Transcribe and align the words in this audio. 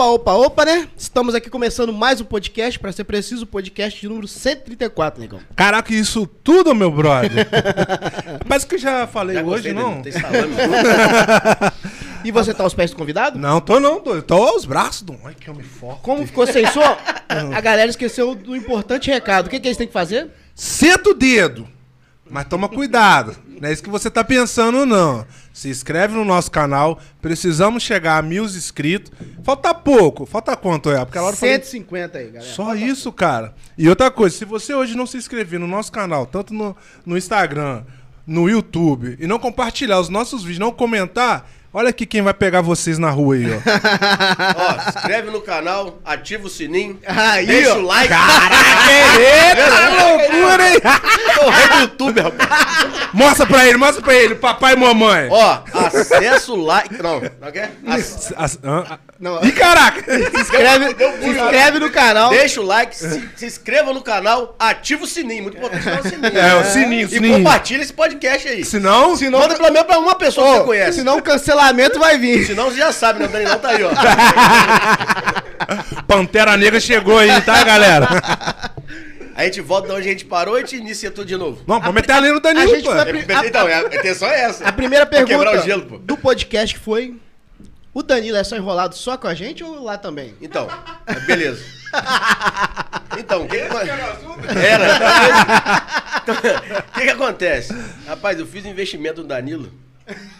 Opa, 0.00 0.06
opa, 0.06 0.32
opa, 0.32 0.64
né? 0.64 0.88
Estamos 0.96 1.34
aqui 1.34 1.50
começando 1.50 1.92
mais 1.92 2.22
um 2.22 2.24
podcast, 2.24 2.78
para 2.78 2.90
ser 2.90 3.04
preciso, 3.04 3.44
o 3.44 3.46
podcast 3.46 4.00
de 4.00 4.08
número 4.08 4.26
134, 4.26 5.20
negão. 5.20 5.40
Caraca, 5.54 5.92
isso 5.92 6.26
tudo, 6.26 6.74
meu 6.74 6.90
brother. 6.90 7.46
Mas 8.48 8.64
que 8.64 8.76
eu 8.76 8.78
já 8.78 9.06
falei 9.06 9.36
Já 9.36 9.42
hoje, 9.42 9.64
dele, 9.64 9.74
não? 9.74 10.00
tem 10.00 10.10
salame. 10.12 10.54
E 12.24 12.30
você 12.30 12.52
tá 12.52 12.62
aos 12.62 12.74
pés 12.74 12.90
do 12.90 12.96
convidado? 12.98 13.38
Não, 13.38 13.62
tô 13.62 13.80
não, 13.80 13.98
tô, 13.98 14.20
tô 14.20 14.34
aos 14.34 14.66
braços 14.66 15.02
do. 15.02 15.18
Ai, 15.24 15.34
que 15.38 15.50
homem 15.50 15.64
forte. 15.64 16.02
Como 16.02 16.26
ficou 16.26 16.46
sem 16.46 16.66
som? 16.66 16.96
A 17.54 17.60
galera 17.62 17.88
esqueceu 17.90 18.34
do 18.34 18.54
importante 18.54 19.10
recado. 19.10 19.46
O 19.46 19.50
que, 19.50 19.58
que 19.58 19.68
eles 19.68 19.78
têm 19.78 19.86
que 19.86 19.92
fazer? 19.92 20.28
Senta 20.54 21.10
o 21.10 21.14
dedo. 21.14 21.66
Mas 22.30 22.46
toma 22.46 22.68
cuidado. 22.68 23.36
Não 23.60 23.68
é 23.68 23.72
isso 23.72 23.82
que 23.82 23.90
você 23.90 24.08
tá 24.10 24.22
pensando, 24.24 24.86
não. 24.86 25.26
Se 25.52 25.68
inscreve 25.68 26.14
no 26.14 26.24
nosso 26.24 26.50
canal. 26.50 26.98
Precisamos 27.20 27.82
chegar 27.82 28.18
a 28.18 28.22
mil 28.22 28.44
inscritos. 28.44 29.12
Falta 29.42 29.74
pouco. 29.74 30.24
Falta 30.24 30.56
quanto 30.56 30.90
é? 30.90 31.04
Porque 31.04 31.18
a 31.18 31.22
Laura 31.22 31.36
falou. 31.36 31.54
150 31.54 32.18
aí, 32.18 32.26
galera. 32.30 32.52
Só 32.52 32.74
isso, 32.74 33.12
cara. 33.12 33.54
E 33.76 33.88
outra 33.88 34.10
coisa, 34.10 34.36
se 34.36 34.44
você 34.44 34.72
hoje 34.72 34.96
não 34.96 35.06
se 35.06 35.16
inscrever 35.16 35.58
no 35.58 35.66
nosso 35.66 35.90
canal, 35.90 36.24
tanto 36.24 36.54
no, 36.54 36.76
no 37.04 37.18
Instagram, 37.18 37.82
no 38.26 38.48
YouTube, 38.48 39.16
e 39.18 39.26
não 39.26 39.38
compartilhar 39.38 39.98
os 39.98 40.08
nossos 40.08 40.42
vídeos, 40.42 40.60
não 40.60 40.72
comentar, 40.72 41.50
olha 41.72 41.88
aqui 41.90 42.04
quem 42.06 42.22
vai 42.22 42.34
pegar 42.34 42.60
vocês 42.60 42.98
na 42.98 43.10
rua 43.10 43.34
aí, 43.36 43.46
ó. 43.52 43.56
Ó, 43.56 44.80
se 44.80 44.88
inscreve 44.98 45.30
no 45.30 45.40
canal, 45.40 45.98
ativa 46.04 46.46
o 46.46 46.50
sininho, 46.50 46.98
Aí, 47.06 47.46
deixa 47.46 47.74
ó. 47.74 47.78
o 47.78 47.82
like. 47.82 48.12
Eita, 49.18 50.04
loucura, 50.04 50.70
hein? 50.70 50.80
É 51.40 51.44
o 51.44 51.50
rei 51.50 51.68
do 51.68 51.78
YouTube, 51.80 52.20
rapaz. 52.20 52.50
Mostra 53.12 53.46
pra 53.46 53.66
ele, 53.66 53.76
mostra 53.76 54.02
pra 54.02 54.14
ele, 54.14 54.34
papai 54.34 54.74
e 54.74 54.76
mamãe. 54.76 55.28
Ó, 55.30 55.60
acessa 55.74 56.52
o 56.52 56.56
like. 56.64 57.02
Não, 57.02 57.20
não 57.20 57.48
é 57.48 57.52
que 57.52 57.58
é? 57.58 57.70
Ac- 57.86 58.34
As-? 58.36 58.58
Ah, 58.62 58.98
Não. 59.20 59.38
Ih, 59.44 59.52
caraca! 59.52 60.00
Se 60.10 60.40
inscreve, 60.40 60.96
se 61.20 61.28
inscreve 61.28 61.78
no 61.78 61.90
canal. 61.90 62.30
Deixa 62.30 62.58
o 62.58 62.64
like, 62.64 62.96
se, 62.96 63.28
se 63.36 63.44
inscreva 63.46 63.92
no 63.92 64.00
canal, 64.00 64.56
ativa 64.58 65.04
o 65.04 65.06
sininho. 65.06 65.42
Muito 65.42 65.58
importante 65.58 65.86
é 65.88 66.00
o 66.00 66.08
sininho. 66.08 66.38
É, 66.38 66.54
o 66.56 66.64
sininho, 66.64 67.06
o 67.06 67.10
E 67.10 67.12
sininho. 67.12 67.36
compartilha 67.36 67.82
esse 67.82 67.92
podcast 67.92 68.48
aí. 68.48 68.64
Se 68.64 68.80
não, 68.80 69.10
Manda 69.30 69.54
pelo 69.56 69.70
menos 69.70 69.82
pra 69.86 69.98
uma 69.98 70.14
pessoa 70.14 70.46
que 70.46 70.52
você 70.60 70.64
conhece. 70.64 70.98
Senão 71.00 71.18
o 71.18 71.22
cancelamento 71.22 71.98
vai 71.98 72.16
vir. 72.16 72.46
Senão 72.46 72.70
você 72.70 72.78
já 72.78 72.92
sabe, 72.92 73.18
né? 73.20 73.26
O 73.26 73.28
Danilão 73.28 73.58
tá 73.58 73.68
aí, 73.68 73.84
ó. 73.84 73.90
Pantera 76.08 76.56
Negra 76.56 76.80
chegou 76.80 77.18
aí, 77.18 77.40
tá, 77.42 77.62
galera? 77.62 78.08
A 79.34 79.44
gente 79.44 79.60
volta 79.60 79.88
de 79.88 79.94
onde 79.94 80.08
a 80.08 80.12
gente 80.12 80.24
parou 80.24 80.56
e 80.58 80.62
a 80.62 80.66
gente 80.66 80.76
inicia 80.76 81.10
tudo 81.10 81.26
de 81.26 81.36
novo. 81.36 81.62
Não, 81.66 81.80
vamos 81.80 81.94
meter 81.94 82.12
a 82.12 82.20
linha 82.20 82.32
no 82.32 82.38
a 82.38 82.42
Danilo, 82.42 82.74
gente 82.74 82.84
pô. 82.84 82.92
a 82.92 83.00
É, 83.00 83.04
pri- 83.04 83.26
então, 83.46 83.66
a 83.66 83.80
intenção 83.96 84.28
é 84.28 84.40
essa. 84.42 84.64
A 84.66 84.72
primeira 84.72 85.06
pergunta 85.06 85.50
o 85.58 85.62
gelo, 85.62 85.82
do 85.98 86.16
podcast 86.16 86.74
que 86.74 86.80
foi: 86.80 87.14
O 87.92 88.02
Danilo 88.02 88.36
é 88.36 88.44
só 88.44 88.56
enrolado 88.56 88.94
só 88.94 89.16
com 89.16 89.26
a 89.26 89.34
gente 89.34 89.64
ou 89.64 89.82
lá 89.82 89.98
também? 89.98 90.34
Então, 90.40 90.68
beleza. 91.26 91.64
Então, 93.18 93.42
o 93.42 93.48
que, 93.48 93.56
que 93.56 94.56
Era. 94.56 94.86
Então, 96.22 96.34
O 96.88 96.92
que, 96.92 97.00
que 97.02 97.10
acontece? 97.10 97.74
Rapaz, 98.06 98.38
eu 98.38 98.46
fiz 98.46 98.64
um 98.64 98.68
investimento 98.68 99.22
no 99.22 99.28
Danilo. 99.28 99.72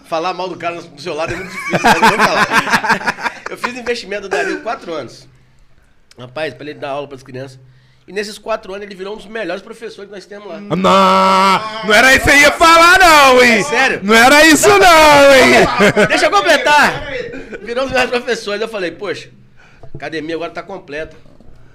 Falar 0.04 0.32
mal 0.34 0.48
do 0.48 0.56
cara 0.56 0.80
do 0.80 1.00
seu 1.00 1.14
lado 1.14 1.32
é 1.32 1.36
muito 1.36 1.50
difícil, 1.50 1.80
mas 1.82 1.94
eu 1.94 2.00
vou 2.16 2.26
falar. 2.26 3.32
Eu 3.50 3.58
fiz 3.58 3.76
investimento 3.76 4.22
no 4.22 4.28
Danilo 4.28 4.60
quatro 4.60 4.92
anos. 4.94 5.28
Rapaz, 6.18 6.54
pra 6.54 6.70
ele 6.70 6.78
dar 6.78 6.90
aula 6.90 7.08
pras 7.08 7.22
crianças. 7.22 7.58
E 8.10 8.12
nesses 8.12 8.38
quatro 8.38 8.74
anos 8.74 8.84
ele 8.84 8.96
virou 8.96 9.14
um 9.14 9.16
dos 9.18 9.26
melhores 9.26 9.62
professores 9.62 10.10
que 10.10 10.12
nós 10.12 10.26
temos 10.26 10.48
lá. 10.48 10.60
Não, 10.60 10.76
não 10.76 11.94
era 11.94 12.12
isso 12.12 12.24
que 12.24 12.32
você 12.32 12.38
ia 12.38 12.50
falar, 12.50 12.98
não, 12.98 13.40
hein? 13.40 13.60
É 13.60 13.62
sério? 13.62 14.00
Não 14.02 14.12
era 14.12 14.44
isso, 14.46 14.66
não, 14.66 15.32
hein? 15.32 16.08
Deixa 16.08 16.26
eu 16.26 16.30
completar. 16.32 17.06
Virou 17.62 17.84
um 17.84 17.86
dos 17.86 17.92
melhores 17.92 18.10
professores. 18.10 18.60
Eu 18.60 18.66
falei, 18.66 18.90
poxa, 18.90 19.30
a 19.80 19.96
academia 19.96 20.34
agora 20.34 20.50
tá 20.50 20.60
completa. 20.60 21.16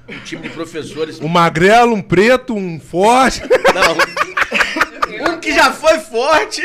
O 0.09 0.19
time 0.25 0.41
de 0.41 0.50
professores. 0.50 1.22
Um 1.22 1.30
magrelo, 1.30 1.95
um 1.95 2.02
preto, 2.02 2.53
um 2.53 2.81
forte. 2.81 3.41
Não. 3.73 5.31
Um 5.31 5.39
que 5.39 5.53
já 5.53 5.72
foi 5.72 6.00
forte. 6.00 6.62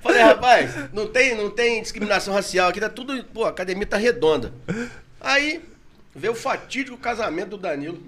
Falei, 0.00 0.22
rapaz, 0.22 0.70
não 0.92 1.08
tem, 1.08 1.34
não 1.34 1.50
tem 1.50 1.82
discriminação 1.82 2.32
racial 2.34 2.68
aqui, 2.68 2.78
tá 2.78 2.88
tudo. 2.88 3.24
Pô, 3.34 3.44
a 3.44 3.48
academia 3.48 3.84
tá 3.84 3.96
redonda. 3.96 4.52
Aí 5.20 5.60
veio 6.14 6.32
o 6.32 6.36
fatídico 6.36 6.96
casamento 6.96 7.50
do 7.50 7.58
Danilo. 7.58 7.98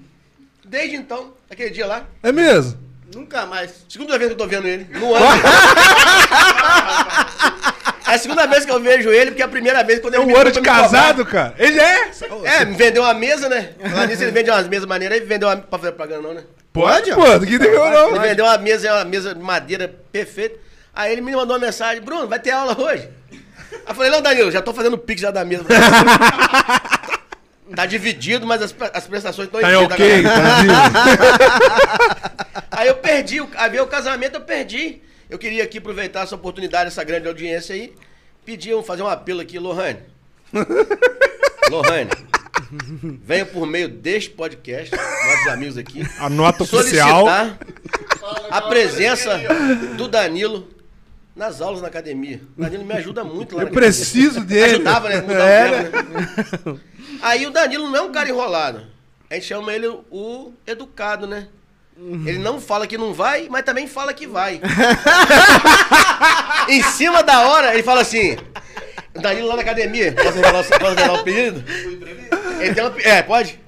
Desde 0.64 0.96
então, 0.96 1.32
aquele 1.50 1.70
dia 1.70 1.86
lá, 1.86 2.04
É 2.22 2.32
mesmo? 2.32 2.78
Nunca 3.14 3.46
mais. 3.46 3.84
segunda 3.88 4.18
vez 4.18 4.28
que 4.28 4.34
eu 4.34 4.38
tô 4.38 4.46
vendo 4.46 4.66
ele, 4.66 4.86
no 4.98 5.14
ano. 5.14 5.26
É 8.08 8.14
a 8.14 8.18
segunda 8.18 8.46
vez 8.46 8.64
que 8.64 8.70
eu 8.70 8.80
vejo 8.80 9.10
ele, 9.10 9.32
porque 9.32 9.42
é 9.42 9.44
a 9.44 9.48
primeira 9.48 9.82
vez 9.82 9.98
quando 9.98 10.14
É 10.14 10.18
ele 10.18 10.24
um 10.26 10.28
me 10.28 10.34
ano 10.34 10.52
de 10.52 10.60
casado, 10.60 11.26
cara. 11.26 11.54
Ele 11.58 11.80
é? 11.80 12.10
É, 12.44 12.64
me 12.64 12.76
vendeu 12.76 13.02
uma 13.02 13.12
mesa, 13.12 13.48
né? 13.48 13.70
Lá 13.94 14.06
nisso 14.06 14.22
ele 14.22 14.30
vende 14.30 14.48
umas 14.48 14.68
mesas 14.68 14.86
maneiras, 14.86 15.18
aí 15.18 15.26
vendeu 15.26 15.48
uma. 15.48 15.56
Pra 15.56 15.76
fazer 15.76 15.90
propaganda 15.92 16.22
não, 16.22 16.32
né? 16.34 16.44
Pode, 16.72 17.12
pô. 17.12 17.22
Que 17.40 17.58
tem 17.58 17.68
Ele 17.68 17.76
não. 17.76 18.20
vendeu 18.20 18.44
uma 18.44 18.58
mesa, 18.58 18.94
uma 18.94 19.04
mesa 19.04 19.34
de 19.34 19.40
madeira 19.40 19.92
perfeita. 20.12 20.56
Aí 20.94 21.10
ele 21.12 21.20
me 21.20 21.32
mandou 21.34 21.56
uma 21.56 21.66
mensagem, 21.66 22.00
Bruno, 22.00 22.28
vai 22.28 22.38
ter 22.38 22.52
aula 22.52 22.80
hoje? 22.80 23.08
Aí 23.32 23.40
eu 23.88 23.94
falei, 23.94 24.10
não, 24.10 24.22
Danilo, 24.22 24.52
já 24.52 24.62
tô 24.62 24.72
fazendo 24.72 24.96
pix 24.96 25.20
já 25.20 25.32
da 25.32 25.44
mesa. 25.44 25.64
tá 27.74 27.86
dividido, 27.86 28.46
mas 28.46 28.62
as, 28.62 28.74
as 28.92 29.06
prestações 29.06 29.46
estão 29.48 29.60
Tá 29.60 29.80
ok, 29.80 30.22
tá 30.22 30.28
Aí 32.70 32.88
eu 32.88 32.96
perdi, 32.96 33.38
veio 33.70 33.84
o 33.84 33.86
casamento, 33.86 34.34
eu 34.34 34.40
perdi. 34.42 35.00
Eu 35.28 35.38
queria 35.38 35.64
aqui 35.64 35.78
aproveitar 35.78 36.22
essa 36.22 36.34
oportunidade, 36.34 36.88
essa 36.88 37.02
grande 37.02 37.26
audiência 37.26 37.74
aí, 37.74 37.92
pedir, 38.44 38.80
fazer 38.84 39.02
um 39.02 39.08
apelo 39.08 39.40
aqui, 39.40 39.58
Lohane. 39.58 39.98
Lohane, 41.70 42.10
venha 43.24 43.44
por 43.44 43.66
meio 43.66 43.88
deste 43.88 44.30
podcast, 44.30 44.94
nossos 44.94 45.48
amigos 45.48 45.76
aqui, 45.76 46.02
A 46.20 46.30
nota 46.30 46.62
oficial. 46.62 47.26
a 48.50 48.62
presença 48.62 49.40
do 49.96 50.06
Danilo 50.06 50.75
nas 51.36 51.60
aulas 51.60 51.82
na 51.82 51.88
academia. 51.88 52.40
O 52.56 52.62
Danilo 52.62 52.84
me 52.84 52.94
ajuda 52.94 53.22
muito 53.22 53.54
lá 53.54 53.62
Eu 53.62 53.66
na 53.66 53.72
preciso 53.72 54.40
academia. 54.40 54.62
dele. 54.62 54.74
Ajudava, 54.76 55.08
né? 55.10 55.20
Mudava 55.20 55.44
É, 55.44 55.70
o 55.70 55.90
tempo, 55.90 56.70
né? 56.70 56.80
Aí 57.22 57.46
o 57.46 57.50
Danilo 57.50 57.86
não 57.88 57.96
é 57.96 58.02
um 58.02 58.10
cara 58.10 58.28
enrolado. 58.28 58.82
A 59.30 59.34
gente 59.34 59.46
chama 59.46 59.72
ele 59.72 59.86
o 60.10 60.52
educado, 60.66 61.26
né? 61.26 61.48
Ele 61.98 62.38
não 62.38 62.60
fala 62.60 62.86
que 62.86 62.98
não 62.98 63.14
vai, 63.14 63.48
mas 63.50 63.64
também 63.64 63.86
fala 63.86 64.12
que 64.12 64.26
vai. 64.26 64.60
em 66.68 66.82
cima 66.82 67.22
da 67.22 67.48
hora, 67.48 67.72
ele 67.74 67.82
fala 67.82 68.00
assim. 68.02 68.36
O 69.14 69.20
Danilo 69.20 69.48
lá 69.48 69.56
na 69.56 69.62
academia. 69.62 70.12
Posso 70.12 70.36
revelar, 70.36 70.52
posso 70.64 70.70
revelar 70.72 71.12
o 71.12 71.16
apelido? 71.20 71.64
Ele 72.60 72.74
tem 72.74 72.84
uma, 72.84 73.00
é, 73.00 73.22
pode? 73.22 73.58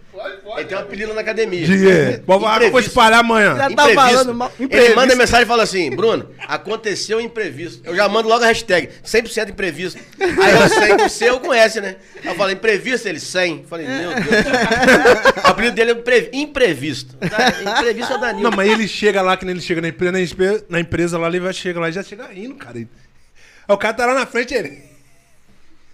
Ele 0.56 0.64
tem 0.64 0.76
um 0.76 0.80
apelido 0.80 1.14
na 1.14 1.20
academia. 1.20 1.66
Diga. 1.66 2.22
Vou 2.26 2.40
vou 2.40 2.48
Imprevisto. 2.50 2.88
espalhar 2.88 3.20
amanhã. 3.20 3.56
Já 3.56 3.70
tá 3.70 3.88
falando 3.90 4.34
mal- 4.34 4.52
Ele 4.58 4.94
manda 4.94 5.14
mensagem 5.14 5.44
e 5.44 5.48
fala 5.48 5.62
assim, 5.62 5.90
Bruno, 5.94 6.30
aconteceu 6.46 7.20
imprevisto. 7.20 7.82
Eu 7.84 7.94
já 7.94 8.08
mando 8.08 8.28
logo 8.28 8.42
a 8.42 8.46
hashtag, 8.48 8.88
100% 9.04 9.50
imprevisto. 9.50 10.00
Aí 10.20 10.52
eu 10.60 10.68
sei 10.68 10.96
que 10.96 11.02
o 11.04 11.08
seu 11.08 11.38
conhece, 11.40 11.80
né? 11.80 11.96
Eu 12.24 12.34
falei, 12.34 12.54
imprevisto, 12.54 13.06
ele 13.08 13.20
100. 13.20 13.58
Eu 13.58 13.64
falei, 13.68 13.86
meu 13.86 14.10
Deus. 14.14 15.44
o 15.44 15.46
apelido 15.48 15.74
dele 15.76 15.90
é 15.90 15.94
impre- 15.94 16.30
imprevisto. 16.32 17.16
Imprevisto 17.78 18.12
é 18.14 18.18
Danilo. 18.18 18.50
Não, 18.50 18.56
mas 18.56 18.70
ele 18.70 18.88
chega 18.88 19.22
lá, 19.22 19.36
que 19.36 19.44
nem 19.44 19.54
ele 19.54 19.62
chega 19.62 19.80
na 19.80 19.88
empresa, 19.88 20.64
na 20.68 20.80
empresa, 20.80 21.18
lá, 21.18 21.28
ele 21.28 21.40
vai 21.40 21.52
chega 21.52 21.78
lá 21.80 21.88
e 21.88 21.92
já 21.92 22.02
chega 22.02 22.26
rindo, 22.26 22.54
cara. 22.56 22.76
Aí 22.78 22.86
o 23.68 23.76
cara 23.76 23.94
tá 23.94 24.06
lá 24.06 24.14
na 24.14 24.26
frente, 24.26 24.54
ele. 24.54 24.87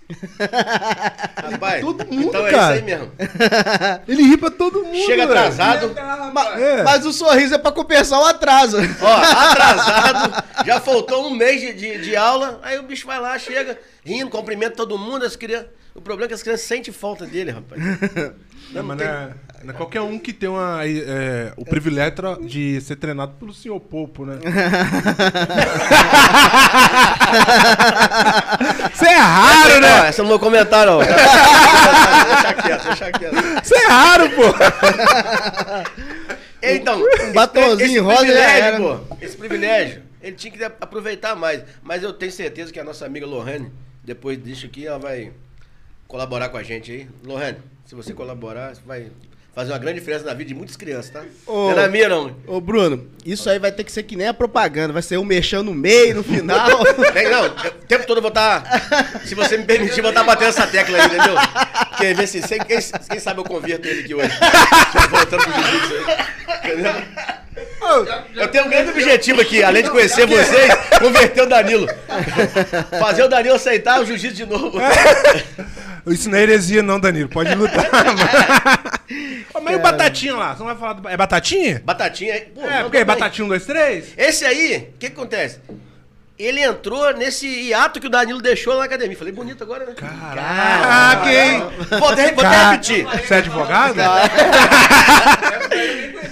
Rapaz, 1.50 1.80
todo 1.80 2.04
mundo, 2.06 2.24
então 2.28 2.46
é 2.46 2.50
cara. 2.50 2.76
isso 2.76 2.82
aí 2.82 2.82
mesmo. 2.82 3.12
Ele 4.08 4.22
ri 4.22 4.36
pra 4.36 4.50
todo 4.50 4.84
mundo. 4.84 4.94
Chega 5.06 5.26
velho. 5.26 5.38
atrasado, 5.38 5.94
Ma- 6.32 6.58
É. 6.58 6.82
Mas 6.82 7.06
o 7.06 7.12
sorriso 7.12 7.54
é 7.54 7.58
pra 7.58 7.72
compensar 7.72 8.20
o 8.20 8.24
atraso. 8.26 8.76
ó, 9.00 9.06
atrasado, 9.50 10.44
já 10.66 10.80
faltou 10.80 11.26
um 11.26 11.30
mês 11.34 11.60
de, 11.60 11.72
de, 11.72 11.98
de 12.02 12.16
aula, 12.16 12.60
aí 12.62 12.78
o 12.78 12.82
bicho 12.82 13.06
vai 13.06 13.18
lá, 13.20 13.38
chega, 13.38 13.78
rindo, 14.04 14.30
cumprimenta 14.30 14.76
todo 14.76 14.98
mundo, 14.98 15.24
as 15.24 15.36
crianças. 15.36 15.68
O 15.94 16.00
problema 16.00 16.26
é 16.26 16.28
que 16.28 16.34
as 16.34 16.42
crianças 16.42 16.66
sentem 16.66 16.92
falta 16.92 17.24
dele, 17.24 17.52
rapaz. 17.52 17.80
Não, 18.72 18.82
mas 18.82 18.96
não 18.98 19.04
é, 19.06 19.28
não 19.28 19.34
é 19.70 19.72
qualquer 19.72 20.00
um 20.00 20.18
que 20.18 20.32
tem 20.32 20.48
uma, 20.48 20.80
é, 20.86 21.52
o 21.56 21.64
privilégio 21.64 22.38
de 22.46 22.80
ser 22.80 22.96
treinado 22.96 23.32
pelo 23.38 23.54
senhor 23.54 23.78
Popo, 23.80 24.24
né? 24.26 24.38
Isso 28.92 29.04
é 29.04 29.16
raro, 29.16 29.80
né? 29.80 30.08
essa 30.08 30.22
não 30.22 30.30
vou 30.30 30.38
comentar, 30.38 30.86
não. 30.86 30.98
deixa 30.98 32.54
quieto, 32.62 32.84
deixa 32.84 33.12
quieto. 33.12 33.34
Isso 33.62 33.74
é 33.74 33.86
raro, 33.86 34.30
pô. 34.30 34.42
Então, 36.64 37.02
Um 37.28 37.32
batonzinho 37.32 38.02
rosa 38.02 38.20
privilégio, 38.20 38.64
era. 38.64 38.78
pô, 38.78 38.98
esse 39.20 39.36
privilégio, 39.36 40.02
ele 40.22 40.36
tinha 40.36 40.52
que 40.52 40.64
aproveitar 40.64 41.36
mais. 41.36 41.62
Mas 41.82 42.02
eu 42.02 42.12
tenho 42.12 42.32
certeza 42.32 42.72
que 42.72 42.80
a 42.80 42.84
nossa 42.84 43.04
amiga 43.04 43.26
Lohane, 43.26 43.70
depois 44.02 44.42
disso 44.42 44.66
aqui, 44.66 44.86
ela 44.86 44.98
vai 44.98 45.32
colaborar 46.08 46.48
com 46.48 46.56
a 46.56 46.62
gente 46.62 46.90
aí. 46.90 47.08
Lohane, 47.22 47.58
se 47.84 47.94
você 47.94 48.14
colaborar, 48.14 48.74
você 48.74 48.80
vai 48.86 49.10
fazer 49.54 49.72
uma 49.72 49.78
grande 49.78 50.00
diferença 50.00 50.24
na 50.24 50.34
vida 50.34 50.48
de 50.48 50.54
muitas 50.54 50.76
crianças, 50.76 51.10
tá? 51.10 51.22
Ô. 51.46 51.70
Não 51.70 51.78
é 51.78 51.82
na 51.82 51.88
minha, 51.88 52.08
não. 52.08 52.34
Ô, 52.46 52.60
Bruno, 52.60 53.06
isso 53.24 53.48
aí 53.48 53.58
vai 53.58 53.70
ter 53.70 53.84
que 53.84 53.92
ser 53.92 54.02
que 54.02 54.16
nem 54.16 54.26
a 54.28 54.34
propaganda. 54.34 54.92
Vai 54.92 55.02
ser 55.02 55.16
um 55.18 55.24
mexendo 55.24 55.64
no 55.64 55.74
meio, 55.74 56.16
no 56.16 56.24
final. 56.24 56.68
Não, 57.24 57.44
eu- 57.44 57.50
o 57.70 57.86
tempo 57.86 58.06
todo 58.06 58.18
eu 58.18 58.22
vou 58.22 58.28
estar. 58.30 58.64
Se 59.24 59.34
você 59.34 59.56
me 59.56 59.64
permitir, 59.64 59.98
eu 59.98 60.02
vou 60.02 60.10
estar 60.10 60.24
batendo 60.24 60.48
essa 60.48 60.66
tecla 60.66 60.98
aí, 60.98 61.06
entendeu? 61.06 61.34
Porque 61.90 62.14
ver 62.14 62.26
se. 62.26 62.42
se- 62.42 62.58
Quem, 62.58 62.78
quem 63.10 63.20
sabe 63.20 63.40
eu 63.40 63.44
converto 63.44 63.86
ele 63.86 64.00
aqui 64.00 64.14
hoje. 64.14 64.30
Voltando 65.10 65.42
pro 65.44 65.52
jiu-jitsu 65.52 65.94
aí. 65.94 66.72
Entendeu? 66.72 66.92
Eu 68.34 68.48
tenho 68.48 68.64
um 68.64 68.68
grande 68.70 68.90
objetivo 68.90 69.40
aqui, 69.40 69.62
além 69.62 69.82
de 69.84 69.90
conhecer 69.90 70.26
vocês, 70.26 70.74
converter 70.98 71.42
o 71.42 71.46
Danilo. 71.46 71.86
Fazer 72.98 73.22
o 73.22 73.28
Danilo 73.28 73.54
aceitar 73.54 74.00
o 74.00 74.06
jiu-jitsu 74.06 74.36
de 74.36 74.46
novo. 74.46 74.78
Isso 76.06 76.28
não 76.28 76.38
é 76.38 76.42
heresia, 76.42 76.82
não, 76.82 77.00
Danilo. 77.00 77.28
Pode 77.28 77.54
lutar. 77.54 77.84
Ô, 79.54 79.60
Mas 79.60 79.74
e 79.74 79.76
o 79.76 79.80
Batatinha 79.80 80.34
lá? 80.34 80.52
Você 80.54 80.58
não 80.58 80.66
vai 80.66 80.76
falar 80.76 80.92
do... 80.94 81.08
É 81.08 81.16
Batatinha? 81.16 81.82
Batatinha. 81.84 82.42
Pô, 82.54 82.66
É, 82.66 82.82
porque 82.82 82.96
é. 82.98 83.04
Batatinha 83.04 83.44
1, 83.44 83.48
2, 83.48 83.66
3? 83.66 84.04
Esse 84.16 84.44
aí, 84.44 84.76
o 84.94 84.98
que, 84.98 85.10
que 85.10 85.16
acontece? 85.18 85.60
Ele 86.36 86.60
entrou 86.60 87.14
nesse 87.14 87.46
hiato 87.46 88.00
que 88.00 88.08
o 88.08 88.10
Danilo 88.10 88.42
deixou 88.42 88.76
na 88.76 88.84
academia. 88.84 89.16
Falei 89.16 89.32
bonito 89.32 89.62
agora, 89.62 89.86
né? 89.86 89.94
Caraca, 89.94 91.32
hein? 91.32 91.62
Vou 91.98 92.08
até, 92.08 92.32
vou 92.32 92.44
até 92.44 92.56
Cara, 92.56 92.70
repetir. 92.72 93.04
Você 93.06 93.34
é 93.34 93.38
advogado? 93.38 93.94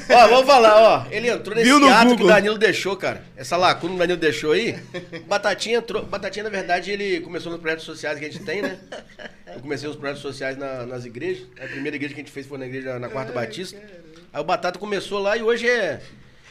Ó, 0.08 0.28
vamos 0.28 0.46
falar, 0.46 0.76
ó. 0.80 1.06
Ele 1.10 1.28
entrou 1.28 1.54
nesse 1.54 1.68
Viu 1.68 1.78
no 1.80 1.86
que 1.88 2.04
Google. 2.04 2.26
o 2.26 2.28
Danilo 2.28 2.58
deixou, 2.58 2.96
cara. 2.96 3.22
Essa 3.36 3.56
lacuna 3.56 3.90
que 3.90 3.96
o 3.96 3.98
Danilo 3.98 4.18
deixou 4.18 4.52
aí. 4.52 4.78
Batatinha 5.26 5.78
entrou. 5.78 6.04
Batatinha, 6.04 6.44
na 6.44 6.50
verdade, 6.50 6.90
ele 6.90 7.20
começou 7.20 7.50
nos 7.52 7.60
projetos 7.60 7.84
sociais 7.84 8.18
que 8.18 8.24
a 8.24 8.30
gente 8.30 8.44
tem, 8.44 8.62
né? 8.62 8.78
Eu 9.54 9.60
comecei 9.60 9.88
os 9.88 9.96
projetos 9.96 10.22
sociais 10.22 10.56
na- 10.56 10.86
nas 10.86 11.04
igrejas. 11.04 11.46
A 11.62 11.66
primeira 11.66 11.96
igreja 11.96 12.14
que 12.14 12.20
a 12.20 12.24
gente 12.24 12.32
fez 12.32 12.46
foi 12.46 12.58
na 12.58 12.66
igreja 12.66 12.98
na 12.98 13.08
Quarta 13.08 13.32
Batista. 13.32 13.78
Aí 14.32 14.40
o 14.40 14.44
Batata 14.44 14.78
começou 14.78 15.18
lá 15.18 15.36
e 15.36 15.42
hoje 15.42 15.68
é. 15.68 16.00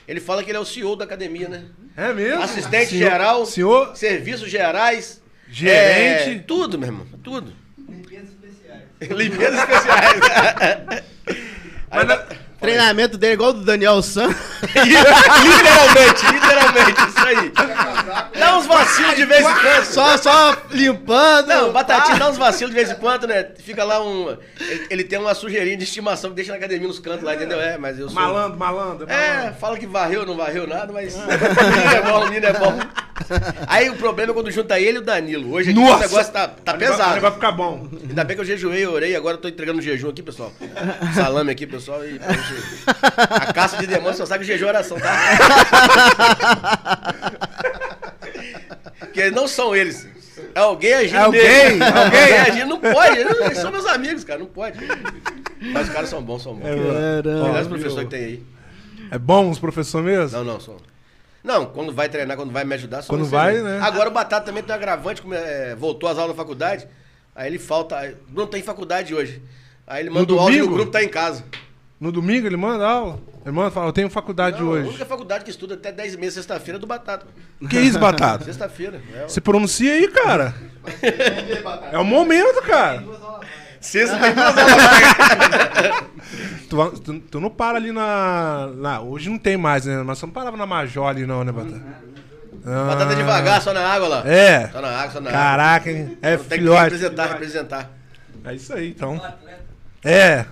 Ele 0.08 0.20
fala 0.20 0.44
que 0.44 0.50
ele 0.52 0.58
é 0.58 0.62
o 0.62 0.66
CEO 0.66 0.96
da 0.96 1.06
academia, 1.06 1.48
né? 1.48 1.64
É 1.96 2.12
mesmo? 2.14 2.42
Assistente 2.42 2.90
Senhor- 2.90 3.10
geral, 3.10 3.46
Senhor, 3.46 3.96
serviços 3.96 4.50
gerais, 4.50 5.22
Gerente. 5.50 6.38
é, 6.38 6.44
tudo, 6.46 6.78
meu 6.78 6.88
irmão, 6.90 7.06
tudo. 7.24 7.54
Limpezas 9.02 9.60
especiais. 9.60 10.22
Aí, 11.92 12.06
Mas 12.06 12.08
na- 12.08 12.26
Treinamento 12.62 13.18
dele 13.18 13.32
é 13.32 13.34
igual 13.34 13.50
o 13.50 13.54
do 13.54 13.64
Daniel 13.64 14.04
San. 14.04 14.28
literalmente, 14.62 16.26
literalmente, 16.32 16.61
isso 16.80 17.28
aí. 17.28 17.52
Dá 18.40 18.58
uns 18.58 18.66
vacilos 18.66 19.16
de 19.16 19.26
vez 19.26 19.42
em 19.42 19.54
quando. 19.54 19.86
Só, 19.86 20.18
só 20.18 20.58
limpando. 20.72 21.48
Não, 21.48 21.70
o 21.70 21.72
Batatinha 21.72 22.18
pá. 22.18 22.26
dá 22.26 22.30
uns 22.30 22.38
vacilos 22.38 22.74
de 22.74 22.76
vez 22.82 22.92
em 22.92 23.00
quando, 23.00 23.28
né? 23.28 23.48
Fica 23.60 23.84
lá 23.84 24.04
um. 24.04 24.38
Ele, 24.60 24.88
ele 24.90 25.04
tem 25.04 25.20
uma 25.20 25.34
sujeirinha 25.34 25.78
de 25.78 25.84
estimação 25.84 26.30
que 26.32 26.36
deixa 26.36 26.52
na 26.52 26.58
academia 26.58 26.88
nos 26.88 27.00
cantos 27.00 27.24
lá, 27.24 27.36
entendeu? 27.36 27.60
É, 27.60 27.78
mas 27.78 28.00
eu 28.00 28.08
sou. 28.10 28.16
malandro, 28.16 28.58
malandro. 28.60 29.10
É, 29.10 29.52
fala 29.60 29.78
que 29.78 29.86
varreu, 29.88 30.26
não 30.26 30.36
varreu 30.36 30.66
nada, 30.68 30.92
mas. 30.94 31.16
o 31.16 31.20
menino 31.28 31.94
é 31.94 32.02
bom, 32.02 32.20
o 32.22 32.28
menino 32.28 32.46
é 32.48 32.54
bom. 32.54 32.80
Aí 33.68 33.90
o 33.90 33.96
problema 33.96 34.32
é 34.32 34.34
quando 34.34 34.50
junta 34.52 34.80
ele 34.80 34.98
e 34.98 35.02
o 35.02 35.04
Danilo. 35.04 35.54
Hoje 35.54 35.70
aqui 35.70 35.80
o 35.80 35.84
Nossa! 35.84 36.00
negócio 36.08 36.34
tá, 36.34 36.48
tá 36.48 36.74
O 36.74 36.78
negócio- 36.78 36.94
O 36.94 36.98
pesado. 36.98 37.16
negócio 37.16 37.36
fica 37.36 37.52
bom. 37.52 37.88
Ainda 38.10 38.24
bem 38.24 38.36
que 38.36 38.42
eu 38.42 38.46
jejuei, 38.46 38.84
eu 38.84 38.92
orei, 38.94 39.16
agora 39.16 39.36
eu 39.38 39.42
tô 39.42 39.48
entregando 39.48 39.78
um 39.80 39.82
jejum 39.82 40.10
aqui, 40.10 40.24
pessoal. 40.24 40.52
Salame 41.14 41.52
aqui, 41.52 41.68
pessoal. 41.68 42.04
E 42.04 42.20
A 43.18 43.54
caça 43.54 43.78
de 43.78 43.86
demônios 43.88 44.18
só 44.18 44.26
sabe 44.26 44.44
que 44.44 44.52
jejum 44.52 44.66
é 44.66 44.70
oração, 44.70 44.98
tá? 45.00 45.12
Porque 49.00 49.30
não 49.32 49.48
são 49.48 49.76
eles. 49.76 50.08
É 50.56 50.60
alguém 50.60 50.94
agindo 50.94 51.16
É 51.18 51.22
alguém, 51.22 51.42
nele. 51.44 51.84
alguém. 51.84 52.38
agindo, 52.40 52.66
não 52.68 52.80
pode. 52.80 53.18
Eles 53.20 53.58
são 53.58 53.72
meus 53.72 53.86
amigos, 53.86 54.24
cara, 54.24 54.40
não 54.40 54.46
pode. 54.48 54.80
Mas 55.74 55.88
os 55.88 55.94
caras 55.94 56.10
são 56.10 56.22
bons, 56.22 56.42
são 56.44 56.56
bons. 56.56 56.64
Caramba, 56.64 57.22
Melhores 57.24 57.68
professores 57.68 58.04
que 58.06 58.10
tem 58.16 58.24
aí. 58.24 58.44
É 59.12 59.18
bom 59.20 59.50
os 59.50 59.60
professores 59.60 60.06
mesmo? 60.06 60.38
Não, 60.40 60.54
não, 60.54 60.60
são. 60.60 60.78
Não, 61.44 61.66
quando 61.66 61.92
vai 61.94 62.08
treinar, 62.08 62.38
quando 62.38 62.52
vai 62.52 62.64
me 62.64 62.74
ajudar, 62.76 63.02
são 63.02 63.16
Quando 63.16 63.26
vai, 63.26 63.60
né? 63.62 63.80
Agora 63.82 64.10
o 64.10 64.14
Batata 64.14 64.46
também 64.46 64.62
tem 64.64 64.72
um 64.74 64.78
agravante, 64.78 65.22
como, 65.22 65.34
é, 65.34 65.76
voltou 65.76 66.08
às 66.10 66.18
aulas 66.18 66.36
da 66.36 66.42
faculdade. 66.42 66.88
Aí 67.36 67.48
ele 67.48 67.60
falta. 67.60 68.16
Bruno 68.28 68.50
tem 68.50 68.62
faculdade 68.62 69.14
hoje. 69.14 69.42
Aí 69.88 70.04
ele 70.04 70.10
manda 70.10 70.32
No 70.32 70.38
o 70.38 70.42
áudio 70.42 70.58
e 70.60 70.62
o 70.62 70.70
grupo 70.70 70.92
tá 70.92 71.04
em 71.04 71.10
casa. 71.10 71.44
No 72.00 72.12
domingo 72.12 72.48
ele 72.48 72.58
manda 72.58 72.86
aula? 72.88 73.20
Manda 73.46 73.72
fala, 73.72 73.88
eu 73.88 73.94
tenho 73.94 74.10
faculdade 74.10 74.60
Não, 74.62 74.68
A 74.68 74.72
hoje. 74.72 74.90
única 74.90 75.06
faculdade 75.06 75.44
que 75.44 75.50
estuda 75.50 75.74
até 75.74 75.92
10 75.92 76.16
meses, 76.16 76.36
sexta-feira, 76.36 76.78
é 76.78 76.80
do 76.80 76.86
Batata. 76.86 77.26
Que 77.70 77.80
isso, 77.80 77.98
Batata? 77.98 78.46
Sexta-feira. 78.46 79.02
É, 79.16 79.28
Se 79.28 79.42
pronuncia 79.42 79.94
aí, 79.94 80.08
cara. 80.10 80.54
É 81.92 81.98
o 81.98 82.04
momento, 82.06 82.62
cara. 82.62 83.04
Sexta 83.80 84.18
tem 84.20 84.34
duas 84.34 84.58
aulas. 84.58 86.12
Tu, 86.70 87.00
tu- 87.02 87.20
tu 87.20 87.40
não 87.42 87.50
para 87.50 87.78
ali 87.78 87.92
na, 87.92 88.70
na- 88.78 89.02
Hoje 89.02 89.30
não 89.30 89.38
tem 89.38 89.58
mais, 89.58 89.86
né? 89.86 90.02
Mas 90.04 90.18
você 90.20 90.26
não 90.26 90.32
parava 90.32 90.56
na 90.56 90.66
Major 90.66 91.06
ali, 91.08 91.26
não, 91.26 91.44
né, 91.44 91.52
Batata? 91.52 91.82
Ah, 92.66 92.86
Batata 92.88 93.16
devagar, 93.16 93.62
só 93.62 93.74
na 93.74 93.82
água 93.82 94.08
lá. 94.08 94.24
É. 94.26 94.70
Só 94.70 94.80
na 94.82 94.88
água, 94.88 95.12
só 95.12 95.20
na 95.20 95.30
água. 95.30 95.42
Caraca, 95.42 95.92
hein? 95.92 96.18
É 96.22 96.38
Tem 96.38 96.48
que 96.48 96.56
filhote. 96.56 96.84
representar, 96.84 97.26
representar. 97.28 97.92
É 98.46 98.54
isso 98.56 98.74
aí, 98.74 98.90
então. 98.92 99.22
É. 100.04 100.46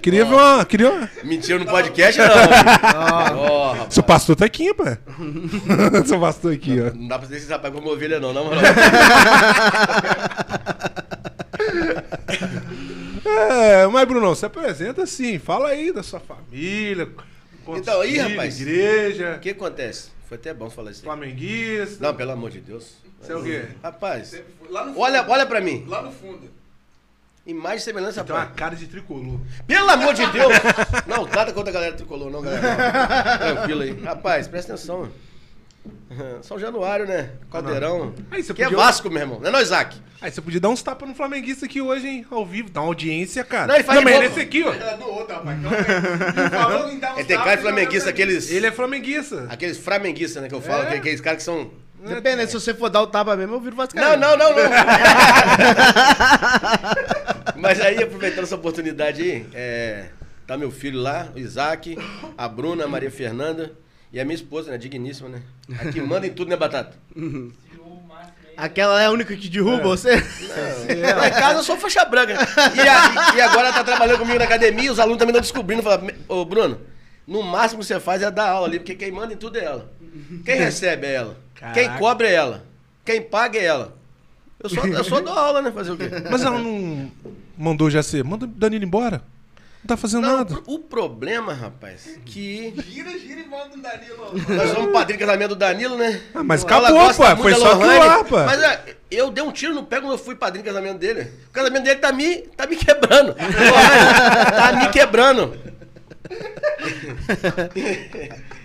Queria 0.00 0.24
ver 0.24 0.34
uma. 0.34 0.64
Queria 0.64 0.90
uma... 0.90 1.10
Mentira 1.22 1.58
no 1.58 1.66
podcast, 1.66 2.18
não. 2.20 2.26
Rapaz. 2.28 3.92
Seu 3.94 4.02
pastor 4.02 4.34
tá 4.36 4.46
aqui, 4.46 4.72
pai. 4.72 4.98
Seu 6.06 6.18
pastor 6.18 6.54
aqui, 6.54 6.80
ó. 6.80 6.94
Não 6.94 7.06
dá 7.08 7.18
pra 7.18 7.26
dizer 7.26 7.38
esse 7.38 7.50
rapaz 7.52 7.72
como 7.74 7.90
ovelha, 7.90 8.18
não, 8.18 8.32
na 8.32 8.42
moral. 8.42 8.62
É, 13.24 13.86
mas 13.86 14.06
Bruno, 14.06 14.34
se 14.34 14.44
apresenta 14.44 15.02
assim, 15.04 15.38
fala 15.38 15.68
aí 15.68 15.92
da 15.92 16.02
sua 16.02 16.20
família. 16.20 17.08
Então, 17.68 18.00
aí, 18.00 18.18
rapaz. 18.18 18.60
Igreja, 18.60 19.36
O 19.36 19.40
que 19.40 19.50
acontece? 19.50 20.10
Foi 20.28 20.36
até 20.36 20.52
bom 20.52 20.68
falar 20.68 20.90
isso 20.90 21.00
aí. 21.00 21.04
flamenguista. 21.04 22.04
Não, 22.04 22.14
pelo 22.14 22.32
amor 22.32 22.50
de 22.50 22.60
Deus. 22.60 22.94
Você 23.20 23.32
é 23.32 23.36
o 23.36 23.42
quê? 23.42 23.64
Rapaz, 23.82 24.42
Lá 24.68 24.84
no 24.86 24.98
olha, 24.98 25.24
olha 25.28 25.46
pra 25.46 25.60
mim. 25.60 25.84
Lá 25.86 26.02
no 26.02 26.10
fundo. 26.10 26.50
Imagem 27.44 27.78
e 27.78 27.80
semelhança, 27.80 28.22
Tem 28.22 28.32
uma 28.34 28.40
rapaz. 28.42 28.56
cara 28.56 28.76
de 28.76 28.86
tricolor. 28.86 29.40
Pelo 29.66 29.90
amor 29.90 30.14
de 30.14 30.24
Deus! 30.28 30.52
Não, 31.08 31.26
nada 31.26 31.52
contra 31.52 31.70
a 31.70 31.72
galera 31.74 31.94
tricolor, 31.96 32.30
não, 32.30 32.40
galera. 32.40 33.38
Tranquilo 33.38 33.82
aí. 33.82 34.00
Rapaz, 34.02 34.46
presta 34.46 34.74
atenção. 34.74 35.08
São 36.42 36.58
Januário, 36.58 37.04
né? 37.06 37.30
Caldeirão. 37.50 38.14
Aí 38.30 38.42
você 38.44 38.54
que 38.54 38.62
é 38.62 38.66
podia- 38.66 38.78
Vasco, 38.78 39.10
meu 39.10 39.20
irmão. 39.22 39.40
Não 39.40 39.48
é 39.48 39.50
nós, 39.50 39.62
Isaac. 39.64 39.96
Aí 40.20 40.30
você 40.30 40.40
podia 40.40 40.60
dar 40.60 40.68
uns 40.68 40.80
tapas 40.84 41.08
no 41.08 41.16
flamenguista 41.16 41.66
aqui 41.66 41.80
hoje, 41.82 42.06
hein? 42.06 42.26
Ao 42.30 42.46
vivo, 42.46 42.70
dá 42.70 42.80
uma 42.80 42.86
audiência, 42.86 43.42
cara. 43.42 43.66
Não, 43.66 43.74
ele 43.74 43.82
faz 43.82 44.06
esse 44.30 44.40
aqui, 44.40 44.62
ó. 44.62 44.72
Era 44.72 44.96
do 44.96 45.08
outro, 45.08 45.34
rapaz. 45.34 45.58
Então, 45.58 46.88
ele 46.88 47.00
dar 47.00 47.12
uns 47.14 47.18
Ele 47.18 47.24
tem 47.26 47.36
cara 47.38 47.56
de 47.56 47.62
flamenguista, 47.62 48.08
ele 48.10 48.10
aqueles. 48.10 48.50
Ele 48.52 48.66
é 48.66 48.70
flamenguista. 48.70 49.46
Aqueles 49.50 49.78
flamenguistas, 49.78 50.40
né? 50.44 50.48
Que 50.48 50.54
eu 50.54 50.60
falo, 50.62 50.84
É? 50.84 50.96
aqueles 50.96 51.20
caras 51.20 51.38
que 51.38 51.42
são. 51.44 51.72
Dependendo, 52.08 52.48
se 52.50 52.54
você 52.54 52.74
for 52.74 52.90
dar 52.90 53.02
o 53.02 53.06
tapa 53.06 53.36
mesmo, 53.36 53.54
eu 53.54 53.60
viro 53.60 53.76
Não, 53.76 53.84
vascaíno. 53.84 54.16
não, 54.16 54.36
não, 54.36 54.50
não. 54.50 54.56
Mas 57.56 57.80
aí, 57.80 58.02
aproveitando 58.02 58.44
essa 58.44 58.54
oportunidade 58.56 59.22
aí, 59.22 59.46
é, 59.54 60.06
tá 60.46 60.56
meu 60.56 60.70
filho 60.70 61.00
lá, 61.00 61.28
o 61.34 61.38
Isaac, 61.38 61.96
a 62.36 62.48
Bruna, 62.48 62.84
a 62.84 62.88
Maria 62.88 63.10
Fernanda 63.10 63.72
e 64.12 64.20
a 64.20 64.24
minha 64.24 64.34
esposa, 64.34 64.70
né? 64.70 64.78
Digníssima, 64.78 65.28
né? 65.28 65.42
Aqui 65.80 66.00
manda 66.00 66.26
em 66.26 66.32
tudo, 66.32 66.48
né, 66.48 66.56
Batata? 66.56 66.96
Aquela 68.56 69.00
é 69.00 69.06
a 69.06 69.10
única 69.10 69.34
que 69.36 69.48
derruba 69.48 69.82
você? 69.82 70.14
Lá 70.16 71.28
em 71.28 71.32
casa 71.32 71.60
eu 71.60 71.64
sou 71.64 71.76
faixa 71.78 72.04
branca. 72.04 72.32
E, 72.34 72.80
a- 72.80 73.34
e 73.36 73.40
agora 73.40 73.68
ela 73.68 73.72
tá 73.72 73.84
trabalhando 73.84 74.18
comigo 74.18 74.38
na 74.38 74.44
academia, 74.44 74.92
os 74.92 74.98
alunos 74.98 75.18
também 75.18 75.30
estão 75.32 75.40
descobrindo. 75.40 75.82
Falam, 75.82 76.08
ô 76.28 76.44
Bruno, 76.44 76.80
no 77.26 77.42
máximo 77.42 77.80
que 77.80 77.86
você 77.86 77.98
faz 77.98 78.22
é 78.22 78.30
dar 78.30 78.50
aula 78.50 78.66
ali, 78.66 78.78
porque 78.78 78.94
quem 78.94 79.10
manda 79.10 79.32
em 79.32 79.36
tudo 79.36 79.58
é 79.58 79.64
ela. 79.64 79.90
Quem 80.44 80.56
recebe 80.56 81.06
é 81.06 81.14
ela. 81.14 81.36
Quem 81.74 81.84
Caraca. 81.84 81.98
cobra 81.98 82.28
é 82.28 82.34
ela. 82.34 82.64
Quem 83.04 83.22
paga 83.22 83.58
é 83.58 83.64
ela. 83.64 83.96
Eu 84.62 84.70
só, 84.70 84.84
eu 84.86 85.04
só 85.04 85.20
dou 85.20 85.32
aula, 85.32 85.60
né? 85.62 85.72
Fazer 85.72 85.92
o 85.92 85.96
quê? 85.96 86.08
Mas 86.30 86.42
ela 86.42 86.58
não 86.58 87.10
mandou 87.58 87.90
já 87.90 88.02
ser. 88.02 88.22
Manda 88.24 88.44
o 88.44 88.48
Danilo 88.48 88.84
embora. 88.84 89.22
Não 89.82 89.88
tá 89.88 89.96
fazendo 89.96 90.22
Não, 90.22 90.36
nada. 90.36 90.60
o 90.64 90.78
problema, 90.78 91.52
rapaz, 91.52 92.08
que 92.24 92.72
Gira, 92.86 93.18
gira 93.18 93.40
e 93.40 93.48
manda 93.48 93.74
um 93.76 93.80
Danilo. 93.80 94.32
nós 94.56 94.70
somos 94.70 94.92
padrinho 94.92 95.18
de 95.18 95.24
casamento 95.26 95.48
do 95.48 95.56
Danilo, 95.56 95.96
né? 95.98 96.20
Ah, 96.32 96.44
mas 96.44 96.62
Ela 96.64 96.88
acabou, 96.88 97.12
pô. 97.12 97.36
Foi 97.42 97.54
só 97.54 97.72
lá, 97.74 98.22
pô. 98.22 98.36
Mas 98.44 98.62
é, 98.62 98.96
eu 99.10 99.32
dei 99.32 99.42
um 99.42 99.50
tiro 99.50 99.74
no 99.74 99.82
pé 99.82 100.00
quando 100.00 100.12
eu 100.12 100.18
fui 100.18 100.36
padrinho 100.36 100.62
de 100.62 100.70
casamento 100.70 100.98
dele. 100.98 101.32
O 101.48 101.50
casamento 101.50 101.82
dele 101.82 101.98
tá 101.98 102.12
me, 102.12 102.36
tá 102.56 102.64
me 102.68 102.76
quebrando. 102.76 103.34
Tá 104.54 104.72
me 104.78 104.88
quebrando. 104.90 105.56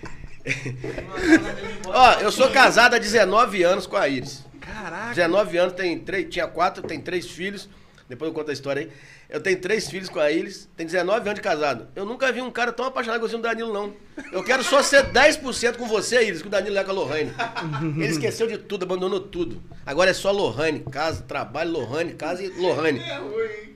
Ó, 1.86 2.12
eu 2.20 2.32
sou 2.32 2.50
casado 2.50 2.94
há 2.94 2.98
19 2.98 3.62
anos 3.62 3.86
com 3.86 3.96
a 3.96 4.08
Iris. 4.08 4.44
Caraca. 4.60 5.14
19 5.14 5.56
anos, 5.58 5.74
tem 5.74 5.98
três, 5.98 6.28
tinha 6.28 6.46
quatro, 6.46 6.82
tem 6.82 7.00
três 7.00 7.30
filhos. 7.30 7.68
Depois 8.08 8.28
eu 8.28 8.34
conto 8.34 8.50
a 8.50 8.52
história 8.52 8.82
aí. 8.82 8.90
Eu 9.28 9.42
tenho 9.42 9.60
três 9.60 9.90
filhos 9.90 10.08
com 10.08 10.18
a 10.18 10.30
Iris, 10.30 10.66
tem 10.74 10.86
19 10.86 11.20
anos 11.20 11.34
de 11.34 11.42
casado. 11.42 11.88
Eu 11.94 12.06
nunca 12.06 12.32
vi 12.32 12.40
um 12.40 12.50
cara 12.50 12.72
tão 12.72 12.86
apaixonado 12.86 13.20
com 13.20 13.36
o 13.36 13.42
Danilo, 13.42 13.70
não. 13.70 13.92
Eu 14.32 14.42
quero 14.42 14.64
só 14.64 14.82
ser 14.82 15.12
10% 15.12 15.76
com 15.76 15.86
você, 15.86 16.22
Iris, 16.26 16.40
que 16.40 16.48
o 16.48 16.50
Danilo 16.50 16.78
é 16.78 16.84
com 16.84 16.90
a 16.90 16.94
Lohane. 16.94 17.30
Ele 17.96 18.06
esqueceu 18.06 18.46
de 18.46 18.56
tudo, 18.56 18.84
abandonou 18.84 19.20
tudo. 19.20 19.62
Agora 19.84 20.10
é 20.10 20.14
só 20.14 20.30
Lohane, 20.30 20.80
casa, 20.90 21.22
trabalho, 21.22 21.72
Lohane, 21.72 22.14
casa 22.14 22.42
e 22.42 22.48
Lohane. 22.48 23.00
É 23.00 23.18
ruim. 23.18 23.68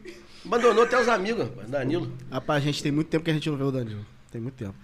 Abandonou 0.45 0.85
até 0.85 1.01
os 1.01 1.09
amigos, 1.09 1.45
rapaz, 1.45 1.69
Danilo. 1.69 2.13
Rapaz, 2.31 2.65
gente, 2.65 2.83
tem 2.83 2.91
muito 2.91 3.09
tempo 3.09 3.25
que 3.25 3.31
a 3.31 3.35
gente 3.35 3.49
não 3.49 3.57
vê 3.57 3.65
o 3.65 3.71
Danilo. 3.71 4.05
Tem 4.33 4.41
muito 4.41 4.55
tempo. 4.55 4.75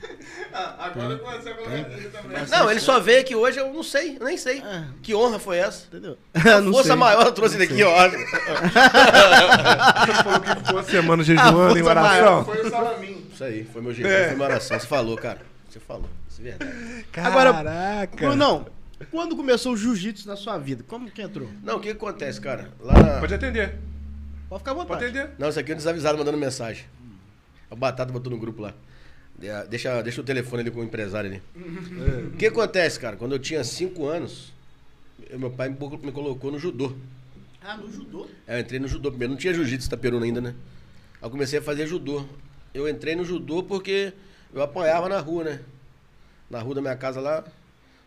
Ah, 0.52 0.74
agora 0.86 1.16
começou 1.16 1.54
com 1.54 1.70
ele 1.70 2.10
também. 2.10 2.46
Não, 2.50 2.70
ele 2.70 2.80
só 2.80 3.00
veio 3.00 3.20
aqui 3.22 3.34
hoje, 3.34 3.58
eu 3.58 3.72
não 3.72 3.82
sei, 3.82 4.18
eu 4.20 4.24
nem 4.26 4.36
sei. 4.36 4.58
É. 4.60 4.84
Que 5.02 5.14
honra 5.14 5.38
foi 5.38 5.56
essa? 5.56 5.86
Entendeu? 5.86 6.18
A 6.34 6.60
Não 6.60 6.70
força 6.70 6.88
sei. 6.88 6.96
maior 6.96 7.30
trouxe 7.32 7.54
ele 7.56 7.64
aqui, 7.64 7.82
ó. 7.82 8.08
Você 8.10 8.18
falou 10.22 10.40
que 10.40 10.48
ficou 10.54 10.72
uma 10.74 10.82
semana 10.82 11.24
jejuando 11.24 11.78
em 11.78 11.82
oração. 11.82 12.44
Foi 12.44 12.60
o 12.60 12.70
Salamin. 12.70 13.26
Isso 13.32 13.42
aí, 13.44 13.64
foi 13.64 13.80
meu 13.82 13.94
jeito, 13.94 14.08
foi 14.10 14.34
minha 14.34 14.48
oração. 14.48 14.78
Você 14.78 14.86
falou, 14.86 15.16
cara. 15.16 15.40
Você 15.68 15.80
falou, 15.80 16.08
isso 16.28 16.40
é 16.42 16.44
verdade. 16.44 17.04
Agora, 17.16 17.52
Caraca. 17.52 18.36
Não, 18.36 18.66
quando 19.10 19.34
começou 19.34 19.72
o 19.72 19.76
jiu-jitsu 19.76 20.28
na 20.28 20.36
sua 20.36 20.58
vida? 20.58 20.84
Como 20.86 21.10
que 21.10 21.22
entrou? 21.22 21.48
Não, 21.62 21.76
o 21.76 21.80
que 21.80 21.88
acontece, 21.90 22.38
cara? 22.40 22.70
Lá. 22.80 23.18
Pode 23.20 23.32
atender. 23.34 23.76
Pode 24.48 24.60
ficar 24.60 24.72
à 24.72 24.74
Pode 24.74 24.88
vontade. 24.88 25.04
atender. 25.06 25.30
Não, 25.38 25.48
isso 25.48 25.58
aqui 25.58 25.72
é 25.72 25.74
um 25.74 25.78
desavisado 25.78 26.18
mandando 26.18 26.36
mensagem. 26.36 26.84
A 27.70 27.74
Batata 27.74 28.12
botou 28.12 28.30
no 28.30 28.38
grupo 28.38 28.62
lá. 28.62 28.72
De- 29.38 29.68
Deixa, 29.68 30.02
deixa 30.02 30.20
o 30.20 30.24
telefone 30.24 30.62
ali 30.62 30.70
com 30.70 30.80
o 30.80 30.84
empresário 30.84 31.30
ali. 31.30 31.42
O 32.32 32.36
que 32.36 32.46
acontece, 32.46 32.98
cara? 32.98 33.16
Quando 33.16 33.32
eu 33.32 33.38
tinha 33.38 33.62
5 33.62 34.06
anos, 34.06 34.52
eu- 35.30 35.38
meu 35.38 35.50
pai 35.50 35.68
me, 35.68 35.76
colocou 36.12 36.50
no 36.50 36.58
judô. 36.58 36.92
Ah, 37.62 37.76
no 37.76 37.90
judô? 37.92 38.26
Aí 38.46 38.56
eu 38.56 38.60
entrei 38.60 38.80
no 38.80 38.88
judô 38.88 39.10
primeiro. 39.10 39.32
Não 39.32 39.38
tinha 39.38 39.52
jiu-jitsu 39.54 39.86
itaperuna 39.88 40.24
ainda, 40.24 40.40
né? 40.40 40.54
Aí 41.20 41.26
eu 41.26 41.30
comecei 41.30 41.58
a 41.58 41.62
fazer 41.62 41.86
judô. 41.86 42.24
Eu 42.74 42.88
entrei 42.88 43.14
no 43.16 43.24
judô 43.24 43.62
porque 43.62 44.12
eu 44.54 44.62
apanhava 44.62 45.08
na 45.08 45.18
rua, 45.20 45.44
né? 45.44 45.60
Na 46.50 46.60
rua 46.60 46.74
da 46.76 46.80
minha 46.80 46.96
casa 46.96 47.20
lá, 47.20 47.44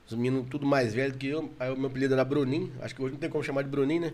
os 0.07 0.13
meninos 0.15 0.47
tudo 0.50 0.65
mais 0.65 0.93
velho 0.93 1.11
do 1.13 1.17
que 1.17 1.27
eu. 1.27 1.51
Aí 1.59 1.71
o 1.71 1.77
meu 1.77 1.88
apelido 1.88 2.13
era 2.13 2.23
Bruninho. 2.25 2.71
Acho 2.81 2.95
que 2.95 3.01
hoje 3.01 3.13
não 3.13 3.19
tem 3.19 3.29
como 3.29 3.43
chamar 3.43 3.61
de 3.63 3.69
Bruninho, 3.69 4.01
né? 4.01 4.13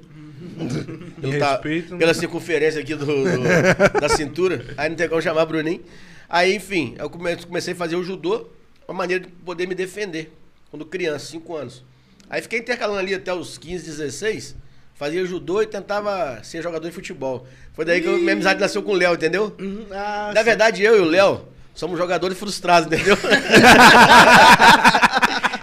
Pelo 1.21 1.39
ta- 1.39 1.51
respeito, 1.53 1.93
né? 1.93 1.99
Pela 1.99 2.13
circunferência 2.13 2.81
aqui 2.81 2.93
do, 2.95 3.05
do- 3.05 3.99
da 4.01 4.09
cintura. 4.09 4.65
Aí 4.77 4.89
não 4.89 4.95
tem 4.95 5.07
como 5.07 5.21
chamar 5.21 5.45
Bruninho. 5.45 5.81
Aí, 6.29 6.55
enfim, 6.55 6.95
eu 6.99 7.09
come- 7.09 7.35
comecei 7.37 7.73
a 7.73 7.75
fazer 7.75 7.95
o 7.95 8.03
judô, 8.03 8.47
uma 8.87 8.93
maneira 8.97 9.23
de 9.25 9.31
poder 9.31 9.67
me 9.67 9.75
defender. 9.75 10.33
Quando 10.69 10.85
criança, 10.85 11.27
5 11.27 11.55
anos. 11.55 11.83
Aí 12.29 12.41
fiquei 12.41 12.59
intercalando 12.59 12.99
ali 12.99 13.13
até 13.13 13.33
os 13.33 13.57
15, 13.57 13.85
16. 13.85 14.55
Fazia 14.95 15.25
judô 15.25 15.61
e 15.61 15.67
tentava 15.67 16.43
ser 16.43 16.61
jogador 16.61 16.87
de 16.89 16.93
futebol. 16.93 17.47
Foi 17.73 17.85
daí 17.85 18.01
que 18.01 18.07
minha 18.09 18.33
amizade 18.33 18.59
nasceu 18.59 18.81
com 18.83 18.91
o 18.91 18.95
Léo, 18.95 19.13
entendeu? 19.13 19.55
Uhum. 19.59 19.85
Ah, 19.91 20.31
Na 20.33 20.41
verdade, 20.43 20.83
eu 20.83 20.97
e 20.97 20.99
o 20.99 21.05
Léo 21.05 21.47
somos 21.73 21.97
jogadores 21.97 22.37
frustrados, 22.37 22.87
entendeu? 22.91 23.15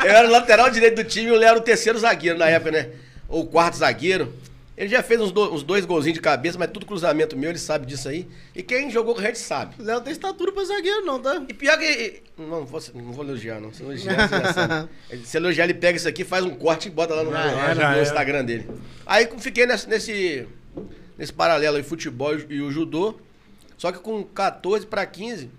eu 0.04 0.10
era 0.10 0.28
o 0.28 0.30
lateral 0.30 0.70
direito 0.70 0.96
do 0.96 1.04
time 1.04 1.28
e 1.28 1.32
o 1.32 1.36
Léo 1.36 1.48
era 1.50 1.58
o 1.58 1.62
terceiro 1.62 1.98
zagueiro 1.98 2.38
na 2.38 2.48
época, 2.48 2.70
né? 2.70 2.88
Ou 3.28 3.42
o 3.42 3.46
quarto 3.46 3.76
zagueiro. 3.76 4.32
Ele 4.76 4.88
já 4.88 5.02
fez 5.04 5.20
uns, 5.20 5.30
do- 5.30 5.52
uns 5.54 5.62
dois 5.62 5.84
golzinhos 5.86 6.14
de 6.16 6.20
cabeça, 6.20 6.58
mas 6.58 6.68
tudo 6.70 6.84
cruzamento 6.84 7.36
meu, 7.36 7.50
ele 7.50 7.58
sabe 7.60 7.86
disso 7.86 8.08
aí. 8.08 8.26
E 8.54 8.60
quem 8.62 8.90
jogou 8.90 9.14
com 9.14 9.20
a 9.20 9.24
gente 9.24 9.38
sabe. 9.38 9.74
Léo 9.80 10.00
tem 10.00 10.12
estatura 10.12 10.50
pra 10.50 10.64
zagueiro, 10.64 11.04
não, 11.04 11.20
tá? 11.22 11.40
E 11.48 11.54
pior 11.54 11.78
que. 11.78 12.22
Não, 12.36 12.64
vou, 12.66 12.80
não 12.94 13.12
vou 13.12 13.24
elogiar, 13.24 13.60
não. 13.60 13.72
Se 13.72 13.82
elogiar, 13.84 14.28
você 14.28 14.40
já 14.40 14.52
sabe. 14.52 14.88
Se 15.24 15.36
elogiar, 15.36 15.64
ele 15.64 15.74
pega 15.74 15.96
isso 15.96 16.08
aqui, 16.08 16.24
faz 16.24 16.44
um 16.44 16.50
corte 16.56 16.88
e 16.88 16.90
bota 16.90 17.14
lá 17.14 17.22
no, 17.22 17.30
no- 17.30 17.36
era, 17.36 17.96
no. 17.96 18.02
Instagram 18.02 18.44
dele. 18.44 18.68
Aí 19.06 19.28
fiquei 19.38 19.64
nesse, 19.64 19.88
nesse, 19.88 20.48
nesse 21.16 21.32
paralelo 21.32 21.76
aí, 21.76 21.82
futebol 21.84 22.34
e 22.50 22.60
o 22.60 22.70
judô. 22.72 23.14
Só 23.78 23.92
que 23.92 23.98
com 24.00 24.24
14 24.24 24.86
para 24.86 25.06
15, 25.06 25.50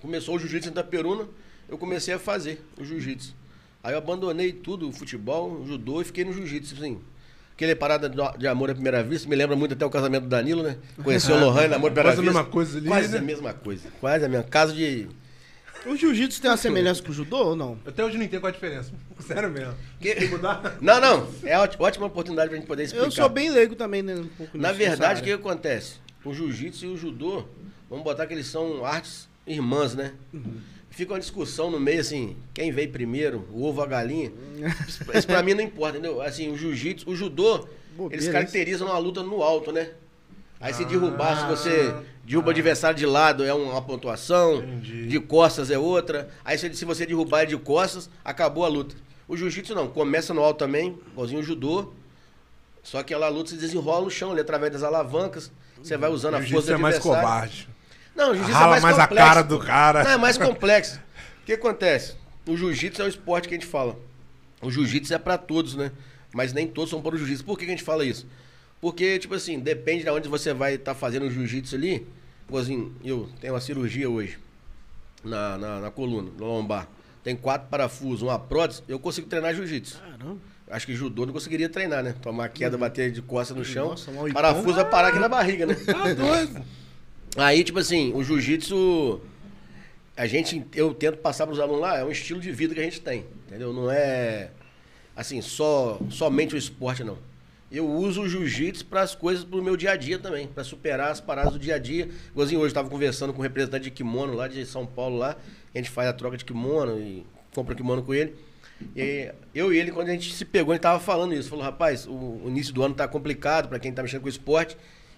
começou 0.00 0.36
o 0.36 0.38
jiu-jitsu 0.38 0.68
em 0.68 0.72
Itaperuna, 0.72 1.26
eu 1.68 1.76
comecei 1.76 2.14
a 2.14 2.18
fazer 2.18 2.62
o 2.78 2.84
jiu-jitsu. 2.84 3.34
Aí 3.82 3.92
eu 3.92 3.98
abandonei 3.98 4.52
tudo, 4.52 4.88
o 4.88 4.92
futebol, 4.92 5.50
o 5.60 5.66
judô, 5.66 6.00
e 6.00 6.04
fiquei 6.04 6.24
no 6.24 6.32
jiu-jitsu, 6.32 6.74
assim. 6.74 6.98
Aquele 7.54 7.74
parada 7.76 8.08
de- 8.08 8.38
de 8.38 8.48
amor 8.48 8.70
à 8.70 8.74
primeira 8.74 9.02
vista, 9.02 9.28
me 9.28 9.36
lembra 9.36 9.54
muito 9.54 9.74
até 9.74 9.86
o 9.86 9.90
casamento 9.90 10.24
do 10.24 10.28
Danilo, 10.28 10.62
né? 10.62 10.76
Conheceu 11.02 11.36
o 11.36 11.38
Lohan, 11.40 11.66
amor 11.66 11.90
à 11.90 11.94
primeira 11.94 12.02
Quase 12.02 12.18
a 12.18 12.22
vista. 12.22 12.22
mesma 12.24 12.44
coisa 12.44 12.78
ali, 12.78 12.88
Quase 12.88 13.08
né? 13.12 13.18
a 13.18 13.22
mesma 13.22 13.52
coisa. 13.54 13.88
Quase 14.00 14.24
a 14.24 14.28
mesma. 14.28 14.44
Caso 14.44 14.74
de. 14.74 15.06
O 15.86 15.94
jiu-jitsu 15.96 16.40
tem 16.40 16.50
uma 16.50 16.56
semelhança 16.56 17.02
com 17.02 17.10
o 17.10 17.14
judô 17.14 17.36
ou 17.36 17.54
não? 17.56 17.78
Até 17.86 18.02
hoje 18.04 18.16
não 18.18 18.24
entendo 18.24 18.40
qual 18.40 18.48
a 18.48 18.52
diferença. 18.52 18.90
Sério 19.20 19.50
mesmo. 19.50 19.74
Que- 20.00 20.14
Tem 20.14 20.28
que 20.28 20.34
mudar? 20.34 20.78
Não, 20.80 20.98
não. 21.00 21.28
É 21.44 21.56
ótima, 21.58 21.84
ótima 21.84 22.06
oportunidade 22.06 22.48
pra 22.48 22.58
gente 22.58 22.66
poder 22.66 22.84
explicar. 22.84 23.06
Eu 23.06 23.10
sou 23.12 23.28
bem 23.28 23.50
leigo 23.50 23.76
também, 23.76 24.02
né? 24.02 24.14
Um 24.14 24.26
pouco 24.26 24.56
Na 24.58 24.72
verdade, 24.72 25.20
o 25.20 25.24
que 25.24 25.30
acontece? 25.32 25.96
O 26.24 26.32
jiu-jitsu 26.34 26.86
e 26.86 26.88
o 26.88 26.96
judô, 26.96 27.44
vamos 27.88 28.02
botar 28.02 28.26
que 28.26 28.32
eles 28.34 28.46
são 28.46 28.84
artes 28.84 29.28
irmãs, 29.46 29.94
né? 29.94 30.12
Uhum. 30.32 30.54
Fica 30.94 31.12
uma 31.12 31.18
discussão 31.18 31.70
no 31.70 31.80
meio 31.80 32.00
assim, 32.00 32.36
quem 32.52 32.70
veio 32.70 32.88
primeiro, 32.90 33.44
o 33.52 33.64
ovo 33.64 33.78
ou 33.80 33.84
a 33.84 33.88
galinha. 33.88 34.30
Isso, 34.88 35.02
isso 35.12 35.26
pra 35.26 35.42
mim 35.42 35.54
não 35.54 35.62
importa, 35.62 35.98
entendeu? 35.98 36.22
Assim, 36.22 36.50
o 36.52 36.56
jiu-jitsu, 36.56 37.10
o 37.10 37.16
judô, 37.16 37.66
Bobeira 37.96 38.14
eles 38.14 38.24
isso. 38.26 38.32
caracterizam 38.32 38.86
uma 38.86 38.98
luta 38.98 39.22
no 39.22 39.42
alto, 39.42 39.72
né? 39.72 39.90
Aí 40.60 40.72
se 40.72 40.84
Ah, 40.84 40.86
derrubar, 40.86 41.40
se 41.40 41.46
você 41.48 41.94
derruba 42.24 42.48
o 42.48 42.50
adversário 42.50 42.96
de 42.96 43.04
lado, 43.06 43.44
é 43.44 43.52
uma 43.52 43.82
pontuação, 43.82 44.58
Entendi. 44.62 45.06
de 45.08 45.18
costas 45.20 45.70
é 45.70 45.76
outra. 45.78 46.28
Aí 46.44 46.56
se, 46.56 46.72
se 46.74 46.84
você 46.84 47.04
derrubar 47.04 47.42
ele 47.42 47.50
de 47.50 47.56
costas, 47.58 48.08
acabou 48.24 48.64
a 48.64 48.68
luta. 48.68 48.94
O 49.26 49.36
jiu-jitsu 49.36 49.74
não, 49.74 49.88
começa 49.88 50.32
no 50.32 50.42
alto 50.42 50.58
também, 50.58 50.96
igualzinho 51.12 51.40
o 51.40 51.44
judô. 51.44 51.92
Só 52.84 53.02
que 53.02 53.12
ela 53.12 53.28
luta 53.28 53.50
se 53.50 53.56
desenrola 53.56 54.04
no 54.04 54.10
chão, 54.10 54.30
ali, 54.30 54.40
através 54.40 54.72
das 54.72 54.82
alavancas. 54.82 55.50
Você 55.82 55.96
vai 55.96 56.10
usando 56.10 56.34
a 56.34 56.42
força 56.42 56.68
do 56.68 56.74
é 56.74 56.76
mais 56.78 56.96
adversário. 56.96 57.22
covarde. 57.26 57.68
Não, 58.14 58.30
o 58.30 58.34
jiu-jitsu 58.34 58.62
é 58.62 58.66
mais, 58.66 58.82
mais 58.82 58.98
a 58.98 59.08
complexo. 59.08 59.28
cara 59.28 59.42
do 59.42 59.58
cara. 59.58 60.04
Não, 60.04 60.10
é 60.12 60.16
mais 60.16 60.38
complexo. 60.38 61.00
O 61.42 61.46
que 61.46 61.52
acontece? 61.52 62.14
O 62.46 62.56
jiu-jitsu 62.56 63.02
é 63.02 63.04
o 63.06 63.08
esporte 63.08 63.48
que 63.48 63.54
a 63.54 63.58
gente 63.58 63.66
fala. 63.66 63.96
O 64.62 64.70
jiu-jitsu 64.70 65.12
é 65.14 65.18
pra 65.18 65.36
todos, 65.36 65.74
né? 65.74 65.90
Mas 66.32 66.52
nem 66.52 66.66
todos 66.66 66.90
são 66.90 67.00
para 67.02 67.14
o 67.14 67.18
jiu-jitsu. 67.18 67.44
Por 67.44 67.58
que 67.58 67.64
que 67.64 67.70
a 67.70 67.74
gente 67.74 67.84
fala 67.84 68.04
isso? 68.04 68.26
Porque, 68.80 69.18
tipo 69.18 69.34
assim, 69.34 69.58
depende 69.58 70.04
de 70.04 70.10
onde 70.10 70.28
você 70.28 70.52
vai 70.52 70.74
estar 70.74 70.94
fazendo 70.94 71.26
o 71.26 71.30
jiu-jitsu 71.30 71.74
ali. 71.74 72.06
Pô, 72.46 72.58
assim, 72.58 72.92
eu 73.04 73.28
tenho 73.40 73.54
uma 73.54 73.60
cirurgia 73.60 74.08
hoje 74.10 74.38
na, 75.24 75.56
na, 75.56 75.80
na 75.80 75.90
coluna, 75.90 76.30
no 76.38 76.44
lombar. 76.44 76.86
Tem 77.22 77.34
quatro 77.34 77.68
parafusos, 77.68 78.22
uma 78.22 78.38
prótese, 78.38 78.82
eu 78.86 78.98
consigo 78.98 79.26
treinar 79.26 79.54
jiu-jitsu. 79.54 79.98
Caramba. 79.98 80.36
Acho 80.70 80.86
que 80.86 80.94
judô 80.94 81.26
não 81.26 81.32
conseguiria 81.32 81.68
treinar, 81.68 82.02
né? 82.02 82.14
Tomar 82.20 82.48
queda, 82.48 82.76
bater 82.76 83.10
de 83.10 83.22
costas 83.22 83.56
no 83.56 83.64
chão. 83.64 83.90
Nossa, 83.90 84.10
parafuso 84.32 84.74
vai 84.74 84.88
parar 84.88 85.08
aqui 85.08 85.18
na 85.18 85.28
barriga, 85.28 85.66
né? 85.66 85.74
Tá 85.74 86.12
doido. 86.12 86.64
Aí, 87.36 87.64
tipo 87.64 87.78
assim, 87.78 88.12
o 88.14 88.22
jiu-jitsu, 88.22 89.20
a 90.16 90.26
gente, 90.26 90.64
eu 90.74 90.94
tento 90.94 91.18
passar 91.18 91.46
pros 91.46 91.58
alunos 91.58 91.80
lá, 91.80 91.98
é 91.98 92.04
um 92.04 92.10
estilo 92.10 92.40
de 92.40 92.52
vida 92.52 92.74
que 92.74 92.80
a 92.80 92.84
gente 92.84 93.00
tem, 93.00 93.24
entendeu? 93.46 93.72
Não 93.72 93.90
é, 93.90 94.50
assim, 95.16 95.40
só, 95.42 95.98
somente 96.10 96.54
o 96.54 96.58
esporte, 96.58 97.02
não. 97.02 97.18
Eu 97.72 97.90
uso 97.90 98.22
o 98.22 98.28
jiu-jitsu 98.28 98.86
para 98.86 99.02
as 99.02 99.16
coisas 99.16 99.44
pro 99.44 99.60
meu 99.60 99.76
dia 99.76 99.90
a 99.90 99.96
dia 99.96 100.16
também, 100.16 100.46
para 100.46 100.62
superar 100.62 101.10
as 101.10 101.20
paradas 101.20 101.54
do 101.54 101.58
dia 101.58 101.74
a 101.74 101.78
dia. 101.78 102.08
Igualzinho 102.30 102.60
hoje, 102.60 102.70
eu 102.70 102.74
tava 102.74 102.88
conversando 102.88 103.32
com 103.32 103.40
um 103.40 103.42
representante 103.42 103.84
de 103.84 103.90
kimono 103.90 104.32
lá 104.34 104.46
de 104.46 104.64
São 104.64 104.86
Paulo 104.86 105.16
lá, 105.16 105.36
a 105.74 105.78
gente 105.78 105.90
faz 105.90 106.08
a 106.08 106.12
troca 106.12 106.36
de 106.36 106.44
kimono 106.44 107.00
e 107.00 107.26
compra 107.52 107.74
kimono 107.74 108.02
com 108.02 108.14
ele. 108.14 108.36
E 108.94 109.32
eu 109.54 109.72
e 109.72 109.78
ele, 109.78 109.90
quando 109.90 110.08
a 110.08 110.12
gente 110.12 110.32
se 110.32 110.44
pegou, 110.44 110.72
a 110.72 110.76
gente 110.76 111.04
falando 111.04 111.34
isso. 111.34 111.48
Falou, 111.48 111.64
rapaz, 111.64 112.06
o, 112.06 112.42
início 112.46 112.72
do 112.72 112.82
ano 112.82 112.94
tá 112.94 113.08
complicado 113.08 113.68
para 113.68 113.78
quem 113.78 113.92
tá 113.92 114.02
mexendo 114.02 114.20
com 114.20 114.26
o 114.26 114.30
esporte. 114.30 114.76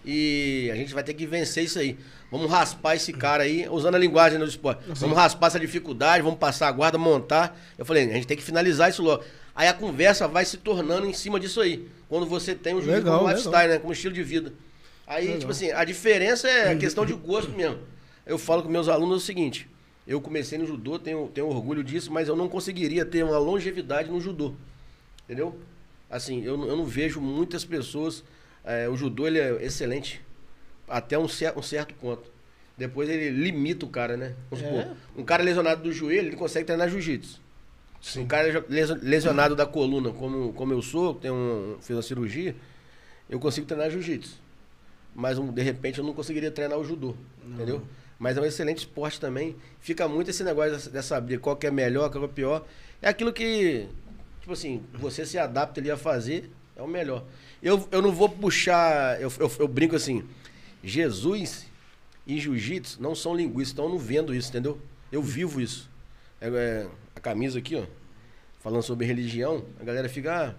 E 0.09 0.69
a 0.71 0.75
gente 0.75 0.93
vai 0.93 1.03
ter 1.03 1.13
que 1.13 1.27
vencer 1.27 1.65
isso 1.65 1.77
aí. 1.77 1.97
Vamos 2.31 2.49
raspar 2.49 2.95
esse 2.95 3.11
cara 3.11 3.43
aí, 3.43 3.67
usando 3.69 3.95
a 3.95 3.97
linguagem 3.97 4.39
do 4.39 4.45
esporte. 4.45 4.81
Vamos 4.87 5.17
raspar 5.17 5.47
essa 5.47 5.59
dificuldade, 5.59 6.23
vamos 6.23 6.39
passar 6.39 6.69
a 6.69 6.71
guarda, 6.71 6.97
montar. 6.97 7.59
Eu 7.77 7.85
falei, 7.85 8.09
a 8.09 8.13
gente 8.13 8.25
tem 8.25 8.37
que 8.37 8.43
finalizar 8.43 8.89
isso 8.89 9.03
logo. 9.03 9.21
Aí 9.53 9.67
a 9.67 9.73
conversa 9.73 10.25
vai 10.25 10.45
se 10.45 10.55
tornando 10.55 11.05
em 11.05 11.11
cima 11.13 11.37
disso 11.37 11.59
aí. 11.59 11.89
Quando 12.07 12.25
você 12.25 12.55
tem 12.55 12.73
o 12.73 12.77
jiu-jitsu 12.77 12.99
Legal, 12.99 13.17
como 13.17 13.27
legal. 13.27 13.37
lifestyle, 13.37 13.73
né? 13.73 13.79
Como 13.79 13.91
estilo 13.91 14.13
de 14.13 14.23
vida. 14.23 14.53
Aí, 15.05 15.25
Legal. 15.25 15.39
tipo 15.39 15.51
assim, 15.51 15.71
a 15.71 15.83
diferença 15.83 16.47
é 16.47 16.71
a 16.71 16.77
questão 16.77 17.05
de 17.05 17.11
gosto 17.13 17.51
mesmo. 17.51 17.79
Eu 18.25 18.37
falo 18.37 18.63
com 18.63 18.69
meus 18.69 18.87
alunos 18.87 19.23
o 19.23 19.25
seguinte: 19.25 19.69
eu 20.07 20.21
comecei 20.21 20.57
no 20.57 20.65
judô, 20.65 20.97
tenho, 20.97 21.27
tenho 21.33 21.47
orgulho 21.47 21.83
disso, 21.83 22.11
mas 22.13 22.29
eu 22.29 22.35
não 22.35 22.47
conseguiria 22.47 23.03
ter 23.05 23.23
uma 23.23 23.37
longevidade 23.37 24.09
no 24.09 24.21
judô. 24.21 24.53
Entendeu? 25.25 25.59
Assim, 26.09 26.43
eu, 26.45 26.53
eu 26.65 26.77
não 26.77 26.85
vejo 26.85 27.19
muitas 27.19 27.65
pessoas. 27.65 28.23
É, 28.67 28.87
o 28.89 28.95
judô 28.95 29.25
ele 29.25 29.39
é 29.39 29.63
excelente 29.65 30.21
até 30.87 31.17
um, 31.17 31.27
cer- 31.27 31.57
um 31.57 31.61
certo 31.61 31.93
ponto. 31.95 32.29
Depois 32.77 33.09
ele 33.09 33.29
limita 33.31 33.85
o 33.85 33.89
cara, 33.89 34.15
né? 34.15 34.35
Vamos 34.51 34.63
É. 34.65 34.69
supor, 34.69 34.97
um 35.15 35.23
cara 35.23 35.41
lesionado 35.43 35.81
do 35.81 35.91
joelho, 35.91 36.27
ele 36.27 36.35
consegue 36.35 36.65
treinar 36.65 36.87
jiu-jitsu. 36.89 37.41
Um 38.17 38.27
cara 38.27 38.63
lesionado 39.01 39.55
da 39.55 39.65
coluna, 39.65 40.11
como, 40.11 40.53
como 40.53 40.71
eu 40.73 40.81
sou, 40.83 41.15
tenho 41.15 41.33
um, 41.33 41.77
fiz 41.81 41.95
uma 41.95 42.01
cirurgia, 42.03 42.55
eu 43.27 43.39
consigo 43.39 43.65
treinar 43.65 43.89
jiu-jitsu. 43.89 44.39
Mas 45.15 45.39
um, 45.39 45.51
de 45.51 45.63
repente 45.63 45.97
eu 45.97 46.05
não 46.05 46.13
conseguiria 46.13 46.51
treinar 46.51 46.77
o 46.77 46.83
judô, 46.85 47.15
entendeu? 47.43 47.81
Mas 48.19 48.37
é 48.37 48.41
um 48.41 48.45
excelente 48.45 48.79
esporte 48.79 49.19
também. 49.19 49.55
Fica 49.79 50.07
muito 50.07 50.29
esse 50.29 50.43
negócio 50.43 50.71
dessa, 50.73 50.89
dessa 50.91 51.19
briga, 51.21 51.41
qual 51.41 51.55
que 51.55 51.65
é 51.65 51.71
melhor, 51.71 52.09
qual 52.11 52.23
que 52.23 52.29
é 52.29 52.33
pior. 52.33 52.65
É 53.01 53.09
aquilo 53.09 53.33
que, 53.33 53.87
tipo 54.41 54.53
assim, 54.53 54.83
você 54.93 55.25
se 55.25 55.37
adapta 55.39 55.79
ali 55.81 55.89
a 55.89 55.97
fazer, 55.97 56.49
é 56.75 56.81
o 56.83 56.87
melhor. 56.87 57.23
Eu, 57.61 57.87
eu 57.91 58.01
não 58.01 58.11
vou 58.11 58.29
puxar, 58.29 59.19
eu, 59.21 59.31
eu, 59.39 59.51
eu 59.59 59.67
brinco 59.67 59.95
assim, 59.95 60.23
Jesus 60.83 61.65
e 62.25 62.39
jiu-jitsu 62.39 63.01
não 63.01 63.15
são 63.15 63.35
linguistas, 63.35 63.73
então 63.73 63.85
eu 63.85 63.91
não 63.91 63.97
vendo 63.97 64.33
isso, 64.33 64.49
entendeu? 64.49 64.79
Eu 65.11 65.21
vivo 65.21 65.59
isso. 65.61 65.89
É, 66.39 66.47
é, 66.47 66.87
a 67.15 67.19
camisa 67.19 67.59
aqui, 67.59 67.75
ó, 67.75 67.83
falando 68.59 68.83
sobre 68.83 69.05
religião, 69.05 69.65
a 69.79 69.83
galera 69.83 70.07
fica, 70.07 70.49
ah, 70.49 70.55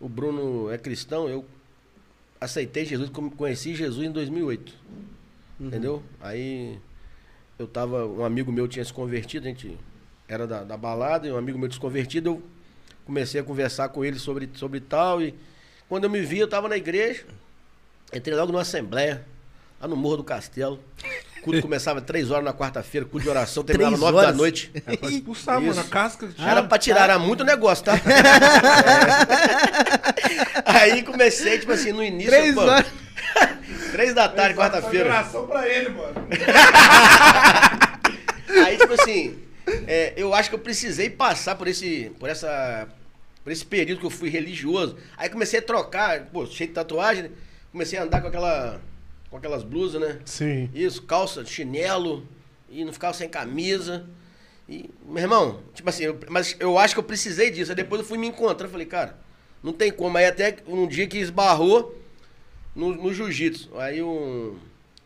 o 0.00 0.08
Bruno 0.08 0.70
é 0.70 0.76
cristão, 0.76 1.28
eu 1.28 1.44
aceitei 2.40 2.84
Jesus, 2.84 3.10
conheci 3.36 3.74
Jesus 3.74 4.06
em 4.06 4.12
2008. 4.12 4.74
Entendeu? 5.60 6.02
Aí 6.20 6.78
eu 7.58 7.68
tava, 7.68 8.06
um 8.06 8.24
amigo 8.24 8.50
meu 8.50 8.66
tinha 8.66 8.84
se 8.84 8.92
convertido, 8.92 9.46
a 9.46 9.50
gente 9.50 9.78
era 10.26 10.46
da, 10.46 10.64
da 10.64 10.76
balada, 10.76 11.28
e 11.28 11.32
um 11.32 11.36
amigo 11.36 11.58
meu 11.58 11.68
desconvertido, 11.68 12.30
eu 12.30 12.42
comecei 13.04 13.40
a 13.40 13.44
conversar 13.44 13.90
com 13.90 14.04
ele 14.04 14.18
sobre, 14.18 14.48
sobre 14.54 14.80
tal, 14.80 15.20
e 15.20 15.34
quando 15.90 16.04
eu 16.04 16.10
me 16.10 16.20
vi, 16.20 16.38
eu 16.38 16.46
tava 16.46 16.68
na 16.68 16.76
igreja, 16.76 17.24
entrei 18.14 18.36
logo 18.36 18.52
numa 18.52 18.62
assembleia, 18.62 19.26
lá 19.80 19.88
no 19.88 19.96
Morro 19.96 20.18
do 20.18 20.24
Castelo. 20.24 20.78
O 21.40 21.42
culto 21.42 21.60
começava 21.66 22.00
três 22.00 22.30
horas 22.30 22.44
na 22.44 22.54
quarta-feira, 22.54 23.04
culto 23.04 23.24
de 23.24 23.28
oração, 23.28 23.64
terminava 23.64 23.96
nove 23.96 24.24
da 24.24 24.32
noite. 24.32 24.70
Pra 25.00 25.10
expulsar, 25.10 25.60
mano. 25.60 25.80
A 25.80 25.82
casca. 25.82 26.28
Era 26.38 26.62
pra 26.62 26.78
tirar, 26.78 27.02
era 27.02 27.18
muito 27.18 27.42
negócio, 27.42 27.84
tá? 27.84 27.94
É. 30.64 30.78
Aí 30.78 31.02
comecei, 31.02 31.58
tipo 31.58 31.72
assim, 31.72 31.90
no 31.90 32.04
início. 32.04 32.30
Três 32.30 32.54
pô, 32.54 32.60
horas. 32.60 32.86
Três 33.90 34.14
da 34.14 34.28
tarde, 34.28 34.56
quarta-feira. 34.56 35.08
oração 35.08 35.48
pra 35.48 35.68
ele, 35.68 35.88
mano. 35.88 36.14
Aí, 38.64 38.76
tipo 38.76 38.92
assim, 38.92 39.42
é, 39.88 40.12
eu 40.16 40.32
acho 40.34 40.48
que 40.50 40.54
eu 40.54 40.60
precisei 40.60 41.10
passar 41.10 41.56
por 41.56 41.66
esse, 41.66 42.12
por 42.20 42.28
essa, 42.28 42.88
por 43.42 43.52
esse 43.52 43.64
período 43.64 44.00
que 44.00 44.06
eu 44.06 44.10
fui 44.10 44.28
religioso. 44.28 44.96
Aí 45.16 45.28
comecei 45.28 45.58
a 45.58 45.62
trocar, 45.62 46.26
pô, 46.26 46.46
cheio 46.46 46.68
de 46.68 46.74
tatuagem, 46.74 47.24
né? 47.24 47.30
Comecei 47.72 47.98
a 47.98 48.02
andar 48.02 48.20
com 48.20 48.28
aquela, 48.28 48.80
com 49.30 49.36
aquelas 49.36 49.62
blusas, 49.62 50.00
né? 50.00 50.18
Sim. 50.24 50.68
Isso, 50.74 51.02
calça, 51.02 51.44
chinelo, 51.44 52.26
e 52.68 52.84
não 52.84 52.92
ficava 52.92 53.14
sem 53.14 53.28
camisa. 53.28 54.06
E, 54.68 54.90
meu 55.06 55.22
irmão, 55.22 55.60
tipo 55.74 55.88
assim, 55.88 56.04
eu- 56.04 56.18
mas 56.28 56.54
eu 56.60 56.78
acho 56.78 56.94
que 56.94 57.00
eu 57.00 57.04
precisei 57.04 57.50
disso. 57.50 57.70
Aí 57.72 57.76
depois 57.76 58.00
eu 58.00 58.06
fui 58.06 58.18
me 58.18 58.26
encontrando, 58.28 58.70
falei, 58.70 58.86
cara, 58.86 59.16
não 59.62 59.72
tem 59.72 59.90
como. 59.92 60.16
Aí 60.18 60.26
até 60.26 60.56
um 60.66 60.86
dia 60.86 61.06
que 61.06 61.18
esbarrou 61.18 61.96
no, 62.74 62.94
no 62.94 63.12
jiu-jitsu. 63.12 63.70
Aí 63.78 64.02
um, 64.02 64.56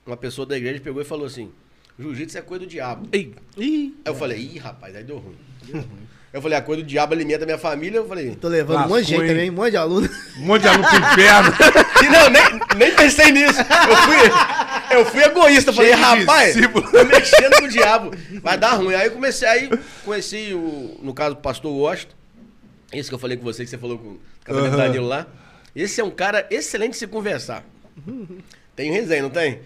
uma 0.06 0.16
pessoa 0.16 0.44
da 0.46 0.56
igreja 0.56 0.80
pegou 0.80 1.00
e 1.00 1.04
falou 1.04 1.26
assim: 1.26 1.50
jiu-jitsu 1.98 2.36
é 2.38 2.42
coisa 2.42 2.64
do 2.64 2.68
diabo. 2.70 3.08
Ei. 3.12 3.34
Ih, 3.56 3.94
Aí 4.04 4.12
eu 4.12 4.14
falei, 4.14 4.38
ih, 4.38 4.58
rapaz, 4.58 4.94
aí 4.96 5.04
deu 5.04 5.18
ruim. 5.18 5.36
Deu 5.62 5.76
ruim. 5.80 6.08
Eu 6.34 6.42
falei, 6.42 6.58
a 6.58 6.62
coisa 6.62 6.82
do 6.82 6.88
diabo 6.88 7.14
alimenta 7.14 7.44
minha 7.46 7.56
família. 7.56 7.98
Eu 7.98 8.08
falei, 8.08 8.34
tô 8.34 8.48
levando 8.48 8.86
um 8.86 8.88
monte 8.88 9.04
de 9.04 9.10
gente 9.10 9.22
hein? 9.22 9.28
também, 9.28 9.50
um 9.50 9.52
monte 9.52 9.70
de 9.70 9.76
aluno. 9.76 10.10
Um 10.36 10.46
monte 10.46 10.62
de 10.62 10.68
aluno 10.68 10.88
pro 10.88 10.98
inferno. 10.98 11.52
E 12.04 12.08
não, 12.08 12.28
nem, 12.28 12.42
nem 12.76 12.94
pensei 12.94 13.30
nisso. 13.30 13.60
Eu 13.60 13.96
fui, 13.96 14.96
eu 14.98 15.06
fui 15.06 15.22
egoísta. 15.22 15.70
Eu 15.70 15.74
falei, 15.74 15.92
rapaz, 15.92 16.54
discípulo. 16.54 16.90
tô 16.90 17.04
mexendo 17.04 17.56
com 17.56 17.64
o 17.64 17.68
diabo. 17.68 18.10
Vai 18.42 18.58
dar 18.58 18.72
ruim. 18.72 18.94
Aí 18.94 19.06
eu 19.06 19.12
comecei, 19.12 19.48
aí 19.48 19.70
conheci 20.04 20.52
o, 20.52 20.98
no 21.00 21.14
caso, 21.14 21.36
o 21.36 21.38
pastor 21.38 21.72
Washington. 21.72 22.14
Esse 22.92 23.08
que 23.08 23.14
eu 23.14 23.18
falei 23.18 23.36
com 23.36 23.44
você, 23.44 23.62
que 23.64 23.70
você 23.70 23.78
falou 23.78 23.96
com 23.96 24.08
o 24.08 24.20
casamento 24.44 24.74
Aham. 24.74 24.86
Danilo 24.86 25.06
lá. 25.06 25.26
Esse 25.74 26.00
é 26.00 26.04
um 26.04 26.10
cara 26.10 26.46
excelente 26.50 26.92
de 26.92 26.98
se 26.98 27.06
conversar. 27.06 27.64
Tem 28.74 28.90
resenha, 28.90 29.22
não 29.22 29.30
tem? 29.30 29.60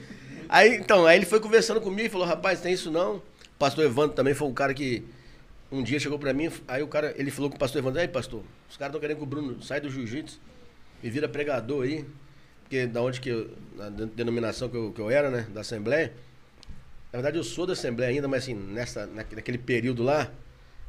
Aí, 0.49 0.77
então, 0.77 1.07
aí 1.07 1.17
ele 1.17 1.27
foi 1.27 1.41
conversando 1.41 1.81
comigo 1.81 2.07
e 2.07 2.11
falou, 2.11 2.27
rapaz, 2.27 2.61
tem 2.61 2.75
isso 2.75 2.91
não? 2.91 3.17
O 3.17 3.23
pastor 3.59 3.87
Evandro 3.87 4.15
também 4.15 4.35
foi 4.35 4.47
um 4.47 4.55
cara 4.55 4.75
que 4.75 5.03
um 5.71 5.83
dia 5.83 5.99
chegou 6.01 6.19
pra 6.19 6.33
mim, 6.33 6.51
aí 6.67 6.83
o 6.83 6.89
cara, 6.89 7.15
ele 7.17 7.31
falou 7.31 7.51
com 7.51 7.57
o 7.57 7.59
pastor 7.59 7.81
Evandro, 7.81 8.01
aí 8.01 8.09
pastor, 8.09 8.43
os 8.71 8.77
caras 8.77 8.91
estão 8.91 9.01
querendo 9.01 9.19
que 9.19 9.23
o 9.23 9.27
Bruno 9.27 9.63
saia 9.63 9.81
do 9.81 9.91
jiu-jitsu 9.91 10.39
e 11.03 11.11
vira 11.11 11.29
pregador 11.29 11.85
aí. 11.85 12.05
Porque 12.63 12.87
da 12.87 13.01
onde 13.01 13.19
que 13.21 13.31
eu, 13.31 13.51
na 13.77 13.89
de- 13.89 14.07
denominação 14.07 14.69
que 14.69 14.77
eu, 14.77 14.93
que 14.93 15.01
eu 15.01 15.11
era, 15.11 15.31
né, 15.31 15.47
da 15.55 15.63
Assembleia, 15.63 16.13
na 17.11 17.19
verdade 17.19 17.39
eu 17.39 17.45
sou 17.45 17.67
da 17.67 17.73
Assembleia 17.73 18.11
ainda, 18.11 18.29
mas 18.29 18.43
assim, 18.43 18.55
nessa, 18.55 19.07
naque- 19.07 19.35
naquele 19.35 19.57
período 19.57 20.03
lá, 20.03 20.31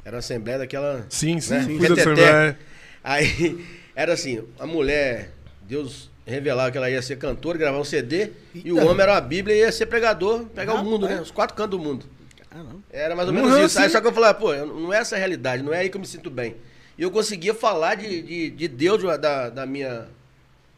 era 0.04 0.16
a 0.16 0.20
Assembleia 0.20 0.58
daquela... 0.58 1.06
Sim, 1.08 1.40
sim. 1.40 1.54
né, 1.54 1.62
Fui 1.62 1.74
da 1.78 1.82
reteté. 1.82 2.00
Assembleia. 2.02 2.58
Aí, 3.02 3.64
era 3.94 4.12
assim, 4.12 4.44
a 4.58 4.66
mulher, 4.66 5.30
Deus 5.62 6.10
revelava 6.26 6.70
que 6.70 6.76
ela 6.76 6.90
ia 6.90 7.00
ser 7.00 7.16
cantora, 7.16 7.56
gravar 7.56 7.78
um 7.78 7.84
CD, 7.84 8.30
e 8.54 8.70
o 8.70 8.76
Eita. 8.78 8.90
homem 8.90 9.02
era 9.02 9.16
a 9.16 9.20
Bíblia 9.22 9.56
e 9.56 9.58
ia 9.60 9.72
ser 9.72 9.86
pregador, 9.86 10.44
pegar 10.46 10.74
o 10.74 10.84
mundo, 10.84 11.08
né? 11.08 11.18
Os 11.20 11.30
quatro 11.30 11.56
cantos 11.56 11.78
do 11.78 11.82
mundo. 11.82 12.04
Ah. 12.50 12.64
Era 12.90 13.14
mais 13.14 13.28
ou 13.28 13.34
Uhum, 13.34 13.42
menos 13.42 13.58
isso. 13.70 13.78
Aí 13.78 13.88
só 13.90 14.00
que 14.00 14.06
eu 14.06 14.12
falava, 14.12 14.34
pô, 14.34 14.52
eu- 14.52 14.66
não 14.66 14.92
é 14.92 14.98
essa 14.98 15.14
a 15.14 15.18
realidade, 15.18 15.62
não 15.62 15.72
é 15.72 15.78
aí 15.78 15.88
que 15.88 15.96
eu 15.96 16.00
me 16.00 16.06
sinto 16.06 16.30
bem. 16.30 16.56
E 16.98 17.02
eu 17.02 17.10
conseguia 17.10 17.54
falar 17.54 17.94
de, 17.94 18.22
de, 18.22 18.50
de 18.50 18.68
Deus, 18.68 19.02
da, 19.18 19.48
da, 19.48 19.64
minha, 19.66 20.08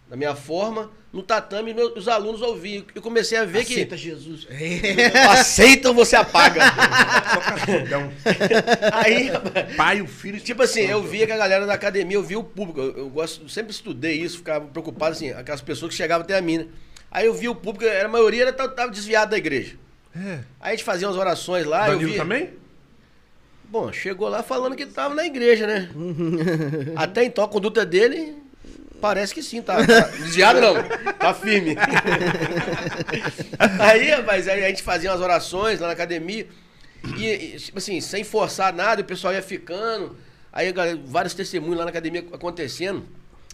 da 0.08 0.16
minha 0.16 0.34
forma, 0.36 0.90
no 1.12 1.22
tatame, 1.22 1.72
e 1.72 1.74
meus, 1.74 1.96
os 1.96 2.08
alunos 2.08 2.40
ouviam. 2.42 2.84
Eu 2.94 3.02
comecei 3.02 3.36
a 3.38 3.44
ver 3.44 3.60
Aceita 3.60 3.96
que 3.96 4.02
Jesus. 4.02 4.46
aceitam, 5.30 5.92
você 5.94 6.14
apaga. 6.16 6.62
Aí, 8.92 9.30
pai, 9.76 10.00
o 10.00 10.06
filho. 10.06 10.40
Tipo 10.40 10.62
assim, 10.62 10.82
eu 10.82 11.02
via 11.02 11.26
que 11.26 11.32
a 11.32 11.36
galera 11.36 11.66
da 11.66 11.74
academia, 11.74 12.16
eu 12.16 12.22
via 12.22 12.38
o 12.38 12.44
público. 12.44 12.80
Eu, 12.80 12.98
eu 12.98 13.08
gosto, 13.10 13.48
sempre 13.48 13.72
estudei 13.72 14.14
isso, 14.20 14.38
ficava 14.38 14.64
preocupado, 14.66 15.12
assim, 15.12 15.30
aquelas 15.30 15.60
pessoas 15.60 15.90
que 15.90 15.96
chegavam 15.96 16.24
até 16.24 16.36
a 16.36 16.42
mim. 16.42 16.58
né? 16.58 16.66
Aí 17.10 17.26
eu 17.26 17.34
via 17.34 17.50
o 17.50 17.54
público, 17.54 17.84
era, 17.84 18.06
a 18.06 18.10
maioria 18.10 18.42
era, 18.42 18.52
tava, 18.52 18.70
tava 18.70 18.90
desviado 18.90 19.30
da 19.32 19.38
igreja. 19.38 19.76
É. 20.16 20.40
Aí 20.60 20.68
a 20.68 20.70
gente 20.70 20.84
fazia 20.84 21.08
umas 21.08 21.16
orações 21.16 21.66
lá, 21.66 21.86
eu 21.86 21.92
Danilo 21.92 22.10
via. 22.10 22.20
também? 22.20 22.50
Bom, 23.64 23.92
chegou 23.92 24.28
lá 24.28 24.42
falando 24.42 24.76
que 24.76 24.84
tava 24.84 25.14
na 25.14 25.24
igreja, 25.24 25.66
né? 25.66 25.90
Até 26.94 27.24
então 27.24 27.42
a 27.42 27.48
conduta 27.48 27.86
dele 27.86 28.36
parece 29.00 29.34
que 29.34 29.42
sim, 29.42 29.60
tá, 29.60 29.84
tá 29.84 30.00
desviado 30.08 30.60
não, 30.60 30.74
tá 31.14 31.34
firme. 31.34 31.74
aí, 33.80 34.10
rapaz, 34.10 34.46
aí 34.46 34.64
a 34.64 34.68
gente 34.68 34.82
fazia 34.82 35.10
umas 35.10 35.20
orações 35.20 35.80
lá 35.80 35.88
na 35.88 35.94
academia 35.94 36.46
e, 37.16 37.26
e, 37.26 37.56
tipo 37.56 37.78
assim, 37.78 38.00
sem 38.00 38.22
forçar 38.22 38.72
nada, 38.72 39.02
o 39.02 39.04
pessoal 39.04 39.34
ia 39.34 39.42
ficando. 39.42 40.16
Aí, 40.52 40.72
vários 41.04 41.34
testemunhos 41.34 41.78
lá 41.78 41.84
na 41.84 41.90
academia 41.90 42.24
acontecendo. 42.32 43.04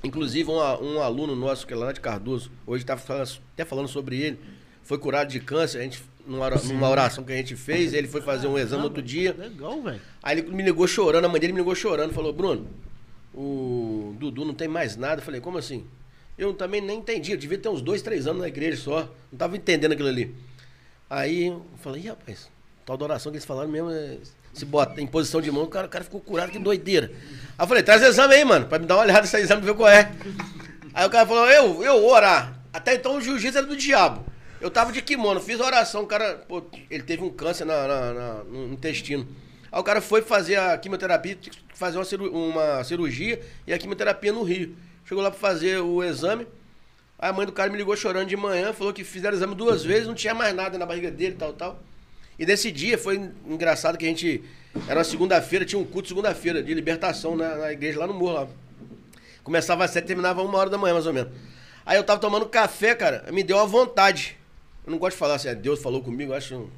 Inclusive, 0.03 0.51
um, 0.51 0.57
um 0.57 1.01
aluno 1.01 1.35
nosso, 1.35 1.67
que 1.67 1.73
é 1.73 1.77
lá 1.77 1.93
de 1.93 2.01
Cardoso, 2.01 2.51
hoje 2.67 2.85
tá 2.85 2.97
falando, 2.97 3.31
até 3.55 3.65
falando 3.65 3.89
sobre 3.89 4.21
ele, 4.21 4.41
foi 4.83 4.99
curado 4.99 5.31
de 5.31 5.41
câncer. 5.41 5.79
A 5.79 5.83
gente, 5.83 6.03
numa, 6.29 6.45
ora- 6.45 6.61
numa 6.63 6.89
oração 6.89 7.25
que 7.25 7.33
a 7.33 7.37
gente 7.37 7.57
fez, 7.57 7.93
ele 7.93 8.07
foi 8.07 8.21
fazer 8.21 8.47
um 8.47 8.59
exame 8.59 8.83
outro 8.85 9.03
dia. 9.03 9.35
Legal, 9.37 9.81
velho. 9.83 10.01
Aí 10.23 10.39
ele 10.39 10.51
me 10.51 10.63
ligou 10.63 10.87
chorando, 10.87 11.25
a 11.25 11.29
mãe 11.29 11.41
dele 11.41 11.53
me 11.53 11.59
ligou 11.61 11.75
chorando, 11.75 12.13
falou, 12.13 12.33
Bruno, 12.33 12.67
o 13.35 14.15
Dudu 14.19 14.45
não 14.45 14.55
tem 14.55 14.69
mais 14.69 14.97
nada. 14.97 15.21
Eu 15.21 15.25
falei, 15.25 15.41
como 15.41 15.59
assim? 15.59 15.85
Eu 16.37 16.55
também 16.55 16.81
nem 16.81 16.99
entendi, 16.99 17.33
eu 17.33 17.37
devia 17.39 17.59
ter 17.59 17.69
uns 17.69 17.83
dois, 17.83 18.01
três 18.03 18.27
anos 18.27 18.43
na 18.43 18.49
igreja 18.49 18.77
só. 18.81 19.01
Não 19.33 19.39
tava 19.39 19.57
entendendo 19.57 19.93
aquilo 19.93 20.09
ali. 20.09 20.35
Aí 21.11 21.47
eu 21.47 21.65
falei, 21.83 22.03
Ih, 22.03 22.09
rapaz, 22.09 22.49
tal 22.85 22.97
da 22.97 23.05
oração 23.05 23.33
que 23.33 23.37
eles 23.39 23.45
falaram 23.47 23.69
mesmo, 23.69 23.91
é, 23.91 24.19
se 24.53 24.65
bota 24.65 25.01
em 25.01 25.07
posição 25.07 25.41
de 25.41 25.51
mão, 25.51 25.65
o 25.65 25.69
cara, 25.69 25.87
o 25.87 25.91
cara 25.91 26.05
ficou 26.05 26.21
curado, 26.21 26.53
que 26.53 26.59
doideira. 26.59 27.11
Aí 27.59 27.65
eu 27.65 27.67
falei, 27.67 27.83
traz 27.83 28.03
o 28.03 28.07
exame 28.07 28.35
aí, 28.35 28.45
mano, 28.45 28.67
pra 28.67 28.79
me 28.79 28.87
dar 28.87 28.97
uma 28.97 29.03
olhada 29.05 29.23
nesse 29.23 29.37
exame, 29.39 29.63
ver 29.63 29.75
qual 29.75 29.89
é. 29.89 30.13
Aí 30.95 31.07
o 31.07 31.11
cara 31.11 31.27
falou, 31.27 31.47
eu, 31.51 31.83
eu 31.83 32.05
orar. 32.07 32.61
Até 32.73 32.95
então 32.95 33.17
o 33.17 33.21
jiu-jitsu 33.21 33.59
era 33.59 33.67
do 33.67 33.77
diabo. 33.77 34.25
Eu 34.61 34.71
tava 34.71 34.93
de 34.93 35.01
kimono, 35.03 35.41
fiz 35.41 35.61
a 35.61 35.65
oração, 35.67 36.03
o 36.03 36.07
cara, 36.07 36.45
pô, 36.49 36.63
ele 36.91 37.03
teve 37.05 37.23
um 37.23 37.31
câncer 37.31 37.65
na, 37.65 37.87
na- 37.87 38.13
na- 38.15 38.45
no 38.45 38.73
intestino. 38.73 39.27
Aí 39.71 39.81
o 39.81 39.85
cara 39.85 40.01
foi 40.01 40.21
fazer 40.23 40.57
a 40.57 40.77
quimioterapia, 40.77 41.39
fazer 41.75 41.99
uma, 41.99 42.05
ciru- 42.05 42.33
uma 42.33 42.83
cirurgia 42.83 43.41
e 43.67 43.73
a 43.73 43.79
quimioterapia 43.79 44.33
no 44.33 44.43
Rio. 44.43 44.75
Chegou 45.05 45.23
lá 45.23 45.31
pra 45.31 45.39
fazer 45.39 45.79
o 45.81 46.03
exame. 46.03 46.47
Aí 47.19 47.31
a 47.31 47.33
mãe 47.33 47.47
do 47.47 47.53
cara 47.53 47.71
me 47.71 47.77
ligou 47.77 47.95
chorando 47.97 48.27
de 48.29 48.37
manhã, 48.37 48.73
falou 48.73 48.93
que 48.93 49.05
fizeram 49.05 49.35
o 49.35 49.39
exame 49.39 49.55
duas 49.55 49.85
vezes, 49.85 50.07
não 50.09 50.15
tinha 50.15 50.35
mais 50.35 50.55
nada 50.55 50.77
na 50.77 50.87
barriga 50.87 51.11
dele 51.11 51.37
tal, 51.39 51.53
tal. 51.53 51.81
E 52.39 52.45
nesse 52.47 52.71
dia 52.73 52.97
foi 52.99 53.31
engraçado 53.47 53.97
que 53.99 54.05
a 54.05 54.09
gente. 54.09 54.43
Era 54.87 54.99
uma 54.99 55.05
segunda-feira, 55.05 55.65
tinha 55.65 55.79
um 55.79 55.85
culto 55.85 56.09
segunda-feira 56.09 56.63
de 56.63 56.73
libertação 56.75 57.37
na, 57.37 57.57
na 57.57 57.73
igreja 57.73 57.99
lá 57.99 58.07
no 58.07 58.15
morro 58.15 58.33
lá. 58.35 58.49
Começava 59.43 59.85
às 59.85 59.91
sete, 59.91 60.07
terminava 60.07 60.43
uma 60.43 60.59
hora 60.59 60.71
da 60.71 60.79
manhã, 60.79 60.95
mais 60.95 61.07
ou 61.07 61.13
menos. 61.13 61.33
Aí 61.85 61.97
eu 61.97 62.05
tava 62.05 62.21
tomando 62.21 62.47
café, 62.47 62.95
cara, 62.95 63.25
me 63.33 63.43
deu 63.43 63.57
uma 63.57 63.67
vontade. 63.67 64.37
Eu 64.89 64.93
não 64.93 64.99
gosto 64.99 65.17
de 65.17 65.19
falar 65.19 65.35
assim, 65.35 65.51
ah, 65.51 65.55
Deus 65.55 65.83
falou 65.83 66.03
comigo, 66.03 66.33
eu 66.33 66.37
acho. 66.37 66.55
Eu 66.55 66.71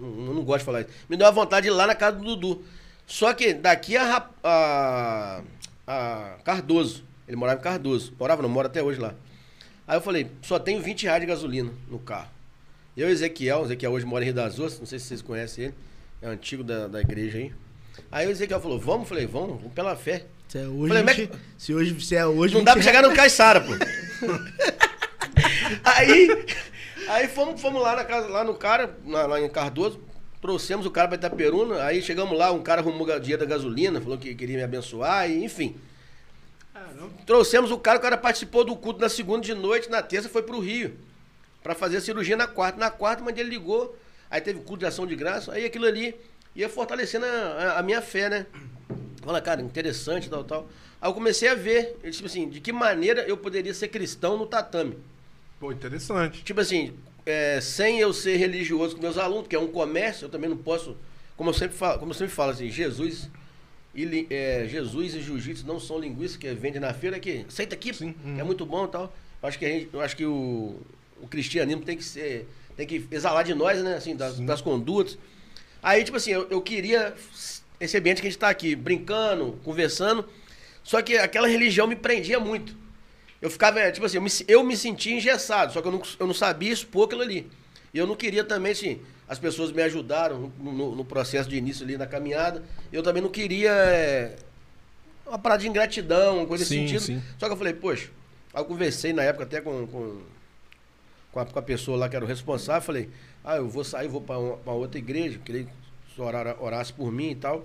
não, 0.00 0.42
gosto 0.42 0.60
de 0.60 0.64
falar 0.64 0.80
isso. 0.80 0.90
Me 1.06 1.18
deu 1.18 1.26
uma 1.26 1.32
vontade 1.32 1.64
de 1.64 1.68
ir 1.68 1.76
lá 1.76 1.86
na 1.86 1.94
casa 1.94 2.16
do 2.16 2.24
Dudu. 2.24 2.64
Só 3.06 3.34
que 3.34 3.52
daqui 3.52 3.94
a, 3.94 4.26
a, 4.42 5.42
a 5.86 6.36
Cardoso, 6.42 7.04
ele 7.28 7.36
morava 7.36 7.60
em 7.60 7.62
Cardoso. 7.62 8.14
Morava, 8.18 8.40
não, 8.40 8.48
mora 8.48 8.68
até 8.68 8.82
hoje 8.82 8.98
lá. 8.98 9.14
Aí 9.86 9.98
eu 9.98 10.00
falei, 10.00 10.28
só 10.40 10.58
tenho 10.58 10.80
20 10.80 11.02
reais 11.02 11.20
de 11.20 11.26
gasolina 11.26 11.70
no 11.90 11.98
carro. 11.98 12.30
Eu 12.96 13.10
e 13.10 13.12
Ezequiel, 13.12 13.64
Ezequiel 13.64 13.92
hoje 13.92 14.06
mora 14.06 14.24
em 14.24 14.28
Rio 14.28 14.34
das 14.34 14.58
Ostras, 14.58 14.78
não 14.80 14.86
sei 14.86 14.98
se 14.98 15.04
vocês 15.04 15.20
conhecem 15.20 15.66
ele, 15.66 15.74
é 16.22 16.28
antigo 16.28 16.64
da, 16.64 16.88
da 16.88 17.02
igreja 17.02 17.36
aí. 17.36 17.52
Aí 18.10 18.26
o 18.26 18.30
Ezequiel 18.30 18.62
falou, 18.62 18.80
vamos? 18.80 19.02
Eu 19.02 19.08
falei, 19.08 19.26
vamos, 19.26 19.58
vamos 19.58 19.72
pela 19.74 19.94
fé. 19.94 20.24
Se 20.48 20.56
é 20.56 20.66
hoje, 20.66 20.88
Falei, 20.88 21.02
mas- 21.02 21.16
20 21.18 21.30
se 21.58 21.74
hoje, 21.74 22.00
se 22.00 22.16
é 22.16 22.26
hoje, 22.26 22.54
Não 22.54 22.64
dá 22.64 22.72
pra 22.72 22.80
20 22.80 22.84
chegar 22.86 23.02
no 23.02 23.14
Caixara, 23.14 23.60
pô. 23.60 23.72
aí, 25.84 26.46
aí 27.08 27.28
fomos, 27.28 27.60
fomos 27.60 27.80
lá 27.82 27.96
na 27.96 28.04
casa, 28.04 28.28
lá 28.28 28.44
no 28.44 28.54
cara, 28.54 28.96
na- 29.04 29.26
lá 29.26 29.40
em 29.40 29.48
Cardoso, 29.48 30.00
trouxemos 30.40 30.86
o 30.86 30.90
cara 30.90 31.08
pra 31.08 31.16
Itaperuna, 31.16 31.82
aí 31.84 32.02
chegamos 32.02 32.36
lá, 32.38 32.52
um 32.52 32.62
cara 32.62 32.80
arrumou 32.80 33.06
o 33.06 33.20
dinheiro 33.20 33.44
da 33.44 33.48
gasolina, 33.48 34.00
falou 34.00 34.18
que 34.18 34.34
queria 34.34 34.56
me 34.56 34.62
abençoar, 34.62 35.30
e, 35.30 35.44
enfim. 35.44 35.76
Trouxemos 37.26 37.70
o 37.70 37.78
cara, 37.78 37.98
o 37.98 38.02
cara 38.02 38.16
participou 38.16 38.64
do 38.64 38.76
culto 38.76 39.00
na 39.00 39.08
segunda 39.08 39.40
de 39.42 39.54
noite, 39.54 39.88
na 39.90 40.02
terça 40.02 40.28
foi 40.28 40.42
pro 40.42 40.60
Rio, 40.60 40.94
pra 41.62 41.74
fazer 41.74 41.96
a 41.96 42.00
cirurgia 42.00 42.36
na 42.36 42.46
quarta. 42.46 42.78
Na 42.78 42.90
quarta, 42.90 43.22
mas 43.24 43.36
ele 43.36 43.48
ligou, 43.50 43.96
aí 44.30 44.40
teve 44.40 44.60
culto 44.60 44.78
de 44.80 44.86
ação 44.86 45.06
de 45.06 45.16
graça, 45.16 45.52
aí 45.52 45.64
aquilo 45.64 45.86
ali 45.86 46.14
ia 46.54 46.68
fortalecendo 46.68 47.24
a, 47.26 47.78
a- 47.78 47.82
minha 47.82 48.00
fé, 48.02 48.28
né? 48.28 48.46
Fala, 49.22 49.40
cara, 49.40 49.60
interessante, 49.60 50.28
tal, 50.30 50.44
tal. 50.44 50.68
Aí 51.00 51.08
eu 51.08 51.14
comecei 51.14 51.48
a 51.48 51.54
ver, 51.54 51.96
tipo 52.12 52.26
assim, 52.26 52.48
de 52.48 52.60
que 52.60 52.72
maneira 52.72 53.22
eu 53.22 53.36
poderia 53.36 53.74
ser 53.74 53.88
cristão 53.88 54.36
no 54.36 54.46
tatame. 54.46 54.96
Pô, 55.58 55.72
interessante. 55.72 56.42
Tipo 56.42 56.60
assim, 56.60 56.94
é, 57.24 57.60
sem 57.60 57.98
eu 57.98 58.12
ser 58.12 58.36
religioso 58.36 58.94
com 58.94 59.02
meus 59.02 59.18
alunos, 59.18 59.48
que 59.48 59.56
é 59.56 59.58
um 59.58 59.68
comércio, 59.68 60.26
eu 60.26 60.28
também 60.28 60.48
não 60.48 60.56
posso. 60.56 60.96
Como 61.36 61.50
eu 61.50 61.54
sempre 61.54 61.76
falo, 61.76 61.98
como 61.98 62.10
eu 62.10 62.14
sempre 62.14 62.34
falo 62.34 62.52
assim, 62.52 62.70
Jesus 62.70 63.28
e, 63.94 64.26
é, 64.30 64.66
Jesus 64.68 65.14
e 65.14 65.20
jiu-jitsu 65.20 65.66
não 65.66 65.80
são 65.80 65.98
linguistas 65.98 66.36
que 66.36 66.52
vende 66.54 66.78
na 66.78 66.92
feira 66.92 67.18
que 67.18 67.46
aceita 67.48 67.74
aqui, 67.74 67.94
Sim, 67.94 68.12
que 68.12 68.28
uhum. 68.28 68.40
é 68.40 68.42
muito 68.42 68.64
bom 68.66 68.84
e 68.84 68.88
tal. 68.88 69.14
Eu 69.42 69.48
acho 69.48 69.58
que 69.58 69.66
gente, 69.66 69.96
acho 69.98 70.16
que 70.16 70.24
o, 70.26 70.76
o 71.20 71.26
cristianismo 71.28 71.82
tem 71.82 71.96
que 71.96 72.04
ser, 72.04 72.46
tem 72.76 72.86
que 72.86 73.06
exalar 73.10 73.42
de 73.42 73.54
nós, 73.54 73.82
né, 73.82 73.96
assim, 73.96 74.14
das, 74.14 74.38
das 74.38 74.60
condutas. 74.60 75.18
Aí, 75.82 76.04
tipo 76.04 76.16
assim, 76.16 76.32
eu, 76.32 76.46
eu 76.50 76.60
queria 76.60 77.14
esse 77.80 77.96
ambiente 77.96 78.20
que 78.20 78.26
a 78.26 78.30
gente 78.30 78.38
tá 78.38 78.48
aqui, 78.48 78.74
brincando, 78.74 79.58
conversando, 79.64 80.28
só 80.82 81.00
que 81.02 81.16
aquela 81.16 81.48
religião 81.48 81.86
me 81.86 81.96
prendia 81.96 82.38
muito. 82.38 82.76
Eu 83.46 83.50
ficava, 83.50 83.78
é, 83.78 83.92
tipo 83.92 84.04
assim, 84.04 84.16
eu 84.16 84.22
me, 84.22 84.30
eu 84.48 84.64
me 84.64 84.76
sentia 84.76 85.14
engessado, 85.16 85.72
só 85.72 85.80
que 85.80 85.86
eu 85.86 85.92
não, 85.92 86.02
eu 86.18 86.26
não 86.26 86.34
sabia 86.34 86.72
expor 86.72 87.04
aquilo 87.06 87.22
ali. 87.22 87.48
E 87.94 87.98
eu 87.98 88.04
não 88.04 88.16
queria 88.16 88.42
também, 88.42 88.72
assim, 88.72 89.00
as 89.28 89.38
pessoas 89.38 89.70
me 89.70 89.80
ajudaram 89.82 90.52
no, 90.58 90.72
no- 90.72 90.96
no 90.96 91.04
processo 91.04 91.48
de 91.48 91.56
início 91.56 91.84
ali 91.84 91.96
na 91.96 92.08
caminhada. 92.08 92.64
Eu 92.92 93.04
também 93.04 93.22
não 93.22 93.30
queria 93.30 93.70
é, 93.70 94.34
uma 95.24 95.38
parada 95.38 95.62
de 95.62 95.68
ingratidão, 95.68 96.38
uma 96.38 96.46
coisa 96.46 96.64
Sim, 96.64 96.80
nesse 96.80 96.98
sentido. 96.98 97.06
sim. 97.06 97.22
Só 97.38 97.46
que 97.46 97.52
eu 97.52 97.56
falei, 97.56 97.72
poxa, 97.72 98.08
aí 98.52 98.60
eu 98.60 98.64
conversei 98.64 99.12
na 99.12 99.22
época 99.22 99.44
até 99.44 99.60
com, 99.60 99.86
com, 99.86 100.20
com, 101.30 101.38
a, 101.40 101.46
com 101.46 101.58
a 101.60 101.62
pessoa 101.62 101.96
lá 101.96 102.08
que 102.08 102.16
era 102.16 102.24
o 102.24 102.28
responsável, 102.28 102.82
falei, 102.82 103.08
ah, 103.44 103.58
eu 103.58 103.68
vou 103.68 103.84
sair, 103.84 104.08
vou 104.08 104.20
para 104.20 104.38
uma, 104.40 104.56
pra 104.56 104.72
outra 104.72 104.98
igreja, 104.98 105.38
queria 105.44 105.62
que 105.66 105.70
o 105.70 106.16
senhor 106.16 106.34
ora- 106.34 106.56
orasse 106.60 106.92
por 106.92 107.12
mim 107.12 107.30
e 107.30 107.36
tal. 107.36 107.64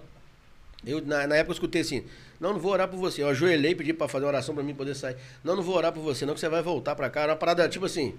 Eu, 0.86 1.02
na, 1.04 1.26
na 1.26 1.36
época, 1.38 1.52
eu 1.52 1.56
escutei 1.56 1.82
assim: 1.82 2.04
Não, 2.42 2.54
não 2.54 2.60
vou 2.60 2.72
orar 2.74 2.88
por 2.90 2.98
você. 2.98 3.22
Eu 3.24 3.30
ajoelhei, 3.30 3.74
pedi 3.76 3.94
pra 3.94 4.08
fazer 4.10 4.26
oração 4.26 4.54
pra 4.56 4.64
mim 4.64 4.74
poder 4.74 4.96
sair. 4.96 5.16
Não, 5.44 5.56
não 5.56 5.62
vou 5.64 5.76
orar 5.76 5.94
por 5.94 6.02
você, 6.02 6.26
não, 6.26 6.34
que 6.34 6.40
você 6.40 6.50
vai 6.50 6.62
voltar 6.64 6.96
pra 6.96 7.10
cá. 7.10 7.22
Era 7.22 7.32
uma 7.34 7.38
parada, 7.38 7.70
tipo 7.70 7.86
assim, 7.86 8.16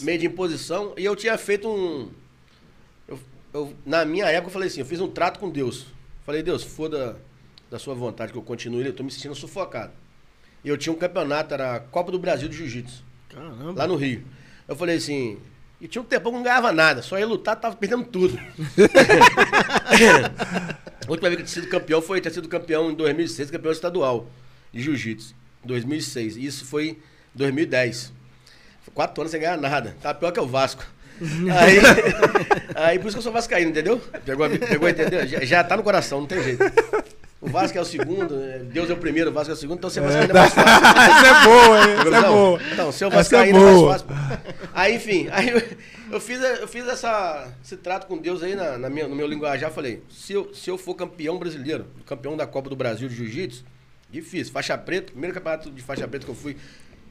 meio 0.00 0.18
de 0.18 0.26
imposição. 0.26 0.92
E 0.98 1.04
eu 1.04 1.14
tinha 1.16 1.38
feito 1.38 1.68
um. 1.68 2.10
eu- 3.08 3.20
eu- 3.54 3.72
na 3.86 4.04
minha 4.04 4.26
época, 4.26 4.48
eu 4.48 4.52
falei 4.52 4.68
assim: 4.68 4.80
Eu 4.80 4.86
fiz 4.86 5.00
um 5.00 5.06
trato 5.08 5.38
com 5.38 5.48
Deus. 5.48 5.86
Falei, 6.26 6.42
Deus, 6.42 6.62
foda 6.64 7.16
da 7.70 7.78
sua 7.78 7.94
vontade 7.94 8.32
que 8.32 8.38
eu 8.38 8.42
continue, 8.42 8.84
eu 8.84 8.92
tô 8.92 9.02
me 9.04 9.10
sentindo 9.10 9.34
sufocado. 9.34 9.92
E 10.64 10.68
eu 10.68 10.76
tinha 10.76 10.92
um 10.92 10.96
campeonato, 10.96 11.54
era 11.54 11.76
a 11.76 11.80
Copa 11.80 12.12
do 12.12 12.18
Brasil 12.18 12.48
de 12.48 12.56
Jiu-Jitsu 12.56 13.02
Caramba. 13.28 13.72
lá 13.76 13.86
no 13.86 13.96
Rio. 13.96 14.24
Eu 14.68 14.76
falei 14.76 14.96
assim, 14.96 15.38
e 15.80 15.88
tinha 15.88 16.02
um 16.02 16.04
tempo 16.04 16.30
que 16.30 16.36
não 16.36 16.42
ganhava 16.42 16.70
nada, 16.70 17.00
só 17.02 17.18
ia 17.18 17.26
lutar, 17.26 17.56
tava 17.56 17.74
perdendo 17.76 18.04
tudo. 18.04 18.38
a 21.06 21.10
última 21.10 21.28
vez 21.28 21.36
que 21.36 21.42
eu 21.42 21.46
tinha 21.46 21.62
sido 21.62 21.68
campeão 21.68 22.00
foi 22.00 22.20
ter 22.20 22.30
sido 22.30 22.48
campeão 22.48 22.90
em 22.90 22.94
2006, 22.94 23.50
campeão 23.50 23.72
estadual 23.72 24.26
de 24.72 24.82
jiu-jitsu. 24.82 25.34
Em 25.64 25.68
2006. 25.68 26.36
E 26.36 26.46
Isso 26.46 26.64
foi 26.64 26.88
em 26.88 26.98
2010. 27.34 28.12
Foi 28.82 28.94
quatro 28.94 29.20
anos 29.20 29.30
sem 29.30 29.40
ganhar 29.40 29.56
nada. 29.56 29.96
Tá 30.02 30.12
pior 30.14 30.32
que 30.32 30.40
o 30.40 30.46
Vasco. 30.46 30.84
Aí, 31.22 31.78
aí 32.74 32.98
por 32.98 33.06
isso 33.06 33.16
que 33.16 33.18
eu 33.18 33.22
sou 33.22 33.32
vascaíno, 33.32 33.70
entendeu? 33.70 34.00
Pegou, 34.24 34.48
pegou 34.50 34.88
entendeu? 34.88 35.24
Já, 35.24 35.44
já 35.44 35.62
tá 35.62 35.76
no 35.76 35.82
coração, 35.84 36.20
não 36.20 36.26
tem 36.26 36.42
jeito. 36.42 36.64
O 37.40 37.48
Vasco 37.48 37.76
é 37.76 37.80
o 37.80 37.84
segundo, 37.84 38.40
é, 38.42 38.58
Deus 38.58 38.88
é 38.88 38.92
o 38.92 38.96
primeiro, 38.96 39.30
o 39.30 39.32
Vasco 39.32 39.50
é 39.50 39.54
o 39.54 39.56
segundo, 39.56 39.78
então 39.78 39.90
ser 39.90 40.00
vascaíno 40.00 40.30
é 40.30 40.34
mais 40.34 40.54
fácil. 40.54 40.72
Essa 41.00 41.26
é 41.26 41.44
boa, 41.44 41.78
hein? 41.78 41.94
Essa 42.06 42.16
é 42.16 42.30
boa. 42.30 42.60
Então, 42.72 42.88
Essa 42.88 43.04
é 43.04 43.10
Vascaíno 43.10 43.58
é, 43.58 43.62
mais 43.62 43.76
boa. 43.76 43.92
fácil. 43.92 44.06
Aí, 44.72 44.94
enfim, 44.96 45.28
aí 45.30 45.76
eu, 46.12 46.20
fiz, 46.20 46.40
eu 46.40 46.68
fiz 46.68 46.86
essa, 46.86 47.52
esse 47.64 47.76
trato 47.76 48.06
com 48.06 48.18
Deus 48.18 48.42
aí 48.42 48.54
na, 48.54 48.76
na 48.76 48.90
minha, 48.90 49.08
no 49.08 49.16
meu 49.16 49.26
linguajar. 49.26 49.70
Falei, 49.70 50.02
se 50.10 50.32
eu, 50.32 50.54
se 50.54 50.70
eu 50.70 50.76
for 50.76 50.94
campeão 50.94 51.38
brasileiro, 51.38 51.86
campeão 52.06 52.36
da 52.36 52.46
Copa 52.46 52.68
do 52.68 52.76
Brasil 52.76 53.08
de 53.08 53.14
Jiu-Jitsu, 53.14 53.64
difícil. 54.10 54.52
Faixa 54.52 54.76
preta, 54.76 55.12
primeiro 55.12 55.34
campeonato 55.34 55.70
de 55.70 55.82
faixa 55.82 56.06
preta 56.06 56.24
que 56.24 56.30
eu 56.30 56.34
fui. 56.34 56.56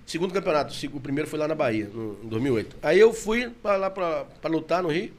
Segundo 0.05 0.33
campeonato, 0.33 0.73
o 0.93 0.99
primeiro 0.99 1.29
foi 1.29 1.39
lá 1.39 1.47
na 1.47 1.55
Bahia, 1.55 1.87
no, 1.87 2.19
em 2.23 2.27
2008. 2.27 2.77
Aí 2.81 2.99
eu 2.99 3.13
fui 3.13 3.49
pra, 3.49 3.75
lá 3.75 3.89
pra, 3.89 4.25
pra 4.25 4.49
lutar 4.51 4.83
no 4.83 4.89
Rio. 4.89 5.11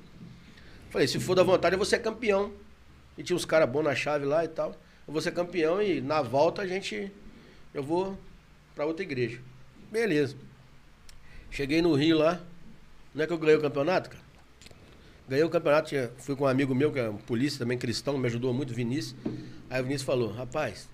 Falei, 0.91 1.09
se 1.09 1.19
for 1.19 1.35
da 1.35 1.43
vontade, 1.43 1.75
eu 1.75 1.79
vou 1.79 1.87
ser 1.87 1.99
campeão. 1.99 2.53
E 3.17 3.23
tinha 3.23 3.37
uns 3.37 3.45
caras 3.45 3.69
bons 3.69 3.83
na 3.83 3.95
chave 3.95 4.25
lá 4.25 4.45
e 4.45 4.49
tal. 4.49 4.71
Eu 5.07 5.13
vou 5.13 5.21
ser 5.21 5.33
campeão 5.33 5.83
e 5.83 6.01
na 6.01 6.23
volta 6.23 6.63
a 6.63 6.67
gente. 6.67 7.11
Eu 7.75 7.83
vou 7.83 8.19
pra 8.75 8.85
outra 8.85 9.03
igreja. 9.03 9.41
Beleza. 9.91 10.37
Cheguei 11.51 11.83
no 11.83 11.95
Rio 11.95 12.19
lá. 12.19 12.41
Não 13.15 13.25
é 13.25 13.27
que 13.27 13.33
eu 13.33 13.39
ganhei 13.39 13.57
o 13.57 13.61
campeonato, 13.61 14.11
cara? 14.11 14.23
Ganhei 15.29 15.45
o 15.45 15.51
campeonato, 15.51 15.89
tinha- 15.89 16.11
fui 16.19 16.35
com 16.35 16.45
um 16.45 16.47
amigo 16.49 16.75
meu, 16.75 16.93
que 16.93 16.99
é 16.99 17.09
um 17.09 17.17
polícia 17.17 17.59
também 17.59 17.79
cristão, 17.79 18.19
me 18.19 18.27
ajudou 18.27 18.53
muito, 18.53 18.75
Vinícius. 18.75 19.15
Aí 19.71 19.81
o 19.81 19.85
Vinícius 19.85 20.05
falou, 20.07 20.31
rapaz, 20.33 20.89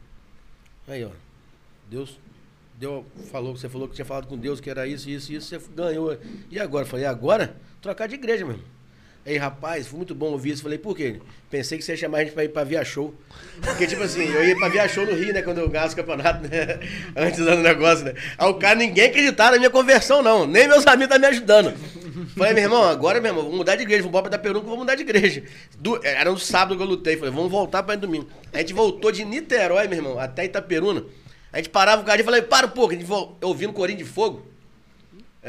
aí 0.86 1.04
ó, 1.04 1.10
Deus 1.90 2.18
deu, 2.78 3.04
falou, 3.30 3.56
você 3.56 3.68
falou 3.68 3.88
que 3.88 3.94
tinha 3.94 4.04
falado 4.04 4.26
com 4.26 4.36
Deus 4.36 4.60
que 4.60 4.68
era 4.70 4.86
isso, 4.86 5.08
isso, 5.08 5.32
isso, 5.32 5.48
você 5.48 5.58
ganhou. 5.74 6.16
E 6.50 6.58
agora? 6.60 6.84
Eu 6.84 6.88
falei, 6.88 7.06
agora? 7.06 7.56
Trocar 7.80 8.06
de 8.06 8.14
igreja 8.14 8.44
mesmo. 8.46 8.62
Aí, 9.28 9.36
rapaz, 9.36 9.86
foi 9.86 9.98
muito 9.98 10.14
bom 10.14 10.30
ouvir 10.30 10.50
isso. 10.52 10.62
Falei, 10.62 10.78
por 10.78 10.96
quê? 10.96 11.20
Pensei 11.50 11.76
que 11.76 11.84
você 11.84 11.92
ia 11.92 11.98
chamar 11.98 12.18
a 12.18 12.20
gente 12.24 12.32
pra 12.32 12.44
ir 12.44 12.48
pra 12.48 12.64
Via 12.64 12.82
Show. 12.84 13.14
Porque, 13.60 13.86
tipo 13.86 14.02
assim, 14.02 14.24
eu 14.24 14.42
ia 14.42 14.56
pra 14.56 14.68
Via 14.68 14.88
Show 14.88 15.04
no 15.04 15.14
Rio, 15.14 15.34
né? 15.34 15.42
Quando 15.42 15.58
eu 15.58 15.68
ganhava 15.68 15.88
os 15.88 15.94
campeonatos, 15.94 16.48
né? 16.48 16.78
Antes 17.14 17.38
do 17.44 17.56
negócio, 17.56 18.06
né? 18.06 18.14
Aí 18.38 18.48
o 18.48 18.54
cara, 18.54 18.74
ninguém 18.76 19.06
acreditava 19.10 19.50
na 19.52 19.58
minha 19.58 19.70
conversão, 19.70 20.22
não. 20.22 20.46
Nem 20.46 20.66
meus 20.66 20.86
amigos 20.86 21.12
tá 21.14 21.18
me 21.18 21.26
ajudando. 21.26 21.74
Falei, 22.36 22.54
meu 22.54 22.62
irmão, 22.64 22.84
agora, 22.84 23.20
meu 23.20 23.30
irmão, 23.34 23.50
mudar 23.52 23.76
de 23.76 23.82
igreja. 23.82 24.02
Vou 24.02 24.08
embora 24.08 24.30
pra 24.30 24.38
Peru 24.38 24.60
que 24.60 24.64
eu 24.66 24.70
vou 24.70 24.78
mudar 24.78 24.94
de 24.94 25.02
igreja. 25.02 25.42
Du- 25.78 26.00
Era 26.02 26.32
um 26.32 26.38
sábado 26.38 26.76
que 26.76 26.82
eu 26.82 26.86
lutei. 26.86 27.16
Falei, 27.16 27.32
vamos 27.32 27.50
voltar 27.50 27.82
pra 27.82 27.96
domingo. 27.96 28.28
A 28.52 28.58
gente 28.58 28.72
voltou 28.72 29.12
de 29.12 29.24
Niterói, 29.24 29.86
meu 29.88 29.98
irmão, 29.98 30.18
até 30.18 30.44
Itaperuna. 30.46 31.04
A 31.52 31.58
gente 31.58 31.68
parava 31.68 32.00
o 32.02 32.04
carro 32.04 32.20
e 32.20 32.24
falei, 32.24 32.42
para 32.42 32.66
um 32.66 32.70
pouco. 32.70 32.94
A 32.94 32.96
gente 32.96 33.06
ouvindo 33.42 33.72
Corinho 33.72 33.98
de 33.98 34.04
Fogo. 34.04 34.46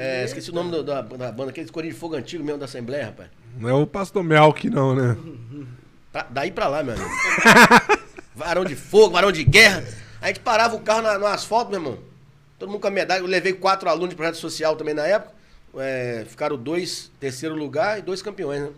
É, 0.02 0.24
esqueci 0.24 0.50
o 0.50 0.54
nome 0.54 0.72
do- 0.72 0.84
da, 0.84 1.02
da 1.02 1.32
banda, 1.32 1.50
aquele 1.52 1.70
Corinho 1.70 1.94
de 1.94 2.00
Fogo 2.00 2.16
antigo 2.16 2.44
mesmo 2.44 2.60
da 2.60 2.66
Assembleia, 2.66 3.06
rapaz. 3.08 3.30
Não 3.58 3.68
é 3.70 3.74
o 3.74 3.86
pastor 3.88 4.24
Melk, 4.24 4.70
não, 4.70 4.96
né? 4.96 5.18
Pra- 6.12 6.28
daí 6.30 6.52
pra 6.52 6.68
lá, 6.68 6.82
meu 6.82 6.96
amigo. 6.96 7.10
varão 8.36 8.66
de 8.66 8.76
fogo, 8.76 9.14
varão 9.14 9.32
de 9.32 9.44
guerra. 9.44 9.84
A 10.22 10.28
gente 10.28 10.40
parava 10.40 10.76
o 10.76 10.80
carro 10.82 11.02
na- 11.02 11.18
no 11.20 11.28
asfalto, 11.28 11.70
meu 11.72 11.80
irmão. 11.80 12.00
Todo 12.58 12.70
mundo 12.70 12.82
com 12.82 12.88
a 12.88 12.92
medalha. 12.92 13.20
Eu 13.22 13.28
levei 13.28 13.54
quatro 13.54 13.88
alunos 13.90 14.10
de 14.10 14.16
projeto 14.16 14.36
social 14.38 14.76
também 14.76 14.94
na 14.94 15.06
época. 15.06 15.34
É, 15.78 16.26
ficaram 16.28 16.58
dois, 16.58 17.12
terceiro 17.20 17.56
lugar 17.56 18.00
e 18.00 18.02
dois 18.02 18.22
campeões, 18.24 18.62
né? 18.62 18.70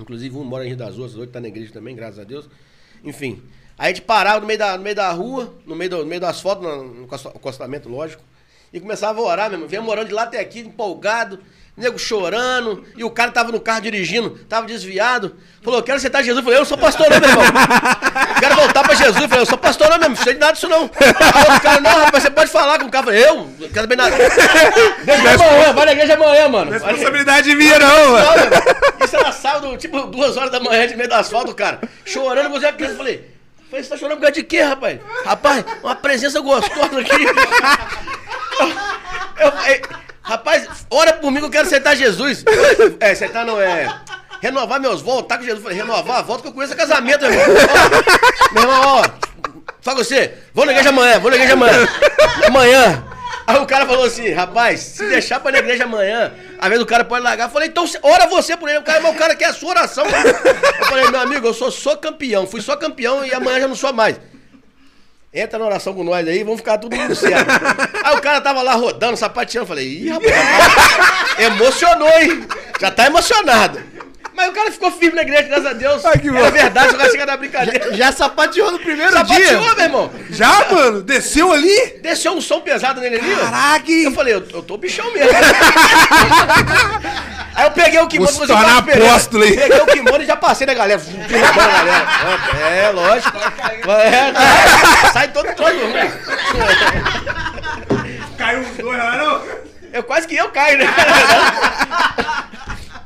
Inclusive 0.00 0.36
um 0.36 0.42
mora 0.44 0.64
em 0.64 0.68
Rio 0.68 0.76
das 0.76 0.94
Ostras, 0.98 1.14
outro 1.16 1.30
tá 1.32 1.40
na 1.40 1.48
igreja 1.48 1.72
também, 1.72 1.94
graças 1.94 2.18
a 2.18 2.24
Deus. 2.24 2.48
Enfim. 3.04 3.40
Aí 3.78 3.86
a 3.86 3.88
gente 3.94 4.02
parava 4.02 4.40
no 4.40 4.46
meio 4.46 4.58
da, 4.58 4.76
no 4.76 4.82
meio 4.82 4.96
da 4.96 5.10
rua, 5.12 5.54
no 5.64 5.76
meio 5.76 5.90
do, 5.90 5.98
no 5.98 6.06
meio 6.06 6.20
do 6.20 6.26
asfalto, 6.26 6.62
no, 6.62 6.82
no 6.92 7.04
acosta- 7.04 7.28
acostamento, 7.28 7.88
lógico. 7.88 8.22
E 8.72 8.80
começava 8.80 9.18
a 9.20 9.22
orar, 9.22 9.48
meu 9.48 9.56
irmão. 9.56 9.68
Vinha 9.68 9.80
morando 9.80 10.08
de 10.08 10.14
lá 10.14 10.24
até 10.24 10.38
aqui, 10.40 10.60
empolgado, 10.60 11.40
nego 11.76 11.98
chorando. 11.98 12.84
E 12.96 13.02
o 13.02 13.10
cara 13.10 13.30
tava 13.30 13.50
no 13.50 13.60
carro 13.60 13.80
dirigindo, 13.80 14.30
tava 14.48 14.66
desviado. 14.66 15.36
Falou, 15.62 15.82
quero 15.82 15.96
aceitar 15.96 16.22
Jesus. 16.22 16.38
Eu 16.38 16.42
falei, 16.42 16.58
eu 16.58 16.60
não 16.60 16.66
sou 16.66 16.76
pastor 16.76 17.08
não, 17.08 17.18
meu 17.18 17.28
irmão. 17.28 17.44
Quero 18.38 18.54
voltar 18.54 18.84
pra 18.84 18.94
Jesus. 18.94 19.20
Eu 19.20 19.28
falei, 19.28 19.42
eu 19.42 19.46
sou 19.46 19.58
pastor 19.58 19.88
não 19.90 19.98
mesmo, 19.98 20.14
não 20.14 20.22
sei 20.22 20.34
de 20.34 20.38
nada 20.38 20.52
disso 20.52 20.68
não. 20.68 20.82
Aí 20.82 21.56
o 21.56 21.60
cara, 21.60 21.80
não, 21.80 21.90
rapaz, 21.90 22.22
você 22.22 22.30
pode 22.30 22.50
falar 22.50 22.78
com 22.78 22.86
o 22.86 22.90
cara. 22.90 23.02
Eu 23.02 23.06
falei, 23.06 23.28
eu? 23.28 23.36
Não 23.58 23.68
quero 23.68 23.80
saber 23.80 23.96
nada. 23.96 24.16
Deixa 24.16 25.44
amanhã, 25.44 25.72
vai 25.72 25.86
na 25.86 25.92
igreja 25.92 26.14
amanhã, 26.14 26.48
mano. 26.48 26.70
Responsabilidade 26.70 27.54
minha, 27.54 27.78
não, 27.78 28.12
mano. 28.12 28.26
Isso 29.04 29.16
era 29.16 29.32
sábado, 29.32 29.76
tipo, 29.76 30.02
duas 30.02 30.36
horas 30.36 30.52
da 30.52 30.60
manhã, 30.60 30.86
de 30.86 30.96
meio 30.96 31.08
do 31.08 31.14
asfalto, 31.14 31.54
cara. 31.54 31.80
Chorando, 32.04 32.50
você 32.50 32.66
aqui. 32.66 32.84
Eu 32.84 32.96
falei, 32.96 33.28
falei, 33.68 33.82
você 33.82 33.90
tá 33.90 33.96
chorando 33.96 34.18
por 34.18 34.22
causa 34.22 34.34
de 34.34 34.44
quê, 34.44 34.60
rapaz? 34.60 35.00
Rapaz, 35.24 35.64
uma 35.82 35.96
presença 35.96 36.40
gostosa 36.40 37.00
aqui. 37.00 37.26
Eu, 38.60 39.48
eu- 39.48 39.82
rapaz, 40.22 40.68
ora 40.90 41.12
por 41.14 41.30
mim 41.30 41.38
que 41.40 41.46
eu 41.46 41.50
quero 41.50 41.66
aceitar 41.66 41.94
Jesus. 41.94 42.44
É, 43.00 43.10
aceitar 43.12 43.44
não 43.46 43.60
é. 43.60 43.88
Renovar 44.40 44.80
meus 44.80 45.00
votos, 45.00 45.28
tá 45.28 45.38
com 45.38 45.44
Jesus. 45.44 45.74
Renovar 45.74 46.18
a 46.18 46.22
volta 46.22 46.42
que 46.42 46.48
eu 46.48 46.52
conheço 46.52 46.76
casamento, 46.76 47.20
meu 47.22 47.32
irmão. 47.32 47.56
Ó, 47.56 48.52
meu 48.54 48.62
irmão, 48.62 48.82
ó. 48.84 49.04
Fala 49.80 49.98
você, 50.04 50.34
vou 50.52 50.66
na 50.66 50.72
igreja 50.72 50.90
amanhã, 50.90 51.18
vou 51.18 51.30
na 51.30 51.36
igreja 51.36 51.54
amanhã. 51.54 51.88
Amanhã. 52.46 53.04
Aí 53.46 53.56
o 53.56 53.64
cara 53.66 53.86
falou 53.86 54.04
assim, 54.04 54.30
rapaz, 54.30 54.80
se 54.80 55.08
deixar 55.08 55.40
pra 55.40 55.50
ir 55.50 55.54
na 55.54 55.58
igreja 55.60 55.84
amanhã, 55.84 56.32
às 56.60 56.68
vezes 56.68 56.82
o 56.84 56.86
cara 56.86 57.02
pode 57.04 57.24
largar. 57.24 57.46
Eu 57.46 57.50
falei, 57.50 57.68
então 57.68 57.86
ora 58.02 58.26
você 58.26 58.56
por 58.56 58.68
ele. 58.68 58.78
O 58.78 58.82
cara, 58.82 59.08
o 59.08 59.14
cara 59.14 59.34
quer 59.34 59.46
a 59.46 59.52
sua 59.54 59.70
oração. 59.70 60.04
Eu 60.04 60.84
falei, 60.86 61.08
meu 61.10 61.20
amigo, 61.20 61.46
eu 61.46 61.54
sou 61.54 61.70
só 61.70 61.96
campeão. 61.96 62.46
Fui 62.46 62.60
só 62.60 62.76
campeão 62.76 63.24
e 63.24 63.32
amanhã 63.32 63.60
já 63.60 63.68
não 63.68 63.74
sou 63.74 63.92
mais. 63.92 64.20
Entra 65.32 65.58
na 65.58 65.66
oração 65.66 65.92
com 65.92 66.02
nós 66.02 66.26
aí, 66.26 66.42
vamos 66.42 66.60
ficar 66.60 66.78
tudo 66.78 66.96
mundo 66.96 67.14
certo. 67.14 67.46
Aí 68.02 68.16
o 68.16 68.20
cara 68.20 68.40
tava 68.40 68.62
lá 68.62 68.72
rodando, 68.74 69.16
sapateando. 69.16 69.64
Eu 69.64 69.68
falei, 69.68 69.86
ih, 69.86 70.08
rapaz, 70.08 70.32
rapaz, 70.34 71.38
emocionou, 71.38 72.08
hein? 72.18 72.46
Já 72.80 72.90
tá 72.90 73.06
emocionado. 73.06 73.78
Mas 74.34 74.48
o 74.48 74.52
cara 74.52 74.70
ficou 74.70 74.90
firme 74.90 75.16
na 75.16 75.22
igreja, 75.22 75.42
graças 75.42 75.66
a 75.66 75.72
Deus. 75.74 76.04
Ai, 76.04 76.18
que 76.18 76.28
Era 76.28 76.50
verdade, 76.50 76.94
o 76.94 76.98
cara 76.98 77.10
chega 77.10 77.26
na 77.26 77.36
brincadeira. 77.36 77.94
Já 77.94 78.10
sapateou 78.12 78.70
no 78.72 78.78
primeiro 78.78 79.12
Sapateou, 79.12 79.60
dia. 79.62 79.74
meu 79.74 79.84
irmão. 79.84 80.10
Já, 80.30 80.66
mano? 80.70 81.02
Desceu 81.02 81.52
ali? 81.52 81.98
Desceu 82.00 82.32
um 82.32 82.40
som 82.40 82.60
pesado 82.60 83.00
nele 83.00 83.16
ali. 83.16 83.34
ó. 83.34 83.38
Caraca! 83.50 83.90
Eu 83.90 84.12
falei, 84.12 84.34
eu, 84.34 84.44
eu 84.54 84.62
tô 84.62 84.76
bichão 84.78 85.12
mesmo. 85.12 85.28
Aí 87.58 87.64
eu 87.64 87.72
peguei 87.72 87.98
o 87.98 88.06
kimono 88.06 88.46
tornar 88.46 88.78
esperando. 88.78 89.08
apóstolo, 89.08 89.44
hein? 89.44 89.56
Peguei 89.56 89.80
o 89.80 89.86
kimono 89.86 90.22
e 90.22 90.26
já 90.26 90.36
passei 90.36 90.64
da 90.64 90.74
galera. 90.74 91.00
Pirrambando 91.00 91.68
a 91.68 91.72
galera. 91.72 92.06
É, 92.70 92.90
lógico. 92.90 93.36
É, 93.90 94.30
tá. 94.30 95.12
Sai 95.12 95.32
todo 95.32 95.52
todo. 95.56 95.74
Caiu 98.38 98.60
uns 98.60 98.76
dois 98.76 98.96
lá, 98.96 99.16
não? 99.16 99.42
Eu 99.92 100.04
quase 100.04 100.28
que 100.28 100.36
eu 100.36 100.48
caio, 100.50 100.78
né? 100.78 100.84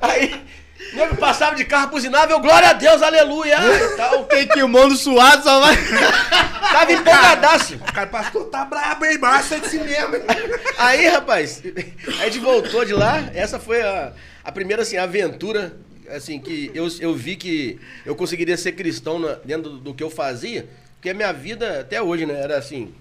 Aí, 0.03 0.45
o 0.93 0.97
nego 0.97 1.17
passava 1.17 1.57
de 1.57 1.65
carro, 1.65 1.89
buzinava, 1.89 2.31
eu, 2.31 2.41
glória 2.41 2.69
a 2.69 2.73
Deus, 2.75 3.01
aleluia, 3.01 3.57
e 3.57 3.97
tal. 3.97 4.25
Tem 4.25 4.47
kimono 4.47 4.95
suado, 4.97 5.45
só 5.45 5.61
vai. 5.61 5.79
Tava 6.61 6.93
empolgadaço. 6.93 7.79
Cara, 7.95 8.07
pastor 8.07 8.45
tá 8.51 8.67
brabo, 8.67 9.07
hein? 9.07 9.17
Massa 9.17 9.59
de 9.59 9.69
si 9.71 9.79
mesmo. 9.79 10.17
Aí, 10.77 11.09
rapaz, 11.09 11.63
a 12.21 12.25
gente 12.25 12.39
voltou 12.41 12.85
de 12.85 12.93
lá. 12.93 13.23
Essa 13.33 13.59
foi 13.59 13.81
a, 13.81 14.13
a 14.45 14.51
primeira, 14.53 14.83
assim, 14.83 14.97
aventura, 14.97 15.77
assim, 16.09 16.39
que 16.41 16.71
eu, 16.75 16.87
eu 17.01 17.15
vi 17.15 17.37
que 17.37 17.79
eu 18.05 18.15
conseguiria 18.17 18.57
ser 18.57 18.73
cristão 18.73 19.19
na- 19.19 19.35
dentro 19.35 19.71
do, 19.71 19.79
do 19.79 19.95
que 19.95 20.03
eu 20.03 20.11
fazia. 20.11 20.69
Porque 20.97 21.11
a 21.11 21.15
minha 21.15 21.33
vida, 21.33 21.81
até 21.81 22.01
hoje, 22.03 22.27
né, 22.27 22.39
era 22.41 22.57
assim, 22.59 22.95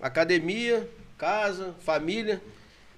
academia, 0.00 0.88
casa, 1.18 1.74
família. 1.84 2.40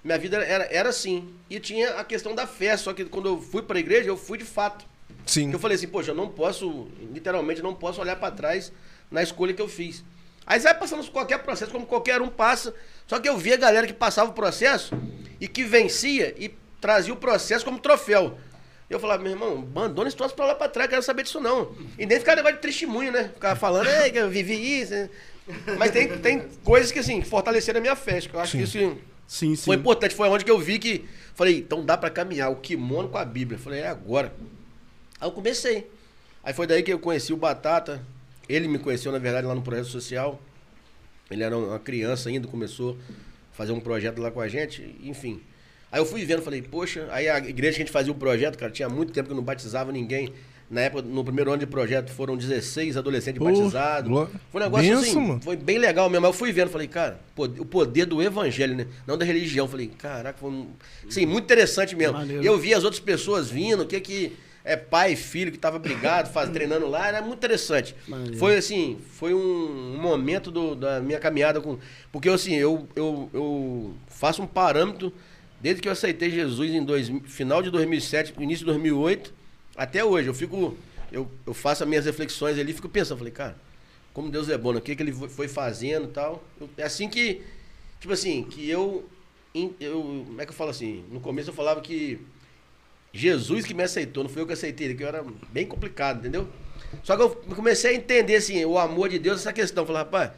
Minha 0.05 0.19
vida 0.19 0.37
era, 0.39 0.65
era 0.65 0.89
assim. 0.89 1.33
E 1.49 1.61
tinha 1.61 1.95
a 1.97 2.05
questão 2.05 2.35
da 2.35 2.47
fé, 2.47 2.77
só 2.77 2.93
que 2.93 3.05
quando 3.05 3.29
eu 3.29 3.41
fui 3.41 3.63
pra 3.63 3.79
igreja, 3.79 4.09
eu 4.09 4.17
fui 4.17 4.39
de 4.39 4.45
fato. 4.45 4.85
Sim. 5.27 5.53
Eu 5.53 5.59
falei 5.59 5.77
assim, 5.77 5.87
poxa, 5.87 6.11
eu 6.11 6.15
não 6.15 6.29
posso, 6.29 6.89
literalmente, 7.13 7.63
não 7.63 7.75
posso 7.75 8.01
olhar 8.01 8.17
pra 8.17 8.31
trás 8.31 8.73
na 9.11 9.23
escolha 9.23 9.53
que 9.55 9.63
eu 9.63 9.69
fiz. 9.69 10.03
Aí 10.45 10.59
você 10.59 10.65
vai 10.65 10.75
passando 10.79 11.05
por 11.05 11.13
qualquer 11.13 11.39
processo, 11.39 11.71
como 11.71 11.87
qualquer 11.87 12.21
um 12.21 12.29
passa. 12.29 12.75
Só 13.07 13.21
que 13.21 13.29
eu 13.29 13.39
vi 13.39 13.53
a 13.53 13.57
galera 13.57 13.87
que 13.87 13.93
passava 13.93 14.31
o 14.31 14.35
processo 14.35 14.93
e 15.41 15.47
que 15.47 15.63
vencia 15.63 16.35
e 16.37 16.49
trazia 16.83 17.15
o 17.15 17.17
processo 17.17 17.65
como 17.65 17.79
troféu. 17.79 18.37
Eu 18.91 19.01
falava, 19.01 19.23
meu 19.23 19.33
irmão, 19.33 19.61
abandona 19.61 20.09
esse 20.09 20.17
troço 20.17 20.35
pra 20.35 20.45
lá 20.45 20.55
pra 20.55 20.69
trás, 20.69 20.91
quero 20.91 21.03
saber 21.03 21.23
disso 21.23 21.41
não. 21.41 21.75
E 21.99 22.05
nem 22.05 22.19
ficar 22.19 22.37
negócio 22.37 22.57
de 22.57 22.63
testemunho, 22.63 23.11
né? 23.11 23.31
Ficar 23.33 23.57
falando, 23.57 23.89
Ei, 23.89 24.11
que 24.11 24.19
eu 24.19 24.29
vivi 24.29 24.81
isso. 24.83 25.09
Mas 25.79 25.91
tem, 25.93 26.19
tem 26.19 26.41
coisas 26.63 26.93
que, 26.93 26.99
assim, 26.99 27.23
fortaleceram 27.23 27.79
a 27.79 27.81
minha 27.81 27.97
fé. 27.97 28.19
Eu 28.31 28.41
acho 28.41 28.59
que 28.59 28.65
isso 28.65 28.79
Sim, 29.27 29.57
sim. 29.57 29.65
foi 29.65 29.77
importante. 29.77 30.15
Foi 30.15 30.29
onde 30.29 30.45
que 30.45 30.51
eu 30.51 30.59
vi 30.59 30.79
que. 30.79 31.09
Falei, 31.35 31.59
então 31.59 31.83
dá 31.85 31.97
pra 31.97 32.11
caminhar. 32.11 32.51
O 32.51 32.57
kimono 32.57 33.09
com 33.09 33.17
a 33.17 33.25
Bíblia. 33.25 33.59
Falei, 33.59 33.81
é 33.81 33.89
agora. 33.89 34.33
Aí 35.19 35.27
eu 35.27 35.33
comecei. 35.33 35.91
Aí 36.45 36.53
foi 36.53 36.67
daí 36.67 36.83
que 36.83 36.93
eu 36.93 36.99
conheci 36.99 37.33
o 37.33 37.37
Batata. 37.37 38.05
Ele 38.49 38.69
me 38.69 38.79
conheceu, 38.79 39.11
na 39.11 39.19
verdade, 39.19 39.47
lá 39.47 39.55
no 39.55 39.63
projeto 39.63 39.87
social. 39.87 40.39
Ele 41.31 41.43
era 41.43 41.57
uma 41.57 41.79
criança 41.79 42.29
ainda, 42.29 42.47
começou 42.47 42.99
a 43.53 43.57
fazer 43.57 43.73
um 43.73 43.81
projeto 43.81 44.21
lá 44.21 44.31
com 44.31 44.41
a 44.41 44.49
gente, 44.49 44.97
enfim. 45.03 45.41
Aí 45.93 46.01
eu 46.01 46.07
fui 46.07 46.25
vendo, 46.25 46.41
falei, 46.41 46.63
poxa, 46.63 47.07
aí 47.11 47.29
a 47.29 47.37
igreja 47.37 47.77
que 47.77 47.83
a 47.83 47.85
gente 47.85 47.93
fazia 47.93 48.11
o 48.11 48.15
projeto, 48.15 48.57
cara, 48.57 48.73
tinha 48.73 48.89
muito 48.89 49.13
tempo 49.13 49.27
que 49.27 49.33
eu 49.33 49.37
não 49.37 49.45
batizava 49.45 49.93
ninguém. 49.93 50.33
Na 50.71 50.81
época, 50.81 51.03
no 51.03 51.23
primeiro 51.23 51.51
ano 51.51 51.61
de 51.61 51.67
projeto, 51.67 52.11
foram 52.11 52.35
16 52.35 52.97
adolescentes 52.97 53.39
Pô, 53.39 53.45
batizados. 53.45 54.11
Foi 54.51 54.59
um 54.59 54.65
negócio 54.65 54.89
Benção, 54.89 55.03
assim, 55.03 55.21
mano. 55.29 55.41
foi 55.43 55.55
bem 55.55 55.77
legal 55.77 56.09
mesmo. 56.09 56.25
Aí 56.25 56.31
eu 56.31 56.35
fui 56.35 56.51
vendo, 56.51 56.71
falei, 56.71 56.89
cara, 56.89 57.21
o 57.37 57.65
poder 57.67 58.07
do 58.07 58.23
evangelho, 58.23 58.75
né? 58.75 58.87
Não 59.07 59.19
da 59.19 59.25
religião. 59.27 59.69
Falei, 59.69 59.89
caraca, 59.89 60.39
foi 60.39 60.49
um... 60.51 60.69
Sim, 61.11 61.27
muito 61.27 61.45
interessante 61.45 61.95
mesmo. 61.95 62.17
E 62.25 62.47
eu 62.47 62.57
vi 62.59 62.73
as 62.73 62.85
outras 62.85 63.01
pessoas 63.01 63.51
vindo, 63.51 63.83
o 63.83 63.87
que 63.87 64.01
que 64.01 64.33
é 64.65 64.75
pai 64.75 65.13
e 65.13 65.17
filho 65.17 65.53
que 65.53 65.59
tava 65.59 65.79
brigado, 65.79 66.31
faz, 66.31 66.49
treinando 66.51 66.89
lá, 66.89 67.07
era 67.07 67.21
muito 67.21 67.37
interessante. 67.37 67.95
Maneiro. 68.09 68.39
Foi 68.39 68.57
assim, 68.57 68.97
foi 69.11 69.35
um, 69.35 69.95
um 69.97 70.01
momento 70.01 70.51
do- 70.51 70.75
da 70.75 71.01
minha 71.01 71.19
caminhada 71.19 71.61
com. 71.61 71.77
Porque 72.11 72.31
assim, 72.31 72.55
eu, 72.55 72.89
eu, 72.97 73.29
eu 73.35 73.95
faço 74.09 74.41
um 74.43 74.47
parâmetro 74.47 75.13
desde 75.63 75.81
que 75.81 75.89
eu 75.89 75.93
aceitei 75.93 76.29
Jesus 76.31 76.73
em 76.73 76.85
dois, 76.85 77.09
final 77.25 77.63
de 77.63 77.71
2007, 77.71 78.35
início 78.39 78.67
de 78.67 78.73
2008, 78.73 79.33
até 79.77 80.05
hoje. 80.05 80.29
Eu 80.29 80.35
fico. 80.35 80.77
Eu, 81.11 81.31
eu 81.47 81.55
faço 81.55 81.83
as 81.85 81.89
minhas 81.89 82.05
reflexões 82.05 82.59
ali 82.59 82.73
fico 82.73 82.89
pensando, 82.89 83.19
falei, 83.19 83.33
cara, 83.33 83.57
como 84.13 84.31
Deus 84.31 84.49
é 84.49 84.59
bom, 84.59 84.73
né? 84.73 84.79
o 84.79 84.83
que, 84.83 84.97
que 84.97 85.03
ele 85.03 85.13
foi- 85.13 85.47
fazendo 85.49 86.07
e 86.07 86.13
tal. 86.13 86.43
Eu- 86.61 86.69
é 86.77 86.83
assim 86.83 87.09
que. 87.09 87.43
Tipo 88.01 88.13
assim, 88.13 88.43
que 88.43 88.69
eu, 88.69 89.09
eu. 89.55 90.25
Como 90.27 90.41
é 90.41 90.45
que 90.45 90.51
eu 90.51 90.57
falo 90.57 90.71
assim? 90.71 91.05
No 91.11 91.21
começo 91.21 91.51
eu 91.51 91.55
falava 91.55 91.81
que 91.81 92.19
Jesus 93.13 93.65
que 93.65 93.75
me 93.75 93.83
aceitou, 93.83 94.25
não 94.25 94.31
foi 94.31 94.43
eu 94.43 94.47
que 94.47 94.53
aceitei 94.55 94.87
ele, 94.89 94.95
que 94.95 95.05
eu 95.05 95.09
era 95.09 95.25
bem 95.53 95.67
complicado, 95.67 96.19
entendeu? 96.21 96.49
Só 97.05 97.17
que 97.17 97.23
eu 97.23 97.31
comecei 97.55 97.93
a 97.93 97.95
entender, 97.95 98.37
assim, 98.37 98.65
o 98.65 98.79
amor 98.79 99.09
de 99.09 99.19
Deus, 99.19 99.41
essa 99.41 99.53
questão. 99.53 99.87
Falei, 99.87 100.03
rapaz, 100.03 100.33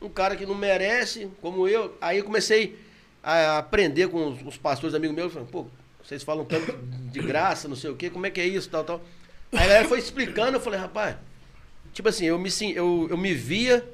um 0.00 0.08
cara 0.08 0.36
que 0.36 0.46
não 0.46 0.54
merece, 0.54 1.28
como 1.42 1.68
eu. 1.68 1.96
Aí 2.00 2.18
eu 2.18 2.24
comecei 2.24 2.78
a 3.22 3.58
aprender 3.58 4.08
com 4.08 4.28
os, 4.28 4.42
os 4.46 4.56
pastores 4.56 4.94
amigos 4.94 5.14
meus, 5.14 5.32
falando, 5.32 5.48
pô, 5.48 5.66
vocês 6.02 6.22
falam 6.22 6.44
tanto 6.44 6.76
de 7.10 7.20
graça, 7.20 7.68
não 7.68 7.76
sei 7.76 7.90
o 7.90 7.96
quê, 7.96 8.10
como 8.10 8.26
é 8.26 8.30
que 8.30 8.40
é 8.40 8.46
isso, 8.46 8.68
tal, 8.68 8.84
tal. 8.84 9.00
Aí 9.52 9.58
a 9.58 9.66
galera 9.66 9.88
foi 9.88 9.98
explicando, 9.98 10.56
eu 10.56 10.60
falei, 10.60 10.78
rapaz, 10.78 11.16
tipo 11.92 12.08
assim, 12.08 12.24
eu 12.24 12.38
me, 12.38 12.50
eu, 12.74 13.08
eu 13.10 13.16
me 13.16 13.34
via 13.34 13.86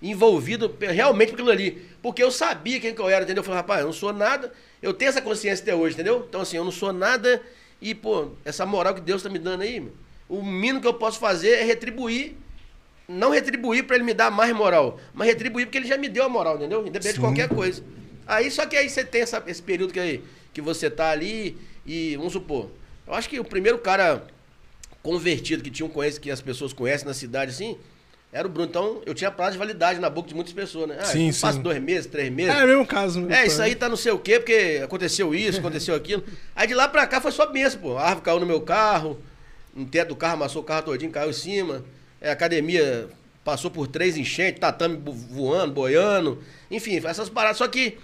envolvido 0.00 0.74
realmente 0.80 1.30
com 1.30 1.34
aquilo 1.34 1.50
ali. 1.50 1.86
Porque 2.00 2.22
eu 2.22 2.30
sabia 2.30 2.78
quem 2.78 2.94
que 2.94 3.00
eu 3.00 3.08
era, 3.08 3.24
entendeu? 3.24 3.40
Eu 3.40 3.44
falei, 3.44 3.60
rapaz, 3.60 3.80
eu 3.80 3.86
não 3.86 3.92
sou 3.92 4.12
nada. 4.12 4.52
Eu 4.80 4.94
tenho 4.94 5.08
essa 5.08 5.20
consciência 5.20 5.62
até 5.62 5.74
hoje, 5.74 5.94
entendeu? 5.94 6.24
Então, 6.28 6.40
assim, 6.40 6.56
eu 6.56 6.64
não 6.64 6.70
sou 6.70 6.92
nada. 6.92 7.42
E, 7.80 7.94
pô, 7.94 8.30
essa 8.44 8.64
moral 8.64 8.94
que 8.94 9.00
Deus 9.00 9.22
tá 9.22 9.28
me 9.28 9.38
dando 9.38 9.62
aí, 9.62 9.80
meu, 9.80 9.92
o 10.28 10.42
mínimo 10.42 10.80
que 10.80 10.86
eu 10.86 10.94
posso 10.94 11.18
fazer 11.18 11.50
é 11.50 11.64
retribuir. 11.64 12.36
Não 13.08 13.30
retribuir 13.30 13.84
pra 13.84 13.96
ele 13.96 14.04
me 14.04 14.12
dar 14.12 14.30
mais 14.30 14.54
moral, 14.54 15.00
mas 15.14 15.28
retribuir 15.28 15.64
porque 15.64 15.78
ele 15.78 15.88
já 15.88 15.96
me 15.96 16.10
deu 16.10 16.24
a 16.24 16.28
moral, 16.28 16.56
entendeu? 16.56 16.80
Independente 16.82 17.14
de 17.14 17.14
Sim. 17.14 17.20
qualquer 17.20 17.48
coisa. 17.48 17.82
Aí, 18.28 18.50
só 18.50 18.64
que 18.66 18.76
aí 18.76 18.88
você 18.88 19.02
tem 19.02 19.22
essa- 19.22 19.42
esse 19.46 19.62
período 19.62 19.92
que, 19.92 20.20
que 20.52 20.60
você 20.60 20.88
tá 20.90 21.08
ali 21.10 21.56
e, 21.86 22.14
vamos 22.16 22.34
supor, 22.34 22.70
eu 23.06 23.14
acho 23.14 23.28
que 23.28 23.40
o 23.40 23.44
primeiro 23.44 23.78
cara 23.78 24.22
convertido 25.02 25.62
que 25.62 25.70
tinha 25.70 25.86
um 25.86 25.88
conhece, 25.88 26.20
que 26.20 26.30
as 26.30 26.40
pessoas 26.40 26.72
conhecem 26.72 27.06
na 27.06 27.14
cidade, 27.14 27.50
assim, 27.52 27.76
era 28.32 28.46
o 28.46 28.50
Bruno. 28.50 28.68
Então, 28.68 29.00
eu 29.06 29.14
tinha 29.14 29.30
prazo 29.30 29.52
de 29.52 29.58
validade 29.58 29.98
na 30.00 30.10
boca 30.10 30.28
de 30.28 30.34
muitas 30.34 30.52
pessoas, 30.52 30.88
né? 30.88 30.98
Ah, 31.00 31.04
Sim, 31.04 31.28
passa 31.28 31.52
sim. 31.54 31.62
dois 31.62 31.80
meses, 31.80 32.06
três 32.06 32.30
meses. 32.30 32.54
É, 32.54 32.60
é 32.60 32.64
o 32.64 32.68
mesmo 32.68 32.86
caso. 32.86 33.20
né? 33.22 33.42
É, 33.42 33.46
isso 33.46 33.62
aí 33.62 33.74
tá 33.74 33.88
não 33.88 33.96
sei 33.96 34.12
o 34.12 34.18
quê, 34.18 34.38
porque 34.38 34.80
aconteceu 34.84 35.34
isso, 35.34 35.58
aconteceu 35.60 35.94
aquilo. 35.94 36.22
Aí 36.54 36.66
de 36.66 36.74
lá 36.74 36.86
pra 36.88 37.06
cá 37.06 37.20
foi 37.20 37.32
só 37.32 37.46
benção, 37.46 37.80
pô. 37.80 37.96
A 37.96 38.02
árvore 38.02 38.24
caiu 38.24 38.40
no 38.40 38.46
meu 38.46 38.60
carro, 38.60 39.18
no 39.74 39.86
teto 39.86 40.08
do 40.08 40.16
carro, 40.16 40.34
amassou 40.34 40.60
o 40.60 40.64
carro 40.64 40.82
todinho, 40.82 41.10
caiu 41.10 41.30
em 41.30 41.32
cima. 41.32 41.82
É, 42.20 42.28
a 42.28 42.32
academia 42.32 43.08
passou 43.44 43.70
por 43.70 43.86
três 43.86 44.16
enchentes, 44.18 44.60
tatame 44.60 45.00
voando, 45.30 45.72
boiando. 45.72 46.42
Enfim, 46.70 47.00
essas 47.02 47.30
paradas. 47.30 47.56
Só 47.56 47.66
que 47.66 47.96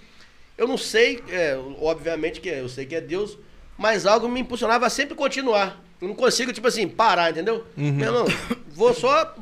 eu 0.57 0.67
não 0.69 0.77
sei, 0.79 1.23
é, 1.29 1.57
obviamente 1.81 2.40
que 2.40 2.49
é- 2.51 2.61
eu 2.61 2.69
sei 2.69 2.87
que 2.87 2.95
é 2.95 3.01
Deus, 3.01 3.38
mas 3.77 4.07
algo 4.07 4.29
me 4.29 4.40
impulsionava 4.40 4.87
a 4.87 4.90
sempre 4.90 5.14
continuar. 5.14 5.83
Eu 6.01 6.09
não 6.09 6.14
consigo, 6.14 6.53
tipo 6.53 6.67
assim, 6.69 6.87
parar, 6.88 7.31
entendeu? 7.31 7.64
Meu 7.77 8.07
irmão, 8.07 8.27
vou 8.69 8.93
só. 8.95 9.35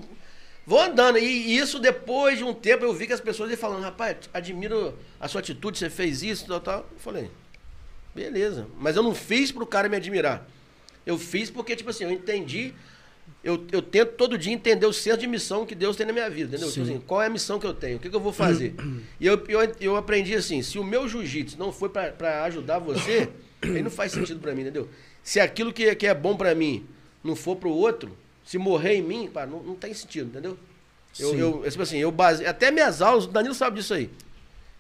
Vou 0.65 0.81
andando. 0.81 1.19
E 1.19 1.57
isso, 1.57 1.79
depois 1.81 2.39
de 2.39 2.45
um 2.45 2.55
tempo, 2.55 2.85
eu 2.85 2.95
vi 2.95 3.07
que 3.09 3.13
as 3.13 3.21
pessoas 3.21 3.51
iam 3.51 3.59
falando, 3.59 3.83
rapaz, 3.83 4.17
admiro 4.33 4.97
a 5.19 5.27
sua 5.27 5.41
atitude, 5.41 5.77
você 5.79 5.91
fez 5.91 6.23
isso, 6.23 6.47
tal, 6.47 6.61
tal. 6.61 6.79
Eu 6.93 6.99
falei, 7.01 7.31
beleza. 8.15 8.67
Mas 8.79 8.97
eu 8.97 9.03
não 9.03 9.15
fiz 9.15 9.51
pro 9.51 9.67
cara 9.67 9.89
me 9.89 9.97
admirar. 9.97 10.47
Eu 11.05 11.19
fiz 11.19 11.51
porque, 11.51 11.75
tipo 11.75 11.91
assim, 11.91 12.05
eu 12.05 12.13
entendi. 12.13 12.73
Eu, 13.45 13.65
eu 13.73 13.83
tento 13.83 14.13
todo 14.13 14.39
dia 14.39 14.53
entender 14.53 14.87
o 14.87 14.93
senso 14.93 15.19
de 15.19 15.27
missão 15.27 15.67
que 15.67 15.75
Deus 15.75 15.97
tem 15.97 16.07
na 16.07 16.13
minha 16.13 16.31
vida, 16.31 16.51
entendeu? 16.51 16.69
Tipo 16.71 16.85
assim, 16.85 17.01
qual 17.05 17.23
é 17.23 17.27
a 17.27 17.31
missão 17.31 17.59
que 17.59 17.67
eu 17.67 17.75
tenho? 17.75 17.97
O 17.97 18.01
que, 18.01 18.09
que 18.09 18.15
eu 18.15 18.21
vou 18.21 18.33
fazer? 18.33 18.73
e 19.19 19.27
eu, 19.27 19.43
eu, 19.49 19.75
eu 19.81 19.97
aprendi 19.97 20.35
assim, 20.35 20.63
se 20.63 20.79
o 20.79 20.85
meu 20.85 21.09
jiu-jitsu 21.09 21.59
não 21.59 21.73
foi 21.73 21.89
pra- 21.89 22.13
pra 22.13 22.45
ajudar 22.45 22.79
você, 22.79 23.29
aí 23.63 23.83
não 23.83 23.91
faz 23.91 24.13
sentido 24.13 24.39
pra 24.39 24.55
mim, 24.55 24.63
entendeu? 24.63 24.89
Se 25.25 25.41
aquilo 25.41 25.73
que, 25.73 25.93
que 25.97 26.07
é 26.07 26.15
bom 26.15 26.37
pra 26.37 26.55
mim 26.55 26.87
não 27.23 27.35
for 27.35 27.57
pro 27.57 27.71
outro, 27.71 28.17
se 28.45 28.59
morrer 28.59 28.95
em 28.95 29.03
mim, 29.03 29.29
pá, 29.33 29.45
não, 29.45 29.61
não 29.63 29.75
tem 29.75 29.93
sentido, 29.93 30.29
entendeu? 30.29 30.57
Eu, 31.19 31.31
Sim. 31.31 31.37
eu, 31.39 31.65
tipo 31.69 31.83
assim, 31.83 31.99
eu 31.99 32.11
base... 32.13 32.47
Até 32.47 32.71
minhas 32.71 33.03
aulas, 33.03 33.25
o 33.25 33.29
Danilo 33.29 33.55
sabe 33.55 33.79
disso 33.79 33.93
aí. 33.95 34.09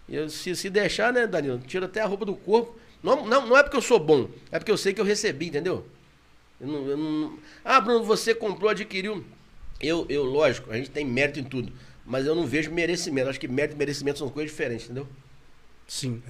Eu, 0.08 0.28
se, 0.28 0.54
se 0.54 0.70
deixar, 0.70 1.12
né, 1.12 1.26
Danilo? 1.26 1.58
Tira 1.58 1.86
até 1.86 2.00
a 2.00 2.06
roupa 2.06 2.24
do 2.24 2.34
corpo. 2.34 2.76
Não, 3.02 3.26
não, 3.26 3.46
não 3.46 3.56
é 3.56 3.62
porque 3.62 3.76
eu 3.76 3.82
sou 3.82 3.98
bom, 3.98 4.28
é 4.50 4.58
porque 4.58 4.70
eu 4.70 4.76
sei 4.76 4.92
que 4.94 5.00
eu 5.00 5.04
recebi, 5.04 5.48
entendeu? 5.48 5.84
Eu 6.62 6.68
não, 6.68 6.86
eu 6.88 6.96
não- 6.96 7.38
Ah, 7.64 7.80
Bruno, 7.80 8.04
você 8.04 8.34
comprou, 8.34 8.70
adquiriu. 8.70 9.22
Eu, 9.80 10.06
eu, 10.08 10.24
lógico, 10.24 10.70
a 10.70 10.76
gente 10.76 10.90
tem 10.90 11.04
mérito 11.04 11.40
em 11.40 11.44
tudo. 11.44 11.72
Mas 12.06 12.24
eu 12.24 12.34
não 12.34 12.46
vejo 12.46 12.70
merecimento. 12.70 13.28
Acho 13.28 13.38
que 13.40 13.48
mérito 13.48 13.74
e 13.74 13.78
merecimento 13.78 14.18
são 14.18 14.28
coisas 14.28 14.50
diferentes, 14.52 14.84
entendeu? 14.86 15.06
Sim. 15.88 16.22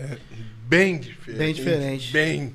Bem 0.67 0.99
diferente. 0.99 1.39
Bem 1.39 1.53
diferente. 1.55 2.13
Bem. 2.13 2.55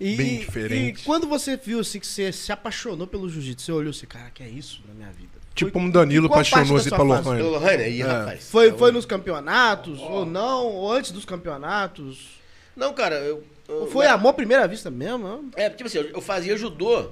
E, 0.00 0.16
Bem 0.16 0.38
diferente. 0.40 1.02
E 1.02 1.04
quando 1.04 1.28
você 1.28 1.56
viu 1.56 1.78
assim, 1.80 2.00
que 2.00 2.06
você 2.06 2.32
se 2.32 2.50
apaixonou 2.50 3.06
pelo 3.06 3.28
jiu-jitsu, 3.28 3.66
você 3.66 3.72
olhou 3.72 3.90
assim, 3.90 4.06
cara, 4.06 4.30
que 4.30 4.42
é 4.42 4.48
isso 4.48 4.82
na 4.88 4.94
minha 4.94 5.10
vida? 5.12 5.30
Tipo 5.54 5.70
como 5.70 5.92
Danilo 5.92 6.26
apaixonou-se 6.26 6.88
fase? 6.90 7.02
Lohane. 7.02 7.36
Pelo 7.36 7.50
Lohane, 7.50 7.82
aí, 7.84 8.00
É. 8.00 8.04
rapaz. 8.04 8.48
Foi, 8.50 8.68
É 8.70 8.72
foi 8.72 8.90
um- 8.90 8.94
nos 8.94 9.04
campeonatos, 9.06 10.00
ou 10.00 10.24
não, 10.26 10.66
ou 10.66 10.90
antes 10.90 11.12
dos 11.12 11.24
campeonatos? 11.26 12.30
Não, 12.74 12.92
cara, 12.94 13.16
eu. 13.16 13.44
Ou 13.68 13.86
foi 13.86 14.06
amor 14.06 14.30
à 14.30 14.34
primeira 14.34 14.66
vista 14.66 14.90
mesmo? 14.90 15.50
É, 15.54 15.70
tipo 15.70 15.86
assim, 15.86 15.98
eu, 15.98 16.20
fazia 16.20 16.56
judô, 16.56 17.10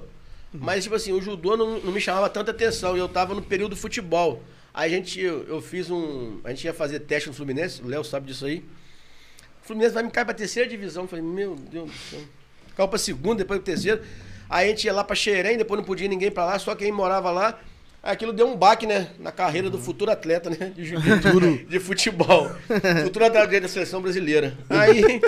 mas 0.53 0.83
tipo 0.83 0.95
assim, 0.95 1.11
o 1.11 1.21
judô 1.21 1.55
não, 1.55 1.79
não 1.79 1.91
me 1.91 2.01
chamava 2.01 2.29
tanta 2.29 2.51
atenção. 2.51 2.95
E 2.95 2.99
eu 2.99 3.07
tava 3.07 3.33
no 3.33 3.41
período 3.41 3.71
do 3.71 3.77
futebol. 3.77 4.43
Aí 4.73 4.93
a 4.93 4.97
gente, 4.97 5.19
eu, 5.19 5.43
eu 5.47 5.61
fiz 5.61 5.89
um. 5.89 6.39
A 6.43 6.49
gente 6.49 6.65
ia 6.65 6.73
fazer 6.73 6.99
teste 7.01 7.29
no 7.29 7.35
Fluminense, 7.35 7.81
o 7.81 7.87
Léo 7.87 8.03
sabe 8.03 8.27
disso 8.27 8.45
aí. 8.45 8.63
O 9.63 9.67
Fluminense 9.67 9.93
vai 9.93 10.03
me 10.03 10.11
cair 10.11 10.25
pra 10.25 10.33
terceira 10.33 10.69
divisão. 10.69 11.03
Eu 11.03 11.09
falei, 11.09 11.23
meu 11.23 11.55
Deus 11.55 11.89
do 11.89 11.97
céu. 11.97 12.19
Ficava 12.67 12.87
pra 12.87 12.99
segunda, 12.99 13.35
depois 13.39 13.59
pro 13.59 13.65
terceiro. 13.65 14.01
Aí 14.49 14.67
a 14.67 14.69
gente 14.69 14.85
ia 14.85 14.93
lá 14.93 15.03
pra 15.03 15.15
Xerém, 15.15 15.57
depois 15.57 15.79
não 15.79 15.85
podia 15.85 16.07
ninguém 16.07 16.31
pra 16.31 16.45
lá, 16.45 16.59
só 16.59 16.75
quem 16.75 16.91
morava 16.91 17.31
lá. 17.31 17.59
Aquilo 18.03 18.33
deu 18.33 18.47
um 18.47 18.55
baque, 18.57 18.87
né? 18.87 19.09
Na 19.19 19.31
carreira 19.31 19.69
do 19.69 19.77
futuro 19.77 20.09
atleta, 20.09 20.49
né? 20.49 20.71
De, 20.75 20.83
de, 20.95 21.65
de 21.65 21.79
futebol. 21.79 22.49
futuro 23.03 23.25
atleta 23.25 23.61
da 23.61 23.67
seleção 23.67 24.01
brasileira. 24.01 24.57
Aí, 24.69 25.03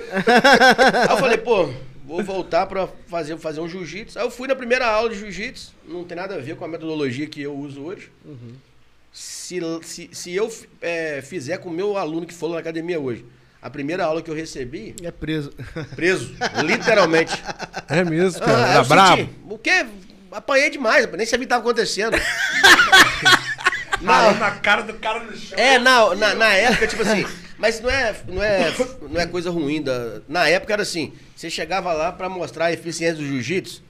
aí 1.06 1.12
eu 1.12 1.18
falei, 1.18 1.38
pô, 1.38 1.70
vou 2.04 2.24
voltar 2.24 2.66
pra 2.66 2.88
fazer, 3.08 3.38
fazer 3.38 3.62
um 3.62 3.70
jiu-jitsu. 3.70 4.18
Aí 4.18 4.26
eu 4.26 4.32
fui 4.32 4.48
na 4.48 4.56
primeira 4.56 4.88
aula 4.88 5.10
de 5.10 5.20
jiu-jitsu. 5.20 5.72
Não 5.88 6.04
tem 6.04 6.18
nada 6.18 6.34
a 6.36 6.40
ver 6.40 6.56
com 6.56 6.66
a 6.66 6.68
metodologia 6.68 7.28
que 7.28 7.42
eu 7.44 7.54
uso 7.56 7.82
hoje. 7.84 8.10
Se, 9.12 9.60
se, 9.84 10.10
se 10.12 10.34
eu 10.36 10.52
é, 10.82 11.22
fizer 11.22 11.58
com 11.60 11.70
o 11.70 11.74
meu 11.74 11.96
aluno 11.98 12.26
que 12.26 12.34
for 12.34 12.50
na 12.50 12.58
academia 12.58 13.00
hoje, 13.00 13.24
a 13.62 13.70
primeira 13.70 14.04
aula 14.04 14.24
que 14.24 14.32
eu 14.32 14.36
recebi, 14.36 14.96
É 15.04 15.12
preso. 15.12 15.54
preso, 15.96 16.34
literalmente. 16.66 17.34
É 17.88 18.04
mesmo, 18.04 18.40
cara. 18.40 18.66
Ah, 18.66 18.70
Era 18.72 18.80
eu 18.80 18.86
brabo. 18.86 19.18
senti, 19.18 19.30
o 19.50 19.58
quê? 19.60 19.86
Apanhei 20.34 20.70
demais, 20.70 21.10
nem 21.12 21.26
sabia 21.26 21.46
o 21.46 21.48
que 21.48 21.54
estava 21.54 21.62
acontecendo. 21.62 22.18
Ralando 24.04 24.40
na 24.40 24.52
cara 24.52 24.82
do 24.82 24.94
cara 24.96 25.20
no 25.24 25.36
chão. 25.38 25.58
É, 25.58 25.78
na, 25.80 26.14
na, 26.16 26.36
na 26.36 26.54
época, 26.54 26.88
tipo 26.88 27.02
assim. 27.04 27.26
Mas 27.58 27.80
não 27.80 27.90
é, 27.90 28.16
não, 28.28 28.44
é, 28.44 28.74
não 29.10 29.22
é 29.22 29.26
coisa 29.26 29.50
ruim. 29.50 29.82
Da, 29.82 30.22
na 30.28 30.50
época 30.50 30.74
era 30.74 30.82
assim: 30.82 31.14
você 31.36 31.50
chegava 31.50 31.94
lá 31.94 32.12
pra 32.12 32.28
mostrar 32.28 32.66
a 32.66 32.74
eficiência 32.74 33.16
do 33.16 33.26
jiu-jitsu. 33.26 33.82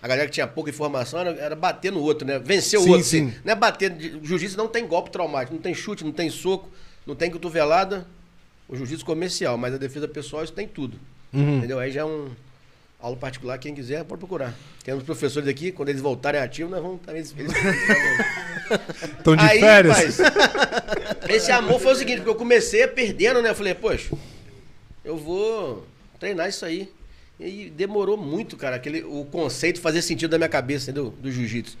A 0.00 0.08
galera 0.08 0.26
que 0.26 0.34
tinha 0.34 0.46
pouca 0.46 0.70
informação 0.70 1.20
era, 1.20 1.30
era 1.32 1.56
bater 1.56 1.90
no 1.90 2.00
outro, 2.00 2.26
né? 2.26 2.38
Vencer 2.38 2.78
o 2.78 2.82
Sim, 2.84 2.90
outro. 2.90 3.04
sim. 3.04 3.28
assim. 3.28 3.38
Não 3.44 3.52
é 3.52 3.56
bater. 3.56 3.92
Jiu-jitsu 4.22 4.56
não 4.56 4.68
tem 4.68 4.86
golpe 4.86 5.10
traumático, 5.10 5.54
não 5.54 5.60
tem 5.60 5.74
chute, 5.74 6.04
não 6.04 6.12
tem 6.12 6.30
soco, 6.30 6.70
não 7.06 7.14
tem 7.14 7.30
cotovelada. 7.30 8.06
O 8.66 8.76
jiu-jitsu 8.76 9.04
comercial, 9.04 9.58
mas 9.58 9.74
a 9.74 9.76
defesa 9.76 10.08
pessoal 10.08 10.42
isso 10.42 10.52
tem 10.52 10.66
tudo. 10.66 10.98
Uhum. 11.32 11.58
Entendeu? 11.58 11.78
Aí 11.78 11.90
já 11.90 12.00
é 12.00 12.04
um 12.04 12.30
aula 13.04 13.16
particular, 13.16 13.58
quem 13.58 13.74
quiser 13.74 14.02
pode 14.04 14.18
procurar. 14.18 14.54
Temos 14.82 15.04
professores 15.04 15.46
aqui, 15.46 15.70
quando 15.70 15.90
eles 15.90 16.00
voltarem 16.00 16.40
ativos, 16.40 16.70
nós 16.72 16.82
vamos 16.82 17.00
também. 17.02 17.20
Eles, 17.20 17.34
Estão 19.18 19.36
de 19.36 19.44
Aí, 19.44 19.60
férias? 19.60 20.18
rapaz, 20.18 21.28
esse 21.28 21.52
amor 21.52 21.78
foi 21.80 21.92
o 21.92 21.96
seguinte, 21.96 22.16
porque 22.18 22.30
eu 22.30 22.34
comecei 22.34 22.86
perdendo, 22.86 23.42
né? 23.42 23.50
Eu 23.50 23.54
falei, 23.54 23.74
poxa, 23.74 24.16
eu 25.04 25.18
vou 25.18 25.86
treinar 26.18 26.48
isso 26.48 26.64
aí. 26.64 26.90
E 27.38 27.68
demorou 27.68 28.16
muito, 28.16 28.56
cara, 28.56 28.76
aquele, 28.76 29.02
o 29.02 29.24
conceito 29.26 29.80
fazer 29.80 30.00
sentido 30.00 30.30
na 30.32 30.38
minha 30.38 30.48
cabeça, 30.48 30.90
entendeu? 30.90 31.12
Do 31.20 31.30
jiu-jitsu. 31.30 31.76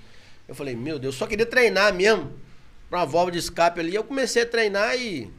Eu 0.46 0.54
falei, 0.54 0.76
meu 0.76 0.98
Deus, 0.98 1.14
eu 1.14 1.18
só 1.18 1.26
queria 1.26 1.46
treinar 1.46 1.94
mesmo. 1.94 2.32
Pra 2.90 2.98
uma 2.98 3.06
válvula 3.06 3.32
de 3.32 3.38
escape 3.38 3.80
ali. 3.80 3.94
Eu 3.94 4.04
comecei 4.04 4.42
a 4.42 4.46
treinar 4.46 4.94
e. 4.96 5.30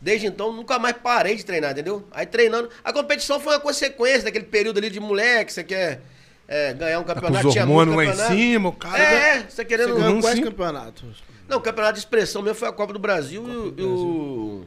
Desde 0.00 0.26
então, 0.26 0.52
nunca 0.52 0.78
mais 0.78 0.96
parei 0.96 1.34
de 1.34 1.44
treinar, 1.44 1.72
entendeu? 1.72 2.06
Aí 2.10 2.24
treinando. 2.24 2.68
A 2.84 2.92
competição 2.92 3.40
foi 3.40 3.54
uma 3.54 3.60
consequência 3.60 4.22
daquele 4.22 4.44
período 4.44 4.78
ali 4.78 4.90
de 4.90 5.00
moleque, 5.00 5.52
você 5.52 5.64
quer 5.64 6.02
é, 6.46 6.72
ganhar 6.72 7.00
um 7.00 7.02
Tá 7.02 7.14
com 7.14 7.20
campeonato. 7.20 7.48
os 7.48 7.56
hormônios 7.56 7.96
lá 7.96 8.04
em 8.04 8.08
campeonato. 8.08 8.34
cima, 8.34 8.68
o 8.68 8.72
cara. 8.72 9.02
É, 9.02 9.42
você 9.48 9.64
querendo. 9.64 9.88
Você 9.88 9.98
ganhou 9.98 10.14
não, 10.14 10.20
quais 10.20 10.36
sim. 10.36 10.44
campeonatos? 10.44 11.22
Não, 11.48 11.58
o 11.58 11.60
campeonato 11.60 11.94
de 11.94 11.98
expressão 12.00 12.42
mesmo 12.42 12.56
foi 12.56 12.68
a 12.68 12.72
Copa 12.72 12.92
do 12.92 12.98
Brasil 12.98 13.42
e 13.46 13.50
o, 13.50 13.74
e 13.76 13.82
o 13.82 14.66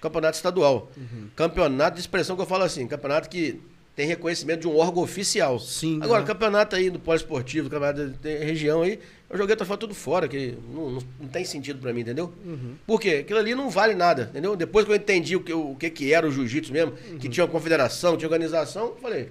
campeonato 0.00 0.36
estadual. 0.36 0.90
Uhum. 0.96 1.28
Campeonato 1.36 1.96
de 1.96 2.00
expressão 2.00 2.34
que 2.34 2.42
eu 2.42 2.46
falo 2.46 2.64
assim, 2.64 2.86
campeonato 2.86 3.28
que 3.28 3.60
tem 3.94 4.06
reconhecimento 4.06 4.60
de 4.60 4.68
um 4.68 4.76
órgão 4.76 5.02
oficial. 5.02 5.58
Sim, 5.58 6.00
Agora, 6.02 6.22
né? 6.22 6.26
campeonato 6.26 6.74
aí 6.76 6.88
do 6.88 6.98
poliesportivo, 6.98 7.68
campeonato 7.68 8.08
de 8.08 8.38
região 8.38 8.82
aí, 8.82 8.98
eu 9.30 9.38
joguei 9.38 9.54
troféu 9.56 9.76
tudo 9.76 9.94
fora, 9.94 10.26
que 10.28 10.58
não, 10.74 10.90
não, 10.90 11.02
não 11.20 11.28
tem 11.28 11.44
sentido 11.44 11.80
pra 11.80 11.92
mim, 11.92 12.00
entendeu? 12.00 12.32
Uhum. 12.44 12.74
Por 12.86 13.00
quê? 13.00 13.20
Aquilo 13.24 13.38
ali 13.38 13.54
não 13.54 13.70
vale 13.70 13.94
nada, 13.94 14.28
entendeu? 14.30 14.56
Depois 14.56 14.84
que 14.84 14.90
eu 14.92 14.96
entendi 14.96 15.36
o 15.36 15.40
que, 15.42 15.52
o 15.52 15.76
que, 15.76 15.88
que 15.88 16.12
era 16.12 16.26
o 16.26 16.30
jiu-jitsu 16.32 16.72
mesmo, 16.72 16.92
que 16.92 17.26
Uhum. 17.26 17.30
tinha 17.30 17.44
uma 17.44 17.50
confederação, 17.52 18.16
tinha 18.16 18.26
organização, 18.28 18.86
eu 18.88 18.96
falei, 18.96 19.30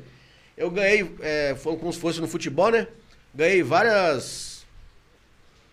eu 0.57 0.71
ganhei, 0.71 1.09
é, 1.21 1.53
foi 1.55 1.75
como 1.77 1.91
se 1.91 1.99
fosse 1.99 2.19
no 2.21 2.27
futebol, 2.27 2.71
né? 2.71 2.87
Ganhei 3.35 3.61
várias. 3.61 4.65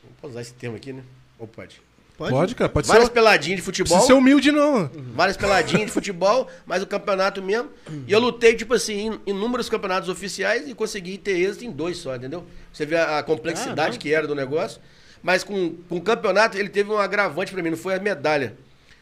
Não 0.05 0.11
posso 0.21 0.33
usar 0.33 0.43
esse 0.43 0.55
termo 0.55 0.77
aqui, 0.77 0.93
né? 0.93 1.03
Ou 1.39 1.47
pode? 1.47 1.81
Pode, 2.17 2.55
cara. 2.55 2.69
Pode 2.71 2.89
Várias 2.89 3.09
ser. 3.09 3.13
peladinhas 3.13 3.57
de 3.57 3.63
Não 3.63 3.65
futebol. 3.67 3.97
precisa 3.97 4.07
ser 4.07 4.19
humilde, 4.19 4.51
não. 4.51 4.91
Várias 5.15 5.37
peladinhas 5.37 5.87
de 5.87 5.93
futebol, 5.93 6.49
mas 6.65 6.83
o 6.83 6.87
campeonato 6.87 7.43
mesmo. 7.43 7.69
E 8.07 8.13
eu 8.13 8.19
lutei, 8.19 8.55
tipo 8.55 8.73
assim, 8.73 9.11
em 9.27 9.31
inúmeros 9.31 9.69
campeonatos 9.69 10.09
oficiais 10.09 10.67
e 10.67 10.75
consegui 10.75 11.19
ter 11.19 11.33
êxito 11.39 11.65
em 11.65 11.71
dois 11.71 11.99
só, 11.99 12.17
entendeu? 12.17 12.45
Você 12.73 12.87
vê 12.87 12.97
a, 12.97 13.19
a 13.19 13.23
complexidade 13.23 13.75
Caramba. 13.77 13.99
que 13.99 14.15
era 14.15 14.27
do 14.27 14.35
negócio. 14.35 14.81
Mas 15.23 15.45
com, 15.45 15.75
com 15.89 15.97
o 15.97 16.01
campeonato, 16.01 16.57
ele 16.57 16.69
teve 16.69 16.91
um 16.91 16.99
agravante 16.99 17.53
pra 17.53 17.63
mim, 17.63 17.71
não 17.71 17.77
foi 17.77 17.95
a 17.95 17.99
medalha. 18.01 18.57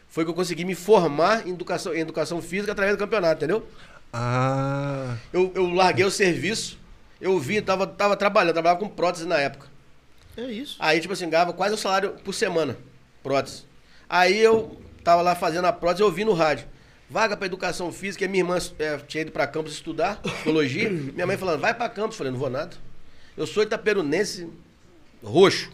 Foi 0.09 0.25
que 0.25 0.31
eu 0.31 0.35
consegui 0.35 0.65
me 0.65 0.75
formar 0.75 1.47
em 1.47 1.51
educação, 1.51 1.95
em 1.95 2.01
educação 2.01 2.41
física 2.41 2.73
através 2.73 2.97
do 2.97 3.01
campeonato, 3.01 3.45
entendeu? 3.45 3.67
Ah. 4.13 5.17
Eu, 5.33 5.53
eu 5.55 5.69
larguei 5.73 6.05
o 6.05 6.11
serviço, 6.11 6.79
eu 7.21 7.39
vi, 7.39 7.61
tava, 7.61 7.87
tava 7.87 8.17
trabalhando, 8.17 8.55
trabalhava 8.55 8.81
com 8.81 8.89
prótese 8.89 9.27
na 9.27 9.37
época. 9.39 9.67
É 10.37 10.43
isso. 10.45 10.77
Aí, 10.79 11.01
tipo 11.01 11.13
assim, 11.13 11.29
ganhava 11.29 11.53
quase 11.53 11.75
um 11.75 11.79
salário 11.79 12.15
por 12.25 12.33
semana, 12.33 12.77
prótese. 13.25 13.65
Aí 14.09 14.39
eu 14.39 14.79
tava 15.03 15.23
lá 15.23 15.35
fazendo 15.35 15.65
a 15.65 15.73
prótese, 15.73 16.03
eu 16.03 16.07
ouvi 16.07 16.25
no 16.25 16.35
rádio. 16.35 16.69
Vaga 17.09 17.37
pra 17.37 17.47
educação 17.47 17.91
física, 17.91 18.25
e 18.25 18.29
minha 18.29 18.43
irmã 18.43 18.59
eh, 18.79 18.99
tinha 19.09 19.23
ido 19.23 19.33
pra 19.33 19.47
campus 19.47 19.73
estudar 19.73 20.21
psicologia. 20.23 20.89
minha 21.13 21.27
mãe 21.27 21.37
falando, 21.37 21.61
vai 21.61 21.75
pra 21.75 21.89
campus. 21.89 22.17
Falei, 22.17 22.31
não 22.31 22.39
vou 22.39 22.51
nada. 22.51 22.77
Eu 23.37 23.47
sou 23.47 23.63
itaperunense 23.63 24.49
roxo. 25.23 25.71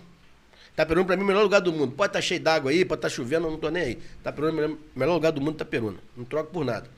Itaperuna 0.73 1.07
pra 1.07 1.17
mim 1.17 1.23
é 1.23 1.25
o 1.25 1.29
melhor 1.29 1.43
lugar 1.43 1.61
do 1.61 1.73
mundo. 1.73 1.93
Pode 1.93 2.11
estar 2.11 2.21
cheio 2.21 2.41
d'água 2.41 2.71
aí, 2.71 2.85
pode 2.85 2.99
estar 2.99 3.09
chovendo, 3.09 3.47
eu 3.47 3.51
não 3.51 3.59
tô 3.59 3.69
nem 3.69 3.83
aí. 3.83 3.99
Itaperuna 4.21 4.51
é 4.51 4.53
o 4.53 4.57
melhor, 4.57 4.79
melhor 4.95 5.15
lugar 5.15 5.33
do 5.33 5.41
mundo, 5.41 5.55
Itaperuna. 5.55 5.99
Não 6.17 6.25
troco 6.25 6.51
por 6.53 6.65
nada. 6.65 6.89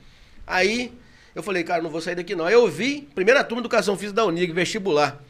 Aí 0.45 0.93
eu 1.35 1.41
falei, 1.41 1.63
cara, 1.63 1.81
não 1.81 1.89
vou 1.89 1.99
sair 1.99 2.15
daqui 2.15 2.35
não. 2.35 2.45
Aí 2.45 2.53
eu 2.53 2.67
vi, 2.67 3.01
primeira 3.15 3.43
turma 3.43 3.61
de 3.61 3.65
educação 3.65 3.97
física 3.97 4.15
da 4.15 4.25
Unig, 4.25 4.51
vestibular. 4.51 5.21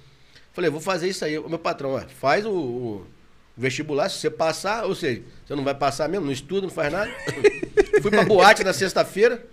Falei, 0.52 0.70
vou 0.70 0.82
fazer 0.82 1.08
isso 1.08 1.24
aí. 1.24 1.38
O 1.38 1.50
meu 1.50 1.60
patrão, 1.60 1.96
ó, 1.96 2.02
faz 2.02 2.46
o, 2.46 2.52
o 2.52 3.08
vestibular, 3.56 4.10
se 4.10 4.18
você 4.18 4.30
passar, 4.30 4.86
ou 4.86 4.96
seja, 4.96 5.22
você 5.46 5.56
não 5.56 5.64
vai 5.64 5.76
passar 5.76 6.10
mesmo, 6.10 6.26
não 6.26 6.32
estuda, 6.32 6.62
não 6.62 6.74
faz 6.74 6.92
nada. 6.92 7.12
Fui 8.02 8.10
pra 8.10 8.26
boate 8.26 8.64
na 8.64 8.74
sexta-feira, 8.74 9.46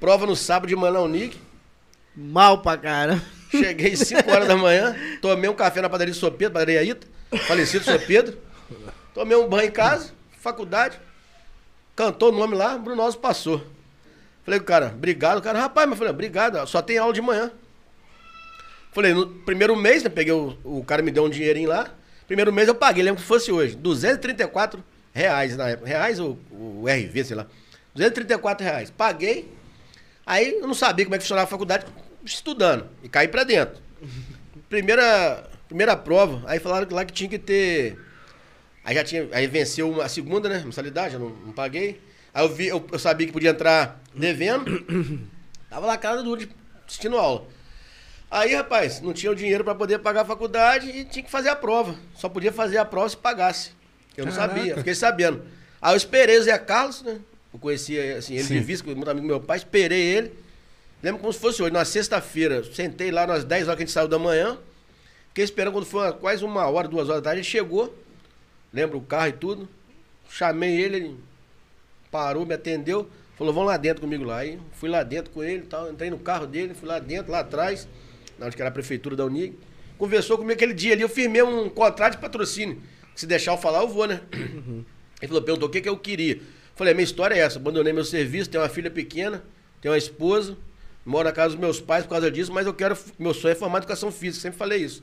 prova 0.00 0.26
no 0.26 0.36
sábado 0.36 0.68
de 0.68 0.76
manhã 0.76 0.92
na 0.92 1.00
Unig. 1.00 1.36
Mal 2.16 2.62
pra 2.62 2.76
cara. 2.78 3.20
Cheguei 3.50 3.96
5 3.96 4.30
horas 4.30 4.48
da 4.48 4.56
manhã, 4.56 4.96
tomei 5.20 5.48
um 5.48 5.54
café 5.54 5.80
na 5.80 5.88
padaria 5.88 6.12
de 6.12 6.18
São 6.18 6.30
Pedro, 6.30 6.54
padaria 6.54 6.82
Ita, 6.82 7.06
falecido 7.46 7.84
São 7.84 7.98
Pedro. 7.98 8.38
Tomei 9.12 9.36
um 9.36 9.48
banho 9.48 9.68
em 9.68 9.72
casa, 9.72 10.12
faculdade. 10.40 10.98
Cantou 11.94 12.32
o 12.32 12.36
nome 12.36 12.56
lá, 12.56 12.76
Brunoso 12.76 13.18
passou. 13.18 13.64
Falei 14.44 14.58
com 14.60 14.64
o 14.64 14.66
cara, 14.66 14.92
obrigado. 14.94 15.38
O 15.38 15.42
cara, 15.42 15.58
rapaz, 15.58 15.86
mas 15.86 15.92
eu 15.92 15.98
falei, 15.98 16.12
obrigado, 16.12 16.66
só 16.66 16.82
tem 16.82 16.98
aula 16.98 17.12
de 17.12 17.22
manhã. 17.22 17.50
Falei, 18.92 19.12
no 19.12 19.26
primeiro 19.26 19.74
mês, 19.74 20.02
né? 20.02 20.08
Peguei 20.08 20.32
o, 20.32 20.56
o 20.62 20.84
cara 20.84 21.02
me 21.02 21.10
deu 21.10 21.24
um 21.24 21.30
dinheirinho 21.30 21.68
lá. 21.68 21.90
Primeiro 22.26 22.52
mês 22.52 22.68
eu 22.68 22.74
paguei, 22.74 23.02
lembro 23.02 23.20
que 23.20 23.26
fosse 23.26 23.52
hoje. 23.52 23.76
234 23.76 24.82
reais 25.12 25.56
na 25.56 25.68
época. 25.68 25.88
Reais 25.88 26.18
ou 26.18 26.38
o 26.50 26.84
RV, 26.88 27.24
sei 27.24 27.36
lá. 27.36 27.46
234 27.94 28.64
reais. 28.64 28.90
Paguei. 28.90 29.52
Aí 30.26 30.54
eu 30.54 30.66
não 30.66 30.74
sabia 30.74 31.04
como 31.04 31.14
é 31.14 31.18
que 31.18 31.24
funcionava 31.24 31.46
a 31.46 31.50
faculdade, 31.50 31.86
estudando. 32.24 32.88
E 33.02 33.08
caí 33.08 33.28
pra 33.28 33.44
dentro. 33.44 33.80
Primeira, 34.68 35.48
primeira 35.68 35.96
prova, 35.96 36.42
aí 36.46 36.58
falaram 36.58 36.88
lá 36.90 37.04
que 37.04 37.12
tinha 37.12 37.28
que 37.28 37.38
ter. 37.38 37.98
Aí 38.82 38.94
já 38.94 39.04
tinha. 39.04 39.28
Aí 39.30 39.46
venceu 39.46 40.00
a 40.00 40.08
segunda, 40.08 40.48
né? 40.48 40.62
Mensalidade, 40.64 41.14
eu 41.14 41.20
não, 41.20 41.28
não 41.30 41.52
paguei. 41.52 42.00
Aí 42.32 42.44
eu 42.44 42.48
vi, 42.48 42.66
eu, 42.66 42.84
eu 42.90 42.98
sabia 42.98 43.26
que 43.26 43.32
podia 43.32 43.50
entrar 43.50 44.00
devendo. 44.14 44.84
Tava 45.70 45.86
lá 45.86 45.96
cara 45.96 46.22
de 46.22 46.48
assistindo 46.86 47.16
aula. 47.18 47.46
Aí, 48.36 48.52
rapaz, 48.52 49.00
não 49.00 49.12
tinha 49.12 49.30
o 49.30 49.34
dinheiro 49.34 49.62
pra 49.62 49.76
poder 49.76 50.00
pagar 50.00 50.22
a 50.22 50.24
faculdade 50.24 50.90
e 50.90 51.04
tinha 51.04 51.22
que 51.24 51.30
fazer 51.30 51.50
a 51.50 51.54
prova. 51.54 51.94
Só 52.16 52.28
podia 52.28 52.50
fazer 52.50 52.78
a 52.78 52.84
prova 52.84 53.08
se 53.08 53.16
pagasse. 53.16 53.70
Eu 54.16 54.26
não 54.26 54.32
Caraca. 54.32 54.54
sabia, 54.56 54.76
fiquei 54.76 54.94
sabendo. 54.94 55.44
Aí 55.80 55.92
eu 55.92 55.96
esperei 55.96 56.36
o 56.38 56.42
Zé 56.42 56.58
Carlos, 56.58 57.00
né? 57.02 57.20
Eu 57.52 57.60
conhecia 57.60 58.16
assim, 58.18 58.34
ele 58.34 58.42
Sim. 58.42 58.54
de 58.54 58.60
vista, 58.60 58.84
muito 58.92 59.08
amigo 59.08 59.24
do 59.24 59.30
meu 59.30 59.40
pai, 59.40 59.58
esperei 59.58 60.00
ele. 60.02 60.32
Lembro 61.00 61.20
como 61.20 61.32
se 61.32 61.38
fosse 61.38 61.62
hoje, 61.62 61.72
na 61.72 61.84
sexta-feira, 61.84 62.64
sentei 62.74 63.12
lá 63.12 63.24
nas 63.24 63.44
10 63.44 63.68
horas 63.68 63.76
que 63.76 63.82
a 63.84 63.86
gente 63.86 63.92
saiu 63.94 64.08
da 64.08 64.18
manhã. 64.18 64.58
Fiquei 65.28 65.44
esperando 65.44 65.72
quando 65.72 65.86
foi 65.86 66.00
uma- 66.02 66.12
quase 66.12 66.44
uma 66.44 66.66
hora, 66.68 66.88
duas 66.88 67.08
horas 67.08 67.22
da 67.22 67.26
tarde, 67.30 67.40
ele 67.42 67.46
chegou. 67.46 67.96
Lembro 68.72 68.98
o 68.98 69.02
carro 69.02 69.28
e 69.28 69.32
tudo. 69.32 69.68
Chamei 70.28 70.74
ele, 70.80 70.96
ele 70.96 71.16
parou, 72.10 72.44
me 72.44 72.54
atendeu, 72.54 73.08
falou, 73.38 73.52
vamos 73.54 73.68
lá 73.68 73.76
dentro 73.76 74.00
comigo 74.00 74.24
lá. 74.24 74.38
Aí 74.38 74.58
fui 74.72 74.88
lá 74.88 75.04
dentro 75.04 75.30
com 75.30 75.44
ele 75.44 75.62
e 75.62 75.66
tal, 75.66 75.88
entrei 75.92 76.10
no 76.10 76.18
carro 76.18 76.46
dele, 76.48 76.74
fui 76.74 76.88
lá 76.88 76.98
dentro, 76.98 77.30
lá 77.30 77.40
atrás, 77.40 77.86
na 78.38 78.46
onde 78.46 78.56
que 78.56 78.62
era 78.62 78.68
a 78.68 78.72
prefeitura 78.72 79.16
da 79.16 79.24
Unig. 79.24 79.58
Conversou 79.98 80.36
comigo 80.36 80.54
aquele 80.54 80.74
dia 80.74 80.92
ali, 80.92 81.02
eu 81.02 81.08
firmei 81.08 81.42
um 81.42 81.68
contrato 81.68 82.12
de 82.12 82.18
patrocínio. 82.18 82.80
Se 83.14 83.26
deixar 83.26 83.52
eu 83.52 83.58
falar, 83.58 83.82
eu 83.82 83.88
vou, 83.88 84.06
né? 84.06 84.20
Ele 84.32 85.28
falou, 85.28 85.42
perguntou 85.42 85.68
o 85.68 85.70
que, 85.72 85.80
que 85.80 85.88
eu 85.88 85.96
queria. 85.96 86.40
Falei, 86.74 86.92
minha 86.92 87.04
história 87.04 87.34
é 87.34 87.38
essa, 87.38 87.58
abandonei 87.58 87.92
meu 87.92 88.04
serviço, 88.04 88.50
tenho 88.50 88.62
uma 88.62 88.68
filha 88.68 88.90
pequena, 88.90 89.44
tenho 89.80 89.92
uma 89.92 89.98
esposa, 89.98 90.56
moro 91.04 91.24
na 91.24 91.32
casa 91.32 91.50
dos 91.50 91.60
meus 91.60 91.80
pais 91.80 92.04
por 92.04 92.10
causa 92.10 92.30
disso, 92.30 92.52
mas 92.52 92.66
eu 92.66 92.74
quero, 92.74 92.98
meu 93.18 93.32
sonho 93.32 93.52
é 93.52 93.54
formar 93.54 93.78
educação 93.78 94.10
física, 94.10 94.42
sempre 94.42 94.58
falei 94.58 94.82
isso. 94.82 95.02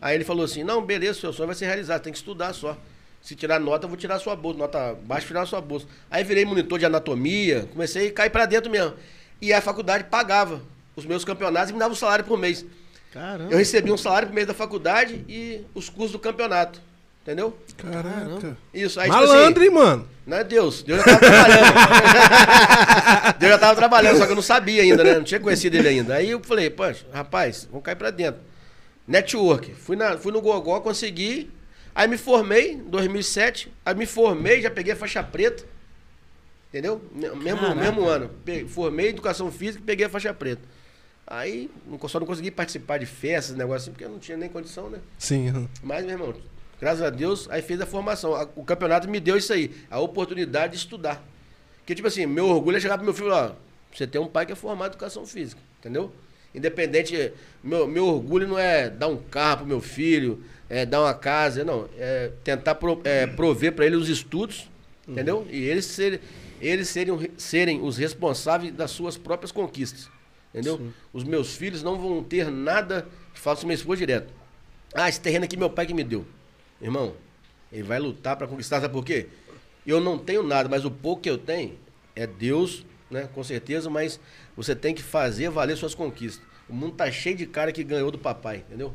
Aí 0.00 0.14
ele 0.14 0.24
falou 0.24 0.44
assim, 0.44 0.62
não, 0.62 0.84
beleza, 0.84 1.18
seu 1.18 1.32
sonho 1.32 1.48
vai 1.48 1.56
ser 1.56 1.66
realizado, 1.66 2.02
tem 2.02 2.12
que 2.12 2.18
estudar 2.18 2.52
só. 2.52 2.78
Se 3.20 3.34
tirar 3.34 3.58
nota, 3.58 3.84
eu 3.84 3.88
vou 3.88 3.96
tirar 3.96 4.16
a 4.16 4.18
sua 4.18 4.36
bolsa, 4.36 4.58
nota 4.58 4.94
baixa, 4.94 5.26
tirar 5.26 5.42
a 5.42 5.46
sua 5.46 5.60
bolsa. 5.60 5.86
Aí 6.10 6.22
virei 6.24 6.44
monitor 6.44 6.78
de 6.78 6.86
anatomia, 6.86 7.68
comecei 7.72 8.08
a 8.08 8.12
cair 8.12 8.30
pra 8.30 8.46
dentro 8.46 8.70
mesmo. 8.70 8.94
E 9.40 9.52
a 9.52 9.60
faculdade 9.60 10.04
pagava 10.04 10.62
os 10.96 11.04
meus 11.06 11.24
campeonatos 11.24 11.70
e 11.70 11.72
me 11.72 11.78
dava 11.78 11.92
um 11.92 11.96
salário 11.96 12.24
por 12.24 12.38
mês. 12.38 12.64
Caramba. 13.12 13.50
Eu 13.52 13.58
recebia 13.58 13.92
um 13.92 13.98
salário 13.98 14.28
por 14.28 14.34
mês 14.34 14.46
da 14.46 14.54
faculdade 14.54 15.24
e 15.28 15.60
os 15.74 15.88
custos 15.88 16.12
do 16.12 16.18
campeonato. 16.18 16.80
Entendeu? 17.22 17.56
Caraca. 17.76 18.56
Isso. 18.74 18.98
Aí, 18.98 19.08
tipo 19.08 19.16
Malandro, 19.20 19.62
assim, 19.62 19.70
hein, 19.70 19.74
mano? 19.74 20.08
não 20.26 20.36
é 20.38 20.42
Deus. 20.44 20.82
Deus 20.82 20.98
já 20.98 21.04
tava 21.04 21.18
trabalhando. 21.20 21.74
Deus 23.38 23.52
já 23.52 23.58
tava 23.58 23.76
trabalhando, 23.76 24.18
só 24.18 24.26
que 24.26 24.32
eu 24.32 24.36
não 24.36 24.42
sabia 24.42 24.82
ainda, 24.82 25.04
né? 25.04 25.14
Não 25.14 25.22
tinha 25.22 25.38
conhecido 25.38 25.76
ele 25.76 25.88
ainda. 25.88 26.14
Aí 26.16 26.30
eu 26.30 26.42
falei, 26.42 26.68
poxa, 26.70 27.04
rapaz, 27.12 27.66
vamos 27.70 27.84
cair 27.84 27.94
pra 27.96 28.10
dentro. 28.10 28.40
Network. 29.06 29.72
Fui, 29.74 29.94
na, 29.94 30.16
fui 30.18 30.32
no 30.32 30.40
Gogó, 30.40 30.80
consegui. 30.80 31.50
Aí 31.94 32.08
me 32.08 32.16
formei 32.18 32.72
em 32.72 32.78
2007. 32.78 33.72
Aí 33.84 33.94
me 33.94 34.06
formei, 34.06 34.60
já 34.62 34.70
peguei 34.70 34.92
a 34.92 34.96
faixa 34.96 35.22
preta. 35.22 35.64
Entendeu? 36.70 37.02
Me- 37.14 37.28
Mesmo, 37.36 37.60
Caraca. 37.60 37.74
mesmo 37.80 38.04
ano. 38.06 38.30
Formei 38.68 39.06
em 39.06 39.10
educação 39.10 39.50
física 39.52 39.80
e 39.80 39.86
peguei 39.86 40.06
a 40.06 40.10
faixa 40.10 40.32
preta. 40.34 40.62
Aí 41.26 41.70
só 42.08 42.18
não 42.20 42.26
consegui 42.26 42.50
participar 42.50 42.98
de 42.98 43.06
festas, 43.06 43.56
negócio 43.56 43.82
assim, 43.82 43.90
porque 43.92 44.04
eu 44.04 44.08
não 44.10 44.18
tinha 44.18 44.36
nem 44.36 44.48
condição, 44.48 44.90
né? 44.90 44.98
Sim. 45.18 45.48
aham. 45.48 45.68
Mas, 45.82 46.04
meu 46.04 46.12
irmão, 46.14 46.34
graças 46.80 47.00
a 47.02 47.10
Deus, 47.10 47.48
aí 47.50 47.62
fez 47.62 47.80
a 47.80 47.86
formação. 47.86 48.32
O 48.56 48.64
campeonato 48.64 49.08
me 49.08 49.20
deu 49.20 49.36
isso 49.36 49.52
aí, 49.52 49.70
a 49.90 49.98
oportunidade 50.00 50.72
de 50.72 50.78
estudar. 50.78 51.22
Porque, 51.78 51.94
tipo 51.94 52.08
assim, 52.08 52.26
meu 52.26 52.46
orgulho 52.48 52.76
é 52.76 52.80
chegar 52.80 52.96
pro 52.96 53.04
meu 53.04 53.14
filho, 53.14 53.32
ó, 53.32 53.52
você 53.94 54.06
tem 54.06 54.20
um 54.20 54.26
pai 54.26 54.46
que 54.46 54.52
é 54.52 54.54
formado 54.56 54.90
em 54.90 54.94
educação 54.94 55.26
física, 55.26 55.60
entendeu? 55.80 56.12
Independente, 56.54 57.32
meu, 57.62 57.86
meu 57.88 58.06
orgulho 58.06 58.46
não 58.46 58.58
é 58.58 58.90
dar 58.90 59.08
um 59.08 59.16
carro 59.16 59.58
pro 59.58 59.66
meu 59.66 59.80
filho, 59.80 60.44
é 60.68 60.84
dar 60.84 61.00
uma 61.02 61.14
casa, 61.14 61.64
não. 61.64 61.88
É 61.98 62.30
tentar 62.44 62.74
pro- 62.74 63.00
é, 63.04 63.26
prover 63.26 63.72
para 63.72 63.86
ele 63.86 63.96
os 63.96 64.08
estudos, 64.08 64.68
entendeu? 65.08 65.46
E 65.50 65.62
eles, 65.64 65.86
ser, 65.86 66.20
eles 66.60 66.88
serem, 66.88 67.30
serem 67.38 67.80
os 67.82 67.96
responsáveis 67.96 68.72
das 68.74 68.90
suas 68.90 69.16
próprias 69.16 69.50
conquistas, 69.50 70.10
entendeu? 70.52 70.92
Os 71.12 71.24
meus 71.24 71.54
filhos 71.56 71.82
não 71.82 71.98
vão 71.98 72.22
ter 72.22 72.50
nada, 72.50 73.08
falo 73.34 73.56
isso 73.56 73.66
minha 73.66 73.74
esposa 73.74 73.98
direto. 73.98 74.32
Ah, 74.94 75.08
esse 75.08 75.20
terreno 75.20 75.44
aqui 75.44 75.56
meu 75.56 75.70
pai 75.70 75.86
que 75.86 75.94
me 75.94 76.04
deu. 76.04 76.24
Irmão, 76.80 77.14
ele 77.72 77.82
vai 77.82 77.98
lutar 77.98 78.36
para 78.36 78.46
conquistar, 78.46 78.80
sabe 78.80 78.92
por 78.92 79.04
quê? 79.04 79.28
Eu 79.86 80.00
não 80.00 80.18
tenho 80.18 80.42
nada, 80.42 80.68
mas 80.68 80.84
o 80.84 80.90
pouco 80.90 81.22
que 81.22 81.30
eu 81.30 81.38
tenho 81.38 81.78
é 82.14 82.26
Deus, 82.26 82.84
né? 83.10 83.28
Com 83.34 83.42
certeza, 83.42 83.88
mas 83.88 84.20
você 84.56 84.76
tem 84.76 84.94
que 84.94 85.02
fazer 85.02 85.48
valer 85.50 85.76
suas 85.76 85.94
conquistas. 85.94 86.44
O 86.68 86.74
mundo 86.74 86.94
tá 86.94 87.10
cheio 87.10 87.36
de 87.36 87.46
cara 87.46 87.72
que 87.72 87.82
ganhou 87.82 88.10
do 88.10 88.18
papai, 88.18 88.58
entendeu? 88.58 88.94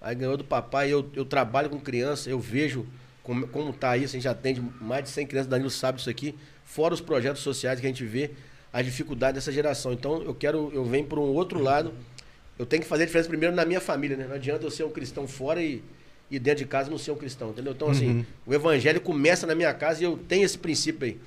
Aí 0.00 0.14
ganhou 0.14 0.36
do 0.36 0.44
papai, 0.44 0.92
eu, 0.92 1.10
eu 1.14 1.24
trabalho 1.24 1.70
com 1.70 1.80
criança, 1.80 2.28
eu 2.28 2.38
vejo 2.38 2.86
como, 3.22 3.48
como 3.48 3.72
tá 3.72 3.96
isso, 3.96 4.14
a 4.14 4.18
gente 4.18 4.28
atende 4.28 4.62
mais 4.80 5.04
de 5.04 5.10
100 5.10 5.26
crianças, 5.26 5.48
Danilo 5.48 5.70
sabe 5.70 5.98
isso 5.98 6.10
aqui, 6.10 6.34
fora 6.62 6.92
os 6.92 7.00
projetos 7.00 7.42
sociais 7.42 7.80
que 7.80 7.86
a 7.86 7.88
gente 7.88 8.04
vê, 8.04 8.32
as 8.74 8.84
dificuldades 8.84 9.36
dessa 9.36 9.52
geração. 9.52 9.92
Então 9.92 10.20
eu 10.22 10.34
quero, 10.34 10.72
eu 10.74 10.84
venho 10.84 11.06
por 11.06 11.20
um 11.20 11.22
outro 11.22 11.60
lado, 11.62 11.94
eu 12.58 12.66
tenho 12.66 12.82
que 12.82 12.88
fazer 12.88 13.04
a 13.04 13.06
diferença 13.06 13.28
primeiro 13.28 13.54
na 13.54 13.64
minha 13.64 13.80
família, 13.80 14.16
né? 14.16 14.26
Não 14.26 14.34
adianta 14.34 14.66
eu 14.66 14.70
ser 14.70 14.82
um 14.82 14.90
cristão 14.90 15.28
fora 15.28 15.62
e, 15.62 15.80
e 16.28 16.40
dentro 16.40 16.64
de 16.64 16.68
casa 16.68 16.90
não 16.90 16.98
ser 16.98 17.12
um 17.12 17.16
cristão, 17.16 17.50
entendeu? 17.50 17.72
Então, 17.72 17.88
assim, 17.88 18.26
o 18.44 18.52
evangelho 18.52 19.00
começa 19.00 19.46
na 19.46 19.54
minha 19.54 19.72
casa 19.72 20.02
e 20.02 20.04
eu 20.04 20.18
tenho 20.28 20.44
esse 20.44 20.58
princípio 20.58 21.06
aí. 21.06 21.20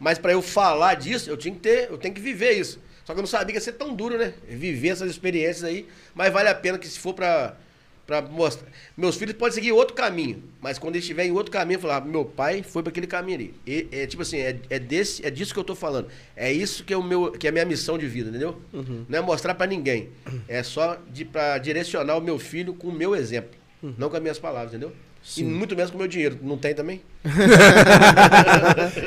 Mas 0.00 0.18
para 0.18 0.32
eu 0.32 0.40
falar 0.40 0.94
disso, 0.94 1.28
eu 1.28 1.36
tinha 1.36 1.52
que 1.54 1.60
ter, 1.60 1.90
eu 1.90 1.98
tenho 1.98 2.14
que 2.14 2.20
viver 2.20 2.52
isso. 2.52 2.80
Só 3.04 3.12
que 3.12 3.18
eu 3.18 3.22
não 3.22 3.28
sabia 3.28 3.48
que 3.48 3.58
ia 3.58 3.60
ser 3.60 3.72
tão 3.72 3.94
duro, 3.94 4.16
né? 4.16 4.32
Viver 4.48 4.88
essas 4.88 5.10
experiências 5.10 5.64
aí, 5.64 5.86
mas 6.14 6.32
vale 6.32 6.48
a 6.48 6.54
pena 6.54 6.78
que 6.78 6.88
se 6.88 6.98
for 6.98 7.12
para 7.12 7.56
para 8.06 8.22
mostrar. 8.22 8.68
Meus 8.96 9.16
filhos 9.16 9.34
podem 9.34 9.54
seguir 9.54 9.72
outro 9.72 9.94
caminho, 9.94 10.42
mas 10.60 10.78
quando 10.78 10.94
eles 10.94 11.04
estiverem 11.04 11.32
em 11.32 11.34
outro 11.34 11.50
caminho, 11.50 11.80
falar, 11.80 12.04
meu 12.04 12.24
pai 12.24 12.62
foi 12.62 12.82
para 12.82 12.90
aquele 12.90 13.06
caminho 13.06 13.38
ali. 13.38 13.54
E, 13.66 13.88
é 13.90 14.06
tipo 14.06 14.22
assim, 14.22 14.38
é, 14.38 14.58
é 14.70 14.78
desse, 14.78 15.26
é 15.26 15.30
disso 15.30 15.52
que 15.52 15.58
eu 15.58 15.64
tô 15.64 15.74
falando. 15.74 16.08
É 16.36 16.52
isso 16.52 16.84
que 16.84 16.92
é 16.94 16.96
o 16.96 17.02
meu, 17.02 17.32
que 17.32 17.46
é 17.46 17.50
a 17.50 17.52
minha 17.52 17.64
missão 17.64 17.98
de 17.98 18.06
vida, 18.06 18.30
entendeu? 18.30 18.60
Não 19.08 19.18
é 19.18 19.20
mostrar 19.22 19.54
para 19.54 19.66
ninguém. 19.66 20.10
É 20.46 20.62
só 20.62 20.98
de 21.12 21.24
para 21.24 21.58
direcionar 21.58 22.16
o 22.16 22.20
meu 22.20 22.38
filho 22.38 22.72
com 22.74 22.88
o 22.88 22.92
meu 22.92 23.14
exemplo, 23.16 23.50
não 23.98 24.08
com 24.08 24.16
as 24.16 24.22
minhas 24.22 24.38
palavras, 24.38 24.70
entendeu? 24.72 24.92
E 25.36 25.42
muito 25.42 25.74
menos 25.74 25.90
com 25.90 25.96
o 25.96 26.00
meu 26.00 26.08
dinheiro. 26.08 26.38
Não 26.42 26.56
tem 26.56 26.74
também? 26.74 27.00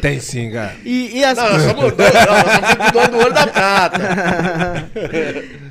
Tem 0.02 0.20
sim, 0.20 0.52
cara. 0.52 0.76
E, 0.84 1.18
e 1.18 1.24
as, 1.24 1.38
Não, 1.38 1.50
nós 1.50 1.62
somos 1.64 1.84
nós 1.98 2.94
somos 2.94 3.12
do 3.12 3.18
ouro 3.18 3.34
da 3.34 3.48
prata. 3.48 4.00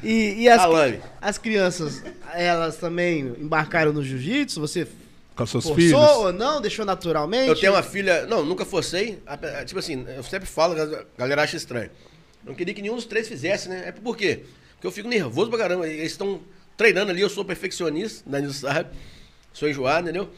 e, 0.02 0.42
e 0.42 0.48
as, 0.48 0.60
Alane. 0.60 1.00
as 1.20 1.38
crianças, 1.38 2.02
elas 2.34 2.76
também 2.76 3.20
embarcaram 3.38 3.92
no 3.92 4.02
jiu-jitsu? 4.02 4.60
Você 4.60 4.86
Com 5.36 5.46
seus 5.46 5.64
forçou 5.64 5.76
filhos. 5.76 6.00
ou 6.00 6.32
não? 6.32 6.60
Deixou 6.60 6.84
naturalmente? 6.84 7.48
Eu 7.48 7.56
tenho 7.58 7.72
uma 7.72 7.82
filha. 7.82 8.26
Não, 8.26 8.44
nunca 8.44 8.64
forcei. 8.64 9.20
A- 9.26 9.34
a- 9.34 9.64
Tipo 9.64 9.78
assim, 9.80 10.04
eu 10.16 10.22
sempre 10.22 10.48
falo, 10.48 10.74
a 10.80 11.04
galera 11.18 11.42
acha 11.42 11.56
estranho. 11.56 11.90
Eu 12.44 12.50
não 12.50 12.54
queria 12.54 12.72
que 12.74 12.80
nenhum 12.82 12.94
dos 12.96 13.04
três 13.04 13.28
fizesse, 13.28 13.68
né? 13.68 13.84
É 13.86 13.92
por 13.92 14.16
quê? 14.16 14.44
Porque 14.74 14.86
eu 14.86 14.92
fico 14.92 15.08
nervoso 15.08 15.50
pra 15.50 15.58
caramba. 15.58 15.86
Eles 15.88 16.12
estão 16.12 16.40
treinando 16.76 17.10
ali, 17.10 17.20
eu 17.20 17.28
sou 17.28 17.44
perfeccionista, 17.44 18.22
Danilo 18.28 18.52
sabe. 18.52 18.88
Sou 19.58 19.68
enjoado, 19.68 20.08
entendeu? 20.08 20.30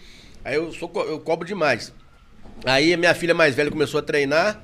Aí 0.42 0.54
eu, 0.54 0.72
sou, 0.72 0.90
eu 1.06 1.20
cobro 1.20 1.46
demais. 1.46 1.92
Aí 2.64 2.94
a 2.94 2.96
minha 2.96 3.14
filha 3.14 3.34
mais 3.34 3.54
velha 3.54 3.70
começou 3.70 4.00
a 4.00 4.02
treinar. 4.02 4.62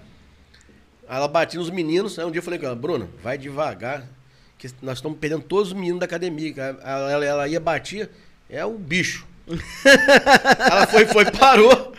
Ela 1.07 1.28
batia 1.28 1.61
nos 1.61 1.68
meninos. 1.68 2.18
Aí 2.18 2.24
um 2.24 2.30
dia 2.30 2.38
eu 2.38 2.42
falei 2.42 2.59
com 2.59 2.64
ela, 2.64 2.74
Bruna, 2.74 3.07
vai 3.22 3.36
devagar. 3.36 4.09
Que 4.57 4.70
nós 4.80 4.96
estamos 4.96 5.18
perdendo 5.18 5.42
todos 5.42 5.68
os 5.68 5.74
meninos 5.74 6.00
da 6.00 6.07
academia. 6.07 6.54
cara." 6.54 6.78
Ela, 6.82 7.12
ela, 7.12 7.24
ela 7.26 7.48
ia, 7.48 7.61
batia, 7.61 8.11
é 8.48 8.64
o 8.64 8.78
bicho. 8.78 9.26
ela 10.70 10.86
foi, 10.86 11.04
foi, 11.04 11.30
parou. 11.30 11.92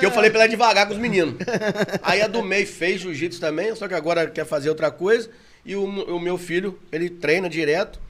Que 0.00 0.06
eu 0.06 0.10
falei 0.10 0.30
pra 0.30 0.40
ela 0.40 0.48
devagar 0.48 0.88
com 0.88 0.94
os 0.94 0.98
meninos. 0.98 1.36
Aí 2.02 2.20
a 2.20 2.26
do 2.26 2.42
meio 2.42 2.66
fez 2.66 3.00
jiu-jitsu 3.00 3.38
também, 3.40 3.72
só 3.76 3.86
que 3.86 3.94
agora 3.94 4.26
quer 4.26 4.44
fazer 4.44 4.68
outra 4.68 4.90
coisa. 4.90 5.30
E 5.64 5.76
o, 5.76 5.84
o 5.84 6.18
meu 6.18 6.36
filho, 6.36 6.76
ele 6.90 7.08
treina 7.08 7.48
direto. 7.48 8.00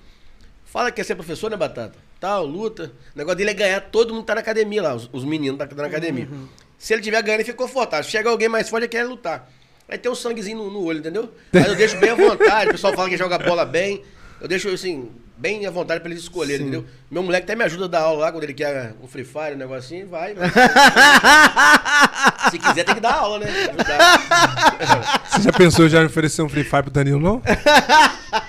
Fala 0.64 0.90
que 0.90 0.96
quer 0.96 1.04
ser 1.04 1.16
professor, 1.16 1.50
né, 1.50 1.56
Batata? 1.58 2.07
Tal, 2.20 2.44
luta. 2.44 2.92
O 3.14 3.18
negócio 3.18 3.38
dele 3.38 3.50
é 3.50 3.54
ganhar, 3.54 3.80
todo 3.80 4.12
mundo 4.12 4.24
tá 4.24 4.34
na 4.34 4.40
academia 4.40 4.82
lá, 4.82 4.94
os, 4.94 5.08
os 5.12 5.24
meninos 5.24 5.58
tá, 5.58 5.66
tá 5.66 5.76
na 5.76 5.86
academia. 5.86 6.28
Se 6.76 6.92
ele 6.92 7.02
tiver 7.02 7.22
ganhando, 7.22 7.40
ele 7.40 7.44
fica 7.44 7.58
confortável. 7.58 8.08
Chega 8.08 8.30
alguém 8.30 8.48
mais 8.48 8.68
forte, 8.68 8.84
ele 8.84 8.88
quer 8.88 9.04
lutar. 9.04 9.48
Aí 9.88 9.96
tem 9.96 10.10
um 10.10 10.14
sanguezinho 10.14 10.58
no, 10.58 10.70
no 10.70 10.84
olho, 10.84 10.98
entendeu? 10.98 11.32
Aí 11.52 11.66
eu 11.66 11.74
deixo 11.74 11.96
bem 11.96 12.10
à 12.10 12.14
vontade, 12.14 12.68
o 12.68 12.72
pessoal 12.72 12.92
fala 12.92 13.08
que 13.08 13.16
joga 13.16 13.38
bola 13.38 13.64
bem. 13.64 14.02
Eu 14.40 14.46
deixo, 14.46 14.68
assim, 14.68 15.10
bem 15.36 15.66
à 15.66 15.70
vontade 15.70 16.00
pra 16.00 16.10
eles 16.10 16.22
escolherem, 16.22 16.66
entendeu? 16.66 16.84
Meu 17.10 17.22
moleque 17.22 17.44
até 17.44 17.56
me 17.56 17.64
ajuda 17.64 17.86
a 17.86 17.88
dar 17.88 18.00
aula 18.02 18.26
lá, 18.26 18.32
quando 18.32 18.44
ele 18.44 18.54
quer 18.54 18.94
um 19.02 19.08
Free 19.08 19.24
Fire, 19.24 19.54
um 19.54 19.58
negocinho, 19.58 20.06
vai. 20.08 20.34
vai. 20.34 20.48
Se 22.50 22.58
quiser, 22.58 22.84
tem 22.84 22.94
que 22.94 23.00
dar 23.00 23.14
aula, 23.14 23.38
né? 23.38 23.46
Você 25.30 25.42
já 25.42 25.52
pensou 25.52 25.88
já 25.88 26.02
em 26.02 26.06
oferecer 26.06 26.42
um 26.42 26.48
Free 26.48 26.64
Fire 26.64 26.82
pro 26.82 26.90
Danilo, 26.90 27.20
não? 27.20 27.42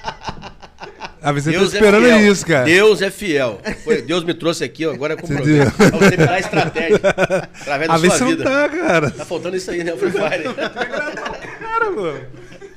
Eu 1.38 1.43
tô 1.43 1.49
Deus 1.51 1.73
é 1.73 1.77
esperando 1.77 2.03
fiel. 2.05 2.32
isso, 2.32 2.45
cara. 2.45 2.65
Deus 2.65 3.01
é 3.01 3.09
fiel. 3.11 3.61
Foi- 3.84 4.01
Deus 4.01 4.23
me 4.23 4.34
trouxe 4.34 4.63
aqui, 4.63 4.86
ó, 4.86 4.91
agora 4.93 5.13
é 5.13 5.15
com 5.17 5.25
Entendeu? 5.32 5.65
problema. 5.71 5.71
Pra 5.99 6.09
você 6.09 6.17
virar 6.17 6.39
estratégia. 6.39 6.99
Através 7.61 7.88
da 7.91 7.97
vezes 7.97 8.17
sua 8.17 8.27
você 8.27 8.36
vida. 8.36 8.43
não 8.43 8.51
tá, 8.51 8.69
cara. 8.69 9.11
Tá 9.11 9.25
faltando 9.25 9.55
isso 9.57 9.71
aí, 9.71 9.84
né? 9.84 9.93
O 9.93 9.97
Free 9.97 10.11
Fire. 10.11 10.43
Cara, 11.59 11.91
mano. 11.91 12.19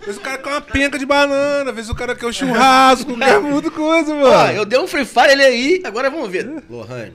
Às 0.01 0.07
vezes 0.07 0.21
o 0.21 0.25
cara 0.25 0.39
quer 0.39 0.49
uma 0.51 0.61
penca 0.61 0.99
de 0.99 1.07
banana, 1.07 1.71
às 1.71 1.77
vezes 1.77 1.89
o 1.91 1.95
cara 1.95 2.15
quer 2.17 2.27
um 2.27 2.33
churrasco, 2.33 3.15
quer 3.19 3.39
muita 3.41 3.71
coisa, 3.71 4.13
mano. 4.13 4.27
Ó, 4.27 4.49
eu 4.51 4.65
dei 4.65 4.77
um 4.79 4.87
Free 4.89 5.05
Fire 5.05 5.31
ele 5.31 5.43
aí, 5.45 5.81
agora 5.85 6.11
vamos 6.11 6.29
ver. 6.29 6.51
Lohane, 6.69 7.13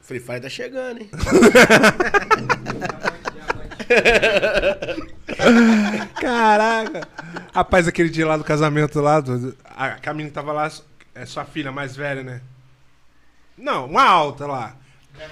o 0.00 0.06
Free 0.06 0.20
Fire 0.20 0.40
tá 0.40 0.48
chegando, 0.48 1.00
hein? 1.00 1.10
Caraca. 6.20 7.06
Rapaz, 7.54 7.86
aquele 7.88 8.08
dia 8.08 8.26
lá 8.26 8.36
do 8.36 8.44
casamento 8.44 9.00
lá, 9.00 9.20
do, 9.20 9.54
a 9.76 9.90
Camila 9.92 10.30
tava 10.30 10.52
lá, 10.52 10.70
é 11.14 11.26
sua 11.26 11.44
filha 11.44 11.70
mais 11.72 11.94
velha, 11.96 12.22
né? 12.22 12.40
Não, 13.56 13.86
uma 13.86 14.02
alta 14.04 14.46
lá. 14.46 14.76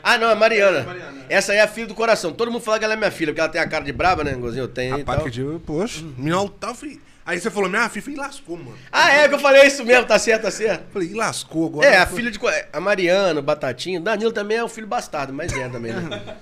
Ah, 0.02 0.18
não, 0.18 0.28
é 0.30 0.34
Mariana. 0.34 0.86
Essa 1.28 1.52
aí 1.52 1.58
é 1.58 1.62
a 1.62 1.68
filha 1.68 1.86
do 1.86 1.94
coração. 1.94 2.32
Todo 2.32 2.50
mundo 2.50 2.62
fala 2.62 2.78
que 2.78 2.84
ela 2.84 2.94
é 2.94 2.96
minha 2.96 3.10
filha, 3.10 3.32
porque 3.32 3.40
ela 3.40 3.48
tem 3.48 3.60
a 3.60 3.66
cara 3.68 3.84
de 3.84 3.92
braba, 3.92 4.22
né, 4.22 4.32
Gozinho? 4.34 4.64
Eu 4.64 4.68
tenho 4.68 4.96
e 4.96 5.00
Rapaz, 5.00 5.18
tal. 5.18 5.24
que 5.24 5.30
dia, 5.30 5.44
poxa, 5.64 6.02
menina 6.02 6.36
alta, 6.36 6.68
eu 6.68 6.74
falei... 6.74 7.00
Aí 7.24 7.38
você 7.38 7.50
falou, 7.50 7.68
minha 7.68 7.88
filha, 7.88 8.02
falei, 8.02 8.18
lascou, 8.18 8.56
mano. 8.56 8.76
Ah, 8.90 9.10
é 9.12 9.28
que 9.28 9.34
eu 9.34 9.38
falei 9.38 9.62
isso 9.66 9.84
mesmo, 9.84 10.04
tá 10.04 10.18
certo, 10.18 10.42
tá 10.42 10.50
certo. 10.50 10.82
Eu 10.86 10.92
falei, 10.92 11.14
lascou 11.14 11.66
agora. 11.66 11.86
É, 11.86 11.96
a 11.98 12.06
filha 12.06 12.30
de. 12.30 12.40
A 12.72 12.80
Mariana, 12.80 13.38
o 13.38 13.42
Batatinha. 13.42 14.00
Danilo 14.00 14.32
também 14.32 14.56
é 14.56 14.64
um 14.64 14.68
filho 14.68 14.86
bastardo, 14.86 15.32
mas 15.32 15.52
é 15.52 15.68
também, 15.68 15.92
né? 15.92 16.22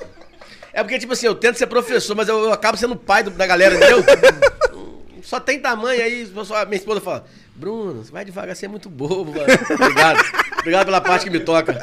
É 0.73 0.83
porque, 0.83 0.99
tipo 0.99 1.13
assim, 1.13 1.27
eu 1.27 1.35
tento 1.35 1.57
ser 1.57 1.67
professor, 1.67 2.15
mas 2.15 2.29
eu, 2.29 2.39
eu 2.45 2.53
acabo 2.53 2.79
sendo 2.79 2.95
pai 2.95 3.23
do- 3.25 3.31
da 3.31 3.47
galera, 3.47 3.75
entendeu? 3.75 4.05
Só 5.23 5.41
tem 5.41 5.59
tamanho 5.59 6.01
aí, 6.01 6.25
minha 6.67 6.77
esposa 6.77 7.01
fala, 7.01 7.25
Bruno, 7.59 8.03
vai 8.05 8.25
devagar, 8.25 8.55
você 8.55 8.67
é 8.67 8.69
muito 8.69 8.89
bobo, 8.89 9.33
mano. 9.33 9.47
Obrigado. 9.81 10.21
Obrigado 10.61 10.85
pela 10.87 11.01
parte 11.01 11.25
que 11.25 11.31
me 11.31 11.41
toca. 11.41 11.79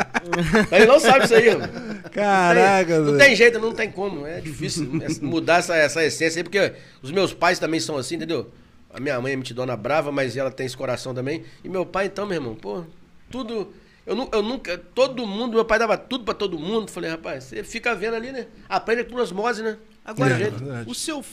Ele 0.71 0.85
não 0.85 0.99
sabe 0.99 1.25
isso 1.25 1.35
aí, 1.35 1.55
mano. 1.55 1.71
Caraca, 2.11 2.97
Não 2.99 3.05
velho. 3.05 3.17
tem 3.17 3.35
jeito, 3.35 3.59
não 3.59 3.73
tem 3.73 3.91
como. 3.91 4.25
É 4.25 4.39
difícil 4.39 4.87
mudar 5.21 5.57
essa, 5.59 5.75
essa 5.75 6.03
essência 6.03 6.39
aí, 6.39 6.43
porque 6.43 6.73
os 7.01 7.11
meus 7.11 7.33
pais 7.33 7.59
também 7.59 7.79
são 7.79 7.97
assim, 7.97 8.15
entendeu? 8.15 8.51
A 8.93 8.99
minha 8.99 9.19
mãe 9.19 9.33
é 9.33 9.35
mitidona 9.35 9.75
brava, 9.75 10.11
mas 10.11 10.37
ela 10.37 10.49
tem 10.49 10.65
esse 10.65 10.77
coração 10.77 11.13
também. 11.13 11.43
E 11.63 11.67
meu 11.69 11.85
pai, 11.85 12.05
então, 12.05 12.25
meu 12.25 12.35
irmão, 12.35 12.55
pô, 12.55 12.83
tudo. 13.29 13.73
Eu, 14.05 14.29
eu 14.31 14.41
nunca. 14.41 14.77
Todo 14.77 15.25
mundo, 15.27 15.55
meu 15.55 15.65
pai 15.65 15.77
dava 15.79 15.97
tudo 15.97 16.23
pra 16.23 16.33
todo 16.33 16.57
mundo. 16.57 16.89
Falei, 16.89 17.09
rapaz, 17.09 17.43
você 17.45 17.63
fica 17.63 17.93
vendo 17.95 18.13
ali, 18.15 18.31
né? 18.31 18.45
Aprende 18.69 19.03
com 19.03 19.17
as 19.17 19.31
mozes, 19.31 19.63
né? 19.63 19.75
Agora, 20.05 20.35
É, 20.35 20.37
verdade. 20.37 20.89
o 20.89 20.93
seu. 20.95 21.23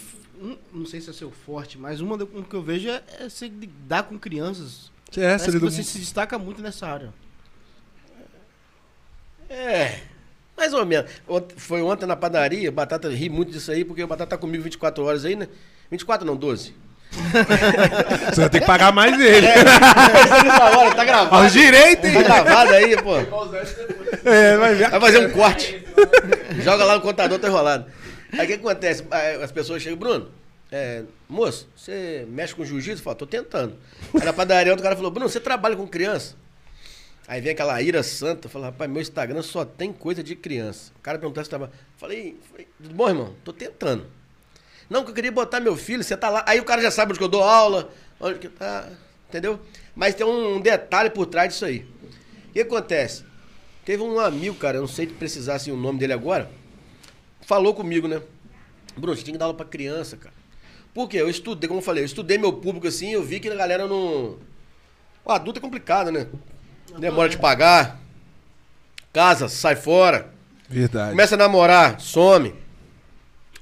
Um- 0.43 0.59
não 0.73 0.87
sei 0.87 1.01
se 1.01 1.09
é 1.11 1.13
seu 1.13 1.31
forte, 1.31 1.79
mas 1.79 2.01
uma 2.01 2.17
do- 2.19 2.29
um 2.35 2.43
que 2.43 2.55
eu 2.55 2.63
vejo 2.63 2.89
é, 2.89 3.01
é 3.21 3.29
você 3.29 3.47
lidar 3.47 4.03
com 4.05 4.19
crianças. 4.19 4.91
É, 5.17 5.21
Parece 5.37 5.45
você 5.47 5.53
que 5.53 5.59
você 5.59 5.83
se 5.83 5.99
destaca 5.99 6.39
muito 6.39 6.61
nessa 6.63 6.87
área. 6.87 7.13
É, 9.49 9.99
mais 10.57 10.73
ou 10.73 10.85
menos. 10.87 11.11
Foi 11.57 11.83
ontem 11.83 12.07
na 12.07 12.17
padaria, 12.17 12.73
Batata 12.73 13.09
ri 13.09 13.29
muito 13.29 13.53
disso 13.53 13.71
aí, 13.71 13.85
porque 13.85 14.03
o 14.03 14.07
Batata 14.07 14.31
tá 14.31 14.39
comigo 14.39 14.63
24 14.65 15.05
horas 15.05 15.25
aí, 15.25 15.37
né? 15.37 15.49
24 15.91 16.27
não, 16.27 16.37
12. 16.37 16.75
Você 18.33 18.41
vai 18.41 18.49
ter 18.49 18.61
que 18.61 18.67
pagar 18.67 18.91
mais 18.91 19.21
ele. 19.21 19.47
Essa 19.47 20.79
hora, 20.79 20.95
tá 20.95 21.05
gravado. 21.05 21.43
Aos 21.45 21.53
direitos, 21.53 22.07
hein? 22.07 22.15
Tá 22.15 22.23
gravado 22.23 22.71
aí, 22.73 22.97
pô. 23.03 23.17
É, 24.25 24.57
vai 24.57 24.75
ver. 24.75 24.89
Vai 24.91 25.01
fazer 25.01 25.27
um 25.27 25.31
corte. 25.31 25.85
Joga 26.63 26.85
lá 26.87 26.95
no 26.95 27.03
contador, 27.03 27.39
tá 27.39 27.49
enrolado. 27.49 27.85
Aí 28.33 28.45
o 28.45 28.47
que 28.47 28.55
acontece? 28.55 29.05
As 29.43 29.53
pessoas 29.53 29.83
chegam, 29.83 29.99
Bruno, 29.99 30.31
é, 30.71 31.05
moço, 31.29 31.69
você 31.77 32.27
mexe 32.29 32.55
com 32.55 32.65
jiu-jitsu? 32.65 33.01
Eu 33.01 33.05
falo, 33.05 33.17
tô 33.17 33.27
tentando. 33.27 33.77
Aí 34.15 34.25
na 34.25 34.33
padaria, 34.33 34.73
outro 34.73 34.83
cara 34.83 34.97
falou, 34.97 35.11
Bruno, 35.11 35.29
você 35.29 35.39
trabalha 35.39 35.77
com 35.77 35.87
criança? 35.87 36.35
Aí 37.29 37.41
vem 37.41 37.53
aquela 37.53 37.81
ira 37.81 38.03
santa, 38.03 38.49
fala, 38.49 38.67
rapaz, 38.67 38.91
meu 38.91 39.01
Instagram 39.01 39.43
só 39.43 39.65
tem 39.65 39.93
coisa 39.93 40.23
de 40.23 40.35
criança. 40.35 40.93
O 40.99 41.01
cara 41.01 41.19
perguntou 41.19 41.45
se 41.45 41.51
tava. 41.51 41.71
Falei, 41.97 42.39
falei, 42.51 42.67
tudo 42.83 42.95
bom, 42.95 43.09
irmão? 43.09 43.35
Tô 43.45 43.53
tentando. 43.53 44.07
Não, 44.89 45.05
que 45.05 45.11
eu 45.11 45.15
queria 45.15 45.31
botar 45.31 45.61
meu 45.61 45.77
filho, 45.77 46.03
você 46.03 46.17
tá 46.17 46.29
lá. 46.29 46.45
Aí 46.47 46.59
o 46.59 46.65
cara 46.65 46.83
já 46.83 46.91
sabe 46.91 47.13
onde 47.13 47.19
que 47.19 47.25
eu 47.25 47.29
dou 47.29 47.43
aula, 47.43 47.91
onde 48.19 48.39
que 48.39 48.49
tá. 48.49 48.89
Entendeu? 49.29 49.61
Mas 49.95 50.15
tem 50.15 50.27
um 50.27 50.61
detalhe 50.61 51.11
por 51.11 51.27
trás 51.27 51.53
disso 51.53 51.65
aí. 51.65 51.87
O 52.49 52.53
que 52.53 52.61
acontece? 52.61 53.25
Teve 53.85 54.03
um 54.03 54.19
amigo, 54.19 54.57
cara, 54.57 54.77
eu 54.77 54.83
não 54.83 54.89
sei 54.89 55.07
se 55.07 55.15
precisasse 55.15 55.71
o 55.71 55.77
nome 55.77 55.99
dele 55.99 56.13
agora, 56.13 56.51
falou 57.43 57.75
comigo, 57.75 58.09
né? 58.09 58.21
Bruno, 58.97 59.17
você 59.17 59.23
tinha 59.23 59.33
que 59.35 59.39
dar 59.39 59.47
aula 59.47 59.57
pra 59.57 59.67
criança, 59.67 60.17
cara. 60.17 60.35
Por 60.95 61.09
quê? 61.09 61.17
Eu 61.19 61.29
estudei, 61.31 61.69
como 61.69 61.81
eu 61.81 61.85
falei, 61.85 62.03
eu 62.03 62.07
estudei 62.07 62.37
meu 62.39 62.53
público 62.53 62.87
assim, 62.87 63.11
eu 63.13 63.23
vi 63.23 63.41
que 63.41 63.49
a 63.49 63.55
galera 63.55 63.87
não. 63.87 64.37
O 65.25 65.31
adulto 65.33 65.59
é 65.59 65.63
complicado, 65.63 66.11
né? 66.11 66.27
Demora 66.99 67.29
de 67.29 67.39
pagar. 67.39 67.99
Casa, 69.13 69.49
sai 69.49 69.77
fora. 69.77 70.31
Verdade. 70.69 71.11
Começa 71.11 71.35
a 71.35 71.39
namorar, 71.39 72.01
some. 72.01 72.55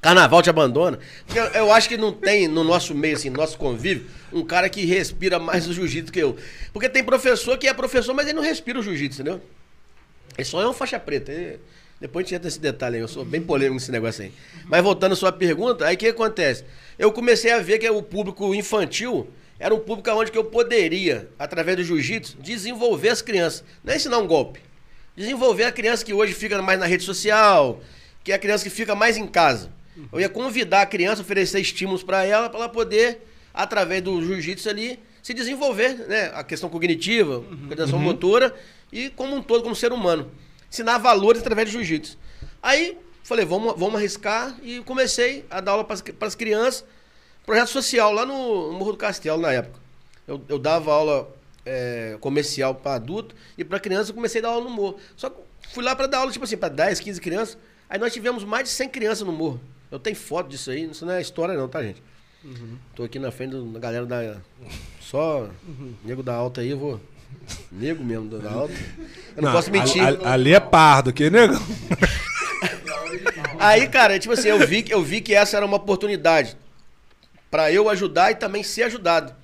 Carnaval 0.00 0.42
te 0.42 0.48
abandona. 0.48 0.98
Eu, 1.34 1.44
eu 1.46 1.72
acho 1.72 1.88
que 1.88 1.96
não 1.96 2.10
tem 2.12 2.48
no 2.48 2.64
nosso 2.64 2.94
meio, 2.94 3.16
assim, 3.16 3.28
no 3.28 3.36
nosso 3.36 3.58
convívio, 3.58 4.06
um 4.32 4.42
cara 4.44 4.68
que 4.70 4.84
respira 4.86 5.38
mais 5.38 5.68
o 5.68 5.72
jiu-jitsu 5.74 6.10
que 6.12 6.18
eu. 6.18 6.36
Porque 6.72 6.88
tem 6.88 7.04
professor 7.04 7.58
que 7.58 7.68
é 7.68 7.74
professor, 7.74 8.14
mas 8.14 8.26
ele 8.26 8.34
não 8.36 8.42
respira 8.42 8.78
o 8.78 8.82
jiu-jitsu, 8.82 9.20
entendeu? 9.20 9.42
Ele 10.38 10.44
só 10.44 10.62
é 10.62 10.66
um 10.68 10.72
faixa 10.72 10.98
preta. 10.98 11.30
Ele- 11.30 11.60
Depois 12.00 12.24
a 12.24 12.26
gente 12.26 12.36
entra 12.36 12.46
nesse 12.46 12.60
detalhe 12.60 12.96
aí, 12.96 13.02
eu 13.02 13.08
sou 13.08 13.24
bem 13.26 13.42
polêmico 13.42 13.74
nesse 13.74 13.92
negócio 13.92 14.24
aí. 14.24 14.32
Mas 14.64 14.82
voltando 14.82 15.12
à 15.12 15.16
sua 15.16 15.30
pergunta, 15.30 15.86
aí 15.86 15.96
o 15.96 15.98
que 15.98 16.08
acontece? 16.08 16.64
Eu 16.98 17.12
comecei 17.12 17.52
a 17.52 17.58
ver 17.58 17.78
que 17.78 17.88
o 17.90 18.02
público 18.02 18.54
infantil 18.54 19.28
era 19.58 19.74
um 19.74 19.78
público 19.78 20.10
onde 20.12 20.32
que 20.32 20.38
eu 20.38 20.44
poderia, 20.44 21.28
através 21.38 21.76
do 21.76 21.84
jiu-jitsu, 21.84 22.38
desenvolver 22.40 23.10
as 23.10 23.20
crianças. 23.20 23.62
Não 23.84 23.92
é 23.92 23.96
ensinar 23.96 24.16
um 24.16 24.26
golpe. 24.26 24.60
Desenvolver 25.14 25.64
a 25.64 25.72
criança 25.72 26.02
que 26.02 26.14
hoje 26.14 26.32
fica 26.32 26.62
mais 26.62 26.80
na 26.80 26.86
rede 26.86 27.04
social, 27.04 27.82
que 28.24 28.32
é 28.32 28.34
a 28.34 28.38
criança 28.38 28.64
que 28.64 28.70
fica 28.70 28.94
mais 28.94 29.18
em 29.18 29.26
casa. 29.26 29.70
Eu 30.10 30.20
ia 30.20 30.28
convidar 30.30 30.80
a 30.80 30.86
criança, 30.86 31.20
oferecer 31.20 31.60
estímulos 31.60 32.02
para 32.02 32.24
ela, 32.24 32.48
para 32.48 32.60
ela 32.60 32.68
poder, 32.70 33.18
através 33.52 34.00
do 34.02 34.24
jiu-jitsu 34.24 34.70
ali, 34.70 34.98
se 35.22 35.34
desenvolver, 35.34 36.06
né? 36.08 36.30
A 36.34 36.42
questão 36.42 36.70
cognitiva, 36.70 37.44
coordenação 37.66 37.98
motora 37.98 38.54
e 38.90 39.10
como 39.10 39.36
um 39.36 39.42
todo, 39.42 39.62
como 39.62 39.76
ser 39.76 39.92
humano. 39.92 40.30
Ensinar 40.70 40.98
valores 40.98 41.40
através 41.40 41.68
do 41.68 41.72
jiu-jitsu. 41.72 42.16
Aí, 42.62 42.96
falei, 43.24 43.44
vamos, 43.44 43.74
vamos 43.76 43.96
arriscar 43.96 44.56
e 44.62 44.80
comecei 44.80 45.44
a 45.50 45.60
dar 45.60 45.72
aula 45.72 45.84
para 45.84 46.26
as 46.26 46.34
crianças, 46.34 46.84
projeto 47.44 47.68
social 47.68 48.12
lá 48.12 48.24
no 48.24 48.72
Morro 48.72 48.92
do 48.92 48.98
Castelo, 48.98 49.40
na 49.40 49.52
época. 49.52 49.80
Eu, 50.26 50.40
eu 50.48 50.58
dava 50.58 50.92
aula 50.92 51.28
é, 51.66 52.16
comercial 52.20 52.74
para 52.74 52.94
adulto 52.94 53.34
e 53.58 53.64
para 53.64 53.80
criança 53.80 54.10
eu 54.10 54.14
comecei 54.14 54.40
a 54.40 54.42
dar 54.42 54.48
aula 54.50 54.64
no 54.64 54.70
morro. 54.70 54.98
Só 55.16 55.28
que 55.28 55.40
fui 55.70 55.82
lá 55.82 55.94
para 55.94 56.06
dar 56.06 56.18
aula, 56.18 56.30
tipo 56.30 56.44
assim, 56.44 56.56
para 56.56 56.68
10, 56.68 57.00
15 57.00 57.20
crianças. 57.20 57.58
Aí 57.88 57.98
nós 57.98 58.12
tivemos 58.12 58.44
mais 58.44 58.64
de 58.64 58.70
100 58.70 58.88
crianças 58.90 59.26
no 59.26 59.32
morro. 59.32 59.60
Eu 59.90 59.98
tenho 59.98 60.14
foto 60.14 60.48
disso 60.48 60.70
aí, 60.70 60.88
isso 60.88 61.04
não 61.04 61.14
é 61.14 61.20
história 61.20 61.56
não, 61.56 61.68
tá, 61.68 61.82
gente? 61.82 62.00
Tô 62.94 63.02
aqui 63.02 63.18
na 63.18 63.30
frente 63.30 63.56
da 63.56 63.78
galera 63.78 64.06
da. 64.06 64.36
Só 65.00 65.50
nego 66.04 66.22
da 66.22 66.34
alta 66.34 66.60
aí, 66.60 66.70
eu 66.70 66.78
vou. 66.78 67.00
Nego 67.72 68.02
mesmo 68.04 68.30
alta. 68.48 68.74
Eu 69.36 69.42
não, 69.42 69.52
posso 69.52 69.70
mentir. 69.70 70.02
ali- 70.02 70.24
Ali 70.24 70.52
é 70.54 70.60
pardo, 70.60 71.12
que 71.12 71.28
negão. 71.30 71.60
Aí, 73.58 73.86
cara, 73.88 74.18
tipo 74.18 74.32
assim, 74.34 74.48
eu 74.48 74.66
vi, 74.66 74.82
que- 74.82 74.92
eu 74.92 75.02
vi 75.02 75.20
que 75.20 75.34
essa 75.34 75.56
era 75.56 75.66
uma 75.66 75.76
oportunidade 75.76 76.56
pra 77.50 77.70
eu 77.72 77.88
ajudar 77.88 78.30
e 78.30 78.34
também 78.34 78.62
ser 78.62 78.84
ajudado. 78.84 79.34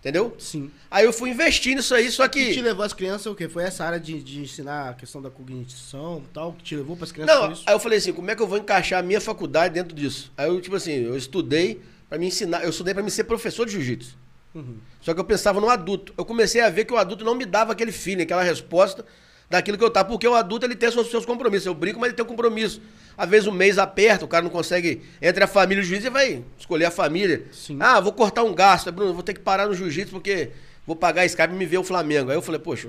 Entendeu? 0.00 0.34
Sim. 0.38 0.70
Aí 0.90 1.04
eu 1.04 1.12
fui 1.12 1.28
investir 1.28 1.76
nisso 1.76 1.94
aí, 1.94 2.10
só 2.10 2.24
O 2.24 2.28
que 2.30 2.46
te 2.48 2.54
que. 2.54 2.62
levou 2.62 2.82
as 2.82 2.94
crianças 2.94 3.26
o 3.26 3.34
quê? 3.34 3.50
Foi 3.50 3.64
essa 3.64 3.84
área 3.84 4.00
de, 4.00 4.22
de 4.22 4.40
ensinar 4.40 4.88
a 4.88 4.94
questão 4.94 5.20
da 5.20 5.28
cognição 5.28 6.22
e 6.24 6.32
tal, 6.32 6.54
que 6.54 6.64
te 6.64 6.74
levou 6.76 6.96
para 6.96 7.04
as 7.04 7.12
crianças 7.12 7.36
Não, 7.36 7.44
aí 7.66 7.74
eu 7.74 7.78
falei 7.78 7.98
assim, 7.98 8.10
como 8.14 8.30
é 8.30 8.34
que 8.34 8.40
eu 8.40 8.46
vou 8.46 8.56
encaixar 8.56 8.98
a 9.00 9.02
minha 9.02 9.20
faculdade 9.20 9.74
dentro 9.74 9.94
disso? 9.94 10.32
Aí 10.38 10.48
eu, 10.48 10.58
tipo 10.58 10.74
assim, 10.74 10.92
eu 10.92 11.14
estudei 11.18 11.82
pra 12.08 12.18
me 12.18 12.26
ensinar, 12.26 12.62
eu 12.64 12.70
estudei 12.70 12.94
pra 12.94 13.02
me 13.02 13.10
ser 13.10 13.24
professor 13.24 13.66
de 13.66 13.72
jiu-jitsu. 13.72 14.16
Uhum. 14.54 14.78
Só 15.00 15.14
que 15.14 15.20
eu 15.20 15.24
pensava 15.24 15.60
no 15.60 15.68
adulto. 15.68 16.12
Eu 16.16 16.24
comecei 16.24 16.60
a 16.60 16.68
ver 16.68 16.84
que 16.84 16.92
o 16.92 16.96
adulto 16.96 17.24
não 17.24 17.34
me 17.34 17.46
dava 17.46 17.72
aquele 17.72 17.92
feeling, 17.92 18.22
aquela 18.22 18.42
resposta 18.42 19.04
daquilo 19.48 19.78
que 19.78 19.84
eu 19.84 19.90
tava. 19.90 20.08
Porque 20.08 20.26
o 20.26 20.34
adulto 20.34 20.66
ele 20.66 20.76
tem 20.76 20.90
seus, 20.90 21.10
seus 21.10 21.24
compromissos. 21.24 21.66
Eu 21.66 21.74
brinco, 21.74 21.98
mas 21.98 22.08
ele 22.08 22.16
tem 22.16 22.24
um 22.24 22.28
compromisso. 22.28 22.80
Às 23.16 23.28
vezes 23.28 23.46
o 23.46 23.52
mês 23.52 23.78
aperta, 23.78 24.24
o 24.24 24.28
cara 24.28 24.42
não 24.42 24.50
consegue. 24.50 25.02
Entre 25.20 25.42
a 25.42 25.46
família 25.46 25.80
e 25.80 25.84
o 25.84 25.86
jiu-jitsu, 25.86 26.08
ele 26.08 26.12
vai 26.12 26.44
escolher 26.58 26.86
a 26.86 26.90
família. 26.90 27.44
Sim. 27.52 27.76
Ah, 27.80 28.00
vou 28.00 28.12
cortar 28.12 28.42
um 28.42 28.54
gasto. 28.54 28.90
Bruno, 28.90 29.14
vou 29.14 29.22
ter 29.22 29.34
que 29.34 29.40
parar 29.40 29.66
no 29.66 29.74
jiu-jitsu 29.74 30.12
porque 30.12 30.50
vou 30.86 30.96
pagar 30.96 31.24
Skype 31.26 31.52
e 31.52 31.56
me 31.56 31.66
ver 31.66 31.78
o 31.78 31.84
Flamengo. 31.84 32.30
Aí 32.30 32.36
eu 32.36 32.42
falei, 32.42 32.60
poxa, 32.60 32.88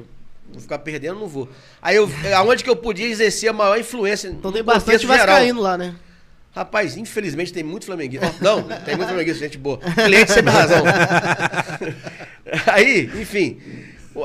vou 0.51 0.61
ficar 0.61 0.79
perdendo, 0.79 1.19
não 1.19 1.27
vou. 1.27 1.47
Aí 1.81 1.95
eu, 1.95 2.09
aonde 2.35 2.63
que 2.63 2.69
eu 2.69 2.75
podia 2.75 3.07
exercer 3.07 3.49
a 3.49 3.53
maior 3.53 3.79
influência? 3.79 4.29
Então 4.29 4.51
tem 4.51 4.63
bastante 4.63 5.01
geral? 5.01 5.27
vascaíno 5.27 5.61
lá, 5.61 5.77
né? 5.77 5.95
Rapaz, 6.53 6.97
infelizmente 6.97 7.53
tem 7.53 7.63
muito 7.63 7.85
flamenguista. 7.85 8.33
Não, 8.41 8.63
tem 8.63 8.95
muito 8.95 9.07
flamenguista, 9.07 9.43
gente 9.43 9.57
boa. 9.57 9.77
Cliente 9.77 10.31
sempre 10.31 10.51
razão. 10.51 10.83
Aí, 12.67 13.05
enfim. 13.21 13.61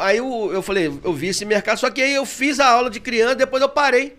Aí 0.00 0.16
eu, 0.16 0.50
eu 0.52 0.62
falei, 0.62 0.86
eu 0.86 1.12
vi 1.12 1.28
esse 1.28 1.44
mercado, 1.44 1.78
só 1.78 1.88
que 1.88 2.02
aí 2.02 2.12
eu 2.12 2.26
fiz 2.26 2.58
a 2.58 2.66
aula 2.66 2.90
de 2.90 2.98
criança, 2.98 3.36
depois 3.36 3.62
eu 3.62 3.68
parei. 3.68 4.16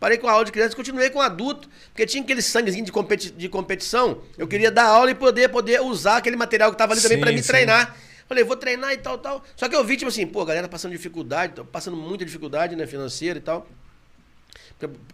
Parei 0.00 0.16
com 0.16 0.26
a 0.26 0.32
aula 0.32 0.44
de 0.44 0.52
criança 0.52 0.72
e 0.72 0.76
continuei 0.76 1.10
com 1.10 1.20
adulto, 1.20 1.68
porque 1.88 2.06
tinha 2.06 2.22
aquele 2.22 2.40
sanguezinho 2.40 2.84
de, 2.84 2.92
competi 2.92 3.30
de 3.30 3.48
competição. 3.48 4.22
Eu 4.38 4.48
queria 4.48 4.70
dar 4.70 4.84
aula 4.84 5.10
e 5.10 5.14
poder, 5.14 5.50
poder 5.50 5.82
usar 5.82 6.16
aquele 6.16 6.36
material 6.36 6.70
que 6.70 6.78
tava 6.78 6.94
ali 6.94 7.02
também 7.02 7.18
Sim, 7.18 7.22
pra 7.22 7.32
me 7.32 7.42
sim. 7.42 7.48
treinar. 7.48 7.96
Falei, 8.26 8.42
vou 8.42 8.56
treinar 8.56 8.92
e 8.92 8.98
tal, 8.98 9.18
tal. 9.18 9.42
Só 9.54 9.68
que 9.68 9.76
eu 9.76 9.84
vi, 9.84 9.96
tipo 9.96 10.08
assim, 10.08 10.26
pô, 10.26 10.40
a 10.42 10.46
galera 10.46 10.68
passando 10.68 10.92
dificuldade, 10.92 11.54
tô 11.54 11.64
passando 11.64 11.96
muita 11.96 12.24
dificuldade, 12.24 12.74
né, 12.74 12.86
financeira 12.86 13.38
e 13.38 13.42
tal. 13.42 13.66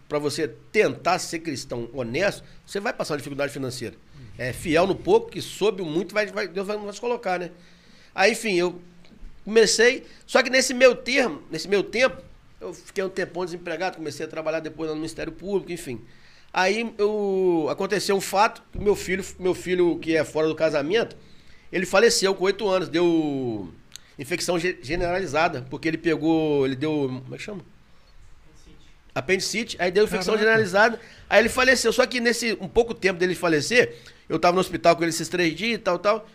Para 0.09 0.19
você 0.19 0.47
tentar 0.71 1.19
ser 1.19 1.39
cristão 1.39 1.89
honesto, 1.93 2.43
você 2.65 2.79
vai 2.79 2.91
passar 2.91 3.13
uma 3.13 3.17
dificuldade 3.17 3.53
financeira. 3.53 3.95
É 4.37 4.51
fiel 4.51 4.87
no 4.87 4.95
pouco, 4.95 5.29
que 5.29 5.41
soube 5.41 5.83
muito, 5.83 6.13
vai, 6.13 6.25
vai, 6.27 6.47
Deus 6.47 6.67
vai, 6.67 6.77
te 6.91 6.99
colocar, 6.99 7.39
né? 7.39 7.51
Aí, 8.13 8.31
enfim, 8.31 8.55
eu 8.55 8.81
comecei. 9.45 10.05
Só 10.25 10.41
que 10.41 10.49
nesse 10.49 10.73
meu 10.73 10.95
termo, 10.95 11.41
nesse 11.51 11.67
meu 11.67 11.83
tempo, 11.83 12.21
eu 12.59 12.73
fiquei 12.73 13.03
um 13.03 13.09
tempão 13.09 13.45
desempregado, 13.45 13.97
comecei 13.97 14.25
a 14.25 14.29
trabalhar 14.29 14.59
depois 14.59 14.89
no 14.89 14.95
Ministério 14.95 15.31
Público, 15.31 15.71
enfim. 15.71 16.01
Aí 16.51 16.93
eu, 16.97 17.67
aconteceu 17.69 18.15
um 18.15 18.21
fato, 18.21 18.61
meu 18.75 18.95
filho, 18.95 19.25
meu 19.39 19.53
filho 19.53 19.97
que 19.99 20.15
é 20.15 20.23
fora 20.23 20.47
do 20.47 20.55
casamento, 20.55 21.15
ele 21.71 21.85
faleceu 21.85 22.35
com 22.35 22.45
oito 22.45 22.67
anos, 22.67 22.89
deu 22.89 23.73
infecção 24.17 24.59
ge- 24.59 24.77
generalizada, 24.81 25.65
porque 25.69 25.87
ele 25.87 25.97
pegou, 25.97 26.65
ele 26.65 26.75
deu, 26.75 27.21
como 27.23 27.33
é 27.33 27.37
que 27.37 27.43
chama? 27.43 27.65
Apendicite, 29.13 29.75
aí 29.79 29.91
deu 29.91 30.03
infecção 30.05 30.33
Caraca. 30.33 30.43
generalizada, 30.43 30.99
aí 31.29 31.41
ele 31.41 31.49
faleceu. 31.49 31.93
Só 31.93 32.05
que 32.05 32.19
nesse 32.19 32.57
um 32.59 32.67
pouco 32.67 32.93
tempo 32.93 33.19
dele 33.19 33.35
falecer, 33.35 33.95
eu 34.27 34.39
tava 34.39 34.55
no 34.55 34.61
hospital 34.61 34.95
com 34.95 35.03
ele 35.03 35.09
esses 35.09 35.29
três 35.29 35.55
dias 35.55 35.75
e 35.75 35.77
tal, 35.77 35.99
tal. 35.99 36.27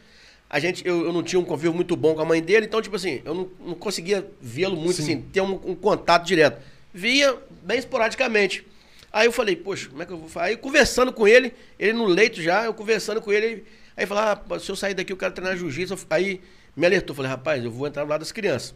A 0.50 0.58
gente, 0.58 0.86
eu, 0.86 1.04
eu 1.04 1.12
não 1.12 1.22
tinha 1.22 1.38
um 1.38 1.44
convívio 1.44 1.74
muito 1.74 1.94
bom 1.94 2.14
com 2.14 2.22
a 2.22 2.24
mãe 2.24 2.42
dele, 2.42 2.66
então, 2.66 2.80
tipo 2.80 2.96
assim, 2.96 3.20
eu 3.24 3.34
não, 3.34 3.50
não 3.60 3.74
conseguia 3.74 4.26
vê-lo 4.40 4.76
muito, 4.76 4.96
Sim. 4.96 5.02
assim, 5.02 5.20
ter 5.20 5.42
um, 5.42 5.60
um 5.64 5.74
contato 5.74 6.24
direto. 6.24 6.62
Via 6.94 7.36
bem 7.62 7.78
esporadicamente. 7.78 8.66
Aí 9.12 9.26
eu 9.26 9.32
falei, 9.32 9.56
poxa, 9.56 9.88
como 9.88 10.02
é 10.02 10.06
que 10.06 10.12
eu 10.12 10.18
vou 10.18 10.28
fazer? 10.28 10.46
Aí 10.46 10.56
conversando 10.56 11.12
com 11.12 11.26
ele, 11.26 11.52
ele 11.78 11.92
no 11.92 12.06
leito 12.06 12.40
já, 12.40 12.64
eu 12.64 12.72
conversando 12.72 13.20
com 13.20 13.32
ele, 13.32 13.64
aí 13.96 14.06
falou, 14.06 14.22
ah, 14.22 14.58
se 14.58 14.70
eu 14.70 14.76
sair 14.76 14.94
daqui 14.94 15.12
eu 15.12 15.16
quero 15.16 15.34
treinar 15.34 15.56
jiu-jitsu. 15.56 15.98
Aí 16.08 16.40
me 16.74 16.86
alertou, 16.86 17.14
falei, 17.14 17.30
rapaz, 17.30 17.62
eu 17.62 17.70
vou 17.70 17.86
entrar 17.86 18.04
do 18.04 18.10
lado 18.10 18.20
das 18.20 18.32
crianças. 18.32 18.74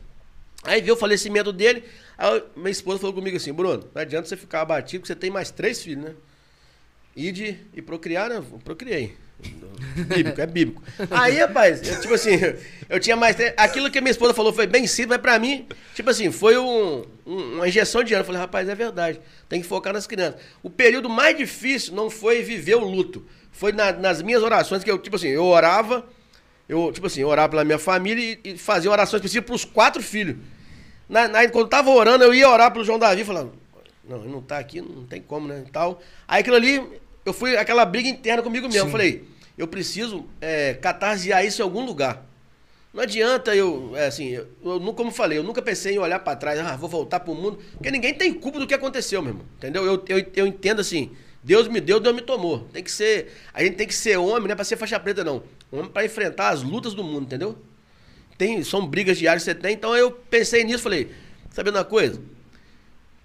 Aí 0.64 0.80
viu 0.80 0.94
o 0.94 0.96
falecimento 0.96 1.53
dele, 1.53 1.84
aí 2.31 2.43
minha 2.57 2.70
esposa 2.70 2.99
falou 3.01 3.14
comigo 3.14 3.37
assim, 3.37 3.53
Bruno, 3.53 3.89
não 3.95 4.03
adianta 4.03 4.29
você 4.29 4.37
ficar 4.37 4.61
abatido, 4.62 5.01
porque 5.01 5.12
você 5.12 5.18
tem 5.18 5.31
mais 5.31 5.51
três 5.51 5.83
filhos, 5.83 6.05
né? 6.05 6.14
E 7.14 7.31
de 7.33 7.57
e 7.75 7.83
procriar, 7.83 8.29
né? 8.31 8.43
Procriei. 8.64 9.14
Bíblico, 10.07 10.41
é 10.41 10.47
bíblico. 10.47 10.83
Aí, 11.11 11.37
rapaz, 11.39 11.87
eu, 11.87 12.01
tipo 12.01 12.14
assim, 12.14 12.31
eu 12.89 13.01
tinha 13.01 13.16
mais. 13.16 13.37
Aquilo 13.57 13.91
que 13.91 13.99
a 13.99 14.01
minha 14.01 14.12
esposa 14.12 14.33
falou 14.33 14.53
foi 14.53 14.66
bem 14.68 14.87
simples, 14.87 15.09
mas 15.16 15.18
pra 15.20 15.39
mim, 15.39 15.66
tipo 15.95 16.09
assim, 16.09 16.31
foi 16.31 16.57
um- 16.57 17.05
um- 17.27 17.55
uma 17.57 17.68
injeção 17.68 18.05
de 18.05 18.14
ano. 18.14 18.23
Eu 18.23 18.27
falei, 18.27 18.41
rapaz, 18.41 18.68
é 18.68 18.75
verdade, 18.75 19.20
tem 19.49 19.61
que 19.61 19.66
focar 19.66 19.93
nas 19.93 20.07
crianças. 20.07 20.41
O 20.62 20.70
período 20.70 21.11
mais 21.11 21.37
difícil 21.37 21.93
não 21.93 22.09
foi 22.09 22.43
viver 22.43 22.77
o 22.77 22.85
luto, 22.85 23.27
foi 23.51 23.73
na- 23.73 23.93
nas 23.93 24.23
minhas 24.23 24.43
orações 24.45 24.85
que 24.85 24.91
eu, 24.91 24.97
tipo 24.99 25.16
assim, 25.16 25.29
eu 25.29 25.45
orava, 25.45 26.07
eu, 26.68 26.91
tipo 26.93 27.09
assim, 27.09 27.20
eu 27.23 27.29
orava 27.29 27.49
pela 27.51 27.64
minha 27.64 27.79
família 27.81 28.39
e, 28.45 28.51
e 28.53 28.57
fazia 28.59 28.91
orações 28.93 29.18
específicas 29.20 29.47
pros 29.47 29.64
quatro 29.64 30.01
filhos. 30.03 30.37
Na, 31.13 31.29
na- 31.29 31.49
quando 31.49 31.65
eu 31.67 31.69
tava 31.69 31.91
orando, 31.91 32.25
eu 32.25 32.33
ia 32.33 32.49
orar 32.49 32.73
pelo 32.73 32.85
João 32.85 32.99
Davi, 32.99 33.23
falando, 33.23 33.53
não, 34.09 34.17
ele 34.25 34.33
não 34.33 34.41
tá 34.41 34.59
aqui, 34.59 34.81
não 34.81 35.05
tem 35.05 35.21
como, 35.21 35.47
né, 35.47 35.65
e 35.67 35.71
tal. 35.71 36.01
Aí 36.27 36.41
aquilo 36.41 36.57
ali, 36.57 36.83
eu 37.25 37.33
fui, 37.35 37.55
aquela 37.57 37.85
briga 37.85 38.09
interna 38.09 38.43
comigo 38.43 38.67
mesmo, 38.67 38.89
eu 38.89 38.91
falei, 38.91 39.25
eu 39.59 39.69
preciso 39.69 40.25
é, 40.41 40.73
catarsear 40.75 41.45
isso 41.45 41.61
em 41.61 41.65
algum 41.65 41.85
lugar. 41.85 42.25
Não 42.95 43.03
adianta 43.03 43.55
eu, 43.55 43.93
é, 43.95 44.07
assim, 44.07 44.29
eu, 44.31 44.47
eu 44.65 44.81
como 44.95 45.11
falei, 45.11 45.37
eu 45.39 45.43
nunca 45.43 45.61
pensei 45.61 45.95
em 45.95 45.99
olhar 45.99 46.19
pra 46.19 46.35
trás, 46.35 46.59
ah, 46.61 46.77
vou 46.77 46.89
voltar 46.89 47.21
pro 47.21 47.35
mundo, 47.35 47.59
porque 47.75 47.91
ninguém 47.91 48.15
tem 48.15 48.33
culpa 48.33 48.59
do 48.59 48.67
que 48.67 48.75
aconteceu, 48.75 49.21
meu 49.23 49.33
irmão, 49.33 49.47
entendeu? 49.59 49.85
Eu, 49.85 50.03
eu, 50.09 50.27
eu 50.35 50.47
entendo 50.47 50.81
assim, 50.81 51.11
Deus 51.43 51.69
me 51.69 51.81
deu, 51.81 52.01
Deus 52.01 52.15
me 52.15 52.23
tomou. 52.23 52.61
Tem 52.73 52.83
que 52.83 52.91
ser, 52.91 53.33
a 53.53 53.63
gente 53.63 53.77
tem 53.77 53.87
que 53.87 53.95
ser 53.95 54.17
homem, 54.17 54.45
não 54.45 54.53
é 54.53 54.55
pra 54.55 54.65
ser 54.65 54.77
faixa 54.77 54.99
preta, 54.99 55.23
não. 55.25 55.43
Homem 55.71 55.91
pra 55.91 56.05
enfrentar 56.05 56.51
as 56.51 56.63
lutas 56.63 56.95
do 56.95 57.03
mundo, 57.05 57.25
entendeu? 57.25 57.57
Tem, 58.43 58.64
são 58.64 58.84
brigas 58.84 59.16
diárias 59.16 59.45
que 59.45 59.53
você 59.53 59.55
tem, 59.55 59.72
então 59.72 59.95
eu 59.95 60.11
pensei 60.11 60.64
nisso, 60.64 60.82
falei, 60.82 61.12
sabendo 61.53 61.78
uma 61.78 61.84
coisa? 61.84 62.20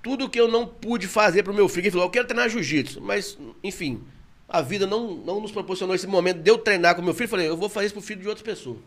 Tudo 0.03 0.29
que 0.29 0.39
eu 0.39 0.47
não 0.47 0.67
pude 0.67 1.07
fazer 1.07 1.41
pro 1.41 1.55
meu 1.55 1.67
filho, 1.67 1.85
ele 1.85 1.91
falou, 1.91 2.05
eu 2.05 2.11
quero 2.11 2.27
treinar 2.27 2.47
jiu-jitsu, 2.47 3.01
mas, 3.01 3.35
enfim, 3.63 4.03
a 4.47 4.61
vida 4.61 4.85
não, 4.85 5.15
não 5.15 5.41
nos 5.41 5.51
proporcionou 5.51 5.95
esse 5.95 6.05
momento 6.05 6.37
de 6.37 6.51
eu 6.51 6.59
treinar 6.59 6.93
com 6.93 7.01
meu 7.01 7.15
filho, 7.15 7.27
falei, 7.27 7.49
eu 7.49 7.57
vou 7.57 7.67
fazer 7.67 7.87
isso 7.87 7.95
pro 7.95 8.03
filho 8.03 8.21
de 8.21 8.27
outras 8.27 8.45
pessoas. 8.45 8.77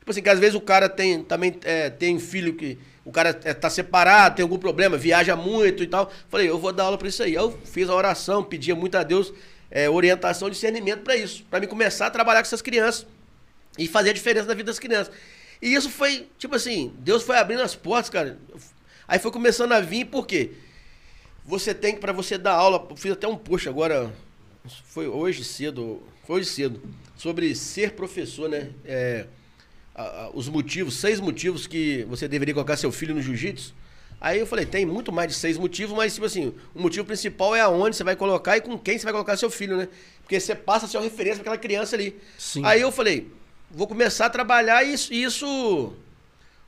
Tipo 0.00 0.10
assim, 0.10 0.20
que 0.20 0.28
às 0.28 0.40
vezes 0.40 0.56
o 0.56 0.60
cara 0.60 0.88
tem 0.88 1.22
também 1.22 1.56
é, 1.62 1.88
tem 1.88 2.18
filho 2.18 2.54
que 2.54 2.76
o 3.04 3.12
cara 3.12 3.28
é, 3.44 3.54
tá 3.54 3.70
separado, 3.70 4.34
tem 4.34 4.42
algum 4.42 4.58
problema, 4.58 4.96
viaja 4.96 5.36
muito 5.36 5.84
e 5.84 5.86
tal. 5.86 6.10
Falei, 6.28 6.50
eu 6.50 6.58
vou 6.58 6.72
dar 6.72 6.86
aula 6.86 6.98
pra 6.98 7.06
isso 7.06 7.22
aí. 7.22 7.34
Eu 7.34 7.56
fiz 7.64 7.88
a 7.88 7.94
oração, 7.94 8.42
pedia 8.42 8.74
muito 8.74 8.96
a 8.96 9.04
Deus 9.04 9.32
é, 9.70 9.88
orientação, 9.88 10.50
discernimento 10.50 11.02
pra 11.02 11.14
isso, 11.14 11.44
pra 11.48 11.60
mim 11.60 11.68
começar 11.68 12.08
a 12.08 12.10
trabalhar 12.10 12.40
com 12.40 12.46
essas 12.46 12.60
crianças 12.60 13.06
e 13.78 13.86
fazer 13.86 14.10
a 14.10 14.12
diferença 14.12 14.48
na 14.48 14.54
vida 14.54 14.66
das 14.66 14.80
crianças. 14.80 15.14
E 15.62 15.72
isso 15.74 15.88
foi, 15.88 16.28
tipo 16.38 16.54
assim, 16.56 16.92
Deus 16.98 17.22
foi 17.22 17.38
abrindo 17.38 17.62
as 17.62 17.74
portas, 17.76 18.10
cara. 18.10 18.36
Aí 19.06 19.18
foi 19.20 19.30
começando 19.30 19.70
a 19.72 19.80
vir, 19.80 20.06
por 20.06 20.26
quê? 20.26 20.50
Você 21.46 21.72
tem 21.72 21.94
que, 21.94 22.00
pra 22.00 22.12
você 22.12 22.36
dar 22.36 22.52
aula, 22.54 22.86
fiz 22.96 23.12
até 23.12 23.26
um 23.28 23.36
post 23.36 23.68
agora, 23.68 24.12
foi 24.86 25.06
hoje 25.06 25.44
cedo, 25.44 26.02
foi 26.26 26.40
hoje 26.40 26.48
cedo, 26.48 26.80
sobre 27.16 27.54
ser 27.54 27.92
professor, 27.92 28.48
né? 28.48 28.70
É, 28.84 29.26
a- 29.94 30.02
a- 30.24 30.30
os 30.34 30.48
motivos, 30.48 30.94
seis 30.96 31.20
motivos 31.20 31.66
que 31.66 32.04
você 32.08 32.26
deveria 32.26 32.54
colocar 32.54 32.76
seu 32.76 32.90
filho 32.90 33.14
no 33.14 33.22
jiu-jitsu. 33.22 33.74
Aí 34.20 34.38
eu 34.38 34.46
falei, 34.46 34.64
tem 34.64 34.86
muito 34.86 35.10
mais 35.12 35.28
de 35.28 35.34
seis 35.34 35.58
motivos, 35.58 35.96
mas 35.96 36.14
tipo 36.14 36.26
assim, 36.26 36.54
o 36.74 36.80
motivo 36.80 37.04
principal 37.04 37.54
é 37.56 37.60
aonde 37.60 37.96
você 37.96 38.04
vai 38.04 38.14
colocar 38.14 38.56
e 38.56 38.60
com 38.60 38.78
quem 38.78 38.96
você 38.96 39.04
vai 39.04 39.12
colocar 39.12 39.36
seu 39.36 39.50
filho, 39.50 39.76
né? 39.76 39.88
Porque 40.22 40.38
você 40.38 40.54
passa 40.54 40.86
a 40.86 40.88
ser 40.88 40.96
uma 40.98 41.02
referência 41.04 41.42
para 41.42 41.52
aquela 41.54 41.58
criança 41.58 41.96
ali. 41.96 42.16
Sim. 42.38 42.64
Aí 42.64 42.80
eu 42.80 42.92
falei, 42.92 43.28
vou 43.72 43.86
começar 43.86 44.26
a 44.26 44.30
trabalhar 44.30 44.84
e 44.84 44.92
isso, 44.92 45.12
isso 45.12 45.92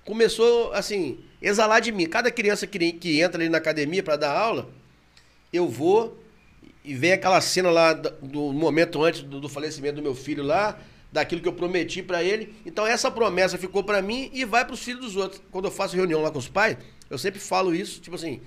começou 0.05 0.73
assim, 0.73 1.19
exalar 1.41 1.81
de 1.81 1.93
mim. 1.93 2.07
Cada 2.07 2.31
criança 2.31 2.67
que, 2.67 2.93
que 2.93 3.21
entra 3.21 3.41
ali 3.41 3.49
na 3.49 3.59
academia 3.59 4.03
para 4.03 4.17
dar 4.17 4.37
aula, 4.37 4.69
eu 5.53 5.69
vou 5.69 6.19
e 6.85 6.95
vem 6.95 7.13
aquela 7.13 7.41
cena 7.41 7.71
lá 7.71 7.93
do, 7.93 8.11
do 8.23 8.53
momento 8.53 9.03
antes 9.03 9.23
do, 9.23 9.41
do 9.41 9.49
falecimento 9.49 9.97
do 9.97 10.03
meu 10.03 10.15
filho 10.15 10.43
lá, 10.43 10.79
daquilo 11.13 11.41
que 11.41 11.49
eu 11.49 11.53
prometi 11.53 12.03
para 12.03 12.23
ele. 12.23 12.55
Então 12.67 12.87
essa 12.87 13.11
promessa 13.11 13.57
ficou 13.57 13.83
para 13.85 14.03
mim 14.03 14.31
e 14.33 14.45
vai 14.45 14.65
para 14.65 14.75
os 14.75 14.83
filhos 14.83 15.01
dos 15.01 15.17
outros. 15.17 15.41
Quando 15.51 15.67
eu 15.67 15.71
faço 15.71 15.97
reunião 15.97 16.23
lá 16.23 16.31
com 16.31 16.39
os 16.39 16.49
pais, 16.49 16.77
eu 17.09 17.19
sempre 17.19 17.41
falo 17.41 17.75
isso, 17.75 18.01
tipo 18.01 18.17
assim, 18.17 18.41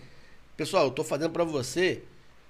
pessoal, 0.56 0.86
eu 0.86 0.92
tô 0.92 1.04
fazendo 1.04 1.32
para 1.32 1.44
você 1.44 2.04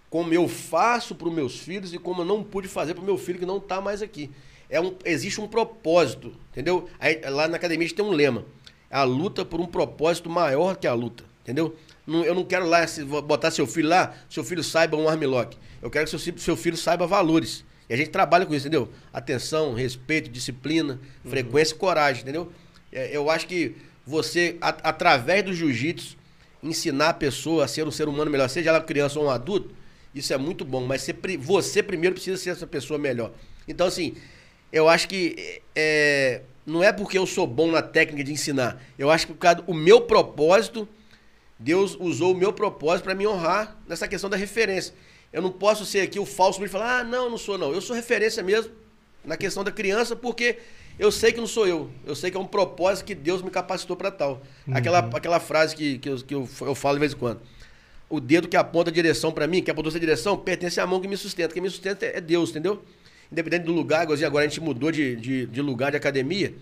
como 0.09 0.33
eu 0.33 0.47
faço 0.47 1.13
para 1.15 1.27
os 1.27 1.33
meus 1.33 1.59
filhos 1.59 1.93
e 1.93 1.97
como 1.97 2.21
eu 2.21 2.25
não 2.25 2.43
pude 2.43 2.67
fazer 2.67 2.93
para 2.93 3.03
o 3.03 3.05
meu 3.05 3.17
filho 3.17 3.39
que 3.39 3.45
não 3.45 3.59
tá 3.59 3.81
mais 3.81 4.01
aqui. 4.01 4.31
É 4.69 4.79
um, 4.81 4.95
existe 5.05 5.39
um 5.39 5.47
propósito, 5.47 6.33
entendeu? 6.51 6.89
Aí, 6.99 7.21
lá 7.29 7.47
na 7.47 7.55
academia 7.57 7.85
a 7.85 7.87
gente 7.87 7.95
tem 7.97 8.03
um 8.05 8.11
lema. 8.11 8.45
A 8.91 9.03
luta 9.03 9.43
por 9.45 9.59
um 9.59 9.65
propósito 9.65 10.29
maior 10.29 10.75
que 10.75 10.87
a 10.87 10.93
luta, 10.93 11.23
entendeu? 11.43 11.75
Não- 12.05 12.23
eu 12.23 12.33
não 12.35 12.43
quero 12.45 12.65
lá 12.67 12.85
se- 12.87 13.03
botar 13.03 13.51
seu 13.51 13.65
filho 13.67 13.89
lá, 13.89 14.13
seu 14.29 14.43
filho 14.43 14.63
saiba 14.63 14.95
um 14.97 15.07
armlock. 15.09 15.57
Eu 15.81 15.89
quero 15.89 16.05
que 16.09 16.17
seu, 16.17 16.37
seu 16.37 16.55
filho 16.55 16.77
saiba 16.77 17.05
valores. 17.07 17.63
E 17.89 17.93
a 17.93 17.97
gente 17.97 18.09
trabalha 18.09 18.45
com 18.45 18.53
isso, 18.53 18.67
entendeu? 18.67 18.89
Atenção, 19.13 19.73
respeito, 19.73 20.29
disciplina, 20.29 20.99
frequência 21.25 21.73
e 21.73 21.77
coragem, 21.77 22.23
entendeu? 22.23 22.51
É, 22.91 23.15
eu 23.15 23.29
acho 23.29 23.47
que 23.47 23.75
você, 24.05 24.57
a- 24.61 24.69
através 24.89 25.43
do 25.43 25.53
jiu-jitsu, 25.53 26.17
ensinar 26.63 27.09
a 27.09 27.13
pessoa 27.13 27.65
a 27.65 27.67
ser 27.67 27.85
um 27.87 27.91
ser 27.91 28.07
humano 28.09 28.29
melhor, 28.31 28.49
seja 28.49 28.69
ela 28.69 28.81
criança 28.81 29.19
ou 29.19 29.25
um 29.25 29.29
adulto, 29.29 29.71
isso 30.13 30.33
é 30.33 30.37
muito 30.37 30.65
bom. 30.65 30.85
Mas 30.85 31.01
você, 31.03 31.13
você 31.37 31.83
primeiro 31.83 32.15
precisa 32.15 32.37
ser 32.37 32.49
essa 32.49 32.67
pessoa 32.67 32.97
melhor. 32.97 33.31
Então, 33.67 33.87
assim, 33.87 34.15
eu 34.71 34.89
acho 34.89 35.07
que 35.07 35.61
é, 35.75 36.41
não 36.65 36.83
é 36.83 36.91
porque 36.91 37.17
eu 37.17 37.25
sou 37.25 37.47
bom 37.47 37.71
na 37.71 37.81
técnica 37.81 38.23
de 38.23 38.31
ensinar. 38.31 38.81
Eu 38.97 39.09
acho 39.09 39.27
que 39.27 39.33
por 39.33 39.39
causa 39.39 39.61
do 39.61 39.71
o 39.71 39.73
meu 39.73 40.01
propósito, 40.01 40.87
Deus 41.57 41.97
usou 41.99 42.33
o 42.33 42.37
meu 42.37 42.51
propósito 42.51 43.05
para 43.05 43.15
me 43.15 43.25
honrar 43.25 43.77
nessa 43.87 44.07
questão 44.07 44.29
da 44.29 44.37
referência. 44.37 44.93
Eu 45.31 45.41
não 45.41 45.51
posso 45.51 45.85
ser 45.85 46.01
aqui 46.01 46.19
o 46.19 46.25
falso 46.25 46.63
e 46.63 46.67
falar, 46.67 46.99
ah, 46.99 47.03
não, 47.03 47.29
não 47.29 47.37
sou 47.37 47.57
não. 47.57 47.73
Eu 47.73 47.81
sou 47.81 47.95
referência 47.95 48.43
mesmo 48.43 48.71
na 49.23 49.37
questão 49.37 49.63
da 49.63 49.71
criança, 49.71 50.15
porque 50.15 50.57
eu 50.99 51.11
sei 51.11 51.31
que 51.31 51.39
não 51.39 51.47
sou 51.47 51.67
eu. 51.67 51.89
Eu 52.05 52.15
sei 52.15 52.31
que 52.31 52.37
é 52.37 52.39
um 52.39 52.45
propósito 52.45 53.05
que 53.05 53.15
Deus 53.15 53.41
me 53.41 53.49
capacitou 53.49 53.95
para 53.95 54.11
tal. 54.11 54.41
Aquela, 54.71 54.99
aquela 54.99 55.39
frase 55.39 55.75
que, 55.75 55.99
que, 55.99 56.09
eu, 56.09 56.17
que 56.17 56.35
eu, 56.35 56.49
eu 56.61 56.75
falo 56.75 56.95
de 56.95 56.99
vez 56.99 57.13
em 57.13 57.17
quando. 57.17 57.41
O 58.09 58.19
dedo 58.19 58.47
que 58.47 58.55
aponta 58.55 58.89
a 58.89 58.93
direção 58.93 59.31
para 59.31 59.45
mim, 59.47 59.61
que 59.61 59.69
apontou 59.69 59.89
essa 59.89 59.99
direção, 59.99 60.37
pertence 60.37 60.79
à 60.79 60.87
mão 60.87 61.01
que 61.01 61.07
me 61.07 61.17
sustenta. 61.17 61.53
Quem 61.53 61.61
me 61.61 61.69
sustenta 61.69 62.05
é 62.05 62.21
Deus, 62.21 62.49
entendeu? 62.51 62.81
Independente 63.31 63.63
do 63.63 63.73
lugar, 63.73 64.03
igualzinho 64.03 64.27
agora 64.27 64.45
a 64.45 64.47
gente 64.47 64.61
mudou 64.61 64.91
de, 64.91 65.15
de, 65.15 65.45
de 65.45 65.61
lugar 65.61 65.91
de 65.91 65.97
academia. 65.97 66.53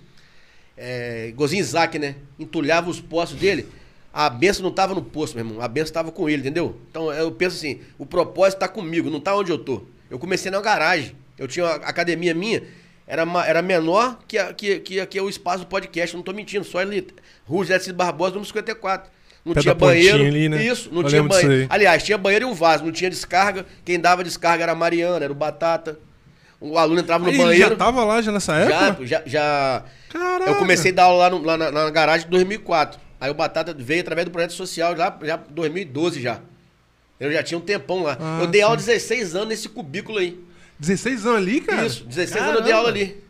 É, 0.77 1.27
igualzinho 1.29 1.61
Isaac, 1.61 1.97
né? 1.97 2.15
Entulhava 2.39 2.89
os 2.89 2.99
poços 2.99 3.37
dele. 3.39 3.67
A 4.13 4.29
benção 4.29 4.63
não 4.63 4.69
estava 4.69 4.93
no 4.95 5.01
poço, 5.01 5.35
meu 5.35 5.45
irmão. 5.45 5.61
A 5.61 5.67
benção 5.67 5.89
estava 5.89 6.11
com 6.11 6.29
ele, 6.29 6.41
entendeu? 6.41 6.79
Então 6.89 7.11
eu 7.13 7.31
penso 7.31 7.57
assim: 7.57 7.81
o 7.97 8.05
propósito 8.05 8.57
está 8.57 8.67
comigo, 8.67 9.09
não 9.09 9.19
está 9.19 9.35
onde 9.35 9.51
eu 9.51 9.57
tô. 9.57 9.83
Eu 10.09 10.17
comecei 10.17 10.49
na 10.49 10.61
garagem. 10.61 11.15
Eu 11.37 11.47
tinha 11.47 11.65
uma 11.65 11.75
academia 11.75 12.33
minha, 12.33 12.63
era, 13.07 13.23
era 13.45 13.61
menor 13.61 14.19
que, 14.27 14.37
a, 14.37 14.53
que, 14.53 14.79
que, 14.79 15.05
que 15.05 15.21
o 15.21 15.29
espaço 15.29 15.59
do 15.59 15.67
podcast. 15.67 16.13
Eu 16.13 16.17
não 16.19 16.23
tô 16.23 16.33
mentindo, 16.33 16.65
só 16.65 16.79
ali. 16.79 17.05
Rua 17.45 17.65
José 17.65 17.93
Barbosa, 17.93 18.31
número 18.31 18.47
54. 18.47 19.11
Não 19.43 19.53
Pé 19.53 19.61
tinha 19.61 19.75
banheiro. 19.75 20.25
ali, 20.25 20.49
né? 20.49 20.63
Isso, 20.65 20.89
não 20.91 21.03
Eu 21.03 21.07
tinha 21.07 21.23
banheiro. 21.23 21.67
Aliás, 21.69 22.01
tinha 22.01 22.17
banheiro 22.17 22.45
e 22.45 22.49
um 22.49 22.53
vaso, 22.53 22.83
não 22.83 22.91
tinha 22.91 23.09
descarga. 23.09 23.65
Quem 23.83 23.99
dava 23.99 24.23
descarga 24.23 24.63
era 24.63 24.71
a 24.71 24.75
Mariana, 24.75 25.23
era 25.23 25.31
o 25.31 25.35
Batata. 25.35 25.99
O 26.59 26.77
aluno 26.77 26.99
entrava 27.01 27.23
no 27.23 27.29
Ele 27.29 27.37
banheiro. 27.37 27.69
já 27.69 27.75
tava 27.75 28.03
lá 28.03 28.21
já 28.21 28.31
nessa 28.31 28.55
época? 28.55 29.05
Já, 29.05 29.19
já, 29.19 29.23
já- 29.25 29.83
Caraca. 30.09 30.49
Eu 30.49 30.55
comecei 30.55 30.91
a 30.91 30.95
dar 30.95 31.03
aula 31.03 31.23
lá, 31.25 31.29
no- 31.29 31.43
lá 31.43 31.57
na, 31.57 31.71
na 31.71 31.89
garagem 31.89 32.25
em 32.27 32.29
2004. 32.29 32.99
Aí 33.19 33.29
o 33.29 33.33
Batata 33.33 33.73
veio 33.77 34.01
através 34.01 34.25
do 34.25 34.31
projeto 34.31 34.53
social 34.53 34.95
já 34.95 35.13
já 35.23 35.35
2012 35.37 36.21
já. 36.21 36.39
Eu 37.19 37.31
já 37.31 37.41
tinha 37.43 37.57
um 37.57 37.61
tempão 37.61 38.03
lá. 38.03 38.17
Ah, 38.19 38.39
eu 38.41 38.47
dei 38.47 38.61
aula 38.61 38.77
sim. 38.79 38.85
16 38.87 39.35
anos 39.35 39.49
nesse 39.49 39.69
cubículo 39.69 40.17
aí. 40.17 40.39
16 40.79 41.25
anos 41.25 41.37
ali, 41.39 41.61
cara? 41.61 41.85
Isso, 41.85 42.03
16 42.05 42.43
anos 42.43 42.55
eu 42.57 42.61
dei 42.63 42.73
aula 42.73 42.89
ali. 42.89 43.23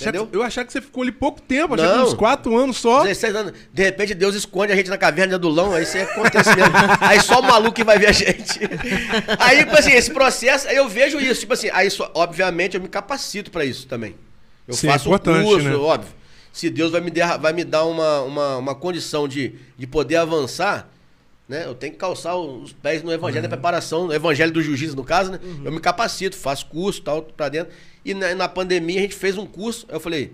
Entendeu? 0.00 0.28
eu 0.32 0.42
achava 0.42 0.66
que 0.66 0.72
você 0.72 0.80
ficou 0.80 1.02
ali 1.02 1.12
pouco 1.12 1.40
tempo, 1.40 1.74
achava 1.74 1.94
que 1.94 2.08
uns 2.08 2.14
4 2.14 2.56
anos 2.56 2.76
só. 2.78 3.02
16 3.02 3.36
anos. 3.36 3.52
De 3.72 3.82
repente 3.82 4.14
Deus 4.14 4.34
esconde 4.34 4.72
a 4.72 4.76
gente 4.76 4.88
na 4.88 4.98
caverna 4.98 5.28
de 5.28 5.34
Adulão, 5.34 5.72
aí 5.74 5.82
isso 5.82 5.98
acontece 5.98 6.54
mesmo. 6.54 6.72
aí 7.00 7.20
só 7.20 7.40
o 7.40 7.42
maluco 7.42 7.72
que 7.72 7.84
vai 7.84 7.98
ver 7.98 8.08
a 8.08 8.12
gente. 8.12 8.60
Aí, 9.38 9.64
tipo 9.64 9.76
assim, 9.76 9.92
esse 9.92 10.12
processo, 10.12 10.68
aí 10.68 10.76
eu 10.76 10.88
vejo 10.88 11.18
isso, 11.20 11.40
tipo 11.40 11.52
assim, 11.52 11.68
aí 11.72 11.90
só, 11.90 12.10
obviamente 12.14 12.76
eu 12.76 12.80
me 12.80 12.88
capacito 12.88 13.50
pra 13.50 13.64
isso 13.64 13.86
também. 13.86 14.14
Eu 14.66 14.74
Sim, 14.74 14.88
é 14.88 14.92
faço 14.92 15.08
um 15.08 15.14
importante, 15.14 15.44
curso, 15.44 15.68
né? 15.68 15.74
óbvio. 15.74 16.12
Se 16.52 16.68
Deus 16.68 16.90
vai 16.90 17.00
me, 17.00 17.10
der, 17.10 17.38
vai 17.38 17.52
me 17.52 17.64
dar 17.64 17.84
uma, 17.84 18.22
uma, 18.22 18.56
uma 18.56 18.74
condição 18.74 19.28
de, 19.28 19.54
de 19.76 19.86
poder 19.86 20.16
avançar, 20.16 20.88
né? 21.48 21.64
Eu 21.66 21.74
tenho 21.74 21.92
que 21.92 21.98
calçar 21.98 22.36
os 22.36 22.72
pés 22.72 23.02
no 23.02 23.12
evangelho 23.12 23.42
da 23.42 23.48
preparação, 23.48 24.06
no 24.06 24.12
evangelho 24.14 24.52
do 24.52 24.62
jiu-jitsu, 24.62 24.96
no 24.96 25.04
caso, 25.04 25.32
né? 25.32 25.40
Eu 25.64 25.72
me 25.72 25.80
capacito, 25.80 26.36
faço 26.36 26.66
curso 26.66 27.02
tal, 27.02 27.22
pra 27.22 27.48
dentro. 27.48 27.72
E 28.04 28.14
na, 28.14 28.34
na 28.34 28.48
pandemia 28.48 28.98
a 28.98 29.02
gente 29.02 29.14
fez 29.14 29.36
um 29.36 29.46
curso, 29.46 29.86
eu 29.88 30.00
falei, 30.00 30.32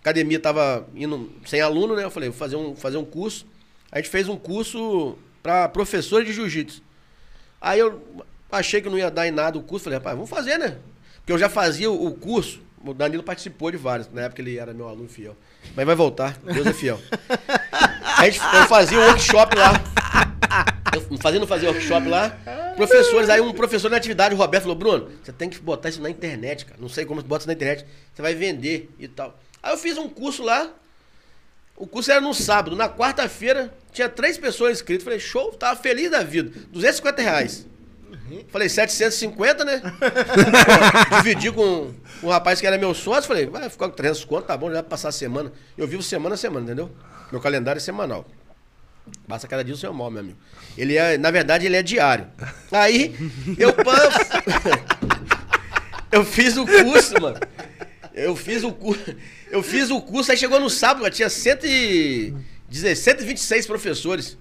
academia 0.00 0.38
tava 0.38 0.86
indo 0.94 1.30
sem 1.46 1.60
aluno, 1.60 1.96
né? 1.96 2.04
Eu 2.04 2.10
falei, 2.10 2.28
vou 2.28 2.38
fazer 2.38 2.56
um, 2.56 2.76
fazer 2.76 2.96
um 2.96 3.04
curso. 3.04 3.46
A 3.90 3.98
gente 3.98 4.10
fez 4.10 4.28
um 4.28 4.36
curso 4.36 5.16
pra 5.42 5.68
professor 5.68 6.24
de 6.24 6.32
jiu-jitsu. 6.32 6.82
Aí 7.60 7.78
eu 7.78 8.02
achei 8.50 8.80
que 8.80 8.88
não 8.88 8.98
ia 8.98 9.10
dar 9.10 9.26
em 9.26 9.30
nada 9.30 9.58
o 9.58 9.62
curso, 9.62 9.84
falei, 9.84 9.98
rapaz, 9.98 10.14
vamos 10.14 10.30
fazer, 10.30 10.58
né? 10.58 10.78
Porque 11.16 11.32
eu 11.32 11.38
já 11.38 11.48
fazia 11.48 11.90
o 11.90 12.10
curso, 12.12 12.60
o 12.84 12.94
Danilo 12.94 13.22
participou 13.22 13.70
de 13.70 13.76
vários, 13.76 14.10
na 14.12 14.22
época 14.22 14.42
ele 14.42 14.58
era 14.58 14.72
meu 14.72 14.88
aluno 14.88 15.08
fiel. 15.08 15.36
Mas 15.74 15.86
vai 15.86 15.94
voltar, 15.94 16.36
Deus 16.38 16.66
é 16.66 16.72
fiel. 16.72 17.00
A 18.18 18.24
gente, 18.24 18.40
eu 18.40 18.66
fazia 18.66 18.98
o 18.98 19.02
workshop 19.02 19.56
lá. 19.56 19.72
Eu 20.92 21.18
fazendo 21.18 21.46
fazer 21.46 21.68
workshop 21.68 22.08
lá. 22.08 22.36
Professores, 22.76 23.28
aí 23.28 23.40
um 23.40 23.52
professor 23.52 23.90
na 23.90 23.96
atividade, 23.96 24.34
o 24.34 24.38
Roberto, 24.38 24.64
falou: 24.64 24.76
Bruno, 24.76 25.10
você 25.22 25.32
tem 25.32 25.48
que 25.48 25.58
botar 25.60 25.88
isso 25.88 26.00
na 26.00 26.10
internet, 26.10 26.64
cara. 26.64 26.80
Não 26.80 26.88
sei 26.88 27.04
como 27.04 27.20
você 27.20 27.26
bota 27.26 27.42
isso 27.42 27.48
na 27.48 27.54
internet. 27.54 27.86
Você 28.14 28.22
vai 28.22 28.34
vender 28.34 28.90
e 28.98 29.06
tal. 29.06 29.38
Aí 29.62 29.72
eu 29.72 29.78
fiz 29.78 29.96
um 29.98 30.08
curso 30.08 30.42
lá. 30.42 30.70
O 31.76 31.86
curso 31.86 32.10
era 32.10 32.20
no 32.20 32.34
sábado. 32.34 32.74
Na 32.74 32.88
quarta-feira, 32.88 33.72
tinha 33.92 34.08
três 34.08 34.36
pessoas 34.36 34.72
inscritas. 34.72 35.04
Falei, 35.04 35.20
show, 35.20 35.52
tava 35.52 35.80
feliz 35.80 36.10
da 36.10 36.22
vida. 36.22 36.50
250 36.72 37.22
reais. 37.22 37.66
Falei, 38.48 38.68
750, 38.68 39.64
né? 39.64 39.80
Pô, 39.80 41.16
dividi 41.22 41.52
com 41.52 41.92
um 42.22 42.28
rapaz 42.28 42.60
que 42.60 42.66
era 42.66 42.78
meu 42.78 42.94
sócio. 42.94 43.28
Falei, 43.28 43.46
vai 43.46 43.68
ficar 43.68 43.88
com 43.88 43.94
300 43.94 44.24
conto, 44.24 44.46
tá 44.46 44.56
bom, 44.56 44.68
já 44.68 44.74
vai 44.74 44.82
passar 44.82 45.08
a 45.08 45.12
semana. 45.12 45.52
Eu 45.76 45.86
vivo 45.86 46.02
semana 46.02 46.34
a 46.34 46.38
semana, 46.38 46.66
entendeu? 46.66 46.90
Meu 47.30 47.40
calendário 47.40 47.78
é 47.78 47.82
semanal. 47.82 48.26
Passa 49.26 49.48
cada 49.48 49.64
dia 49.64 49.74
o 49.74 49.76
seu 49.76 49.92
mal, 49.92 50.10
meu 50.10 50.20
amigo. 50.20 50.38
Ele 50.76 50.96
é, 50.96 51.18
na 51.18 51.30
verdade, 51.30 51.66
ele 51.66 51.76
é 51.76 51.82
diário. 51.82 52.26
Aí, 52.70 53.14
eu 53.58 53.74
Eu 56.10 56.24
fiz 56.24 56.56
o 56.56 56.66
curso, 56.66 57.20
mano. 57.20 57.38
Eu 58.14 58.34
fiz 58.34 58.64
o 58.64 58.72
curso. 58.72 59.14
Eu 59.50 59.62
fiz 59.62 59.90
o 59.90 60.00
curso, 60.00 60.30
aí 60.30 60.36
chegou 60.36 60.58
no 60.58 60.68
sábado, 60.68 61.02
cara, 61.02 61.14
tinha 61.14 61.28
116, 61.28 62.98
126 62.98 63.66
professores. 63.66 64.38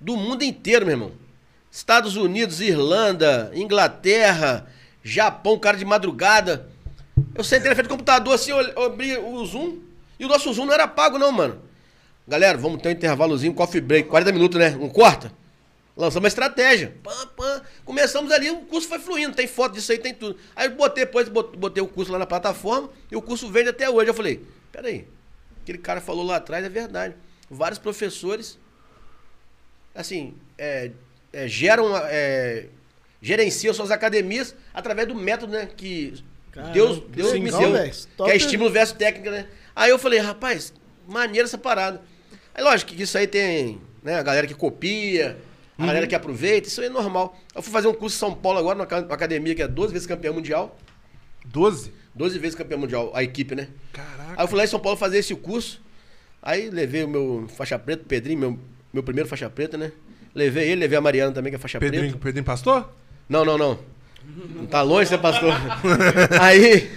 Do 0.00 0.16
mundo 0.16 0.42
inteiro, 0.42 0.84
meu 0.84 0.94
irmão. 0.94 1.12
Estados 1.70 2.16
Unidos, 2.16 2.60
Irlanda, 2.60 3.50
Inglaterra, 3.54 4.66
Japão, 5.02 5.58
cara 5.58 5.76
de 5.76 5.84
madrugada. 5.84 6.68
Eu 7.34 7.44
sentei 7.44 7.68
na 7.68 7.74
frente 7.76 7.86
do 7.88 7.92
computador 7.92 8.34
assim, 8.34 8.50
eu 8.50 8.82
abri 8.82 9.16
o 9.16 9.44
Zoom. 9.44 9.78
E 10.18 10.24
o 10.24 10.28
nosso 10.28 10.52
Zoom 10.52 10.66
não 10.66 10.74
era 10.74 10.88
pago, 10.88 11.18
não, 11.18 11.30
mano. 11.32 11.60
Galera, 12.26 12.58
vamos 12.58 12.80
ter 12.82 12.88
um 12.88 12.92
intervalozinho, 12.92 13.54
coffee 13.54 13.80
break, 13.80 14.08
40 14.08 14.32
minutos, 14.32 14.58
né? 14.58 14.70
Não 14.70 14.88
corta? 14.88 15.32
Lançamos 15.96 16.22
uma 16.24 16.28
estratégia. 16.28 16.94
Começamos 17.84 18.30
ali, 18.32 18.50
o 18.50 18.60
curso 18.62 18.88
foi 18.88 18.98
fluindo. 18.98 19.34
Tem 19.34 19.46
foto 19.46 19.74
disso 19.74 19.90
aí, 19.92 19.98
tem 19.98 20.14
tudo. 20.14 20.36
Aí 20.54 20.68
botei, 20.68 21.04
depois 21.04 21.28
bot- 21.28 21.56
botei 21.56 21.82
o 21.82 21.86
curso 21.88 22.12
lá 22.12 22.18
na 22.18 22.26
plataforma 22.26 22.90
e 23.10 23.16
o 23.16 23.22
curso 23.22 23.50
vende 23.50 23.68
até 23.70 23.88
hoje. 23.90 24.10
Eu 24.10 24.14
falei, 24.14 24.44
peraí, 24.72 25.06
aquele 25.62 25.78
cara 25.78 26.00
falou 26.00 26.24
lá 26.24 26.36
atrás 26.36 26.64
é 26.64 26.68
verdade. 26.68 27.14
Vários 27.50 27.78
professores, 27.78 28.58
assim, 29.94 30.34
é, 30.56 30.92
é, 31.32 31.46
geram, 31.48 31.96
é, 31.96 32.66
gerenciam 33.20 33.72
suas 33.74 33.90
academias 33.90 34.54
através 34.74 35.06
do 35.08 35.14
método, 35.14 35.52
né? 35.52 35.68
Que 35.76 36.14
Caramba, 36.52 36.72
Deus, 36.72 37.02
Deus 37.08 37.32
me 37.34 37.50
deu. 37.50 37.72
velho. 37.72 37.92
Que 38.16 38.30
é 38.30 38.36
estímulo 38.36 38.70
versus 38.70 38.96
técnica, 38.96 39.30
né? 39.30 39.46
Aí 39.74 39.90
eu 39.90 39.98
falei, 39.98 40.18
rapaz, 40.18 40.72
maneira 41.06 41.46
essa 41.46 41.58
parada. 41.58 42.00
Aí 42.54 42.62
lógico 42.64 42.92
que 42.92 43.02
isso 43.02 43.16
aí 43.16 43.26
tem, 43.26 43.80
né, 44.02 44.16
a 44.18 44.22
galera 44.22 44.46
que 44.46 44.54
copia, 44.54 45.36
a 45.78 45.86
galera 45.86 46.06
que 46.06 46.14
aproveita, 46.14 46.68
isso 46.68 46.80
aí 46.80 46.88
é 46.88 46.90
normal. 46.90 47.38
Eu 47.54 47.62
fui 47.62 47.72
fazer 47.72 47.86
um 47.88 47.94
curso 47.94 48.16
em 48.16 48.18
São 48.18 48.34
Paulo 48.34 48.58
agora, 48.58 48.76
numa 48.76 48.86
ca- 48.86 48.98
uma 49.00 49.14
academia 49.14 49.54
que 49.54 49.62
é 49.62 49.68
12 49.68 49.92
vezes 49.92 50.06
campeã 50.06 50.32
mundial. 50.32 50.76
12? 51.46 51.92
12 52.14 52.38
vezes 52.38 52.56
campeã 52.56 52.76
mundial, 52.76 53.12
a 53.14 53.22
equipe, 53.22 53.54
né? 53.54 53.68
Caraca. 53.92 54.34
Aí 54.36 54.44
eu 54.44 54.48
fui 54.48 54.58
lá 54.58 54.64
em 54.64 54.66
São 54.66 54.80
Paulo 54.80 54.98
fazer 54.98 55.18
esse 55.18 55.34
curso. 55.34 55.80
Aí 56.42 56.68
levei 56.70 57.04
o 57.04 57.08
meu 57.08 57.46
faixa 57.56 57.78
preta, 57.78 58.02
o 58.02 58.06
Pedrinho, 58.06 58.38
meu, 58.40 58.58
meu 58.92 59.02
primeiro 59.02 59.28
faixa 59.28 59.48
preta, 59.48 59.76
né? 59.78 59.92
Levei 60.34 60.68
ele, 60.70 60.80
levei 60.82 60.98
a 60.98 61.00
Mariana 61.00 61.32
também, 61.32 61.50
que 61.50 61.56
é 61.56 61.58
faixa 61.58 61.78
Pedrinho, 61.78 62.04
preta. 62.04 62.18
Pedrinho 62.24 62.44
Pastor? 62.44 62.88
Não, 63.28 63.44
não, 63.44 63.58
não. 63.58 63.78
Não 64.54 64.66
tá 64.66 64.82
longe, 64.82 65.10
né, 65.10 65.18
pastor? 65.18 65.52
Aí, 66.40 66.88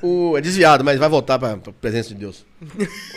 o, 0.00 0.38
é 0.38 0.40
desviado, 0.40 0.84
mas 0.84 0.98
vai 0.98 1.08
voltar 1.08 1.38
pra, 1.38 1.56
pra 1.56 1.72
presença 1.72 2.10
de 2.10 2.14
Deus. 2.14 2.46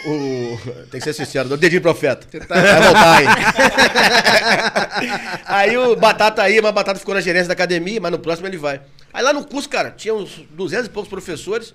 O, 0.06 0.58
tem 0.90 1.00
que 1.00 1.02
ser 1.02 1.14
sincero, 1.14 1.54
o 1.54 1.58
dedinho 1.58 1.82
profeta. 1.82 2.28
Vai 2.50 2.82
voltar 2.82 3.18
aí. 3.18 3.26
aí 5.46 5.78
o 5.78 5.96
Batata 5.96 6.42
aí, 6.42 6.60
mas 6.62 6.72
o 6.72 6.74
Batata 6.74 7.00
ficou 7.00 7.14
na 7.14 7.22
gerência 7.22 7.48
da 7.48 7.54
academia, 7.54 8.02
mas 8.02 8.12
no 8.12 8.20
próximo 8.20 8.48
ele 8.48 8.58
vai. 8.58 8.82
Aí 9.14 9.24
lá 9.24 9.32
no 9.32 9.46
curso, 9.46 9.70
cara, 9.70 9.92
tinha 9.92 10.14
uns 10.14 10.42
200 10.52 10.88
e 10.88 10.90
poucos 10.90 11.10
professores. 11.10 11.74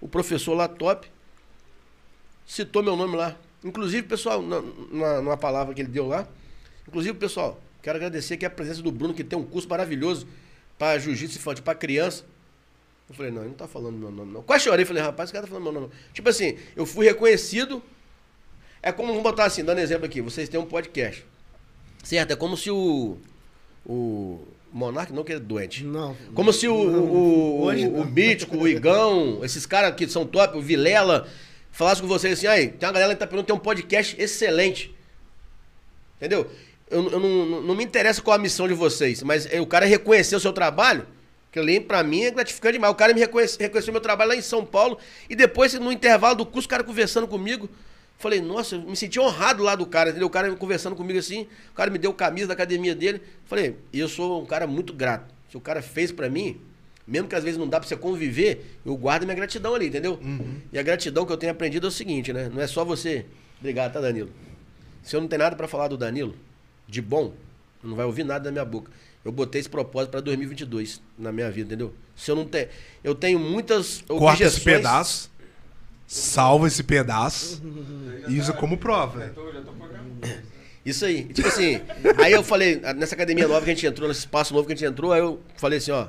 O 0.00 0.08
professor 0.08 0.54
lá 0.54 0.68
top 0.68 1.06
citou 2.46 2.82
meu 2.82 2.96
nome 2.96 3.16
lá. 3.16 3.34
Inclusive, 3.64 4.06
pessoal, 4.06 4.40
na- 4.42 4.62
na- 4.92 5.20
numa 5.20 5.36
palavra 5.36 5.74
que 5.74 5.80
ele 5.80 5.88
deu 5.88 6.06
lá. 6.06 6.26
Inclusive, 6.86 7.16
pessoal, 7.18 7.60
quero 7.82 7.96
agradecer 7.96 8.34
aqui 8.34 8.44
a 8.44 8.50
presença 8.50 8.82
do 8.82 8.92
Bruno, 8.92 9.14
que 9.14 9.24
tem 9.24 9.38
um 9.38 9.44
curso 9.44 9.68
maravilhoso 9.68 10.26
para 10.78 10.98
jiu-jitsu 10.98 11.38
infantil, 11.38 11.64
para 11.64 11.74
criança. 11.74 12.24
Eu 13.08 13.14
falei, 13.14 13.30
não, 13.30 13.42
ele 13.42 13.50
não 13.50 13.56
tá 13.56 13.68
falando 13.68 13.96
meu 13.96 14.10
nome, 14.10 14.32
não. 14.32 14.42
Quase 14.42 14.64
chorei, 14.64 14.84
falei, 14.84 15.02
rapaz, 15.02 15.28
esse 15.28 15.32
cara 15.32 15.46
tá 15.46 15.52
falando 15.52 15.64
meu 15.64 15.72
nome. 15.72 15.86
não. 15.86 16.12
Tipo 16.12 16.28
assim, 16.28 16.56
eu 16.74 16.86
fui 16.86 17.06
reconhecido. 17.06 17.82
É 18.82 18.92
como, 18.92 19.08
vamos 19.08 19.22
botar 19.22 19.44
assim, 19.44 19.64
dando 19.64 19.78
exemplo 19.78 20.06
aqui, 20.06 20.20
vocês 20.20 20.48
têm 20.48 20.58
um 20.58 20.66
podcast. 20.66 21.24
Certo? 22.02 22.32
É 22.32 22.36
como 22.36 22.56
se 22.56 22.70
o. 22.70 23.18
O. 23.86 24.40
Monark 24.72 25.12
não 25.12 25.22
que 25.22 25.32
é 25.32 25.38
doente. 25.38 25.84
Não. 25.84 26.16
Como 26.34 26.52
se 26.52 26.66
o, 26.66 26.74
o, 26.74 27.62
Hoje 27.62 27.86
o, 27.86 27.92
não. 27.92 28.00
o 28.00 28.04
Mítico, 28.04 28.56
o 28.56 28.66
Igão, 28.66 29.44
esses 29.44 29.64
caras 29.64 29.94
que 29.94 30.08
são 30.08 30.26
top, 30.26 30.58
o 30.58 30.60
Vilela, 30.60 31.28
falassem 31.70 32.02
com 32.02 32.08
vocês 32.08 32.38
assim, 32.38 32.48
aí, 32.48 32.68
tem 32.68 32.88
uma 32.88 32.92
galera 32.92 33.14
que 33.14 33.20
tá 33.20 33.26
perguntando, 33.26 33.46
tem 33.46 33.56
um 33.56 33.60
podcast 33.60 34.20
excelente. 34.20 34.92
Entendeu? 36.16 36.50
Eu, 36.90 37.10
eu 37.10 37.18
não, 37.20 37.46
não- 37.46 37.62
não 37.62 37.74
me 37.74 37.84
interessa 37.84 38.20
qual 38.20 38.34
a 38.36 38.38
missão 38.38 38.68
de 38.68 38.74
vocês, 38.74 39.22
mas 39.22 39.46
é, 39.52 39.60
o 39.60 39.66
cara 39.66 39.86
reconhecer 39.86 40.36
o 40.36 40.40
seu 40.40 40.52
trabalho, 40.52 41.06
que 41.50 41.58
ali 41.58 41.80
pra 41.80 42.02
mim 42.02 42.22
é 42.24 42.30
gratificante 42.30 42.74
demais. 42.74 42.92
O 42.92 42.96
cara 42.96 43.14
me 43.14 43.20
reconhece, 43.20 43.56
reconheceu 43.58 43.92
meu 43.92 44.00
trabalho 44.00 44.30
lá 44.30 44.36
em 44.36 44.42
São 44.42 44.64
Paulo 44.64 44.98
e 45.28 45.34
depois, 45.36 45.72
no 45.74 45.90
intervalo 45.92 46.34
do 46.36 46.46
curso, 46.46 46.66
o 46.66 46.70
cara 46.70 46.84
conversando 46.84 47.26
comigo. 47.28 47.68
Falei, 48.18 48.40
nossa, 48.40 48.76
eu 48.76 48.80
me 48.82 48.96
senti 48.96 49.18
honrado 49.18 49.62
lá 49.62 49.74
do 49.74 49.84
cara, 49.86 50.10
entendeu? 50.10 50.28
O 50.28 50.30
cara 50.30 50.50
conversando 50.56 50.94
comigo 50.94 51.18
assim, 51.18 51.48
o 51.70 51.74
cara 51.74 51.90
me 51.90 51.98
deu 51.98 52.12
camisa 52.14 52.46
da 52.48 52.54
academia 52.54 52.94
dele. 52.94 53.20
Falei, 53.44 53.76
eu 53.92 54.08
sou 54.08 54.42
um 54.42 54.46
cara 54.46 54.66
muito 54.66 54.92
grato. 54.92 55.34
Se 55.50 55.56
o 55.56 55.60
cara 55.60 55.82
fez 55.82 56.12
pra 56.12 56.28
mim, 56.30 56.60
mesmo 57.06 57.28
que 57.28 57.34
às 57.34 57.42
vezes 57.44 57.58
não 57.58 57.68
dá 57.68 57.78
pra 57.80 57.88
você 57.88 57.96
conviver, 57.96 58.78
eu 58.86 58.96
guardo 58.96 59.24
minha 59.24 59.34
gratidão 59.34 59.74
ali, 59.74 59.88
entendeu? 59.88 60.18
E 60.72 60.78
a 60.78 60.82
gratidão 60.82 61.26
que 61.26 61.32
eu 61.32 61.36
tenho 61.36 61.52
aprendido 61.52 61.86
é 61.86 61.88
o 61.88 61.92
seguinte, 61.92 62.32
né? 62.32 62.48
Não 62.52 62.62
é 62.62 62.66
só 62.66 62.84
você. 62.84 63.26
Obrigado, 63.58 63.92
tá, 63.92 64.00
Danilo? 64.00 64.30
Se 65.02 65.14
eu 65.16 65.20
não 65.20 65.28
tenho 65.28 65.42
nada 65.42 65.56
pra 65.56 65.66
falar 65.68 65.88
do 65.88 65.96
Danilo, 65.96 66.34
de 66.88 67.00
bom, 67.02 67.32
não 67.82 67.96
vai 67.96 68.04
ouvir 68.06 68.24
nada 68.24 68.44
da 68.44 68.52
minha 68.52 68.64
boca. 68.64 68.90
Eu 69.24 69.32
botei 69.32 69.60
esse 69.60 69.68
propósito 69.68 70.10
pra 70.10 70.20
2022 70.20 71.00
na 71.18 71.32
minha 71.32 71.50
vida, 71.50 71.68
entendeu? 71.68 71.94
Se 72.14 72.30
eu 72.30 72.36
não 72.36 72.44
tenho. 72.44 72.68
Eu 73.02 73.14
tenho 73.14 73.38
muitas 73.38 74.02
Corta 74.06 74.44
esse 74.44 74.58
objeções. 74.58 74.64
pedaço, 74.64 75.30
salva 76.06 76.66
esse 76.66 76.82
pedaço 76.82 77.62
e 78.28 78.38
usa 78.38 78.52
como 78.52 78.76
prova. 78.76 79.32
Isso 80.84 81.06
aí. 81.06 81.24
Tipo 81.24 81.48
assim, 81.48 81.80
aí 82.22 82.32
eu 82.32 82.42
falei, 82.42 82.76
nessa 82.96 83.14
academia 83.14 83.48
nova 83.48 83.64
que 83.64 83.70
a 83.70 83.74
gente 83.74 83.86
entrou, 83.86 84.06
nesse 84.06 84.20
espaço 84.20 84.52
novo 84.52 84.66
que 84.66 84.74
a 84.74 84.76
gente 84.76 84.86
entrou, 84.86 85.12
aí 85.12 85.20
eu 85.20 85.40
falei 85.56 85.78
assim, 85.78 85.90
ó, 85.90 86.08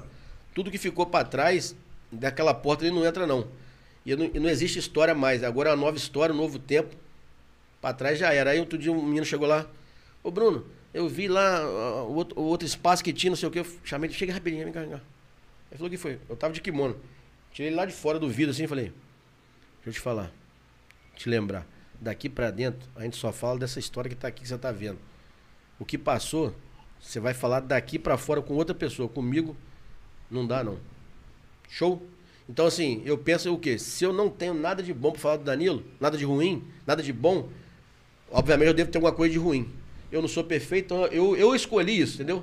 tudo 0.54 0.70
que 0.70 0.78
ficou 0.78 1.06
pra 1.06 1.24
trás 1.24 1.74
daquela 2.12 2.54
porta 2.54 2.86
ele 2.86 2.94
não 2.94 3.06
entra 3.06 3.26
não. 3.26 3.48
E 4.06 4.16
não, 4.16 4.30
e 4.34 4.40
não 4.40 4.50
existe 4.50 4.78
história 4.78 5.16
mais. 5.16 5.44
Agora 5.44 5.70
é 5.70 5.74
uma 5.74 5.86
nova 5.86 5.98
história, 5.98 6.34
um 6.34 6.38
novo 6.38 6.60
tempo. 6.60 6.94
Pra 7.82 7.94
trás 7.94 8.20
já 8.20 8.34
era. 8.34 8.52
Aí 8.52 8.60
outro 8.60 8.78
dia 8.78 8.92
um 8.92 9.02
menino 9.02 9.26
chegou 9.26 9.48
lá, 9.48 9.66
ô 10.26 10.32
Bruno, 10.32 10.66
eu 10.92 11.08
vi 11.08 11.28
lá 11.28 11.62
ó, 11.64 12.06
o 12.06 12.16
outro, 12.16 12.40
o 12.40 12.44
outro 12.44 12.66
espaço 12.66 13.04
que 13.04 13.14
tinha, 13.14 13.30
não 13.30 13.38
sei 13.38 13.48
o 13.48 13.52
que, 13.52 13.60
eu 13.60 13.68
chamei 13.84 14.10
ele, 14.10 14.18
chega 14.18 14.34
rapidinho, 14.34 14.64
vem 14.64 14.74
cá, 14.74 14.82
vem 14.82 14.90
cá. 14.90 15.02
Ele 15.70 15.78
falou 15.78 15.90
que 15.90 15.98
foi? 15.98 16.20
Eu 16.28 16.36
tava 16.36 16.52
de 16.52 16.62
kimono. 16.62 16.98
Tirei 17.52 17.70
ele 17.70 17.76
lá 17.76 17.86
de 17.86 17.94
fora 17.94 18.18
do 18.18 18.28
vidro 18.28 18.52
assim 18.52 18.64
e 18.64 18.68
falei, 18.68 18.86
deixa 19.76 19.90
eu 19.90 19.94
te 19.94 20.00
falar, 20.00 20.32
te 21.16 21.30
lembrar. 21.30 21.68
Daqui 22.02 22.28
pra 22.28 22.52
dentro, 22.52 22.90
a 22.96 23.04
gente 23.04 23.16
só 23.16 23.32
fala 23.32 23.60
dessa 23.60 23.80
história 23.80 24.10
que 24.10 24.16
tá 24.16 24.28
aqui 24.28 24.42
que 24.42 24.48
você 24.48 24.58
tá 24.58 24.72
vendo. 24.72 24.98
O 25.80 25.86
que 25.86 25.98
passou, 25.98 26.54
você 27.00 27.20
vai 27.20 27.34
falar 27.34 27.60
daqui 27.60 28.00
pra 28.00 28.18
fora 28.18 28.42
com 28.42 28.56
outra 28.56 28.76
pessoa. 28.76 29.08
Comigo, 29.08 29.56
não 30.30 30.46
dá 30.46 30.64
não. 30.64 30.78
Show? 31.70 32.06
Então, 32.50 32.66
assim, 32.66 33.02
eu 33.06 33.18
penso 33.18 33.54
o 33.54 33.60
quê? 33.60 33.78
Se 33.78 34.04
eu 34.04 34.12
não 34.12 34.30
tenho 34.30 34.54
nada 34.54 34.84
de 34.84 34.94
bom 34.94 35.12
pra 35.12 35.22
falar 35.22 35.38
do 35.38 35.44
Danilo, 35.44 35.84
nada 36.00 36.18
de 36.18 36.26
ruim, 36.26 36.68
nada 36.86 37.02
de 37.02 37.14
bom, 37.14 37.50
obviamente 38.30 38.68
eu 38.68 38.74
devo 38.74 38.92
ter 38.92 38.98
alguma 38.98 39.14
coisa 39.14 39.32
de 39.32 39.40
ruim. 39.40 39.72
Eu 40.16 40.22
não 40.22 40.30
sou 40.30 40.46
perfeito, 40.46 40.86
então 40.86 41.06
eu, 41.08 41.36
eu 41.36 41.54
escolhi 41.54 42.00
isso, 42.00 42.16
entendeu? 42.16 42.42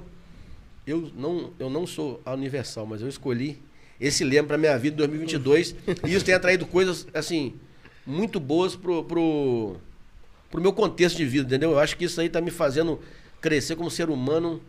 Eu 0.86 1.10
não, 1.16 1.54
eu 1.58 1.70
não 1.70 1.86
sou 1.86 2.20
a 2.22 2.34
Universal, 2.34 2.84
mas 2.84 3.00
eu 3.00 3.08
escolhi 3.08 3.62
esse 3.98 4.22
lema 4.22 4.46
pra 4.46 4.58
minha 4.58 4.76
vida 4.78 4.94
em 4.94 4.98
2022. 4.98 5.74
e 6.06 6.14
isso 6.14 6.22
tem 6.22 6.34
atraído 6.34 6.66
coisas, 6.66 7.06
assim, 7.14 7.54
muito 8.04 8.38
boas 8.38 8.76
pro, 8.76 9.02
pro, 9.04 9.76
pro 10.50 10.60
meu 10.60 10.70
contexto 10.74 11.16
de 11.16 11.24
vida, 11.24 11.46
entendeu? 11.46 11.70
Eu 11.70 11.78
acho 11.78 11.96
que 11.96 12.04
isso 12.04 12.20
aí 12.20 12.28
tá 12.28 12.42
me 12.42 12.50
fazendo 12.50 13.00
crescer 13.40 13.74
como 13.74 13.90
ser 13.90 14.10
humano, 14.10 14.60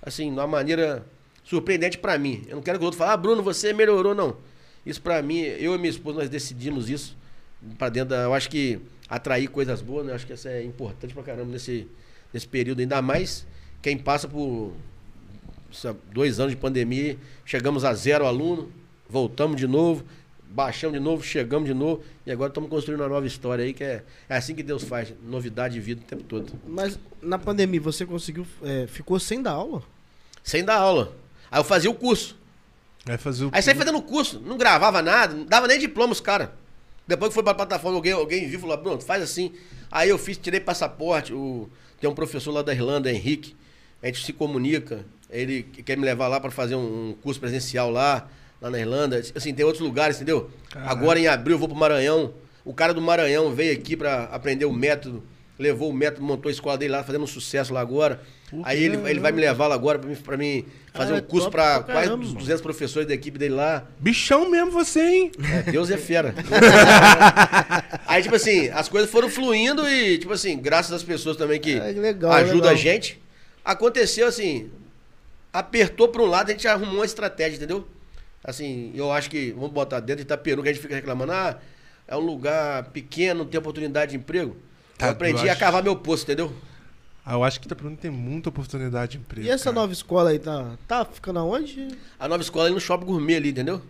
assim, 0.00 0.26
de 0.26 0.38
uma 0.38 0.46
maneira 0.46 1.04
surpreendente 1.42 1.98
pra 1.98 2.16
mim. 2.16 2.44
Eu 2.46 2.54
não 2.54 2.62
quero 2.62 2.78
que 2.78 2.84
o 2.84 2.86
outro 2.86 2.98
fale, 2.98 3.10
ah, 3.10 3.16
Bruno, 3.16 3.42
você 3.42 3.72
melhorou, 3.72 4.14
não. 4.14 4.36
Isso 4.86 5.02
pra 5.02 5.20
mim, 5.20 5.40
eu 5.40 5.74
e 5.74 5.78
minha 5.78 5.90
esposa, 5.90 6.20
nós 6.20 6.30
decidimos 6.30 6.88
isso 6.88 7.16
pra 7.76 7.88
dentro 7.88 8.10
da. 8.10 8.22
Eu 8.22 8.32
acho 8.32 8.48
que 8.48 8.80
atrair 9.08 9.48
coisas 9.48 9.82
boas, 9.82 10.06
né? 10.06 10.12
Eu 10.12 10.14
acho 10.14 10.24
que 10.24 10.32
isso 10.32 10.46
é 10.46 10.62
importante 10.62 11.12
pra 11.12 11.24
caramba 11.24 11.50
nesse, 11.50 11.88
nesse 12.32 12.48
período, 12.48 12.80
ainda 12.80 13.00
mais 13.02 13.46
quem 13.80 13.98
passa 13.98 14.28
por 14.28 14.72
dois 16.12 16.38
anos 16.38 16.52
de 16.52 16.58
pandemia, 16.58 17.18
chegamos 17.44 17.84
a 17.84 17.92
zero 17.94 18.26
aluno, 18.26 18.70
voltamos 19.08 19.56
de 19.56 19.66
novo, 19.66 20.04
baixamos 20.48 20.96
de 20.96 21.02
novo, 21.02 21.22
chegamos 21.22 21.68
de 21.68 21.74
novo, 21.74 22.02
e 22.26 22.30
agora 22.30 22.48
estamos 22.48 22.70
construindo 22.70 23.00
uma 23.00 23.08
nova 23.08 23.26
história 23.26 23.64
aí, 23.64 23.72
que 23.72 23.82
é, 23.82 24.04
é 24.28 24.36
assim 24.36 24.54
que 24.54 24.62
Deus 24.62 24.84
faz, 24.84 25.12
novidade 25.22 25.74
de 25.74 25.80
vida 25.80 26.00
o 26.00 26.04
tempo 26.04 26.22
todo. 26.22 26.52
Mas 26.66 26.98
na 27.20 27.38
pandemia 27.38 27.80
você 27.80 28.06
conseguiu. 28.06 28.46
é, 28.62 28.86
ficou 28.86 29.18
sem 29.18 29.42
dar 29.42 29.52
aula? 29.52 29.82
Sem 30.44 30.64
dar 30.64 30.76
aula. 30.76 31.12
Aí 31.50 31.58
eu 31.58 31.64
fazia 31.64 31.90
o 31.90 31.94
curso. 31.94 32.38
Vai 33.04 33.18
fazer 33.18 33.46
o. 33.46 33.50
Aí 33.52 33.62
saí 33.62 33.74
fazendo 33.74 34.00
curso, 34.00 34.40
não 34.40 34.56
gravava 34.56 35.02
nada, 35.02 35.34
não 35.34 35.44
dava 35.44 35.66
nem 35.66 35.78
diploma 35.78 36.12
os 36.12 36.20
caras. 36.20 36.50
Depois 37.06 37.30
que 37.30 37.34
foi 37.34 37.42
pra 37.42 37.52
plataforma, 37.52 37.96
alguém, 37.96 38.12
alguém 38.12 38.46
viu 38.46 38.58
e 38.58 38.60
falou, 38.60 38.78
pronto, 38.78 39.04
faz 39.04 39.22
assim. 39.22 39.52
Aí 39.90 40.08
eu 40.08 40.18
fiz, 40.18 40.38
tirei 40.38 40.60
passaporte, 40.60 41.32
o, 41.32 41.68
tem 42.02 42.10
um 42.10 42.14
professor 42.14 42.50
lá 42.50 42.62
da 42.62 42.74
Irlanda, 42.74 43.12
Henrique, 43.12 43.54
a 44.02 44.06
gente 44.06 44.24
se 44.24 44.32
comunica. 44.32 45.06
Ele 45.30 45.62
quer 45.62 45.96
me 45.96 46.04
levar 46.04 46.26
lá 46.26 46.40
pra 46.40 46.50
fazer 46.50 46.74
um, 46.74 47.14
curso 47.22 47.38
presencial 47.38 47.92
lá, 47.92 48.28
lá 48.60 48.70
na 48.70 48.80
Irlanda. 48.80 49.22
Assim, 49.36 49.54
tem 49.54 49.64
outros 49.64 49.84
lugares, 49.84 50.16
entendeu? 50.16 50.50
Agora 50.74 51.20
em 51.20 51.28
abril 51.28 51.54
eu 51.54 51.60
vou 51.60 51.68
pro 51.68 51.78
Maranhão. 51.78 52.34
O 52.64 52.74
cara 52.74 52.92
do 52.92 53.00
Maranhão 53.00 53.54
veio 53.54 53.72
aqui 53.72 53.96
pra 53.96 54.24
aprender 54.24 54.64
o 54.64 54.72
método, 54.72 55.22
levou 55.58 55.90
o 55.90 55.92
método, 55.92 56.24
montou 56.24 56.48
a 56.48 56.52
escola 56.52 56.76
dele 56.78 56.92
lá, 56.92 57.04
fazendo 57.04 57.22
um 57.22 57.26
sucesso 57.26 57.72
lá 57.72 57.80
agora. 57.80 58.20
Aí 58.64 58.82
ele, 58.82 58.96
ele 59.08 59.20
vai 59.20 59.32
me 59.32 59.40
levar 59.40 59.66
lá 59.66 59.74
agora 59.74 59.98
pra 59.98 60.08
mim, 60.08 60.14
pra 60.16 60.36
mim 60.36 60.66
fazer 60.92 61.14
um 61.14 61.20
curso 61.22 61.50
pra 61.50 61.80
pra 61.80 61.94
quase 61.94 62.08
caramba, 62.10 62.26
200 62.38 62.60
professores 62.60 63.08
da 63.08 63.14
equipe 63.14 63.38
dele 63.38 63.54
lá. 63.54 63.86
Bichão 63.98 64.50
mesmo 64.50 64.70
você, 64.70 65.00
hein? 65.00 65.32
É, 65.66 65.70
Deus 65.70 65.90
é 65.90 65.96
fera. 65.96 66.34
Aí, 68.06 68.22
tipo 68.22 68.34
assim, 68.34 68.68
as 68.68 68.88
coisas 68.88 69.10
foram 69.10 69.30
fluindo 69.30 69.88
e, 69.88 70.18
tipo 70.18 70.32
assim, 70.32 70.58
graças 70.58 70.92
às 70.92 71.02
pessoas 71.02 71.36
também 71.36 71.58
que 71.60 71.78
É, 71.78 71.92
legal, 71.92 72.32
ajudam 72.32 72.56
legal. 72.56 72.72
a 72.72 72.74
gente, 72.74 73.22
aconteceu 73.64 74.26
assim, 74.26 74.70
apertou 75.52 76.08
pra 76.08 76.22
um 76.22 76.26
lado, 76.26 76.50
a 76.50 76.52
gente 76.52 76.68
arrumou 76.68 76.96
uma 76.96 77.06
estratégia, 77.06 77.56
entendeu? 77.56 77.86
Assim, 78.44 78.92
eu 78.94 79.10
acho 79.12 79.30
que, 79.30 79.52
vamos 79.52 79.70
botar 79.70 80.00
dentro 80.00 80.16
de 80.16 80.22
Itaperu, 80.22 80.62
que 80.62 80.68
a 80.68 80.72
gente 80.72 80.82
fica 80.82 80.94
reclamando, 80.94 81.32
ah, 81.32 81.58
é 82.06 82.16
um 82.16 82.20
lugar 82.20 82.84
pequeno, 82.90 83.44
não 83.44 83.46
tem 83.46 83.58
oportunidade 83.58 84.10
de 84.12 84.16
emprego. 84.18 84.56
Tá, 85.02 85.06
eu 85.08 85.12
aprendi 85.12 85.42
eu 85.44 85.48
a 85.48 85.52
acho- 85.52 85.60
cavar 85.60 85.82
meu 85.82 85.96
poço, 85.96 86.24
entendeu? 86.24 86.54
Ah, 87.24 87.34
eu 87.34 87.44
acho 87.44 87.60
que 87.60 87.66
Itaperuna 87.66 87.96
tem 87.96 88.10
muita 88.10 88.48
oportunidade 88.48 89.12
de 89.12 89.18
emprego. 89.18 89.46
E 89.46 89.50
essa 89.50 89.64
cara. 89.64 89.74
nova 89.76 89.92
escola 89.92 90.30
aí 90.30 90.38
tá, 90.38 90.76
tá 90.88 91.04
ficando 91.04 91.38
aonde? 91.38 91.88
A 92.18 92.26
nova 92.28 92.42
escola 92.42 92.64
ali 92.66 92.74
no 92.74 92.80
Shopping 92.80 93.06
Gourmet 93.06 93.36
ali, 93.36 93.50
entendeu? 93.50 93.80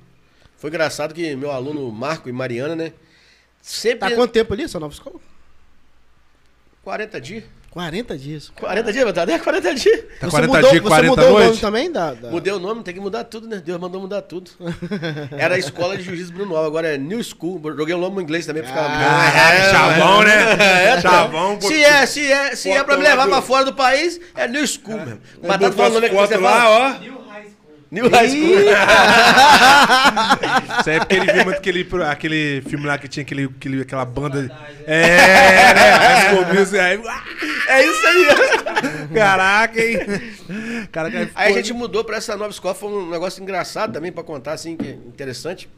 Foi 0.59 0.69
engraçado 0.69 1.15
que 1.15 1.35
meu 1.35 1.51
aluno 1.51 1.91
Marco 1.91 2.29
e 2.29 2.33
Mariana, 2.33 2.77
né? 2.77 2.93
Sempre. 3.61 4.09
Tá 4.11 4.15
quanto 4.15 4.33
tempo 4.33 4.53
ali 4.53 4.65
essa 4.65 4.79
nova 4.79 4.93
escola? 4.93 5.17
40 6.83 7.21
dias. 7.21 7.45
40 7.73 8.19
dias. 8.19 8.53
40 8.61 8.93
dias, 8.93 9.05
Batata? 9.07 9.33
É 9.33 9.39
40 9.39 9.75
dias. 9.75 10.01
Tá 10.21 10.27
você 10.27 10.31
40 10.31 10.47
mudou, 10.57 10.71
dias, 10.71 10.83
você 10.83 10.89
40 10.89 11.09
mudou 11.11 11.37
o 11.37 11.45
nome 11.45 11.57
também 11.57 11.91
da, 11.91 12.13
da- 12.13 12.31
Mudei 12.31 12.53
o 12.53 12.59
nome, 12.59 12.83
tem 12.83 12.93
que 12.93 13.01
mudar 13.01 13.25
tudo, 13.25 13.49
né? 13.49 13.63
Deus 13.65 13.81
mandou 13.81 13.99
mudar 13.99 14.21
tudo. 14.23 14.51
Era 15.39 15.55
a 15.55 15.59
escola 15.59 15.97
de 15.97 16.03
jiu-jitsu 16.03 16.33
Bruno 16.35 16.55
Alves, 16.55 16.69
agora 16.69 16.95
é 16.95 16.99
New 16.99 17.23
School. 17.25 17.61
Joguei 17.77 17.95
o 17.95 17.99
nome 17.99 18.21
em 18.21 18.25
inglês 18.25 18.45
também 18.45 18.63
pra 18.63 18.71
ficar. 18.73 18.87
Ah, 18.91 19.55
É, 19.55 19.71
chavão, 19.71 20.23
né? 20.23 20.53
É, 20.95 21.01
Chavão, 21.01 21.61
Se 21.63 21.83
é, 21.83 22.05
se 22.07 22.31
é, 22.31 22.55
se 22.55 22.71
é 22.71 22.85
pra 22.85 22.97
me 22.99 23.03
levar 23.05 23.27
pra 23.27 23.41
fora 23.41 23.65
do 23.65 23.73
país, 23.73 24.21
é 24.35 24.47
New 24.47 24.67
School 24.67 24.99
mesmo. 24.99 25.21
Batata 25.41 25.71
Botou 25.71 25.73
falou 25.73 25.91
o 25.91 25.95
nome 25.95 26.09
que 26.11 26.15
fotos 26.15 26.29
você 26.29 26.37
lá, 26.43 26.53
fala. 26.61 27.01
ó. 27.19 27.22
New 27.93 28.09
High 28.09 28.29
School. 28.31 28.59
Isso 30.81 30.91
aí 30.91 30.97
é 30.97 30.99
porque 31.01 31.15
ele 31.17 31.33
viu 31.33 31.45
muito 31.45 31.59
aquele, 31.59 31.89
aquele 32.11 32.63
filme 32.63 32.87
lá 32.87 32.97
que 32.99 33.07
tinha 33.07 33.23
aquele, 33.23 33.45
aquele, 33.45 33.83
aquela 33.83 34.05
banda. 34.07 34.51
É, 34.87 35.75
né? 35.75 35.91
High 35.93 36.31
School 36.31 36.55
Music, 36.55 36.79
aí, 36.79 37.01
É 37.69 37.85
isso 37.87 38.07
aí. 38.07 39.09
Caraca, 39.15 39.81
hein? 39.81 39.99
Caraca, 40.91 41.19
Aí 41.19 41.25
a 41.25 41.27
ficou- 41.29 41.53
gente 41.53 41.73
mudou 41.75 42.03
pra 42.03 42.17
essa 42.17 42.35
nova 42.37 42.51
escola, 42.51 42.75
foi 42.75 42.89
um 42.91 43.11
negócio 43.11 43.43
engraçado 43.43 43.93
também 43.93 44.11
pra 44.11 44.25
contar, 44.25 44.53
assim, 44.55 44.75
que 44.77 44.87
é 44.89 44.93
interessante. 44.93 45.69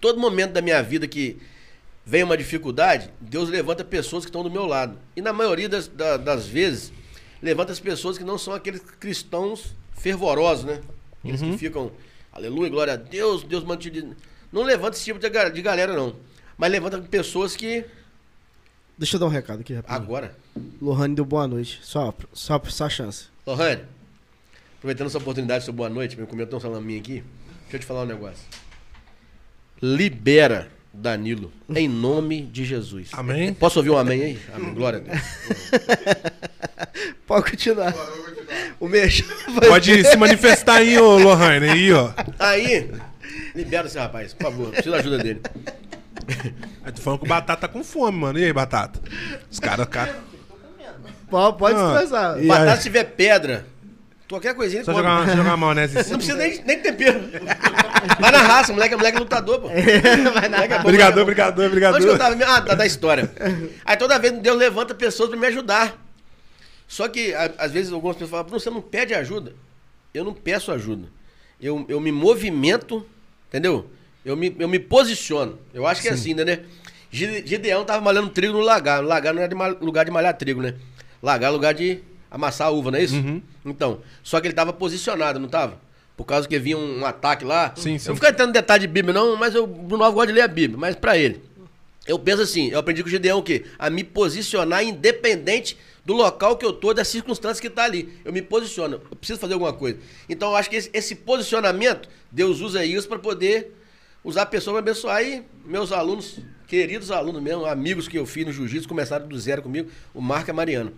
Todo 0.00 0.20
momento 0.20 0.52
da 0.52 0.60
minha 0.60 0.82
vida 0.82 1.08
que 1.08 1.38
vem 2.04 2.22
uma 2.22 2.36
dificuldade, 2.36 3.08
Deus 3.18 3.48
levanta 3.48 3.82
pessoas 3.82 4.24
que 4.24 4.28
estão 4.28 4.42
do 4.42 4.50
meu 4.50 4.66
lado. 4.66 4.98
E 5.16 5.22
na 5.22 5.32
maioria 5.32 5.70
das, 5.70 5.88
da- 5.88 6.18
das 6.18 6.46
vezes, 6.46 6.92
levanta 7.42 7.72
as 7.72 7.80
pessoas 7.80 8.18
que 8.18 8.24
não 8.24 8.36
são 8.36 8.52
aqueles 8.52 8.82
cristãos 9.00 9.74
fervorosos, 9.96 10.64
né? 10.66 10.80
Aqueles 11.24 11.40
que 11.40 11.56
ficam, 11.56 11.90
aleluia, 12.30 12.68
glória 12.68 12.92
a 12.92 12.96
Deus, 12.96 13.42
Deus 13.42 13.64
mantém. 13.64 14.12
Não 14.52 14.62
levanta 14.62 14.96
esse 14.96 15.04
tipo 15.04 15.18
de 15.18 15.62
galera, 15.62 15.92
não. 15.94 16.14
Mas 16.56 16.70
levanta 16.70 17.00
pessoas 17.00 17.56
que. 17.56 17.84
Deixa 18.96 19.16
eu 19.16 19.20
dar 19.20 19.26
um 19.26 19.30
recado 19.30 19.60
aqui, 19.60 19.72
rapidinho. 19.72 20.02
Agora. 20.02 20.36
Lohane 20.80 21.14
deu 21.14 21.24
boa 21.24 21.48
noite. 21.48 21.80
Só, 21.82 22.14
só, 22.32 22.62
só 22.66 22.84
a 22.84 22.90
chance. 22.90 23.26
Lohane, 23.46 23.82
aproveitando 24.76 25.06
essa 25.08 25.18
oportunidade, 25.18 25.64
seu 25.64 25.72
boa 25.72 25.88
noite, 25.88 26.20
me 26.20 26.26
comentou 26.26 26.58
um 26.58 26.62
salaminho 26.62 27.00
aqui. 27.00 27.24
Deixa 27.62 27.76
eu 27.76 27.80
te 27.80 27.86
falar 27.86 28.02
um 28.02 28.06
negócio. 28.06 28.44
Libera 29.82 30.70
Danilo, 30.92 31.50
em 31.74 31.88
nome 31.88 32.42
de 32.42 32.64
Jesus. 32.64 33.08
Amém? 33.12 33.52
Posso 33.54 33.80
ouvir 33.80 33.90
um 33.90 33.98
amém 33.98 34.22
aí? 34.22 34.40
Amém. 34.54 34.74
Glória 34.74 35.00
a 35.00 35.02
Deus. 35.02 35.20
Pode 37.26 37.50
continuar. 37.50 37.92
O 38.80 38.88
Mexo. 38.88 39.24
Pode 39.68 40.04
se 40.04 40.16
manifestar 40.16 40.76
aí, 40.76 40.98
ô 40.98 41.18
Lohane, 41.18 41.68
aí, 41.68 41.92
ó. 41.92 42.10
Aí, 42.38 42.90
libera 43.54 43.86
esse 43.86 43.98
rapaz, 43.98 44.32
por 44.34 44.44
favor. 44.44 44.68
Preciso 44.70 44.90
da 44.90 44.98
ajuda 44.98 45.18
dele. 45.18 45.40
Aí 46.84 46.92
tu 46.92 47.00
falando 47.00 47.20
que 47.20 47.26
o 47.26 47.28
Batata 47.28 47.62
tá 47.62 47.68
com 47.68 47.82
fome, 47.84 48.18
mano. 48.18 48.38
E 48.38 48.44
aí, 48.44 48.52
Batata? 48.52 49.00
Os 49.50 49.58
caras, 49.60 49.86
cara... 49.88 50.14
Pode, 51.30 51.58
pode 51.58 51.76
Ah, 51.78 51.92
expressar. 51.94 52.42
e- 52.42 52.46
Batata, 52.46 52.70
aí? 52.72 52.76
se 52.76 52.82
tiver 52.84 53.04
pedra, 53.04 53.66
qualquer 54.28 54.54
coisinha 54.54 54.84
Só 54.84 54.92
come. 54.92 55.02
jogar, 55.04 55.20
uma- 55.22 55.36
jogar 55.36 55.42
uma 55.50 55.56
maionese 55.56 55.94
em 55.94 55.96
Não 55.96 56.04
cima. 56.04 56.16
precisa 56.18 56.36
nem, 56.38 56.62
nem 56.64 56.78
tempero. 56.80 57.20
Vai 58.20 58.30
na 58.30 58.38
raça, 58.42 58.72
moleque, 58.72 58.94
moleque 58.94 59.16
é 59.16 59.20
lutador, 59.20 59.60
pô. 59.60 59.68
Vai 60.34 60.48
na 60.48 60.58
raça. 60.58 60.80
Obrigador, 60.80 61.22
obrigador, 61.22 61.64
Onde 61.96 62.04
que 62.06 62.12
eu 62.12 62.18
tava? 62.18 62.36
Ah, 62.44 62.60
da, 62.60 62.74
da 62.74 62.86
história. 62.86 63.30
Aí 63.84 63.96
toda 63.96 64.18
vez 64.18 64.32
Deus 64.38 64.56
levanta 64.56 64.94
pessoas 64.94 65.30
pra 65.30 65.38
me 65.38 65.46
ajudar. 65.46 65.94
Só 66.86 67.08
que, 67.08 67.34
a- 67.34 67.52
às 67.58 67.72
vezes, 67.72 67.92
algumas 67.92 68.16
pessoas 68.16 68.30
falam, 68.30 68.44
"Bruno, 68.46 68.60
você 68.60 68.70
não 68.70 68.80
pede 68.80 69.14
ajuda. 69.14 69.54
Eu 70.12 70.24
não 70.24 70.32
peço 70.34 70.70
ajuda. 70.70 71.08
Eu, 71.60 71.84
eu 71.88 72.00
me 72.00 72.12
movimento, 72.12 73.04
entendeu? 73.48 73.86
Eu 74.24 74.36
me, 74.36 74.54
eu 74.58 74.68
me 74.68 74.78
posiciono. 74.78 75.58
Eu 75.72 75.86
acho 75.86 76.00
que 76.02 76.08
é 76.08 76.12
assim, 76.12 76.34
né? 76.34 76.60
Gide- 77.10 77.46
Gideão 77.46 77.84
tava 77.84 78.00
malhando 78.00 78.28
trigo 78.30 78.52
no 78.52 78.60
lagar. 78.60 79.02
No 79.02 79.08
lagar 79.08 79.32
não 79.34 79.42
é 79.42 79.48
de 79.48 79.54
mal- 79.54 79.76
lugar 79.80 80.04
de 80.04 80.10
malhar 80.10 80.36
trigo, 80.36 80.60
né? 80.62 80.74
Lagar 81.22 81.48
é 81.48 81.50
lugar 81.50 81.72
de 81.74 82.00
amassar 82.30 82.68
a 82.68 82.70
uva, 82.70 82.90
não 82.90 82.98
é 82.98 83.02
isso? 83.02 83.14
Uhum. 83.16 83.40
Então, 83.64 84.00
só 84.22 84.40
que 84.40 84.46
ele 84.46 84.54
tava 84.54 84.72
posicionado, 84.72 85.38
não 85.38 85.48
tava? 85.48 85.78
Por 86.16 86.24
causa 86.24 86.46
que 86.46 86.58
vinha 86.58 86.76
um, 86.78 87.00
um 87.00 87.06
ataque 87.06 87.44
lá. 87.44 87.72
Sim, 87.76 87.98
sim. 87.98 88.08
Eu 88.08 88.10
não 88.10 88.16
fico 88.16 88.26
entrando 88.26 88.50
em 88.50 88.52
detalhe 88.52 88.82
de 88.86 88.92
Bíblia, 88.92 89.12
não, 89.14 89.36
mas 89.36 89.54
eu, 89.54 89.66
Bruno 89.66 90.04
Alves 90.04 90.14
gosta 90.14 90.26
de 90.28 90.32
ler 90.32 90.42
a 90.42 90.48
Bíblia. 90.48 90.78
Mas 90.78 90.94
pra 90.96 91.16
ele, 91.18 91.42
eu 92.06 92.18
penso 92.18 92.42
assim, 92.42 92.68
eu 92.70 92.78
aprendi 92.78 93.02
com 93.02 93.08
o 93.08 93.10
Gideão 93.10 93.38
o 93.38 93.42
quê? 93.42 93.64
A 93.78 93.88
me 93.90 94.04
posicionar 94.04 94.84
independente 94.84 95.76
do 96.04 96.12
local 96.12 96.56
que 96.56 96.64
eu 96.64 96.72
tô, 96.72 96.92
das 96.92 97.08
circunstâncias 97.08 97.60
que 97.60 97.70
tá 97.70 97.84
ali. 97.84 98.18
Eu 98.24 98.32
me 98.32 98.42
posiciono, 98.42 99.00
eu 99.10 99.16
preciso 99.16 99.40
fazer 99.40 99.54
alguma 99.54 99.72
coisa. 99.72 99.98
Então 100.28 100.50
eu 100.50 100.56
acho 100.56 100.68
que 100.68 100.76
esse, 100.76 100.90
esse 100.92 101.14
posicionamento, 101.14 102.08
Deus 102.30 102.60
usa 102.60 102.84
isso 102.84 103.08
para 103.08 103.18
poder 103.18 103.74
usar 104.22 104.42
a 104.42 104.46
pessoa 104.46 104.74
para 104.74 104.90
abençoar. 104.90 105.22
E 105.22 105.44
meus 105.64 105.92
alunos, 105.92 106.40
queridos 106.66 107.10
alunos 107.10 107.42
mesmo, 107.42 107.64
amigos 107.64 108.06
que 108.06 108.18
eu 108.18 108.26
fiz 108.26 108.46
no 108.46 108.52
jiu-jitsu, 108.52 108.88
começaram 108.88 109.26
do 109.26 109.38
zero 109.38 109.62
comigo, 109.62 109.90
o 110.12 110.20
Marco 110.20 110.50
é 110.50 110.52
Mariano. 110.52 110.92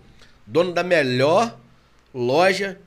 Dono 0.46 0.72
da 0.72 0.82
melhor 0.82 1.56
loja 2.12 2.80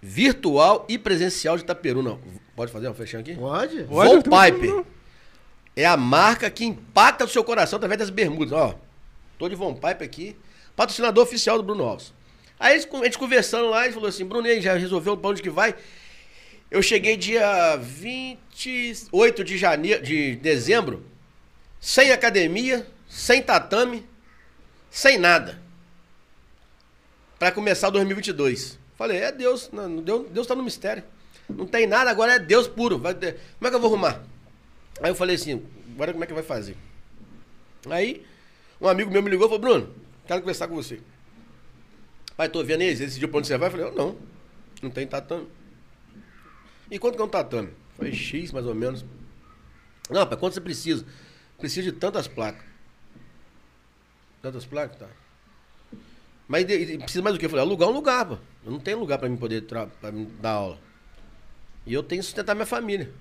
virtual 0.00 0.84
e 0.88 0.98
presencial 0.98 1.56
de 1.56 1.64
Itaperuna. 1.64 2.18
Pode 2.54 2.72
fazer 2.72 2.88
uma 2.88 2.94
fechão 2.94 3.20
aqui? 3.20 3.34
Pode? 3.34 3.84
Pode, 3.84 4.08
Von 4.08 4.22
Pipe 4.22 4.84
é 5.76 5.86
a 5.86 5.96
marca 5.96 6.50
que 6.50 6.64
impacta 6.64 7.24
o 7.24 7.28
seu 7.28 7.44
coração 7.44 7.76
através 7.76 7.98
das 7.98 8.10
bermudas. 8.10 8.52
Ó, 8.52 8.74
tô 9.38 9.48
de 9.48 9.54
Von 9.54 9.74
Pipe 9.74 10.04
aqui, 10.04 10.36
patrocinador 10.78 11.24
oficial 11.24 11.56
do 11.58 11.64
Bruno 11.64 11.82
Alves. 11.82 12.14
Aí 12.58 12.76
a 12.76 13.04
gente 13.04 13.18
conversando 13.18 13.68
lá, 13.68 13.84
ele 13.84 13.94
falou 13.94 14.08
assim, 14.08 14.24
Bruno, 14.24 14.46
aí, 14.46 14.60
já 14.60 14.76
resolveu 14.76 15.16
pra 15.16 15.30
onde 15.30 15.42
que 15.42 15.50
vai? 15.50 15.74
Eu 16.70 16.80
cheguei 16.80 17.16
dia 17.16 17.76
28 17.76 19.42
de 19.42 19.58
janeiro, 19.58 20.00
de 20.00 20.36
dezembro, 20.36 21.04
sem 21.80 22.12
academia, 22.12 22.86
sem 23.08 23.42
tatame, 23.42 24.06
sem 24.88 25.18
nada. 25.18 25.60
Pra 27.40 27.50
começar 27.50 27.90
2022. 27.90 28.78
Falei, 28.96 29.18
é 29.18 29.32
Deus, 29.32 29.70
não, 29.72 29.96
Deus, 29.96 30.30
Deus 30.30 30.46
tá 30.46 30.54
no 30.54 30.62
mistério. 30.62 31.02
Não 31.48 31.66
tem 31.66 31.88
nada, 31.88 32.08
agora 32.08 32.34
é 32.34 32.38
Deus 32.38 32.68
puro. 32.68 32.98
Vai 32.98 33.14
como 33.14 33.26
é 33.26 33.68
que 33.68 33.74
eu 33.74 33.80
vou 33.80 33.90
arrumar? 33.90 34.22
Aí 35.02 35.10
eu 35.10 35.14
falei 35.16 35.34
assim, 35.34 35.60
agora 35.92 36.12
como 36.12 36.22
é 36.22 36.26
que 36.26 36.34
vai 36.34 36.42
fazer? 36.44 36.76
Aí, 37.90 38.24
um 38.80 38.86
amigo 38.86 39.10
meu 39.10 39.22
me 39.22 39.30
ligou 39.30 39.46
e 39.46 39.48
falou, 39.48 39.60
Bruno, 39.60 40.07
quero 40.28 40.42
conversar 40.42 40.68
com 40.68 40.74
você. 40.74 41.00
Pai, 42.36 42.48
tô 42.48 42.62
vendo 42.62 42.82
aí, 42.82 42.94
você 42.94 43.06
decidiu 43.06 43.28
pra 43.28 43.38
onde 43.38 43.48
você 43.48 43.58
vai? 43.58 43.68
Eu 43.68 43.72
falei, 43.72 43.86
eu 43.86 43.94
não, 43.94 44.16
não 44.82 44.90
tem 44.90 45.06
tatame. 45.06 45.48
E 46.90 46.98
quanto 46.98 47.16
que 47.16 47.22
é 47.22 47.24
um 47.24 47.28
tatame? 47.28 47.70
Falei, 47.96 48.12
X 48.12 48.52
mais 48.52 48.66
ou 48.66 48.74
menos. 48.74 49.04
Não, 50.08 50.26
pai, 50.26 50.38
quanto 50.38 50.54
você 50.54 50.60
precisa? 50.60 51.04
Preciso 51.58 51.90
de 51.90 51.98
tantas 51.98 52.28
placas. 52.28 52.64
Tantas 54.40 54.64
placas? 54.64 54.98
Tá. 54.98 55.08
Mas 56.46 56.64
precisa 56.64 57.22
mais 57.22 57.34
do 57.34 57.40
quê? 57.40 57.46
Eu 57.46 57.50
falei, 57.50 57.64
alugar 57.64 57.88
um 57.88 57.92
lugar, 57.92 58.24
pô. 58.24 58.38
Eu 58.64 58.70
não 58.70 58.78
tenho 58.78 58.98
lugar 58.98 59.18
pra 59.18 59.28
mim 59.28 59.36
poder 59.36 59.62
pra 59.62 60.12
mim 60.12 60.30
dar 60.40 60.52
aula. 60.52 60.78
E 61.84 61.92
eu 61.92 62.02
tenho 62.02 62.20
que 62.20 62.26
sustentar 62.26 62.54
minha 62.54 62.66
família. 62.66 63.12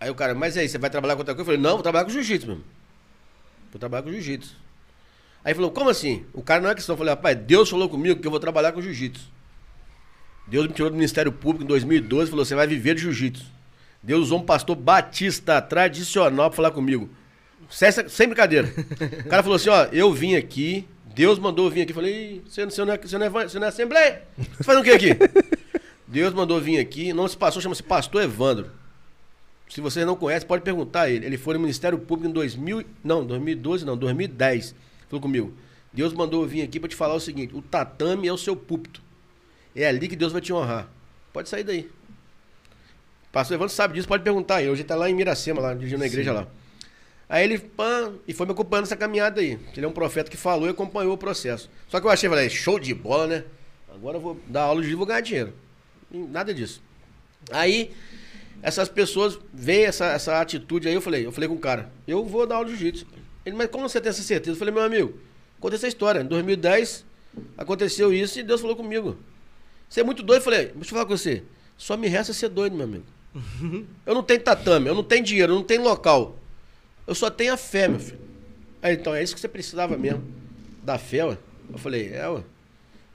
Aí 0.00 0.10
o 0.10 0.14
cara, 0.14 0.34
mas 0.34 0.56
aí, 0.56 0.68
você 0.68 0.76
vai 0.76 0.90
trabalhar 0.90 1.14
com 1.14 1.20
outra 1.20 1.34
coisa? 1.34 1.42
Eu 1.42 1.54
falei, 1.54 1.60
não, 1.60 1.74
vou 1.74 1.82
trabalhar 1.82 2.04
com 2.04 2.10
jiu-jitsu 2.10 2.48
mesmo. 2.48 2.64
Vou 3.70 3.78
trabalhar 3.78 4.02
com 4.02 4.10
jiu-jitsu. 4.10 4.63
Aí 5.44 5.54
falou, 5.54 5.70
como 5.70 5.90
assim? 5.90 6.24
O 6.32 6.42
cara 6.42 6.60
não 6.60 6.70
é 6.70 6.74
questão. 6.74 6.94
Eu 6.94 6.98
falei, 6.98 7.12
rapaz, 7.12 7.36
Deus 7.36 7.68
falou 7.68 7.88
comigo 7.88 8.20
que 8.20 8.26
eu 8.26 8.30
vou 8.30 8.40
trabalhar 8.40 8.72
com 8.72 8.80
jiu-jitsu. 8.80 9.30
Deus 10.46 10.66
me 10.66 10.72
tirou 10.72 10.90
do 10.90 10.96
Ministério 10.96 11.30
Público 11.30 11.64
em 11.64 11.66
2012 11.66 12.28
e 12.28 12.30
falou, 12.30 12.44
você 12.44 12.54
vai 12.54 12.66
viver 12.66 12.94
de 12.94 13.02
jiu-jitsu. 13.02 13.44
Deus 14.02 14.22
usou 14.22 14.38
um 14.38 14.42
pastor 14.42 14.76
batista 14.76 15.60
tradicional 15.60 16.50
pra 16.50 16.56
falar 16.56 16.70
comigo. 16.70 17.08
Sem, 17.68 17.90
sem 17.92 18.26
brincadeira. 18.26 18.72
O 19.24 19.28
cara 19.28 19.42
falou 19.42 19.56
assim, 19.56 19.70
ó, 19.70 19.84
eu 19.92 20.12
vim 20.12 20.36
aqui 20.36 20.86
Deus 21.14 21.38
mandou 21.38 21.66
eu 21.66 21.70
vir 21.70 21.82
aqui. 21.82 21.92
Eu 21.92 21.94
Falei, 21.94 22.12
"Ih, 22.12 22.42
você, 22.46 22.64
você, 22.64 22.84
não 22.84 22.92
é, 22.92 22.98
você, 22.98 23.18
não 23.18 23.26
é, 23.26 23.30
você 23.30 23.58
não 23.58 23.66
é 23.66 23.68
assembleia? 23.68 24.22
Você 24.36 24.64
faz 24.64 24.78
o 24.78 24.82
que 24.82 24.90
aqui? 24.90 25.10
Deus 26.06 26.34
mandou 26.34 26.60
vir 26.60 26.78
aqui. 26.78 27.12
Não 27.12 27.28
se 27.28 27.36
passou, 27.36 27.62
chama-se 27.62 27.82
Pastor 27.82 28.22
Evandro. 28.22 28.70
Se 29.68 29.80
vocês 29.80 30.04
não 30.04 30.16
conhecem, 30.16 30.46
pode 30.46 30.62
perguntar 30.62 31.02
a 31.02 31.10
ele. 31.10 31.24
Ele 31.24 31.38
foi 31.38 31.54
no 31.54 31.60
Ministério 31.60 31.98
Público 31.98 32.28
em 32.28 32.32
2000, 32.32 32.84
não, 33.02 33.24
2012 33.24 33.84
não, 33.84 33.96
2010. 33.96 34.74
Falou 35.08 35.20
comigo. 35.20 35.54
Deus 35.92 36.12
mandou 36.12 36.42
eu 36.42 36.48
vir 36.48 36.62
aqui 36.62 36.80
pra 36.80 36.88
te 36.88 36.96
falar 36.96 37.14
o 37.14 37.20
seguinte: 37.20 37.54
o 37.54 37.62
tatame 37.62 38.26
é 38.26 38.32
o 38.32 38.38
seu 38.38 38.56
púlpito. 38.56 39.02
É 39.74 39.86
ali 39.86 40.08
que 40.08 40.16
Deus 40.16 40.32
vai 40.32 40.40
te 40.40 40.52
honrar. 40.52 40.88
Pode 41.32 41.48
sair 41.48 41.64
daí. 41.64 41.90
Pastor 43.32 43.56
Evandro 43.56 43.74
sabe 43.74 43.94
disso, 43.94 44.06
pode 44.06 44.22
perguntar 44.22 44.60
ele. 44.60 44.70
Hoje 44.70 44.82
ele 44.82 44.88
tá 44.88 44.94
lá 44.94 45.10
em 45.10 45.14
Miracema, 45.14 45.60
lá, 45.60 45.74
dirigindo 45.74 46.04
a 46.04 46.06
igreja 46.06 46.32
lá. 46.32 46.46
Aí 47.28 47.42
ele, 47.42 47.58
pã, 47.58 48.12
e 48.28 48.32
foi 48.32 48.46
me 48.46 48.52
acompanhando 48.52 48.84
essa 48.84 48.96
caminhada 48.96 49.40
aí. 49.40 49.58
Ele 49.76 49.84
é 49.84 49.88
um 49.88 49.92
profeta 49.92 50.30
que 50.30 50.36
falou 50.36 50.68
e 50.68 50.70
acompanhou 50.70 51.14
o 51.14 51.18
processo. 51.18 51.68
Só 51.88 51.98
que 51.98 52.06
eu 52.06 52.10
achei, 52.10 52.28
falei, 52.28 52.48
show 52.48 52.78
de 52.78 52.94
bola, 52.94 53.26
né? 53.26 53.44
Agora 53.92 54.18
eu 54.18 54.20
vou 54.20 54.40
dar 54.46 54.62
aula 54.62 54.82
de 54.82 54.88
divulgar 54.88 55.20
dinheiro. 55.20 55.52
Nada 56.10 56.54
disso. 56.54 56.80
Aí, 57.50 57.92
essas 58.62 58.88
pessoas 58.88 59.38
veem 59.52 59.84
essa, 59.84 60.06
essa 60.06 60.40
atitude 60.40 60.86
aí, 60.86 60.94
eu 60.94 61.00
falei, 61.00 61.26
eu 61.26 61.32
falei 61.32 61.48
com 61.48 61.56
o 61.56 61.58
cara, 61.58 61.90
eu 62.06 62.24
vou 62.24 62.46
dar 62.46 62.56
aula 62.56 62.68
de 62.68 62.76
jiu-jitsu. 62.76 63.06
Ele, 63.44 63.56
mas 63.56 63.68
como 63.68 63.88
você 63.88 64.00
tem 64.00 64.10
essa 64.10 64.22
certeza? 64.22 64.52
Eu 64.52 64.58
falei, 64.58 64.72
meu 64.72 64.82
amigo, 64.82 65.14
conta 65.60 65.76
essa 65.76 65.88
história. 65.88 66.20
Em 66.20 66.26
2010, 66.26 67.04
aconteceu 67.58 68.12
isso 68.12 68.38
e 68.38 68.42
Deus 68.42 68.60
falou 68.60 68.76
comigo. 68.76 69.16
Você 69.88 70.00
é 70.00 70.04
muito 70.04 70.22
doido? 70.22 70.40
Eu 70.40 70.44
falei, 70.44 70.66
deixa 70.66 70.78
eu 70.80 70.84
falar 70.84 71.06
com 71.06 71.16
você. 71.16 71.42
Só 71.76 71.96
me 71.96 72.08
resta 72.08 72.32
ser 72.32 72.48
doido, 72.48 72.74
meu 72.76 72.84
amigo. 72.84 73.04
Eu 74.06 74.14
não 74.14 74.22
tenho 74.22 74.40
tatame, 74.40 74.86
eu 74.88 74.94
não 74.94 75.02
tenho 75.02 75.24
dinheiro, 75.24 75.52
eu 75.52 75.56
não 75.56 75.64
tenho 75.64 75.82
local. 75.82 76.36
Eu 77.06 77.14
só 77.14 77.28
tenho 77.28 77.52
a 77.52 77.56
fé, 77.56 77.88
meu 77.88 77.98
filho. 78.00 78.18
Aí, 78.80 78.94
então, 78.94 79.14
é 79.14 79.22
isso 79.22 79.34
que 79.34 79.40
você 79.40 79.48
precisava 79.48 79.96
mesmo. 79.96 80.22
Da 80.82 80.98
fé, 80.98 81.24
ué. 81.24 81.36
Eu 81.70 81.78
falei, 81.78 82.10
é, 82.12 82.28
ué. 82.28 82.42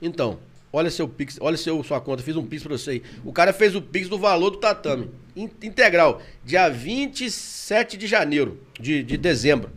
Então, 0.02 0.38
olha 0.72 0.90
seu 0.90 1.08
Pix, 1.08 1.38
olha 1.40 1.56
seu, 1.56 1.82
sua 1.82 2.00
conta, 2.00 2.22
fiz 2.22 2.36
um 2.36 2.44
Pix 2.46 2.62
pra 2.62 2.76
você 2.76 2.90
aí. 2.90 3.02
O 3.24 3.32
cara 3.32 3.52
fez 3.52 3.74
o 3.74 3.80
Pix 3.82 4.08
do 4.08 4.18
valor 4.18 4.50
do 4.50 4.58
tatame. 4.58 5.10
in- 5.34 5.50
Integral. 5.62 6.20
Dia 6.44 6.68
27 6.68 7.96
de 7.96 8.06
janeiro, 8.06 8.60
de, 8.78 9.02
de 9.02 9.16
dezembro. 9.16 9.70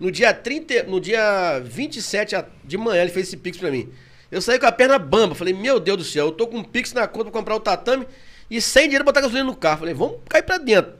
No 0.00 0.10
dia 0.10 0.32
30, 0.34 0.84
no 0.84 0.98
dia 0.98 1.60
27 1.62 2.34
a- 2.34 2.46
de 2.64 2.78
manhã 2.78 3.02
ele 3.02 3.10
fez 3.12 3.28
esse 3.28 3.36
Pix 3.36 3.58
pra 3.58 3.70
mim. 3.70 3.88
Eu 4.30 4.40
saí 4.40 4.58
com 4.58 4.64
a 4.66 4.72
perna 4.72 4.98
bamba. 4.98 5.34
Falei, 5.34 5.52
meu 5.52 5.78
Deus 5.78 5.98
do 5.98 6.04
céu, 6.04 6.26
eu 6.26 6.32
tô 6.32 6.46
com 6.46 6.58
um 6.58 6.64
Pix 6.64 6.92
na 6.94 7.06
conta 7.06 7.24
pra 7.30 7.32
comprar 7.40 7.54
o 7.56 7.60
tatame 7.60 8.06
e 8.50 8.60
sem 8.60 8.84
dinheiro 8.84 9.04
pra 9.04 9.12
botar 9.12 9.20
gasolina 9.20 9.44
no 9.44 9.54
carro. 9.54 9.80
Falei, 9.80 9.92
vamos 9.94 10.16
cair 10.28 10.42
pra 10.42 10.56
dentro. 10.56 10.94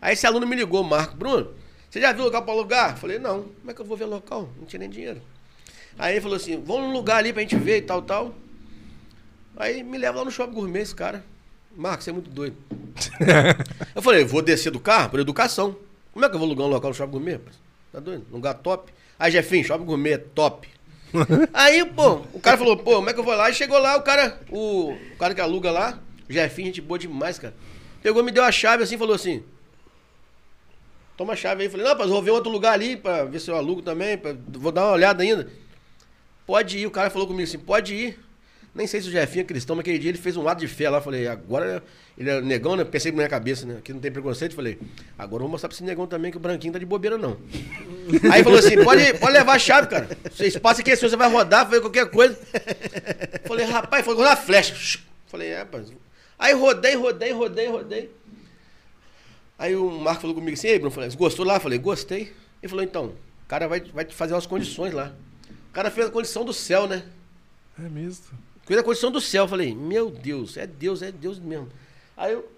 Aí 0.00 0.12
esse 0.12 0.26
aluno 0.26 0.46
me 0.46 0.54
ligou, 0.54 0.82
Marco, 0.84 1.16
Bruno, 1.16 1.52
você 1.88 2.00
já 2.00 2.12
viu 2.12 2.24
local 2.24 2.42
pra 2.42 2.52
alugar? 2.52 2.96
Falei, 2.98 3.18
não. 3.18 3.44
Como 3.44 3.70
é 3.70 3.74
que 3.74 3.80
eu 3.80 3.84
vou 3.86 3.96
ver 3.96 4.04
local? 4.04 4.48
Não 4.58 4.66
tinha 4.66 4.80
nem 4.80 4.90
dinheiro. 4.90 5.22
Aí 5.98 6.14
ele 6.14 6.20
falou 6.20 6.36
assim, 6.36 6.60
vamos 6.62 6.82
num 6.88 6.92
lugar 6.92 7.18
ali 7.18 7.32
pra 7.32 7.40
gente 7.42 7.56
ver 7.56 7.78
e 7.78 7.82
tal, 7.82 8.02
tal. 8.02 8.34
Aí 9.56 9.82
me 9.82 9.96
leva 9.96 10.18
lá 10.18 10.24
no 10.24 10.30
shopping 10.30 10.52
gourmet 10.54 10.80
esse 10.82 10.94
cara. 10.94 11.24
Marcos, 11.76 12.04
você 12.04 12.10
é 12.10 12.12
muito 12.12 12.28
doido. 12.30 12.56
eu 13.94 14.02
falei, 14.02 14.24
vou 14.24 14.42
descer 14.42 14.70
do 14.70 14.80
carro 14.80 15.10
por 15.10 15.20
educação. 15.20 15.76
Como 16.12 16.24
é 16.24 16.28
que 16.28 16.34
eu 16.34 16.38
vou 16.38 16.46
alugar 16.46 16.66
um 16.66 16.70
local 16.70 16.90
no 16.90 16.94
shopping 16.94 17.12
gourmet? 17.12 17.38
Tá 17.92 18.00
doido? 18.00 18.24
Lugar 18.30 18.54
top. 18.54 18.92
Aí, 19.18 19.30
Jefinho, 19.30 19.64
shopping 19.64 19.84
gourmet 19.84 20.18
top. 20.18 20.68
Aí, 21.52 21.84
pô, 21.84 22.22
o 22.32 22.40
cara 22.40 22.56
falou, 22.56 22.76
pô, 22.76 22.96
como 22.96 23.10
é 23.10 23.12
que 23.12 23.20
eu 23.20 23.24
vou 23.24 23.34
lá? 23.36 23.50
E 23.50 23.54
chegou 23.54 23.78
lá, 23.78 23.96
o 23.96 24.02
cara, 24.02 24.40
o, 24.50 24.92
o 24.92 25.16
cara 25.18 25.34
que 25.34 25.40
aluga 25.40 25.70
lá, 25.70 25.98
o 26.28 26.32
gente 26.32 26.80
boa 26.80 26.98
demais, 26.98 27.38
cara. 27.38 27.54
Pegou, 28.02 28.22
me 28.22 28.32
deu 28.32 28.42
a 28.42 28.50
chave 28.50 28.82
assim, 28.82 28.96
falou 28.96 29.14
assim, 29.14 29.44
toma 31.16 31.34
a 31.34 31.36
chave 31.36 31.62
aí. 31.62 31.68
Falei, 31.68 31.84
não, 31.84 31.92
rapaz, 31.92 32.10
vou 32.10 32.22
ver 32.22 32.30
outro 32.30 32.50
lugar 32.50 32.72
ali 32.72 32.96
pra 32.96 33.24
ver 33.24 33.38
se 33.40 33.50
eu 33.50 33.56
alugo 33.56 33.82
também, 33.82 34.16
pra- 34.16 34.34
vou 34.48 34.72
dar 34.72 34.84
uma 34.86 34.92
olhada 34.92 35.22
ainda. 35.22 35.50
Pode 36.46 36.78
ir, 36.78 36.86
o 36.86 36.90
cara 36.90 37.10
falou 37.10 37.26
comigo 37.28 37.44
assim, 37.48 37.58
pode 37.58 37.94
ir. 37.94 38.18
Nem 38.74 38.86
sei 38.86 39.02
se 39.02 39.08
o 39.08 39.10
Jefinho 39.10 39.42
é 39.42 39.44
cristão, 39.44 39.76
mas 39.76 39.82
aquele 39.82 39.98
dia 39.98 40.10
ele 40.10 40.18
fez 40.18 40.34
um 40.34 40.48
ato 40.48 40.60
de 40.60 40.66
fé 40.66 40.88
lá. 40.88 40.98
Falei, 41.00 41.26
agora 41.28 41.82
ele 42.16 42.30
é 42.30 42.40
negão, 42.40 42.74
né? 42.74 42.84
Pensei 42.84 43.12
na 43.12 43.16
minha 43.16 43.28
cabeça, 43.28 43.66
né? 43.66 43.76
Aqui 43.78 43.92
não 43.92 44.00
tem 44.00 44.10
preconceito. 44.10 44.54
Falei, 44.54 44.78
agora 45.18 45.42
eu 45.42 45.46
vou 45.46 45.50
mostrar 45.50 45.68
pra 45.68 45.76
esse 45.76 45.84
negão 45.84 46.06
também 46.06 46.30
que 46.30 46.38
o 46.38 46.40
branquinho 46.40 46.72
tá 46.72 46.78
de 46.78 46.86
bobeira, 46.86 47.18
não. 47.18 47.36
Aí 48.32 48.42
falou 48.42 48.58
assim: 48.58 48.82
pode, 48.82 49.12
pode 49.18 49.32
levar 49.32 49.54
a 49.54 49.58
chave, 49.58 49.88
cara. 49.88 50.08
Seu 50.34 50.46
espaço 50.46 50.80
aqui 50.80 50.96
seu, 50.96 51.10
você 51.10 51.16
vai 51.16 51.30
rodar, 51.30 51.66
fazer 51.66 51.82
qualquer 51.82 52.08
coisa. 52.08 52.38
Falei, 53.44 53.66
rapaz, 53.66 54.04
foi 54.04 54.14
rodar 54.14 54.42
flecha. 54.42 55.00
Falei, 55.26 55.48
é, 55.48 55.58
rapaz. 55.58 55.92
Aí 56.38 56.54
rodei, 56.54 56.94
rodei, 56.94 57.32
rodei, 57.32 57.68
rodei. 57.68 58.10
Aí 59.58 59.76
o 59.76 59.90
Marco 59.90 60.22
falou 60.22 60.34
comigo 60.34 60.56
assim, 60.56 60.68
ei, 60.68 60.78
Bruno, 60.78 60.90
falei, 60.90 61.10
gostou 61.10 61.44
lá? 61.44 61.60
Falei, 61.60 61.78
gostei. 61.78 62.32
Ele 62.62 62.68
falou, 62.68 62.82
então, 62.82 63.06
o 63.06 63.48
cara 63.48 63.68
vai, 63.68 63.80
vai 63.80 64.04
te 64.04 64.14
fazer 64.14 64.32
umas 64.32 64.46
condições 64.46 64.92
lá. 64.92 65.12
O 65.70 65.72
cara 65.72 65.90
fez 65.90 66.06
a 66.06 66.10
condição 66.10 66.44
do 66.44 66.52
céu, 66.52 66.88
né? 66.88 67.04
É 67.78 67.88
mesmo. 67.88 68.24
Fez 68.64 68.78
a 68.78 68.82
condição 68.82 69.10
do 69.10 69.20
céu. 69.20 69.44
Eu 69.44 69.48
Falei, 69.48 69.74
meu 69.74 70.10
Deus, 70.10 70.56
é 70.56 70.66
Deus, 70.66 71.02
é 71.02 71.10
Deus 71.12 71.38
mesmo. 71.38 71.68
Aí 72.16 72.32
eu. 72.32 72.48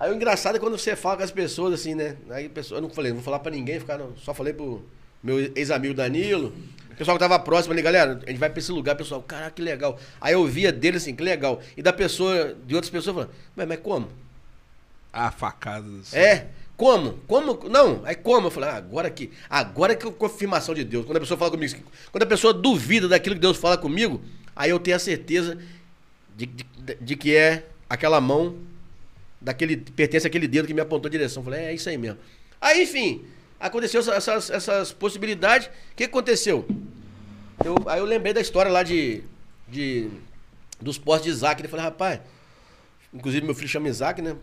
Aí 0.00 0.10
o 0.10 0.14
engraçado 0.14 0.56
é 0.56 0.58
quando 0.58 0.78
você 0.78 0.96
fala 0.96 1.18
com 1.18 1.22
as 1.24 1.30
pessoas 1.30 1.74
assim, 1.74 1.94
né? 1.94 2.16
Aí 2.30 2.46
a 2.46 2.48
pessoa, 2.48 2.78
eu 2.78 2.82
não 2.82 2.88
falei, 2.88 3.10
não 3.10 3.18
vou 3.18 3.24
falar 3.24 3.38
pra 3.38 3.52
ninguém, 3.52 3.78
ficaram, 3.78 4.14
só 4.16 4.32
falei 4.32 4.54
pro 4.54 4.82
meu 5.22 5.38
ex-amigo 5.54 5.92
Danilo, 5.92 6.54
o 6.90 6.96
pessoal 6.96 7.18
que 7.18 7.22
tava 7.22 7.38
próximo 7.38 7.74
ali, 7.74 7.82
galera, 7.82 8.18
a 8.26 8.30
gente 8.30 8.38
vai 8.38 8.48
pra 8.48 8.58
esse 8.58 8.72
lugar, 8.72 8.96
pessoal, 8.96 9.22
caraca, 9.22 9.50
que 9.50 9.60
legal. 9.60 9.98
Aí 10.18 10.32
eu 10.32 10.46
via 10.46 10.72
dele 10.72 10.96
assim, 10.96 11.14
que 11.14 11.22
legal. 11.22 11.60
E 11.76 11.82
da 11.82 11.92
pessoa, 11.92 12.56
de 12.66 12.74
outras 12.74 12.90
pessoas 12.90 13.14
falando, 13.14 13.30
mas, 13.54 13.68
mas 13.68 13.80
como? 13.80 14.08
Ah, 15.12 15.30
facadas. 15.30 16.14
É, 16.14 16.46
como? 16.78 17.18
Como? 17.26 17.68
Não, 17.68 18.00
aí 18.06 18.14
como? 18.14 18.46
Eu 18.46 18.50
falei, 18.50 18.70
ah, 18.70 18.76
agora 18.76 19.10
que, 19.10 19.30
agora 19.50 19.94
que 19.94 20.08
é 20.08 20.10
confirmação 20.10 20.74
de 20.74 20.82
Deus. 20.82 21.04
Quando 21.04 21.18
a 21.18 21.20
pessoa 21.20 21.36
fala 21.36 21.50
comigo, 21.50 21.76
quando 22.10 22.22
a 22.22 22.26
pessoa 22.26 22.54
duvida 22.54 23.06
daquilo 23.06 23.34
que 23.34 23.40
Deus 23.42 23.58
fala 23.58 23.76
comigo, 23.76 24.22
aí 24.60 24.70
eu 24.70 24.78
tenho 24.78 24.96
a 24.96 25.00
certeza 25.00 25.58
de, 26.36 26.46
de, 26.46 26.64
de 27.00 27.16
que 27.16 27.34
é 27.34 27.66
aquela 27.88 28.20
mão 28.20 28.56
daquele 29.40 29.76
pertence 29.76 30.26
àquele 30.26 30.46
dedo 30.46 30.66
que 30.66 30.74
me 30.74 30.80
apontou 30.80 31.08
a 31.08 31.10
direção. 31.10 31.42
Falei, 31.42 31.60
é, 31.60 31.64
é 31.70 31.74
isso 31.74 31.88
aí 31.88 31.96
mesmo. 31.96 32.18
Aí, 32.60 32.82
enfim, 32.82 33.24
aconteceu 33.58 34.00
essa- 34.00 34.14
essas, 34.14 34.50
essas 34.50 34.92
possibilidades. 34.92 35.66
O 35.68 35.70
que 35.96 36.04
que 36.04 36.04
aconteceu? 36.04 36.66
Eu, 37.64 37.74
aí 37.86 37.98
eu 38.00 38.04
lembrei 38.04 38.32
da 38.32 38.40
história 38.40 38.70
lá 38.70 38.82
de, 38.82 39.22
de 39.68 40.08
dos 40.80 40.98
postos 40.98 41.24
de 41.24 41.30
Isaac. 41.30 41.60
Ele 41.60 41.68
falou, 41.68 41.84
rapaz, 41.84 42.20
inclusive 43.12 43.44
meu 43.44 43.54
filho 43.54 43.68
chama 43.68 43.88
Isaac, 43.88 44.20
né? 44.22 44.36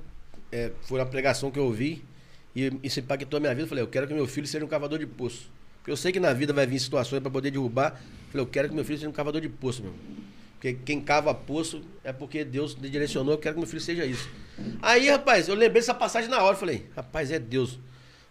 É, 0.51 0.71
foi 0.83 0.99
uma 0.99 1.05
pregação 1.05 1.51
que 1.51 1.59
eu 1.59 1.65
ouvi 1.65 2.03
e 2.55 2.71
isso 2.83 2.99
impactou 2.99 3.37
a 3.37 3.39
minha 3.39 3.53
vida. 3.53 3.63
Eu 3.65 3.67
falei, 3.67 3.83
eu 3.83 3.87
quero 3.87 4.07
que 4.07 4.13
meu 4.13 4.27
filho 4.27 4.47
seja 4.47 4.63
um 4.63 4.67
cavador 4.67 4.97
de 4.99 5.05
poço. 5.05 5.49
Porque 5.87 5.93
eu 5.93 5.97
sei 5.97 6.11
que 6.11 6.19
na 6.19 6.33
vida 6.33 6.51
vai 6.51 6.67
vir 6.67 6.77
situações 6.81 7.21
para 7.21 7.31
poder 7.31 7.49
derrubar. 7.49 7.93
Eu 7.93 8.31
falei, 8.31 8.45
eu 8.45 8.49
quero 8.49 8.67
que 8.67 8.75
meu 8.75 8.83
filho 8.83 8.97
seja 8.97 9.09
um 9.09 9.13
cavador 9.13 9.39
de 9.39 9.47
poço, 9.47 9.81
meu. 9.81 9.93
Porque 10.55 10.73
quem 10.73 10.99
cava 10.99 11.33
poço 11.33 11.81
é 12.03 12.11
porque 12.11 12.43
Deus 12.43 12.75
direcionou, 12.75 13.35
eu 13.35 13.37
quero 13.37 13.55
que 13.55 13.61
meu 13.61 13.67
filho 13.69 13.79
seja 13.79 14.05
isso. 14.05 14.29
Aí, 14.81 15.07
rapaz, 15.09 15.47
eu 15.47 15.55
lembrei 15.55 15.79
dessa 15.81 15.93
passagem 15.93 16.29
na 16.29 16.43
hora. 16.43 16.57
Falei, 16.57 16.87
rapaz, 16.93 17.31
é 17.31 17.39
Deus. 17.39 17.75
Eu 17.75 17.79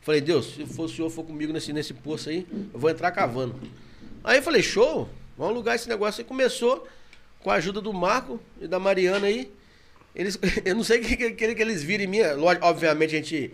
falei, 0.02 0.20
Deus, 0.20 0.52
se 0.54 0.66
for, 0.66 0.82
o 0.82 0.88
senhor 0.90 1.08
for 1.08 1.24
comigo 1.24 1.50
nesse, 1.50 1.72
nesse 1.72 1.94
poço 1.94 2.28
aí, 2.28 2.46
eu 2.74 2.78
vou 2.78 2.90
entrar 2.90 3.10
cavando. 3.10 3.58
Aí 4.22 4.36
eu 4.36 4.42
falei, 4.42 4.62
show, 4.62 5.08
vamos 5.34 5.54
alugar 5.54 5.76
esse 5.76 5.88
negócio. 5.88 6.20
Aí 6.20 6.28
começou 6.28 6.86
com 7.40 7.50
a 7.50 7.54
ajuda 7.54 7.80
do 7.80 7.90
Marco 7.90 8.38
e 8.60 8.68
da 8.68 8.78
Mariana 8.78 9.28
aí. 9.28 9.50
Eles, 10.14 10.38
eu 10.62 10.74
não 10.74 10.84
sei 10.84 11.00
o 11.00 11.02
que, 11.02 11.16
que, 11.32 11.54
que, 11.54 11.62
eles 11.62 11.82
viram 11.82 12.04
em 12.04 12.06
mim. 12.06 12.18
Obviamente, 12.60 13.14
a 13.14 13.18
gente. 13.18 13.50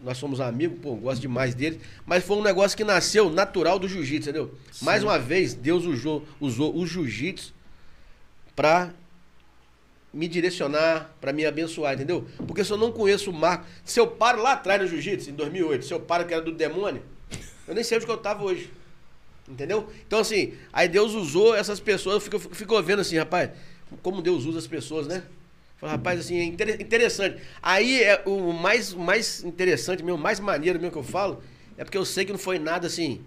Nós 0.00 0.18
somos 0.18 0.40
amigos, 0.40 0.78
pô, 0.80 0.94
gosto 0.94 1.20
demais 1.20 1.54
deles. 1.54 1.80
Mas 2.04 2.24
foi 2.24 2.36
um 2.36 2.42
negócio 2.42 2.76
que 2.76 2.84
nasceu 2.84 3.30
natural 3.30 3.78
do 3.78 3.88
jiu-jitsu, 3.88 4.28
entendeu? 4.28 4.54
Mais 4.82 5.02
uma 5.02 5.18
vez, 5.18 5.54
Deus 5.54 5.84
usou, 5.84 6.26
usou 6.40 6.76
o 6.76 6.86
jiu-jitsu 6.86 7.54
pra 8.54 8.92
me 10.12 10.28
direcionar, 10.28 11.14
pra 11.20 11.32
me 11.32 11.44
abençoar, 11.44 11.94
entendeu? 11.94 12.26
Porque 12.46 12.64
se 12.64 12.70
eu 12.70 12.76
não 12.76 12.90
conheço 12.92 13.30
o 13.30 13.32
Marco. 13.32 13.66
Se 13.84 14.00
eu 14.00 14.06
paro 14.06 14.42
lá 14.42 14.52
atrás 14.52 14.80
no 14.80 14.88
jiu-jitsu, 14.88 15.30
em 15.30 15.34
2008, 15.34 15.84
se 15.84 15.92
eu 15.92 16.00
paro 16.00 16.26
que 16.26 16.32
era 16.32 16.42
do 16.42 16.52
demônio, 16.52 17.02
eu 17.66 17.74
nem 17.74 17.84
sei 17.84 17.96
onde 17.96 18.06
que 18.06 18.12
eu 18.12 18.16
tava 18.16 18.44
hoje. 18.44 18.70
Entendeu? 19.48 19.88
Então, 20.06 20.18
assim, 20.18 20.54
aí 20.72 20.88
Deus 20.88 21.12
usou 21.12 21.54
essas 21.54 21.80
pessoas, 21.80 22.14
eu 22.14 22.20
fico, 22.20 22.38
fico 22.54 22.82
vendo 22.82 23.00
assim, 23.00 23.16
rapaz, 23.16 23.50
como 24.02 24.22
Deus 24.22 24.44
usa 24.44 24.58
as 24.58 24.66
pessoas, 24.66 25.06
né? 25.06 25.22
Fala, 25.78 25.92
rapaz, 25.92 26.20
assim, 26.20 26.38
é 26.38 26.44
inter- 26.44 26.80
interessante. 26.80 27.40
Aí 27.62 28.02
é 28.02 28.22
o 28.24 28.52
mais, 28.52 28.94
mais 28.94 29.44
interessante 29.44 30.02
mesmo, 30.02 30.18
mais 30.18 30.40
maneiro 30.40 30.78
mesmo 30.78 30.92
que 30.92 30.98
eu 30.98 31.02
falo, 31.02 31.42
é 31.76 31.84
porque 31.84 31.98
eu 31.98 32.04
sei 32.04 32.24
que 32.24 32.32
não 32.32 32.38
foi 32.38 32.58
nada 32.58 32.86
assim, 32.86 33.20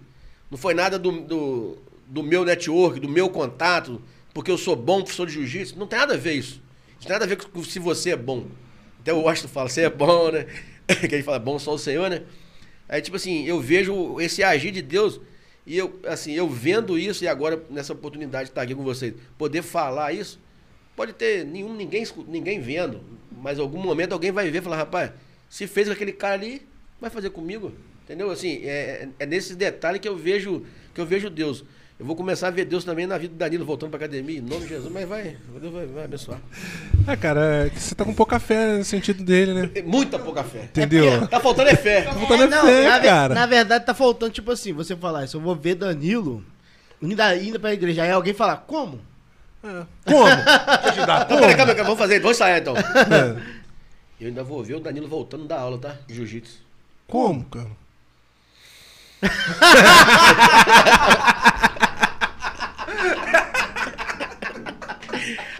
não 0.50 0.58
foi 0.58 0.74
nada 0.74 0.98
do, 0.98 1.20
do, 1.20 1.78
do 2.08 2.22
meu 2.22 2.44
network, 2.44 2.98
do 2.98 3.08
meu 3.08 3.28
contato, 3.30 4.02
porque 4.34 4.50
eu 4.50 4.58
sou 4.58 4.74
bom 4.74 5.00
professor 5.02 5.26
de 5.26 5.34
jiu-jitsu. 5.34 5.78
Não 5.78 5.86
tem 5.86 5.98
nada 5.98 6.14
a 6.14 6.16
ver 6.16 6.34
isso. 6.34 6.60
Isso 6.98 7.06
tem 7.06 7.10
nada 7.12 7.24
a 7.24 7.28
ver 7.28 7.36
com 7.36 7.62
se 7.64 7.78
você 7.78 8.10
é 8.10 8.16
bom. 8.16 8.46
Até 9.00 9.12
o 9.12 9.20
Washington 9.22 9.48
fala, 9.48 9.68
você 9.68 9.82
é 9.82 9.90
bom, 9.90 10.30
né? 10.30 10.46
que 11.08 11.14
ele 11.14 11.22
fala, 11.22 11.38
bom 11.38 11.58
só 11.58 11.72
o 11.74 11.78
Senhor, 11.78 12.10
né? 12.10 12.22
Aí, 12.88 13.00
tipo 13.00 13.16
assim, 13.16 13.44
eu 13.46 13.60
vejo 13.60 14.20
esse 14.20 14.42
agir 14.42 14.72
de 14.72 14.82
Deus 14.82 15.20
e 15.66 15.76
eu, 15.76 16.00
assim, 16.06 16.32
eu 16.32 16.48
vendo 16.48 16.98
isso 16.98 17.22
e 17.22 17.28
agora 17.28 17.62
nessa 17.70 17.92
oportunidade 17.92 18.46
de 18.46 18.50
estar 18.50 18.62
aqui 18.62 18.74
com 18.74 18.82
vocês, 18.82 19.14
poder 19.38 19.62
falar 19.62 20.12
isso, 20.12 20.40
pode 21.00 21.14
ter 21.14 21.46
nenhum, 21.46 21.72
ninguém, 21.72 22.06
ninguém 22.28 22.60
vendo, 22.60 23.00
mas 23.40 23.56
em 23.56 23.62
algum 23.62 23.80
momento 23.80 24.12
alguém 24.12 24.30
vai 24.30 24.50
ver 24.50 24.58
e 24.58 24.60
falar, 24.60 24.76
rapaz, 24.76 25.10
se 25.48 25.66
fez 25.66 25.86
com 25.86 25.94
aquele 25.94 26.12
cara 26.12 26.34
ali, 26.34 26.60
vai 27.00 27.08
fazer 27.08 27.30
comigo. 27.30 27.72
Entendeu? 28.04 28.30
Assim, 28.30 28.60
é, 28.64 29.08
é 29.18 29.24
nesses 29.24 29.56
detalhes 29.56 29.98
que 29.98 30.06
eu 30.06 30.14
vejo 30.14 30.62
que 30.92 31.00
eu 31.00 31.06
vejo 31.06 31.30
Deus. 31.30 31.64
Eu 31.98 32.04
vou 32.04 32.14
começar 32.14 32.48
a 32.48 32.50
ver 32.50 32.66
Deus 32.66 32.84
também 32.84 33.06
na 33.06 33.16
vida 33.16 33.32
do 33.32 33.38
Danilo 33.38 33.64
voltando 33.64 33.88
pra 33.88 33.96
academia, 33.96 34.40
em 34.40 34.42
nome 34.42 34.60
de 34.60 34.68
Jesus, 34.68 34.92
mas 34.92 35.08
vai, 35.08 35.38
Deus 35.58 35.72
vai, 35.72 35.86
vai 35.86 36.04
abençoar. 36.04 36.38
É, 37.08 37.16
cara, 37.16 37.66
é 37.66 37.70
você 37.70 37.94
tá 37.94 38.04
com 38.04 38.12
pouca 38.12 38.38
fé 38.38 38.76
no 38.76 38.84
sentido 38.84 39.24
dele, 39.24 39.54
né? 39.54 39.70
É 39.74 39.80
Muita 39.80 40.18
pouca 40.18 40.44
fé. 40.44 40.64
Entendeu? 40.64 41.26
Tá 41.28 41.40
faltando 41.40 41.70
é 41.70 41.76
fé. 41.76 42.02
faltando 42.02 42.42
É, 42.42 42.44
é 42.44 42.48
não, 42.50 42.62
fé, 42.62 42.88
na, 42.88 43.00
cara. 43.00 43.34
na 43.34 43.46
verdade 43.46 43.86
tá 43.86 43.94
faltando, 43.94 44.32
tipo 44.32 44.52
assim, 44.52 44.74
você 44.74 44.94
falar, 44.94 45.26
se 45.26 45.34
eu 45.34 45.40
vou 45.40 45.56
ver 45.56 45.76
Danilo 45.76 46.44
indo, 47.00 47.22
indo 47.42 47.58
pra 47.58 47.72
igreja, 47.72 48.02
aí 48.02 48.10
alguém 48.10 48.34
falar, 48.34 48.58
como? 48.66 49.08
Como? 49.60 50.24
Deixa 50.24 50.86
eu 50.86 50.92
te 50.92 51.06
dar 51.06 51.26
como? 51.26 51.40
peraí, 51.40 51.56
calma, 51.56 51.74
vamos 51.74 51.98
fazer, 51.98 52.20
vamos 52.20 52.36
ensaiar 52.36 52.60
então. 52.60 52.74
É. 52.76 53.60
Eu 54.20 54.28
ainda 54.28 54.44
vou 54.44 54.62
ver 54.62 54.74
o 54.74 54.80
Danilo 54.80 55.08
voltando 55.08 55.46
da 55.46 55.58
aula, 55.58 55.78
tá? 55.78 55.96
Jiu-jitsu. 56.08 56.58
Como, 57.06 57.44
cara? 57.44 57.68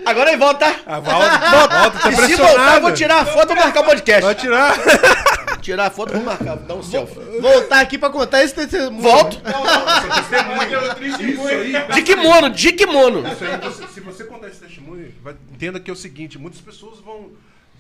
Agora 0.07 0.31
ele 0.31 0.39
volta, 0.39 0.59
tá? 0.59 0.81
Ah, 0.87 1.01
volta, 1.01 1.39
volta, 1.39 1.99
tá 1.99 2.11
e 2.11 2.17
se 2.17 2.37
voltar, 2.37 2.77
eu 2.77 2.81
vou 2.83 2.93
tirar 2.93 3.21
a 3.21 3.25
foto 3.27 3.53
e 3.53 3.57
marcar 3.57 3.81
o 3.81 3.85
podcast. 3.85 4.23
Vai 4.23 4.35
tirar. 4.35 4.75
Tirar 5.71 5.87
a 5.87 5.91
foto 5.91 6.11
e 6.11 6.17
vou 6.17 6.25
marcar, 6.25 6.57
dar 6.57 6.75
um 6.75 6.83
selfie. 6.83 7.21
Voltar 7.41 7.79
aqui 7.81 7.97
pra 7.97 8.11
contar 8.11 8.43
esse 8.43 8.53
testemunho. 8.53 9.01
Volto. 9.01 9.41
Isso 11.01 11.47
aí, 11.47 11.73
De 11.95 12.03
kimono, 12.03 12.51
de 12.51 12.73
kimono. 12.73 13.23
Aí, 13.25 13.35
você- 13.63 13.87
se 13.87 14.01
você 14.01 14.25
contar 14.25 14.49
esse 14.49 14.59
testemunho, 14.59 15.15
vai- 15.23 15.37
entenda 15.53 15.79
que 15.79 15.89
é 15.89 15.93
o 15.93 15.97
seguinte, 15.97 16.37
muitas 16.41 16.61
pessoas 16.61 16.99
vão 16.99 17.31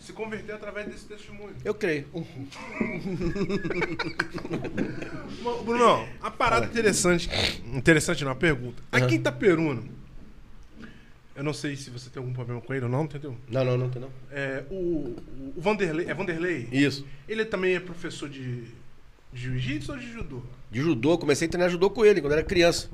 se 0.00 0.12
converter 0.12 0.52
através 0.52 0.86
desse 0.86 1.04
testemunho. 1.04 1.50
Eu 1.64 1.74
creio. 1.74 2.06
Bruno, 5.64 6.06
a 6.22 6.30
parada 6.30 6.66
interessante, 6.66 7.28
interessante 7.74 8.24
não, 8.24 8.30
a 8.30 8.36
pergunta. 8.36 8.80
Aqui 8.92 9.14
em 9.14 9.18
Itaperuno, 9.18 9.82
eu 11.36 11.44
não 11.44 11.52
sei 11.52 11.76
se 11.76 11.90
você 11.90 12.10
tem 12.10 12.20
algum 12.20 12.32
problema 12.34 12.60
com 12.60 12.74
ele 12.74 12.84
ou 12.84 12.90
não, 12.90 13.04
entendeu? 13.04 13.36
Não, 13.48 13.64
não, 13.64 13.76
não 13.78 13.88
tem 13.90 14.00
não. 14.02 14.10
É, 14.30 14.64
o, 14.70 15.16
o 15.56 15.60
Vanderlei, 15.60 16.06
é 16.08 16.14
Vanderlei? 16.14 16.68
Isso. 16.72 17.06
Ele 17.28 17.44
também 17.44 17.74
é 17.76 17.80
professor 17.80 18.28
de, 18.28 18.62
de 18.64 18.72
jiu-jitsu 19.40 19.92
ou 19.92 19.98
de 19.98 20.10
judô? 20.12 20.42
De 20.70 20.80
judô, 20.80 21.16
comecei 21.18 21.46
a 21.48 21.50
treinar 21.50 21.70
judô 21.70 21.88
com 21.90 22.04
ele 22.04 22.20
quando 22.20 22.32
era 22.34 22.42
criança. 22.42 22.88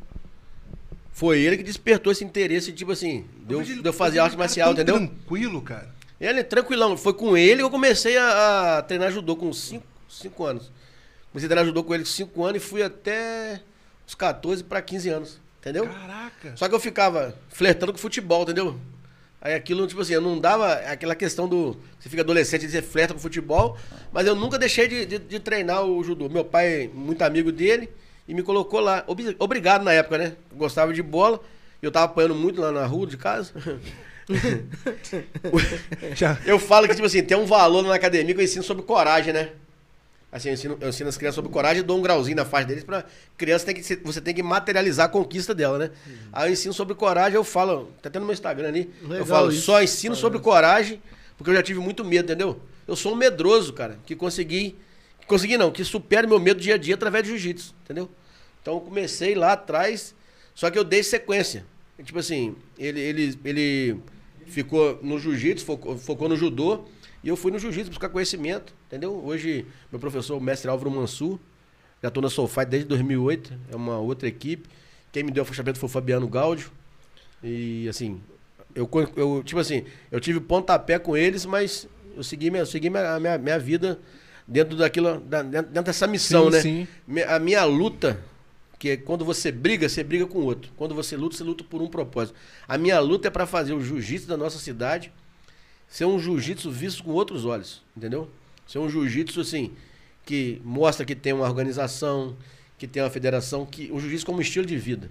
Foi 1.12 1.40
ele 1.40 1.56
que 1.56 1.62
despertou 1.62 2.12
esse 2.12 2.22
interesse, 2.24 2.72
tipo 2.72 2.92
assim, 2.92 3.24
de 3.46 3.54
eu, 3.54 3.58
vejo 3.60 3.72
ele- 3.72 3.82
de 3.82 3.88
eu 3.88 3.92
fazer 3.92 4.12
vejo 4.12 4.24
arte 4.24 4.36
marcial, 4.36 4.72
entendeu? 4.72 4.96
Tranquilo, 4.96 5.62
cara. 5.62 5.94
Ele 6.20 6.40
é 6.40 6.42
tranquilão. 6.42 6.96
Foi 6.96 7.14
com 7.14 7.36
ele 7.36 7.56
que 7.56 7.62
eu 7.62 7.70
comecei 7.70 8.16
a, 8.18 8.78
a 8.78 8.82
treinar 8.82 9.10
judô 9.10 9.34
com 9.36 9.50
5 9.52 9.82
anos. 10.44 10.70
Comecei 11.32 11.46
a 11.46 11.48
treinar 11.48 11.64
judô 11.64 11.82
com 11.84 11.94
ele 11.94 12.04
com 12.04 12.10
5 12.10 12.44
anos 12.44 12.62
e 12.62 12.66
fui 12.66 12.82
até 12.82 13.60
os 14.06 14.14
14 14.14 14.62
para 14.64 14.80
15 14.82 15.08
anos. 15.08 15.40
Entendeu? 15.66 15.84
Caraca. 15.88 16.52
Só 16.54 16.68
que 16.68 16.74
eu 16.76 16.78
ficava 16.78 17.34
flertando 17.48 17.90
com 17.92 17.98
futebol, 17.98 18.42
entendeu? 18.44 18.78
Aí 19.40 19.52
aquilo, 19.52 19.84
tipo 19.88 20.00
assim, 20.00 20.12
eu 20.12 20.20
não 20.20 20.38
dava 20.38 20.74
aquela 20.74 21.16
questão 21.16 21.48
do. 21.48 21.76
Você 21.98 22.08
fica 22.08 22.22
adolescente 22.22 22.66
e 22.66 22.68
você 22.68 22.80
flerta 22.80 23.12
com 23.14 23.18
futebol, 23.18 23.76
mas 24.12 24.28
eu 24.28 24.36
nunca 24.36 24.60
deixei 24.60 24.86
de, 24.86 25.04
de- 25.06 25.18
de 25.18 25.40
treinar 25.40 25.82
o 25.84 26.04
judô. 26.04 26.28
Meu 26.28 26.44
pai, 26.44 26.88
muito 26.94 27.20
amigo 27.22 27.50
dele, 27.50 27.88
e 28.28 28.32
me 28.34 28.44
colocou 28.44 28.78
lá. 28.78 29.02
Obri- 29.08 29.34
Obrigado 29.40 29.82
na 29.82 29.92
época, 29.92 30.18
né? 30.18 30.36
Gostava 30.52 30.92
de 30.92 31.02
bola. 31.02 31.40
Eu 31.82 31.90
tava 31.90 32.06
apanhando 32.06 32.36
muito 32.36 32.60
lá 32.60 32.70
na 32.70 32.86
rua 32.86 33.08
de 33.08 33.16
casa. 33.16 33.52
Eu 36.46 36.58
falo 36.58 36.86
que, 36.88 36.94
tipo 36.94 37.06
assim, 37.06 37.22
tem 37.22 37.36
um 37.36 37.46
valor 37.46 37.82
na 37.82 37.94
academia 37.94 38.34
que 38.34 38.40
eu 38.40 38.44
ensino 38.44 38.62
sobre 38.64 38.82
coragem, 38.82 39.32
né? 39.32 39.50
Assim, 40.36 40.48
eu 40.48 40.54
ensino, 40.54 40.78
eu 40.82 40.88
ensino 40.90 41.08
as 41.08 41.16
crianças 41.16 41.34
sobre 41.36 41.50
coragem 41.50 41.80
e 41.80 41.82
dou 41.82 41.96
um 41.96 42.02
grauzinho 42.02 42.36
na 42.36 42.44
faixa 42.44 42.68
deles 42.68 42.84
pra 42.84 43.06
criança 43.38 43.64
tem 43.64 43.74
que 43.74 43.96
você 44.04 44.20
tem 44.20 44.34
que 44.34 44.42
materializar 44.42 45.06
a 45.06 45.08
conquista 45.08 45.54
dela, 45.54 45.78
né? 45.78 45.90
Aí 46.30 46.50
eu 46.50 46.52
ensino 46.52 46.74
sobre 46.74 46.94
coragem, 46.94 47.36
eu 47.36 47.42
falo, 47.42 47.90
tá 48.02 48.10
tendo 48.10 48.20
no 48.20 48.26
meu 48.26 48.34
Instagram 48.34 48.68
ali, 48.68 48.92
eu 49.00 49.08
Legal 49.08 49.26
falo, 49.26 49.50
isso. 49.50 49.62
só 49.62 49.82
ensino 49.82 50.14
sobre 50.14 50.38
coragem, 50.38 51.00
porque 51.38 51.50
eu 51.50 51.54
já 51.54 51.62
tive 51.62 51.80
muito 51.80 52.04
medo, 52.04 52.26
entendeu? 52.26 52.60
Eu 52.86 52.94
sou 52.94 53.14
um 53.14 53.16
medroso, 53.16 53.72
cara, 53.72 53.98
que 54.04 54.14
consegui, 54.14 54.76
que 55.18 55.26
consegui 55.26 55.56
não, 55.56 55.70
que 55.70 55.82
supero 55.82 56.28
meu 56.28 56.38
medo 56.38 56.60
dia 56.60 56.74
a 56.74 56.78
dia 56.78 56.96
através 56.96 57.24
de 57.24 57.30
jiu-jitsu, 57.30 57.74
entendeu? 57.84 58.10
Então 58.60 58.74
eu 58.74 58.80
comecei 58.82 59.34
lá 59.34 59.52
atrás, 59.52 60.14
só 60.54 60.70
que 60.70 60.78
eu 60.78 60.84
dei 60.84 61.02
sequência. 61.02 61.64
Tipo 62.04 62.18
assim, 62.18 62.54
ele, 62.78 63.00
ele, 63.00 63.38
ele 63.42 64.00
ficou 64.44 64.98
no 65.02 65.18
jiu-jitsu, 65.18 65.64
focou, 65.64 65.96
focou 65.96 66.28
no 66.28 66.36
judô, 66.36 66.84
e 67.24 67.28
eu 67.30 67.36
fui 67.36 67.50
no 67.50 67.58
jiu-jitsu 67.58 67.88
buscar 67.88 68.10
conhecimento, 68.10 68.74
entendeu? 68.86 69.12
Hoje, 69.24 69.66
meu 69.90 69.98
professor, 70.00 70.36
o 70.36 70.40
mestre 70.40 70.70
Álvaro 70.70 70.90
Mansur, 70.90 71.38
já 72.02 72.10
tô 72.10 72.20
na 72.20 72.28
Soulfight 72.30 72.68
desde 72.70 72.88
2008, 72.88 73.52
é 73.72 73.76
uma 73.76 73.98
outra 73.98 74.28
equipe. 74.28 74.68
Quem 75.12 75.22
me 75.22 75.30
deu 75.30 75.42
o 75.42 75.46
fechamento 75.46 75.78
foi 75.78 75.88
o 75.88 75.92
Fabiano 75.92 76.28
Gáudio. 76.28 76.70
E 77.42 77.88
assim, 77.88 78.20
eu, 78.74 78.88
eu 79.16 79.42
tipo 79.44 79.60
assim, 79.60 79.84
eu 80.10 80.20
tive 80.20 80.40
pontapé 80.40 80.98
com 80.98 81.16
eles, 81.16 81.44
mas 81.46 81.88
eu 82.16 82.22
segui 82.22 82.50
minha, 82.50 82.62
eu 82.62 82.66
segui 82.66 82.90
minha, 82.90 83.18
minha, 83.20 83.38
minha 83.38 83.58
vida 83.58 83.98
dentro 84.46 84.76
daquilo, 84.76 85.20
da- 85.20 85.42
dentro 85.42 85.82
dessa 85.82 86.06
missão, 86.06 86.46
Sim, 86.46 86.50
né? 86.50 86.60
sim. 86.60 87.22
A 87.28 87.38
minha 87.38 87.64
luta, 87.64 88.20
que 88.78 88.90
é 88.90 88.96
quando 88.96 89.24
você 89.24 89.50
briga, 89.50 89.88
você 89.88 90.04
briga 90.04 90.26
com 90.26 90.38
o 90.38 90.44
outro. 90.44 90.70
Quando 90.76 90.94
você 90.94 91.16
luta, 91.16 91.36
você 91.36 91.44
luta 91.44 91.64
por 91.64 91.80
um 91.82 91.88
propósito. 91.88 92.36
A 92.68 92.76
minha 92.78 93.00
luta 93.00 93.28
é 93.28 93.30
para 93.30 93.46
fazer 93.46 93.72
o 93.72 93.80
jiu-jitsu 93.80 94.26
da 94.28 94.36
nossa 94.36 94.58
cidade 94.58 95.10
ser 95.88 96.04
um 96.04 96.18
jiu-jitsu 96.18 96.70
visto 96.70 97.02
com 97.04 97.10
outros 97.12 97.44
olhos, 97.44 97.82
entendeu? 97.96 98.28
Ser 98.66 98.78
um 98.78 98.88
jiu-jitsu 98.88 99.40
assim 99.40 99.72
que 100.24 100.60
mostra 100.64 101.06
que 101.06 101.14
tem 101.14 101.32
uma 101.32 101.46
organização, 101.46 102.36
que 102.76 102.86
tem 102.88 103.02
uma 103.02 103.08
federação, 103.10 103.64
que 103.64 103.90
o 103.92 104.00
jiu-jitsu 104.00 104.26
como 104.26 104.40
estilo 104.40 104.66
de 104.66 104.76
vida. 104.76 105.08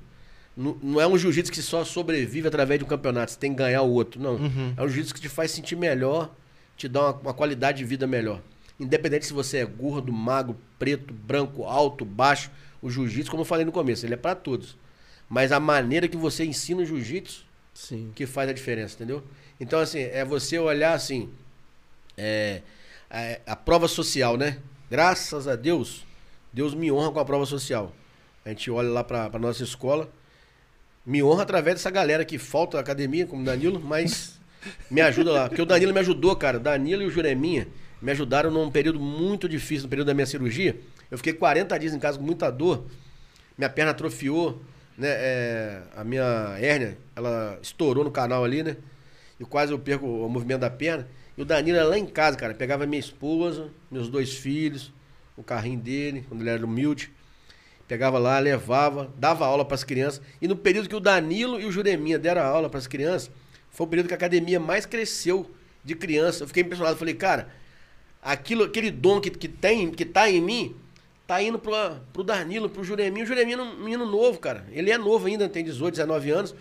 Não, 0.56 0.78
não 0.84 1.02
é 1.02 1.08
um 1.08 1.18
jiu-jitsu 1.18 1.52
que 1.52 1.62
só 1.62 1.84
sobrevive 1.86 2.48
através 2.48 2.80
de 2.80 2.86
um 2.86 2.88
campeonato, 2.88 3.32
você 3.32 3.40
tem 3.40 3.52
que 3.52 3.58
ganhar 3.58 3.82
o 3.82 3.92
outro, 3.92 4.22
não. 4.22 4.38
É 4.78 4.84
um 4.84 4.88
jiu-jitsu 4.88 5.14
que 5.14 5.22
te 5.22 5.30
faz 5.30 5.52
sentir 5.52 5.76
melhor, 5.78 6.34
te 6.76 6.88
dá 6.90 7.02
uma, 7.02 7.12
uma 7.14 7.34
qualidade 7.34 7.78
de 7.78 7.86
vida 7.86 8.06
melhor. 8.06 8.42
Independente 8.78 9.26
se 9.26 9.32
você 9.34 9.60
é 9.60 9.66
gordo, 9.66 10.12
magro, 10.12 10.58
preto, 10.78 11.14
branco, 11.14 11.64
alto, 11.64 12.04
baixo, 12.04 12.52
o 12.82 12.90
jiu-jitsu, 12.90 13.32
como 13.32 13.42
eu 13.42 13.46
falei 13.46 13.66
no 13.66 13.72
começo, 13.72 14.06
ele 14.06 14.16
é 14.16 14.18
para 14.18 14.36
todos. 14.36 14.78
Mas 15.30 15.52
a 15.54 15.60
maneira 15.60 16.08
que 16.10 16.18
você 16.18 16.44
ensina 16.46 16.82
o 16.82 16.86
jiu-jitsu 16.86 17.46
que 18.14 18.26
faz 18.26 18.50
a 18.50 18.54
diferença, 18.54 18.96
entendeu? 18.96 19.24
Então, 19.60 19.80
assim, 19.80 20.00
é 20.00 20.26
você 20.26 20.60
olhar 20.60 20.94
assim. 20.94 21.30
é, 22.18 22.62
é, 23.16 23.40
a 23.48 23.56
prova 23.56 23.88
social, 23.88 24.36
né? 24.36 24.58
Graças 24.92 25.48
a 25.48 25.56
Deus, 25.56 26.06
Deus 26.52 26.74
me 26.74 26.92
honra 26.92 27.12
com 27.12 27.20
a 27.20 27.26
prova 27.26 27.46
social. 27.46 27.94
A 28.44 28.50
gente 28.50 28.70
olha 28.70 28.90
lá 28.90 29.04
pra, 29.04 29.30
pra 29.30 29.40
nossa 29.40 29.64
escola, 29.64 30.12
me 31.06 31.24
honra 31.24 31.44
através 31.44 31.78
dessa 31.78 31.90
galera 31.90 32.26
que 32.26 32.38
falta 32.38 32.78
academia, 32.78 33.26
como 33.26 33.44
Danilo, 33.44 33.80
mas 33.80 34.38
me 34.92 35.00
ajuda 35.00 35.32
lá. 35.32 35.48
Porque 35.48 35.62
o 35.62 35.66
Danilo 35.66 35.94
me 35.94 36.00
ajudou, 36.02 36.36
cara. 36.36 36.60
Danilo 36.60 37.04
e 37.04 37.06
o 37.06 37.10
Jureminha 37.10 37.68
me 38.02 38.12
ajudaram 38.12 38.52
num 38.52 38.70
período 38.70 39.00
muito 39.00 39.48
difícil, 39.48 39.84
no 39.84 39.90
período 39.90 40.08
da 40.08 40.14
minha 40.14 40.26
cirurgia. 40.26 40.78
Eu 41.10 41.18
fiquei 41.18 41.34
40 41.34 41.80
dias 41.80 41.94
em 41.94 42.00
casa 42.00 42.18
com 42.18 42.24
muita 42.24 42.52
dor. 42.52 42.86
Minha 43.58 43.70
perna 43.70 43.92
atrofiou, 43.92 44.62
né? 44.98 45.08
é, 45.08 45.82
a 45.96 46.04
minha 46.04 46.58
hérnia, 46.60 46.98
ela 47.16 47.58
estourou 47.62 48.04
no 48.04 48.12
canal 48.12 48.44
ali, 48.44 48.62
né? 48.62 48.76
E 49.40 49.46
quase 49.46 49.72
eu 49.72 49.80
perco 49.80 50.06
o 50.06 50.30
movimento 50.30 50.60
da 50.62 50.70
perna. 50.70 51.08
E 51.38 51.42
o 51.42 51.46
Danilo 51.46 51.78
era 51.78 51.88
lá 51.88 51.98
em 51.98 52.06
casa, 52.06 52.38
cara. 52.38 52.54
Pegava 52.54 52.86
minha 52.86 53.00
esposa, 53.00 53.70
meus 53.92 54.08
dois 54.10 54.34
filhos, 54.34 54.94
o 55.36 55.44
carrinho 55.44 55.80
dele, 55.80 56.26
quando 56.28 56.42
ele 56.42 56.50
era 56.50 56.66
humilde. 56.66 57.12
Pegava 57.88 58.18
lá, 58.18 58.40
levava, 58.40 59.14
dava 59.18 59.46
aula 59.46 59.64
para 59.64 59.76
as 59.76 59.84
crianças. 59.84 60.22
E 60.42 60.48
no 60.48 60.56
período 60.56 60.90
que 60.90 60.96
o 60.96 61.00
Danilo 61.00 61.60
e 61.60 61.66
o 61.66 61.72
Jureminha 61.72 62.18
deram 62.18 62.42
aula 62.42 62.70
para 62.70 62.80
as 62.80 62.88
crianças, 62.88 63.30
foi 63.70 63.86
o 63.86 63.90
período 63.90 64.08
que 64.08 64.14
a 64.14 64.18
academia 64.18 64.60
mais 64.60 64.86
cresceu 64.86 65.52
de 65.84 65.94
criança. 65.94 66.44
Eu 66.44 66.48
fiquei 66.48 66.64
impressionado. 66.64 66.98
Falei, 66.98 67.14
cara, 67.14 67.50
aquilo, 68.22 68.64
aquele 68.64 68.90
dom 68.90 69.22
que, 69.22 69.30
que 69.30 69.48
tem, 69.48 69.92
que 69.92 70.04
tá 70.04 70.30
em 70.30 70.42
mim, 70.42 70.76
tá 71.28 71.42
indo 71.42 71.60
pro, 71.60 71.74
pro 72.12 72.24
Danilo, 72.24 72.70
pro 72.70 72.84
Jureminho. 72.84 73.24
O 73.24 73.28
Jureminho 73.28 73.60
é 73.60 73.64
um 73.64 73.78
menino 73.78 74.06
novo, 74.06 74.40
cara. 74.40 74.66
Ele 74.72 74.90
é 74.90 74.98
novo 74.98 75.28
ainda, 75.28 75.48
tem 75.48 75.64
18, 75.64 75.94
19 75.96 76.32
anos. 76.32 76.56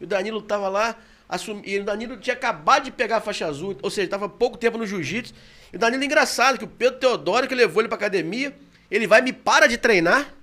E 0.00 0.04
o 0.04 0.06
Danilo 0.06 0.40
tava 0.40 0.68
lá, 0.68 0.96
assumi, 1.32 1.62
e 1.64 1.78
o 1.78 1.84
Danilo 1.84 2.18
tinha 2.18 2.34
acabado 2.34 2.84
de 2.84 2.90
pegar 2.90 3.16
a 3.16 3.20
faixa 3.20 3.46
azul, 3.46 3.76
ou 3.82 3.90
seja, 3.90 4.06
tava 4.06 4.28
pouco 4.28 4.58
tempo 4.58 4.76
no 4.76 4.86
jiu-jitsu. 4.86 5.32
E 5.72 5.76
o 5.76 5.78
Danilo 5.78 6.02
é 6.02 6.06
engraçado, 6.06 6.58
que 6.58 6.64
o 6.64 6.68
Pedro 6.68 6.98
Teodoro, 6.98 7.48
que 7.48 7.54
levou 7.54 7.80
ele 7.80 7.88
pra 7.88 7.96
academia, 7.96 8.54
ele 8.90 9.06
vai 9.06 9.22
me 9.22 9.32
para 9.32 9.66
de 9.66 9.78
treinar, 9.78 10.34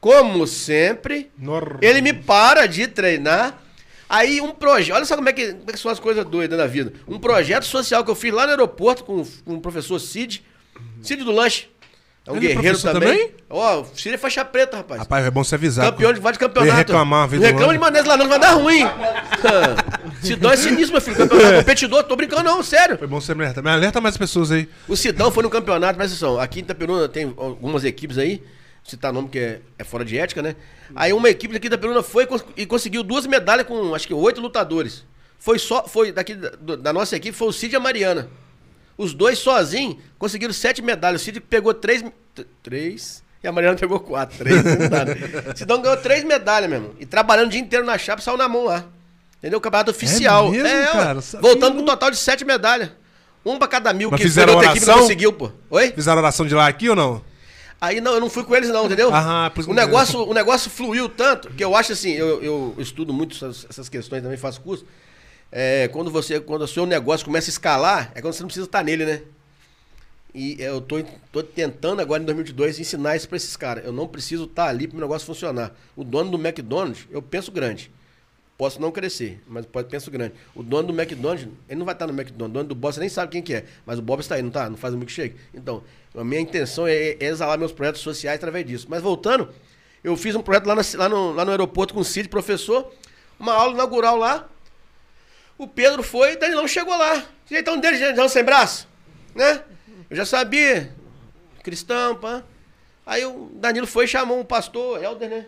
como 0.00 0.44
sempre. 0.46 1.30
Normal. 1.38 1.78
Ele 1.80 2.00
me 2.00 2.12
para 2.12 2.66
de 2.66 2.88
treinar. 2.88 3.62
Aí 4.08 4.40
um 4.40 4.50
projeto, 4.52 4.96
olha 4.96 5.04
só 5.04 5.14
como 5.14 5.28
é, 5.28 5.32
que, 5.32 5.52
como 5.52 5.70
é 5.70 5.72
que 5.72 5.78
são 5.78 5.90
as 5.90 6.00
coisas 6.00 6.24
doidas 6.24 6.58
na 6.58 6.66
vida. 6.66 6.92
Um 7.06 7.18
projeto 7.18 7.64
social 7.64 8.04
que 8.04 8.10
eu 8.10 8.14
fiz 8.14 8.32
lá 8.32 8.44
no 8.44 8.50
aeroporto 8.50 9.04
com, 9.04 9.24
com 9.44 9.54
o 9.54 9.60
professor 9.60 9.98
Cid. 10.00 10.44
Cid 11.02 11.22
do 11.22 11.30
Lanche. 11.30 11.68
É 12.28 12.32
um 12.32 12.36
Ele 12.36 12.52
é 12.52 12.54
guerreiro 12.54 12.78
também. 12.78 13.30
Ó, 13.48 13.80
o 13.80 13.86
Cid 13.96 14.14
é 14.14 14.18
faixa 14.18 14.44
preta, 14.44 14.76
rapaz. 14.76 15.00
Rapaz, 15.00 15.24
é 15.24 15.30
bom 15.30 15.42
você 15.42 15.54
avisar. 15.54 15.90
Campeão 15.90 16.12
de 16.12 16.20
vários 16.20 16.38
campeonatos. 16.38 16.76
reclamar 16.76 17.26
do 17.26 17.40
reclama 17.40 17.72
de 17.72 17.78
maneira 17.78 18.06
lá, 18.06 18.16
não 18.18 18.28
vai 18.28 18.38
dar 18.38 18.52
ruim. 18.52 18.82
Sidão 20.22 20.50
é 20.52 20.56
sinistro, 20.58 20.92
meu 20.92 21.00
filho. 21.00 21.16
Campeonato 21.16 21.56
competidor, 21.64 22.04
tô 22.04 22.14
brincando, 22.16 22.42
não, 22.42 22.62
sério. 22.62 22.98
Foi 22.98 23.06
bom 23.06 23.18
você 23.18 23.34
me 23.34 23.44
alertar. 23.44 23.64
Me 23.64 23.70
alerta 23.70 23.98
mais 23.98 24.18
pessoas 24.18 24.52
aí. 24.52 24.68
O 24.86 24.94
Sidão 24.94 25.32
foi 25.32 25.42
no 25.42 25.48
campeonato, 25.48 25.96
presta 25.96 26.16
atenção. 26.16 26.38
Aqui 26.38 26.60
em 26.60 26.62
Itaperuna 26.62 27.08
tem 27.08 27.32
algumas 27.38 27.82
equipes 27.84 28.18
aí. 28.18 28.42
citar 28.84 29.10
nome 29.10 29.30
que 29.30 29.38
é, 29.38 29.60
é 29.78 29.84
fora 29.84 30.04
de 30.04 30.18
ética, 30.18 30.42
né? 30.42 30.54
Aí 30.94 31.14
uma 31.14 31.30
equipe 31.30 31.54
daqui 31.54 31.70
da 31.70 31.78
Peruna 31.78 32.02
foi 32.02 32.28
e 32.58 32.66
conseguiu 32.66 33.02
duas 33.02 33.26
medalhas 33.26 33.66
com 33.66 33.94
acho 33.94 34.06
que 34.06 34.12
oito 34.12 34.38
lutadores. 34.42 35.02
Foi 35.38 35.58
só, 35.58 35.88
foi 35.88 36.12
daqui 36.12 36.34
da, 36.34 36.76
da 36.76 36.92
nossa 36.92 37.16
equipe, 37.16 37.34
foi 37.34 37.48
o 37.48 37.52
Cid 37.52 37.72
e 37.72 37.76
a 37.76 37.80
Mariana. 37.80 38.28
Os 38.98 39.14
dois 39.14 39.38
sozinhos 39.38 39.96
conseguiram 40.18 40.52
sete 40.52 40.82
medalhas. 40.82 41.22
O 41.22 41.24
Cid 41.24 41.40
pegou 41.40 41.72
três. 41.72 42.04
Três. 42.62 43.22
E 43.42 43.46
a 43.46 43.52
Mariana 43.52 43.76
pegou 43.78 44.00
quatro. 44.00 44.36
Três. 44.36 44.62
né? 44.64 44.74
Sidão 45.54 45.80
ganhou 45.80 45.96
três 45.98 46.24
medalhas, 46.24 46.68
meu 46.68 46.78
irmão. 46.80 46.94
E 46.98 47.06
trabalhando 47.06 47.46
o 47.46 47.50
dia 47.50 47.60
inteiro 47.60 47.86
na 47.86 47.96
chapa, 47.96 48.20
saiu 48.20 48.36
na 48.36 48.48
mão 48.48 48.64
lá. 48.64 48.84
Entendeu? 49.38 49.60
Campeonato 49.60 49.92
oficial. 49.92 50.50
mesmo, 50.50 50.66
ué. 50.66 50.86
cara? 50.86 51.20
Voltando 51.40 51.76
com 51.76 51.82
um 51.82 51.84
total 51.84 52.10
de 52.10 52.16
sete 52.16 52.44
medalhas. 52.44 52.90
Um 53.46 53.56
pra 53.56 53.68
cada 53.68 53.92
mil, 53.92 54.10
Mas 54.10 54.18
que 54.20 54.26
fizeram 54.26 54.54
outra 54.54 54.70
equipe 54.70 54.84
não 54.84 54.92
oração? 54.92 55.06
conseguiu, 55.06 55.32
pô. 55.32 55.52
Oi? 55.70 55.92
Fizeram 55.92 56.18
oração 56.18 56.44
de 56.44 56.54
lá 56.54 56.66
aqui 56.66 56.90
ou 56.90 56.96
não? 56.96 57.22
Aí 57.80 58.00
não, 58.00 58.12
eu 58.14 58.20
não 58.20 58.28
fui 58.28 58.42
com 58.42 58.56
eles 58.56 58.68
não, 58.70 58.86
entendeu? 58.86 59.14
Aham, 59.14 59.50
por 59.54 59.68
o, 59.68 59.72
negócio, 59.72 60.28
o 60.28 60.34
negócio 60.34 60.68
fluiu 60.68 61.08
tanto 61.08 61.48
que 61.50 61.62
eu 61.62 61.76
acho 61.76 61.92
assim, 61.92 62.10
eu, 62.10 62.42
eu 62.42 62.74
estudo 62.78 63.12
muito 63.12 63.36
essas, 63.36 63.64
essas 63.70 63.88
questões 63.88 64.20
também, 64.20 64.36
faço 64.36 64.60
curso. 64.60 64.84
É, 65.50 65.88
quando 65.88 66.10
você, 66.10 66.40
quando 66.40 66.62
o 66.62 66.68
seu 66.68 66.84
negócio 66.84 67.24
começa 67.24 67.48
a 67.48 67.52
escalar, 67.52 68.12
é 68.14 68.20
quando 68.20 68.34
você 68.34 68.42
não 68.42 68.48
precisa 68.48 68.66
estar 68.66 68.82
nele, 68.84 69.04
né? 69.06 69.22
E 70.34 70.56
eu 70.60 70.80
tô, 70.80 71.02
tô 71.32 71.42
tentando 71.42 72.00
agora 72.02 72.22
em 72.22 72.26
2022 72.26 72.78
ensinar 72.78 73.16
isso 73.16 73.26
pra 73.26 73.36
esses 73.36 73.56
caras. 73.56 73.84
Eu 73.84 73.92
não 73.92 74.06
preciso 74.06 74.44
estar 74.44 74.66
ali 74.68 74.86
para 74.86 74.98
o 74.98 75.00
negócio 75.00 75.26
funcionar. 75.26 75.74
O 75.96 76.04
dono 76.04 76.30
do 76.30 76.36
McDonald's, 76.46 77.06
eu 77.10 77.22
penso 77.22 77.50
grande. 77.50 77.90
Posso 78.58 78.80
não 78.80 78.90
crescer, 78.90 79.40
mas 79.46 79.64
pode 79.64 79.88
penso 79.88 80.10
grande. 80.10 80.34
O 80.54 80.62
dono 80.62 80.88
do 80.92 81.00
McDonald's, 81.00 81.48
ele 81.68 81.78
não 81.78 81.86
vai 81.86 81.94
estar 81.94 82.06
no 82.06 82.12
McDonald's. 82.12 82.50
O 82.50 82.54
dono 82.54 82.68
do 82.68 82.74
Bob, 82.74 82.92
você 82.92 83.00
nem 83.00 83.08
sabe 83.08 83.32
quem 83.32 83.40
que 83.42 83.54
é. 83.54 83.64
Mas 83.86 83.98
o 83.98 84.02
Bob 84.02 84.20
está 84.20 84.34
aí, 84.34 84.42
não 84.42 84.50
tá? 84.50 84.68
Não 84.68 84.76
faz 84.76 84.92
o 84.92 84.98
milkshake. 84.98 85.36
Então, 85.54 85.82
a 86.14 86.24
minha 86.24 86.40
intenção 86.40 86.86
é, 86.86 86.92
é 86.94 87.24
exalar 87.24 87.56
meus 87.56 87.72
projetos 87.72 88.02
sociais 88.02 88.36
através 88.36 88.66
disso. 88.66 88.86
Mas 88.90 89.00
voltando, 89.00 89.48
eu 90.04 90.14
fiz 90.16 90.34
um 90.34 90.42
projeto 90.42 90.66
lá, 90.66 90.74
na- 90.74 90.82
lá 90.96 91.08
no, 91.08 91.32
lá 91.32 91.44
no 91.44 91.50
aeroporto 91.52 91.94
com 91.94 92.00
o 92.00 92.04
Cid, 92.04 92.28
professor. 92.28 92.92
Uma 93.40 93.54
aula 93.54 93.74
inaugural 93.74 94.16
lá. 94.16 94.48
O 95.58 95.66
Pedro 95.66 96.02
foi, 96.02 96.36
o 96.36 96.38
Danilão 96.38 96.68
chegou 96.68 96.96
lá. 96.96 97.24
Jeitão 97.46 97.78
dele, 97.78 97.98
jeitão 97.98 98.28
sem 98.28 98.44
braço. 98.44 98.88
Né? 99.34 99.62
Eu 100.08 100.16
já 100.16 100.24
sabia. 100.24 100.94
Cristão, 101.62 102.14
pá. 102.14 102.44
Aí 103.04 103.24
o 103.26 103.50
Danilo 103.54 103.86
foi 103.86 104.04
e 104.04 104.08
chamou 104.08 104.38
um 104.38 104.44
pastor, 104.44 105.02
Helder, 105.02 105.28
né? 105.28 105.46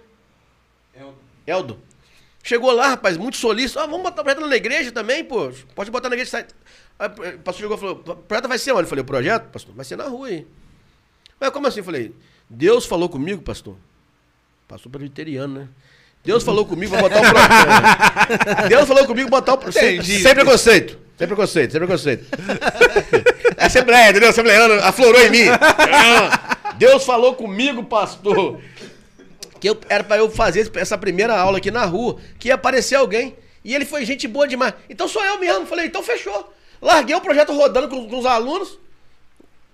Eldo. 1.47 1.81
Chegou 2.43 2.73
lá, 2.73 2.89
rapaz, 2.89 3.17
muito 3.17 3.37
solícito. 3.37 3.79
Ah, 3.79 3.87
vamos 3.87 4.03
botar 4.03 4.23
o 4.23 4.25
projeto 4.25 4.47
na 4.47 4.57
igreja 4.57 4.91
também, 4.91 5.23
pô. 5.23 5.53
Pode 5.75 5.91
botar 5.91 6.09
na 6.09 6.15
igreja. 6.15 6.31
Sai. 6.31 6.47
Aí 6.99 7.35
o 7.35 7.39
pastor 7.39 7.61
chegou 7.61 7.77
e 7.77 7.81
falou: 7.81 7.97
o 7.97 8.17
projeto 8.17 8.49
vai 8.49 8.59
ser 8.59 8.73
onde? 8.73 8.83
Eu 8.83 8.89
falei: 8.89 9.03
o 9.03 9.07
projeto, 9.07 9.51
pastor, 9.51 9.75
vai 9.75 9.85
ser 9.85 9.97
na 9.97 10.05
rua 10.05 10.29
aí. 10.29 10.47
Mas 11.39 11.51
como 11.51 11.67
assim? 11.67 11.81
Eu 11.81 11.85
falei: 11.85 12.15
Deus 12.49 12.87
falou 12.87 13.09
comigo, 13.09 13.43
pastor. 13.43 13.77
Pastor 14.67 14.91
presbiteriano, 14.91 15.61
né? 15.61 15.69
Deus 16.25 16.43
falou 16.43 16.67
comigo 16.67 16.93
pra 16.93 17.03
botar 17.03 17.19
o 17.19 17.31
projeto. 17.31 18.69
Deus 18.69 18.89
falou 18.89 19.07
comigo 19.07 19.31
pra 19.31 19.41
botar 19.41 19.55
o 19.55 19.59
projeto. 19.59 20.05
Sem, 20.05 20.35
preconceito. 20.35 20.99
Sem 21.17 21.27
preconceito, 21.27 21.71
sem 21.71 21.81
preconceito. 21.81 22.27
É 23.57 23.65
Assembleia, 23.67 24.11
entendeu? 24.11 24.29
Assembleiano 24.29 24.75
aflorou 24.83 25.21
em 25.23 25.31
mim. 25.31 25.45
Deus 26.79 27.05
falou 27.05 27.35
comigo, 27.35 27.85
pastor 27.85 28.61
que 29.61 29.69
eu, 29.69 29.79
era 29.89 30.03
pra 30.03 30.17
eu 30.17 30.31
fazer 30.31 30.71
essa 30.75 30.97
primeira 30.97 31.39
aula 31.39 31.59
aqui 31.59 31.71
na 31.71 31.85
rua, 31.85 32.17
que 32.39 32.49
ia 32.49 32.55
aparecer 32.55 32.95
alguém. 32.95 33.37
E 33.63 33.75
ele 33.75 33.85
foi 33.85 34.07
gente 34.07 34.27
boa 34.27 34.49
demais. 34.49 34.73
Então 34.89 35.07
sou 35.07 35.23
eu 35.23 35.39
mesmo. 35.39 35.67
Falei, 35.67 35.87
então 35.87 36.03
fechou. 36.03 36.51
Larguei 36.81 37.15
o 37.15 37.21
projeto 37.21 37.53
rodando 37.53 37.89
com, 37.89 38.09
com 38.09 38.19
os 38.19 38.25
alunos. 38.25 38.79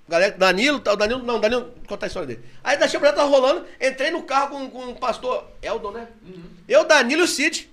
Galera, 0.08 0.36
Danilo, 0.38 0.78
tá, 0.78 0.92
o 0.92 0.96
Danilo, 0.96 1.22
não, 1.22 1.40
Danilo, 1.40 1.62
vou 1.62 1.88
contar 1.88 2.06
a 2.06 2.08
história 2.08 2.28
dele. 2.28 2.44
Aí 2.62 2.76
o 2.76 2.78
projeto 2.78 3.16
tava 3.16 3.28
rolando, 3.28 3.66
entrei 3.80 4.10
no 4.10 4.22
carro 4.22 4.50
com, 4.50 4.70
com 4.70 4.90
o 4.90 4.94
pastor 4.94 5.44
Eldon, 5.60 5.90
né? 5.90 6.08
Eu, 6.68 6.84
Danilo 6.84 7.22
e 7.22 7.24
o 7.24 7.28
Cid. 7.28 7.68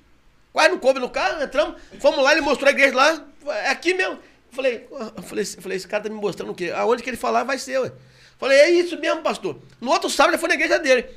Quase 0.51 0.69
não 0.69 0.79
coube 0.79 0.99
no 0.99 1.09
carro, 1.09 1.41
entramos, 1.41 1.81
fomos 1.99 2.23
lá, 2.23 2.31
ele 2.31 2.41
mostrou 2.41 2.67
a 2.67 2.71
igreja 2.71 2.95
lá. 2.95 3.25
É 3.47 3.69
aqui 3.69 3.93
mesmo. 3.93 4.19
Falei, 4.51 4.87
eu 4.91 5.23
falei, 5.23 5.43
eu 5.43 5.61
falei, 5.61 5.77
esse 5.77 5.87
cara 5.87 6.03
tá 6.03 6.09
me 6.09 6.15
mostrando 6.15 6.51
o 6.51 6.55
quê? 6.55 6.71
Aonde 6.75 7.01
que 7.01 7.09
ele 7.09 7.17
falar 7.17 7.43
vai 7.43 7.57
ser, 7.57 7.79
ué. 7.79 7.91
Falei, 8.37 8.59
é 8.59 8.69
isso 8.69 8.99
mesmo, 8.99 9.21
pastor. 9.21 9.57
No 9.81 9.91
outro 9.91 10.09
sábado 10.09 10.33
ele 10.33 10.39
foi 10.39 10.49
na 10.49 10.55
igreja 10.55 10.77
dele. 10.77 11.07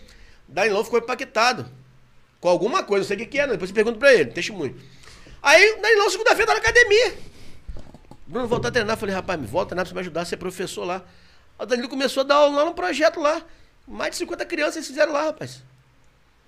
Danilão 0.49 0.85
ficou 0.85 0.99
impactado. 0.99 1.67
Com 2.41 2.49
alguma 2.49 2.83
coisa, 2.83 3.03
não 3.03 3.09
sei 3.09 3.17
o 3.17 3.21
que, 3.21 3.27
que 3.27 3.39
é, 3.39 3.47
depois 3.47 3.71
você 3.71 3.75
pergunta 3.75 3.99
pra 3.99 4.13
ele, 4.13 4.27
testemunho. 4.27 4.79
Aí 5.43 5.81
Danilão, 5.81 6.11
segunda-feira, 6.11 6.47
tá 6.47 6.53
na 6.55 6.61
academia. 6.61 7.15
Bruno, 8.27 8.49
voltou 8.49 8.69
a 8.69 8.73
treinar. 8.73 8.97
Falei, 8.97 9.15
rapaz, 9.15 9.41
me 9.41 9.47
volta 9.47 9.67
a 9.67 9.69
treinar 9.69 9.85
pra 9.85 9.91
você 9.91 9.95
me 9.95 10.01
ajudar 10.01 10.23
a 10.23 10.25
ser 10.25 10.37
professor 10.37 10.85
lá. 10.85 11.03
O 11.59 11.65
Danilo 11.65 11.89
começou 11.89 12.23
a 12.23 12.25
dar 12.25 12.35
aula 12.37 12.57
lá 12.59 12.65
num 12.65 12.73
projeto 12.73 13.21
lá. 13.21 13.43
Mais 13.87 14.11
de 14.11 14.17
50 14.17 14.45
crianças 14.45 14.77
eles 14.77 14.89
fizeram 14.89 15.13
lá, 15.13 15.25
rapaz. 15.25 15.63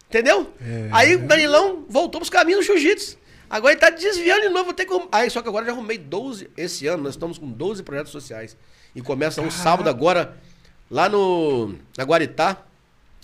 Entendeu? 0.08 0.52
Aí 0.92 1.14
o 1.14 1.26
Danilão 1.26 1.84
voltou 1.88 2.20
pros 2.20 2.30
caminhos 2.30 2.66
do 2.66 2.72
jiu-jitsu. 2.72 3.16
Agora 3.48 3.72
ele 3.72 3.80
tá 3.80 3.90
desviando 3.90 4.42
de 4.42 4.48
novo. 4.48 4.64
Vou 4.66 4.74
ter 4.74 4.84
que... 4.84 5.08
Aí, 5.12 5.30
só 5.30 5.40
que 5.40 5.48
agora 5.48 5.64
já 5.64 5.72
arrumei 5.72 5.96
12. 5.96 6.50
Esse 6.56 6.86
ano 6.86 7.04
nós 7.04 7.14
estamos 7.14 7.38
com 7.38 7.50
12 7.50 7.82
projetos 7.82 8.12
sociais. 8.12 8.56
E 8.94 9.00
começa 9.00 9.40
um 9.40 9.50
sábado 9.50 9.88
agora, 9.88 10.36
lá 10.90 11.08
no. 11.08 11.74
Na 11.96 12.04
Guaritá. 12.04 12.58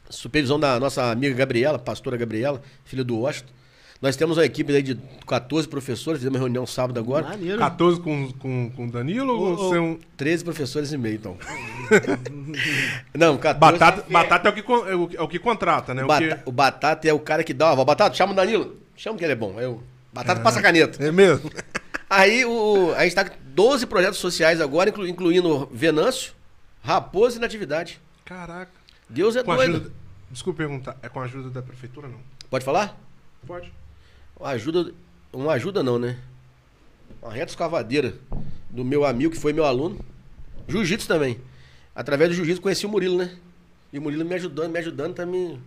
Supervisão 0.09 0.60
da 0.60 0.78
nossa 0.78 1.10
amiga 1.10 1.35
Gabriela, 1.35 1.78
pastora 1.78 2.16
Gabriela, 2.16 2.62
filha 2.85 3.02
do 3.02 3.18
Washington. 3.18 3.52
Nós 4.05 4.16
temos 4.16 4.36
uma 4.36 4.44
equipe 4.44 4.70
aí 4.70 4.82
de 4.82 4.97
14 5.26 5.66
professores, 5.66 6.18
fizemos 6.20 6.36
uma 6.39 6.44
reunião 6.44 6.66
sábado 6.66 7.01
agora. 7.01 7.26
Maneiro. 7.26 7.59
14 7.59 8.01
com, 8.01 8.31
com, 8.32 8.70
com 8.70 8.86
o 8.86 8.90
Danilo 8.90 9.32
ou 9.32 9.52
ô, 9.55 9.56
você 9.56 9.78
é 9.78 9.81
um. 9.81 9.98
13 10.14 10.44
professores 10.44 10.93
e 10.93 10.98
meio, 10.98 11.14
então. 11.14 11.39
Não, 13.14 13.39
14. 13.39 13.78
Batata, 13.78 14.05
batata 14.10 14.48
é, 14.48 14.51
o 14.51 14.55
que, 14.55 14.60
é 14.60 14.94
o, 14.94 15.10
é 15.14 15.22
o 15.22 15.26
que 15.28 15.39
contrata, 15.39 15.94
né? 15.94 16.02
O, 16.02 16.05
O 16.05 16.09
Bata- 16.09 16.36
que... 16.36 16.48
o 16.51 16.52
Batata 16.52 17.09
é 17.09 17.14
o 17.14 17.18
cara 17.18 17.43
que 17.43 17.55
dá 17.55 17.72
uma. 17.72 17.82
Batata, 17.82 18.14
chama 18.14 18.32
o 18.35 18.36
Danilo. 18.36 18.76
Chama 18.94 19.16
que 19.16 19.24
ele 19.24 19.32
é 19.32 19.36
bom. 19.36 19.59
Eu, 19.59 19.82
batata 20.12 20.43
passa 20.43 20.60
caneta. 20.60 21.02
É 21.02 21.10
mesmo? 21.10 21.51
Aí 22.10 22.44
o, 22.44 22.93
a 22.98 23.05
gente 23.05 23.14
tá 23.14 23.24
com 23.24 23.35
12 23.43 23.86
projetos 23.86 24.18
sociais 24.18 24.60
agora, 24.60 24.90
inclu- 24.90 25.09
incluindo 25.09 25.66
Venâncio, 25.72 26.35
Raposo 26.82 27.39
e 27.39 27.40
Natividade. 27.40 27.98
Caraca. 28.22 28.70
Deus 29.09 29.35
é 29.35 29.43
Com 29.43 29.56
doido. 29.56 29.76
ajuda. 29.76 29.93
Desculpa 30.31 30.59
perguntar, 30.59 30.94
é 31.02 31.09
com 31.09 31.20
a 31.20 31.24
ajuda 31.24 31.48
da 31.48 31.62
prefeitura 31.62 32.06
não? 32.06 32.18
Pode 32.51 32.66
falar? 32.66 33.01
Pode. 33.47 33.72
Uma 34.39 34.51
ajuda. 34.51 34.93
Uma 35.32 35.52
ajuda 35.52 35.82
não, 35.82 35.98
né? 35.98 36.19
Uma 37.23 37.32
reta 37.32 37.51
escavadeira 37.52 38.15
do 38.70 38.85
meu 38.85 39.05
amigo, 39.05 39.32
que 39.32 39.40
foi 39.40 39.52
meu 39.52 39.65
aluno. 39.65 39.98
Jiu-jitsu 40.69 41.09
também. 41.09 41.39
Através 41.94 42.31
do 42.31 42.36
jiu-jitsu 42.36 42.61
conheci 42.62 42.86
o 42.86 42.89
Murilo, 42.89 43.16
né? 43.19 43.36
E 43.93 43.98
o 43.98 44.02
Murilo 44.02 44.24
me 44.24 44.35
ajudando, 44.35 44.70
me 44.73 44.78
ajudando, 44.78 45.15
tá 45.15 45.24
me 45.27 45.59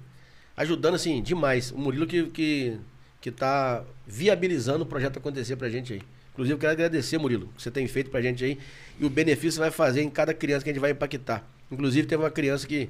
ajudando 0.55 0.95
assim, 0.95 1.21
demais. 1.21 1.71
O 1.71 1.77
Murilo 1.77 2.05
que, 2.07 2.23
que, 2.27 2.77
que 3.21 3.31
tá 3.31 3.83
viabilizando 4.05 4.83
o 4.83 4.87
projeto 4.87 5.17
acontecer 5.17 5.55
pra 5.55 5.69
gente 5.69 5.93
aí. 5.93 6.01
Inclusive, 6.33 6.53
eu 6.55 6.59
quero 6.59 6.73
agradecer, 6.73 7.17
Murilo, 7.17 7.47
que 7.55 7.63
você 7.63 7.71
tem 7.71 7.87
feito 7.87 8.11
pra 8.11 8.21
gente 8.21 8.43
aí. 8.43 8.59
E 8.99 9.05
o 9.05 9.09
benefício 9.09 9.49
que 9.49 9.55
você 9.55 9.59
vai 9.61 9.71
fazer 9.71 10.01
em 10.01 10.09
cada 10.09 10.33
criança 10.33 10.63
que 10.63 10.69
a 10.69 10.73
gente 10.73 10.81
vai 10.81 10.91
impactar. 10.91 11.43
Inclusive, 11.71 12.07
teve 12.07 12.21
uma 12.21 12.29
criança 12.29 12.67
que 12.67 12.89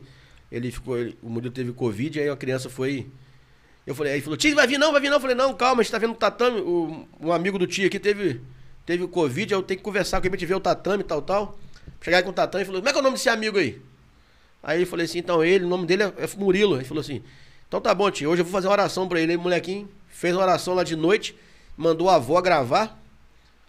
ele 0.52 0.72
ficou. 0.72 0.98
ele- 0.98 1.18
o 1.22 1.30
Murilo 1.30 1.52
teve 1.54 1.72
Covid, 1.72 2.20
aí 2.20 2.30
a 2.30 2.36
criança 2.36 2.70
foi. 2.70 3.08
Eu 3.88 3.95
falei, 3.95 4.11
aí 4.11 4.18
ele 4.18 4.23
falou, 4.23 4.35
tio, 4.35 4.53
vai 4.53 4.68
vir 4.68 4.77
não, 4.77 4.91
vai 4.91 4.99
vir 4.99 5.07
não. 5.07 5.15
Eu 5.15 5.22
falei, 5.22 5.35
não, 5.35 5.53
calma, 5.53 5.80
a 5.80 5.84
gente 5.84 5.93
tá 5.93 5.97
vendo 5.97 6.11
o 6.11 6.15
tatame. 6.15 6.59
O, 6.59 7.07
um 7.22 7.31
amigo 7.31 7.57
do 7.57 7.65
tio 7.65 7.88
aqui 7.88 7.97
teve, 7.97 8.41
teve 8.85 9.07
Covid, 9.07 9.53
eu 9.53 9.64
tenho 9.64 9.77
que 9.77 9.84
conversar 9.84 10.19
com 10.19 10.26
ele 10.26 10.31
pra 10.31 10.39
gente 10.39 10.47
ver 10.49 10.55
o 10.55 10.59
tatame 10.59 11.03
e 11.03 11.05
tal, 11.05 11.22
tal. 11.22 11.57
Chegar 12.01 12.22
com 12.22 12.31
o 12.31 12.34
tatame 12.34 12.64
e 12.64 12.65
falou, 12.65 12.81
como 12.81 12.89
é 12.89 12.91
que 12.91 12.97
é 12.97 12.99
o 12.99 13.03
nome 13.03 13.15
desse 13.15 13.30
amigo 13.30 13.57
aí? 13.57 13.81
Aí 14.61 14.81
eu 14.81 14.88
falei 14.88 15.05
assim, 15.05 15.19
então 15.19 15.41
ele, 15.41 15.64
o 15.64 15.69
nome 15.69 15.85
dele 15.85 16.03
é, 16.03 16.07
é 16.18 16.30
Murilo. 16.38 16.76
Ele 16.76 16.84
falou 16.84 16.99
assim, 16.99 17.23
então 17.65 17.80
tá 17.80 17.95
bom, 17.95 18.11
tio, 18.11 18.30
hoje 18.30 18.41
eu 18.41 18.45
vou 18.45 18.51
fazer 18.51 18.68
uma 18.68 18.73
oração 18.73 19.07
pra 19.07 19.22
ele. 19.22 19.31
Aí 19.31 19.38
molequinho 19.38 19.88
fez 20.09 20.35
uma 20.35 20.43
oração 20.43 20.73
lá 20.73 20.84
de 20.84 20.97
noite, 20.97 21.34
mandou 21.77 22.09
a 22.09 22.15
avó 22.15 22.41
gravar. 22.41 23.01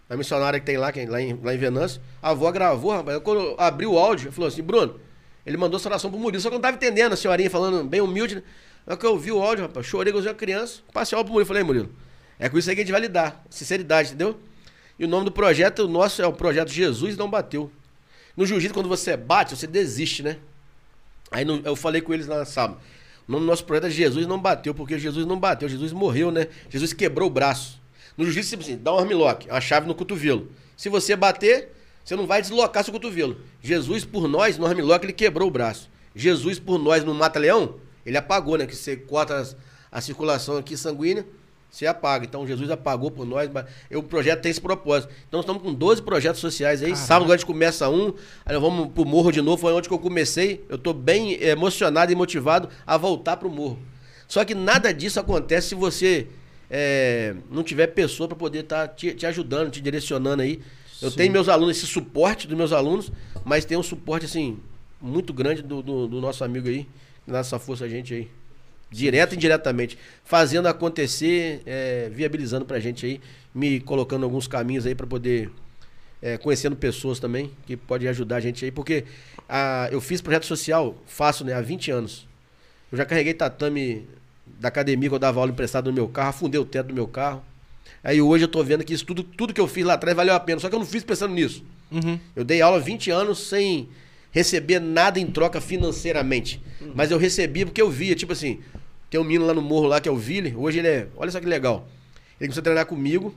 A 0.09 0.17
missionária 0.17 0.59
que 0.59 0.65
tem 0.65 0.75
lá, 0.75 0.91
que 0.91 0.99
é 0.99 1.09
lá, 1.09 1.21
em, 1.21 1.39
lá 1.41 1.53
em 1.53 1.57
Venâncio. 1.57 2.01
A 2.21 2.31
avó 2.31 2.51
gravou, 2.51 2.91
rapaz. 2.91 3.21
Quando 3.23 3.39
eu 3.39 3.55
abri 3.57 3.85
o 3.85 3.97
áudio, 3.97 4.33
falou 4.33 4.49
assim, 4.49 4.63
Bruno, 4.63 4.99
ele 5.45 5.55
mandou 5.55 5.79
essa 5.79 5.87
oração 5.87 6.11
pro 6.11 6.19
Murilo, 6.19 6.41
só 6.41 6.49
que 6.49 6.55
eu 6.55 6.57
não 6.57 6.61
tava 6.61 6.75
entendendo, 6.75 7.13
a 7.13 7.15
senhorinha 7.15 7.49
falando 7.49 7.87
bem 7.87 8.01
humilde, 8.01 8.35
né? 8.35 8.43
Na 8.85 8.93
hora 8.93 8.97
que 8.99 9.05
eu 9.05 9.11
ouvi 9.11 9.31
o 9.31 9.41
áudio, 9.41 9.65
rapaz, 9.65 9.85
chorei 9.85 10.11
igualzinho 10.11 10.33
uma 10.33 10.37
criança, 10.37 10.81
passei 10.91 11.15
o 11.15 11.19
áudio 11.19 11.27
pro 11.27 11.33
Murilo. 11.33 11.47
Falei, 11.47 11.63
Murilo, 11.63 11.89
é 12.39 12.49
com 12.49 12.57
isso 12.57 12.69
aí 12.69 12.75
que 12.75 12.81
a 12.81 12.85
gente 12.85 12.91
vai 12.91 13.01
lidar. 13.01 13.43
Sinceridade, 13.49 14.09
entendeu? 14.09 14.39
E 14.97 15.05
o 15.05 15.07
nome 15.07 15.25
do 15.25 15.31
projeto, 15.31 15.79
o 15.85 15.87
nosso 15.87 16.21
é 16.21 16.27
o 16.27 16.33
projeto 16.33 16.69
Jesus 16.69 17.15
Não 17.15 17.29
Bateu. 17.29 17.71
No 18.35 18.45
jiu-jitsu, 18.45 18.73
quando 18.73 18.89
você 18.89 19.15
bate, 19.17 19.55
você 19.55 19.67
desiste, 19.67 20.23
né? 20.23 20.37
Aí 21.31 21.43
no- 21.45 21.61
eu 21.63 21.75
falei 21.75 22.01
com 22.01 22.13
eles 22.13 22.25
lá 22.25 22.43
sábado. 22.45 22.79
O 23.27 23.31
nome 23.31 23.45
do 23.45 23.47
nosso 23.47 23.63
projeto 23.65 23.85
é 23.87 23.89
Jesus 23.89 24.25
Não 24.25 24.39
Bateu, 24.39 24.73
porque 24.73 24.97
Jesus 24.97 25.25
não 25.25 25.39
bateu, 25.39 25.69
Jesus 25.69 25.91
morreu, 25.91 26.31
né? 26.31 26.47
Jesus 26.69 26.93
quebrou 26.93 27.27
o 27.27 27.31
braço. 27.31 27.79
No 28.17 28.23
jiu-jitsu, 28.25 28.49
tipo 28.49 28.63
assim, 28.63 28.77
dá 28.77 28.93
um 28.93 28.97
armlock, 28.97 29.47
uma 29.47 29.61
chave 29.61 29.87
no 29.87 29.93
cotovelo. 29.93 30.49
Se 30.75 30.89
você 30.89 31.15
bater, 31.15 31.69
você 32.03 32.15
não 32.15 32.25
vai 32.25 32.41
deslocar 32.41 32.83
seu 32.83 32.91
cotovelo. 32.91 33.37
Jesus, 33.61 34.03
por 34.03 34.27
nós, 34.27 34.57
no 34.57 34.65
armlock, 34.65 35.05
ele 35.05 35.13
quebrou 35.13 35.47
o 35.47 35.51
braço. 35.51 35.89
Jesus, 36.15 36.57
por 36.59 36.79
nós, 36.79 37.03
no 37.03 37.13
mata-leão, 37.13 37.75
ele 38.09 38.17
apagou, 38.17 38.57
né? 38.57 38.65
Que 38.65 38.75
você 38.75 38.95
corta 38.95 39.55
a 39.91 40.01
circulação 40.01 40.57
aqui 40.57 40.75
sanguínea 40.75 41.25
você 41.69 41.85
apaga. 41.85 42.25
Então 42.25 42.47
Jesus 42.47 42.69
apagou 42.71 43.11
por 43.11 43.25
nós, 43.25 43.49
mas 43.51 43.65
o 43.91 44.01
projeto 44.01 44.41
tem 44.41 44.49
esse 44.49 44.61
propósito. 44.61 45.13
Então 45.27 45.37
nós 45.37 45.45
estamos 45.45 45.61
com 45.61 45.73
12 45.73 46.01
projetos 46.01 46.41
sociais 46.41 46.81
aí. 46.81 46.95
Sábado 46.95 47.31
a 47.31 47.37
gente 47.37 47.45
começa 47.45 47.89
um, 47.89 48.13
aí 48.45 48.53
nós 48.53 48.61
vamos 48.61 48.91
pro 48.91 49.05
morro 49.05 49.31
de 49.31 49.41
novo, 49.41 49.61
foi 49.61 49.73
onde 49.73 49.87
que 49.87 49.93
eu 49.93 49.99
comecei. 49.99 50.65
Eu 50.67 50.77
tô 50.77 50.93
bem 50.93 51.33
eh, 51.35 51.49
emocionado 51.49 52.11
e 52.11 52.15
motivado 52.15 52.69
a 52.85 52.97
voltar 52.97 53.37
pro 53.37 53.49
morro. 53.49 53.79
Só 54.27 54.43
que 54.43 54.55
nada 54.55 54.93
disso 54.93 55.19
acontece 55.19 55.69
se 55.69 55.75
você 55.75 56.27
eh, 56.69 57.35
não 57.49 57.63
tiver 57.63 57.87
pessoa 57.87 58.27
para 58.27 58.37
poder 58.37 58.59
estar 58.59 58.87
te, 58.89 59.13
te 59.13 59.25
ajudando, 59.25 59.69
te 59.69 59.81
direcionando 59.81 60.41
aí. 60.41 60.59
Eu 61.01 61.11
tenho 61.11 61.31
meus 61.31 61.47
alunos, 61.47 61.77
esse 61.77 61.87
suporte 61.87 62.45
dos 62.45 62.57
meus 62.57 62.73
alunos, 62.73 63.09
mas 63.45 63.63
tem 63.63 63.77
um 63.77 63.83
suporte, 63.83 64.25
assim, 64.25 64.59
muito 64.99 65.31
grande 65.31 65.61
do, 65.61 65.81
do, 65.81 66.07
do 66.07 66.19
nosso 66.19 66.43
amigo 66.43 66.67
aí, 66.67 66.85
dá 67.31 67.39
essa 67.39 67.59
força 67.59 67.85
a 67.85 67.89
gente 67.89 68.13
aí. 68.13 68.27
Direto 68.91 69.33
e 69.33 69.35
indiretamente. 69.35 69.97
Fazendo 70.23 70.67
acontecer, 70.67 71.61
é, 71.65 72.09
viabilizando 72.11 72.65
pra 72.65 72.79
gente 72.79 73.05
aí, 73.05 73.21
me 73.53 73.79
colocando 73.79 74.23
alguns 74.23 74.47
caminhos 74.47 74.85
aí 74.85 74.95
pra 74.95 75.05
poder. 75.05 75.49
é, 76.21 76.37
conhecendo 76.37 76.75
pessoas 76.75 77.19
também, 77.19 77.51
que 77.65 77.77
pode 77.77 78.07
ajudar 78.07 78.37
a 78.37 78.39
gente 78.39 78.65
aí, 78.65 78.71
porque 78.71 79.05
ah, 79.47 79.87
eu 79.91 80.01
fiz 80.01 80.21
projeto 80.21 80.45
social, 80.45 80.95
faço 81.07 81.45
né, 81.45 81.53
há 81.53 81.61
20 81.61 81.91
anos. 81.91 82.27
Eu 82.91 82.97
já 82.97 83.05
carreguei 83.05 83.33
tatame 83.33 84.07
da 84.59 84.67
academia 84.67 85.07
que 85.07 85.15
eu 85.15 85.19
dava 85.19 85.39
aula 85.39 85.51
emprestado 85.51 85.87
no 85.87 85.93
meu 85.93 86.07
carro, 86.07 86.29
afundei 86.29 86.59
o 86.59 86.65
teto 86.65 86.87
do 86.87 86.93
meu 86.93 87.07
carro. 87.07 87.41
Aí 88.03 88.21
hoje 88.21 88.43
eu 88.43 88.47
tô 88.47 88.63
vendo 88.63 88.83
que 88.83 88.93
isso 88.93 89.05
tudo, 89.05 89.23
tudo 89.23 89.53
que 89.53 89.61
eu 89.61 89.67
fiz 89.67 89.85
lá 89.85 89.93
atrás 89.93 90.15
valeu 90.15 90.33
a 90.33 90.39
pena, 90.39 90.59
só 90.59 90.67
que 90.69 90.75
eu 90.75 90.79
não 90.79 90.85
fiz 90.85 91.03
pensando 91.03 91.33
nisso. 91.33 91.63
Eu 92.35 92.43
dei 92.43 92.61
aula 92.61 92.77
há 92.77 92.79
20 92.79 93.11
anos 93.11 93.47
sem 93.47 93.87
receber 94.31 94.79
nada 94.79 95.19
em 95.19 95.27
troca 95.27 95.59
financeiramente. 95.59 96.61
Mas 96.95 97.11
eu 97.11 97.17
recebia 97.17 97.65
porque 97.65 97.81
eu 97.81 97.89
via, 97.89 98.15
tipo 98.15 98.33
assim, 98.33 98.59
tem 99.09 99.19
um 99.19 99.23
menino 99.23 99.45
lá 99.45 99.53
no 99.53 99.61
morro 99.61 99.87
lá 99.87 99.99
que 99.99 100.07
é 100.07 100.11
o 100.11 100.17
Ville, 100.17 100.53
hoje 100.55 100.79
ele 100.79 100.87
é, 100.87 101.07
olha 101.15 101.31
só 101.31 101.39
que 101.39 101.45
legal. 101.45 101.87
Ele 102.39 102.47
começou 102.47 102.61
a 102.61 102.63
treinar 102.63 102.85
comigo, 102.85 103.33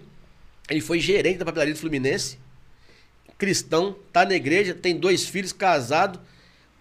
ele 0.69 0.81
foi 0.81 1.01
gerente 1.01 1.39
da 1.39 1.45
papelaria 1.45 1.75
do 1.75 1.81
Fluminense, 1.81 2.39
cristão, 3.39 3.97
tá 4.13 4.25
na 4.25 4.35
igreja, 4.35 4.75
tem 4.75 4.97
dois 4.97 5.27
filhos, 5.27 5.53
casado, 5.53 6.21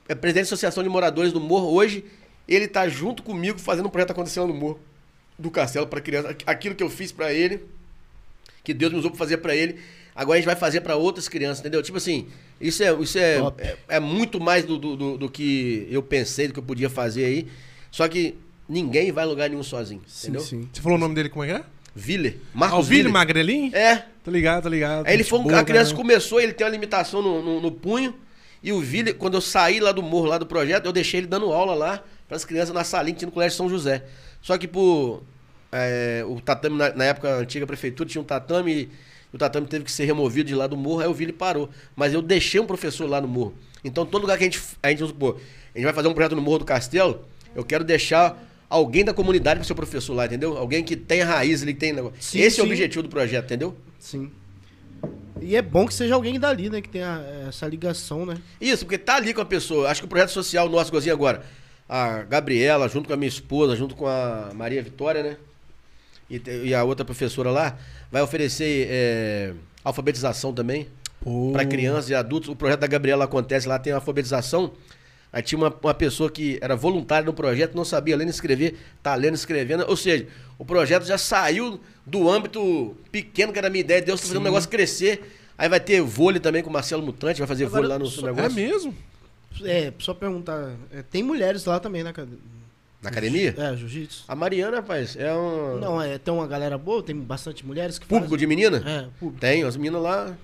é 0.08 0.14
presidente 0.14 0.44
da 0.44 0.48
Associação 0.50 0.84
de 0.84 0.90
Moradores 0.90 1.34
do 1.34 1.40
Morro. 1.40 1.68
Hoje 1.74 2.06
ele 2.48 2.68
tá 2.68 2.88
junto 2.88 3.24
comigo 3.24 3.58
fazendo 3.58 3.88
um 3.88 3.90
projeto 3.90 4.12
acontecendo 4.12 4.48
no 4.48 4.54
Morro 4.54 4.80
do 5.40 5.50
Castelo 5.50 5.88
para 5.88 6.02
criança. 6.02 6.36
Aquilo 6.46 6.76
que 6.76 6.84
eu 6.84 6.90
fiz 6.90 7.12
para 7.12 7.34
ele, 7.34 7.64
que 8.64 8.74
Deus 8.74 8.92
me 8.92 9.00
usou 9.00 9.10
para 9.10 9.18
fazer 9.18 9.38
para 9.38 9.56
ele, 9.56 9.80
agora 10.16 10.38
a 10.38 10.40
gente 10.42 10.46
vai 10.46 10.56
fazer 10.56 10.82
para 10.82 10.96
outras 10.96 11.28
crianças, 11.28 11.60
entendeu? 11.60 11.82
Tipo 11.82 11.98
assim, 11.98 12.28
isso 12.60 12.84
é, 12.84 12.94
isso 13.02 13.18
é, 13.18 13.38
é, 13.58 13.78
é 13.90 14.00
muito 14.00 14.40
mais 14.40 14.66
do, 14.66 14.78
do, 14.78 14.96
do- 14.96 15.18
do 15.18 15.30
que 15.30 15.88
eu 15.90 16.02
pensei, 16.04 16.48
do 16.48 16.54
que 16.54 16.60
eu 16.60 16.64
podia 16.64 16.90
fazer 16.90 17.26
aí. 17.26 17.48
Só 17.90 18.08
que 18.08 18.36
ninguém 18.70 19.12
vai 19.12 19.24
a 19.24 19.28
lugar 19.28 19.50
nenhum 19.50 19.64
sozinho, 19.64 20.02
entendeu? 20.22 20.42
sim. 20.42 20.68
Você 20.72 20.82
falou 20.82 20.98
o 20.98 21.02
nome 21.02 21.16
dele 21.16 21.30
como 21.30 21.44
é 21.44 21.48
que 21.48 21.54
é? 21.54 21.64
Viller, 21.94 22.38
Marcos 22.54 22.78
Alville 22.78 22.98
Viller. 23.00 23.14
Magrelinho? 23.14 23.76
É, 23.76 24.06
Tô 24.24 24.32
ligado, 24.32 24.64
tô 24.64 24.70
ligado. 24.70 25.06
Aí 25.08 25.14
ele 25.16 25.24
foi, 25.24 25.40
um- 25.40 25.44
boa, 25.44 25.60
a 25.60 25.64
criança 25.64 25.92
caramba. 25.92 26.02
começou, 26.02 26.40
ele 26.40 26.54
tem 26.54 26.66
uma 26.66 26.72
limitação 26.72 27.22
no, 27.22 27.42
no, 27.44 27.60
no 27.62 27.72
punho. 27.72 28.16
E 28.64 28.72
o 28.72 28.80
Vili, 28.80 29.12
quando 29.14 29.34
eu 29.34 29.42
saí 29.42 29.80
lá 29.80 29.92
do 29.92 30.04
morro, 30.04 30.28
lá 30.28 30.38
do 30.38 30.46
projeto, 30.46 30.86
eu 30.86 30.94
deixei 30.94 31.20
ele 31.22 31.28
dando 31.28 31.52
aula 31.52 31.74
lá 31.74 32.04
para 32.28 32.38
as 32.38 32.46
crianças 32.46 32.74
na 32.74 32.84
salinha 32.84 33.14
que 33.14 33.20
tinha 33.20 33.26
no 33.26 33.32
Colégio 33.34 33.58
São 33.58 33.68
José. 33.68 34.04
Só 34.42 34.56
que 34.58 34.68
por. 34.68 35.24
é, 35.72 36.24
o 36.28 36.40
tatame, 36.40 36.78
na, 36.78 36.94
na 36.94 37.04
época, 37.06 37.28
a 37.28 37.38
antiga 37.40 37.66
prefeitura 37.66 38.08
tinha 38.08 38.22
um 38.22 38.26
tatame 38.26 38.72
e 38.72 38.90
o 39.34 39.38
tatame 39.38 39.68
teve 39.68 39.86
que 39.86 39.92
ser 39.92 40.06
removido 40.06 40.48
de 40.48 40.56
lá 40.56 40.68
do 40.68 40.76
morro, 40.76 41.02
aí 41.02 41.08
o 41.08 41.14
Vili 41.14 41.32
parou. 41.32 41.70
Mas 41.96 42.14
eu 42.14 42.22
deixei 42.22 42.60
um 42.60 42.66
professor 42.66 43.10
lá 43.10 43.22
no 43.22 43.28
morro. 43.28 43.54
Então, 43.84 44.06
todo 44.06 44.22
lugar 44.22 44.38
que 44.38 44.44
a 44.44 44.48
gente. 44.48 44.62
A 44.84 44.90
gente, 44.90 45.06
supor, 45.06 45.40
a 45.74 45.78
gente 45.78 45.86
vai 45.86 45.94
fazer 45.94 46.08
um 46.08 46.14
projeto 46.14 46.36
no 46.36 46.42
Morro 46.42 46.60
do 46.60 46.66
Castelo, 46.66 47.26
eu 47.56 47.64
quero 47.64 47.84
deixar 47.84 48.38
alguém 48.70 49.04
da 49.04 49.14
comunidade 49.14 49.60
para 49.60 49.68
ser 49.68 49.74
professor 49.74 50.14
lá, 50.14 50.26
entendeu? 50.26 50.58
Alguém 50.58 50.84
que 50.84 50.96
tenha 50.96 51.26
raiz 51.26 51.62
ali, 51.62 51.74
que 51.74 51.80
tem 51.80 51.94
negócio. 51.94 52.18
Sim, 52.20 52.40
Esse 52.40 52.60
é 52.60 52.64
o 52.64 52.66
sim. 52.66 52.72
objetivo 52.72 53.04
do 53.04 53.10
projeto, 53.10 53.46
entendeu? 53.46 53.76
Sim. 54.00 54.32
E 55.42 55.56
é 55.56 55.62
bom 55.62 55.88
que 55.88 55.94
seja 55.94 56.14
alguém 56.14 56.40
dali, 56.40 56.70
né? 56.70 56.82
Que 56.82 56.90
tenha 56.90 57.26
essa 57.48 57.68
ligação, 57.68 58.26
né? 58.26 58.38
Isso, 58.60 58.86
porque 58.86 58.98
tá 58.98 59.16
ali 59.16 59.34
com 59.34 59.42
a 59.42 59.46
pessoa. 59.46 59.90
Acho 59.90 60.02
que 60.02 60.06
o 60.06 60.10
projeto 60.10 60.30
social 60.30 60.70
nosso, 60.70 60.90
igualzinho 60.90 61.16
agora, 61.16 61.44
a 61.90 62.22
Gabriela, 62.24 62.88
junto 62.88 63.08
com 63.08 63.14
a 63.14 63.18
minha 63.18 63.28
esposa, 63.28 63.76
junto 63.76 63.96
com 63.96 64.08
a 64.08 64.52
Maria 64.54 64.84
Vitória, 64.84 65.24
né? 65.24 65.38
E, 66.36 66.68
e 66.70 66.74
a 66.74 66.84
outra 66.84 67.04
professora 67.04 67.52
lá, 67.52 67.78
vai 68.12 68.22
oferecer 68.22 68.88
é, 68.90 69.54
alfabetização 69.84 70.54
também 70.54 70.88
para 71.52 71.66
crianças 71.66 72.10
e 72.10 72.16
adultos. 72.16 72.50
O 72.50 72.56
projeto 72.56 72.80
da 72.80 72.88
Gabriela 72.88 73.26
acontece 73.26 73.68
lá, 73.68 73.78
tem 73.78 73.92
alfabetização. 73.94 74.72
Aí 75.34 75.42
tinha 75.42 75.58
uma, 75.60 75.74
uma 75.84 75.94
pessoa 75.94 76.30
que 76.30 76.58
era 76.62 76.76
voluntária 76.76 77.26
no 77.26 77.34
projeto, 77.34 77.76
não 77.76 77.86
sabia 77.86 78.18
ler 78.18 78.26
nem 78.26 78.32
escrever, 78.32 78.78
tá 79.02 79.16
lendo 79.16 79.34
e 79.34 79.36
escrevendo. 79.36 79.86
Ou 79.88 79.96
seja, 79.96 80.28
o 80.58 80.66
projeto 80.66 81.06
já 81.06 81.18
saiu 81.18 81.80
do 82.06 82.30
âmbito 82.30 82.96
pequeno 83.12 83.54
que 83.54 83.60
era 83.60 83.68
a 83.68 83.72
minha 83.72 83.82
ideia. 83.82 84.02
Deus 84.02 84.20
tá 84.20 84.28
fazendo 84.28 84.42
o 84.42 84.46
negócio 84.46 84.70
crescer. 84.70 85.22
Aí 85.58 85.70
vai 85.70 85.80
ter 85.80 86.02
vôlei 86.02 86.40
também 86.40 86.64
com 86.64 86.70
o 86.70 86.74
Marcelo 86.74 87.04
Mutante, 87.04 87.40
vai 87.40 87.48
fazer 87.48 87.66
Agora, 87.66 87.82
vôlei 87.84 87.98
lá 87.98 88.00
no 88.00 88.08
só- 88.08 88.28
É 88.28 88.34
negócio. 88.34 88.56
mesmo? 88.56 88.96
É, 89.64 89.94
só 90.00 90.14
perguntar. 90.14 90.74
é, 90.92 91.02
tem 91.04 91.22
mulheres 91.22 91.66
lá 91.66 91.80
também, 91.80 92.04
né? 92.04 92.12
Na 93.02 93.10
academia? 93.10 93.56
É, 93.58 93.76
jiu-jitsu. 93.76 94.26
A 94.28 94.36
Mariana, 94.36 94.78
rapaz, 94.78 95.16
é 95.16 95.34
um. 95.34 95.80
Não, 95.80 96.02
é, 96.02 96.18
tem 96.20 96.32
uma 96.34 96.46
galera 96.46 96.78
boa, 96.78 97.02
tem 97.02 97.16
bastante 97.16 97.66
mulheres 97.66 97.98
que 97.98 98.06
Público 98.06 98.38
de 98.38 98.46
menina? 98.46 98.78
É, 98.86 99.08
público. 99.20 99.40
Tem, 99.42 99.64
as 99.64 99.76
meninas 99.76 100.02
lá. 100.04 100.36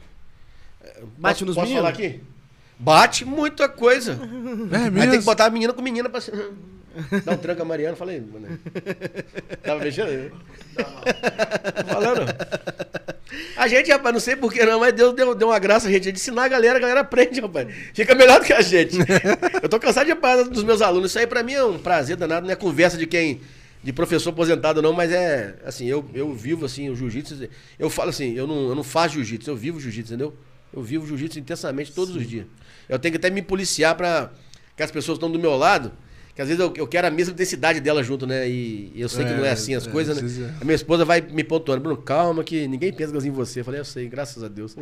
Bate 1.17 1.43
Posso- 1.43 1.45
nos 1.45 1.55
posso 1.55 1.67
meninos? 1.67 1.75
falar 1.75 1.89
aqui? 1.89 2.21
Bate 2.79 3.25
muita 3.25 3.67
coisa. 3.69 4.13
É 4.71 4.75
Aí 4.77 4.89
mesmo? 4.89 5.11
tem 5.11 5.19
que 5.19 5.25
botar 5.25 5.45
a 5.45 5.49
menina 5.49 5.71
com 5.73 5.81
menina 5.81 6.09
pra. 6.09 6.19
Dá 7.23 7.33
um 7.33 7.61
a 7.61 7.65
Mariana, 7.65 7.95
falei. 7.95 8.21
Mano. 8.21 8.59
Tava 9.63 9.83
mexendo? 9.83 10.31
Tô 10.75 11.85
falando. 11.85 12.25
A 13.55 13.67
gente, 13.67 13.91
rapaz, 13.91 14.13
não 14.13 14.19
sei 14.19 14.35
porquê 14.35 14.65
não, 14.65 14.79
mas 14.79 14.93
Deus 14.93 15.13
deu, 15.13 15.35
deu 15.35 15.49
uma 15.49 15.59
graça 15.59 15.87
a 15.87 15.91
gente 15.91 16.11
de 16.11 16.17
ensinar 16.17 16.45
a 16.45 16.47
galera, 16.47 16.77
a 16.77 16.81
galera 16.81 16.99
aprende, 17.01 17.39
rapaz. 17.39 17.67
Fica 17.93 18.15
melhor 18.15 18.39
do 18.39 18.45
que 18.45 18.53
a 18.53 18.61
gente. 18.61 18.97
Eu 19.61 19.69
tô 19.69 19.79
cansado 19.79 20.05
de 20.05 20.15
falar 20.15 20.43
dos 20.43 20.63
meus 20.63 20.81
alunos. 20.81 21.11
Isso 21.11 21.19
aí 21.19 21.27
pra 21.27 21.43
mim 21.43 21.53
é 21.53 21.63
um 21.63 21.77
prazer 21.77 22.15
danado, 22.15 22.45
não 22.45 22.53
é 22.53 22.55
conversa 22.55 22.97
de 22.97 23.05
quem. 23.05 23.41
De 23.83 23.93
professor 23.93 24.31
aposentado, 24.31 24.81
não, 24.81 24.91
mas 24.91 25.11
é 25.11 25.55
assim, 25.63 25.85
eu, 25.85 26.03
eu 26.13 26.33
vivo 26.33 26.65
assim, 26.65 26.89
o 26.89 26.95
jiu-jitsu. 26.95 27.47
Eu 27.77 27.89
falo 27.89 28.09
assim, 28.09 28.33
eu 28.33 28.47
não, 28.47 28.69
eu 28.69 28.75
não 28.75 28.83
faço 28.83 29.15
jiu-jitsu, 29.15 29.51
eu 29.51 29.55
vivo 29.55 29.79
jiu-jitsu, 29.79 30.13
entendeu? 30.13 30.35
Eu 30.73 30.81
vivo 30.81 31.05
jiu-jitsu 31.05 31.39
intensamente 31.39 31.91
todos 31.91 32.15
os 32.15 32.27
dias. 32.27 32.45
Eu 32.89 32.97
tenho 32.97 33.13
que 33.13 33.17
até 33.17 33.29
me 33.29 33.41
policiar 33.41 33.95
pra 33.95 34.31
que 34.75 34.83
as 34.83 34.91
pessoas 34.91 35.17
estão 35.17 35.29
do 35.29 35.39
meu 35.39 35.55
lado, 35.55 35.91
que 36.37 36.41
às 36.43 36.47
vezes 36.49 36.63
eu, 36.63 36.71
eu 36.77 36.85
quero 36.85 37.07
a 37.07 37.09
mesma 37.09 37.33
intensidade 37.33 37.79
dela 37.79 38.03
junto, 38.03 38.27
né? 38.27 38.47
E, 38.47 38.91
e 38.93 39.01
eu 39.01 39.09
sei 39.09 39.25
que 39.25 39.33
não 39.33 39.43
é 39.43 39.47
É, 39.47 39.51
assim 39.53 39.73
as 39.73 39.87
é, 39.87 39.89
coisas, 39.89 40.21
né? 40.21 40.53
A 40.61 40.63
minha 40.63 40.75
esposa 40.75 41.03
vai 41.03 41.19
me 41.19 41.43
pontuando, 41.43 41.81
Bruno, 41.81 41.97
calma 41.99 42.43
que 42.43 42.67
ninguém 42.67 42.93
pensa 42.93 43.09
igualzinho 43.09 43.31
em 43.31 43.35
você. 43.35 43.61
Eu 43.61 43.65
falei, 43.65 43.79
eu 43.79 43.85
sei, 43.85 44.07
graças 44.07 44.43
a 44.43 44.47
Deus. 44.47 44.75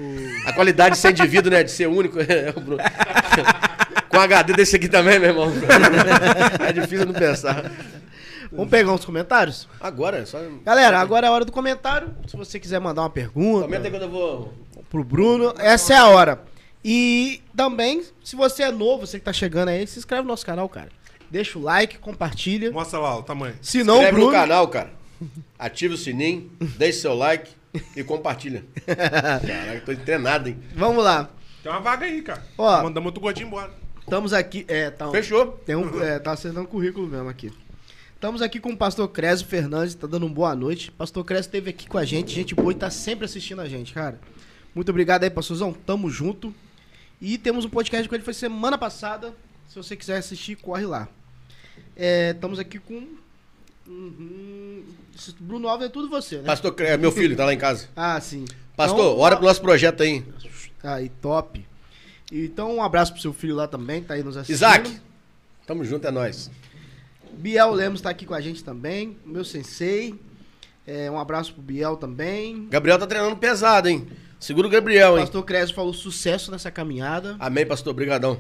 A 0.46 0.52
qualidade 0.52 0.96
de 0.96 1.02
ser 1.02 1.12
indivíduo, 1.12 1.50
né? 1.50 1.64
De 1.64 1.72
ser 1.72 1.88
único, 1.88 2.20
é 2.20 2.54
o 2.54 2.60
Bruno. 2.60 2.84
Com 4.12 4.20
HD 4.20 4.52
desse 4.52 4.76
aqui 4.76 4.90
também, 4.90 5.18
meu 5.18 5.30
irmão. 5.30 5.48
É 6.60 6.74
difícil 6.74 7.06
não 7.06 7.14
pensar. 7.14 7.72
Vamos 8.52 8.70
pegar 8.70 8.92
uns 8.92 9.06
comentários? 9.06 9.66
Agora, 9.80 10.26
só. 10.26 10.42
Galera, 10.66 11.00
agora 11.00 11.28
é 11.28 11.30
a 11.30 11.32
hora 11.32 11.46
do 11.46 11.54
comentário. 11.54 12.14
Se 12.28 12.36
você 12.36 12.60
quiser 12.60 12.82
mandar 12.82 13.04
uma 13.04 13.10
pergunta 13.10 13.62
Comenta 13.62 13.88
aí 13.88 13.92
quando 13.92 14.02
eu 14.02 14.10
vou. 14.10 14.54
pro 14.90 15.06
Bruno, 15.06 15.54
essa 15.58 15.94
é 15.94 15.98
a 15.98 16.08
hora. 16.08 16.42
E 16.84 17.42
também, 17.56 18.04
se 18.22 18.36
você 18.36 18.64
é 18.64 18.72
novo, 18.72 19.08
você 19.08 19.20
que 19.20 19.24
tá 19.24 19.32
chegando 19.32 19.70
aí, 19.70 19.88
se 19.88 19.98
inscreve 20.00 20.24
no 20.24 20.28
nosso 20.28 20.46
canal, 20.46 20.68
cara. 20.68 20.90
Deixa 21.30 21.58
o 21.58 21.62
like, 21.62 21.98
compartilha. 21.98 22.72
Mostra 22.72 23.00
lá 23.00 23.18
o 23.18 23.24
tamanho. 23.24 23.56
Se 23.62 23.84
não, 23.84 23.96
o 23.96 23.98
Inscreve 23.98 24.14
Bruno. 24.14 24.32
no 24.32 24.38
canal, 24.38 24.68
cara. 24.68 24.92
Ative 25.58 25.94
o 25.94 25.98
sininho, 25.98 26.52
deixe 26.78 27.00
seu 27.00 27.14
like 27.14 27.52
e 27.96 28.04
compartilha. 28.04 28.66
Caraca, 28.86 29.82
tô 29.86 29.96
treinado, 29.96 30.50
hein? 30.50 30.58
Vamos 30.76 31.04
lá. 31.04 31.30
Tem 31.64 31.72
uma 31.72 31.82
vaga 31.82 32.06
aí, 32.06 32.22
cara. 32.22 32.44
Ó. 32.58 32.84
Mandamos 32.84 33.08
outro 33.08 33.22
gordinho 33.22 33.48
embora. 33.48 33.72
Estamos 34.00 34.34
aqui. 34.34 34.66
É, 34.68 34.92
tá, 34.92 35.10
Fechou? 35.10 35.48
tem 35.66 35.76
um, 35.76 36.02
é, 36.02 36.20
tá 36.20 36.36
um 36.58 36.66
currículo 36.66 37.08
mesmo 37.08 37.28
aqui. 37.28 37.52
Estamos 38.14 38.42
aqui 38.42 38.60
com 38.60 38.70
o 38.70 38.78
pastor 38.78 39.08
Crésio 39.10 39.48
Fernandes, 39.48 39.96
tá 39.96 40.08
dando 40.08 40.26
uma 40.26 40.34
boa 40.34 40.56
noite. 40.56 40.92
Pastor 40.92 41.24
Crésio 41.26 41.48
esteve 41.48 41.70
aqui 41.70 41.88
com 41.88 41.98
a 41.98 42.06
gente, 42.06 42.34
gente 42.34 42.56
boa 42.56 42.72
e 42.72 42.76
tá 42.76 42.90
sempre 42.90 43.26
assistindo 43.26 43.62
a 43.62 43.68
gente, 43.68 43.94
cara. 43.94 44.20
Muito 44.74 44.90
obrigado 44.90 45.24
aí, 45.24 45.30
pastorzão. 45.30 45.74
Tamo 45.74 46.10
junto. 46.10 46.54
E 47.22 47.38
temos 47.38 47.66
um 47.66 47.70
podcast 47.70 48.08
com 48.08 48.16
ele, 48.16 48.24
foi 48.24 48.34
semana 48.34 48.78
passada. 48.78 49.34
Se 49.76 49.84
você 49.84 49.98
quiser 49.98 50.16
assistir, 50.20 50.56
corre 50.56 50.86
lá. 50.86 51.06
É, 51.98 52.32
estamos 52.32 52.60
aqui 52.60 52.80
com. 52.80 53.10
Uhum, 53.86 54.86
Bruno 55.38 55.68
Alves 55.68 55.88
é 55.88 55.90
tudo 55.90 56.08
você, 56.10 56.38
né? 56.38 56.44
Pastor, 56.44 56.74
é 56.80 56.96
meu 56.96 57.12
filho, 57.12 57.36
tá 57.36 57.44
lá 57.44 57.54
em 57.54 57.58
casa. 57.58 57.90
Ah, 57.94 58.18
sim. 58.22 58.46
Pastor, 58.78 58.98
Então, 58.98 59.20
ora 59.20 59.36
pro 59.36 59.46
nosso 59.46 59.60
projeto 59.60 60.02
aí. 60.02 60.24
Aí, 60.82 61.10
top. 61.22 61.66
Então, 62.32 62.78
um 62.78 62.82
abraço 62.82 63.12
pro 63.12 63.22
seu 63.22 63.34
filho 63.34 63.54
lá 63.54 63.68
também, 63.68 64.02
tá 64.02 64.14
aí 64.14 64.24
nos 64.24 64.38
assistindo. 64.38 64.56
Isaac, 64.56 64.98
tamo 65.68 65.84
junto, 65.84 66.08
é 66.08 66.12
nóis. 66.12 66.50
Biel 67.34 67.74
Lemos 67.74 68.00
tá 68.00 68.10
aqui 68.12 68.26
com 68.26 68.34
a 68.34 68.40
gente 68.40 68.64
também, 68.64 69.18
meu 69.26 69.44
sensei. 69.44 70.16
É, 70.88 71.12
um 71.12 71.20
abraço 71.20 71.52
pro 71.54 71.62
Biel 71.62 71.98
também. 71.98 72.70
Gabriel 72.70 72.98
tá 72.98 73.06
treinando 73.06 73.36
pesado, 73.36 73.90
hein? 73.90 74.08
Segura 74.40 74.68
o 74.68 74.70
Gabriel, 74.70 75.16
O 75.16 75.18
hein? 75.18 75.24
pastor 75.26 75.44
Crespo 75.44 75.76
falou 75.76 75.94
sucesso 75.94 76.50
nessa 76.50 76.72
caminhada. 76.72 77.36
Amém, 77.40 77.66
pastor. 77.66 77.92
Obrigadão. 77.92 78.40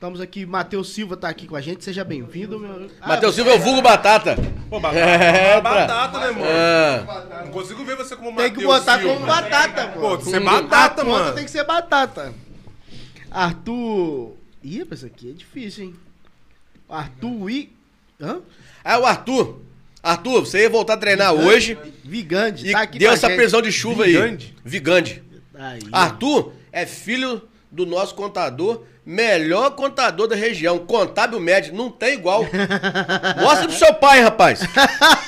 Estamos 0.00 0.18
aqui, 0.18 0.46
Matheus 0.46 0.94
Silva 0.94 1.14
tá 1.14 1.28
aqui 1.28 1.46
com 1.46 1.54
a 1.56 1.60
gente, 1.60 1.84
seja 1.84 2.02
bem-vindo. 2.02 2.58
meu- 2.58 2.90
Ah, 3.02 3.08
Matheus 3.08 3.34
Silva 3.34 3.50
é 3.50 3.56
o 3.56 3.58
vulgo 3.58 3.82
batata. 3.82 4.34
Pô, 4.70 4.80
batata, 4.80 4.98
É, 4.98 5.60
batata, 5.60 6.18
né, 6.20 6.30
mano? 6.30 6.44
Ah, 6.48 7.42
Não 7.44 7.52
consigo 7.52 7.84
ver 7.84 7.96
você 7.96 8.16
como 8.16 8.28
Tem 8.34 8.46
Matheus 8.48 8.56
que 8.58 8.64
botar 8.64 8.98
Silva. 8.98 9.12
como 9.14 9.26
batata, 9.26 9.88
Pô, 9.88 10.00
pô. 10.00 10.16
você 10.16 10.36
é 10.36 10.40
batata, 10.40 11.02
A 11.02 11.04
conta 11.04 11.18
mano. 11.18 11.34
tem 11.34 11.44
que 11.44 11.50
ser 11.50 11.64
batata. 11.64 12.32
Arthur. 13.30 14.32
Ih, 14.64 14.78
rapaz, 14.78 15.00
isso 15.02 15.06
aqui 15.06 15.30
é 15.30 15.32
difícil, 15.34 15.84
hein? 15.84 15.94
Arthur 16.88 17.50
I. 17.50 17.70
Hã? 18.18 18.40
é 18.82 18.96
o 18.96 19.04
Arthur. 19.04 19.60
Arthur, 20.02 20.40
você 20.46 20.62
ia 20.62 20.70
voltar 20.70 20.94
a 20.94 20.96
treinar 20.96 21.34
hoje 21.34 21.76
Vigande. 22.02 22.66
e 22.66 22.72
tá 22.72 22.80
aqui 22.80 22.98
deu 22.98 23.12
essa 23.12 23.28
gente. 23.28 23.36
prisão 23.36 23.60
de 23.60 23.70
chuva 23.70 24.04
Vigande? 24.04 24.54
aí. 24.56 24.62
Vigande. 24.70 25.22
Aí, 25.54 25.80
ó. 25.92 25.96
Arthur 25.98 26.52
é 26.72 26.86
filho 26.86 27.42
do 27.70 27.84
nosso 27.84 28.14
contador, 28.14 28.82
melhor 29.10 29.70
contador 29.72 30.28
da 30.28 30.36
região, 30.36 30.78
contábil 30.78 31.40
médio, 31.40 31.74
não 31.74 31.90
tem 31.90 32.14
igual. 32.14 32.46
Mostra 33.40 33.66
pro 33.66 33.76
seu 33.76 33.92
pai, 33.94 34.20
rapaz. 34.20 34.60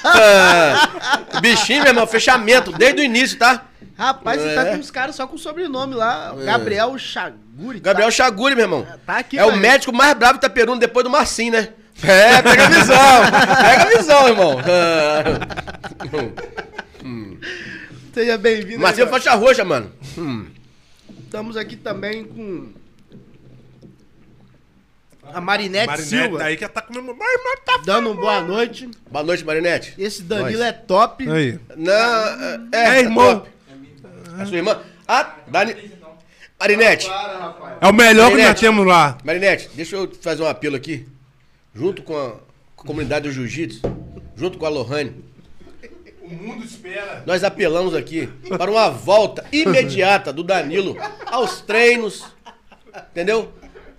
Ah, 0.04 1.40
bichinho, 1.40 1.82
meu 1.82 1.90
irmão, 1.90 2.06
fechamento, 2.06 2.70
desde 2.72 3.00
o 3.00 3.04
início, 3.04 3.38
tá? 3.38 3.64
Rapaz, 3.98 4.40
você 4.40 4.54
tá 4.54 4.62
É. 4.68 4.70
com 4.72 4.76
uns 4.78 4.90
caras 4.90 5.14
só 5.16 5.26
com 5.26 5.36
sobrenome 5.36 5.94
lá. 5.94 6.32
Gabriel 6.44 6.96
Chaguri. 6.96 7.80
Gabriel 7.80 8.08
tá, 8.08 8.12
Chaguri, 8.12 8.54
meu 8.54 8.64
irmão. 8.64 8.86
tá 9.06 9.18
aqui 9.18 9.38
é 9.38 9.44
o 9.44 9.56
médico 9.56 9.92
mais 9.92 10.14
bravo 10.14 10.34
de 10.34 10.38
Itaperuna 10.38 10.80
depois 10.80 11.04
do 11.04 11.10
Marcinho, 11.10 11.52
né? 11.52 11.68
É, 12.02 12.40
pega 12.42 12.66
a 12.66 12.68
visão. 12.68 12.96
pega 13.62 13.82
a 13.82 13.86
visão, 13.98 14.28
irmão. 14.28 14.58
Ah. 14.60 15.22
Seja 18.14 18.38
bem-vindo. 18.38 18.80
Marcinho 18.80 19.06
é 19.06 19.10
faixa 19.10 19.34
roxa, 19.34 19.64
mano. 19.64 19.90
ó. 20.18 20.42
Estamos 21.24 21.56
aqui 21.56 21.76
também 21.76 22.24
com. 22.24 22.68
A 25.32 25.40
Marinete, 25.40 25.86
Marinete 25.86 26.08
Silva. 26.08 26.42
aí 26.42 26.56
que 26.56 26.68
tá 26.68 26.82
comendo. 26.82 27.14
Mas, 27.14 27.40
mas 27.44 27.60
tá 27.64 27.80
Dando 27.84 28.10
uma 28.10 28.20
boa 28.20 28.40
noite. 28.42 28.90
Boa 29.10 29.24
noite, 29.24 29.44
Marinete. 29.44 29.94
Esse 29.98 30.22
Danilo 30.22 30.58
Nós. 30.58 30.68
é 30.68 30.72
top. 30.72 31.28
Aí. 31.30 31.58
Não, 31.76 31.92
é, 31.94 32.60
É, 32.72 33.00
irmão. 33.00 33.40
top. 33.40 33.50
É 34.40 34.44
sua 34.46 34.56
irmã? 34.56 34.80
Ah, 35.06 35.34
Dani... 35.46 35.74
Rapaz. 37.08 37.76
É 37.80 37.86
o 37.88 37.92
melhor 37.92 38.30
que 38.30 38.42
nós 38.42 38.58
temos 38.60 38.86
lá. 38.86 39.18
Marinete, 39.24 39.70
deixa 39.74 39.96
eu 39.96 40.10
fazer 40.20 40.42
um 40.42 40.46
apelo 40.46 40.76
aqui. 40.76 41.08
Junto 41.74 42.02
com 42.02 42.16
a, 42.16 42.30
com 42.76 42.82
a 42.82 42.86
comunidade 42.86 43.26
do 43.28 43.32
Jiu-Jitsu, 43.34 43.80
junto 44.36 44.58
com 44.58 44.66
a 44.66 44.68
Lohane, 44.68 45.24
O 46.22 46.28
mundo 46.34 46.64
espera. 46.64 47.22
nós 47.26 47.42
apelamos 47.42 47.94
aqui 47.94 48.28
para 48.56 48.70
uma 48.70 48.90
volta 48.90 49.44
imediata 49.50 50.32
do 50.32 50.42
Danilo 50.44 50.96
aos 51.26 51.60
treinos. 51.62 52.24
Entendeu? 53.10 53.50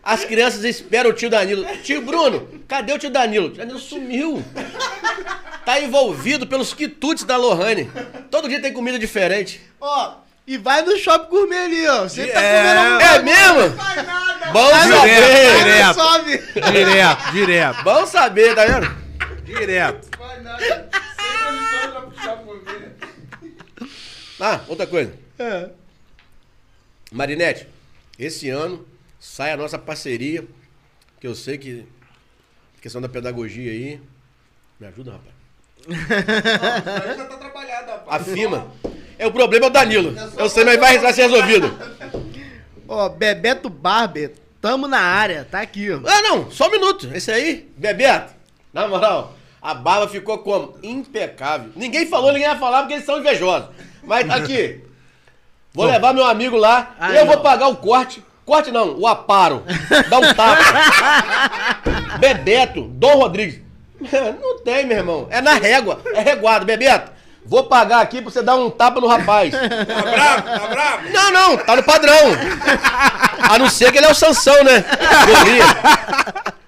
As 0.03 0.25
crianças 0.25 0.63
esperam 0.65 1.11
o 1.11 1.13
tio 1.13 1.29
Danilo. 1.29 1.65
Tio 1.77 2.01
Bruno, 2.01 2.47
cadê 2.67 2.91
o 2.93 2.99
tio 2.99 3.09
Danilo? 3.09 3.47
O 3.47 3.49
tio 3.51 3.59
Danilo 3.59 3.79
sumiu. 3.79 4.43
Tá 5.65 5.79
envolvido 5.79 6.45
pelos 6.45 6.73
quitutes 6.73 7.23
da 7.23 7.37
Lohane. 7.37 7.89
Todo 8.29 8.49
dia 8.49 8.61
tem 8.61 8.73
comida 8.73 8.99
diferente. 8.99 9.61
Ó, 9.79 10.15
e 10.45 10.57
vai 10.57 10.81
no 10.81 10.97
shopping 10.97 11.29
gourmet 11.29 11.57
ali, 11.57 11.87
ó. 11.87 12.03
Você 12.03 12.27
tá 12.27 12.41
É. 12.41 12.57
comendo 12.63 12.79
alguma 12.79 13.03
É 13.15 13.21
mesmo? 13.21 13.77
Faz 13.77 14.05
nada. 14.05 14.51
Bom 14.51 14.69
Vai 14.69 14.87
no- 14.87 14.95
saber. 14.97 15.57
direto. 15.63 15.93
sobe. 15.95 16.37
Direto, 16.71 17.31
direto, 17.31 17.83
Bom 17.83 18.05
saber, 18.05 18.55
tá 18.55 18.65
vendo? 18.65 18.95
direto. 19.45 20.17
Faz 20.17 20.43
nada. 20.43 20.89
Pra 21.91 22.01
puxar 22.01 22.37
por. 22.37 22.61
Ah, 24.41 24.59
outra 24.67 24.85
coisa. 24.85 25.13
É. 25.39 25.69
Marinete, 27.09 27.67
esse 28.19 28.49
ano 28.49 28.85
sai 29.25 29.53
a 29.53 29.57
nossa 29.57 29.79
parceria, 29.79 30.45
que 31.19 31.25
eu 31.25 31.33
sei 31.33 31.57
que 31.57 31.85
questão 32.81 33.01
da 33.01 33.07
pedagogia 33.07 33.71
aí. 33.71 34.01
Me 34.77 34.85
ajuda, 34.87 35.13
rapaz. 35.13 35.33
Aí 35.87 37.17
já 37.17 37.25
tá 37.25 37.37
trabalhado, 37.37 37.91
rapaz. 37.91 38.21
A 38.21 38.25
FIMA. 38.25 38.67
É 39.17 39.25
o 39.25 39.31
problema 39.31 39.67
é 39.67 39.69
o 39.69 39.71
Danilo. 39.71 40.13
Eu 40.37 40.49
sei, 40.49 40.65
mas 40.65 40.77
vai, 40.77 40.99
vai 40.99 41.13
ser 41.13 41.23
resolvido. 41.29 41.73
Ó, 42.85 43.07
Bebeto 43.07 43.69
Barber, 43.69 44.33
tamo 44.59 44.87
na 44.87 44.99
área, 44.99 45.47
tá 45.49 45.61
aqui, 45.61 45.89
ó. 45.89 46.01
Ah, 46.05 46.21
não, 46.21 46.51
só 46.51 46.67
um 46.67 46.71
minuto. 46.71 47.09
Esse 47.13 47.31
aí, 47.31 47.71
Bebeto, 47.77 48.33
na 48.73 48.89
moral, 48.89 49.35
a 49.61 49.73
barba 49.73 50.09
ficou 50.09 50.39
como? 50.39 50.77
Impecável. 50.83 51.71
Ninguém 51.77 52.05
falou, 52.07 52.33
ninguém 52.33 52.49
ia 52.49 52.57
falar 52.59 52.79
porque 52.81 52.95
eles 52.95 53.05
são 53.05 53.19
invejosos. 53.19 53.69
Mas 54.03 54.29
aqui, 54.29 54.81
vou 55.73 55.85
levar 55.85 56.13
meu 56.13 56.25
amigo 56.25 56.57
lá, 56.57 56.93
Ah, 56.99 57.15
eu 57.15 57.25
vou 57.25 57.37
não. 57.37 57.43
pagar 57.43 57.69
o 57.69 57.77
corte. 57.77 58.21
Corte 58.45 58.71
não, 58.71 58.97
o 58.99 59.07
aparo. 59.07 59.63
Dá 60.09 60.19
um 60.19 60.33
tapa. 60.33 60.63
Bebeto, 62.19 62.83
Dom 62.83 63.15
Rodrigues. 63.19 63.61
Não 64.41 64.59
tem, 64.59 64.85
meu 64.85 64.97
irmão. 64.97 65.27
É 65.29 65.41
na 65.41 65.53
régua, 65.53 66.01
é 66.13 66.19
reguado. 66.19 66.65
Bebeto, 66.65 67.11
vou 67.45 67.63
pagar 67.65 68.01
aqui 68.01 68.21
pra 68.21 68.31
você 68.31 68.41
dar 68.41 68.55
um 68.55 68.69
tapa 68.69 68.99
no 68.99 69.07
rapaz. 69.07 69.51
Tá 69.51 70.01
bravo? 70.01 70.43
Tá 70.43 70.67
bravo? 70.67 71.09
Não, 71.09 71.31
não, 71.31 71.57
tá 71.57 71.75
no 71.75 71.83
padrão. 71.83 72.31
A 73.49 73.57
não 73.57 73.69
ser 73.69 73.91
que 73.91 73.97
ele 73.97 74.07
é 74.07 74.11
o 74.11 74.15
Sansão, 74.15 74.63
né? 74.63 74.83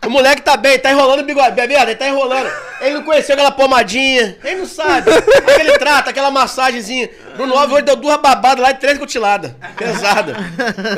O 0.06 0.10
moleque 0.10 0.42
tá 0.44 0.56
bem, 0.56 0.78
tá 0.78 0.92
enrolando 0.92 1.22
o 1.22 1.26
bigode. 1.26 1.56
Bebeto, 1.56 1.84
ele 1.84 1.96
tá 1.96 2.08
enrolando. 2.08 2.48
Ele 2.80 2.96
não 2.96 3.04
conheceu 3.04 3.34
aquela 3.34 3.52
pomadinha. 3.52 4.38
Ele 4.44 4.58
não 4.58 4.68
sabe. 4.68 5.10
Aquele 5.12 5.78
trato, 5.80 6.10
aquela 6.10 6.30
massagenzinha. 6.30 7.10
No 7.38 7.48
9 7.48 7.74
hoje 7.74 7.82
deu 7.84 7.96
duas 7.96 8.18
babadas 8.18 8.62
lá 8.62 8.72
e 8.72 8.76
três 8.76 8.98
cutiladas. 9.00 9.52
Pesada. 9.76 10.36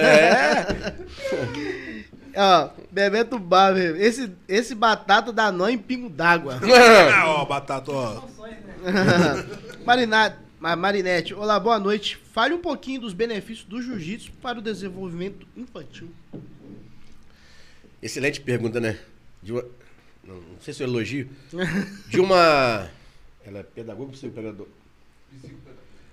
É. 0.02 0.66
Ó, 2.40 2.70
Bebeto 2.91 3.40
Barber, 3.40 3.95
esse, 3.99 4.32
esse 4.48 4.76
batata 4.76 5.32
dá 5.32 5.52
nó 5.52 5.68
em 5.68 5.78
pingo 5.78 6.10
d'água. 6.10 6.60
Ah, 7.14 7.30
ó, 7.30 7.45
batata, 7.45 7.91
ó. 7.91 8.22
Marinate, 9.88 10.35
Ma- 10.59 10.76
Marinete, 10.76 11.34
olá, 11.34 11.57
boa 11.57 11.80
noite. 11.80 12.18
Fale 12.34 12.53
um 12.53 12.59
pouquinho 12.59 12.99
dos 12.99 13.14
benefícios 13.14 13.65
do 13.65 13.81
jiu-jitsu 13.81 14.34
para 14.41 14.59
o 14.59 14.61
desenvolvimento 14.61 15.47
infantil. 15.55 16.09
Excelente 18.01 18.41
pergunta, 18.41 18.81
né? 18.81 18.99
De 19.41 19.53
uma... 19.53 19.64
não, 20.26 20.35
não 20.35 20.59
sei 20.59 20.73
se 20.73 20.84
é 20.84 20.85
um 20.85 20.89
elogio. 20.89 21.30
De 22.09 22.19
uma. 22.19 22.89
Ela 23.47 23.59
é 23.59 23.64
pedagoga 23.64 24.07
ou 24.07 24.11
psicopedagoga? 24.11 24.69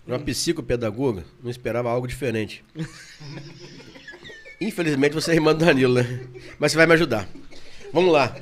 De 0.07 0.13
uma 0.13 0.21
psicopedagoga, 0.21 1.25
não 1.43 1.51
esperava 1.51 1.91
algo 1.91 2.07
diferente. 2.07 2.65
Infelizmente 4.61 5.15
você 5.15 5.33
é 5.33 5.35
irmã 5.35 5.53
do 5.53 5.65
Danilo, 5.65 5.95
né? 5.95 6.29
Mas 6.61 6.71
você 6.71 6.79
vai 6.79 6.87
me 6.87 6.93
ajudar. 6.93 7.29
Vamos 7.93 8.13
lá. 8.13 8.37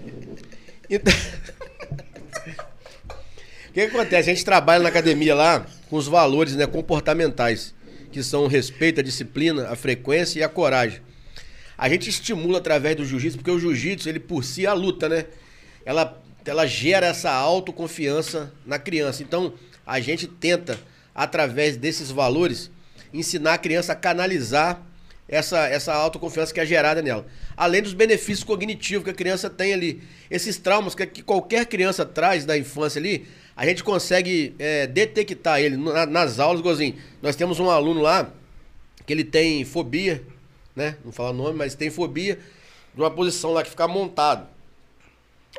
Então... 0.90 1.10
O 3.72 3.74
que, 3.74 3.80
acontece? 3.80 4.28
A 4.28 4.34
gente 4.34 4.44
trabalha 4.44 4.82
na 4.82 4.90
academia 4.90 5.34
lá 5.34 5.64
com 5.88 5.96
os 5.96 6.06
valores 6.06 6.54
né, 6.54 6.66
comportamentais, 6.66 7.74
que 8.12 8.22
são 8.22 8.44
o 8.44 8.46
respeito, 8.46 9.00
a 9.00 9.02
disciplina, 9.02 9.66
a 9.70 9.74
frequência 9.74 10.40
e 10.40 10.42
a 10.42 10.48
coragem. 10.48 11.00
A 11.78 11.88
gente 11.88 12.10
estimula 12.10 12.58
através 12.58 12.96
do 12.96 13.06
jiu-jitsu, 13.06 13.38
porque 13.38 13.50
o 13.50 13.58
jiu-jitsu, 13.58 14.10
ele 14.10 14.20
por 14.20 14.44
si 14.44 14.66
é 14.66 14.68
a 14.68 14.74
luta, 14.74 15.08
né? 15.08 15.24
Ela, 15.86 16.22
ela 16.44 16.66
gera 16.66 17.06
essa 17.06 17.30
autoconfiança 17.32 18.52
na 18.66 18.78
criança. 18.78 19.22
Então, 19.22 19.54
a 19.86 19.98
gente 20.00 20.26
tenta, 20.26 20.78
através 21.14 21.74
desses 21.74 22.10
valores, 22.10 22.70
ensinar 23.10 23.54
a 23.54 23.58
criança 23.58 23.94
a 23.94 23.96
canalizar 23.96 24.82
essa, 25.26 25.66
essa 25.66 25.94
autoconfiança 25.94 26.52
que 26.52 26.60
é 26.60 26.66
gerada 26.66 27.00
nela. 27.00 27.24
Além 27.56 27.80
dos 27.80 27.94
benefícios 27.94 28.44
cognitivos 28.44 29.02
que 29.02 29.10
a 29.10 29.14
criança 29.14 29.48
tem 29.48 29.72
ali. 29.72 30.02
Esses 30.30 30.58
traumas 30.58 30.94
que, 30.94 31.06
que 31.06 31.22
qualquer 31.22 31.64
criança 31.64 32.04
traz 32.04 32.44
da 32.44 32.58
infância 32.58 32.98
ali, 32.98 33.26
a 33.56 33.66
gente 33.66 33.82
consegue 33.84 34.54
é, 34.58 34.86
detectar 34.86 35.60
ele 35.60 35.76
na- 35.76 36.06
nas 36.06 36.38
aulas, 36.40 36.60
igualzinho. 36.60 36.96
Nós 37.20 37.36
temos 37.36 37.60
um 37.60 37.70
aluno 37.70 38.00
lá 38.00 38.30
que 39.06 39.12
ele 39.12 39.24
tem 39.24 39.64
fobia, 39.64 40.22
né? 40.74 40.96
Não 41.04 41.12
falar 41.12 41.30
o 41.30 41.34
nome, 41.34 41.56
mas 41.58 41.74
tem 41.74 41.90
fobia 41.90 42.38
de 42.94 43.00
uma 43.00 43.10
posição 43.10 43.52
lá 43.52 43.62
que 43.62 43.70
fica 43.70 43.86
montado. 43.88 44.46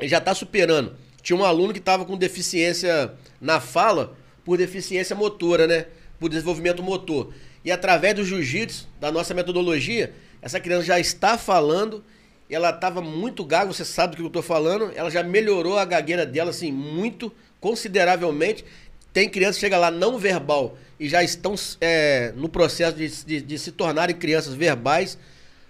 Ele 0.00 0.08
já 0.08 0.18
está 0.18 0.34
superando. 0.34 0.94
Tinha 1.22 1.36
um 1.38 1.44
aluno 1.44 1.72
que 1.72 1.78
estava 1.78 2.04
com 2.04 2.16
deficiência 2.16 3.12
na 3.40 3.60
fala 3.60 4.16
por 4.44 4.58
deficiência 4.58 5.14
motora, 5.16 5.66
né? 5.66 5.86
Por 6.18 6.28
desenvolvimento 6.28 6.82
motor. 6.82 7.32
E 7.64 7.70
através 7.72 8.14
do 8.14 8.24
jiu-jitsu, 8.24 8.88
da 9.00 9.10
nossa 9.10 9.32
metodologia, 9.32 10.12
essa 10.42 10.60
criança 10.60 10.84
já 10.84 11.00
está 11.00 11.38
falando. 11.38 12.04
Ela 12.50 12.70
estava 12.70 13.00
muito 13.00 13.42
gaga, 13.44 13.72
você 13.72 13.84
sabe 13.84 14.12
do 14.12 14.16
que 14.16 14.22
eu 14.22 14.26
estou 14.26 14.42
falando. 14.42 14.92
Ela 14.94 15.10
já 15.10 15.22
melhorou 15.22 15.78
a 15.78 15.84
gagueira 15.84 16.26
dela, 16.26 16.50
assim, 16.50 16.70
muito, 16.70 17.32
consideravelmente. 17.64 18.62
Tem 19.10 19.26
criança 19.26 19.54
que 19.54 19.60
chega 19.60 19.78
lá 19.78 19.90
não 19.90 20.18
verbal 20.18 20.76
e 21.00 21.08
já 21.08 21.22
estão 21.24 21.54
é, 21.80 22.32
no 22.36 22.46
processo 22.48 22.94
de, 22.96 23.08
de- 23.24 23.40
de 23.40 23.58
se 23.58 23.72
tornarem 23.72 24.14
crianças 24.14 24.52
verbais. 24.54 25.16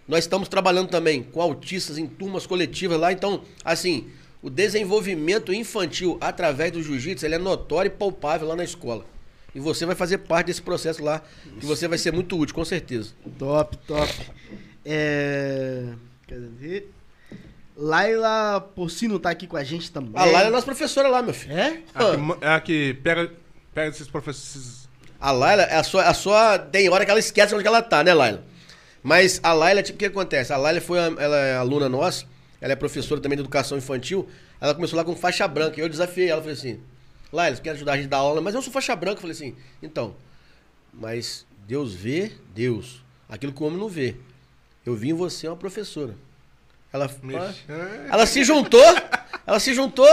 Nós 0.08 0.24
estamos 0.24 0.48
trabalhando 0.48 0.88
também 0.88 1.22
com 1.22 1.40
autistas 1.40 1.96
em 1.96 2.06
turmas 2.06 2.46
coletivas 2.46 2.98
lá. 2.98 3.12
Então, 3.12 3.42
assim, 3.64 4.08
o 4.42 4.50
desenvolvimento 4.50 5.52
infantil 5.52 6.18
através 6.20 6.72
do 6.72 6.82
jiu-jitsu 6.82 7.24
ele 7.24 7.36
é 7.36 7.38
notório 7.38 7.88
e 7.88 7.94
palpável 7.96 8.48
lá 8.48 8.56
na 8.56 8.64
escola. 8.64 9.04
E 9.54 9.60
você 9.60 9.86
vai 9.86 9.94
fazer 9.94 10.18
parte 10.18 10.48
desse 10.48 10.60
processo 10.62 11.00
lá, 11.04 11.22
que 11.60 11.64
você 11.64 11.86
vai 11.86 11.96
ser 11.96 12.12
muito 12.12 12.36
útil, 12.36 12.54
com 12.56 12.64
certeza. 12.64 13.10
Top, 13.38 13.76
top. 13.86 14.12
É... 14.84 15.90
Ver? 16.58 16.90
Laila 17.76 18.60
Porcino 18.74 19.18
tá 19.18 19.30
aqui 19.30 19.46
com 19.46 19.56
a 19.56 19.64
gente 19.64 19.90
também. 19.90 20.12
A 20.14 20.24
Laila 20.24 20.48
é 20.48 20.50
nossa 20.50 20.64
professora 20.66 21.08
lá, 21.08 21.22
meu 21.22 21.34
filho. 21.34 21.54
É? 21.58 21.68
É 21.68 21.80
a 21.94 22.00
que, 22.16 22.44
é 22.44 22.48
a 22.48 22.60
que 22.60 22.94
pega, 23.02 23.32
pega 23.74 23.88
esses 23.90 24.06
professores. 24.08 24.88
A 25.20 25.32
Laila 25.32 25.62
é 25.62 25.76
a 25.76 25.82
sua, 25.82 26.04
a 26.04 26.14
sua. 26.14 26.58
Tem 26.58 26.88
hora 26.88 27.04
que 27.04 27.10
ela 27.10 27.18
esquece 27.20 27.54
onde 27.54 27.66
ela 27.66 27.82
tá, 27.82 28.04
né, 28.04 28.14
Laila? 28.14 28.44
Mas 29.02 29.40
a 29.42 29.52
Laila, 29.52 29.82
tipo, 29.82 29.96
o 29.96 29.98
que 29.98 30.04
acontece? 30.06 30.52
A 30.52 30.56
Laila 30.56 30.80
foi 30.80 30.98
a- 30.98 31.12
ela 31.18 31.36
é 31.36 31.56
aluna 31.56 31.88
nossa, 31.88 32.24
ela 32.60 32.72
é 32.72 32.76
professora 32.76 33.20
também 33.20 33.36
de 33.36 33.42
educação 33.42 33.76
infantil. 33.76 34.28
Ela 34.60 34.74
começou 34.74 34.96
lá 34.96 35.04
com 35.04 35.14
faixa 35.16 35.46
branca. 35.48 35.78
E 35.78 35.82
eu 35.82 35.88
desafiei 35.88 36.28
ela, 36.30 36.40
falei 36.40 36.56
assim: 36.56 36.80
Laila, 37.32 37.56
você 37.56 37.62
quer 37.62 37.70
ajudar 37.70 37.94
a 37.94 37.96
gente 37.96 38.06
a 38.06 38.10
dar 38.10 38.16
aula? 38.18 38.40
Mas 38.40 38.54
eu 38.54 38.62
sou 38.62 38.72
faixa 38.72 38.94
branca. 38.94 39.16
Eu 39.16 39.20
falei 39.22 39.32
assim: 39.34 39.56
então, 39.82 40.14
mas 40.92 41.44
Deus 41.66 41.92
vê, 41.92 42.32
Deus. 42.54 43.02
Aquilo 43.28 43.52
que 43.52 43.62
o 43.62 43.66
homem 43.66 43.78
não 43.80 43.88
vê. 43.88 44.14
Eu 44.86 44.94
vi 44.94 45.10
em 45.10 45.14
você 45.14 45.48
uma 45.48 45.56
professora. 45.56 46.14
Ela, 46.94 47.10
ela 48.08 48.24
se 48.24 48.44
juntou, 48.44 48.80
ela 49.44 49.58
se 49.58 49.74
juntou 49.74 50.06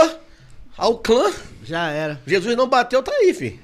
ao 0.76 0.98
clã. 0.98 1.30
Já 1.62 1.88
era. 1.90 2.20
Jesus 2.26 2.56
não 2.56 2.68
bateu, 2.68 3.00
tá 3.04 3.12
aí, 3.12 3.32
filho. 3.32 3.60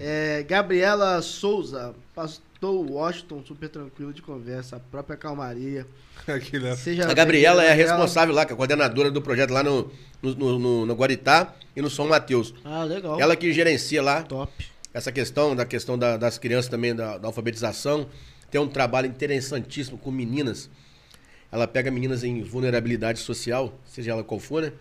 É, 0.00 0.42
Gabriela 0.48 1.20
Souza, 1.20 1.94
pastor 2.14 2.74
Washington, 2.90 3.42
super 3.46 3.68
tranquilo 3.68 4.14
de 4.14 4.22
conversa, 4.22 4.76
a 4.76 4.80
própria 4.80 5.14
calmaria. 5.14 5.86
Aquilo 6.26 6.68
é- 6.68 6.74
Seja 6.76 7.06
A 7.10 7.12
Gabriela 7.12 7.62
é 7.62 7.70
a 7.72 7.74
responsável 7.74 8.34
lá, 8.34 8.46
que 8.46 8.52
é 8.52 8.54
a 8.54 8.56
coordenadora 8.56 9.10
do 9.10 9.20
projeto 9.20 9.50
lá 9.52 9.62
no, 9.62 9.90
no, 10.22 10.34
no, 10.34 10.58
no- 10.58 10.86
no 10.86 10.94
Guaritá 10.94 11.52
e 11.76 11.82
no 11.82 11.90
São 11.90 12.08
Mateus. 12.08 12.54
Ah, 12.64 12.82
legal. 12.84 13.20
Ela 13.20 13.36
que 13.36 13.52
gerencia 13.52 14.02
lá 14.02 14.22
Top. 14.22 14.50
essa 14.94 15.12
questão, 15.12 15.54
da 15.54 15.66
questão 15.66 15.98
da- 15.98 16.16
das 16.16 16.38
crianças 16.38 16.70
também, 16.70 16.94
da, 16.94 17.18
da 17.18 17.28
alfabetização. 17.28 18.06
Tem 18.50 18.58
um 18.58 18.68
trabalho 18.68 19.06
interessantíssimo 19.06 19.98
com 19.98 20.10
meninas. 20.10 20.70
Ela 21.52 21.68
pega 21.68 21.90
meninas 21.90 22.24
em 22.24 22.42
vulnerabilidade 22.42 23.20
social, 23.20 23.78
seja 23.84 24.10
ela 24.12 24.24
qual 24.24 24.40
for, 24.40 24.62
né? 24.62 24.72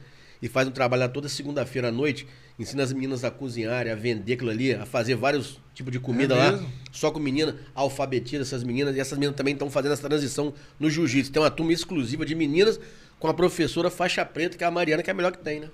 E 0.42 0.48
faz 0.48 0.68
um 0.68 0.72
trabalho 0.72 1.02
lá 1.02 1.10
toda 1.10 1.28
segunda-feira 1.30 1.90
à 1.90 1.92
noite. 1.92 2.26
Ensina 2.58 2.82
as 2.84 2.92
meninas 2.94 3.24
a 3.24 3.30
cozinhar, 3.30 3.88
a 3.88 3.94
vender 3.96 4.34
aquilo 4.34 4.50
ali, 4.50 4.74
a 4.74 4.86
fazer 4.86 5.16
vários 5.16 5.60
tipos 5.74 5.92
de 5.92 6.00
comida 6.00 6.34
É 6.34 6.38
lá. 6.38 6.52
mesmo? 6.54 6.70
Só 6.92 7.12
com 7.12 7.20
menina, 7.20 7.56
alfabetiza 7.76 8.42
essas 8.44 8.64
meninas. 8.64 8.96
E 8.96 9.00
essas 9.00 9.18
meninas 9.18 9.36
também 9.36 9.54
estão 9.54 9.70
fazendo 9.70 9.92
essa 9.92 10.08
transição 10.08 10.54
no 10.80 10.90
jiu-jitsu. 10.90 11.32
Tem 11.32 11.42
uma 11.42 11.52
turma 11.52 11.74
exclusiva 11.74 12.26
de 12.26 12.34
meninas 12.34 12.80
com 13.20 13.28
a 13.28 13.34
professora 13.34 13.92
faixa 13.92 14.26
preta, 14.26 14.58
que 14.58 14.64
é 14.64 14.68
a 14.68 14.72
Mariana, 14.72 15.04
que 15.04 15.10
é 15.10 15.14
a 15.14 15.16
melhor 15.16 15.32
que 15.32 15.40
tem, 15.40 15.60
né? 15.60 15.70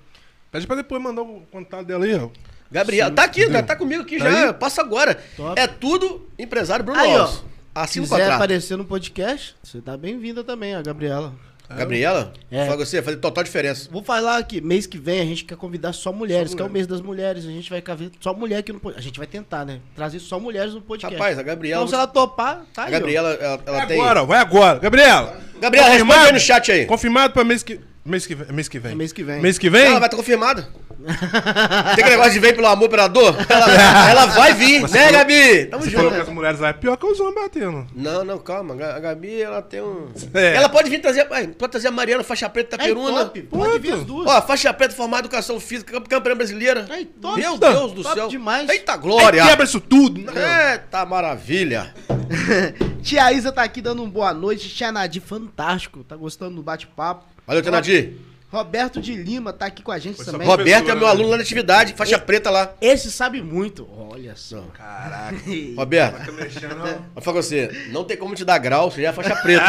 Pede 0.50 0.66
pra 0.66 0.76
depois 0.76 1.00
mandar 1.02 1.22
o 1.22 1.42
contato 1.50 1.86
dela 1.86 2.04
aí, 2.04 2.14
ó. 2.14 2.28
Gabriela, 2.70 3.10
tá 3.10 3.24
aqui, 3.24 3.48
tá, 3.48 3.62
tá 3.62 3.76
comigo 3.76 4.02
aqui 4.02 4.18
Tá 4.18 4.30
já. 4.30 4.46
aí? 4.48 4.52
Passa 4.54 4.82
agora. 4.82 5.14
Top. 5.36 5.58
É 5.58 5.66
tudo 5.66 6.28
empresário 6.38 6.84
Bruno 6.84 7.00
Aí, 7.00 7.10
ó. 7.16 7.20
Alves. 7.22 7.34
Assina 7.36 7.48
o 7.84 8.02
quiser 8.02 8.16
contrato. 8.16 8.32
aparecer 8.34 8.76
no 8.76 8.84
podcast, 8.84 9.54
você 9.62 9.80
tá 9.80 9.96
bem-vinda 9.96 10.42
também, 10.44 10.74
a 10.74 10.82
Gabriela. 10.82 11.32
Gabriela, 11.70 12.32
É. 12.50 12.64
fala 12.64 12.78
com 12.78 12.84
você, 12.86 13.02
fazer 13.02 13.18
total 13.18 13.44
diferença. 13.44 13.90
Vou 13.92 14.02
falar 14.02 14.42
que 14.44 14.58
mês 14.58 14.86
que 14.86 14.96
vem 14.96 15.20
a 15.20 15.24
gente 15.26 15.44
quer 15.44 15.54
convidar 15.54 15.92
só 15.92 16.10
mulheres, 16.10 16.50
Só 16.52 16.56
que 16.56 16.62
é 16.62 16.64
o 16.64 16.70
mês 16.70 16.86
das 16.86 17.02
mulheres. 17.02 17.44
A 17.44 17.50
gente 17.50 17.68
vai 17.68 17.82
caber 17.82 18.10
só 18.20 18.32
mulher 18.32 18.56
aqui 18.60 18.72
no 18.72 18.80
podcast. 18.80 19.04
A 19.06 19.06
gente 19.06 19.18
vai 19.18 19.26
tentar, 19.26 19.66
né? 19.66 19.80
Trazer 19.94 20.18
só 20.18 20.40
mulheres 20.40 20.72
no 20.72 20.80
podcast. 20.80 21.14
Rapaz, 21.14 21.38
a 21.38 21.42
Gabriela. 21.42 21.82
Então, 21.82 21.88
se 21.88 21.94
ela 21.94 22.06
topar, 22.06 22.64
tá 22.72 22.84
a 22.84 22.86
aí. 22.86 22.90
Gabriela, 22.92 23.28
ela, 23.34 23.60
ela 23.66 23.76
Vai 23.78 23.86
tem. 23.86 24.00
agora, 24.00 24.24
vai 24.24 24.38
agora. 24.40 24.78
Gabriela! 24.78 25.40
Gabriela, 25.60 25.88
responde 25.90 26.14
aí 26.14 26.32
no 26.32 26.40
chat 26.40 26.72
aí. 26.72 26.86
Confirmado 26.86 27.34
pra 27.34 27.44
mês 27.44 27.62
que. 27.62 27.78
Mês 28.08 28.26
que 28.26 28.34
vem. 28.34 28.46
Mês 28.52 28.68
que 28.68 28.78
vem. 28.78 28.92
É 28.92 28.94
mês 28.94 29.12
que 29.12 29.22
vem. 29.22 29.40
Mês 29.40 29.58
que 29.58 29.68
vem? 29.70 29.82
Ela 29.86 29.98
vai 30.00 30.06
estar 30.06 30.16
confirmada. 30.16 30.66
Tem 30.98 32.04
aquele 32.04 32.10
negócio 32.10 32.32
de 32.32 32.38
vem 32.40 32.54
pelo 32.54 32.66
amor, 32.66 32.88
pela 32.88 33.06
dor? 33.06 33.36
Ela, 33.48 34.10
ela 34.10 34.26
vai 34.26 34.52
vir, 34.54 34.82
né, 34.90 35.12
Gabi? 35.12 35.66
Tamo 35.66 35.84
Você 35.84 35.90
falou 35.90 36.10
que 36.10 36.16
junto. 36.16 36.28
as 36.28 36.34
mulheres 36.34 36.58
lá 36.60 36.68
é 36.70 36.72
pior 36.72 36.96
que 36.96 37.06
os 37.06 37.20
homens 37.20 37.34
batendo. 37.36 37.86
Não, 37.94 38.24
não, 38.24 38.38
calma. 38.38 38.74
A 38.74 38.98
Gabi, 38.98 39.40
ela 39.42 39.62
tem 39.62 39.80
um. 39.82 40.08
É. 40.34 40.54
Ela 40.56 40.68
pode 40.68 40.88
vir 40.90 41.00
trazer. 41.00 41.24
Pode 41.26 41.70
trazer 41.70 41.88
a 41.88 41.90
Mariana, 41.90 42.24
faixa 42.24 42.48
preta, 42.48 42.76
Aí, 42.76 42.88
Taperuna. 42.88 43.26
top. 43.26 43.42
Pode 43.42 43.78
vir 43.78 43.92
as 43.92 44.04
duas. 44.04 44.26
Ó, 44.26 44.42
faixa 44.42 44.72
preta 44.72 44.94
formada 44.94 45.22
em 45.22 45.26
educação 45.26 45.60
física, 45.60 45.92
camp- 45.92 46.08
campeã 46.08 46.34
brasileira. 46.34 46.86
Aí, 46.90 47.04
top. 47.04 47.38
Meu 47.38 47.58
Top, 47.58 47.72
Deus 47.74 47.92
do 47.92 48.02
top 48.02 48.14
céu. 48.14 48.28
demais. 48.28 48.68
Eita 48.68 48.94
Aí 48.94 48.98
glória. 48.98 49.44
quebra 49.46 49.64
isso 49.64 49.80
tudo. 49.80 50.20
Eita 50.20 51.04
maravilha. 51.06 51.94
Tia 53.02 53.32
Isa 53.32 53.52
tá 53.52 53.62
aqui 53.62 53.80
dando 53.80 54.02
um 54.02 54.10
boa 54.10 54.32
noite. 54.34 54.68
Tia 54.68 54.90
Nadir, 54.90 55.22
fantástico. 55.22 56.02
Tá 56.02 56.16
gostando 56.16 56.56
do 56.56 56.62
bate-papo. 56.62 57.24
Valeu, 57.48 57.62
Tenadir. 57.62 58.12
Roberto 58.50 58.98
de 58.98 59.14
Lima 59.14 59.52
tá 59.52 59.66
aqui 59.66 59.82
com 59.82 59.92
a 59.92 59.98
gente 59.98 60.16
Foi 60.16 60.24
também. 60.24 60.46
Roberto. 60.46 60.66
Roberto 60.68 60.90
é 60.90 60.94
meu 60.94 61.06
aluno 61.06 61.28
lá 61.30 61.36
na 61.36 61.42
atividade, 61.42 61.92
faixa 61.94 62.18
preta 62.18 62.48
lá. 62.48 62.72
Esse 62.80 63.10
sabe 63.12 63.42
muito. 63.42 63.86
Olha 64.10 64.34
só. 64.36 64.62
Caraca. 64.72 65.36
Roberto, 65.76 66.24
Tá 66.26 66.32
mexendo. 66.32 66.76
vou 67.14 67.22
falar 67.22 67.36
com 67.36 67.42
você, 67.42 67.88
não 67.90 68.04
tem 68.04 68.16
como 68.16 68.34
te 68.34 68.46
dar 68.46 68.56
grau, 68.56 68.90
você 68.90 69.02
já 69.02 69.08
é 69.10 69.12
faixa 69.12 69.36
preta. 69.36 69.64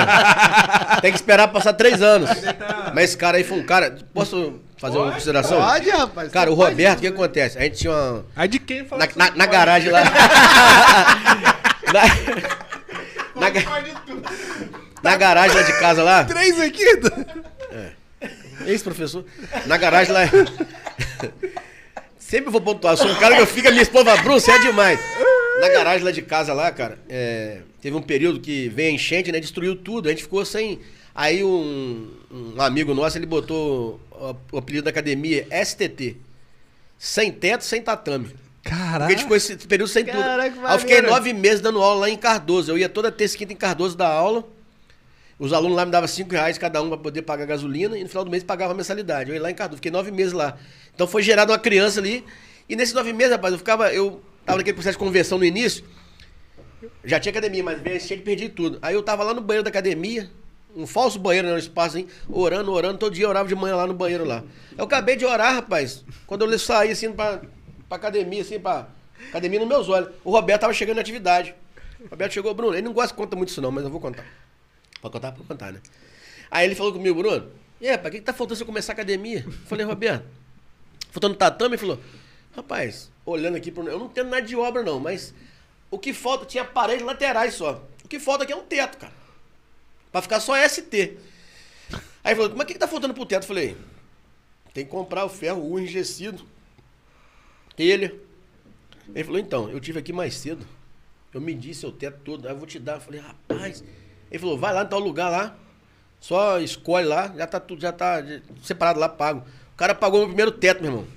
tem 1.01 1.11
que 1.11 1.17
esperar 1.17 1.49
passar 1.49 1.73
três 1.73 2.01
anos. 2.01 2.29
Mas 2.93 3.03
esse 3.05 3.17
cara 3.17 3.37
aí 3.37 3.43
foi 3.43 3.59
um 3.59 3.65
cara. 3.65 3.97
Posso 4.13 4.61
fazer 4.77 4.97
uma 4.97 5.11
consideração? 5.11 5.59
Pode, 5.61 5.89
rapaz. 5.89 6.31
Cara, 6.31 6.49
o 6.49 6.55
Pode. 6.55 6.69
Roberto, 6.71 6.97
o 6.99 7.01
que 7.01 7.07
acontece? 7.07 7.57
A 7.57 7.61
gente 7.63 7.79
tinha 7.79 7.91
uma. 7.93 8.25
Aí 8.33 8.47
de 8.47 8.59
quem 8.59 8.85
fala 8.85 9.05
Na, 9.05 9.25
na, 9.25 9.31
na 9.31 9.31
pode? 9.31 9.47
garagem 9.51 9.91
lá. 9.91 10.03
na, 11.93 13.41
na, 13.41 13.49
ga- 13.49 13.83
na 15.03 15.15
garagem 15.17 15.55
lá 15.57 15.63
de 15.63 15.79
casa 15.79 16.01
lá. 16.01 16.23
Três 16.23 16.57
aqui? 16.61 16.85
Ex-professor. 18.65 19.25
Na 19.65 19.77
garagem 19.77 20.13
lá. 20.13 20.21
Sempre 22.17 22.51
vou 22.51 22.61
pontuar. 22.61 22.93
Eu 22.93 22.97
sou 22.97 23.07
um 23.11 23.15
cara 23.15 23.35
que 23.35 23.41
eu 23.41 23.47
fico, 23.47 23.67
a 23.67 23.71
minha 23.71 23.81
esposa 23.83 24.05
fala, 24.05 24.21
Bruno, 24.21 24.39
você 24.39 24.51
é 24.51 24.59
demais. 24.59 24.99
Na 25.61 25.69
garagem 25.69 26.03
lá 26.05 26.11
de 26.11 26.21
casa 26.21 26.53
lá, 26.53 26.71
cara, 26.71 26.97
é, 27.09 27.61
teve 27.81 27.95
um 27.95 28.01
período 28.01 28.39
que 28.39 28.69
veio 28.69 28.89
a 28.89 28.93
enchente, 28.93 29.31
né? 29.31 29.39
Destruiu 29.39 29.75
tudo. 29.75 30.07
A 30.07 30.11
gente 30.11 30.23
ficou 30.23 30.45
sem. 30.45 30.79
Aí 31.13 31.43
um, 31.43 32.07
um 32.31 32.61
amigo 32.61 32.93
nosso, 32.93 33.17
ele 33.17 33.25
botou 33.25 33.99
o- 34.11 34.35
o 34.53 34.57
apelido 34.57 34.83
da 34.85 34.89
academia 34.91 35.45
STT. 35.51 36.15
Sem 36.97 37.31
teto, 37.31 37.63
sem 37.65 37.81
tatame. 37.81 38.27
Porque 38.61 38.73
a 38.73 38.77
Caraca. 38.77 39.09
gente 39.11 39.21
ficou 39.23 39.35
esse 39.35 39.55
período 39.57 39.89
sem 39.89 40.05
tudo. 40.05 40.17
Caraca, 40.17 40.51
que 40.51 40.65
Aí 40.65 40.75
eu 40.75 40.79
fiquei 40.79 41.01
nove 41.01 41.33
meses 41.33 41.61
dando 41.61 41.81
aula 41.81 42.01
lá 42.01 42.09
em 42.09 42.17
Cardoso. 42.17 42.71
Eu 42.71 42.77
ia 42.77 42.87
toda 42.89 43.11
terça 43.11 43.35
e 43.35 43.37
quinta 43.39 43.53
em 43.53 43.55
Cardoso 43.55 43.97
dar 43.97 44.07
aula. 44.09 44.45
Os 45.39 45.53
alunos 45.53 45.77
lá 45.77 45.85
me 45.85 45.91
davam 45.91 46.07
cinco 46.07 46.31
reais 46.31 46.57
cada 46.57 46.81
um 46.81 46.89
para 46.89 46.97
poder 46.97 47.21
pagar 47.21 47.45
gasolina 47.45 47.97
e 47.97 48.03
no 48.03 48.09
final 48.09 48.25
do 48.25 48.29
mês 48.29 48.43
pagava 48.43 48.73
a 48.73 48.75
mensalidade. 48.75 49.29
Eu 49.29 49.35
ia 49.35 49.41
lá 49.41 49.49
em 49.49 49.55
Cardoso, 49.55 49.77
fiquei 49.77 49.89
nove 49.89 50.11
meses 50.11 50.33
lá. 50.33 50.57
Então 50.93 51.07
foi 51.07 51.23
gerada 51.23 51.53
uma 51.53 51.57
criança 51.57 52.01
ali. 52.01 52.25
E 52.67 52.75
nesses 52.75 52.93
nove 52.93 53.13
meses, 53.13 53.31
rapaz, 53.31 53.53
eu 53.53 53.57
ficava. 53.57 53.93
Eu 53.93 54.21
tava 54.45 54.57
naquele 54.57 54.73
processo 54.73 54.97
de 54.97 55.03
conversão 55.03 55.37
no 55.37 55.45
início. 55.45 55.85
Já 57.05 57.21
tinha 57.21 57.31
academia, 57.31 57.63
mas 57.63 57.79
veio 57.81 57.95
enchente 57.95 58.21
e 58.21 58.25
perdi 58.25 58.49
tudo. 58.49 58.79
Aí 58.81 58.93
eu 58.93 59.01
tava 59.01 59.23
lá 59.23 59.33
no 59.33 59.39
banheiro 59.39 59.63
da 59.63 59.69
academia, 59.69 60.29
um 60.75 60.85
falso 60.85 61.17
banheiro, 61.17 61.47
né, 61.47 61.53
um 61.53 61.57
espaço 61.57 61.97
assim, 61.97 62.07
orando, 62.27 62.71
orando. 62.73 62.97
Todo 62.97 63.13
dia 63.13 63.23
eu 63.23 63.29
orava 63.29 63.47
de 63.47 63.55
manhã 63.55 63.77
lá 63.77 63.87
no 63.87 63.93
banheiro 63.93 64.25
lá. 64.25 64.43
Eu 64.77 64.83
acabei 64.83 65.15
de 65.15 65.25
orar, 65.25 65.55
rapaz. 65.55 66.03
Quando 66.27 66.43
eu 66.43 66.59
saí 66.59 66.91
assim 66.91 67.13
pra, 67.13 67.41
pra 67.87 67.95
academia, 67.97 68.41
assim, 68.41 68.59
pra. 68.59 68.89
Academia 69.29 69.59
nos 69.59 69.67
meus 69.69 69.87
olhos. 69.87 70.09
O 70.23 70.31
Roberto 70.31 70.61
tava 70.61 70.73
chegando 70.73 70.95
na 70.95 71.01
atividade. 71.01 71.55
O 71.99 72.09
Roberto 72.09 72.33
chegou, 72.33 72.53
Bruno, 72.53 72.73
ele 72.73 72.81
não 72.81 72.93
gosta 72.93 73.09
de 73.09 73.13
contar 73.15 73.37
muito 73.37 73.49
isso 73.49 73.61
não, 73.61 73.71
mas 73.71 73.85
eu 73.85 73.89
vou 73.89 74.01
contar. 74.01 74.25
Pode 75.01 75.13
contar? 75.13 75.31
Pode 75.31 75.47
contar, 75.47 75.71
né? 75.71 75.81
Aí 76.51 76.65
ele 76.65 76.75
falou 76.75 76.91
comigo, 76.91 77.15
Bruno, 77.15 77.51
rapaz, 77.81 78.07
o 78.07 78.11
que, 78.11 78.19
que 78.19 78.25
tá 78.25 78.33
faltando 78.33 78.57
você 78.57 78.65
começar 78.65 78.93
a 78.93 78.95
academia? 78.95 79.43
Eu 79.45 79.51
falei, 79.51 79.85
Roberto, 79.85 80.25
faltando 81.11 81.35
tatame? 81.35 81.75
Ele 81.75 81.77
falou, 81.77 81.99
rapaz, 82.55 83.11
olhando 83.25 83.55
aqui, 83.55 83.71
pro... 83.71 83.87
eu 83.87 83.99
não 83.99 84.07
entendo 84.07 84.29
nada 84.29 84.45
de 84.45 84.55
obra 84.55 84.83
não, 84.83 84.99
mas 84.99 85.33
o 85.91 85.97
que 85.97 86.13
falta, 86.13 86.45
tinha 86.45 86.65
paredes 86.65 87.05
laterais 87.05 87.53
só. 87.53 87.83
O 88.03 88.07
que 88.07 88.19
falta 88.19 88.43
aqui 88.43 88.53
é 88.53 88.55
um 88.55 88.63
teto, 88.63 88.97
cara. 88.97 89.13
Pra 90.11 90.21
ficar 90.21 90.39
só 90.39 90.55
ST. 90.67 91.17
Aí 92.23 92.33
ele 92.33 92.35
falou, 92.35 92.51
mas 92.55 92.63
o 92.63 92.65
que, 92.65 92.73
que 92.73 92.79
tá 92.79 92.87
faltando 92.87 93.13
pro 93.13 93.25
teto? 93.25 93.43
Eu 93.43 93.47
falei, 93.47 93.77
tem 94.73 94.85
que 94.85 94.91
comprar 94.91 95.25
o 95.25 95.29
ferro 95.29 95.63
U 95.63 95.79
enrijecido. 95.79 96.45
Telha. 97.75 98.13
Ele 99.13 99.23
falou, 99.23 99.39
então, 99.39 99.69
eu 99.69 99.79
tive 99.79 99.99
aqui 99.99 100.13
mais 100.13 100.35
cedo. 100.35 100.65
Eu 101.33 101.39
medi 101.39 101.73
seu 101.73 101.91
teto 101.91 102.19
todo, 102.23 102.47
aí 102.47 102.53
eu 102.53 102.57
vou 102.57 102.67
te 102.67 102.79
dar. 102.79 102.95
Eu 102.95 103.01
falei, 103.01 103.19
rapaz. 103.19 103.83
Ele 104.29 104.39
falou, 104.39 104.57
vai 104.57 104.73
lá 104.73 104.83
em 104.83 104.87
tal 104.87 104.99
lugar 104.99 105.29
lá. 105.29 105.55
Só 106.19 106.59
escolhe 106.59 107.05
lá, 107.05 107.33
já 107.35 107.47
tá 107.47 107.59
tudo, 107.59 107.81
já 107.81 107.91
tá 107.91 108.23
separado 108.63 108.99
lá, 108.99 109.07
pago. 109.07 109.43
O 109.73 109.77
cara 109.77 109.95
pagou 109.95 110.19
o 110.19 110.21
meu 110.21 110.27
primeiro 110.29 110.51
teto, 110.51 110.81
meu 110.81 110.91
irmão. 110.91 111.07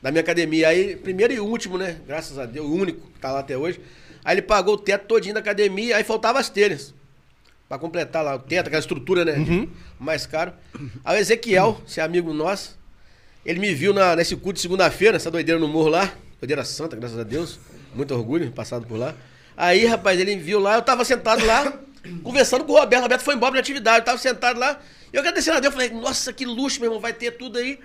Da 0.00 0.10
minha 0.10 0.20
academia. 0.20 0.68
Aí, 0.68 0.96
primeiro 0.96 1.32
e 1.32 1.40
último, 1.40 1.76
né? 1.76 2.00
Graças 2.06 2.38
a 2.38 2.46
Deus, 2.46 2.66
o 2.66 2.72
único 2.72 3.08
que 3.08 3.18
tá 3.18 3.32
lá 3.32 3.40
até 3.40 3.56
hoje. 3.56 3.80
Aí 4.24 4.34
ele 4.34 4.42
pagou 4.42 4.74
o 4.74 4.78
teto 4.78 5.06
todinho 5.06 5.34
da 5.34 5.40
academia, 5.40 5.96
aí 5.96 6.04
faltava 6.04 6.38
as 6.38 6.48
telhas. 6.48 6.94
Pra 7.68 7.78
completar 7.78 8.22
lá 8.22 8.36
o 8.36 8.38
teto, 8.38 8.66
aquela 8.66 8.80
estrutura, 8.80 9.24
né? 9.24 9.34
Mais 9.98 10.26
caro. 10.26 10.52
Aí 11.04 11.18
o 11.18 11.20
Ezequiel, 11.20 11.80
esse 11.86 12.00
amigo 12.00 12.32
nosso, 12.32 12.78
ele 13.44 13.58
me 13.58 13.74
viu 13.74 13.92
na, 13.92 14.14
nesse 14.14 14.36
culto 14.36 14.54
de 14.54 14.60
segunda-feira, 14.60 15.16
essa 15.16 15.30
doideira 15.30 15.60
no 15.60 15.66
morro 15.66 15.88
lá. 15.88 16.12
Doideira 16.40 16.64
santa, 16.64 16.94
graças 16.96 17.18
a 17.18 17.24
Deus. 17.24 17.58
Muito 17.94 18.14
orgulho, 18.14 18.50
passado 18.52 18.86
por 18.86 18.96
lá. 18.96 19.14
Aí, 19.56 19.86
rapaz, 19.86 20.18
ele 20.20 20.36
me 20.36 20.42
viu 20.42 20.60
lá, 20.60 20.76
eu 20.76 20.82
tava 20.82 21.04
sentado 21.04 21.44
lá, 21.44 21.72
conversando 22.22 22.64
com 22.64 22.72
o 22.72 22.76
Roberto. 22.78 23.00
O 23.00 23.02
Roberto 23.04 23.22
foi 23.22 23.34
embora 23.34 23.54
na 23.54 23.60
atividade, 23.60 23.98
eu 23.98 24.04
tava 24.04 24.18
sentado 24.18 24.58
lá. 24.58 24.80
E 25.12 25.16
eu 25.16 25.20
agradecendo 25.20 25.58
a 25.58 25.60
Deus, 25.60 25.72
falei, 25.74 25.90
nossa, 25.90 26.32
que 26.32 26.44
luxo, 26.44 26.80
meu 26.80 26.88
irmão, 26.88 27.00
vai 27.00 27.12
ter 27.12 27.32
tudo 27.32 27.58
aí. 27.58 27.78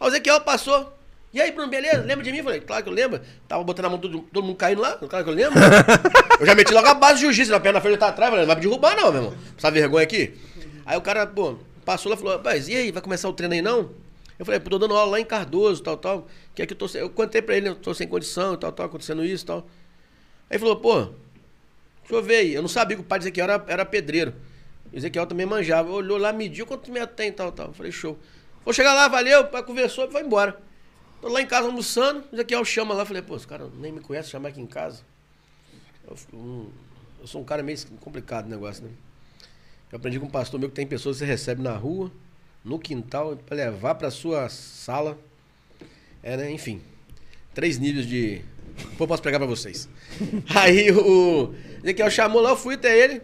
Aí 0.00 0.06
o 0.06 0.08
Ezequiel 0.08 0.40
passou. 0.40 0.92
E 1.32 1.40
aí, 1.40 1.50
Bruno, 1.50 1.70
beleza? 1.70 2.02
Lembra 2.02 2.22
de 2.22 2.30
mim? 2.30 2.38
Eu 2.38 2.44
Falei, 2.44 2.60
claro 2.60 2.82
que 2.82 2.90
eu 2.90 2.92
lembro. 2.92 3.20
Tava 3.48 3.64
botando 3.64 3.86
a 3.86 3.88
mão 3.88 3.98
todo, 3.98 4.20
todo 4.20 4.44
mundo 4.44 4.56
caindo 4.56 4.82
lá, 4.82 4.96
claro 4.96 5.24
que 5.24 5.30
eu 5.30 5.34
lembro. 5.34 5.58
eu 6.38 6.44
já 6.44 6.54
meti 6.54 6.72
logo 6.74 6.86
a 6.86 6.94
base 6.94 7.14
de 7.14 7.20
jiu-jitsu, 7.22 7.50
na 7.50 7.58
perna 7.58 7.78
na 7.78 7.80
frente 7.80 7.98
tá 7.98 8.08
atrás, 8.08 8.30
falei, 8.30 8.44
não 8.44 8.54
vai 8.54 8.56
me 8.56 8.68
derrubar 8.68 8.94
não, 8.94 9.10
meu 9.10 9.22
irmão. 9.22 9.38
Essa 9.56 9.70
vergonha 9.70 10.04
aqui. 10.04 10.34
Aí 10.84 10.96
o 10.98 11.00
cara, 11.00 11.26
pô, 11.26 11.56
passou 11.86 12.10
lá 12.10 12.16
e 12.16 12.18
falou, 12.18 12.36
rapaz, 12.36 12.68
e 12.68 12.76
aí, 12.76 12.92
vai 12.92 13.00
começar 13.00 13.28
o 13.28 13.32
treino 13.32 13.54
aí 13.54 13.62
não? 13.62 13.90
Eu 14.38 14.44
falei, 14.44 14.60
pô, 14.60 14.68
tô 14.68 14.78
dando 14.78 14.94
aula 14.94 15.12
lá 15.12 15.20
em 15.20 15.24
Cardoso, 15.24 15.82
tal, 15.82 15.96
tal. 15.96 16.26
Que 16.54 16.66
que 16.66 16.74
eu 16.74 16.76
tô 16.76 16.86
sem... 16.86 17.00
Eu 17.00 17.08
contei 17.08 17.40
pra 17.40 17.56
ele, 17.56 17.68
eu 17.70 17.76
tô 17.76 17.94
sem 17.94 18.06
condição, 18.06 18.56
tal, 18.56 18.72
tal, 18.72 18.86
acontecendo 18.86 19.24
isso, 19.24 19.46
tal. 19.46 19.58
Aí 20.50 20.56
ele 20.56 20.58
falou, 20.58 20.76
pô, 20.76 21.08
deixa 22.02 22.14
eu 22.14 22.22
ver 22.22 22.36
aí. 22.36 22.54
Eu 22.54 22.62
não 22.62 22.68
sabia 22.68 22.96
que 22.96 23.02
o 23.02 23.06
pai 23.06 23.18
de 23.18 23.24
Ezequiel 23.24 23.44
era, 23.44 23.64
era 23.66 23.84
pedreiro. 23.84 24.34
Ezequiel 24.92 25.26
também 25.26 25.46
manjava. 25.46 25.90
Olhou 25.90 26.18
lá, 26.18 26.32
mediu 26.32 26.66
quanto 26.66 26.90
metros 26.92 27.16
tem, 27.16 27.32
tal, 27.32 27.50
tal. 27.50 27.68
Eu 27.68 27.72
falei, 27.72 27.90
show. 27.90 28.18
Vou 28.64 28.72
chegar 28.72 28.94
lá, 28.94 29.08
valeu, 29.08 29.40
o 29.40 29.48
pai 29.48 29.62
conversou 29.62 30.06
e 30.06 30.10
foi 30.10 30.22
embora. 30.22 30.60
Tô 31.20 31.28
lá 31.28 31.40
em 31.40 31.46
casa 31.46 31.66
almoçando, 31.66 32.24
Ezequiel 32.32 32.64
chama 32.64 32.94
lá, 32.94 33.04
falei, 33.04 33.22
pô, 33.22 33.36
esse 33.36 33.46
cara 33.46 33.68
nem 33.78 33.92
me 33.92 34.00
conhece, 34.00 34.30
chamar 34.30 34.48
aqui 34.48 34.60
em 34.60 34.66
casa. 34.66 35.02
Eu, 36.06 36.16
eu 37.20 37.26
sou 37.26 37.40
um 37.40 37.44
cara 37.44 37.62
meio 37.62 37.78
complicado 38.00 38.46
o 38.46 38.48
negócio, 38.48 38.84
né? 38.84 38.90
Eu 39.90 39.98
aprendi 39.98 40.18
com 40.18 40.26
um 40.26 40.30
pastor 40.30 40.58
meu 40.58 40.68
que 40.68 40.74
tem 40.74 40.86
pessoas 40.86 41.16
que 41.16 41.24
você 41.24 41.30
recebe 41.30 41.62
na 41.62 41.76
rua, 41.76 42.10
no 42.64 42.78
quintal, 42.78 43.36
para 43.36 43.56
levar 43.56 43.94
para 43.94 44.10
sua 44.10 44.48
sala. 44.48 45.18
É, 46.22 46.36
né? 46.36 46.50
Enfim, 46.50 46.80
três 47.54 47.78
níveis 47.78 48.06
de. 48.06 48.42
Pô, 48.96 49.06
posso 49.06 49.22
pregar 49.22 49.40
para 49.40 49.48
vocês. 49.48 49.88
Aí 50.54 50.90
o 50.90 51.54
Ezequiel 51.82 52.10
chamou 52.10 52.40
lá, 52.40 52.50
eu 52.50 52.56
fui 52.56 52.74
até 52.74 52.98
ele. 52.98 53.22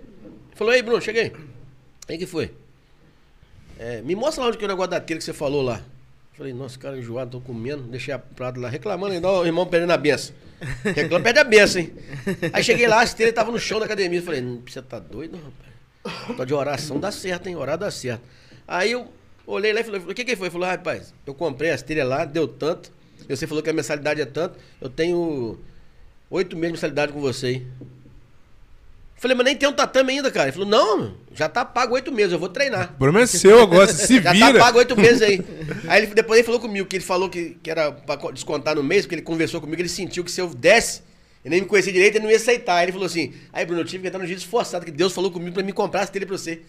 Falou, 0.55 0.73
ei, 0.73 0.83
Bruno, 0.83 1.01
cheguei. 1.01 1.33
Aí 2.09 2.19
que 2.19 2.27
foi? 2.27 2.53
É, 3.79 4.03
me 4.03 4.17
mostra 4.17 4.43
lá 4.43 4.49
onde 4.49 4.59
que 4.59 4.65
é 4.65 4.67
o 4.67 4.71
negócio 4.71 4.91
da 4.91 5.01
telha 5.01 5.19
que 5.19 5.25
você 5.25 5.33
falou 5.33 5.63
lá. 5.63 5.83
Falei, 6.37 6.53
nossa, 6.53 6.79
cara 6.79 6.97
enjoado, 6.97 7.33
tô 7.33 7.41
comendo. 7.41 7.83
Deixei 7.85 8.15
a 8.15 8.19
prato 8.19 8.61
lá, 8.61 8.69
reclamando 8.69 9.13
ainda, 9.13 9.29
o 9.29 9.45
irmão 9.45 9.67
perdendo 9.67 9.93
a 9.93 9.97
benção. 9.97 10.35
Reclama, 10.85 11.23
perde 11.23 11.41
a 11.41 11.45
benção, 11.45 11.83
hein? 11.83 11.93
Aí 12.53 12.63
cheguei 12.63 12.87
lá, 12.87 13.01
a 13.01 13.05
esteira 13.05 13.33
tava 13.33 13.51
no 13.51 13.59
chão 13.59 13.79
da 13.79 13.85
academia. 13.85 14.23
Falei, 14.23 14.43
você 14.67 14.83
tá 14.83 14.99
doido, 14.99 15.37
rapaz? 15.37 16.37
Tô 16.37 16.45
de 16.45 16.55
oração 16.55 16.99
dá 16.99 17.11
certo, 17.11 17.49
hein? 17.49 17.57
Orar 17.57 17.77
dá 17.77 17.91
certo. 17.91 18.23
Aí 18.67 18.93
eu 18.93 19.09
olhei 19.47 19.73
lá 19.73 19.81
e 19.81 19.85
falei, 19.85 20.01
o 20.01 20.15
que 20.15 20.25
que 20.25 20.37
foi? 20.37 20.51
Falei, 20.51 20.69
rapaz, 20.69 21.15
eu 21.27 21.35
comprei 21.35 21.71
a 21.71 21.75
esteira 21.75 22.05
lá, 22.05 22.25
deu 22.25 22.47
tanto. 22.47 22.93
Você 23.29 23.47
falou 23.47 23.63
que 23.63 23.71
a 23.71 23.73
mensalidade 23.73 24.21
é 24.21 24.27
tanto. 24.27 24.59
Eu 24.81 24.89
tenho 24.91 25.59
oito 26.31 26.55
meses 26.57 26.69
de 26.69 26.73
mensalidade 26.75 27.13
com 27.13 27.21
você, 27.21 27.49
hein? 27.53 27.67
Falei, 29.17 29.37
mas 29.37 29.47
nem 29.47 29.57
tem 29.57 29.69
um 29.69 29.73
tatame 29.73 30.13
ainda, 30.13 30.31
cara. 30.31 30.47
Ele 30.47 30.53
falou, 30.53 30.69
não, 30.69 31.15
já 31.35 31.49
tá 31.49 31.65
pago 31.65 31.95
oito 31.95 32.13
meses, 32.13 32.33
eu 32.33 32.39
vou 32.39 32.49
treinar. 32.49 32.93
O 32.95 32.99
problema 32.99 33.25
é 33.25 33.27
seu 33.27 33.61
agora, 33.61 33.93
se 33.93 34.19
Já 34.23 34.33
vira. 34.33 34.53
tá 34.53 34.59
pago 34.61 34.79
oito 34.79 34.97
meses 34.97 35.21
aí. 35.23 35.41
Aí 35.89 36.05
ele, 36.05 36.15
depois 36.15 36.39
ele 36.39 36.47
falou 36.47 36.61
comigo 36.61 36.87
que 36.87 36.97
ele 36.97 37.05
falou 37.05 37.29
que, 37.29 37.57
que 37.61 37.69
era 37.69 37.91
pra 37.91 38.17
co- 38.17 38.31
descontar 38.31 38.77
no 38.77 38.83
mês, 38.83 39.03
porque 39.05 39.17
ele 39.17 39.23
conversou 39.23 39.61
comigo, 39.61 39.83
ele 39.83 39.89
sentiu 39.89 40.23
que 40.23 40.31
se 40.31 40.41
eu 40.41 40.49
desse, 40.55 41.03
ele 41.45 41.51
nem 41.57 41.63
me 41.63 41.67
conhecia 41.67 41.93
direito, 41.93 42.15
ele 42.15 42.25
não 42.25 42.31
ia 42.31 42.37
aceitar. 42.37 42.77
Aí 42.77 42.85
ele 42.85 42.93
falou 42.93 43.07
assim, 43.07 43.35
aí 43.53 43.67
Bruno, 43.67 43.81
eu 43.81 43.85
tive 43.85 44.03
que 44.03 44.07
entrar 44.09 44.21
no 44.21 44.27
dia 44.27 44.37
esforçado, 44.37 44.85
que 44.85 44.91
Deus 44.93 45.13
falou 45.13 45.33
comigo 45.33 45.53
pra 45.53 45.65
me 45.65 45.73
comprar 45.73 46.03
as 46.03 46.11
telhas 46.11 46.29
pra 46.29 46.39
você. 46.39 46.61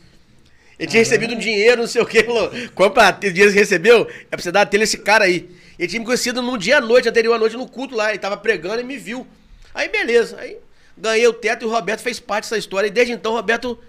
Ele 0.80 0.88
tinha 0.90 1.02
recebido 1.02 1.36
um 1.36 1.38
dinheiro, 1.38 1.82
não 1.82 1.88
sei 1.88 2.02
o 2.02 2.06
que, 2.06 2.24
falou, 2.24 2.50
compra 2.74 3.10
a 3.10 3.14
telha, 3.14 3.30
o 3.30 3.34
dinheiro 3.34 3.54
que 3.54 3.60
recebeu, 3.60 4.08
é 4.10 4.36
pra 4.36 4.42
você 4.42 4.52
dar 4.52 4.62
a 4.62 4.66
telha 4.66 4.82
a 4.82 4.86
esse 4.86 4.98
cara 4.98 5.26
aí. 5.26 5.48
Ele 5.80 5.88
tinha 5.88 6.00
me 6.02 6.06
conhecido 6.06 6.42
num 6.42 6.58
dia 6.58 6.78
à 6.78 6.82
noite, 6.82 7.08
anterior 7.08 7.34
à 7.34 7.40
noite, 7.40 7.56
no 7.56 7.66
culto 7.66 7.96
lá, 7.96 8.10
ele 8.10 8.20
tava 8.20 8.36
pregando 8.36 8.82
e 8.82 8.84
me 8.84 8.98
viu. 8.98 9.26
Aí 9.74 9.88
beleza, 9.88 10.38
aí 10.38 10.58
ganhei 10.98 11.26
o 11.26 11.32
teto 11.32 11.64
e 11.64 11.66
o 11.66 11.72
Roberto 11.72 12.02
fez 12.02 12.20
parte 12.20 12.44
dessa 12.44 12.58
história. 12.58 12.88
E 12.88 12.92
desde 12.92 13.14
então 13.14 13.32
o 13.32 13.36
Roberto 13.36 13.80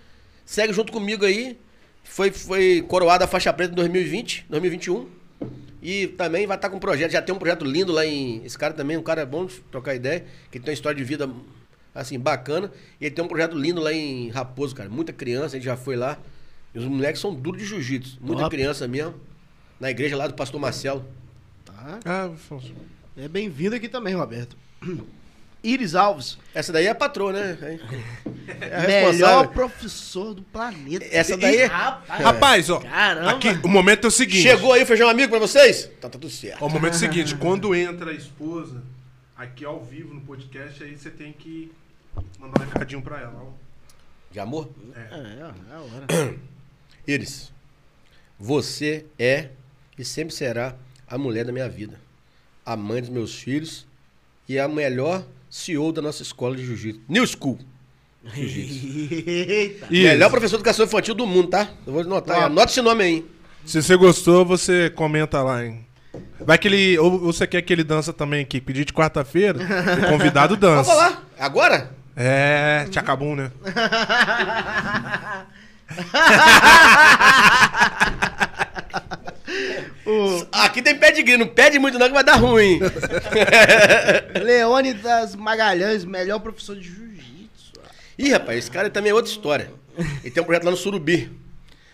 segue 0.46 0.72
junto 0.72 0.92
comigo 0.92 1.24
aí. 1.24 1.58
Foi, 2.04 2.30
foi 2.30 2.84
coroado 2.88 3.24
a 3.24 3.26
faixa 3.26 3.52
preta 3.52 3.72
em 3.72 3.76
2020, 3.76 4.46
2021. 4.48 5.08
E 5.82 6.06
também 6.08 6.46
vai 6.46 6.56
estar 6.56 6.68
com 6.68 6.76
um 6.76 6.80
projeto, 6.80 7.10
já 7.10 7.22
tem 7.22 7.34
um 7.34 7.38
projeto 7.38 7.64
lindo 7.64 7.92
lá 7.92 8.06
em. 8.06 8.44
Esse 8.44 8.56
cara 8.56 8.72
também, 8.72 8.96
um 8.96 9.02
cara 9.02 9.26
bom 9.26 9.46
de 9.46 9.60
trocar 9.72 9.94
ideia, 9.94 10.24
que 10.50 10.60
tem 10.60 10.70
uma 10.70 10.74
história 10.74 10.96
de 10.96 11.02
vida 11.02 11.28
assim, 11.94 12.18
bacana. 12.18 12.70
E 13.00 13.06
ele 13.06 13.14
tem 13.14 13.24
um 13.24 13.28
projeto 13.28 13.56
lindo 13.58 13.80
lá 13.80 13.92
em 13.92 14.28
Raposo, 14.28 14.74
cara. 14.74 14.88
Muita 14.88 15.12
criança, 15.12 15.56
a 15.56 15.58
gente 15.58 15.64
já 15.64 15.76
foi 15.76 15.96
lá. 15.96 16.18
E 16.74 16.78
os 16.78 16.84
moleques 16.84 17.20
são 17.20 17.34
duros 17.34 17.60
de 17.60 17.66
jiu-jitsu. 17.66 18.18
Muita 18.20 18.42
Top. 18.42 18.54
criança 18.54 18.86
mesmo. 18.86 19.14
Na 19.80 19.90
igreja 19.90 20.16
lá 20.16 20.26
do 20.26 20.34
pastor 20.34 20.60
Marcelo. 20.60 21.04
Tá? 21.80 21.98
Ah, 22.04 22.24
Afonso. 22.26 22.72
É 23.16 23.26
bem-vindo 23.26 23.74
aqui 23.74 23.88
também, 23.88 24.14
Roberto. 24.14 24.56
Iris 25.62 25.94
Alves, 25.94 26.38
Essa 26.54 26.72
daí 26.72 26.86
é 26.86 26.90
a 26.90 26.94
patroa, 26.94 27.34
né? 27.34 27.78
É 28.62 28.76
a 28.76 29.10
melhor 29.12 29.48
professor 29.48 30.32
do 30.34 30.40
planeta. 30.42 31.04
Essa 31.10 31.36
daí 31.36 31.56
é- 31.58 31.66
Rapaz, 31.66 32.22
Rapaz, 32.22 32.70
ó. 32.70 32.80
Caramba. 32.80 33.30
Aqui, 33.32 33.48
o 33.62 33.68
momento 33.68 34.06
é 34.06 34.08
o 34.08 34.10
seguinte. 34.10 34.40
Chegou 34.42 34.72
aí 34.72 34.82
o 34.82 34.86
feijão 34.86 35.06
amigo 35.08 35.28
pra 35.28 35.38
vocês? 35.38 35.84
Tá, 36.00 36.08
tá 36.08 36.10
tudo 36.10 36.30
certo. 36.30 36.62
Ó, 36.62 36.66
o 36.66 36.70
momento 36.70 36.94
é 36.94 36.96
o 36.96 36.98
seguinte, 36.98 37.36
quando 37.40 37.74
entra 37.74 38.10
a 38.10 38.14
esposa 38.14 38.82
aqui 39.36 39.62
ao 39.64 39.84
vivo 39.84 40.14
no 40.14 40.22
podcast, 40.22 40.82
aí 40.82 40.96
você 40.96 41.10
tem 41.10 41.30
que 41.32 41.70
mandar 42.38 42.62
um 42.62 42.64
recadinho 42.64 43.02
pra 43.02 43.20
ela. 43.20 43.34
ó. 43.42 43.50
De 44.30 44.40
amor? 44.40 44.70
É, 44.94 45.00
é 45.00 45.42
a 45.74 45.78
hora. 45.80 46.36
Iris, 47.06 47.52
você 48.38 49.04
é 49.18 49.50
e 49.98 50.04
sempre 50.06 50.34
será 50.34 50.74
a 51.10 51.18
mulher 51.18 51.44
da 51.44 51.52
minha 51.52 51.68
vida, 51.68 51.98
a 52.64 52.76
mãe 52.76 53.00
dos 53.00 53.10
meus 53.10 53.34
filhos 53.34 53.86
e 54.48 54.58
a 54.58 54.68
melhor 54.68 55.24
CEO 55.50 55.92
da 55.92 56.00
nossa 56.00 56.22
escola 56.22 56.56
de 56.56 56.64
jiu-jitsu. 56.64 57.00
New 57.08 57.26
School. 57.26 57.58
Eita. 58.36 59.86
Isso. 59.90 60.08
Melhor 60.08 60.30
professor 60.30 60.56
de 60.56 60.60
educação 60.60 60.84
infantil 60.84 61.14
do 61.14 61.26
mundo, 61.26 61.48
tá? 61.48 61.68
Eu 61.86 61.92
vou 61.92 62.02
anotar. 62.02 62.36
Top. 62.36 62.46
Anota 62.46 62.70
esse 62.70 62.82
nome 62.82 63.02
aí. 63.04 63.12
hein? 63.14 63.26
Se 63.64 63.82
você 63.82 63.96
gostou, 63.96 64.44
você 64.44 64.90
comenta 64.90 65.42
lá, 65.42 65.64
hein? 65.64 65.84
Vai 66.40 66.58
que 66.58 66.68
ele. 66.68 66.98
Ou 66.98 67.18
você 67.18 67.46
quer 67.46 67.62
que 67.62 67.72
ele 67.72 67.84
dança 67.84 68.12
também 68.12 68.42
aqui? 68.42 68.60
Pedir 68.60 68.84
de 68.84 68.92
quarta-feira? 68.92 69.58
O 69.58 70.08
convidado 70.08 70.56
Vamos 70.60 70.86
dança. 70.86 70.94
lá. 70.94 71.22
Agora? 71.38 71.90
É, 72.16 72.86
Tchacabum, 72.90 73.34
né? 73.36 73.50
O 80.10 80.46
Aqui 80.50 80.82
tem 80.82 80.96
pé 80.96 81.12
de 81.12 81.22
grilo. 81.22 81.44
Não 81.44 81.46
pede 81.46 81.78
muito 81.78 81.98
não 81.98 82.08
que 82.08 82.12
vai 82.12 82.24
dar 82.24 82.36
ruim. 82.36 82.80
Leônidas 84.42 85.36
Magalhães, 85.36 86.04
melhor 86.04 86.40
professor 86.40 86.76
de 86.76 86.82
jiu-jitsu. 86.82 87.72
Ih, 88.18 88.32
rapaz, 88.32 88.58
esse 88.58 88.70
cara 88.70 88.90
também 88.90 89.10
é 89.10 89.14
outra 89.14 89.30
história. 89.30 89.70
Ele 90.22 90.30
tem 90.30 90.42
um 90.42 90.46
projeto 90.46 90.64
lá 90.64 90.70
no 90.70 90.76
Surubi. 90.76 91.30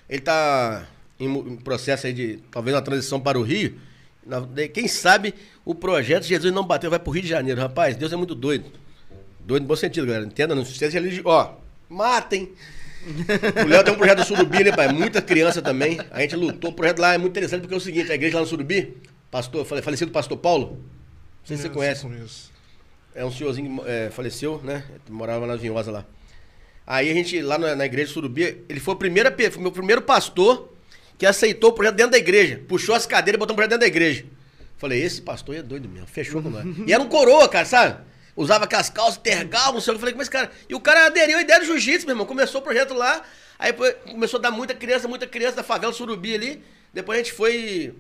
Ele 0.08 0.20
tá 0.20 0.86
em, 1.20 1.56
processo 1.56 2.06
aí 2.06 2.12
de 2.12 2.38
talvez 2.50 2.74
uma 2.74 2.82
transição 2.82 3.20
para 3.20 3.38
o 3.38 3.42
Rio. 3.42 3.78
Quem 4.72 4.88
sabe 4.88 5.34
o 5.64 5.74
projeto 5.74 6.24
Jesus 6.24 6.52
não 6.52 6.64
bateu, 6.64 6.90
vai 6.90 6.98
pro 6.98 7.12
Rio 7.12 7.22
de 7.22 7.28
Janeiro. 7.28 7.60
Rapaz, 7.60 7.96
Deus 7.96 8.12
é 8.12 8.16
muito 8.16 8.34
doido. 8.34 8.64
Doido 9.40 9.62
no 9.62 9.68
bom 9.68 9.76
sentido, 9.76 10.06
galera. 10.06 10.24
Entenda, 10.24 10.54
não 10.54 10.64
se 10.64 10.88
religioso. 10.88 11.28
Ó, 11.28 11.54
matem. 11.88 12.52
O 13.64 13.68
Léo 13.68 13.84
tem 13.84 13.94
um 13.94 13.96
projeto 13.96 14.18
do 14.18 14.24
Surubi, 14.24 14.64
né, 14.64 14.72
pai? 14.72 14.92
Muita 14.92 15.22
criança 15.22 15.62
também. 15.62 15.98
A 16.10 16.20
gente 16.20 16.34
lutou. 16.36 16.70
O 16.70 16.72
projeto 16.74 16.98
lá 16.98 17.14
é 17.14 17.18
muito 17.18 17.32
interessante 17.32 17.60
porque 17.62 17.74
é 17.74 17.76
o 17.76 17.80
seguinte: 17.80 18.10
a 18.10 18.14
igreja 18.14 18.36
lá 18.36 18.40
no 18.42 18.46
Surubi, 18.46 18.96
pastor, 19.30 19.64
fale- 19.64 19.82
falecido 19.82 20.10
pastor 20.10 20.38
Paulo, 20.38 20.72
não 20.72 21.46
sei 21.46 21.56
se 21.56 21.62
você 21.64 21.68
conhece. 21.68 22.02
Conheço. 22.02 22.50
É 23.14 23.24
um 23.24 23.30
senhorzinho 23.30 23.80
que 23.82 23.88
é, 23.88 24.10
faleceu, 24.10 24.60
né? 24.62 24.84
Morava 25.08 25.46
na 25.46 25.56
Vinhosa 25.56 25.90
lá. 25.90 26.04
Aí 26.86 27.10
a 27.10 27.14
gente, 27.14 27.40
lá 27.40 27.58
na, 27.58 27.74
na 27.74 27.86
igreja 27.86 28.08
de 28.08 28.12
Surubi, 28.14 28.64
ele 28.68 28.78
foi 28.80 28.94
o 28.94 28.98
foi 28.98 29.50
o 29.56 29.60
meu 29.60 29.72
primeiro 29.72 30.02
pastor 30.02 30.72
que 31.18 31.24
aceitou 31.24 31.70
o 31.70 31.72
projeto 31.72 31.94
dentro 31.96 32.12
da 32.12 32.18
igreja. 32.18 32.60
Puxou 32.68 32.94
as 32.94 33.06
cadeiras 33.06 33.36
e 33.36 33.38
botou 33.38 33.54
um 33.54 33.56
projeto 33.56 33.70
dentro 33.70 33.80
da 33.80 33.86
igreja. 33.86 34.24
Falei, 34.76 35.02
esse 35.02 35.22
pastor 35.22 35.56
é 35.56 35.62
doido 35.62 35.88
mesmo, 35.88 36.06
fechou 36.06 36.42
com 36.42 36.50
nós. 36.50 36.64
E 36.86 36.92
era 36.92 37.02
um 37.02 37.08
coroa, 37.08 37.48
cara, 37.48 37.64
sabe? 37.64 38.04
Usava 38.36 38.64
aquelas 38.64 38.90
calças, 38.90 39.16
tergal, 39.16 39.72
não 39.72 39.80
sei 39.80 39.94
o 39.94 39.94
que. 39.94 39.98
Eu 39.98 40.00
Falei, 40.00 40.14
mas 40.14 40.28
cara. 40.28 40.50
E 40.68 40.74
o 40.74 40.80
cara 40.80 41.06
aderiu 41.06 41.38
à 41.38 41.40
ideia 41.40 41.58
do 41.58 41.64
jiu-jitsu, 41.66 42.06
meu 42.06 42.12
irmão. 42.12 42.26
Começou 42.26 42.60
o 42.60 42.64
projeto 42.64 42.92
lá, 42.92 43.22
aí 43.58 43.72
foi- 43.72 43.92
começou 43.94 44.38
a 44.38 44.42
dar 44.42 44.50
muita 44.50 44.74
criança, 44.74 45.08
muita 45.08 45.26
criança 45.26 45.56
da 45.56 45.62
favela 45.62 45.92
Surubi 45.92 46.34
ali. 46.34 46.62
Depois 46.92 47.18
a 47.18 47.22
gente 47.22 47.32
foi 47.32 47.94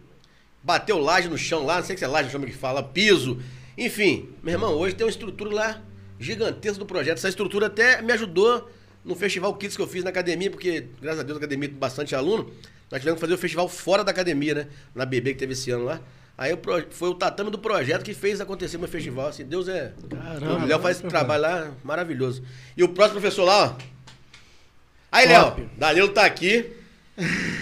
bateu 0.62 0.98
laje 0.98 1.28
no 1.28 1.38
chão 1.38 1.64
lá, 1.64 1.78
não 1.78 1.84
sei 1.84 1.96
se 1.96 2.04
é 2.04 2.08
laje 2.08 2.30
chão 2.30 2.40
que 2.40 2.52
fala, 2.52 2.82
piso. 2.82 3.40
Enfim, 3.78 4.28
meu 4.42 4.52
irmão, 4.54 4.74
hoje 4.74 4.94
tem 4.94 5.06
uma 5.06 5.10
estrutura 5.10 5.54
lá 5.54 5.82
gigantesca 6.18 6.78
do 6.78 6.86
projeto. 6.86 7.18
Essa 7.18 7.28
estrutura 7.28 7.66
até 7.66 8.02
me 8.02 8.12
ajudou 8.12 8.68
no 9.04 9.14
festival 9.14 9.54
Kids 9.54 9.76
que 9.76 9.82
eu 9.82 9.86
fiz 9.86 10.02
na 10.02 10.10
academia, 10.10 10.50
porque, 10.50 10.86
graças 11.00 11.20
a 11.20 11.22
Deus, 11.22 11.36
a 11.36 11.38
academia 11.38 11.68
tem 11.68 11.78
bastante 11.78 12.14
aluno. 12.14 12.50
Nós 12.90 13.00
tivemos 13.00 13.18
que 13.18 13.20
fazer 13.20 13.34
o 13.34 13.38
festival 13.38 13.68
fora 13.68 14.02
da 14.02 14.10
academia, 14.10 14.54
né? 14.54 14.66
Na 14.94 15.04
BB 15.06 15.34
que 15.34 15.38
teve 15.38 15.52
esse 15.52 15.70
ano 15.70 15.84
lá. 15.84 16.00
Aí 16.38 16.52
o 16.52 16.56
pro- 16.58 16.86
foi 16.90 17.08
o 17.08 17.14
tatame 17.14 17.50
do 17.50 17.58
projeto 17.58 18.02
que 18.04 18.12
fez 18.12 18.40
acontecer 18.40 18.76
meu 18.78 18.88
festival. 18.88 19.28
Assim, 19.28 19.44
Deus 19.44 19.68
é. 19.68 19.92
Caramba. 20.10 20.64
o 20.64 20.66
Léo 20.66 20.80
faz 20.80 20.98
esse 20.98 21.06
trabalho 21.08 21.42
lá 21.42 21.70
maravilhoso. 21.82 22.42
E 22.76 22.84
o 22.84 22.88
próximo 22.88 23.20
professor 23.20 23.44
lá, 23.44 23.66
ó. 23.66 23.74
Aí, 25.10 25.26
Top. 25.28 25.60
Léo, 25.60 25.70
Danilo 25.78 26.08
tá 26.10 26.26
aqui. 26.26 26.70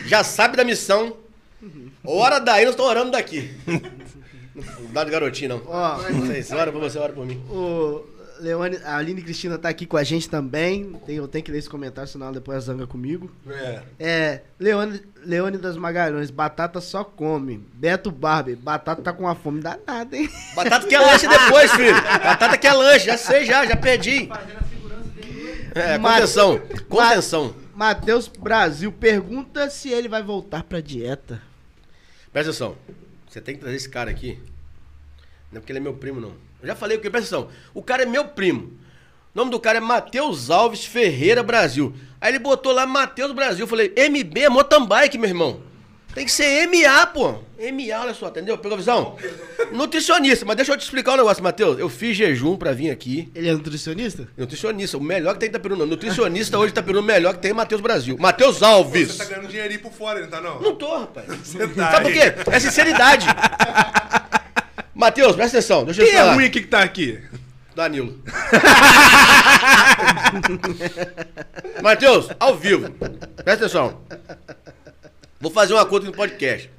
Já 0.07 0.25
sabe 0.25 0.57
da 0.57 0.65
missão. 0.65 1.17
Ora 2.05 2.39
daí, 2.41 2.65
nós 2.65 2.73
estamos 2.75 2.91
orando 2.91 3.13
daqui. 3.13 3.55
Não 4.55 4.93
dá 4.93 5.03
de 5.05 5.11
garotinho, 5.11 5.49
não. 5.49 5.63
Ó, 5.67 5.97
ora 6.57 6.71
por 6.71 6.81
você, 6.81 6.97
ora 6.99 7.13
por 7.13 7.27
mim. 7.27 7.43
o 7.51 8.05
Leone, 8.41 8.79
a 8.85 8.97
Aline 8.97 9.23
Cristina 9.23 9.57
tá 9.59 9.69
aqui 9.69 9.87
com 9.87 9.97
a 9.97 10.03
gente 10.05 10.29
também. 10.29 10.93
Tem, 11.07 11.17
eu 11.17 11.29
tenho 11.29 11.45
que 11.45 11.51
ler 11.53 11.59
esse 11.59 11.69
comentário, 11.69 12.11
senão 12.11 12.27
ela 12.27 12.35
depois 12.35 12.65
zanga 12.65 12.87
comigo. 12.87 13.31
É. 13.49 13.83
É, 13.99 14.41
Leone, 14.59 15.01
Leônidas 15.25 15.77
Magalhães, 15.77 16.31
batata 16.31 16.81
só 16.81 17.05
come. 17.05 17.59
Beto 17.75 18.11
Barber, 18.11 18.57
batata 18.57 19.03
tá 19.03 19.13
com 19.13 19.25
uma 19.25 19.35
fome 19.35 19.61
danada, 19.61 20.17
hein? 20.17 20.29
Batata 20.55 20.87
que 20.87 20.95
é 20.95 21.01
lanche 21.01 21.27
depois, 21.29 21.71
filho. 21.73 21.95
Batata 21.95 22.59
que 22.59 22.67
é 22.67 22.73
lanche, 22.73 23.07
já 23.07 23.17
sei, 23.17 23.45
já, 23.45 23.65
já 23.67 23.77
perdi. 23.77 24.29
É, 25.75 25.99
Mas- 25.99 26.15
contenção. 26.15 26.61
Contenção. 26.89 27.55
Matheus 27.75 28.29
Brasil 28.29 28.93
pergunta 28.93 29.69
se 29.69 29.89
ele 29.91 30.09
vai 30.09 30.23
voltar 30.23 30.63
pra 30.63 30.81
dieta. 30.81 31.43
Presta 32.33 32.51
atenção. 32.51 32.77
Você 33.29 33.41
tem 33.41 33.55
que 33.57 33.61
trazer 33.61 33.77
esse 33.77 33.89
cara 33.89 34.11
aqui. 34.11 34.39
Não 35.51 35.59
é 35.59 35.61
porque 35.61 35.73
ele 35.73 35.81
é 35.81 35.83
meu 35.83 35.95
primo, 35.95 36.21
não. 36.21 36.33
Eu 36.65 36.69
já 36.69 36.75
falei 36.75 36.97
o 36.97 37.01
que? 37.01 37.11
Presta 37.11 37.37
atenção. 37.37 37.53
O 37.75 37.83
cara 37.83 38.05
é 38.05 38.07
meu 38.07 38.25
primo. 38.25 38.73
O 39.35 39.39
nome 39.39 39.51
do 39.51 39.61
cara 39.61 39.77
é 39.77 39.81
Matheus 39.81 40.49
Alves 40.49 40.87
Ferreira 40.87 41.43
Brasil. 41.43 41.95
Aí 42.21 42.31
ele 42.31 42.39
botou 42.39 42.73
lá 42.73 42.87
Matheus 42.87 43.33
Brasil. 43.33 43.65
Eu 43.65 43.69
falei, 43.69 43.93
MB 43.97 44.41
é 44.41 44.49
mountain 44.49 44.87
bike, 44.87 45.19
meu 45.19 45.29
irmão. 45.29 45.61
Tem 46.15 46.25
que 46.25 46.33
ser 46.33 46.67
MA, 46.69 47.07
pô. 47.09 47.33
MA, 47.59 48.01
olha 48.01 48.15
só, 48.15 48.29
entendeu? 48.29 48.57
Pegou 48.57 48.77
a 48.77 48.79
visão? 48.79 49.17
Nutricionista. 49.73 50.47
Mas 50.47 50.57
deixa 50.57 50.73
eu 50.73 50.77
te 50.79 50.83
explicar 50.83 51.15
um 51.15 51.17
negócio, 51.17 51.43
Matheus. 51.43 51.79
Eu 51.79 51.89
fiz 51.89 52.17
jejum 52.17 52.57
pra 52.57 52.73
vir 52.73 52.91
aqui. 52.91 53.31
Ele 53.35 53.49
é 53.49 53.53
nutricionista? 53.53 54.29
Nutricionista. 54.39 54.97
O 54.97 55.03
melhor 55.03 55.35
que 55.35 55.41
tem 55.41 55.49
em 55.49 55.51
Itapiruna. 55.51 55.85
Nutricionista 55.85 56.57
hoje 56.57 56.69
em 56.69 56.73
Itapiruna, 56.73 57.01
o 57.03 57.05
melhor 57.05 57.35
que 57.35 57.41
tem 57.41 57.51
é 57.51 57.55
Matheus 57.55 57.81
Brasil. 57.81 58.17
Matheus 58.19 58.63
Alves. 58.63 59.11
Você 59.11 59.19
tá 59.19 59.25
ganhando 59.25 59.49
dinheirinho 59.49 59.81
por 59.81 59.93
fora, 59.93 60.21
não 60.21 60.29
tá 60.29 60.41
não? 60.41 60.61
Não 60.63 60.77
tô, 60.77 60.97
rapaz. 60.97 61.27
Você 61.27 61.67
tá 61.67 61.91
Sabe 61.91 62.05
por 62.05 62.13
quê? 62.13 62.35
É 62.53 62.61
sinceridade. 62.61 63.27
Matheus, 64.95 65.35
presta 65.35 65.59
atenção. 65.59 65.85
Deixa 65.85 66.03
eu 66.03 66.07
Quem 66.07 66.15
te 66.15 66.19
é 66.19 66.23
falar. 66.23 66.35
ruim 66.35 66.45
aqui 66.47 66.61
que 66.61 66.69
tá 66.69 66.83
aqui? 66.83 67.21
Danilo. 67.75 68.23
Matheus, 71.83 72.29
ao 72.39 72.57
vivo. 72.57 72.89
Presta 72.91 73.67
atenção. 73.67 74.01
Vou 75.41 75.51
fazer 75.51 75.75
uma 75.75 75.85
conta 75.85 76.07
no 76.07 76.13
podcast. 76.13 76.71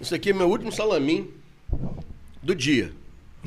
Isso 0.00 0.14
aqui 0.14 0.30
é 0.30 0.32
meu 0.32 0.48
último 0.48 0.72
salamin 0.72 1.30
do 2.42 2.54
dia. 2.54 2.92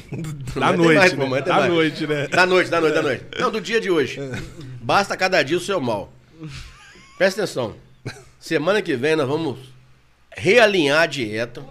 Da 0.56 0.74
noite, 0.74 0.98
mais, 0.98 1.14
né? 1.14 1.26
pô, 1.30 1.42
Da 1.42 1.54
mais. 1.56 1.72
noite, 1.72 2.08
né? 2.08 2.28
Da 2.28 2.46
noite, 2.48 2.70
da 2.70 2.82
noite, 2.82 2.94
da 2.96 3.02
noite. 3.04 3.26
Não, 3.40 3.52
do 3.52 3.62
dia 3.62 3.80
de 3.80 3.92
hoje. 3.92 4.20
Basta 4.82 5.16
cada 5.16 5.44
dia 5.44 5.58
o 5.58 5.60
seu 5.60 5.80
mal. 5.80 6.12
Presta 7.18 7.44
atenção. 7.44 7.76
Semana 8.40 8.82
que 8.82 8.96
vem 8.96 9.16
nós 9.16 9.28
vamos 9.28 9.60
realinhar 10.36 11.02
a 11.02 11.06
dieta. 11.06 11.64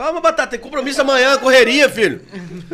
Calma, 0.00 0.18
Batata, 0.18 0.52
tem 0.52 0.58
compromisso 0.58 1.02
amanhã, 1.02 1.36
correria, 1.36 1.86
filho. 1.90 2.22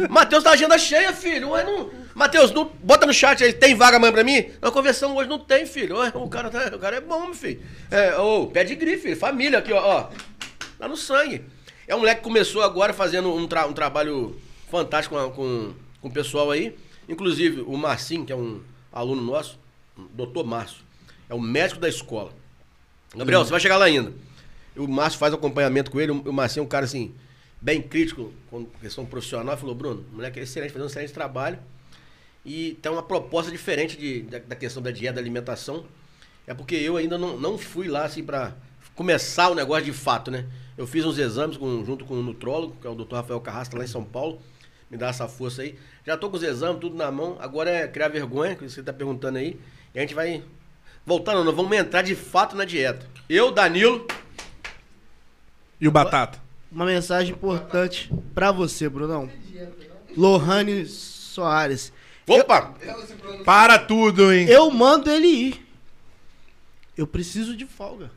Matheus 0.09 0.45
tá 0.45 0.53
agenda 0.53 0.79
cheia, 0.79 1.13
filho. 1.13 1.51
Ué, 1.51 1.65
não... 1.65 1.91
Matheus, 2.15 2.53
não... 2.53 2.71
bota 2.85 3.05
no 3.05 3.13
chat 3.13 3.43
aí, 3.43 3.53
tem 3.53 3.75
vaga 3.75 3.97
amanhã 3.97 4.13
pra 4.13 4.23
mim? 4.23 4.49
Na 4.63 4.71
conversão 4.71 5.17
hoje 5.17 5.29
não 5.29 5.41
tem, 5.41 5.67
filho. 5.67 5.97
Ué, 5.97 6.13
o, 6.15 6.29
cara 6.29 6.49
tá... 6.51 6.77
o 6.77 6.79
cara 6.79 6.99
é 6.99 7.01
bom, 7.01 7.35
filho. 7.35 7.61
É, 7.91 8.17
ô, 8.17 8.47
pé 8.47 8.63
de 8.63 8.77
grife. 8.77 9.17
Família 9.17 9.59
aqui, 9.59 9.73
ó, 9.73 9.83
ó. 9.83 10.09
Tá 10.79 10.87
no 10.87 10.97
sangue. 10.97 11.43
É 11.89 11.97
um 11.97 11.99
moleque 11.99 12.21
que 12.21 12.25
começou 12.29 12.63
agora 12.63 12.93
fazendo 12.95 13.35
um, 13.35 13.49
tra- 13.49 13.67
um 13.67 13.73
trabalho 13.73 14.41
fantástico 14.71 15.17
com, 15.17 15.31
com, 15.33 15.75
com 16.03 16.09
o 16.09 16.13
pessoal 16.13 16.53
aí. 16.53 16.77
Inclusive, 17.09 17.63
o 17.63 17.77
Marcinho, 17.77 18.25
que 18.25 18.33
é 18.33 18.37
um 18.37 18.61
aluno 18.93 19.21
nosso, 19.21 19.59
doutor 20.15 20.47
Márcio, 20.47 20.79
é 21.29 21.35
o 21.35 21.41
médico 21.41 21.81
da 21.81 21.89
escola. 21.89 22.31
Gabriel, 23.17 23.45
você 23.45 23.51
vai 23.51 23.59
chegar 23.59 23.79
lá 23.79 23.87
ainda. 23.87 24.13
O 24.77 24.87
Márcio 24.87 25.19
faz 25.19 25.33
acompanhamento 25.33 25.91
com 25.91 26.01
ele. 26.01 26.13
O 26.13 26.33
Marcinho 26.33 26.63
é 26.63 26.65
um 26.67 26.69
cara, 26.69 26.85
assim, 26.85 27.15
bem 27.61 27.81
crítico 27.81 28.33
com 28.51 28.65
questão 28.81 29.07
profissional. 29.07 29.57
Falou, 29.57 29.75
Bruno, 29.75 30.05
o 30.13 30.17
moleque 30.17 30.39
é 30.39 30.43
excelente, 30.43 30.71
fazendo 30.71 30.85
um 30.85 30.91
excelente 30.91 31.13
trabalho. 31.13 31.59
E 32.45 32.79
tem 32.81 32.93
uma 32.93 33.03
proposta 33.03 33.51
diferente 33.51 33.97
de, 33.97 34.23
da, 34.23 34.39
da 34.39 34.55
questão 34.57 34.83
da 34.83 34.91
dieta, 34.91 35.15
da 35.15 35.21
alimentação. 35.21 35.85
É 36.47 36.55
porque 36.55 36.77
eu 36.77 36.97
ainda 36.97 37.19
não, 37.19 37.37
não 37.39 37.59
fui 37.59 37.89
lá, 37.89 38.05
assim, 38.05 38.23
pra 38.23 38.55
começar 38.95 39.49
o 39.51 39.55
negócio 39.55 39.85
de 39.85 39.93
fato, 39.93 40.31
né? 40.31 40.47
Eu 40.79 40.87
fiz 40.87 41.05
uns 41.05 41.19
exames 41.19 41.57
com- 41.57 41.85
junto 41.85 42.05
com 42.05 42.15
o 42.15 42.23
nutrólogo, 42.23 42.77
que 42.81 42.87
é 42.87 42.91
o 42.91 42.95
Dr. 42.95 43.15
Rafael 43.17 43.41
Carrasta, 43.41 43.77
lá 43.77 43.85
em 43.85 43.89
São 43.89 44.05
Paulo. 44.05 44.41
Me 44.91 44.97
dá 44.97 45.09
essa 45.09 45.27
força 45.27 45.63
aí. 45.63 45.77
Já 46.07 46.17
tô 46.17 46.31
com 46.31 46.37
os 46.37 46.43
exames, 46.43 46.81
tudo 46.81 46.97
na 46.97 47.11
mão. 47.11 47.37
Agora 47.41 47.71
é 47.71 47.89
criar 47.89 48.09
vergonha, 48.09 48.55
que 48.55 48.69
você 48.69 48.83
tá 48.83 48.93
perguntando 48.93 49.39
aí. 49.39 49.59
E 49.95 49.99
a 49.99 50.03
gente 50.03 50.15
vai... 50.15 50.45
Voltando, 51.05 51.43
nós 51.43 51.55
vamos 51.55 51.77
entrar 51.77 52.03
de 52.03 52.15
fato 52.15 52.55
na 52.55 52.65
dieta. 52.65 53.07
Eu, 53.29 53.51
Danilo... 53.51 54.07
E 55.81 55.87
o 55.87 55.91
Batata? 55.91 56.41
Uma 56.71 56.87
mensagem 56.87 57.35
importante 57.35 58.13
pra 58.35 58.51
você, 58.51 58.89
Brunão. 58.89 59.31
Lohane 60.17 60.87
Soares. 60.87 61.93
Opa! 62.27 62.75
Para 63.45 63.79
tudo, 63.79 64.33
hein? 64.33 64.49
Eu 64.49 64.71
mando 64.71 65.11
ele 65.11 65.27
ir. 65.27 65.67
Eu 66.97 67.07
preciso 67.07 67.57
de 67.57 67.67
folga. 67.67 68.11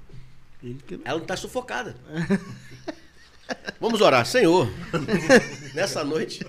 Ele 0.64 0.80
que... 0.86 1.00
Ela 1.04 1.20
não 1.20 1.26
tá 1.26 1.36
sufocada. 1.36 1.96
Vamos 3.80 4.02
orar. 4.02 4.26
Senhor, 4.26 4.70
nessa 5.74 6.04
noite 6.04 6.46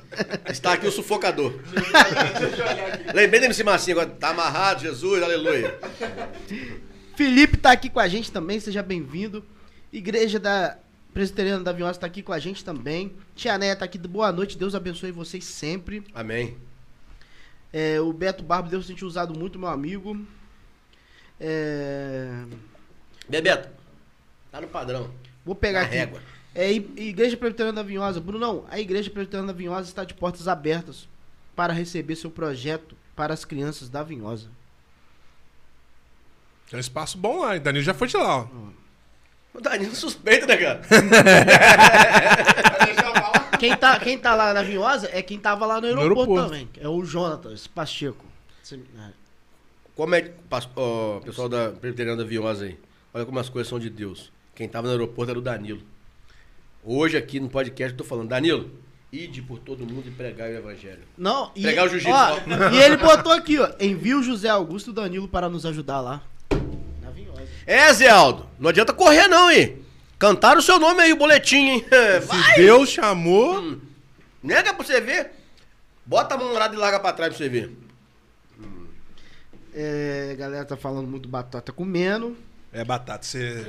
está 0.48 0.74
aqui 0.74 0.86
o 0.86 0.92
sufocador. 0.92 1.54
Lembrei 3.14 3.44
MC 3.44 3.64
Massinha 3.64 3.94
agora. 3.94 4.10
Tá 4.10 4.30
amarrado, 4.30 4.82
Jesus, 4.82 5.22
aleluia. 5.22 5.78
Felipe 7.16 7.56
tá 7.56 7.72
aqui 7.72 7.88
com 7.88 8.00
a 8.00 8.08
gente 8.08 8.30
também, 8.30 8.60
seja 8.60 8.82
bem-vindo. 8.82 9.44
Igreja 9.92 10.38
da 10.38 10.78
Presbiteriana 11.12 11.64
da 11.64 11.72
Vinhosa 11.72 11.98
tá 11.98 12.06
aqui 12.06 12.22
com 12.22 12.32
a 12.32 12.38
gente 12.38 12.64
também. 12.64 13.16
Tia 13.34 13.58
Néia 13.58 13.74
tá 13.74 13.84
aqui, 13.84 13.98
boa 13.98 14.30
noite, 14.30 14.56
Deus 14.56 14.74
abençoe 14.74 15.10
vocês 15.10 15.44
sempre. 15.44 16.04
Amém. 16.14 16.56
É, 17.72 18.00
o 18.00 18.12
Beto 18.12 18.42
Barbo, 18.44 18.68
Deus 18.68 18.86
tem 18.86 18.96
te 18.96 19.04
usado 19.04 19.36
muito, 19.38 19.58
meu 19.58 19.68
amigo. 19.68 20.16
É, 21.38 22.44
Bebeto, 23.28 23.68
tá 24.50 24.60
no 24.60 24.68
padrão. 24.68 25.10
Vou 25.44 25.54
pegar 25.54 25.80
Na 25.80 25.86
aqui. 25.86 25.96
régua. 25.96 26.20
É, 26.54 26.70
Igreja 26.72 27.36
Presbiteriana 27.36 27.76
da 27.76 27.82
Vinhosa. 27.82 28.20
Brunão, 28.20 28.64
a 28.68 28.78
Igreja 28.78 29.10
Presbiteriana 29.10 29.52
da 29.52 29.56
Vinhosa 29.56 29.88
está 29.88 30.04
de 30.04 30.14
portas 30.14 30.48
abertas 30.48 31.08
para 31.54 31.72
receber 31.72 32.16
seu 32.16 32.30
projeto 32.30 32.96
para 33.14 33.32
as 33.34 33.44
crianças 33.44 33.88
da 33.88 34.02
Vinhosa. 34.02 34.48
Tem 36.68 36.76
um 36.76 36.80
espaço 36.80 37.18
bom 37.18 37.40
lá. 37.40 37.56
Danilo 37.58 37.84
já 37.84 37.94
foi 37.94 38.08
de 38.08 38.16
lá, 38.16 38.38
ó. 38.38 38.48
O 39.54 39.60
Danilo 39.60 39.94
suspeito, 39.94 40.46
né, 40.46 40.56
cara? 40.56 40.80
Quem 43.58 43.76
tá, 43.76 44.00
quem 44.00 44.16
tá 44.16 44.34
lá 44.34 44.54
na 44.54 44.62
Vinhosa 44.62 45.10
é 45.12 45.20
quem 45.20 45.38
tava 45.38 45.66
lá 45.66 45.78
no 45.82 45.86
aeroporto, 45.86 46.18
aeroporto. 46.20 46.44
também. 46.46 46.68
É 46.78 46.88
o 46.88 47.04
Jonatas 47.04 47.66
Pacheco. 47.66 48.24
Você- 48.62 48.76
é. 48.76 49.10
Como 49.94 50.14
é 50.14 50.32
pessoal 51.22 51.46
da 51.46 51.68
Presbiteriana 51.70 52.16
da 52.22 52.26
Viosa 52.26 52.64
aí. 52.64 52.78
Olha 53.12 53.26
como 53.26 53.38
as 53.38 53.50
coisas 53.50 53.68
são 53.68 53.78
de 53.78 53.90
Deus. 53.90 54.32
Quem 54.54 54.66
tava 54.66 54.86
no 54.86 54.92
aeroporto 54.94 55.30
era 55.30 55.38
o 55.38 55.42
Danilo. 55.42 55.82
Hoje 56.82 57.18
aqui 57.18 57.38
no 57.38 57.50
podcast 57.50 57.92
eu 57.92 57.98
tô 57.98 58.04
falando, 58.04 58.28
Danilo, 58.30 58.70
ide 59.12 59.42
por 59.42 59.58
todo 59.58 59.84
mundo 59.84 60.08
e 60.08 60.10
pregar 60.10 60.48
o 60.48 60.52
evangelho. 60.54 61.02
Não, 61.18 61.50
e, 61.54 61.62
Pegar 61.62 61.84
o 61.84 61.88
jiu-jitsu, 61.88 62.14
e 62.72 62.78
ele 62.82 62.96
botou 62.96 63.30
aqui, 63.32 63.58
ó. 63.58 63.70
Envia 63.78 64.16
o 64.16 64.22
José 64.22 64.48
Augusto 64.48 64.90
Danilo 64.90 65.28
para 65.28 65.50
nos 65.50 65.66
ajudar 65.66 66.00
lá. 66.00 66.22
É, 67.70 67.92
Zé 67.92 68.08
Aldo, 68.08 68.48
não 68.58 68.68
adianta 68.68 68.92
correr 68.92 69.28
não, 69.28 69.48
hein? 69.48 69.80
Cantaram 70.18 70.58
o 70.58 70.62
seu 70.62 70.76
nome 70.76 71.02
aí, 71.02 71.12
o 71.12 71.16
boletim, 71.16 71.68
hein? 71.68 71.86
Vai! 72.26 72.54
Se 72.54 72.60
Deus 72.62 72.88
chamou. 72.88 73.78
Nega 74.42 74.74
pra 74.74 74.84
você 74.84 75.00
ver. 75.00 75.30
Bota 76.04 76.34
a 76.34 76.38
mão 76.38 76.52
lá 76.52 76.66
e 76.66 76.74
larga 76.74 76.98
pra 76.98 77.12
trás 77.12 77.28
pra 77.32 77.38
você 77.38 77.48
ver. 77.48 77.70
É, 79.72 80.30
a 80.32 80.34
galera 80.34 80.64
tá 80.64 80.76
falando 80.76 81.06
muito 81.06 81.28
batata 81.28 81.70
comendo. 81.70 82.36
É, 82.72 82.82
Batata, 82.82 83.24
você. 83.24 83.64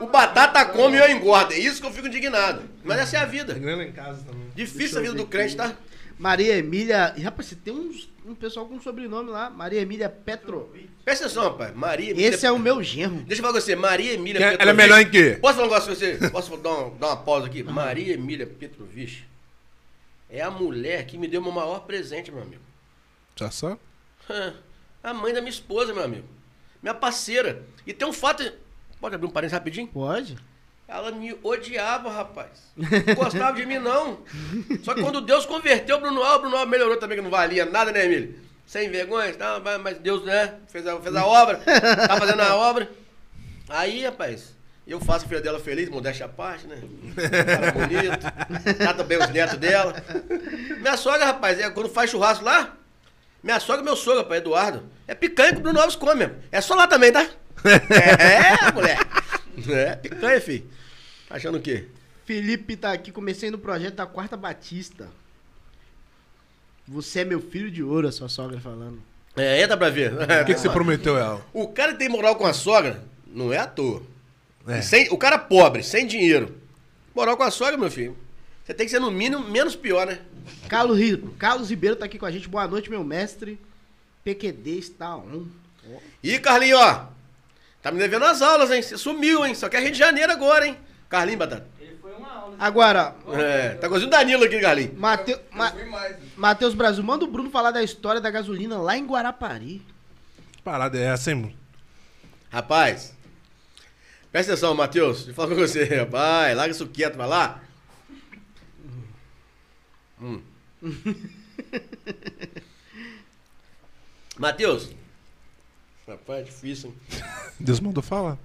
O 0.00 0.06
batata 0.06 0.64
come 0.64 0.96
e 0.96 1.00
eu 1.00 1.10
engordo. 1.10 1.52
É 1.52 1.58
isso 1.58 1.82
que 1.82 1.86
eu 1.86 1.92
fico 1.92 2.06
indignado. 2.06 2.62
Mas 2.82 2.98
essa 2.98 3.18
é 3.18 3.20
a 3.20 3.26
vida. 3.26 3.52
Grana 3.52 3.84
em 3.84 3.92
casa 3.92 4.22
também. 4.24 4.48
Difícil 4.54 4.98
a 4.98 5.02
vida 5.02 5.14
do 5.14 5.26
crente, 5.26 5.54
tá? 5.54 5.76
Maria 6.22 6.56
Emília. 6.56 7.12
E, 7.16 7.20
rapaz, 7.20 7.48
você 7.48 7.56
tem 7.56 7.74
uns, 7.74 8.08
um 8.24 8.32
pessoal 8.32 8.64
com 8.68 8.80
sobrenome 8.80 9.28
lá. 9.28 9.50
Maria 9.50 9.80
Emília 9.80 10.08
Petro. 10.08 10.72
Presta 11.04 11.24
atenção, 11.24 11.42
rapaz. 11.42 11.74
Maria 11.74 12.12
Emília. 12.12 12.28
Esse 12.28 12.46
é 12.46 12.52
o 12.52 12.60
meu 12.60 12.80
genro. 12.80 13.24
Deixa 13.24 13.42
eu 13.42 13.44
falar 13.44 13.54
com 13.54 13.60
você. 13.60 13.74
Maria 13.74 14.14
Emília 14.14 14.38
Quem 14.40 14.50
Petrovich. 14.50 14.62
ela 14.62 14.70
é 14.70 14.74
melhor 14.74 15.00
em 15.00 15.10
quê? 15.10 15.38
Posso 15.40 15.54
falar 15.56 15.66
um 15.66 15.70
negócio 15.70 15.88
com 15.88 15.98
você? 15.98 16.30
Posso 16.30 16.56
dar 16.58 16.70
uma, 16.70 16.90
dar 16.96 17.06
uma 17.08 17.16
pausa 17.16 17.48
aqui? 17.48 17.64
Maria 17.64 18.14
Emília 18.14 18.46
Petrovich 18.46 19.26
é 20.30 20.40
a 20.40 20.48
mulher 20.48 21.06
que 21.06 21.18
me 21.18 21.26
deu 21.26 21.40
o 21.40 21.44
meu 21.44 21.52
maior 21.52 21.80
presente, 21.80 22.30
meu 22.30 22.42
amigo. 22.42 22.62
Já 23.34 23.50
só? 23.50 23.76
A 25.02 25.12
mãe 25.12 25.34
da 25.34 25.40
minha 25.40 25.50
esposa, 25.50 25.92
meu 25.92 26.04
amigo. 26.04 26.28
Minha 26.80 26.94
parceira. 26.94 27.64
E 27.84 27.92
tem 27.92 28.06
um 28.06 28.12
fato. 28.12 28.44
Pode 29.00 29.16
abrir 29.16 29.26
um 29.26 29.30
parênteses 29.30 29.58
rapidinho? 29.58 29.88
Pode? 29.88 30.36
Ela 30.94 31.10
me 31.10 31.34
odiava, 31.42 32.10
rapaz. 32.10 32.50
Não 32.76 33.14
gostava 33.14 33.56
de 33.56 33.64
mim, 33.64 33.78
não. 33.78 34.18
Só 34.82 34.92
que 34.94 35.00
quando 35.00 35.22
Deus 35.22 35.46
converteu 35.46 35.96
o 35.96 36.00
Bruno 36.00 36.22
Alves, 36.22 36.36
o 36.36 36.40
Bruno 36.42 36.56
Alves 36.56 36.70
melhorou 36.70 36.98
também, 36.98 37.16
que 37.16 37.22
não 37.24 37.30
valia 37.30 37.64
nada, 37.64 37.90
né, 37.90 38.04
Emílio? 38.04 38.34
Sem 38.66 38.90
vergonha, 38.90 39.32
tá? 39.32 39.58
mas- 39.82 39.98
Deus, 39.98 40.22
né? 40.22 40.54
Fez 40.68 40.86
a, 40.86 41.00
fez 41.00 41.16
a 41.16 41.24
obra, 41.24 41.56
tá 42.06 42.16
fazendo 42.18 42.40
a 42.42 42.54
obra. 42.56 42.90
Aí, 43.70 44.04
rapaz, 44.04 44.54
eu 44.86 45.00
faço 45.00 45.24
a 45.24 45.28
filha 45.28 45.40
dela 45.40 45.58
feliz, 45.58 45.88
modéstia 45.88 46.26
à 46.26 46.28
parte, 46.28 46.66
né? 46.66 46.76
Cara 47.46 47.72
bonito, 47.72 48.76
trata 48.76 49.02
bem 49.02 49.16
os 49.18 49.30
netos 49.30 49.56
dela. 49.58 49.94
Minha 50.78 50.96
sogra, 50.98 51.24
rapaz, 51.24 51.58
é, 51.58 51.70
quando 51.70 51.88
faz 51.88 52.10
churrasco 52.10 52.44
lá, 52.44 52.74
minha 53.42 53.58
sogra 53.60 53.80
e 53.80 53.84
meu 53.84 53.96
sogro, 53.96 54.20
rapaz, 54.20 54.42
Eduardo, 54.42 54.84
é 55.08 55.14
picanha 55.14 55.52
que 55.52 55.58
o 55.58 55.62
Bruno 55.62 55.80
Alves 55.80 55.96
come. 55.96 56.28
É 56.50 56.60
só 56.60 56.74
lá 56.74 56.86
também, 56.86 57.10
tá? 57.12 57.26
É, 57.64 58.72
mulher. 58.72 58.98
É, 59.70 59.96
picanha, 59.96 60.40
filho. 60.40 60.81
Achando 61.32 61.56
o 61.58 61.60
quê? 61.62 61.86
Felipe 62.26 62.76
tá 62.76 62.92
aqui. 62.92 63.10
Comecei 63.10 63.50
no 63.50 63.58
projeto 63.58 63.94
da 63.94 64.06
Quarta 64.06 64.36
Batista. 64.36 65.08
Você 66.86 67.20
é 67.20 67.24
meu 67.24 67.40
filho 67.40 67.70
de 67.70 67.82
ouro, 67.82 68.06
a 68.08 68.12
sua 68.12 68.28
sogra 68.28 68.60
falando. 68.60 69.02
É, 69.36 69.62
entra 69.62 69.76
pra 69.76 69.88
ver. 69.88 70.12
O 70.12 70.44
que, 70.44 70.54
que 70.54 70.60
você 70.60 70.68
prometeu 70.70 71.16
ela? 71.16 71.44
O 71.52 71.68
cara 71.68 71.92
que 71.92 71.98
tem 71.98 72.08
moral 72.08 72.36
com 72.36 72.46
a 72.46 72.52
sogra, 72.52 73.02
não 73.26 73.52
é 73.52 73.58
à 73.58 73.66
toa. 73.66 74.02
É. 74.66 74.82
Sem- 74.82 75.08
o 75.10 75.16
cara 75.16 75.38
pobre, 75.38 75.82
sem 75.82 76.06
dinheiro. 76.06 76.54
Moral 77.14 77.36
com 77.36 77.42
a 77.42 77.50
sogra, 77.50 77.76
meu 77.78 77.90
filho. 77.90 78.16
Você 78.64 78.74
tem 78.74 78.86
que 78.86 78.90
ser 78.92 79.00
no 79.00 79.10
mínimo 79.10 79.42
menos 79.48 79.74
pior, 79.74 80.06
né? 80.06 80.20
Carlos, 80.68 80.98
Carlos 81.38 81.70
Ribeiro 81.70 81.96
tá 81.96 82.04
aqui 82.04 82.18
com 82.18 82.26
a 82.26 82.30
gente. 82.30 82.48
Boa 82.48 82.68
noite, 82.68 82.90
meu 82.90 83.02
mestre. 83.02 83.58
PQD 84.22 84.78
está 84.78 85.16
on. 85.16 85.46
Ih, 86.22 86.38
Carlinho, 86.38 86.76
ó. 86.78 87.06
Tá 87.82 87.90
me 87.90 87.98
devendo 87.98 88.24
as 88.24 88.40
aulas, 88.40 88.70
hein? 88.70 88.80
Você 88.82 88.96
sumiu, 88.96 89.44
hein? 89.44 89.54
Só 89.54 89.68
que 89.68 89.76
é 89.76 89.80
Rio 89.80 89.90
de 89.92 89.98
Janeiro 89.98 90.30
agora, 90.30 90.66
hein? 90.66 90.76
Carlinho, 91.12 91.36
Batata. 91.38 91.66
Agora, 92.58 93.14
É, 93.34 93.74
tá 93.74 93.86
igualzinho 93.86 94.08
o 94.08 94.10
Danilo 94.10 94.44
aqui, 94.44 94.58
Carlinho. 94.58 94.94
Mateu, 94.98 95.38
Ma-. 95.50 95.74
Matheus 96.36 96.72
Brasil, 96.74 97.04
manda 97.04 97.22
o 97.26 97.28
Bruno 97.30 97.50
falar 97.50 97.70
da 97.70 97.82
história 97.82 98.18
da 98.20 98.30
gasolina 98.30 98.78
lá 98.78 98.96
em 98.96 99.04
Guarapari. 99.06 99.82
Que 100.52 100.62
parada 100.62 100.98
é 100.98 101.02
essa, 101.02 101.30
hein, 101.30 101.36
mano? 101.36 101.54
Rapaz, 102.50 103.14
presta 104.30 104.52
atenção, 104.52 104.74
Matheus. 104.74 105.18
Deixa 105.18 105.30
eu 105.32 105.34
falar 105.34 105.48
com 105.48 105.54
você, 105.56 105.84
rapaz. 106.00 106.56
Larga 106.56 106.72
isso 106.74 106.86
quieto, 106.86 107.16
vai 107.16 107.28
lá. 107.28 107.60
Hum. 110.20 110.40
Matheus. 114.38 114.88
Rapaz, 116.08 116.40
é 116.40 116.42
difícil, 116.44 116.88
hein? 116.90 117.22
Deus 117.60 117.80
mandou 117.80 118.02
falar. 118.02 118.38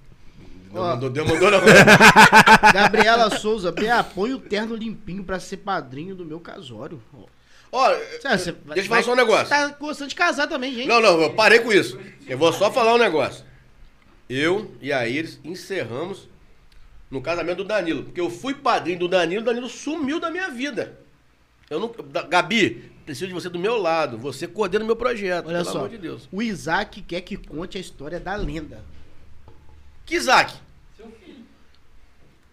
Ó. 0.78 0.96
mandou, 0.96 1.26
mandou 1.26 1.52
não. 1.52 1.60
Gabriela 2.74 3.30
Souza, 3.38 3.72
Bea, 3.72 4.04
põe 4.04 4.34
o 4.34 4.40
terno 4.40 4.76
limpinho 4.76 5.24
pra 5.24 5.40
ser 5.40 5.58
padrinho 5.58 6.16
do 6.16 6.26
meu 6.26 6.40
casório. 6.40 7.02
Ó. 7.72 7.90
Deixa 8.24 8.52
eu 8.76 8.86
falar 8.86 9.04
só 9.04 9.14
um 9.14 9.16
negócio. 9.16 9.50
Tá 9.50 9.68
gostando 9.80 10.10
de 10.10 10.16
casar 10.16 10.48
também, 10.48 10.74
gente. 10.74 10.88
Não, 10.88 11.02
não, 11.02 11.22
eu 11.22 11.34
parei 11.34 11.60
com 11.60 11.72
isso. 11.72 12.00
Eu 12.28 12.38
vou 12.38 12.52
só 12.54 12.72
falar 12.72 12.94
um 12.94 12.98
negócio. 12.98 13.46
Eu 14.30 14.72
e 14.82 14.92
a 14.92 15.08
Iris 15.08 15.40
encerramos 15.44 16.28
no 17.10 17.22
casamento 17.22 17.58
do 17.58 17.64
Danilo. 17.66 18.04
Porque 18.04 18.20
eu 18.20 18.30
fui 18.30 18.54
padrinho 18.54 19.00
do 19.00 19.08
Danilo, 19.08 19.42
o 19.42 19.46
Danilo 19.46 19.70
sumiu 19.70 20.20
da 20.20 20.30
minha 20.30 20.50
vida. 20.50 20.98
Eu 21.70 21.80
não. 21.80 21.94
Gabi, 22.30 22.92
preciso 23.06 23.28
de 23.28 23.34
você 23.34 23.50
do 23.50 23.60
meu 23.60 23.78
lado. 23.78 24.18
Você 24.18 24.48
coordena 24.48 24.84
o 24.84 24.88
meu 24.88 24.96
projeto. 24.96 25.48
Olha 25.48 25.60
pelo 25.60 25.72
só, 25.72 25.78
amor 25.80 25.90
de 25.90 25.98
Deus. 25.98 26.28
o 26.32 26.42
Isaac 26.42 27.02
quer 27.02 27.22
que 27.22 27.36
conte 27.36 27.78
a 27.78 27.82
história 27.82 28.20
da 28.20 28.36
lenda. 28.36 28.84
Que 30.06 30.16
Isaac? 30.16 30.54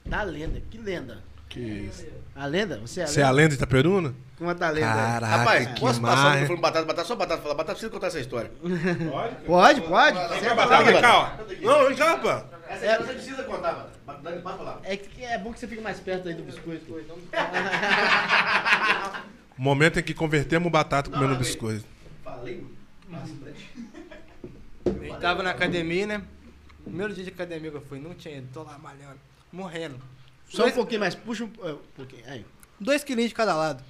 Da 0.05 0.23
lenda, 0.23 0.61
que 0.71 0.79
lenda? 0.79 1.19
Que 1.49 1.61
isso. 1.61 2.07
A 2.35 2.47
lenda? 2.47 2.79
Você 2.81 3.01
é 3.01 3.05
a 3.05 3.07
Você 3.07 3.21
é 3.21 3.23
a 3.23 3.27
lenda? 3.31 3.37
lenda 3.37 3.49
de 3.51 3.55
Itaperuna? 3.57 4.15
Conta 4.39 4.67
a 4.67 4.71
lenda. 4.71 4.87
aí. 4.87 4.95
Caraca, 4.95 5.37
Rapaz, 5.37 5.67
que 5.69 5.81
posso 5.81 6.01
passar 6.01 6.17
marra. 6.17 6.29
o 6.29 6.33
microfone 6.41 6.61
batata, 6.61 6.85
batata, 6.87 7.09
só 7.09 7.15
batata, 7.17 7.43
falar, 7.43 7.55
batata, 7.55 7.73
precisa 7.73 7.91
contar 7.93 8.07
essa 8.09 8.21
história. 8.21 8.51
Pode, 9.47 9.81
pode. 9.83 10.19
Vem 10.19 10.29
Você 10.41 10.47
é 10.47 10.55
Batata, 10.55 10.85
da- 10.85 10.91
vem 10.93 11.01
cá, 11.01 11.17
ó. 11.19 11.31
Não, 11.63 11.87
vem 11.89 11.97
cá, 11.97 12.19
pô. 12.19 12.29
Essa 12.31 12.75
história 12.87 13.07
você 13.07 13.13
precisa 13.15 13.43
contar. 13.45 13.89
Batata, 14.05 14.41
pode 14.41 14.57
falar. 14.59 14.81
É, 14.83 14.97
que 14.97 15.25
é 15.25 15.39
bom 15.39 15.53
que 15.53 15.61
você 15.61 15.67
fique 15.69 15.81
mais 15.83 16.01
perto 16.01 16.29
aí 16.29 16.35
do 16.35 16.43
biscoito. 16.43 16.93
O 19.57 19.63
momento 19.63 20.01
em 20.01 20.03
que 20.03 20.13
convertemos 20.13 20.67
o 20.67 20.71
batata 20.71 21.09
comendo 21.09 21.37
biscoito. 21.37 21.85
Falei. 22.25 22.67
A 23.13 24.91
gente 25.05 25.21
tava 25.21 25.45
na 25.45 25.51
academia, 25.51 26.07
né? 26.09 26.23
Primeiro 26.83 27.15
dia 27.15 27.23
de 27.23 27.31
academia 27.31 27.71
que 27.71 27.77
eu 27.77 27.81
fui, 27.83 28.01
não 28.01 28.15
tinha 28.15 28.37
ido, 28.39 28.49
tô 28.53 28.65
lá 28.65 28.77
malhando, 28.79 29.17
morrendo. 29.55 29.99
Só 30.49 30.63
um 30.63 30.65
Dois, 30.65 30.75
pouquinho 30.75 31.01
mais, 31.01 31.15
puxa 31.15 31.45
um, 31.45 31.51
é, 31.63 31.73
um 31.73 31.79
pouquinho. 31.95 32.23
Aí. 32.27 32.45
dois 32.79 33.03
quilinhos 33.03 33.31
de 33.31 33.35
cada 33.35 33.55
lado. 33.55 33.83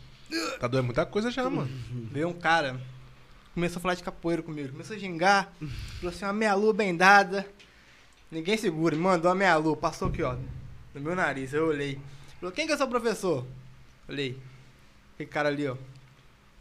Tá 0.59 0.67
doendo 0.67 0.87
muita 0.87 1.05
coisa 1.07 1.31
já, 1.31 1.49
mano. 1.49 1.71
Veio 2.11 2.29
um 2.29 2.33
cara, 2.33 2.81
começou 3.55 3.79
a 3.79 3.83
falar 3.83 3.95
de 3.95 4.03
capoeira 4.03 4.43
comigo, 4.43 4.71
começou 4.71 4.97
a 4.97 4.99
gingar, 4.99 5.53
falou 6.01 6.15
assim, 6.15 6.25
uma 6.25 6.33
meia 6.33 6.55
lua 6.55 6.73
bem 6.73 6.97
dada. 6.97 7.47
Ninguém 8.31 8.57
segura, 8.57 8.97
mandou 8.97 9.31
uma 9.31 9.37
meia 9.37 9.57
lua, 9.57 9.77
passou 9.77 10.09
aqui, 10.09 10.23
ó, 10.23 10.37
no 10.95 11.01
meu 11.01 11.15
nariz, 11.15 11.53
eu 11.53 11.67
olhei. 11.69 12.01
Falou, 12.41 12.53
quem 12.53 12.67
que 12.67 12.73
é 12.73 12.77
seu 12.77 12.89
professor? 12.89 13.47
Olhei, 14.09 14.39
aquele 15.15 15.29
cara 15.29 15.49
ali, 15.49 15.69
ó. 15.69 15.77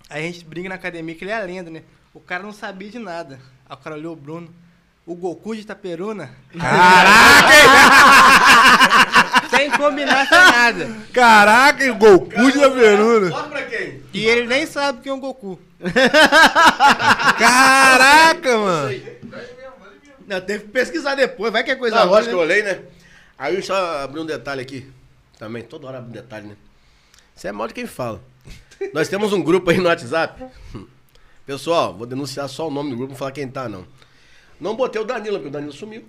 Aí 0.09 0.23
a 0.23 0.31
gente 0.31 0.45
briga 0.45 0.69
na 0.69 0.75
academia 0.75 1.15
que 1.15 1.23
ele 1.23 1.31
é 1.31 1.39
lenda, 1.39 1.71
né? 1.71 1.83
O 2.13 2.19
cara 2.19 2.43
não 2.43 2.53
sabia 2.53 2.89
de 2.89 2.99
nada. 2.99 3.39
Aí 3.65 3.75
o 3.75 3.79
cara 3.79 3.95
olhou 3.95 4.13
o 4.13 4.15
Bruno, 4.15 4.53
o 5.05 5.15
Goku 5.15 5.53
de 5.53 5.61
Itaperuna, 5.61 6.29
sem 9.49 9.69
combinar 9.71 10.25
sem 10.27 10.37
nada. 10.37 10.95
Caraca, 11.11 11.83
e 11.83 11.91
o 11.91 11.95
Goku 11.95 12.29
de 12.29 12.57
Itaperuna. 12.57 13.29
Bota 13.29 13.49
pra 13.49 13.63
quem? 13.63 14.01
E 14.13 14.25
ele 14.25 14.47
nem 14.47 14.65
sabe 14.65 15.01
quem 15.01 15.11
é 15.11 15.15
o 15.15 15.19
Goku. 15.19 15.59
Caraca, 17.37 18.57
mano. 18.57 19.01
Não, 20.25 20.39
teve 20.39 20.63
que 20.63 20.69
pesquisar 20.71 21.15
depois, 21.15 21.51
vai 21.51 21.63
que 21.63 21.71
é 21.71 21.75
coisa 21.75 21.97
Não, 21.97 22.03
ruim, 22.03 22.11
lógico 22.13 22.29
que 22.29 22.35
eu 22.35 22.47
né? 22.47 22.53
olhei, 22.53 22.63
né? 22.63 22.79
Aí 23.37 23.55
eu 23.55 23.61
só 23.61 24.03
abri 24.03 24.21
um 24.21 24.25
detalhe 24.25 24.61
aqui. 24.61 24.89
Também, 25.37 25.63
toda 25.63 25.87
hora 25.87 25.97
abre 25.97 26.11
um 26.11 26.13
detalhe, 26.13 26.47
né? 26.47 26.55
Isso 27.35 27.47
é 27.47 27.51
mal 27.51 27.67
de 27.67 27.73
quem 27.73 27.85
fala. 27.85 28.21
Nós 28.93 29.09
temos 29.09 29.33
um 29.33 29.43
grupo 29.43 29.69
aí 29.69 29.77
no 29.77 29.89
WhatsApp. 29.89 30.45
Pessoal, 31.45 31.93
vou 31.93 32.07
denunciar 32.07 32.47
só 32.47 32.69
o 32.69 32.71
nome 32.71 32.91
do 32.91 32.95
grupo, 32.95 33.11
não 33.11 33.17
falar 33.17 33.33
quem 33.33 33.49
tá, 33.49 33.67
não. 33.67 33.85
Não 34.59 34.75
botei 34.75 35.01
o 35.01 35.05
Danilo, 35.05 35.35
porque 35.35 35.47
o 35.49 35.51
Danilo 35.51 35.73
sumiu. 35.73 36.03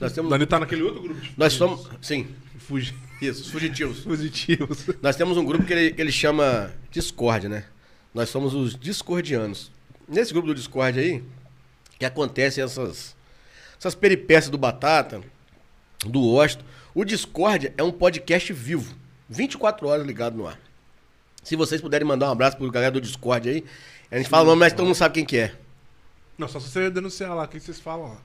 Nós 0.00 0.12
O 0.12 0.14
temos. 0.14 0.30
Dani 0.30 0.46
tá 0.46 0.58
naquele 0.58 0.82
outro 0.82 1.00
grupo 1.02 1.20
Nós 1.36 1.52
somos. 1.52 1.88
Sim, 2.02 2.26
fugi- 2.58 2.94
isso, 3.22 3.42
os 3.42 3.50
fugitivos. 3.50 4.00
positivos. 4.00 4.86
Nós 5.02 5.14
temos 5.16 5.36
um 5.36 5.44
grupo 5.44 5.64
que 5.64 5.72
ele, 5.72 5.92
que 5.92 6.00
ele 6.00 6.10
chama 6.12 6.72
Discord, 6.90 7.48
né? 7.48 7.64
Nós 8.12 8.28
somos 8.28 8.54
os 8.54 8.76
discordianos. 8.76 9.70
Nesse 10.08 10.32
grupo 10.32 10.48
do 10.48 10.54
Discord 10.54 10.98
aí, 10.98 11.22
que 11.98 12.04
acontecem 12.04 12.62
essas, 12.64 13.14
essas 13.78 13.94
peripécias 13.94 14.50
do 14.50 14.58
Batata, 14.58 15.20
do 16.04 16.24
Osto. 16.26 16.64
O 16.94 17.04
Discord 17.04 17.72
é 17.76 17.82
um 17.82 17.92
podcast 17.92 18.52
vivo, 18.52 18.94
24 19.28 19.86
horas 19.86 20.06
ligado 20.06 20.36
no 20.36 20.46
ar. 20.48 20.58
Se 21.42 21.54
vocês 21.56 21.80
puderem 21.80 22.06
mandar 22.06 22.28
um 22.28 22.32
abraço 22.32 22.56
pro 22.56 22.70
galera 22.70 22.90
do 22.92 23.00
Discord 23.00 23.48
aí, 23.48 23.64
a 24.10 24.16
gente 24.16 24.28
fala 24.28 24.44
o 24.44 24.46
nome, 24.48 24.60
mas 24.60 24.72
todo 24.72 24.86
mundo 24.86 24.94
sabe 24.96 25.14
quem 25.14 25.24
que 25.24 25.36
é. 25.36 25.54
Não, 26.38 26.48
só 26.48 26.60
se 26.60 26.68
você 26.70 26.90
denunciar 26.90 27.34
lá, 27.34 27.44
o 27.44 27.48
que 27.48 27.58
vocês 27.60 27.80
falam 27.80 28.08
lá? 28.10 28.16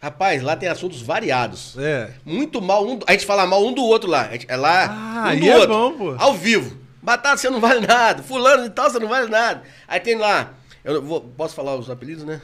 Rapaz, 0.00 0.42
lá 0.42 0.54
tem 0.54 0.68
assuntos 0.68 1.02
variados. 1.02 1.74
É. 1.76 2.10
Muito 2.24 2.62
mal, 2.62 2.86
um, 2.86 3.00
a 3.06 3.12
gente 3.12 3.26
fala 3.26 3.44
mal 3.46 3.64
um 3.66 3.72
do 3.72 3.82
outro 3.82 4.08
lá. 4.08 4.28
Gente, 4.28 4.46
é 4.48 4.56
lá, 4.56 4.86
Ah, 5.26 5.32
um 5.34 5.40
do 5.40 5.46
é 5.46 5.54
outro. 5.56 5.68
bom, 5.74 5.92
pô. 5.92 6.14
Ao 6.18 6.34
vivo. 6.34 6.76
Batata, 7.02 7.36
você 7.36 7.50
não 7.50 7.58
vale 7.60 7.84
nada. 7.84 8.22
Fulano 8.22 8.66
e 8.66 8.70
tal, 8.70 8.88
você 8.90 8.98
não 9.00 9.08
vale 9.08 9.28
nada. 9.28 9.62
Aí 9.88 9.98
tem 9.98 10.16
lá, 10.16 10.50
eu 10.84 10.94
não 10.94 11.02
vou, 11.02 11.20
posso 11.20 11.54
falar 11.56 11.74
os 11.74 11.90
apelidos, 11.90 12.22
né? 12.24 12.40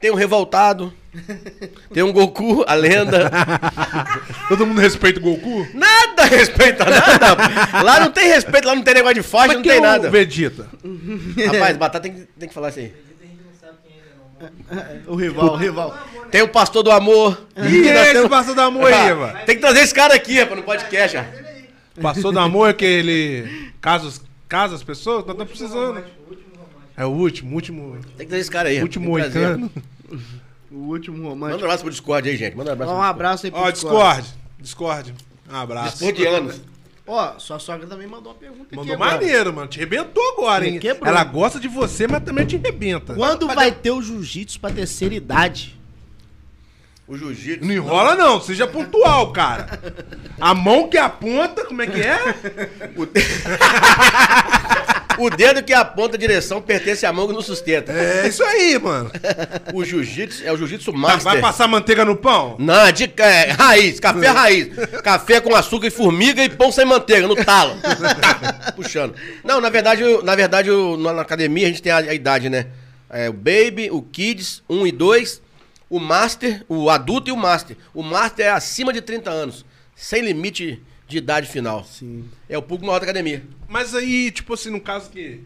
Tem 0.00 0.10
um 0.10 0.14
Revoltado, 0.16 0.92
tem 1.92 2.02
um 2.02 2.12
Goku, 2.12 2.64
a 2.66 2.74
lenda. 2.74 3.30
Todo 4.48 4.66
mundo 4.66 4.80
respeita 4.80 5.20
o 5.20 5.22
Goku? 5.22 5.66
Nada 5.74 6.24
respeita 6.24 6.84
nada. 6.86 7.82
Lá 7.84 8.00
não 8.00 8.10
tem 8.10 8.26
respeito, 8.28 8.66
lá 8.66 8.74
não 8.74 8.82
tem 8.82 8.94
negócio 8.94 9.14
de 9.16 9.22
forte, 9.22 9.48
Mas 9.48 9.56
não 9.58 9.62
quem 9.62 9.72
tem 9.72 9.78
é 9.78 9.80
o 9.80 9.90
nada. 9.92 10.10
Vegeta. 10.10 10.68
Rapaz, 11.52 11.76
Batata 11.76 12.00
tem, 12.08 12.14
que- 12.14 12.28
tem 12.38 12.48
que 12.48 12.54
falar 12.54 12.70
isso 12.70 12.78
aí. 12.80 12.92
O 15.06 15.14
rival, 15.14 15.52
o 15.52 15.56
rival. 15.56 15.98
Tem 16.30 16.42
o 16.42 16.48
Pastor 16.48 16.82
do 16.82 16.90
Amor. 16.90 17.40
Ih, 17.56 17.88
é 17.88 18.12
esse 18.12 18.28
passou 18.28 18.54
da 18.54 18.64
amor 18.64 18.92
aí, 18.92 19.14
mano? 19.14 19.38
Tem 19.46 19.54
que 19.56 19.60
trazer 19.60 19.80
esse 19.80 19.94
cara 19.94 20.14
aqui, 20.14 20.38
rapaz, 20.40 20.56
no 20.56 20.62
podcast, 20.64 21.16
ó. 21.18 21.24
Passou 22.00 22.32
do 22.32 22.38
amor 22.38 22.70
é 22.70 22.72
que 22.72 22.84
ele 22.84 23.70
casa, 23.80 24.06
os- 24.06 24.20
casa 24.48 24.74
as 24.74 24.82
pessoas? 24.82 25.24
Nós 25.26 25.34
estamos 25.34 25.48
precisando. 25.48 26.02
É 26.96 27.04
o 27.04 27.10
último, 27.10 27.54
último, 27.54 27.92
Tem 28.16 28.26
que 28.26 28.26
trazer 28.26 28.40
esse 28.40 28.50
cara 28.50 28.68
aí. 28.68 28.80
último 28.82 29.08
moicano. 29.10 29.70
O 30.70 30.76
último 30.88 31.16
Manda 31.18 31.26
um 31.26 31.30
romântico. 31.34 31.64
abraço 31.64 31.82
pro 31.82 31.90
Discord 31.90 32.28
aí, 32.28 32.36
gente. 32.36 32.56
Manda 32.56 32.70
um 32.70 32.72
abraço 32.72 32.92
um 32.92 33.02
abraço 33.02 33.46
aí 33.46 33.52
pro 33.52 33.60
Ó, 33.60 33.70
Discord. 33.70 34.22
Discord. 34.58 35.10
Discord. 35.10 35.14
Um 35.52 35.56
abraço. 35.56 35.92
Discordianos. 35.98 36.60
Ó, 37.06 37.38
sua 37.38 37.58
sogra 37.58 37.86
também 37.86 38.06
mandou 38.06 38.32
uma 38.32 38.38
pergunta 38.38 38.66
aqui 38.66 38.76
Mandou 38.76 38.94
agora. 38.94 39.10
maneiro, 39.12 39.52
mano. 39.52 39.66
Te 39.66 39.78
arrebentou 39.78 40.22
agora, 40.34 40.66
hein? 40.66 40.78
Quebrou. 40.78 41.08
Ela 41.08 41.24
gosta 41.24 41.58
de 41.58 41.66
você, 41.66 42.06
mas 42.06 42.22
também 42.22 42.46
te 42.46 42.54
arrebenta. 42.56 43.14
Quando 43.14 43.46
vai 43.48 43.72
ter 43.72 43.90
o 43.90 44.00
jiu-jitsu 44.00 44.60
pra 44.60 44.70
terceira 44.70 45.14
idade? 45.14 45.76
O 47.08 47.18
jiu-jitsu. 47.18 47.64
Não 47.66 47.74
enrola, 47.74 48.14
não. 48.14 48.40
Seja 48.40 48.68
pontual, 48.68 49.32
cara. 49.32 49.80
A 50.40 50.54
mão 50.54 50.88
que 50.88 50.96
aponta, 50.96 51.64
como 51.64 51.82
é 51.82 51.86
que 51.88 52.00
é? 52.00 52.18
O, 52.96 53.04
O 55.22 55.30
dedo 55.30 55.62
que 55.62 55.72
aponta 55.72 56.16
a 56.16 56.18
direção 56.18 56.60
pertence 56.60 57.06
à 57.06 57.12
mão 57.12 57.26
que 57.28 57.32
nos 57.32 57.46
sustenta. 57.46 57.92
É 57.92 58.26
isso 58.28 58.42
aí, 58.42 58.78
mano. 58.78 59.10
O 59.72 59.84
jiu-jitsu 59.84 60.42
é 60.44 60.52
o 60.52 60.56
jiu-jitsu 60.56 60.92
master. 60.92 61.20
vai 61.22 61.40
passar 61.40 61.66
manteiga 61.68 62.04
no 62.04 62.16
pão? 62.16 62.56
Não, 62.58 62.90
de 62.92 63.10
é, 63.16 63.50
raiz, 63.52 63.98
café 64.00 64.26
raiz. 64.28 64.68
Café 65.02 65.40
com 65.40 65.54
açúcar 65.54 65.86
e 65.86 65.90
formiga 65.90 66.42
e 66.44 66.48
pão 66.48 66.70
sem 66.72 66.84
manteiga, 66.84 67.26
no 67.26 67.36
talo. 67.36 67.76
Puxando. 68.76 69.14
Não, 69.44 69.60
na 69.60 69.70
verdade, 69.70 70.02
eu- 70.02 70.22
na 70.22 70.34
verdade, 70.34 70.68
eu- 70.68 70.96
na 70.96 71.20
academia 71.22 71.66
a 71.66 71.70
gente 71.70 71.82
tem 71.82 71.92
a, 71.92 71.98
a 71.98 72.14
idade, 72.14 72.48
né? 72.50 72.66
É, 73.08 73.28
o 73.28 73.32
Baby, 73.32 73.90
o 73.90 74.02
Kids, 74.02 74.62
1 74.68 74.86
e 74.86 74.92
2, 74.92 75.40
o 75.88 76.00
Master, 76.00 76.64
o 76.68 76.88
adulto 76.90 77.28
e 77.30 77.32
o 77.32 77.36
Master. 77.36 77.76
O 77.94 78.02
Master 78.02 78.46
é 78.46 78.50
acima 78.50 78.92
de 78.92 79.00
30 79.00 79.30
anos, 79.30 79.64
sem 79.94 80.22
limite 80.22 80.82
de 81.12 81.18
idade 81.18 81.46
final. 81.48 81.84
Sim. 81.84 82.28
É 82.48 82.56
o 82.58 82.62
público 82.62 82.86
maior 82.86 82.98
da 82.98 83.04
academia. 83.04 83.44
Mas 83.68 83.94
aí, 83.94 84.30
tipo 84.30 84.54
assim, 84.54 84.70
no 84.70 84.80
caso 84.80 85.10
que 85.10 85.40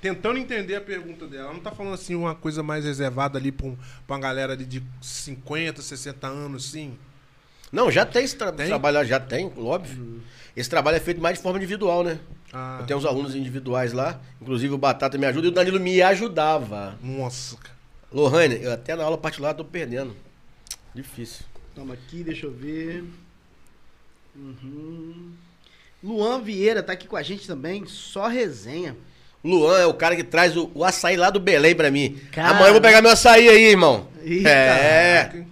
tentando 0.00 0.38
entender 0.38 0.76
a 0.76 0.80
pergunta 0.80 1.26
dela. 1.26 1.44
Ela 1.46 1.52
não 1.54 1.60
tá 1.60 1.70
falando 1.70 1.94
assim 1.94 2.14
uma 2.14 2.34
coisa 2.34 2.62
mais 2.62 2.84
reservada 2.84 3.38
ali 3.38 3.52
pra, 3.52 3.66
um, 3.66 3.76
pra 4.06 4.16
uma 4.16 4.20
galera 4.20 4.52
ali 4.54 4.64
de 4.64 4.82
50, 5.00 5.82
60 5.82 6.26
anos, 6.26 6.70
sim. 6.70 6.96
Não, 7.70 7.90
já 7.90 8.04
tem 8.04 8.24
esse 8.24 8.34
tra 8.36 8.50
Tem? 8.50 8.66
trabalho, 8.66 9.04
já 9.06 9.20
tem, 9.20 9.52
óbvio. 9.56 10.20
Esse 10.56 10.68
trabalho 10.68 10.96
é 10.96 11.00
feito 11.00 11.20
mais 11.20 11.36
de 11.36 11.42
forma 11.42 11.58
individual, 11.58 12.02
né? 12.02 12.18
Ah, 12.52 12.78
Eu 12.80 12.86
tenho 12.86 12.98
uns 12.98 13.04
alunos 13.04 13.36
individuais 13.36 13.92
lá, 13.92 14.20
inclusive 14.40 14.74
o 14.74 14.78
Batata 14.78 15.16
me 15.16 15.26
ajuda 15.26 15.46
e 15.46 15.50
o 15.50 15.52
Danilo 15.52 15.78
me 15.78 16.02
ajudava. 16.02 16.98
Nossa, 17.00 17.56
cara. 17.56 17.76
Lohane, 18.12 18.60
eu 18.60 18.72
até 18.72 18.96
na 18.96 19.04
aula 19.04 19.16
particular 19.16 19.54
tô 19.54 19.64
perdendo. 19.64 20.16
Difícil. 20.92 21.44
Toma 21.76 21.94
aqui, 21.94 22.24
deixa 22.24 22.46
eu 22.46 22.50
ver. 22.50 23.04
Uhum. 24.36 25.32
Luan 26.02 26.40
Vieira 26.40 26.82
tá 26.82 26.92
aqui 26.94 27.06
com 27.06 27.16
a 27.16 27.22
gente 27.22 27.46
também, 27.46 27.84
só 27.86 28.26
resenha. 28.26 28.96
Luan 29.44 29.78
é 29.80 29.86
o 29.86 29.94
cara 29.94 30.14
que 30.16 30.24
traz 30.24 30.56
o, 30.56 30.70
o 30.74 30.84
açaí 30.84 31.16
lá 31.16 31.30
do 31.30 31.40
Belém 31.40 31.74
pra 31.74 31.90
mim. 31.90 32.18
Cara. 32.32 32.50
Amanhã 32.50 32.68
eu 32.68 32.72
vou 32.72 32.80
pegar 32.82 33.00
meu 33.02 33.10
açaí 33.10 33.48
aí, 33.48 33.64
irmão. 33.70 34.06
Eita. 34.22 34.48
É. 34.48 35.44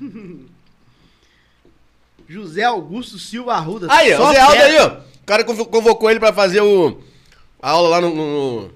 José 2.28 2.62
Augusto 2.64 3.18
Silva 3.18 3.54
Arruda. 3.54 3.86
Aí, 3.90 4.08
Zé 4.08 4.14
Aldo 4.14 4.34
aí, 4.62 4.78
ó. 4.78 4.88
O 5.22 5.26
cara 5.26 5.44
convo- 5.44 5.66
convocou 5.66 6.10
ele 6.10 6.20
pra 6.20 6.32
fazer 6.32 6.60
o, 6.60 7.00
a 7.60 7.70
aula 7.70 7.88
lá 7.88 8.00
no, 8.00 8.14
no- 8.14 8.70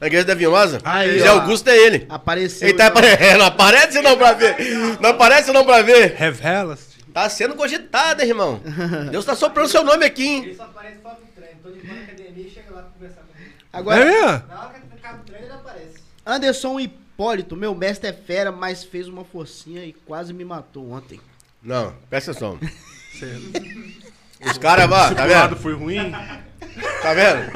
igreja 0.00 0.24
da 0.24 0.34
Vinhosa. 0.34 0.80
na 0.80 1.04
igreja 1.04 1.14
da 1.14 1.14
Vinhosa. 1.14 1.18
Aí, 1.18 1.18
Zé 1.20 1.30
ó. 1.30 1.40
Augusto 1.40 1.68
é 1.68 1.76
ele. 1.76 2.06
Apareceu. 2.08 2.68
Ele 2.68 2.76
tá 2.76 2.86
então. 2.86 2.98
apare... 3.02 3.38
Não 3.38 3.46
aparece 3.46 4.00
não 4.02 4.16
pra 4.16 4.32
ver. 4.32 4.56
Não 5.00 5.10
aparece 5.10 5.52
não 5.52 5.64
pra 5.64 5.82
ver. 5.82 6.14
Revela-se. 6.16 6.94
Tá 7.12 7.28
sendo 7.28 7.54
cogitado, 7.54 8.22
hein, 8.22 8.28
irmão. 8.28 8.60
Deus 9.10 9.24
tá 9.24 9.36
soprando 9.36 9.68
seu 9.68 9.84
nome 9.84 10.04
aqui, 10.04 10.26
hein? 10.26 10.44
Ele 10.46 10.54
só 10.56 10.64
aparece 10.64 10.98
fora 10.98 11.14
do 11.14 11.26
treino. 11.34 11.60
Tô 11.62 11.70
de 11.70 11.78
boa 11.80 11.94
na 11.96 12.02
academia 12.02 12.46
e 12.46 12.50
chega 12.50 12.74
lá 12.74 12.82
pra 12.82 12.90
conversar 12.90 13.20
comigo. 13.22 13.52
Agora, 13.72 14.00
é 14.00 14.04
mesmo? 14.04 14.48
Na 14.48 14.60
hora 14.60 14.74
que 14.80 14.98
acaba 14.98 15.20
o 15.20 15.24
treino, 15.24 15.46
ele 15.46 15.54
aparece. 15.54 15.94
Anderson 16.26 16.80
Hipólito, 16.80 17.54
meu 17.54 17.72
mestre 17.74 18.10
é 18.10 18.12
fera, 18.12 18.50
mas 18.50 18.82
fez 18.82 19.06
uma 19.06 19.24
forcinha 19.24 19.84
e 19.84 19.92
quase 19.92 20.32
me 20.32 20.44
matou 20.44 20.90
ontem. 20.90 21.20
Não, 21.62 21.94
presta 22.10 22.32
atenção. 22.32 22.58
Os 24.50 24.58
caras, 24.58 24.84
ó, 24.90 25.14
tá 25.14 25.24
O 25.24 25.28
lado 25.30 25.48
vendo? 25.50 25.56
foi 25.62 25.74
ruim. 25.74 26.12
Tá 27.02 27.14
vendo? 27.14 27.50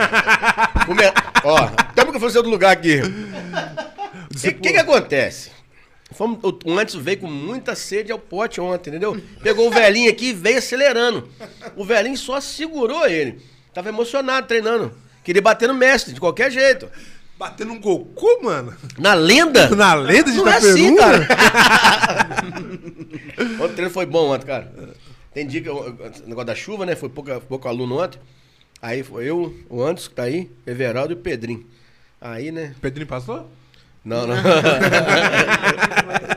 Come... 0.86 1.02
Ó, 1.44 1.68
temos 1.94 2.12
que 2.12 2.20
fazer 2.20 2.42
do 2.42 2.50
lugar 2.50 2.72
aqui. 2.72 3.00
O 4.30 4.38
que, 4.40 4.52
que 4.52 4.72
que 4.72 4.78
acontece? 4.78 5.50
Fomos, 6.12 6.38
o, 6.42 6.78
antes 6.78 6.94
veio 6.94 7.18
com 7.18 7.26
muita 7.26 7.74
sede 7.74 8.10
ao 8.10 8.18
pote 8.18 8.60
ontem, 8.60 8.90
entendeu? 8.90 9.20
Pegou 9.42 9.68
o 9.68 9.70
velhinho 9.70 10.10
aqui 10.10 10.30
e 10.30 10.32
veio 10.32 10.58
acelerando. 10.58 11.28
O 11.76 11.84
velhinho 11.84 12.16
só 12.16 12.40
segurou 12.40 13.06
ele. 13.06 13.40
Tava 13.74 13.88
emocionado 13.90 14.46
treinando. 14.46 14.92
Queria 15.22 15.42
bater 15.42 15.68
no 15.68 15.74
mestre, 15.74 16.14
de 16.14 16.20
qualquer 16.20 16.50
jeito. 16.50 16.88
Batendo 17.38 17.72
um 17.72 17.80
Goku, 17.80 18.42
mano. 18.42 18.74
Na 18.98 19.14
lenda? 19.14 19.68
Na 19.76 19.94
lenda 19.94 20.30
de 20.30 20.38
Não 20.38 20.48
é 20.48 20.50
Itaperu? 20.52 20.72
assim, 20.72 20.96
cara. 20.96 21.28
o 23.64 23.68
treino 23.68 23.90
foi 23.90 24.06
bom 24.06 24.30
ontem, 24.30 24.46
cara. 24.46 24.72
Tem 25.38 25.46
dia 25.46 25.62
que 25.62 25.70
o 25.70 25.96
negócio 26.26 26.46
da 26.46 26.54
chuva, 26.56 26.84
né? 26.84 26.96
Foi 26.96 27.08
pouco, 27.08 27.30
pouco 27.42 27.68
aluno 27.68 28.02
ontem. 28.02 28.18
Aí 28.82 29.04
foi 29.04 29.26
eu, 29.26 29.54
o 29.70 29.80
Anderson 29.84 30.08
que 30.08 30.14
tá 30.16 30.24
aí, 30.24 30.50
Everaldo 30.66 31.12
e 31.12 31.14
o 31.14 31.18
Pedrinho. 31.18 31.64
Aí, 32.20 32.50
né? 32.50 32.74
Pedrinho 32.80 33.06
passou? 33.06 33.48
Não, 34.04 34.26
não. 34.26 34.34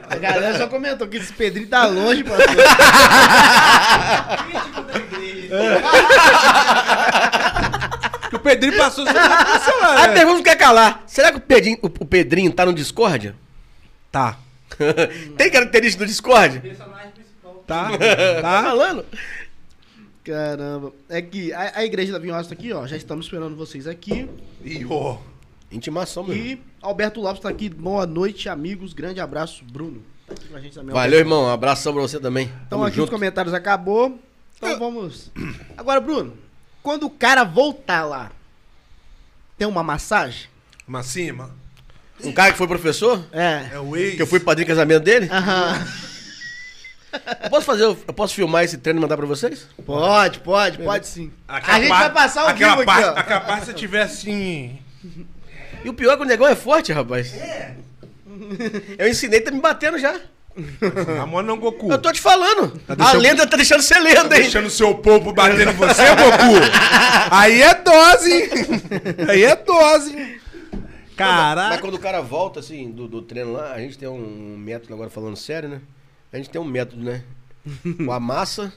A 0.07 0.15
galera 0.17 0.55
só 0.55 0.67
comentou 0.67 1.07
que 1.07 1.17
esse 1.17 1.33
Pedrinho 1.33 1.67
tá 1.67 1.87
longe, 1.87 2.23
pastor. 2.23 2.45
Que 8.29 8.35
o 8.35 8.39
Pedrinho 8.39 8.77
passou 8.77 9.03
sem 9.03 9.17
a 9.17 10.09
pergunta 10.09 10.35
não 10.35 10.43
quer 10.43 10.57
calar. 10.57 11.01
Será 11.07 11.31
que 11.31 11.39
o 11.39 11.41
Pedrinho, 11.41 11.79
o, 11.81 11.87
o 11.87 12.05
Pedrinho 12.05 12.53
tá 12.53 12.67
no 12.67 12.73
Discord? 12.73 13.33
Tá. 14.11 14.37
Tem 15.37 15.49
característica 15.49 16.05
do 16.05 16.07
Discord? 16.07 16.61
Tá. 17.67 17.91
Tá 17.97 18.41
Tá. 18.41 18.63
falando? 18.63 19.05
Caramba. 20.23 20.93
É 21.09 21.21
que 21.21 21.51
a, 21.53 21.79
a 21.79 21.85
igreja 21.85 22.11
da 22.13 22.19
Vinhosa 22.19 22.49
tá 22.49 22.53
aqui, 22.53 22.71
ó. 22.71 22.85
Já 22.85 22.95
estamos 22.95 23.25
esperando 23.25 23.55
vocês 23.55 23.87
aqui. 23.87 24.29
E, 24.63 24.85
ó. 24.89 25.17
Intimação, 25.71 26.23
meu. 26.23 26.35
irmão. 26.35 26.51
E 26.53 26.61
Alberto 26.81 27.19
Lopes 27.21 27.41
tá 27.41 27.49
aqui. 27.49 27.69
Boa 27.69 28.05
noite, 28.05 28.47
amigos. 28.49 28.93
Grande 28.93 29.19
abraço, 29.19 29.63
Bruno. 29.65 30.01
Tá 30.27 30.33
aqui 30.33 30.47
com 30.47 30.55
a 30.55 30.61
gente 30.61 30.75
também. 30.75 30.93
Valeu, 30.93 31.19
irmão. 31.19 31.43
Um 31.45 31.49
abração 31.49 31.91
pra 31.93 32.01
você 32.01 32.19
também. 32.19 32.51
Então 32.67 32.83
aqui 32.83 32.97
junto. 32.97 33.05
os 33.05 33.09
comentários 33.09 33.53
acabou. 33.53 34.19
Então 34.57 34.77
vamos. 34.77 35.31
Agora, 35.75 35.99
Bruno, 35.99 36.37
quando 36.83 37.07
o 37.07 37.09
cara 37.09 37.43
voltar 37.43 38.05
lá, 38.05 38.31
tem 39.57 39.67
uma 39.67 39.81
massagem? 39.81 40.47
Macima. 40.85 41.49
Um 42.23 42.31
cara 42.31 42.51
que 42.51 42.57
foi 42.59 42.67
professor? 42.67 43.23
É. 43.31 43.69
É 43.73 43.79
o 43.79 43.95
ex. 43.97 44.15
Que 44.15 44.21
eu 44.21 44.27
fui 44.27 44.39
padrinho 44.39 44.67
de 44.67 44.71
casamento 44.71 45.03
dele? 45.03 45.27
Aham. 45.31 45.83
Eu 47.43 47.49
posso 47.49 47.65
fazer, 47.65 47.83
eu 47.83 47.95
posso 47.95 48.33
filmar 48.33 48.63
esse 48.63 48.77
treino 48.77 48.99
e 48.99 49.01
mandar 49.01 49.17
pra 49.17 49.25
vocês? 49.25 49.67
Pode, 49.85 50.39
pode, 50.39 50.77
pode 50.79 51.07
sim. 51.07 51.31
Aquela 51.47 51.77
a 51.77 51.79
gente 51.79 51.89
parte- 51.89 52.03
vai 52.03 52.13
passar 52.13 52.45
o 52.45 52.47
aquela 52.47 52.73
vivo 52.75 52.85
parte, 52.85 53.03
aqui, 53.03 53.09
ó. 53.15 53.19
Aquela 53.19 53.39
parte 53.41 53.65
se 53.65 53.73
tiver 53.73 54.01
assim... 54.03 54.79
E 55.83 55.89
o 55.89 55.93
pior 55.93 56.13
é 56.13 56.17
que 56.17 56.23
o 56.23 56.25
negão 56.25 56.47
é 56.47 56.55
forte, 56.55 56.91
rapaz. 56.93 57.33
É. 57.33 57.75
Eu 58.97 59.07
ensinei, 59.09 59.41
tá 59.41 59.51
me 59.51 59.59
batendo 59.59 59.97
já. 59.97 60.15
A 61.21 61.25
mão 61.25 61.41
não, 61.41 61.57
Goku. 61.57 61.91
Eu 61.91 61.97
tô 61.97 62.11
te 62.11 62.19
falando. 62.21 62.79
a 62.87 62.93
deixando- 62.95 63.21
lenda 63.21 63.47
tá 63.47 63.57
deixando 63.57 63.81
ser 63.81 63.99
lenda, 63.99 64.35
hein? 64.35 64.43
Deixando 64.43 64.69
seu 64.69 64.93
povo 64.95 65.33
bater 65.33 65.67
em 65.67 65.71
você, 65.73 66.03
Goku. 66.09 66.59
Aí 67.31 67.61
é 67.61 67.73
dose. 67.73 68.31
hein? 68.31 68.49
Aí 69.29 69.43
é 69.43 69.55
dose. 69.55 70.15
hein? 70.15 70.37
Mas 70.73 71.15
Caraca. 71.15 71.77
quando 71.79 71.95
o 71.95 71.99
cara 71.99 72.19
volta, 72.21 72.59
assim, 72.59 72.89
do, 72.91 73.07
do 73.07 73.21
treino 73.21 73.53
lá, 73.53 73.73
a 73.73 73.79
gente 73.79 73.97
tem 73.97 74.07
um 74.09 74.55
método, 74.57 74.93
agora 74.93 75.09
falando 75.09 75.35
sério, 75.37 75.69
né? 75.69 75.81
A 76.31 76.37
gente 76.37 76.49
tem 76.49 76.59
um 76.61 76.65
método, 76.65 77.03
né? 77.03 77.23
O 78.05 78.11
amassa 78.11 78.71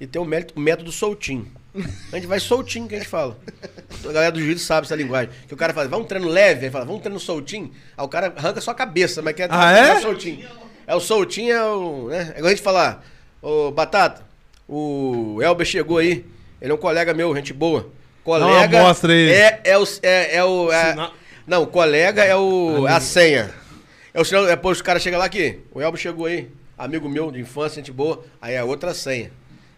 e 0.00 0.06
tem 0.06 0.20
o 0.20 0.24
método, 0.24 0.60
método 0.60 0.92
soltinho. 0.92 1.50
A 2.12 2.16
gente 2.16 2.26
vai 2.26 2.38
soltinho 2.40 2.86
que 2.86 2.94
a 2.94 2.98
gente 2.98 3.08
fala. 3.08 3.38
A 4.04 4.12
galera 4.12 4.32
do 4.32 4.40
juízo 4.40 4.64
sabe 4.64 4.86
essa 4.86 4.94
linguagem. 4.94 5.30
Que 5.48 5.54
o 5.54 5.56
cara 5.56 5.72
fala, 5.72 5.88
vamos 5.88 6.04
um 6.04 6.08
treino 6.08 6.28
leve, 6.28 6.66
aí 6.66 6.72
fala, 6.72 6.84
vamos 6.84 7.00
um 7.00 7.02
treino 7.02 7.18
soltinho. 7.20 7.72
Aí 7.96 8.04
o 8.04 8.08
cara 8.08 8.32
arranca 8.36 8.60
só 8.60 8.72
a 8.72 8.74
cabeça, 8.74 9.22
mas 9.22 9.34
quer 9.34 9.48
Ah, 9.50 9.72
é? 9.72 10.00
soltinho. 10.00 10.46
É 10.86 10.94
o 10.94 11.00
soltinho, 11.00 11.52
é 11.54 11.64
o. 11.64 12.08
Né? 12.08 12.32
É 12.34 12.38
igual 12.38 12.46
a 12.46 12.50
gente 12.50 12.62
falar, 12.62 13.04
ô 13.40 13.70
Batata, 13.70 14.22
o 14.68 15.38
Elber 15.40 15.66
chegou 15.66 15.98
aí. 15.98 16.26
Ele 16.60 16.70
é 16.72 16.74
um 16.74 16.78
colega 16.78 17.14
meu, 17.14 17.34
gente 17.36 17.52
boa. 17.52 17.88
Colega. 18.24 18.76
uma 18.78 18.84
amostra 18.84 19.12
aí. 19.12 19.30
É, 19.30 19.60
é 19.64 19.78
o. 19.78 19.84
É, 20.02 20.36
é 20.36 20.44
o 20.44 20.70
é- 20.72 21.10
não, 21.46 21.64
colega 21.66 22.24
é 22.24 22.36
o. 22.36 22.86
É 22.86 22.92
a 22.92 23.00
senha. 23.00 23.50
É 24.12 24.20
o 24.20 24.24
sinal, 24.24 24.44
depois 24.46 24.78
o 24.80 24.84
cara 24.84 24.98
chega 25.00 25.16
lá 25.16 25.24
aqui. 25.24 25.60
O 25.72 25.80
Elbo 25.80 25.96
chegou 25.96 26.26
aí. 26.26 26.48
Amigo 26.82 27.08
meu 27.08 27.30
de 27.30 27.38
infância, 27.38 27.76
gente 27.76 27.92
boa. 27.92 28.24
Aí 28.40 28.54
é 28.54 28.64
outra 28.64 28.92
senha. 28.92 29.30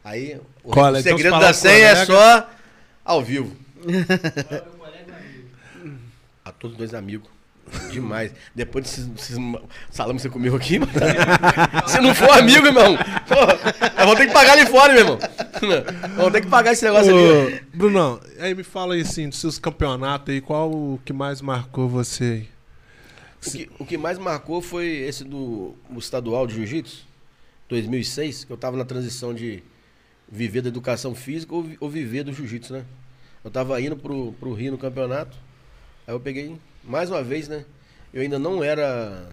Aí 0.02 0.40
o 0.62 0.70
então 0.70 1.02
segredo 1.02 1.34
se 1.34 1.40
da 1.40 1.52
senha 1.52 1.88
é 1.88 2.06
colega- 2.06 2.06
só 2.06 2.50
ao 3.04 3.22
vivo. 3.22 3.54
A 6.42 6.50
todos 6.50 6.78
dois 6.78 6.94
amigos. 6.94 7.28
Demais. 7.90 8.32
Depois 8.54 8.84
desses, 8.86 9.06
desses 9.06 9.36
salames 9.90 10.22
que 10.22 10.28
você 10.28 10.32
comeu 10.32 10.56
aqui, 10.56 10.78
mano. 10.78 10.92
Se 11.88 12.00
não 12.00 12.14
for 12.14 12.30
amigo, 12.30 12.66
irmão. 12.66 12.96
Pô, 12.96 14.00
eu 14.00 14.06
vou 14.06 14.16
ter 14.16 14.26
que 14.26 14.32
pagar 14.32 14.52
ali 14.52 14.66
fora, 14.66 14.92
meu 14.92 15.02
irmão. 15.02 15.18
Vamos 16.16 16.32
ter 16.32 16.40
que 16.40 16.46
pagar 16.46 16.72
esse 16.72 16.84
negócio 16.84 17.10
ali. 17.14 17.54
Ô, 17.56 17.60
Brunão, 17.76 18.20
aí 18.38 18.54
me 18.54 18.62
fala 18.62 18.94
aí 18.94 19.00
assim, 19.02 19.28
dos 19.28 19.38
seus 19.40 19.58
campeonatos 19.58 20.32
aí, 20.32 20.40
qual 20.40 20.70
o 20.70 21.00
que 21.04 21.12
mais 21.12 21.40
marcou 21.42 21.88
você 21.88 22.24
aí? 22.24 22.53
O 23.46 23.50
que, 23.50 23.70
o 23.80 23.86
que 23.86 23.98
mais 23.98 24.18
marcou 24.18 24.62
foi 24.62 24.86
esse 24.86 25.24
do 25.24 25.74
estadual 25.96 26.46
de 26.46 26.54
jiu-jitsu, 26.54 27.06
2006, 27.68 28.44
que 28.44 28.52
eu 28.52 28.56
tava 28.56 28.76
na 28.76 28.84
transição 28.84 29.34
de 29.34 29.62
viver 30.28 30.62
da 30.62 30.68
educação 30.68 31.14
física 31.14 31.54
ou, 31.54 31.66
ou 31.80 31.90
viver 31.90 32.24
do 32.24 32.32
jiu-jitsu, 32.32 32.72
né? 32.72 32.84
Eu 33.42 33.50
tava 33.50 33.80
indo 33.80 33.96
pro, 33.96 34.32
pro 34.34 34.54
Rio 34.54 34.72
no 34.72 34.78
campeonato, 34.78 35.36
aí 36.06 36.14
eu 36.14 36.20
peguei, 36.20 36.56
mais 36.82 37.10
uma 37.10 37.22
vez, 37.22 37.48
né? 37.48 37.64
Eu 38.12 38.22
ainda 38.22 38.38
não 38.38 38.64
era, 38.64 39.28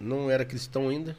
não 0.00 0.30
era 0.30 0.44
cristão 0.44 0.88
ainda, 0.88 1.16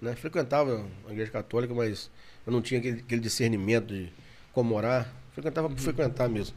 né? 0.00 0.14
Frequentava 0.14 0.84
a 1.08 1.12
igreja 1.12 1.30
católica, 1.30 1.72
mas 1.72 2.10
eu 2.46 2.52
não 2.52 2.60
tinha 2.60 2.80
aquele, 2.80 3.00
aquele 3.00 3.20
discernimento 3.20 3.86
de 3.94 4.12
como 4.52 4.74
orar. 4.74 5.10
Frequentava 5.32 5.68
por 5.70 5.78
frequentar 5.78 6.28
mesmo. 6.28 6.54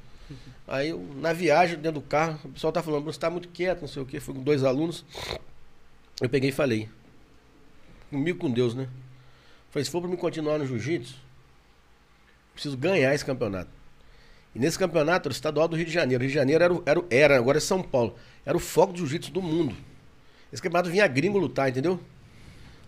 Aí 0.67 0.89
eu, 0.89 0.99
na 1.17 1.31
viagem, 1.31 1.75
dentro 1.77 2.01
do 2.01 2.07
carro, 2.07 2.39
o 2.43 2.49
pessoal 2.49 2.73
tá 2.73 2.81
falando, 2.81 3.03
você 3.03 3.19
tá 3.19 3.29
muito 3.29 3.49
quieto, 3.49 3.81
não 3.81 3.87
sei 3.87 4.01
o 4.01 4.05
quê. 4.05 4.19
Fui 4.19 4.33
com 4.33 4.41
dois 4.41 4.63
alunos. 4.63 5.05
Eu 6.19 6.29
peguei 6.29 6.49
e 6.49 6.53
falei. 6.53 6.89
Comigo 8.09 8.39
com 8.39 8.49
Deus, 8.49 8.73
né? 8.73 8.87
Falei, 9.69 9.85
se 9.85 9.91
for 9.91 10.01
pra 10.01 10.09
mim 10.09 10.15
continuar 10.15 10.57
no 10.57 10.65
jiu-jitsu, 10.65 11.15
preciso 12.53 12.77
ganhar 12.77 13.13
esse 13.13 13.25
campeonato. 13.25 13.69
E 14.55 14.59
nesse 14.59 14.79
campeonato 14.79 15.27
era 15.27 15.33
o 15.33 15.35
estadual 15.35 15.67
do 15.67 15.75
Rio 15.75 15.85
de 15.85 15.91
Janeiro. 15.91 16.23
Rio 16.23 16.29
de 16.29 16.35
Janeiro 16.35 16.63
era, 16.63 16.73
era, 16.85 17.05
era 17.09 17.37
agora 17.37 17.57
é 17.57 17.61
São 17.61 17.83
Paulo. 17.83 18.15
Era 18.45 18.55
o 18.55 18.59
foco 18.59 18.93
do 18.93 18.99
jiu-jitsu 18.99 19.31
do 19.31 19.41
mundo. 19.41 19.75
Esse 20.51 20.61
campeonato 20.61 20.89
vinha 20.89 21.05
gringo 21.07 21.37
lutar, 21.37 21.69
entendeu? 21.69 21.99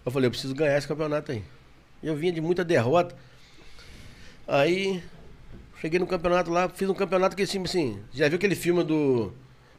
Eu 0.05 0.11
falei, 0.11 0.27
eu 0.27 0.31
preciso 0.31 0.55
ganhar 0.55 0.77
esse 0.77 0.87
campeonato 0.87 1.33
aí. 1.33 1.43
Eu 2.01 2.15
vinha 2.15 2.31
de 2.31 2.39
muita 2.39 2.63
derrota. 2.63 3.13
Aí 4.47 5.03
Cheguei 5.81 5.99
no 5.99 6.07
campeonato 6.07 6.51
lá, 6.51 6.67
fiz 6.69 6.89
um 6.89 6.93
campeonato 6.93 7.35
que 7.35 7.43
assim, 7.43 7.61
assim, 7.63 7.99
já 8.13 8.27
viu 8.27 8.37
aquele 8.37 8.55
filme 8.55 8.83
do, 8.83 9.31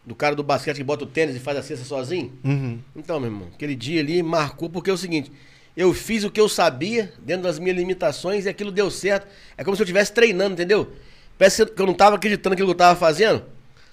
do 0.06 0.14
cara 0.14 0.36
do 0.36 0.42
basquete 0.42 0.76
que 0.76 0.84
bota 0.84 1.04
o 1.04 1.06
tênis 1.06 1.34
e 1.34 1.40
faz 1.40 1.58
a 1.58 1.62
cesta 1.62 1.84
sozinho? 1.84 2.32
Uhum. 2.44 2.78
Então, 2.94 3.18
meu 3.18 3.30
irmão, 3.30 3.48
aquele 3.54 3.74
dia 3.74 4.00
ali 4.00 4.22
marcou 4.22 4.70
porque 4.70 4.90
é 4.90 4.92
o 4.92 4.96
seguinte, 4.96 5.32
eu 5.76 5.92
fiz 5.94 6.24
o 6.24 6.30
que 6.30 6.40
eu 6.40 6.48
sabia 6.48 7.12
dentro 7.20 7.44
das 7.44 7.58
minhas 7.58 7.76
limitações 7.76 8.46
e 8.46 8.48
aquilo 8.48 8.72
deu 8.72 8.90
certo. 8.90 9.28
É 9.56 9.62
como 9.62 9.76
se 9.76 9.82
eu 9.82 9.84
estivesse 9.84 10.12
treinando, 10.12 10.54
entendeu? 10.54 10.92
Parece 11.38 11.64
que 11.66 11.80
eu 11.80 11.86
não 11.86 11.94
tava 11.94 12.16
acreditando 12.16 12.50
naquilo 12.50 12.66
que 12.66 12.72
eu 12.72 12.78
tava 12.78 12.98
fazendo. 12.98 13.44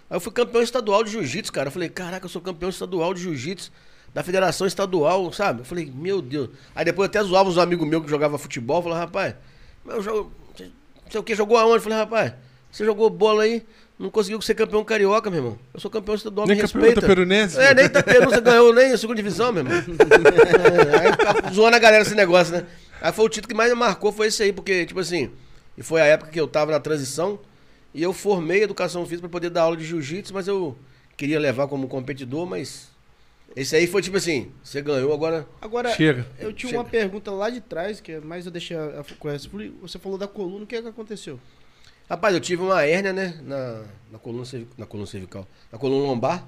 Aí 0.10 0.18
eu 0.18 0.20
fui 0.20 0.32
campeão 0.32 0.64
estadual 0.64 1.04
de 1.04 1.12
jiu-jitsu, 1.12 1.54
cara. 1.54 1.68
Eu 1.68 1.72
falei, 1.72 1.90
caraca, 1.90 2.26
eu 2.26 2.30
sou 2.30 2.42
campeão 2.42 2.70
estadual 2.70 3.14
de 3.14 3.22
jiu-jitsu 3.22 3.72
da 4.14 4.24
federação 4.24 4.66
estadual, 4.66 5.32
sabe? 5.32 5.62
Eu 5.62 5.66
falei, 5.66 5.92
meu 5.94 6.22
Deus. 6.22 6.50
Aí 6.74 6.86
depois 6.86 7.06
eu 7.06 7.10
até 7.10 7.24
zoava 7.24 7.50
os 7.50 7.58
amigos 7.58 7.88
meus 7.88 8.04
que 8.04 8.10
jogavam 8.10 8.38
futebol. 8.38 8.82
Falei, 8.82 8.98
rapaz, 8.98 9.36
eu 9.86 10.02
jogo. 10.02 10.32
Não 11.06 11.12
sei 11.12 11.20
o 11.20 11.24
que, 11.24 11.36
jogou 11.36 11.58
aonde? 11.58 11.78
Eu 11.78 11.82
falei, 11.82 11.98
rapaz, 11.98 12.34
você 12.72 12.84
jogou 12.84 13.10
bola 13.10 13.44
aí, 13.44 13.64
não 13.98 14.10
conseguiu 14.10 14.42
ser 14.42 14.56
campeão 14.56 14.84
carioca, 14.84 15.30
meu 15.30 15.40
irmão. 15.40 15.60
Eu 15.74 15.80
sou 15.80 15.90
campeão 15.90 16.16
estadual, 16.16 16.48
Nem 16.48 16.58
me 16.58 16.62
campeão 16.62 16.82
respeita. 16.82 17.00
itaperunense? 17.00 17.60
É, 17.60 17.74
nem 17.74 17.86
Itaperu 17.86 18.30
você 18.30 18.42
ganhou 18.42 18.74
nem 18.74 18.92
a 18.92 18.98
segunda 18.98 19.16
divisão, 19.18 19.54
meu 19.54 19.64
irmão. 19.64 19.78
Aí 21.02 21.12
ficava 21.12 21.54
zoando 21.54 21.76
a 21.76 21.80
galera 21.80 22.02
esse 22.04 22.16
negócio, 22.16 22.54
né? 22.54 22.66
Aí 23.02 23.12
foi 23.14 23.26
o 23.26 23.30
título 23.30 23.50
que 23.50 23.56
mais 23.56 23.72
me 23.72 23.78
marcou, 23.78 24.12
foi 24.12 24.28
esse 24.28 24.42
aí, 24.42 24.52
porque, 24.52 24.86
tipo 24.86 25.00
assim, 25.00 25.32
e 25.78 25.84
foi 25.84 26.02
a 26.02 26.06
época 26.06 26.32
que 26.32 26.40
eu 26.40 26.48
tava 26.48 26.72
na 26.72 26.80
transição 26.80 27.40
e 27.94 28.02
eu 28.02 28.12
formei 28.12 28.64
educação 28.64 29.04
física 29.06 29.22
pra 29.22 29.30
poder 29.30 29.50
dar 29.50 29.64
aula 29.64 29.78
de 29.78 29.86
jiu-jitsu, 29.86 30.34
mas 30.34 30.48
eu 30.48 30.76
queria 31.16 31.40
levar 31.40 31.68
como 31.68 31.88
competidor, 31.88 32.46
mas 32.46 32.90
esse 33.56 33.76
aí 33.76 33.88
foi 33.88 34.02
tipo 34.02 34.18
assim, 34.18 34.52
você 34.64 34.82
ganhou, 34.82 35.14
agora 35.14 35.48
Agora, 35.62 35.90
Chega. 35.96 36.26
eu 36.40 36.52
tinha 36.52 36.70
Chega. 36.72 36.82
uma 36.84 36.90
pergunta 36.90 37.32
lá 37.32 37.50
de 37.50 37.62
trás, 37.62 38.00
que 38.02 38.12
é 38.14 38.20
mais 38.20 38.46
eu 38.46 38.52
deixei 38.52 38.76
a, 38.76 39.00
a. 39.00 39.04
Você 39.82 39.98
falou 40.00 40.18
da 40.18 40.28
coluna, 40.28 40.64
o 40.64 40.68
que 40.68 40.76
é 40.76 40.82
que 40.82 40.88
aconteceu? 40.88 41.40
Rapaz, 42.10 42.34
eu 42.36 42.40
tive 42.42 42.62
uma 42.62 42.84
hérnia, 42.84 43.12
né? 43.14 43.40
Na, 43.44 43.84
na, 44.12 44.20
coluna, 44.20 44.44
na 44.78 44.86
coluna 44.86 45.08
cervical. 45.08 45.48
Na 45.72 45.78
coluna 45.80 46.06
lombar. 46.06 46.48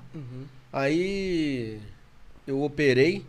Aí 0.71 1.79
eu 2.45 2.61
operei. 2.61 3.25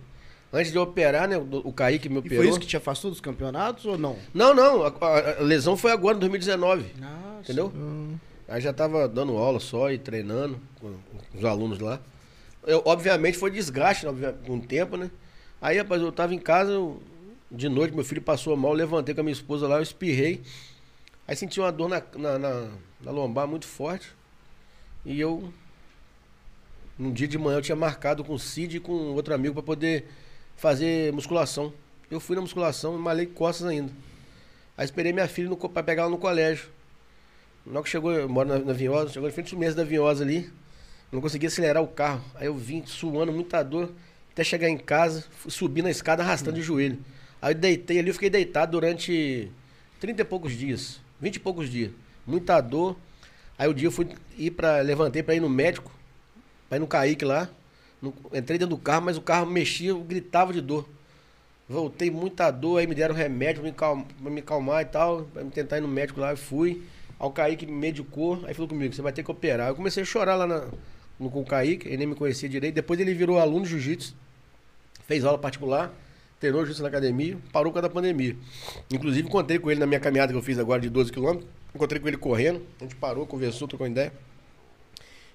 Antes 0.52 0.70
de 0.72 0.78
eu 0.78 0.82
operar, 0.82 1.28
né? 1.28 1.36
O, 1.38 1.42
o 1.68 1.72
Kaique 1.72 2.09
me 2.09 2.16
E 2.16 2.18
operou. 2.18 2.38
foi 2.38 2.48
isso 2.48 2.60
que 2.60 2.66
te 2.66 2.76
afastou 2.76 3.10
dos 3.10 3.20
campeonatos 3.20 3.84
ou 3.86 3.98
não? 3.98 4.16
Não, 4.32 4.55
não. 4.55 4.82
A, 4.82 4.88
a- 4.88 5.38
a 5.40 5.42
lesão 5.42 5.76
foi 5.76 5.90
agora, 5.92 6.16
em 6.16 6.20
2019. 6.20 6.84
Nossa. 6.98 7.40
Entendeu? 7.42 7.72
Aí 8.48 8.60
já 8.60 8.72
tava 8.72 9.06
dando 9.06 9.36
aula 9.36 9.60
só 9.60 9.90
e 9.90 9.98
treinando 9.98 10.59
com, 10.80 10.90
com 11.32 11.38
os 11.38 11.44
alunos 11.44 11.78
lá. 11.78 12.00
Eu, 12.69 12.82
obviamente 12.85 13.39
foi 13.39 13.51
desgaste 13.51 14.07
obvia- 14.07 14.32
com 14.47 14.57
o 14.59 14.61
tempo, 14.61 14.97
né? 14.97 15.11
Aí, 15.61 15.78
rapaz, 15.78 16.03
eu 16.03 16.12
tava 16.12 16.35
em 16.35 16.39
casa, 16.39 16.70
eu- 16.73 17.03
de 17.51 17.69
noite, 17.69 17.95
meu 17.95 18.05
filho 18.05 18.23
passou 18.23 18.57
mal, 18.57 18.73
levantei 18.74 19.15
com 19.15 19.23
a 19.23 19.24
minha 19.24 19.32
esposa 19.32 19.66
lá, 19.66 19.77
eu 19.77 19.82
espirrei. 19.82 20.43
Aí 21.27 21.35
senti 21.36 21.61
uma 21.61 21.73
dor 21.73 21.89
na, 21.89 22.03
na, 22.16 22.39
na- 22.39 22.69
na 23.01 23.11
lombar 23.11 23.47
muito 23.49 23.66
forte. 23.66 24.12
E 25.05 25.19
eu, 25.20 25.53
num 26.99 27.12
dia 27.12 27.28
de 27.28 27.39
manhã, 27.39 27.59
eu 27.59 27.62
tinha 27.62 27.77
marcado 27.77 28.24
com 28.24 28.35
o 28.35 28.39
Cid 28.39 28.77
e 28.77 28.81
com 28.81 28.93
outro 28.93 29.32
amigo 29.35 29.55
pra 29.55 29.62
poder 29.62 30.07
fazer 30.57 31.12
musculação. 31.12 31.73
Eu 32.11 32.20
fui 32.20 32.35
na 32.35 32.43
musculação 32.43 32.99
malhei 32.99 33.27
costas 33.27 33.66
ainda. 33.66 33.93
Aí 34.77 34.85
esperei 34.85 35.12
minha 35.12 35.28
filha 35.28 35.49
no, 35.49 35.57
pra 35.57 35.82
pegar 35.82 36.03
ela 36.03 36.11
no 36.11 36.19
colégio. 36.19 36.69
Logo 37.66 37.85
que 37.85 37.90
chegou, 37.90 38.12
eu 38.12 38.28
moro 38.28 38.49
na, 38.49 38.59
na 38.59 38.73
Vinhosa, 38.73 39.12
chegou 39.12 39.28
em 39.28 39.32
frente 39.32 39.55
ao 39.55 39.61
mês 39.61 39.74
da 39.74 39.85
Vinhosa 39.85 40.24
ali. 40.24 40.51
Não 41.10 41.20
conseguia 41.20 41.48
acelerar 41.48 41.82
o 41.82 41.86
carro. 41.89 42.22
Aí 42.35 42.47
eu 42.47 42.55
vim 42.55 42.82
suando, 42.86 43.32
muita 43.32 43.62
dor, 43.62 43.90
até 44.32 44.44
chegar 44.44 44.68
em 44.68 44.76
casa, 44.76 45.24
fui 45.30 45.51
subir 45.51 45.82
na 45.82 45.90
escada 45.90 46.22
arrastando 46.22 46.56
de 46.56 46.62
joelho. 46.62 46.98
Aí 47.40 47.55
eu 47.55 47.59
deitei 47.59 47.98
ali, 47.98 48.09
eu 48.09 48.14
fiquei 48.14 48.30
deitado 48.30 48.72
durante 48.72 49.51
30 50.01 50.22
e 50.22 50.24
poucos 50.24 50.52
dias, 50.52 51.01
20 51.20 51.36
e 51.36 51.40
poucos 51.40 51.70
dias. 51.70 51.90
Muita 52.26 52.60
dor. 52.60 52.97
Aí 53.59 53.68
o 53.68 53.74
dia 53.74 53.86
eu 53.89 53.93
fui 53.93 54.09
ir 54.36 54.51
para 54.52 54.80
levantei 54.80 55.22
para 55.22 55.35
ir 55.35 55.40
no 55.40 55.48
médico, 55.48 55.90
para 56.68 56.76
ir 56.76 56.80
no 56.80 56.86
Kaique 56.86 57.24
lá. 57.24 57.48
No- 58.01 58.14
entrei 58.32 58.59
dentro 58.59 58.76
do 58.76 58.78
carro, 58.78 59.05
mas 59.06 59.16
o 59.16 59.20
carro 59.20 59.47
mexia, 59.47 59.90
eu 59.90 60.01
gritava 60.01 60.52
de 60.52 60.60
dor. 60.60 60.89
Voltei 61.68 62.10
muita 62.10 62.51
dor, 62.51 62.78
aí 62.78 62.86
me 62.86 62.94
deram 62.94 63.14
remédio 63.14 63.60
pra 63.62 63.70
me, 63.70 63.76
calma, 63.76 64.06
me 64.20 64.40
calmar 64.43 64.82
e 64.82 64.85
tal, 64.86 65.22
pra 65.35 65.43
me 65.44 65.51
tentar 65.51 65.78
ir 65.78 65.80
no 65.80 65.89
médico 65.89 66.20
lá, 66.20 66.30
eu 66.30 66.36
fui. 66.36 66.82
Aí 67.18 67.26
o 67.26 67.30
Kaique 67.30 67.66
me 67.66 67.72
medicou, 67.72 68.43
aí 68.47 68.55
falou 68.55 68.68
comigo, 68.68 68.94
você 68.94 69.02
vai 69.02 69.12
ter 69.12 69.22
que 69.22 69.30
operar. 69.30 69.68
Eu 69.68 69.74
comecei 69.74 70.02
a 70.02 70.06
chorar 70.06 70.36
lá 70.36 70.47
na- 70.47 70.68
com 71.19 71.40
o 71.40 71.45
Kaique, 71.45 71.89
ele 71.89 71.97
nem 71.97 72.07
me 72.07 72.15
conhecia 72.15 72.49
direito. 72.49 72.74
Depois 72.74 73.01
ele 73.01 73.12
virou 73.12 73.39
aluno 73.39 73.65
de 73.65 73.70
jiu-jitsu, 73.70 74.15
fez 75.07 75.24
aula 75.24 75.39
particular, 75.39 75.93
treinou 76.39 76.61
jiu-jitsu 76.61 76.82
na 76.82 76.89
academia, 76.89 77.36
parou 77.53 77.73
com 77.73 77.78
a 77.81 77.89
pandemia. 77.89 78.36
Inclusive 78.90 79.27
encontrei 79.27 79.59
com 79.59 79.70
ele 79.70 79.81
na 79.81 79.86
minha 79.86 79.99
caminhada 79.99 80.32
que 80.32 80.39
eu 80.39 80.43
fiz 80.43 80.59
agora 80.59 80.81
de 80.81 80.89
12 80.89 81.11
quilômetros, 81.11 81.49
encontrei 81.74 82.01
com 82.01 82.07
ele 82.07 82.16
correndo, 82.16 82.65
a 82.81 82.85
gente 82.85 82.95
parou, 82.95 83.27
conversou, 83.27 83.66
trocou 83.66 83.86
ideia. 83.86 84.12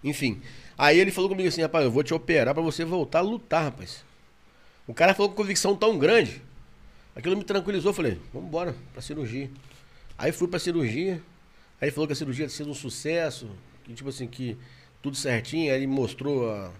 Enfim, 0.03 0.41
aí 0.77 0.99
ele 0.99 1.11
falou 1.11 1.29
comigo 1.29 1.47
assim, 1.47 1.61
rapaz, 1.61 1.83
eu 1.85 1.91
vou 1.91 2.03
te 2.03 2.13
operar 2.13 2.53
pra 2.53 2.63
você 2.63 2.85
voltar 2.85 3.19
a 3.19 3.21
lutar, 3.21 3.63
rapaz. 3.63 4.03
O 4.87 4.93
cara 4.93 5.13
falou 5.13 5.29
com 5.29 5.35
convicção 5.35 5.75
tão 5.75 5.97
grande, 5.97 6.41
aquilo 7.15 7.37
me 7.37 7.43
tranquilizou, 7.43 7.93
falei, 7.93 8.19
vamos 8.33 8.47
embora 8.47 8.75
pra 8.91 9.01
cirurgia. 9.01 9.49
Aí 10.17 10.31
fui 10.31 10.47
pra 10.47 10.59
cirurgia, 10.59 11.21
aí 11.79 11.89
falou 11.89 12.07
que 12.07 12.13
a 12.13 12.15
cirurgia 12.15 12.47
tinha 12.47 12.57
sido 12.57 12.69
um 12.69 12.73
sucesso, 12.73 13.49
que 13.83 13.93
tipo 13.93 14.09
assim, 14.09 14.27
que 14.27 14.57
tudo 15.03 15.15
certinho, 15.15 15.71
aí 15.71 15.77
ele 15.77 15.87
mostrou 15.87 16.49
a- 16.49 16.71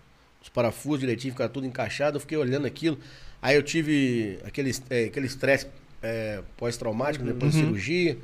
os 0.41 0.49
parafusos 0.49 0.99
direitinho, 1.01 1.33
ficava 1.33 1.49
tudo 1.49 1.67
encaixado, 1.67 2.15
eu 2.17 2.19
fiquei 2.21 2.37
olhando 2.37 2.65
aquilo. 2.65 2.97
Aí 3.41 3.55
eu 3.55 3.61
tive 3.61 4.39
aquele 4.43 4.71
é, 4.89 5.03
aquele 5.05 5.27
estresse 5.27 5.67
é, 6.01 6.41
pós-traumático, 6.57 7.23
depois 7.23 7.53
da 7.53 7.59
cirurgia. 7.59 8.17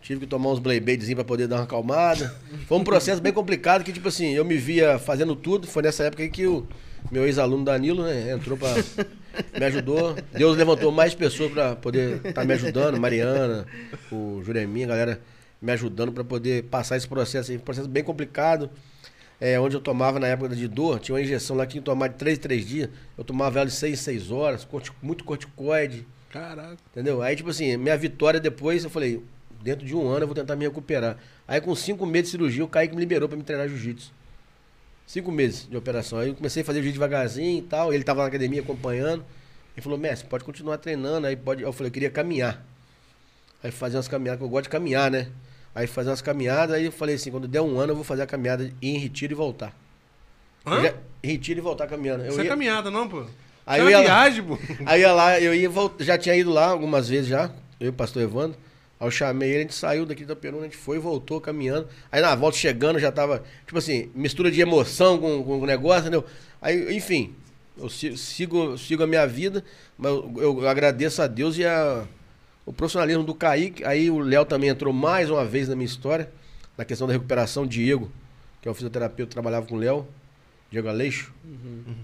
Tive 0.00 0.20
que 0.20 0.26
tomar 0.26 0.50
uns 0.52 0.58
Beyblades 0.60 1.12
pra 1.14 1.24
poder 1.24 1.46
dar 1.48 1.56
uma 1.56 1.64
acalmada. 1.64 2.34
Foi 2.66 2.78
um 2.78 2.84
processo 2.84 3.20
bem 3.20 3.32
complicado 3.32 3.82
que, 3.82 3.92
tipo 3.92 4.08
assim, 4.08 4.32
eu 4.32 4.44
me 4.44 4.56
via 4.56 4.98
fazendo 4.98 5.34
tudo. 5.34 5.66
Foi 5.66 5.82
nessa 5.82 6.04
época 6.04 6.22
aí 6.22 6.30
que 6.30 6.46
o 6.46 6.66
meu 7.10 7.26
ex-aluno 7.26 7.64
Danilo, 7.64 8.04
né, 8.04 8.30
entrou 8.32 8.56
pra. 8.56 8.68
me 9.58 9.64
ajudou. 9.66 10.14
Deus 10.32 10.56
levantou 10.56 10.92
mais 10.92 11.14
pessoas 11.14 11.50
pra 11.52 11.74
poder 11.76 12.20
estar 12.24 12.44
me 12.44 12.52
ajudando. 12.54 12.98
Mariana, 13.00 13.66
o 14.12 14.40
Jureminha, 14.44 14.86
a 14.86 14.90
galera 14.90 15.20
me 15.60 15.72
ajudando 15.72 16.12
pra 16.12 16.22
poder 16.22 16.62
passar 16.64 16.96
esse 16.96 17.08
processo 17.08 17.50
aí. 17.50 17.56
Um 17.56 17.60
processo 17.60 17.88
bem 17.88 18.04
complicado. 18.04 18.70
É, 19.40 19.58
onde 19.60 19.76
eu 19.76 19.80
tomava 19.80 20.18
na 20.18 20.26
época 20.26 20.54
de 20.54 20.66
dor, 20.66 20.98
tinha 20.98 21.14
uma 21.14 21.20
injeção 21.22 21.56
lá 21.56 21.64
que 21.64 21.72
tinha 21.72 21.80
que 21.80 21.84
tomar 21.86 22.08
de 22.08 22.16
3 22.16 22.38
em 22.38 22.40
3 22.40 22.66
dias. 22.66 22.90
Eu 23.16 23.22
tomava 23.22 23.60
ela 23.60 23.66
de 23.66 23.72
6 23.72 23.92
em 24.00 24.02
6 24.02 24.30
horas, 24.32 24.64
corti- 24.64 24.92
muito 25.00 25.22
corticoide. 25.24 26.06
Caraca. 26.30 26.76
Entendeu? 26.90 27.22
Aí, 27.22 27.36
tipo 27.36 27.48
assim, 27.50 27.76
minha 27.76 27.96
vitória 27.96 28.40
depois, 28.40 28.82
eu 28.82 28.90
falei, 28.90 29.22
dentro 29.62 29.86
de 29.86 29.94
um 29.94 30.08
ano 30.08 30.22
eu 30.24 30.26
vou 30.26 30.34
tentar 30.34 30.56
me 30.56 30.64
recuperar. 30.64 31.16
Aí, 31.46 31.60
com 31.60 31.72
cinco 31.74 32.04
meses 32.04 32.26
de 32.26 32.30
cirurgia, 32.32 32.64
o 32.64 32.68
Kaique 32.68 32.94
me 32.94 33.00
liberou 33.00 33.28
pra 33.28 33.38
me 33.38 33.44
treinar 33.44 33.68
jiu-jitsu. 33.68 34.12
Cinco 35.06 35.30
meses 35.32 35.66
de 35.70 35.76
operação. 35.76 36.18
Aí 36.18 36.28
eu 36.28 36.34
comecei 36.34 36.62
a 36.62 36.64
fazer 36.66 36.80
jiu-jitsu 36.80 37.00
devagarzinho 37.00 37.58
e 37.60 37.62
tal. 37.62 37.94
Ele 37.94 38.04
tava 38.04 38.20
na 38.22 38.26
academia 38.28 38.60
acompanhando. 38.60 39.24
Ele 39.74 39.82
falou, 39.82 39.96
mestre, 39.98 40.28
pode 40.28 40.44
continuar 40.44 40.76
treinando. 40.78 41.26
Aí 41.28 41.36
pode. 41.36 41.62
Eu 41.62 41.72
falei, 41.72 41.88
eu 41.88 41.92
queria 41.92 42.10
caminhar. 42.10 42.62
Aí 43.62 43.70
fazer 43.70 43.96
umas 43.96 44.08
caminhadas, 44.08 44.38
que 44.38 44.44
eu 44.44 44.48
gosto 44.50 44.64
de 44.64 44.68
caminhar, 44.70 45.10
né? 45.10 45.28
Aí 45.74 45.86
fazer 45.86 46.10
umas 46.10 46.22
caminhadas, 46.22 46.74
aí 46.76 46.84
eu 46.86 46.92
falei 46.92 47.14
assim, 47.14 47.30
quando 47.30 47.46
der 47.46 47.60
um 47.60 47.78
ano 47.78 47.92
eu 47.92 47.94
vou 47.96 48.04
fazer 48.04 48.22
a 48.22 48.26
caminhada 48.26 48.64
ir 48.64 48.88
em 48.88 48.98
retiro 48.98 49.32
e 49.32 49.36
voltar. 49.36 49.72
Hã? 50.66 50.74
Eu 50.76 50.82
já- 50.82 50.94
retiro 51.22 51.60
e 51.60 51.62
voltar 51.62 51.86
caminhando. 51.86 52.24
Eu 52.24 52.30
Isso 52.30 52.40
é 52.40 52.44
ia- 52.44 52.50
caminhada, 52.50 52.90
não, 52.90 53.08
pô? 53.08 53.24
Aí 53.66 53.80
Isso 53.80 53.84
eu 53.84 53.88
é 53.88 53.90
ia 53.92 53.98
lá- 53.98 54.04
viagem, 54.04 54.42
pô. 54.44 54.58
Aí 54.86 55.00
ia 55.02 55.12
lá, 55.12 55.40
eu 55.40 55.54
ia 55.54 55.68
vol- 55.68 55.92
já 56.00 56.16
tinha 56.18 56.34
ido 56.34 56.50
lá 56.50 56.66
algumas 56.68 57.08
vezes 57.08 57.28
já, 57.28 57.50
eu 57.78 57.86
e 57.86 57.90
o 57.90 57.92
pastor 57.92 58.22
Evandro. 58.22 58.58
Aí 58.98 59.06
eu 59.06 59.10
chamei 59.10 59.48
ele, 59.50 59.58
a 59.58 59.62
gente 59.62 59.74
saiu 59.74 60.04
daqui 60.04 60.24
da 60.24 60.34
Peruna, 60.34 60.62
a 60.62 60.64
gente 60.64 60.76
foi 60.76 60.96
e 60.96 61.00
voltou 61.00 61.40
caminhando. 61.40 61.86
Aí 62.10 62.20
na 62.20 62.34
volta 62.34 62.56
chegando 62.56 62.98
já 62.98 63.12
tava, 63.12 63.44
tipo 63.64 63.78
assim, 63.78 64.10
mistura 64.14 64.50
de 64.50 64.60
emoção 64.60 65.18
com, 65.18 65.44
com 65.44 65.60
o 65.60 65.66
negócio, 65.66 66.00
entendeu? 66.02 66.24
Aí, 66.60 66.96
enfim, 66.96 67.32
eu 67.76 67.88
si- 67.88 68.16
sigo, 68.16 68.76
sigo 68.76 69.04
a 69.04 69.06
minha 69.06 69.24
vida, 69.26 69.62
mas 69.96 70.10
eu, 70.10 70.58
eu 70.60 70.68
agradeço 70.68 71.22
a 71.22 71.28
Deus 71.28 71.56
e 71.56 71.64
a, 71.64 72.04
o 72.68 72.72
profissionalismo 72.72 73.24
do 73.24 73.34
Kaique. 73.34 73.82
Aí 73.82 74.10
o 74.10 74.18
Léo 74.18 74.44
também 74.44 74.68
entrou 74.68 74.92
mais 74.92 75.30
uma 75.30 75.42
vez 75.42 75.68
na 75.68 75.74
minha 75.74 75.86
história, 75.86 76.30
na 76.76 76.84
questão 76.84 77.06
da 77.06 77.14
recuperação. 77.14 77.66
Diego, 77.66 78.12
que 78.60 78.68
é 78.68 78.70
o 78.70 78.74
fisioterapeuta, 78.74 79.32
trabalhava 79.32 79.66
com 79.66 79.74
o 79.74 79.78
Léo, 79.78 80.06
Diego 80.70 80.86
Aleixo, 80.86 81.32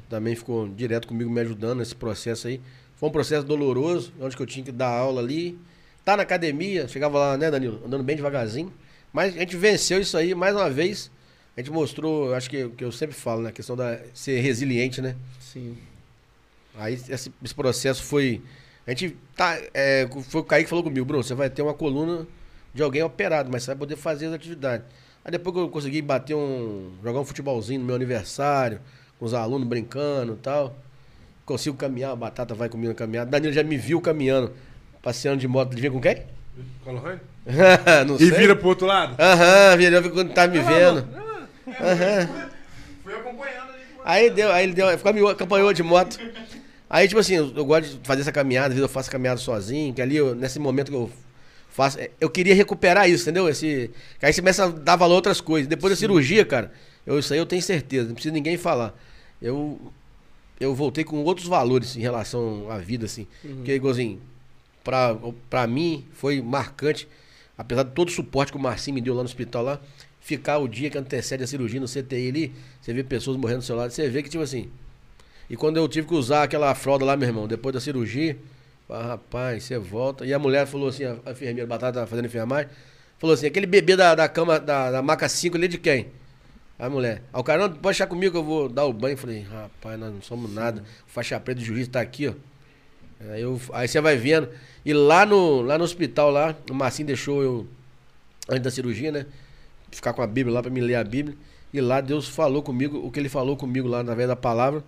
também 0.08 0.34
ficou 0.34 0.66
direto 0.66 1.06
comigo 1.06 1.30
me 1.30 1.40
ajudando 1.42 1.80
nesse 1.80 1.94
processo 1.94 2.48
aí. 2.48 2.62
Foi 2.96 3.10
um 3.10 3.12
processo 3.12 3.46
doloroso, 3.46 4.10
onde 4.18 4.34
que 4.34 4.42
eu 4.42 4.46
tinha 4.46 4.64
que 4.64 4.72
dar 4.72 4.88
aula 4.88 5.20
ali. 5.20 5.58
Tá 6.02 6.16
na 6.16 6.22
academia, 6.22 6.88
chegava 6.88 7.18
lá, 7.18 7.36
né, 7.36 7.50
Danilo? 7.50 7.82
Andando 7.84 8.02
bem 8.02 8.16
devagarzinho. 8.16 8.72
Mas 9.12 9.36
a 9.36 9.40
gente 9.40 9.56
venceu 9.56 10.00
isso 10.00 10.16
aí, 10.16 10.34
mais 10.34 10.56
uma 10.56 10.70
vez. 10.70 11.10
A 11.54 11.60
gente 11.60 11.70
mostrou, 11.70 12.34
acho 12.34 12.48
que, 12.48 12.68
que 12.70 12.84
eu 12.84 12.90
sempre 12.90 13.14
falo, 13.14 13.42
né? 13.42 13.50
A 13.50 13.52
questão 13.52 13.76
da 13.76 14.00
ser 14.14 14.40
resiliente, 14.40 15.02
né? 15.02 15.14
Sim. 15.38 15.76
Aí 16.74 16.94
esse, 16.94 17.30
esse 17.42 17.54
processo 17.54 18.02
foi. 18.02 18.40
A 18.86 18.90
gente 18.90 19.16
tá. 19.36 19.58
É, 19.72 20.08
foi 20.28 20.40
o 20.40 20.44
Kaique 20.44 20.64
que 20.64 20.70
falou 20.70 20.84
comigo, 20.84 21.04
Bruno, 21.06 21.22
você 21.22 21.34
vai 21.34 21.48
ter 21.48 21.62
uma 21.62 21.74
coluna 21.74 22.26
de 22.74 22.82
alguém 22.82 23.02
operado, 23.02 23.48
mas 23.50 23.62
você 23.62 23.68
vai 23.68 23.76
poder 23.76 23.96
fazer 23.96 24.26
as 24.26 24.32
atividades. 24.34 24.86
Aí 25.24 25.30
depois 25.32 25.54
que 25.54 25.60
eu 25.62 25.68
consegui 25.68 26.02
bater 26.02 26.34
um. 26.34 26.90
jogar 27.02 27.20
um 27.20 27.24
futebolzinho 27.24 27.80
no 27.80 27.86
meu 27.86 27.94
aniversário, 27.96 28.80
com 29.18 29.24
os 29.24 29.32
alunos 29.32 29.66
brincando 29.66 30.34
e 30.34 30.36
tal. 30.36 30.76
Consigo 31.46 31.76
caminhar, 31.76 32.12
a 32.12 32.16
batata 32.16 32.54
vai 32.54 32.68
comigo 32.68 32.88
na 32.88 32.94
caminhada. 32.94 33.30
Danilo 33.30 33.52
já 33.52 33.62
me 33.62 33.76
viu 33.76 34.00
caminhando, 34.00 34.52
passeando 35.02 35.38
de 35.38 35.48
moto. 35.48 35.72
Adivinha 35.72 35.90
com 35.92 36.00
quem? 36.00 36.22
Não 38.06 38.16
E 38.16 38.18
sei. 38.18 38.30
vira 38.30 38.54
pro 38.56 38.68
outro 38.68 38.86
lado? 38.86 39.16
Aham, 39.20 39.76
virou 39.76 40.10
quando 40.10 40.32
tá 40.32 40.46
me 40.46 40.58
vendo. 40.60 41.06
Fui 43.02 43.14
acompanhando 43.14 43.70
ali. 43.72 43.82
Aí 44.04 44.30
deu, 44.30 44.52
aí 44.52 44.64
ele 44.64 44.72
deu, 44.74 44.86
ficou 44.96 45.12
me 45.12 45.26
acompanhou 45.30 45.72
de 45.72 45.82
moto. 45.82 46.18
Aí, 46.88 47.08
tipo 47.08 47.18
assim, 47.20 47.34
eu, 47.34 47.52
eu 47.56 47.64
gosto 47.64 47.98
de 47.98 48.06
fazer 48.06 48.20
essa 48.22 48.32
caminhada, 48.32 48.66
às 48.68 48.72
vezes 48.74 48.82
eu 48.82 48.88
faço 48.88 49.10
caminhada 49.10 49.38
sozinho, 49.40 49.92
que 49.94 50.02
ali, 50.02 50.16
eu- 50.16 50.34
nesse 50.34 50.58
momento 50.58 50.90
que 50.90 50.96
eu 50.96 51.10
faço. 51.70 51.98
é, 51.98 52.10
Eu 52.20 52.30
queria 52.30 52.54
recuperar 52.54 53.08
isso, 53.08 53.22
entendeu? 53.24 53.48
Esse, 53.48 53.90
que 54.20 54.26
aí 54.26 54.32
você 54.32 54.40
começa 54.40 54.64
a 54.64 54.68
dar 54.68 54.96
valor 54.96 55.14
a 55.14 55.16
outras 55.16 55.40
coisas. 55.40 55.66
Depois 55.68 55.90
da 55.92 55.96
cirurgia, 55.96 56.44
cara, 56.44 56.72
eu, 57.06 57.18
isso 57.18 57.32
aí 57.32 57.38
eu 57.38 57.46
tenho 57.46 57.62
certeza, 57.62 58.06
não 58.08 58.14
precisa 58.14 58.32
ninguém 58.34 58.56
falar. 58.56 58.94
Eu, 59.42 59.80
eu 60.60 60.74
voltei 60.74 61.02
com 61.04 61.16
outros 61.24 61.46
valores 61.48 61.96
em 61.96 62.00
relação 62.00 62.70
à 62.70 62.78
vida, 62.78 63.06
assim. 63.06 63.26
Porque, 63.56 63.74
igualzinho, 63.74 64.20
pra, 64.84 65.16
pra 65.50 65.66
mim 65.66 66.04
foi 66.12 66.40
marcante, 66.40 67.08
apesar 67.58 67.82
de 67.84 67.90
todo 67.90 68.08
o 68.08 68.12
suporte 68.12 68.52
que 68.52 68.58
o 68.58 68.60
Marcinho 68.60 68.94
me 68.94 69.00
deu 69.00 69.14
lá 69.14 69.22
no 69.22 69.26
hospital 69.28 69.62
lá, 69.64 69.80
ficar 70.20 70.58
o 70.58 70.68
dia 70.68 70.88
que 70.90 70.96
antecede 70.98 71.42
a 71.42 71.46
cirurgia 71.46 71.80
no 71.80 71.88
CTI 71.88 72.28
ali, 72.28 72.52
você 72.80 72.92
vê 72.94 73.02
pessoas 73.02 73.36
morrendo 73.36 73.58
do 73.60 73.64
seu 73.64 73.74
lado, 73.74 73.90
você 73.90 74.08
vê 74.08 74.22
que, 74.22 74.28
tipo 74.28 74.42
assim. 74.42 74.68
E 75.48 75.56
quando 75.56 75.76
eu 75.76 75.86
tive 75.88 76.06
que 76.06 76.14
usar 76.14 76.44
aquela 76.44 76.74
fralda 76.74 77.04
lá, 77.04 77.16
meu 77.16 77.28
irmão, 77.28 77.46
depois 77.46 77.74
da 77.74 77.80
cirurgia, 77.80 78.36
rapaz, 78.88 79.64
você 79.64 79.78
volta. 79.78 80.24
E 80.24 80.32
a 80.32 80.38
mulher 80.38 80.66
falou 80.66 80.88
assim, 80.88 81.04
a, 81.04 81.30
enfermeira, 81.30 81.66
Batata 81.66 81.94
tava 81.94 82.06
fazendo 82.06 82.26
enfermagem, 82.26 82.70
falou 83.18 83.34
assim, 83.34 83.46
aquele 83.46 83.66
bebê 83.66 83.96
da, 83.96 84.14
da 84.14 84.28
cama, 84.28 84.58
da, 84.58 84.90
da 84.90 85.02
maca 85.02 85.28
5 85.28 85.56
ali 85.56 85.66
é 85.66 85.68
de 85.68 85.78
quem? 85.78 86.08
A 86.78 86.88
mulher. 86.88 87.22
Aí 87.32 87.40
o 87.40 87.44
cara, 87.44 87.62
não, 87.62 87.68
pode 87.68 87.82
deixar 87.82 88.06
comigo 88.06 88.32
que 88.32 88.38
eu 88.38 88.44
vou 88.44 88.68
dar 88.68 88.84
o 88.84 88.92
banho. 88.92 89.14
Eu 89.14 89.18
falei, 89.18 89.40
rapaz, 89.42 89.98
nós 89.98 90.12
não 90.12 90.22
somos 90.22 90.52
nada. 90.52 90.82
O 91.06 91.10
faixa 91.10 91.38
preta 91.38 91.60
do 91.60 91.64
juiz 91.64 91.86
tá 91.86 92.00
aqui, 92.00 92.28
ó. 92.28 92.34
Aí, 93.30 93.42
eu, 93.42 93.60
aí 93.72 93.86
você 93.86 94.00
vai 94.00 94.16
vendo. 94.16 94.48
E 94.84 94.92
lá 94.92 95.24
no, 95.24 95.62
lá 95.62 95.78
no 95.78 95.84
hospital, 95.84 96.30
lá, 96.30 96.54
o 96.70 96.74
Marcinho 96.74 97.06
deixou 97.06 97.42
eu, 97.42 97.66
antes 98.48 98.62
da 98.62 98.70
cirurgia, 98.70 99.12
né? 99.12 99.26
Ficar 99.90 100.12
com 100.12 100.22
a 100.22 100.26
Bíblia 100.26 100.52
lá 100.52 100.62
pra 100.62 100.70
me 100.70 100.80
ler 100.80 100.96
a 100.96 101.04
Bíblia. 101.04 101.36
E 101.72 101.80
lá 101.80 102.00
Deus 102.00 102.28
falou 102.28 102.62
comigo, 102.62 102.98
o 102.98 103.10
que 103.10 103.20
ele 103.20 103.28
falou 103.28 103.56
comigo 103.56 103.88
lá, 103.88 104.00
através 104.00 104.28
da 104.28 104.36
palavra. 104.36 104.82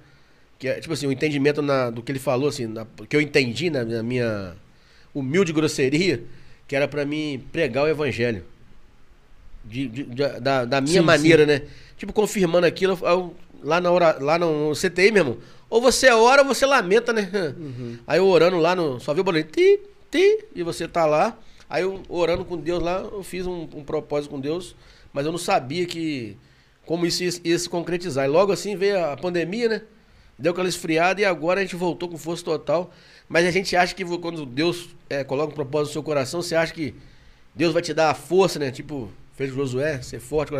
Que 0.58 0.68
é, 0.68 0.80
tipo 0.80 0.92
assim, 0.94 1.06
o 1.06 1.12
entendimento 1.12 1.60
na- 1.60 1.90
do 1.90 2.02
que 2.02 2.10
ele 2.12 2.18
falou, 2.18 2.48
assim, 2.48 2.66
na- 2.66 2.86
que 3.08 3.14
eu 3.16 3.20
entendi 3.20 3.68
na, 3.70 3.84
na 3.84 4.02
minha 4.02 4.54
humilde 5.14 5.52
grosseria, 5.52 6.22
que 6.66 6.74
era 6.74 6.88
pra 6.88 7.04
mim 7.04 7.42
pregar 7.52 7.84
o 7.84 7.88
evangelho. 7.88 8.44
De- 9.64 9.88
de- 9.88 10.02
de- 10.04 10.40
da, 10.40 10.64
da 10.64 10.80
minha 10.80 11.00
Sim, 11.00 11.06
maneira, 11.06 11.44
né? 11.44 11.62
Tipo, 11.96 12.12
confirmando 12.12 12.66
aquilo, 12.66 12.96
eu- 13.02 13.08
eu- 13.08 13.34
lá, 13.62 13.80
na 13.80 13.90
hora, 13.90 14.16
lá 14.20 14.38
no 14.38 14.74
CTI, 14.74 15.10
meu 15.10 15.22
irmão. 15.22 15.38
Ou 15.68 15.80
você 15.82 16.08
ora 16.10 16.42
ou 16.42 16.48
você 16.48 16.64
lamenta, 16.64 17.12
né? 17.12 17.28
Aí 18.06 18.18
eu 18.18 18.26
orando 18.26 18.56
lá 18.58 18.76
no. 18.76 19.00
Só 19.00 19.12
viu 19.12 19.22
o 19.22 19.24
boletim, 19.24 19.50
ti, 19.50 19.80
ti, 20.10 20.44
e 20.54 20.62
você 20.62 20.86
tá 20.86 21.04
lá. 21.04 21.36
Aí 21.68 21.82
eu 21.82 22.00
orando 22.08 22.44
com 22.44 22.56
Deus 22.56 22.80
lá, 22.80 23.00
eu 23.00 23.24
fiz 23.24 23.44
um, 23.46 23.62
um 23.74 23.82
propósito 23.82 24.30
com 24.30 24.38
Deus, 24.38 24.76
mas 25.12 25.26
eu 25.26 25.32
não 25.32 25.38
sabia 25.38 25.84
que. 25.84 26.36
Como 26.84 27.04
isso 27.04 27.24
ia, 27.24 27.30
ia 27.42 27.58
se 27.58 27.68
concretizar. 27.68 28.24
E 28.26 28.28
logo 28.28 28.52
assim 28.52 28.76
veio 28.76 29.04
a 29.04 29.16
pandemia, 29.16 29.68
né? 29.68 29.82
Deu 30.38 30.52
aquela 30.52 30.68
esfriada 30.68 31.20
e 31.20 31.24
agora 31.24 31.60
a 31.60 31.62
gente 31.62 31.76
voltou 31.76 32.08
com 32.08 32.18
força 32.18 32.44
total. 32.44 32.92
Mas 33.28 33.46
a 33.46 33.50
gente 33.50 33.74
acha 33.74 33.94
que 33.94 34.04
quando 34.18 34.44
Deus 34.44 34.90
eh, 35.08 35.24
coloca 35.24 35.52
um 35.52 35.54
propósito 35.54 35.88
no 35.88 35.92
seu 35.94 36.02
coração, 36.02 36.42
você 36.42 36.54
acha 36.54 36.72
que 36.72 36.94
Deus 37.54 37.72
vai 37.72 37.82
te 37.82 37.94
dar 37.94 38.10
a 38.10 38.14
força, 38.14 38.58
né? 38.58 38.70
Tipo, 38.70 39.10
fez 39.34 39.52
Josué, 39.52 40.00
ser 40.02 40.20
forte. 40.20 40.52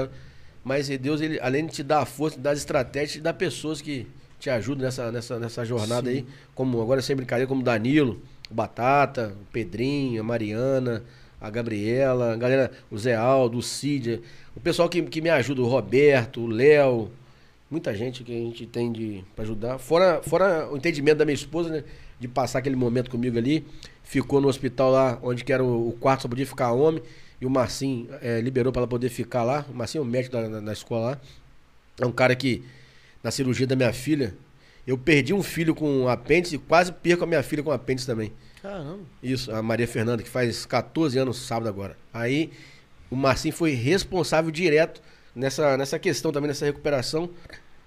Mas 0.64 0.88
Deus, 0.88 1.20
ele, 1.20 1.38
além 1.40 1.66
de 1.66 1.72
te 1.72 1.82
dar 1.82 2.00
a 2.00 2.06
força, 2.06 2.36
te 2.36 2.42
dá 2.42 2.50
as 2.50 2.58
estratégias, 2.58 3.12
te 3.12 3.20
dá 3.20 3.32
pessoas 3.32 3.80
que 3.80 4.06
te 4.40 4.50
ajudam 4.50 4.84
nessa, 4.84 5.12
nessa, 5.12 5.38
nessa 5.38 5.64
jornada 5.64 6.10
aí. 6.10 6.26
Como 6.54 6.80
agora 6.80 7.02
sem 7.02 7.14
brincadeira, 7.14 7.46
como 7.46 7.62
Danilo, 7.62 8.20
o 8.50 8.54
Batata, 8.54 9.36
o 9.40 9.52
Pedrinho, 9.52 10.20
a 10.20 10.24
Mariana, 10.24 11.04
a 11.40 11.50
Gabriela, 11.50 12.32
a 12.32 12.36
galera, 12.36 12.72
o 12.90 12.98
Zé 12.98 13.14
Aldo, 13.14 13.58
o 13.58 13.62
Cid, 13.62 14.22
o 14.54 14.60
pessoal 14.60 14.88
que, 14.88 15.02
que 15.02 15.20
me 15.20 15.30
ajuda, 15.30 15.60
o 15.60 15.66
Roberto, 15.66 16.40
o 16.40 16.46
Léo, 16.46 17.10
muita 17.70 17.94
gente 17.94 18.22
que 18.22 18.32
a 18.32 18.38
gente 18.38 18.66
tem 18.66 18.92
de 18.92 19.24
pra 19.34 19.44
ajudar. 19.44 19.78
Fora, 19.78 20.22
fora 20.22 20.68
o 20.70 20.76
entendimento 20.76 21.18
da 21.18 21.24
minha 21.24 21.34
esposa, 21.34 21.70
né? 21.70 21.84
De 22.18 22.28
passar 22.28 22.60
aquele 22.60 22.76
momento 22.76 23.10
comigo 23.10 23.36
ali. 23.36 23.66
Ficou 24.02 24.40
no 24.40 24.48
hospital 24.48 24.90
lá, 24.90 25.18
onde 25.22 25.44
que 25.44 25.52
era 25.52 25.62
o, 25.62 25.88
o 25.88 25.92
quarto, 25.92 26.22
só 26.22 26.28
podia 26.28 26.46
ficar 26.46 26.72
homem. 26.72 27.02
E 27.40 27.44
o 27.44 27.50
Marcinho 27.50 28.08
eh, 28.22 28.40
liberou 28.40 28.72
para 28.72 28.80
ela 28.80 28.88
poder 28.88 29.10
ficar 29.10 29.42
lá. 29.42 29.66
O 29.68 29.74
Marcinho 29.74 30.02
é 30.02 30.04
o 30.04 30.08
médico 30.08 30.36
da, 30.36 30.48
da, 30.48 30.60
da 30.60 30.72
escola 30.72 31.10
lá. 31.10 31.20
É 32.00 32.06
um 32.06 32.12
cara 32.12 32.34
que, 32.34 32.62
na 33.22 33.30
cirurgia 33.30 33.66
da 33.66 33.76
minha 33.76 33.92
filha, 33.92 34.34
eu 34.86 34.96
perdi 34.96 35.34
um 35.34 35.42
filho 35.42 35.74
com 35.74 36.08
apêndice 36.08 36.54
e 36.54 36.58
quase 36.58 36.92
perco 36.92 37.24
a 37.24 37.26
minha 37.26 37.42
filha 37.42 37.62
com 37.62 37.70
apêndice 37.70 38.06
também. 38.06 38.32
Caramba. 38.62 39.00
Isso, 39.22 39.52
a 39.52 39.62
Maria 39.62 39.86
Fernanda, 39.86 40.22
que 40.22 40.28
faz 40.28 40.64
14 40.64 41.18
anos 41.18 41.36
sábado 41.38 41.68
agora. 41.68 41.96
Aí 42.12 42.52
o 43.10 43.16
Marcinho 43.16 43.54
foi 43.54 43.72
responsável 43.72 44.50
direto 44.50 45.02
nessa, 45.36 45.76
nessa 45.76 45.98
questão 45.98 46.32
também, 46.32 46.48
nessa 46.48 46.64
recuperação. 46.64 47.28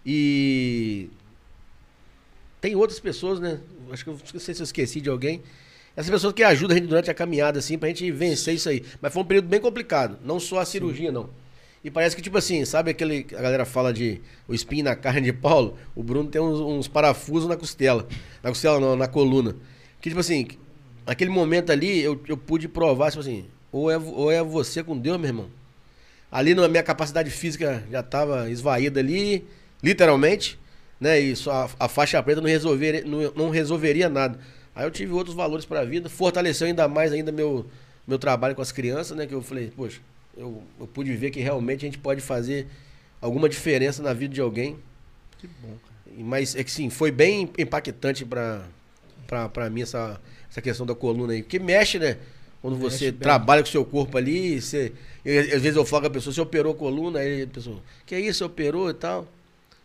E 0.05 1.09
tem 2.61 2.75
outras 2.75 2.99
pessoas, 2.99 3.39
né? 3.39 3.59
Acho 3.91 4.03
que 4.03 4.09
eu 4.11 4.19
não 4.33 4.39
sei 4.39 4.53
se 4.53 4.61
eu 4.61 4.63
esqueci 4.63 5.01
de 5.01 5.09
alguém. 5.09 5.41
Essas 5.97 6.11
pessoas 6.11 6.31
que 6.31 6.43
ajudam 6.43 6.77
a 6.77 6.79
gente 6.79 6.87
durante 6.87 7.09
a 7.09 7.13
caminhada, 7.13 7.59
assim, 7.59 7.77
pra 7.77 7.89
gente 7.89 8.09
vencer 8.11 8.53
isso 8.53 8.69
aí. 8.69 8.85
Mas 9.01 9.11
foi 9.11 9.21
um 9.21 9.25
período 9.25 9.47
bem 9.47 9.59
complicado. 9.59 10.17
Não 10.23 10.39
só 10.39 10.59
a 10.59 10.65
cirurgia, 10.65 11.11
não. 11.11 11.29
E 11.83 11.89
parece 11.89 12.15
que, 12.15 12.21
tipo 12.21 12.37
assim, 12.37 12.63
sabe 12.63 12.91
aquele. 12.91 13.25
A 13.35 13.41
galera 13.41 13.65
fala 13.65 13.91
de 13.91 14.21
o 14.47 14.53
espinho 14.53 14.83
na 14.83 14.95
carne 14.95 15.21
de 15.21 15.33
Paulo? 15.33 15.77
O 15.95 16.03
Bruno 16.03 16.29
tem 16.29 16.39
uns, 16.39 16.59
uns 16.59 16.87
parafusos 16.87 17.49
na 17.49 17.57
costela. 17.57 18.07
Na 18.43 18.49
costela, 18.49 18.79
não, 18.79 18.95
na 18.95 19.07
coluna. 19.07 19.55
Que, 19.99 20.09
tipo 20.09 20.19
assim, 20.19 20.47
aquele 21.05 21.31
momento 21.31 21.71
ali, 21.71 21.99
eu, 21.99 22.21
eu 22.27 22.37
pude 22.37 22.67
provar, 22.67 23.09
tipo 23.09 23.21
assim, 23.21 23.45
ou 23.71 23.89
é, 23.89 23.97
ou 23.97 24.31
é 24.31 24.43
você 24.43 24.83
com 24.83 24.97
Deus, 24.97 25.17
meu 25.17 25.27
irmão. 25.27 25.58
Ali 26.31 26.53
na 26.53 26.67
minha 26.67 26.83
capacidade 26.83 27.29
física 27.31 27.83
já 27.91 28.01
estava 28.01 28.49
esvaída 28.49 28.99
ali, 28.99 29.45
literalmente, 29.81 30.59
né? 30.99 31.19
E 31.19 31.35
só 31.35 31.67
a, 31.79 31.85
a 31.85 31.87
faixa 31.87 32.21
preta 32.21 32.39
não 32.41 32.49
resolveria, 32.49 33.03
não, 33.03 33.31
não 33.35 33.49
resolveria 33.49 34.09
nada. 34.09 34.39
Aí 34.75 34.85
eu 34.85 34.91
tive 34.91 35.11
outros 35.11 35.35
valores 35.35 35.65
para 35.65 35.81
a 35.81 35.85
vida, 35.85 36.07
fortaleceu 36.09 36.67
ainda 36.67 36.87
mais 36.87 37.11
ainda 37.11 37.31
meu, 37.31 37.65
meu 38.07 38.19
trabalho 38.19 38.55
com 38.55 38.61
as 38.61 38.71
crianças, 38.71 39.17
né? 39.17 39.25
Que 39.25 39.33
eu 39.33 39.41
falei, 39.41 39.71
poxa, 39.75 39.99
eu, 40.37 40.63
eu 40.79 40.87
pude 40.87 41.13
ver 41.15 41.31
que 41.31 41.39
realmente 41.39 41.85
a 41.85 41.87
gente 41.87 41.97
pode 41.97 42.21
fazer 42.21 42.67
alguma 43.19 43.49
diferença 43.49 44.03
na 44.03 44.13
vida 44.13 44.33
de 44.33 44.41
alguém. 44.41 44.77
Que 45.37 45.47
bom, 45.47 45.77
cara. 45.83 46.23
Mas 46.23 46.55
é 46.55 46.63
que 46.63 46.71
sim, 46.71 46.89
foi 46.89 47.11
bem 47.11 47.49
impactante 47.57 48.23
pra, 48.23 48.63
pra 49.27 49.69
mim 49.69 49.81
essa, 49.81 50.19
essa 50.49 50.61
questão 50.61 50.85
da 50.85 50.93
coluna 50.93 51.33
aí. 51.33 51.41
Porque 51.41 51.59
mexe, 51.59 51.97
né? 51.97 52.17
Quando 52.61 52.75
você 52.77 53.11
bem. 53.11 53.19
trabalha 53.21 53.61
com 53.63 53.69
o 53.69 53.71
seu 53.71 53.85
corpo 53.85 54.17
ali, 54.17 54.61
você, 54.61 54.91
eu- 55.23 55.41
às 55.41 55.61
vezes 55.61 55.75
eu 55.75 55.85
falo 55.85 56.01
com 56.03 56.07
a 56.07 56.11
pessoa, 56.11 56.33
você 56.33 56.41
operou 56.41 56.73
a 56.73 56.75
coluna, 56.75 57.19
aí 57.19 57.43
a 57.43 57.47
pessoa, 57.47 57.77
que 58.05 58.13
é 58.15 58.19
isso, 58.19 58.39
você 58.39 58.43
operou 58.43 58.89
e 58.89 58.93
tal. 58.93 59.27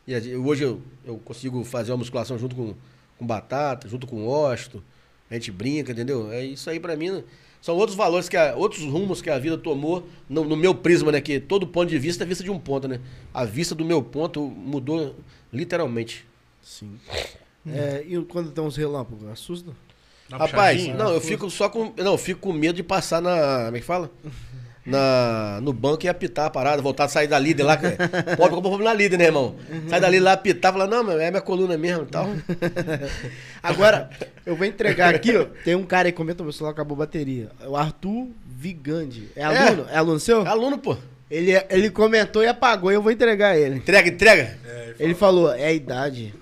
E 0.06 0.14
hoje 0.36 0.64
eu, 0.64 0.80
eu 1.04 1.16
consigo 1.18 1.64
fazer 1.64 1.92
uma 1.92 1.98
musculação 1.98 2.38
junto 2.38 2.54
com, 2.56 2.74
com 3.18 3.26
batata, 3.26 3.88
junto 3.88 4.06
com 4.06 4.26
ósto. 4.26 4.82
A 5.30 5.34
gente 5.34 5.50
brinca, 5.50 5.92
entendeu? 5.92 6.30
É 6.30 6.44
isso 6.44 6.68
aí 6.68 6.78
pra 6.78 6.94
mim. 6.96 7.10
né? 7.10 7.24
São 7.62 7.74
outros 7.76 7.96
valores, 7.96 8.28
que 8.28 8.36
a- 8.36 8.54
outros 8.54 8.82
rumos 8.84 9.22
que 9.22 9.30
a 9.30 9.38
vida 9.38 9.56
tomou 9.56 10.06
no, 10.28 10.44
no 10.44 10.56
meu 10.56 10.74
prisma, 10.74 11.10
né? 11.10 11.20
Que 11.20 11.40
todo 11.40 11.66
ponto 11.66 11.88
de 11.88 11.98
vista 11.98 12.22
é 12.24 12.26
vista 12.26 12.44
de 12.44 12.50
um 12.50 12.58
ponto, 12.58 12.86
né? 12.86 13.00
A 13.32 13.44
vista 13.46 13.74
do 13.74 13.84
meu 13.84 14.02
ponto 14.02 14.42
mudou 14.42 15.16
literalmente. 15.50 16.26
Sim. 16.62 16.98
É, 17.66 18.04
e 18.06 18.22
quando 18.24 18.50
tem 18.52 18.62
uns 18.62 18.76
relâmpagos, 18.76 19.26
assusta? 19.28 19.70
Rapaz, 20.30 20.78
puxadinha? 20.80 20.94
não, 20.96 21.12
eu 21.12 21.20
fico 21.20 21.50
só 21.50 21.68
com. 21.68 21.92
Não, 21.96 22.12
eu 22.12 22.18
fico 22.18 22.40
com 22.40 22.52
medo 22.52 22.76
de 22.76 22.82
passar 22.82 23.20
na. 23.20 23.64
Como 23.66 23.76
é 23.76 23.80
que 23.80 23.86
fala? 23.86 24.10
Na, 24.86 25.60
no 25.62 25.72
banco 25.72 26.04
e 26.04 26.10
apitar 26.10 26.44
a 26.44 26.50
parada, 26.50 26.82
voltar 26.82 27.04
a 27.04 27.08
sair 27.08 27.26
da 27.26 27.38
líder 27.38 27.62
lá. 27.62 27.78
Pode 28.36 28.54
comprar 28.54 28.84
na 28.84 28.92
líder, 28.92 29.16
né, 29.16 29.24
irmão? 29.24 29.56
Sai 29.88 29.98
dali 29.98 30.20
lá, 30.20 30.34
apitar, 30.34 30.74
falar, 30.74 30.86
não, 30.86 31.02
meu, 31.02 31.18
é 31.18 31.30
minha 31.30 31.40
coluna 31.40 31.78
mesmo 31.78 32.02
e 32.02 32.06
tal. 32.06 32.28
Agora, 33.64 34.10
eu 34.44 34.54
vou 34.54 34.66
entregar 34.66 35.14
aqui, 35.14 35.34
ó. 35.34 35.46
Tem 35.64 35.74
um 35.74 35.84
cara 35.84 36.08
aí 36.08 36.12
que 36.12 36.18
comenta, 36.18 36.42
meu 36.42 36.52
celular 36.52 36.72
acabou 36.72 36.96
a 36.96 36.98
bateria. 36.98 37.50
É 37.62 37.66
O 37.66 37.74
Arthur 37.74 38.28
Vigandi. 38.46 39.30
É 39.34 39.42
aluno? 39.42 39.86
É, 39.90 39.96
aluno 39.96 40.20
seu? 40.20 40.44
É 40.44 40.48
aluno, 40.50 40.76
pô. 40.76 40.98
Ele, 41.30 41.52
ele 41.70 41.88
comentou 41.88 42.42
e 42.42 42.46
apagou 42.46 42.92
e 42.92 42.94
eu 42.94 43.00
vou 43.00 43.10
entregar 43.10 43.56
ele. 43.56 43.76
Entrega, 43.76 44.10
entrega. 44.10 44.58
Ele 45.00 45.14
falou, 45.14 45.50
é 45.50 45.64
a 45.64 45.72
idade. 45.72 46.34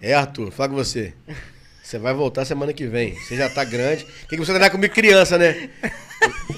É, 0.00 0.14
Arthur, 0.14 0.50
fala 0.50 0.70
com 0.70 0.76
você. 0.76 1.12
Você 1.90 1.98
vai 1.98 2.14
voltar 2.14 2.44
semana 2.44 2.72
que 2.72 2.86
vem. 2.86 3.16
Você 3.16 3.34
já 3.36 3.50
tá 3.50 3.64
grande. 3.64 4.04
Tem 4.28 4.38
que 4.38 4.46
você 4.46 4.52
treinar 4.52 4.70
comigo 4.70 4.94
criança, 4.94 5.36
né? 5.36 5.68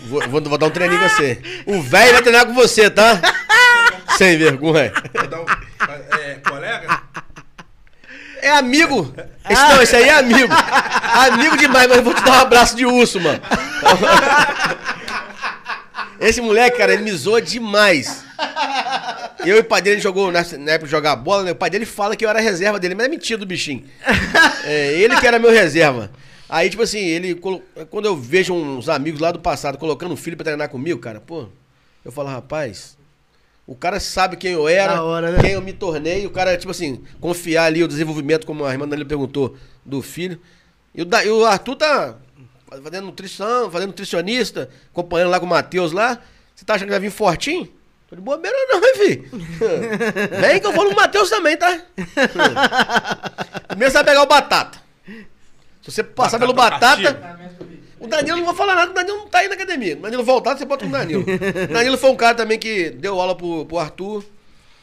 Vou, 0.06 0.20
vou- 0.28 0.42
vou 0.42 0.58
dar 0.58 0.66
um 0.66 0.70
treininho 0.70 1.00
com 1.00 1.08
você. 1.08 1.40
O 1.64 1.80
velho 1.80 2.12
vai 2.12 2.20
treinar 2.20 2.44
com 2.44 2.52
você, 2.52 2.90
tá? 2.90 3.18
Sem 4.18 4.36
vergonha. 4.36 4.92
Um- 4.92 6.16
é, 6.18 6.34
colega? 6.46 7.00
É 8.42 8.50
amigo. 8.50 9.14
Esse, 9.48 9.62
não, 9.62 9.80
esse 9.80 9.96
aí 9.96 10.10
é 10.10 10.18
amigo. 10.18 10.52
Amigo 10.52 11.56
demais, 11.56 11.88
mas 11.88 11.96
eu 11.96 12.04
vou 12.04 12.12
te 12.12 12.22
dar 12.24 12.32
um 12.32 12.40
abraço 12.42 12.76
de 12.76 12.84
urso, 12.84 13.18
mano. 13.18 13.40
Esse 16.20 16.42
moleque, 16.42 16.76
cara, 16.76 16.92
ele 16.92 17.04
me 17.04 17.12
zoa 17.12 17.40
demais. 17.40 18.22
Eu 19.44 19.56
e 19.56 19.60
o 19.60 19.64
pai 19.64 19.82
dele 19.82 20.00
jogou, 20.00 20.30
na 20.30 20.40
na 20.58 20.72
época 20.72 20.84
de 20.86 20.90
jogar 20.90 21.16
bola, 21.16 21.42
né? 21.42 21.50
O 21.52 21.56
pai 21.56 21.68
dele 21.70 21.84
fala 21.86 22.14
que 22.16 22.24
eu 22.24 22.28
era 22.30 22.40
reserva 22.40 22.78
dele, 22.78 22.94
mas 22.94 23.06
é 23.06 23.08
mentira 23.08 23.38
do 23.38 23.46
bichinho. 23.46 23.84
É, 24.64 24.92
ele 25.00 25.16
que 25.16 25.26
era 25.26 25.38
meu 25.38 25.50
reserva. 25.50 26.10
Aí, 26.48 26.68
tipo 26.70 26.82
assim, 26.82 26.98
ele. 26.98 27.34
Quando 27.34 28.04
eu 28.06 28.16
vejo 28.16 28.52
uns 28.54 28.88
amigos 28.88 29.20
lá 29.20 29.32
do 29.32 29.40
passado 29.40 29.78
colocando 29.78 30.12
um 30.12 30.16
filho 30.16 30.36
pra 30.36 30.44
treinar 30.44 30.68
comigo, 30.68 31.00
cara, 31.00 31.20
pô, 31.20 31.46
eu 32.04 32.12
falo, 32.12 32.28
rapaz, 32.28 32.96
o 33.66 33.74
cara 33.74 33.98
sabe 33.98 34.36
quem 34.36 34.52
eu 34.52 34.68
era, 34.68 35.02
hora, 35.02 35.32
né? 35.32 35.38
quem 35.40 35.52
eu 35.52 35.62
me 35.62 35.72
tornei, 35.72 36.26
o 36.26 36.30
cara, 36.30 36.56
tipo 36.56 36.70
assim, 36.70 37.02
confiar 37.20 37.64
ali 37.64 37.82
o 37.82 37.88
desenvolvimento, 37.88 38.46
como 38.46 38.64
a 38.64 38.70
irmã 38.72 38.86
Dani 38.86 39.04
perguntou, 39.04 39.56
do 39.84 40.02
filho. 40.02 40.38
E 40.94 41.02
o, 41.02 41.04
Da- 41.04 41.24
e 41.24 41.30
o 41.30 41.44
Arthur 41.44 41.76
tá 41.76 42.16
fazendo 42.82 43.06
nutrição, 43.06 43.70
fazendo 43.70 43.88
nutricionista, 43.88 44.68
acompanhando 44.92 45.30
lá 45.30 45.40
com 45.40 45.46
o 45.46 45.48
Matheus 45.48 45.90
lá. 45.92 46.18
Você 46.54 46.64
tá 46.64 46.74
achando 46.74 46.86
que 46.88 46.92
vai 46.92 47.00
vir 47.00 47.10
fortinho? 47.10 47.66
Tô 48.12 48.16
de 48.16 48.20
bobeira 48.20 48.54
não, 48.68 48.76
hein, 48.76 48.94
filho? 48.94 49.24
Vem 50.38 50.60
que 50.60 50.66
eu 50.66 50.72
vou 50.72 50.84
no 50.84 50.94
Matheus 50.94 51.30
também, 51.30 51.56
tá? 51.56 51.80
Primeiro 53.68 53.90
você 53.90 53.98
vai 53.98 54.04
pegar 54.04 54.22
o 54.22 54.26
Batata. 54.26 54.78
Se 55.80 55.90
você 55.90 56.04
passar 56.04 56.38
pelo 56.38 56.52
Batata 56.52 57.10
Batata... 57.10 57.40
O 57.98 58.06
Danilo 58.06 58.36
não 58.36 58.44
vou 58.44 58.54
falar 58.54 58.74
nada, 58.74 58.90
o 58.90 58.94
Danilo 58.94 59.16
não 59.16 59.28
tá 59.28 59.38
aí 59.38 59.48
na 59.48 59.54
academia. 59.54 59.96
O 59.96 60.02
Danilo 60.02 60.22
voltar, 60.24 60.58
você 60.58 60.66
bota 60.66 60.84
o 60.84 60.90
Danilo. 60.90 61.24
O 61.70 61.72
Danilo 61.72 61.96
foi 61.96 62.10
um 62.10 62.16
cara 62.16 62.34
também 62.34 62.58
que 62.58 62.90
deu 62.90 63.18
aula 63.18 63.34
pro, 63.34 63.64
pro 63.64 63.78
Arthur. 63.78 64.22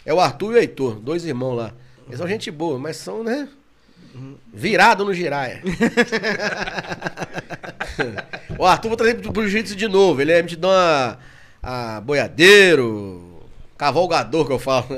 É 0.03 0.11
o 0.11 0.19
Arthur 0.19 0.53
e 0.53 0.55
o 0.55 0.57
Heitor, 0.57 0.95
dois 0.95 1.23
irmãos 1.23 1.53
lá. 1.53 1.71
Eles 2.07 2.17
são 2.17 2.27
gente 2.27 2.49
boa, 2.49 2.79
mas 2.79 2.97
são, 2.97 3.23
né? 3.23 3.47
Virado 4.51 5.05
no 5.05 5.13
giraia. 5.13 5.61
o 8.57 8.65
Arthur 8.65 8.87
vou 8.87 8.97
trazer 8.97 9.21
pro, 9.21 9.31
pro 9.31 9.43
jiu-jitsu 9.43 9.75
de 9.75 9.87
novo. 9.87 10.19
Ele 10.19 10.31
é 10.31 10.41
metidão 10.41 10.71
a, 10.71 11.19
a 11.61 12.01
boiadeiro, 12.01 13.43
cavalgador 13.77 14.45
que 14.45 14.53
eu 14.53 14.59
falo. 14.59 14.87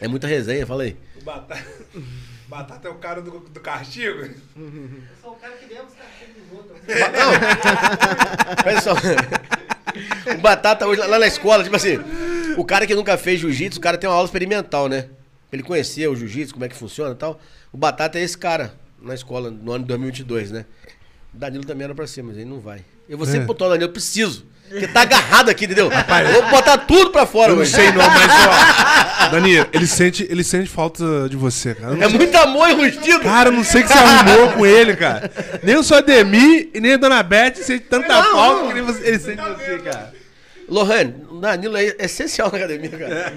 é 0.00 0.08
muita 0.08 0.26
resenha, 0.26 0.66
fala 0.66 0.82
aí. 0.84 0.96
O 1.20 1.24
Batata, 1.24 1.64
Batata 2.48 2.88
é 2.88 2.90
o 2.90 2.96
cara 2.96 3.22
do, 3.22 3.40
do 3.40 3.60
castigo? 3.60 4.18
Eu 4.20 4.34
sou 5.22 5.32
o 5.32 5.36
cara 5.36 5.54
que 5.56 5.72
leva 5.72 5.86
os 5.86 5.94
cachorros 5.94 6.34
dos 6.36 6.52
outros. 6.58 6.80
Olha 8.66 8.80
só. 8.80 8.94
O 10.34 10.38
Batata 10.40 10.86
hoje, 10.86 11.00
lá 11.00 11.18
na 11.18 11.26
escola, 11.26 11.64
tipo 11.64 11.76
assim, 11.76 11.98
o 12.56 12.64
cara 12.64 12.86
que 12.86 12.94
nunca 12.94 13.16
fez 13.16 13.40
jiu-jitsu, 13.40 13.78
o 13.78 13.82
cara 13.82 13.98
tem 13.98 14.08
uma 14.08 14.16
aula 14.16 14.26
experimental, 14.26 14.88
né? 14.88 15.08
Pra 15.48 15.58
ele 15.58 15.62
conhecer 15.62 16.08
o 16.08 16.16
jiu-jitsu, 16.16 16.52
como 16.52 16.64
é 16.64 16.68
que 16.68 16.76
funciona 16.76 17.12
e 17.12 17.16
tal. 17.16 17.40
O 17.72 17.76
Batata 17.76 18.18
é 18.18 18.22
esse 18.22 18.36
cara 18.36 18.74
na 19.00 19.14
escola, 19.14 19.50
no 19.50 19.72
ano 19.72 19.84
de 19.84 19.88
2022, 19.88 20.50
né? 20.50 20.64
Danilo 21.32 21.64
também 21.64 21.84
era 21.84 21.94
pra 21.94 22.06
cima, 22.06 22.28
mas 22.28 22.36
ele 22.38 22.48
não 22.50 22.60
vai. 22.60 22.80
Eu 23.08 23.16
vou 23.16 23.26
sempre 23.26 23.42
É. 23.42 23.46
botar 23.46 23.66
o 23.66 23.68
Danilo, 23.68 23.88
eu 23.88 23.92
preciso. 23.92 24.46
Porque 24.68 24.86
tá 24.86 25.00
agarrado 25.00 25.48
aqui, 25.48 25.64
entendeu? 25.64 25.90
eu 25.90 26.42
vou 26.42 26.50
botar 26.50 26.76
tudo 26.76 27.10
pra 27.10 27.24
fora, 27.24 27.52
Eu 27.52 27.56
não 27.56 27.62
hoje. 27.62 27.70
sei 27.72 27.90
não, 27.90 28.04
mas 28.06 28.30
ó. 29.26 29.28
Danilo, 29.30 29.66
ele 29.72 29.86
sente, 29.86 30.26
ele 30.28 30.44
sente 30.44 30.68
falta 30.68 31.26
de 31.28 31.36
você, 31.36 31.74
cara. 31.74 32.04
É 32.04 32.08
muito 32.08 32.36
amor 32.36 32.68
enrustido. 32.68 33.20
Cara, 33.20 33.48
eu 33.48 33.52
não 33.52 33.64
sei 33.64 33.80
o 33.82 33.86
que 33.86 33.92
você 33.92 33.98
arrumou 33.98 34.52
com 34.52 34.66
ele, 34.66 34.94
cara. 34.94 35.30
Nem 35.62 35.76
o 35.76 35.82
seu 35.82 35.96
Ademir 35.96 36.68
e 36.74 36.80
nem 36.80 36.92
a 36.94 36.96
Dona 36.98 37.22
Beth 37.22 37.54
sente 37.56 37.84
tanta 37.86 38.08
Não, 38.08 38.32
falta 38.32 38.62
não. 38.64 38.72
que 38.72 38.78
ele, 38.78 39.08
ele 39.08 39.18
sente 39.18 39.40
você, 39.40 39.78
cara. 39.78 40.12
Lohane, 40.68 41.14
o 41.30 41.40
Danilo 41.40 41.76
é 41.78 41.94
essencial 42.00 42.50
na 42.52 42.58
academia, 42.58 42.90
cara. 42.90 43.32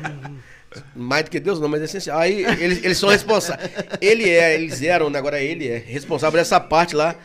Mais 0.96 1.26
do 1.26 1.32
que 1.32 1.40
Deus 1.40 1.60
não, 1.60 1.68
mas 1.68 1.82
é 1.82 1.86
essencial. 1.86 2.18
Aí 2.20 2.44
eles, 2.44 2.84
eles 2.84 2.98
são 2.98 3.10
responsáveis. 3.10 3.70
Ele 4.00 4.30
é, 4.30 4.54
eles 4.56 4.82
eram, 4.82 5.10
né, 5.10 5.20
agora 5.20 5.42
ele 5.42 5.68
é 5.68 5.78
responsável 5.78 6.40
dessa 6.40 6.60
parte 6.60 6.96
lá. 6.96 7.16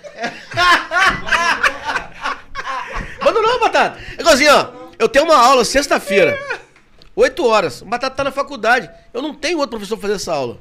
Manda 3.24 3.40
não, 3.40 3.60
Batata. 3.60 4.00
É 4.16 4.20
igualzinho, 4.20 4.52
ó. 4.52 4.72
Eu 4.98 5.08
tenho 5.08 5.24
uma 5.24 5.36
aula 5.36 5.64
sexta-feira. 5.64 6.38
8 7.14 7.46
horas. 7.46 7.82
O 7.82 7.86
Batata 7.86 8.16
tá 8.16 8.24
na 8.24 8.32
faculdade. 8.32 8.90
Eu 9.12 9.22
não 9.22 9.34
tenho 9.34 9.58
outro 9.58 9.78
professor 9.78 9.96
pra 9.96 10.08
fazer 10.08 10.16
essa 10.16 10.34
aula. 10.34 10.58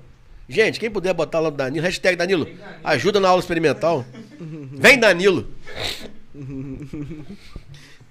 Gente, 0.48 0.80
quem 0.80 0.92
puder 0.92 1.14
botar 1.14 1.40
lá 1.40 1.50
do 1.50 1.58
Danilo, 1.58 1.84
hashtag 1.84 2.16
Danilo, 2.16 2.48
ajuda 2.84 3.20
na 3.20 3.30
aula 3.30 3.40
experimental. 3.40 4.06
Vem 4.40 5.00
Danilo. 5.00 5.48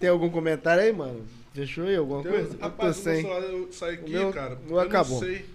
Tem 0.00 0.10
algum 0.10 0.28
comentário 0.28 0.82
aí, 0.82 0.92
mano? 0.92 1.24
Fechou 1.54 1.84
aí 1.86 1.96
alguma 1.96 2.22
coisa? 2.22 2.48
Eu 2.50 2.54
tô 2.54 2.64
Rapaz, 2.64 2.98
o 2.98 3.02
sem. 3.02 3.22
meu 3.22 3.22
celular 3.22 3.42
eu 3.42 3.68
saí 3.72 3.94
aqui, 3.94 4.10
O 4.16 4.18
meu- 4.18 4.32
cara. 4.32 4.58
meu 4.66 4.76
eu 4.76 4.80
acabou. 4.82 5.20
Não 5.20 5.26
sei. 5.28 5.46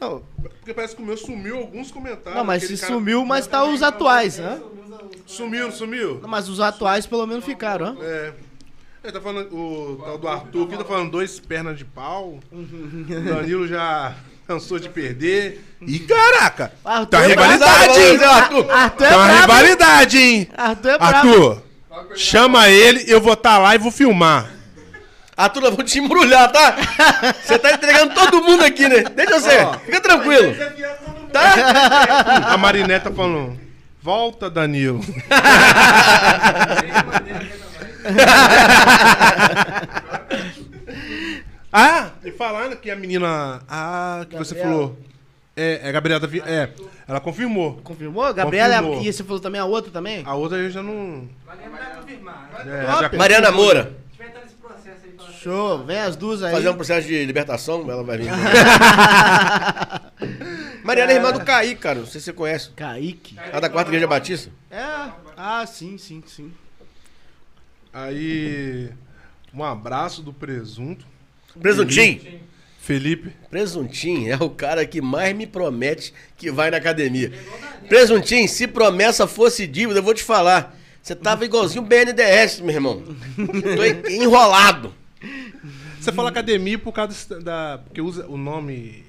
Não, 0.00 0.22
Porque 0.42 0.74
parece 0.74 0.94
que 0.94 1.02
o 1.02 1.06
meu 1.06 1.16
sumiu 1.16 1.56
alguns 1.56 1.90
comentários. 1.90 2.34
não, 2.34 2.44
mas 2.44 2.64
se 2.64 2.76
cara- 2.76 2.92
sumiu, 2.92 3.24
mas 3.24 3.46
tá 3.46 3.64
os 3.64 3.82
atuais, 3.82 4.38
hã? 4.38 4.60
Sumiu, 5.26 5.72
sumiu? 5.72 6.18
Não, 6.20 6.28
Mas 6.28 6.48
os 6.48 6.60
atuais 6.60 7.06
pelo 7.06 7.26
menos 7.26 7.44
ficaram, 7.44 7.86
hã? 7.86 7.96
É. 8.02 8.32
Ele 9.02 9.12
tá 9.12 9.20
falando, 9.20 9.54
o 9.54 10.02
tal 10.04 10.18
do 10.18 10.28
Arthur 10.28 10.66
aqui 10.66 10.76
tá 10.78 10.84
falando 10.84 11.10
dois 11.10 11.38
pernas 11.38 11.78
de 11.78 11.84
pau. 11.84 12.38
O 12.52 12.62
Danilo 13.24 13.66
já 13.66 14.14
cansou 14.46 14.78
de 14.78 14.88
perder. 14.90 15.62
Ih, 15.80 16.00
caraca! 16.00 16.72
Arthur 16.84 17.06
Tá 17.06 17.22
é 17.24 17.26
rivalidade, 17.28 17.98
hein? 18.00 18.16
Arthur. 18.24 18.70
Arthur 18.70 19.04
é 19.04 19.10
Tá 19.10 19.32
hein? 19.34 19.40
rivalidade, 19.40 20.18
hein? 20.18 20.48
Arthur 20.56 20.88
é 20.90 20.98
brabo. 20.98 21.16
Arthur, 21.28 21.62
chama 22.16 22.68
ele, 22.68 23.04
eu 23.06 23.20
vou 23.20 23.32
estar 23.34 23.58
lá 23.58 23.74
e 23.74 23.78
vou 23.78 23.90
filmar. 23.90 24.50
Arthur, 25.36 25.62
nós 25.62 25.74
vamos 25.74 25.90
te 25.90 25.98
embrulhar, 25.98 26.50
tá? 26.52 26.76
Você 27.42 27.58
tá 27.58 27.72
entregando 27.72 28.14
todo 28.14 28.42
mundo 28.42 28.64
aqui, 28.64 28.88
né? 28.88 29.02
Deixa 29.14 29.40
você. 29.40 29.66
Fica 29.84 30.00
tranquilo. 30.00 30.54
Tá? 31.32 32.52
A 32.52 32.56
Marinette 32.56 33.04
tá 33.08 33.10
falando, 33.12 33.58
volta, 34.00 34.48
Danilo. 34.48 35.00
ah, 41.72 42.10
e 42.24 42.30
falando 42.32 42.76
que 42.76 42.90
a 42.90 42.96
menina. 42.96 43.62
Ah, 43.68 44.24
que 44.28 44.36
você 44.36 44.54
Gabriela. 44.54 44.76
falou. 44.78 44.98
É, 45.56 45.80
é 45.84 45.88
a 45.88 45.92
Gabriela 45.92 46.26
vi- 46.26 46.42
É, 46.46 46.68
ela 47.06 47.20
confirmou. 47.20 47.80
Confirmou? 47.84 48.32
Gabriela 48.34 48.76
Confirmou. 48.76 49.02
e 49.04 49.12
você 49.12 49.22
falou 49.24 49.40
também 49.40 49.60
a 49.60 49.64
outra 49.64 49.90
também? 49.90 50.22
A 50.26 50.34
outra 50.34 50.58
eu 50.58 50.70
já 50.70 50.82
não. 50.82 51.28
Nem 51.60 51.68
vai 51.70 51.94
confirmar. 51.96 52.50
É, 53.12 53.16
Mariana 53.16 53.50
Moura. 53.52 53.80
A 53.80 53.84
gente 53.84 54.18
vai 54.18 54.26
entrar 54.28 54.40
nesse 54.42 54.54
processo 54.56 54.98
aí. 55.04 55.10
pra- 55.12 55.26
Show, 55.44 55.84
vem 55.84 55.98
as 55.98 56.16
duas 56.16 56.42
aí. 56.42 56.52
Fazer 56.52 56.68
um 56.70 56.74
processo 56.74 57.06
de 57.06 57.24
libertação, 57.26 57.88
ela 57.90 58.02
vai 58.02 58.16
vir. 58.18 58.30
Mariana 60.82 61.12
é 61.12 61.16
irmã 61.16 61.32
do 61.32 61.44
Kaique, 61.44 61.80
cara. 61.80 61.98
Não 62.00 62.06
sei 62.06 62.20
se 62.20 62.26
você 62.26 62.32
conhece. 62.32 62.70
Kaique. 62.70 63.36
Ela 63.38 63.60
da 63.60 63.68
quarta 63.68 63.90
igreja 63.90 64.06
batista. 64.06 64.50
É. 64.70 65.10
Ah, 65.36 65.64
sim, 65.66 65.98
sim, 65.98 66.22
sim. 66.26 66.52
Aí. 67.92 68.90
Um 69.52 69.62
abraço 69.62 70.22
do 70.22 70.32
presunto. 70.32 71.06
Presuntinho. 71.60 72.40
Felipe. 72.80 73.32
Presuntinho 73.50 74.32
é 74.32 74.36
o 74.36 74.50
cara 74.50 74.84
que 74.86 75.00
mais 75.00 75.34
me 75.34 75.46
promete 75.46 76.12
que 76.36 76.50
vai 76.50 76.70
na 76.70 76.76
academia. 76.78 77.32
Presuntinho, 77.88 78.48
se 78.48 78.66
promessa 78.66 79.26
fosse 79.26 79.66
dívida, 79.66 80.00
eu 80.00 80.02
vou 80.02 80.14
te 80.14 80.22
falar. 80.22 80.76
Você 81.02 81.14
tava 81.14 81.44
igualzinho 81.44 81.82
o 81.82 81.86
BNDS, 81.86 82.60
meu 82.60 82.74
irmão. 82.74 83.02
Tô 83.76 83.84
en- 83.84 84.22
enrolado. 84.22 84.94
Você 86.04 86.12
fala 86.12 86.28
academia 86.28 86.78
por 86.78 86.92
causa 86.92 87.40
da. 87.40 87.80
Porque 87.84 88.00
usa 88.00 88.26
o 88.26 88.36
nome. 88.36 89.04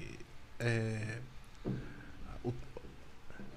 É, 0.58 1.18
o- 2.44 2.52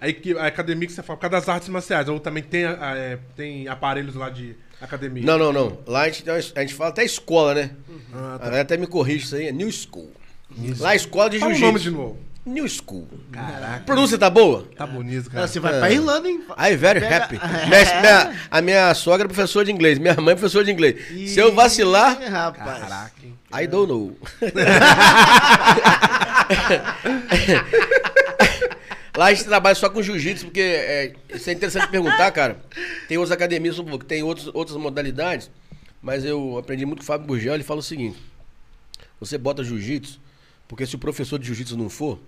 a, 0.02 0.44
a 0.44 0.48
academia 0.48 0.88
que 0.88 0.94
você 0.94 1.02
fala, 1.03 1.18
por 1.18 1.22
causa 1.30 1.38
das 1.45 1.49
artes 1.49 1.70
marciais. 1.70 2.07
Ou 2.10 2.20
também 2.20 2.44
tem, 2.44 2.66
a- 2.66 2.95
é, 2.95 3.18
tem 3.36 3.68
aparelhos 3.68 4.16
lá 4.16 4.30
de 4.30 4.56
academia. 4.82 5.24
Não, 5.26 5.38
não, 5.38 5.52
não. 5.53 5.80
Lá 5.88 6.02
a 6.02 6.10
gente, 6.10 6.30
a 6.30 6.40
gente 6.61 6.74
fala 6.74 6.90
até 6.90 7.03
escola, 7.03 7.53
né? 7.53 7.72
Ah, 8.14 8.36
A 8.36 8.40
tá. 8.40 8.45
galera 8.45 8.61
até 8.64 8.78
me 8.78 8.88
corrige 8.88 9.26
isso 9.26 9.36
aí, 9.36 9.48
é 9.48 9.52
New 9.52 9.72
School. 9.72 10.11
Lá 10.80 10.94
é 10.94 10.95
escola 10.95 11.30
de 11.30 11.38
o 11.38 11.41
nome 11.41 11.53
de 11.53 11.60
jiu-jitsu. 11.60 11.91
novo. 11.91 12.18
New 12.45 12.68
School. 12.68 13.07
Caraca. 13.32 13.84
Pronúncia 13.86 14.18
tá 14.18 14.28
boa? 14.30 14.66
Tá 14.76 14.88
bonito, 14.88 15.28
Ah, 15.28 15.34
cara. 15.34 15.48
Você 15.48 15.60
vai 15.60 15.76
É. 15.76 15.80
pra 15.80 15.91
Irlanda, 15.91 16.28
hein? 16.28 16.41
I 16.57 16.76
very 16.76 16.99
Pega- 16.99 17.18
happy. 17.26 17.36
Minha- 17.38 18.02
minha- 18.02 18.40
a 18.49 18.61
minha 18.61 18.94
sogra 18.95 19.26
é 19.26 19.28
professora 19.28 19.66
de 19.66 19.72
inglês, 19.72 19.99
minha 19.99 20.16
mãe 20.16 20.32
é 20.32 20.36
professora 20.36 20.66
de 20.66 20.72
inglês. 20.72 21.30
Se 21.32 21.38
eu 21.40 21.53
vacilar, 21.53 22.20
rapaz. 22.24 22.80
Caraca? 22.80 23.11
I 23.52 23.68
don't 23.68 23.92
know. 23.92 24.16
Lá 29.18 29.26
a 29.26 29.34
gente 29.34 29.46
trabalha 29.46 29.76
só 29.76 29.90
com 29.90 30.02
jiu-jitsu, 30.02 30.46
porque 30.46 30.62
é, 30.62 31.14
isso 31.34 31.50
é 31.50 31.54
interessante 31.54 31.90
perguntar, 31.90 32.32
cara. 32.32 32.58
Tem 33.08 33.18
outras 33.18 33.34
academias 33.34 33.78
que 33.78 34.06
tem 34.06 34.24
outros, 34.24 34.50
outras 34.54 34.78
modalidades, 34.78 35.52
mas 36.02 36.24
eu 36.24 36.58
aprendi 36.58 36.86
muito 36.86 37.00
com 37.00 37.04
o 37.04 37.08
Fábio 37.08 37.28
Burgel, 37.28 37.56
ele 37.56 37.64
fala 37.64 37.82
o 37.82 37.84
seguinte: 37.84 38.18
você 39.20 39.38
bota 39.38 39.64
jiu-jitsu, 39.64 40.20
porque 40.68 40.86
se 40.86 40.96
o 40.96 41.00
professor 41.00 41.38
de 41.38 41.48
jiu-jitsu 41.48 41.76
não 41.76 41.90
for, 41.90 42.20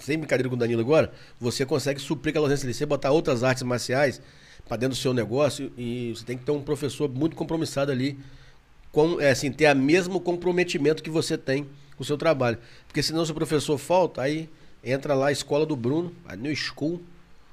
sem 0.00 0.18
brincadeira 0.18 0.48
com 0.48 0.56
o 0.56 0.58
Danilo 0.58 0.80
agora, 0.80 1.12
você 1.38 1.64
consegue 1.64 2.00
suprir 2.00 2.30
aquela 2.30 2.46
ausência 2.46 2.66
ali. 2.66 2.74
Você 2.74 2.86
botar 2.86 3.10
outras 3.10 3.44
artes 3.44 3.62
marciais 3.62 4.20
para 4.66 4.78
dentro 4.78 4.96
do 4.96 5.00
seu 5.00 5.14
negócio 5.14 5.72
e 5.76 6.12
você 6.14 6.24
tem 6.24 6.36
que 6.36 6.44
ter 6.44 6.52
um 6.52 6.62
professor 6.62 7.08
muito 7.08 7.36
compromissado 7.36 7.92
ali 7.92 8.18
com, 8.96 9.20
é, 9.20 9.28
assim, 9.30 9.52
ter 9.52 9.70
o 9.70 9.78
mesmo 9.78 10.18
comprometimento 10.18 11.02
que 11.02 11.10
você 11.10 11.36
tem 11.36 11.64
com 11.98 12.02
o 12.02 12.04
seu 12.06 12.16
trabalho. 12.16 12.56
Porque 12.86 13.02
senão 13.02 13.26
se 13.26 13.30
o 13.30 13.34
professor 13.34 13.76
falta, 13.76 14.22
aí 14.22 14.48
entra 14.82 15.12
lá 15.14 15.26
a 15.26 15.32
escola 15.32 15.66
do 15.66 15.76
Bruno, 15.76 16.14
a 16.26 16.34
New 16.34 16.56
School, 16.56 17.02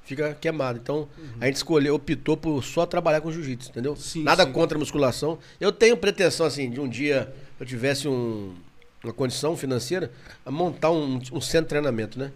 fica 0.05 0.37
queimado. 0.39 0.79
Então, 0.81 1.05
a 1.41 1.45
gente 1.47 1.57
escolheu, 1.57 1.95
optou 1.95 2.37
por 2.37 2.63
só 2.63 2.85
trabalhar 2.85 3.19
com 3.19 3.29
jiu-jitsu, 3.29 3.71
entendeu? 3.71 3.93
Sim, 3.97 4.23
Nada 4.23 4.45
sim. 4.45 4.53
contra 4.53 4.77
a 4.77 4.79
musculação. 4.79 5.37
Eu 5.59 5.73
tenho 5.73 5.97
pretensão, 5.97 6.45
assim, 6.45 6.69
de 6.71 6.79
um 6.79 6.87
dia 6.87 7.33
eu 7.59 7.65
tivesse 7.65 8.07
um- 8.07 8.53
uma 9.03 9.11
condição 9.11 9.57
financeira, 9.57 10.13
a 10.45 10.49
montar 10.51 10.91
um, 10.91 11.19
um 11.33 11.41
centro 11.41 11.63
de 11.65 11.69
treinamento, 11.69 12.17
né? 12.17 12.31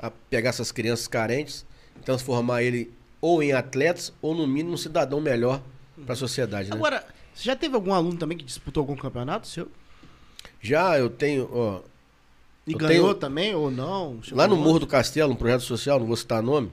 a 0.00 0.10
pegar 0.10 0.50
essas 0.50 0.72
crianças 0.72 1.06
carentes, 1.06 1.64
transformar 2.04 2.64
ele 2.64 2.92
ou 3.20 3.40
em 3.40 3.52
atletas 3.52 4.12
ou 4.20 4.34
no 4.34 4.48
mínimo 4.48 4.74
um 4.74 4.76
cidadão 4.76 5.20
melhor 5.20 5.62
para 6.04 6.14
a 6.14 6.16
sociedade, 6.16 6.70
né? 6.70 6.74
Agora, 6.76 7.04
você 7.38 7.44
já 7.44 7.56
teve 7.56 7.74
algum 7.74 7.92
aluno 7.92 8.16
também 8.18 8.36
que 8.36 8.44
disputou 8.44 8.80
algum 8.82 8.96
campeonato 8.96 9.46
seu? 9.46 9.68
Já 10.60 10.98
eu 10.98 11.08
tenho, 11.08 11.48
ó, 11.52 11.80
E 12.66 12.72
Eu 12.72 12.78
ganhou 12.78 13.04
tenho- 13.08 13.14
também 13.14 13.54
ou 13.54 13.70
não? 13.70 14.22
Chegou 14.22 14.38
Lá 14.38 14.46
no 14.46 14.54
longe? 14.54 14.66
Morro 14.66 14.78
do 14.80 14.86
Castelo, 14.86 15.32
um 15.32 15.36
projeto 15.36 15.62
social, 15.62 15.98
não 15.98 16.06
vou 16.06 16.16
citar 16.16 16.42
nome, 16.42 16.70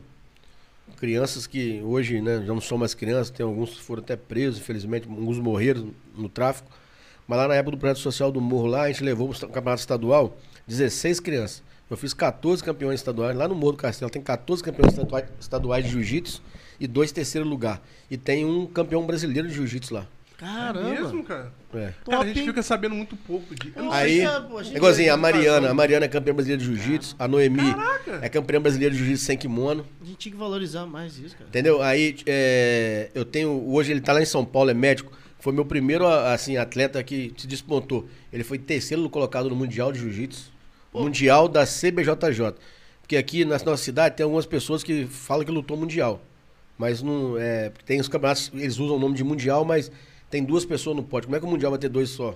crianças 0.97 1.47
que 1.47 1.81
hoje 1.83 2.21
né, 2.21 2.39
já 2.45 2.53
não 2.53 2.59
são 2.61 2.77
mais 2.77 2.93
crianças, 2.93 3.29
tem 3.29 3.45
alguns 3.45 3.71
que 3.75 3.81
foram 3.81 4.01
até 4.03 4.15
presos, 4.15 4.59
infelizmente, 4.59 5.07
alguns 5.07 5.39
morreram 5.39 5.91
no 6.15 6.27
tráfico. 6.29 6.69
Mas 7.27 7.37
lá 7.39 7.47
na 7.47 7.55
época 7.55 7.71
do 7.71 7.79
projeto 7.79 7.99
social 7.99 8.31
do 8.31 8.39
Morro, 8.39 8.67
lá 8.67 8.83
a 8.83 8.87
gente 8.91 9.03
levou 9.03 9.29
para 9.29 9.37
o 9.45 9.49
campeonato 9.49 9.79
estadual 9.81 10.37
16 10.67 11.19
crianças. 11.19 11.63
Eu 11.89 11.97
fiz 11.97 12.13
14 12.13 12.63
campeões 12.63 12.99
estaduais. 12.99 13.35
Lá 13.37 13.47
no 13.47 13.55
Morro 13.55 13.73
do 13.73 13.77
Castelo 13.77 14.09
tem 14.11 14.21
14 14.21 14.63
campeões 14.63 14.91
estaduais, 14.93 15.25
estaduais 15.39 15.85
de 15.85 15.91
jiu-jitsu 15.91 16.41
e 16.79 16.87
dois 16.87 17.11
terceiro 17.11 17.47
lugar. 17.47 17.81
E 18.09 18.17
tem 18.17 18.43
um 18.45 18.65
campeão 18.67 19.05
brasileiro 19.05 19.47
de 19.47 19.53
jiu-jitsu 19.55 19.93
lá. 19.93 20.07
Caramba. 20.45 20.87
É 20.87 21.01
mesmo, 21.01 21.23
cara? 21.23 21.51
É. 21.73 21.93
Cara, 22.05 22.21
a 22.21 22.27
gente 22.27 22.43
fica 22.43 22.61
sabendo 22.61 22.93
muito 22.93 23.15
pouco 23.15 23.55
de. 23.55 23.73
Eu 23.75 23.83
não 23.83 23.91
Aí, 23.91 24.23
a 24.23 24.63
gente 24.63 25.07
é 25.07 25.09
a 25.09 25.17
Mariana. 25.17 25.71
A 25.71 25.73
Mariana 25.73 26.05
é 26.05 26.07
campeã 26.07 26.33
brasileira 26.33 26.61
de 26.61 26.67
jiu-jitsu. 26.67 27.15
A 27.17 27.27
Noemi 27.27 27.73
Caraca! 27.73 28.19
é 28.21 28.29
campeã 28.29 28.61
brasileira 28.61 28.93
de 28.93 28.99
jiu-jitsu 28.99 29.25
sem 29.25 29.37
kimono. 29.37 29.85
A 30.01 30.05
gente 30.05 30.17
tinha 30.17 30.31
que 30.31 30.37
valorizar 30.37 30.85
mais 30.85 31.17
isso, 31.17 31.35
cara. 31.35 31.49
Entendeu? 31.49 31.81
Aí 31.81 32.15
é, 32.27 33.09
eu 33.15 33.25
tenho. 33.25 33.49
Hoje 33.67 33.91
ele 33.91 34.01
tá 34.01 34.13
lá 34.13 34.21
em 34.21 34.25
São 34.25 34.45
Paulo, 34.45 34.69
é 34.69 34.73
médico. 34.73 35.11
Foi 35.39 35.51
meu 35.51 35.65
primeiro 35.65 36.07
assim, 36.07 36.57
atleta 36.57 37.03
que 37.03 37.33
se 37.37 37.47
despontou. 37.47 38.07
Ele 38.31 38.43
foi 38.43 38.59
terceiro 38.59 39.07
colocado 39.09 39.49
no 39.49 39.55
Mundial 39.55 39.91
de 39.91 39.99
Jiu-Jitsu. 39.99 40.51
Mundial 40.93 41.47
da 41.47 41.65
CBJJ. 41.65 42.55
Porque 43.01 43.17
aqui 43.17 43.45
na 43.45 43.57
nossa 43.57 43.77
cidade 43.77 44.15
tem 44.15 44.23
algumas 44.23 44.45
pessoas 44.45 44.83
que 44.83 45.05
falam 45.05 45.43
que 45.45 45.51
lutou 45.51 45.75
mundial. 45.75 46.21
Mas 46.77 47.01
não. 47.01 47.37
É, 47.37 47.71
tem 47.85 47.99
os 47.99 48.07
campeonatos, 48.07 48.51
eles 48.53 48.79
usam 48.79 48.95
o 48.95 48.99
nome 48.99 49.15
de 49.15 49.23
mundial, 49.23 49.63
mas 49.63 49.91
tem 50.29 50.43
duas 50.43 50.65
pessoas 50.65 50.95
no 50.95 51.03
pódio. 51.03 51.27
Como 51.27 51.35
é 51.35 51.39
que 51.39 51.45
o 51.45 51.49
mundial 51.49 51.71
vai 51.71 51.79
ter 51.79 51.89
dois 51.89 52.09
só? 52.09 52.35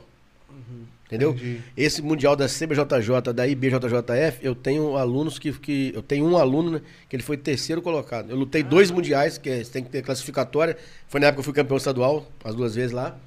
Entendeu? 1.05 1.31
Entendi. 1.31 1.61
Esse 1.75 2.01
mundial 2.03 2.35
da 2.35 2.45
CBJJ, 2.47 3.33
da 3.33 3.47
IBJJF, 3.47 4.39
eu 4.45 4.53
tenho 4.53 4.95
alunos 4.95 5.39
que, 5.39 5.51
que. 5.53 5.91
Eu 5.95 6.03
tenho 6.03 6.23
um 6.25 6.37
aluno, 6.37 6.71
né, 6.71 6.81
que 7.09 7.15
ele 7.15 7.23
foi 7.23 7.35
terceiro 7.35 7.81
colocado. 7.81 8.29
Eu 8.29 8.35
lutei 8.35 8.61
dois 8.61 8.91
mundiais, 8.91 9.37
que 9.37 9.49
é- 9.49 9.63
tem 9.63 9.83
que 9.83 9.89
ter 9.89 10.03
classificatória. 10.03 10.77
Foi 11.07 11.19
na 11.19 11.27
época 11.27 11.37
que 11.37 11.39
eu 11.39 11.43
fui 11.45 11.53
campeão 11.53 11.77
estadual, 11.77 12.27
as 12.43 12.53
duas 12.53 12.75
vezes 12.75 12.91
lá. 12.91 13.17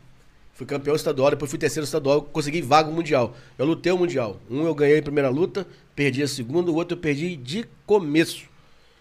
Fui 0.55 0.64
campeão 0.64 0.94
estadual, 0.94 1.30
depois 1.30 1.51
fui 1.51 1.59
terceiro 1.59 1.84
estadual, 1.84 2.22
consegui 2.22 2.62
vaga 2.62 2.89
no 2.89 2.94
mundial. 2.94 3.34
Eu 3.59 3.66
lutei 3.66 3.90
o 3.90 3.98
mundial. 3.98 4.39
Um 4.48 4.64
eu 4.64 4.74
ganhei 4.76 4.98
a 5.01 5.02
primeira 5.02 5.28
luta, 5.28 5.66
perdi 5.97 6.22
a 6.22 6.28
segunda, 6.28 6.70
o 6.70 6.74
outro 6.76 6.97
eu 6.97 7.01
perdi 7.01 7.34
de 7.34 7.64
começo. 7.84 8.44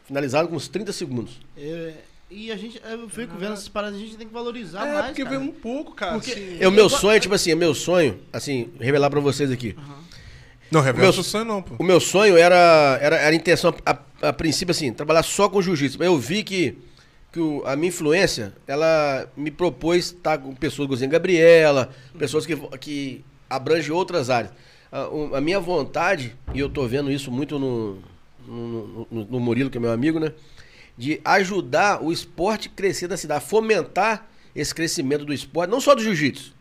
Finalizado 0.05 0.47
com 0.47 0.55
uns 0.55 0.67
30 0.67 0.91
segundos. 0.91 1.39
É, 1.55 1.93
e 2.32 2.52
a 2.52 2.58
gente, 2.58 2.82
eu 2.84 3.10
fico 3.10 3.36
vendo 3.38 3.53
essas 3.53 3.68
paradas, 3.68 3.98
a 3.98 4.02
gente 4.02 4.16
tem 4.18 4.26
que 4.28 4.34
valorizar 4.34 4.88
É, 4.88 4.94
mais, 4.94 5.06
porque 5.08 5.24
cara. 5.24 5.38
vem 5.38 5.48
um 5.48 5.52
pouco, 5.52 5.94
cara. 5.94 6.14
Porque- 6.14 6.32
assim. 6.32 6.58
É 6.60 6.68
o 6.68 6.72
meu 6.72 6.90
sonho, 6.90 7.20
tipo 7.20 7.36
assim, 7.36 7.52
é 7.52 7.56
meu 7.56 7.76
sonho, 7.76 8.20
assim, 8.32 8.70
revelar 8.80 9.10
pra 9.10 9.20
vocês 9.20 9.52
aqui. 9.52 9.76
Não, 10.72 10.80
revela 10.82 11.03
Meu- 11.06 11.14
seu 11.14 11.24
sonho 11.24 11.44
não, 11.45 11.62
pô. 11.62 11.76
O 11.80 11.84
meu 11.84 11.99
sonho 11.99 12.38
era, 12.38 12.98
era, 13.02 13.18
era 13.18 13.30
a 13.32 13.36
intenção, 13.36 13.74
a, 13.86 13.98
a 14.22 14.32
princípio, 14.34 14.72
assim, 14.72 14.94
trabalhar 14.94 15.24
só 15.24 15.49
com 15.49 15.62
jiu-jitsu. 15.62 15.98
Mas 15.99 16.08
eu 16.08 16.18
vi 16.18 16.44
que, 16.44 16.78
que 17.32 17.40
o- 17.41 17.62
a 17.66 17.76
minha 17.76 17.90
influência, 17.90 18.53
ela 18.66 19.30
me 19.36 19.52
propôs 19.52 20.06
estar 20.06 20.38
com 20.38 20.56
pessoas, 20.56 21.03
a 21.03 21.06
Gabriela, 21.08 21.90
pessoas 22.18 22.45
que, 22.45 22.56
que 22.80 23.24
abrangem 23.49 23.91
outras 23.91 24.30
áreas. 24.30 24.53
A, 24.90 25.08
o- 25.10 25.36
a 25.36 25.41
minha 25.41 25.60
vontade, 25.60 26.34
e 26.53 26.60
eu 26.60 26.70
tô 26.70 26.88
vendo 26.88 27.12
isso 27.12 27.30
muito 27.30 27.60
no, 27.60 27.99
no, 28.48 29.08
no- 29.12 29.26
no 29.26 29.40
Murilo, 29.41 29.70
que 29.70 29.78
é 29.78 29.82
meu 29.82 29.91
amigo, 29.91 30.20
né? 30.22 30.32
De 31.02 31.19
ajudar 31.26 32.03
o 32.03 32.11
esporte 32.11 32.69
a 32.72 32.76
crescer 32.76 33.07
da 33.07 33.18
cidade, 33.18 33.44
fomentar 33.45 34.30
esse 34.56 34.73
crescimento 34.76 35.26
do 35.26 35.34
esporte, 35.34 35.69
não 35.72 35.82
só 35.82 35.95
do 35.95 36.03
jiu-jitsu, 36.03 36.53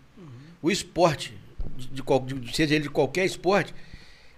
o 0.62 0.70
esporte, 0.70 1.34
de, 1.76 2.02
de 2.40 2.56
seja 2.56 2.74
ele 2.74 2.84
de 2.84 2.90
qualquer 2.90 3.24
esporte, 3.26 3.74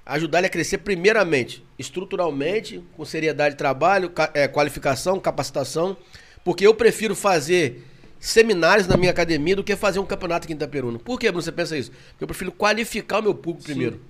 ajudar 0.05 0.39
ele 0.39 0.49
a 0.49 0.51
crescer 0.51 0.79
primeiramente, 0.79 1.65
estruturalmente, 1.79 2.83
com 2.97 3.05
seriedade 3.05 3.55
de 3.55 3.59
trabalho, 3.59 4.11
ca- 4.11 4.31
eh, 4.35 4.49
qualificação, 4.49 5.20
capacitação, 5.20 5.97
porque 6.45 6.66
eu 6.66 6.74
prefiro 6.74 7.15
fazer 7.15 7.85
seminários 8.19 8.89
na 8.89 8.97
minha 8.97 9.11
academia 9.12 9.55
do 9.55 9.62
que 9.62 9.77
fazer 9.77 10.01
um 10.01 10.07
campeonato 10.07 10.45
aqui 10.47 10.53
em 10.53 10.57
Itaperuna. 10.57 10.99
Por 10.99 11.19
que 11.20 11.27
Bruno, 11.31 11.43
você 11.43 11.53
pensa 11.53 11.77
isso? 11.77 11.91
Porque 12.11 12.24
eu 12.24 12.29
prefiro 12.29 12.51
qualificar 12.51 13.20
o 13.20 13.23
meu 13.23 13.35
público 13.35 13.65
primeiro. 13.65 14.01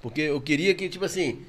Porque 0.00 0.20
eu 0.20 0.40
queria 0.40 0.72
que, 0.74 0.88
tipo 0.88 1.04
assim, 1.04 1.42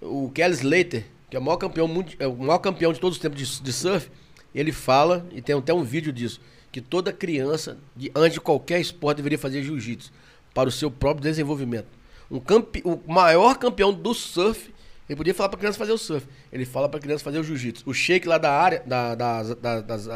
o 0.00 0.30
Kelly 0.30 0.54
Slater, 0.54 1.04
que 1.30 1.36
é 1.36 1.40
o 1.40 1.42
maior 1.42 1.56
campeão, 1.56 1.88
é 2.18 2.26
o 2.26 2.36
maior 2.36 2.58
campeão 2.58 2.92
de 2.92 2.98
todos 3.00 3.16
os 3.16 3.22
tempos 3.22 3.38
de, 3.38 3.62
de 3.62 3.72
surf, 3.72 4.10
ele 4.54 4.72
fala, 4.72 5.24
e 5.32 5.40
tem 5.40 5.56
até 5.56 5.72
um 5.72 5.84
vídeo 5.84 6.12
disso, 6.12 6.40
que 6.72 6.80
toda 6.80 7.12
criança, 7.12 7.78
de, 7.96 8.10
antes 8.14 8.34
de 8.34 8.40
qualquer 8.40 8.80
esporte, 8.80 9.18
deveria 9.18 9.38
fazer 9.38 9.62
jiu-jitsu 9.62 10.12
para 10.52 10.68
o 10.68 10.72
seu 10.72 10.90
próprio 10.90 11.22
desenvolvimento. 11.22 11.86
Um 12.30 12.40
campe, 12.40 12.82
o 12.84 13.00
maior 13.06 13.56
campeão 13.58 13.92
do 13.92 14.12
surf, 14.12 14.72
ele 15.08 15.16
podia 15.16 15.34
falar 15.34 15.48
para 15.48 15.58
criança 15.58 15.78
fazer 15.78 15.92
o 15.92 15.98
surf. 15.98 16.26
Ele 16.52 16.64
fala 16.64 16.88
para 16.88 17.00
criança 17.00 17.24
fazer 17.24 17.38
o 17.40 17.44
jiu-jitsu. 17.44 17.82
O 17.88 17.92
Sheik 17.92 18.26
lá 18.28 18.38
da 18.38 18.52
área, 18.52 18.82
da, 18.86 19.14
das, 19.16 19.54
da- 19.56 19.80
das, 19.80 20.06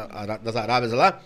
das 0.41 0.55
Arábias 0.55 0.93
lá, 0.93 1.21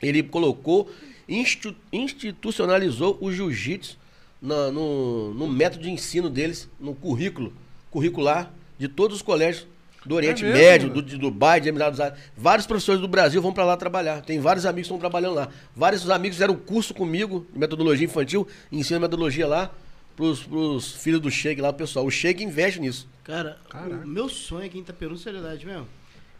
ele 0.00 0.22
colocou, 0.22 0.88
institu- 1.28 1.74
institucionalizou 1.92 3.18
o 3.20 3.32
jiu-jitsu 3.32 3.98
no, 4.40 5.34
no 5.34 5.48
método 5.48 5.82
de 5.82 5.90
ensino 5.90 6.30
deles, 6.30 6.68
no 6.78 6.94
currículo, 6.94 7.52
curricular 7.90 8.52
de 8.80 8.88
todos 8.88 9.18
os 9.18 9.22
colégios 9.22 9.66
do 10.06 10.14
Oriente 10.14 10.42
mesmo? 10.42 10.58
Médio, 10.58 10.88
do, 10.88 11.02
de 11.02 11.18
Dubai, 11.18 11.60
de 11.60 11.68
Emirados 11.68 12.00
Árabes. 12.00 12.22
Vários 12.34 12.66
professores 12.66 12.98
do 12.98 13.06
Brasil 13.06 13.42
vão 13.42 13.52
para 13.52 13.66
lá 13.66 13.76
trabalhar. 13.76 14.22
Tem 14.22 14.40
vários 14.40 14.64
amigos 14.64 14.88
que 14.88 14.94
estão 14.94 14.98
trabalhando 14.98 15.34
lá. 15.34 15.50
Vários 15.76 16.08
amigos 16.08 16.36
fizeram 16.36 16.56
curso 16.56 16.94
comigo 16.94 17.46
de 17.52 17.58
metodologia 17.58 18.06
infantil, 18.06 18.48
ensino 18.72 18.98
metodologia 18.98 19.46
lá 19.46 19.70
pros, 20.16 20.42
pros 20.42 20.92
filhos 20.92 21.20
do 21.20 21.30
Sheik 21.30 21.60
lá, 21.60 21.74
pessoal. 21.74 22.06
O 22.06 22.10
Sheik 22.10 22.42
investe 22.42 22.80
nisso. 22.80 23.06
Cara, 23.22 23.58
Caraca. 23.68 24.02
o 24.02 24.08
meu 24.08 24.30
sonho 24.30 24.64
aqui 24.64 24.78
em 24.78 24.80
Itaperuna, 24.80 25.18
seriedade 25.18 25.66
mesmo, 25.66 25.86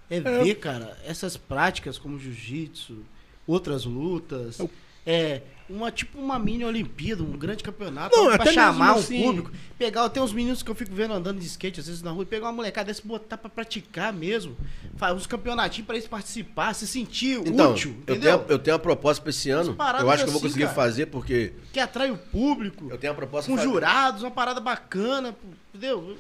é 0.08 0.18
ver, 0.18 0.54
cara, 0.54 0.96
essas 1.04 1.36
práticas 1.36 1.98
como 1.98 2.18
jiu-jitsu, 2.18 3.04
outras 3.46 3.84
lutas, 3.84 4.58
é 5.06 5.42
uma 5.70 5.90
tipo 5.90 6.18
uma 6.18 6.38
mini 6.38 6.64
Olimpíada, 6.64 7.22
um 7.22 7.30
grande 7.38 7.62
campeonato, 7.62 8.16
Não, 8.16 8.36
pra 8.36 8.52
chamar 8.52 8.72
mesmo 8.72 8.84
um 8.96 8.98
assim- 8.98 9.22
público, 9.22 9.50
pegar, 9.78 10.08
tem 10.08 10.22
uns 10.22 10.32
meninos 10.32 10.62
que 10.62 10.70
eu 10.70 10.74
fico 10.74 10.94
vendo 10.94 11.14
andando 11.14 11.38
de 11.38 11.46
skate 11.46 11.80
às 11.80 11.86
vezes 11.86 12.02
na 12.02 12.10
rua, 12.10 12.22
e 12.22 12.26
pegar 12.26 12.46
uma 12.46 12.52
molecada 12.52 12.86
desse 12.86 13.06
botar 13.06 13.38
pra 13.38 13.48
praticar 13.48 14.12
mesmo, 14.12 14.56
faz 14.96 15.14
uns 15.16 15.26
campeonatinhos 15.26 15.86
pra 15.86 15.96
eles 15.96 16.08
participar, 16.08 16.74
se 16.74 16.86
sentir 16.86 17.40
Então, 17.46 17.72
útil, 17.72 17.90
eu 18.06 18.14
entendeu? 18.16 18.38
tenho, 18.40 18.50
eu 18.50 18.58
tenho 18.58 18.74
uma 18.76 18.82
proposta 18.82 19.22
para 19.22 19.30
esse 19.30 19.50
ano. 19.50 19.76
Eu 20.00 20.10
acho 20.10 20.24
que 20.24 20.28
eu 20.28 20.32
vou 20.32 20.40
assim, 20.40 20.48
conseguir 20.48 20.68
fazer 20.74 21.06
porque 21.06 21.52
Que 21.72 21.80
atrai 21.80 22.10
o 22.10 22.16
público, 22.18 22.88
eu 22.90 22.98
tenho 22.98 23.12
uma 23.12 23.16
proposta 23.16 23.48
com 23.50 23.54
pra 23.56 23.64
jurados, 23.64 24.22
uma 24.22 24.30
parada 24.30 24.60
bacana, 24.60 25.36
entendeu? 25.68 26.18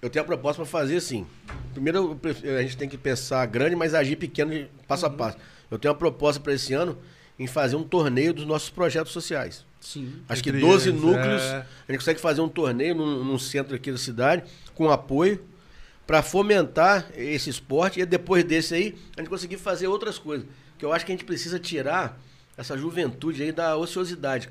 Eu 0.00 0.10
tenho 0.10 0.24
a 0.24 0.26
proposta 0.26 0.60
para 0.60 0.70
fazer 0.70 0.96
assim. 0.96 1.24
Primeiro, 1.72 2.18
a 2.58 2.62
gente 2.62 2.76
tem 2.76 2.88
que 2.88 2.98
pensar 2.98 3.46
grande, 3.46 3.76
mas 3.76 3.94
agir 3.94 4.16
pequeno, 4.16 4.66
passo 4.88 5.06
a 5.06 5.10
passo. 5.10 5.36
Eu 5.70 5.78
tenho 5.78 5.92
uma 5.94 5.98
proposta 5.98 6.40
para 6.40 6.52
esse 6.52 6.74
ano 6.74 6.98
em 7.42 7.46
fazer 7.48 7.74
um 7.74 7.82
torneio 7.82 8.32
dos 8.32 8.46
nossos 8.46 8.70
projetos 8.70 9.12
sociais. 9.12 9.64
Sim. 9.80 10.12
Acho 10.28 10.42
que 10.42 10.50
Entre 10.50 10.60
12 10.60 10.90
eles, 10.90 11.00
núcleos, 11.00 11.42
é. 11.42 11.66
a 11.88 11.92
gente 11.92 11.98
consegue 11.98 12.20
fazer 12.20 12.40
um 12.40 12.48
torneio 12.48 12.94
num, 12.94 13.24
num 13.24 13.38
centro 13.38 13.74
aqui 13.74 13.90
da 13.90 13.98
cidade, 13.98 14.44
com 14.76 14.88
apoio, 14.88 15.42
para 16.06 16.22
fomentar 16.22 17.10
esse 17.16 17.50
esporte 17.50 18.00
e 18.00 18.06
depois 18.06 18.44
desse 18.44 18.74
aí, 18.74 18.94
a 19.16 19.20
gente 19.20 19.28
conseguir 19.28 19.56
fazer 19.56 19.88
outras 19.88 20.18
coisas. 20.18 20.46
Que 20.78 20.84
eu 20.84 20.92
acho 20.92 21.04
que 21.04 21.10
a 21.10 21.14
gente 21.14 21.24
precisa 21.24 21.58
tirar 21.58 22.20
essa 22.56 22.78
juventude 22.78 23.42
aí 23.42 23.50
da 23.50 23.76
ociosidade. 23.76 24.48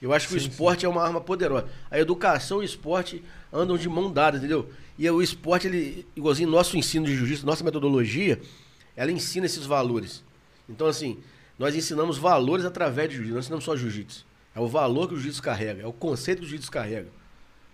Eu 0.00 0.12
acho 0.12 0.28
que 0.28 0.34
o 0.34 0.36
esporte 0.36 0.84
é 0.84 0.88
uma 0.88 1.02
arma 1.02 1.22
poderosa. 1.22 1.68
A 1.90 1.98
educação 1.98 2.58
e 2.58 2.60
o 2.60 2.64
esporte 2.64 3.24
andam 3.50 3.78
de 3.78 3.88
mão 3.88 4.12
dada, 4.12 4.36
entendeu? 4.36 4.68
E 4.98 5.08
o 5.08 5.22
esporte, 5.22 5.68
ele, 5.68 6.06
igualzinho 6.14 6.50
nosso 6.50 6.76
ensino 6.76 7.06
de 7.06 7.16
jiu-jitsu, 7.16 7.46
nossa 7.46 7.64
metodologia, 7.64 8.38
ela 8.94 9.10
ensina 9.10 9.46
esses 9.46 9.64
valores. 9.64 10.22
Então, 10.68 10.86
assim, 10.86 11.18
nós 11.58 11.74
ensinamos 11.74 12.18
valores 12.18 12.64
através 12.64 13.08
de 13.08 13.16
jiu-jitsu, 13.16 13.32
não 13.34 13.40
ensinamos 13.40 13.64
só 13.64 13.76
jiu-jitsu. 13.76 14.26
É 14.54 14.60
o 14.60 14.66
valor 14.66 15.08
que 15.08 15.14
o 15.14 15.16
jiu-jitsu 15.16 15.42
carrega, 15.42 15.82
é 15.82 15.86
o 15.86 15.92
conceito 15.92 16.38
que 16.40 16.44
o 16.44 16.48
jiu-jitsu 16.48 16.70
carrega 16.70 17.08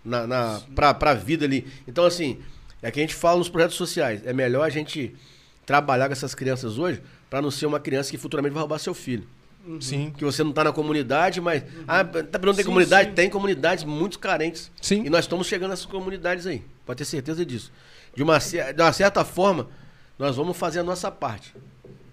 na, 0.03 0.27
na, 0.27 0.61
pra, 0.75 0.93
pra 0.93 1.13
vida 1.13 1.45
ali. 1.45 1.67
Então, 1.87 2.05
assim, 2.05 2.39
é 2.81 2.91
que 2.91 2.99
a 2.99 3.03
gente 3.03 3.15
fala 3.15 3.37
nos 3.37 3.49
projetos 3.49 3.77
sociais. 3.77 4.21
É 4.25 4.33
melhor 4.33 4.63
a 4.63 4.69
gente 4.69 5.15
trabalhar 5.65 6.07
com 6.07 6.13
essas 6.13 6.35
crianças 6.35 6.77
hoje 6.77 7.01
para 7.29 7.41
não 7.41 7.49
ser 7.49 7.65
uma 7.65 7.79
criança 7.79 8.11
que 8.11 8.17
futuramente 8.17 8.53
vai 8.53 8.61
roubar 8.61 8.79
seu 8.79 8.93
filho. 8.93 9.27
Sim. 9.79 10.13
Que 10.17 10.25
você 10.25 10.43
não 10.43 10.51
tá 10.51 10.65
na 10.65 10.73
comunidade, 10.73 11.39
mas. 11.39 11.63
Ah, 11.87 12.03
tá 12.03 12.11
perguntando 12.21 12.55
tem 12.55 12.65
Sim, 12.65 12.69
comunidade? 12.69 13.09
sim. 13.09 13.15
Tem 13.15 13.29
comunidades 13.29 13.85
muito 13.85 14.19
carentes. 14.19 14.69
Sim. 14.81 15.05
E 15.05 15.09
nós 15.09 15.23
estamos 15.23 15.47
chegando 15.47 15.69
nessas 15.69 15.85
comunidades 15.85 16.45
aí. 16.45 16.61
Pode 16.85 16.97
ter 16.97 17.05
certeza 17.05 17.45
disso. 17.45 17.71
De 18.13 18.21
uma, 18.21 18.37
de 18.39 18.81
uma 18.81 18.91
certa 18.91 19.23
forma, 19.23 19.69
nós 20.19 20.35
vamos 20.35 20.57
fazer 20.57 20.79
a 20.79 20.83
nossa 20.83 21.09
parte. 21.09 21.55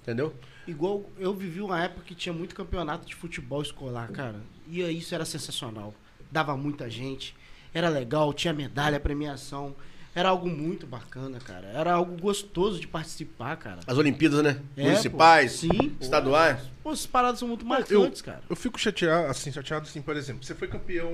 Entendeu? 0.01 0.33
Igual 0.71 1.05
eu 1.19 1.35
vivi 1.35 1.61
uma 1.61 1.83
época 1.83 2.03
que 2.07 2.15
tinha 2.15 2.33
muito 2.33 2.55
campeonato 2.55 3.05
de 3.07 3.15
futebol 3.15 3.61
escolar, 3.61 4.09
cara. 4.13 4.37
E 4.69 4.81
isso 4.83 5.15
era 5.15 5.25
sensacional. 5.25 5.93
Dava 6.31 6.57
muita 6.57 6.89
gente, 6.89 7.35
era 7.75 7.89
legal, 7.89 8.33
tinha 8.33 8.53
medalha, 8.53 9.01
premiação. 9.01 9.75
Era 10.15 10.29
algo 10.29 10.49
muito 10.49 10.87
bacana, 10.87 11.39
cara. 11.41 11.67
Era 11.69 11.93
algo 11.95 12.17
gostoso 12.21 12.81
de 12.81 12.87
participar, 12.87 13.57
cara. 13.57 13.81
As 13.87 13.97
Olimpíadas, 13.99 14.43
né? 14.43 14.61
É, 14.77 14.83
Municipais, 14.85 15.53
pô. 15.53 15.59
Sim. 15.75 15.97
estaduais. 16.01 16.59
Pô, 16.83 16.93
essas 16.93 17.07
paradas 17.07 17.39
são 17.39 17.47
muito 17.49 17.65
Eu, 17.65 17.69
marcantes, 17.69 18.21
cara. 18.23 18.43
eu 18.49 18.57
fico 18.57 18.79
chateado, 18.79 19.29
assim, 19.29 19.53
chateado 19.53 19.87
assim, 19.89 20.03
por 20.03 20.17
exemplo, 20.17 20.43
você 20.45 20.55
foi 20.55 20.67
campeão 20.69 21.11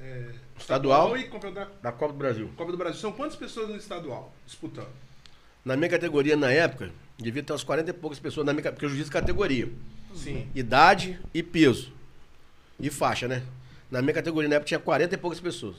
é, 0.00 0.30
Estadual. 0.58 1.16
e 1.16 1.24
campeão 1.28 1.52
da 1.52 1.68
Da 1.80 1.92
Copa 1.92 2.12
do 2.12 2.18
Brasil. 2.18 2.50
Copa 2.56 2.70
do 2.72 2.78
Brasil. 2.78 3.00
São 3.00 3.12
quantas 3.12 3.36
pessoas 3.36 3.68
no 3.68 3.76
estadual 3.76 4.32
disputando? 4.46 4.88
Na 5.64 5.76
minha 5.76 5.88
categoria, 5.88 6.36
na 6.36 6.50
época, 6.50 6.90
devia 7.18 7.42
ter 7.42 7.52
umas 7.52 7.62
40 7.64 7.90
e 7.90 7.92
poucas 7.92 8.18
pessoas, 8.18 8.44
na 8.46 8.52
minha, 8.52 8.70
porque 8.72 8.84
eu 8.84 8.88
juiz 8.90 9.04
de 9.06 9.10
categoria. 9.10 9.68
Sim. 10.14 10.46
Idade 10.54 11.18
e 11.32 11.42
peso. 11.42 11.92
E 12.80 12.90
faixa, 12.90 13.28
né? 13.28 13.42
Na 13.90 14.00
minha 14.02 14.14
categoria, 14.14 14.48
na 14.48 14.56
época, 14.56 14.68
tinha 14.68 14.80
40 14.80 15.14
e 15.14 15.18
poucas 15.18 15.40
pessoas. 15.40 15.76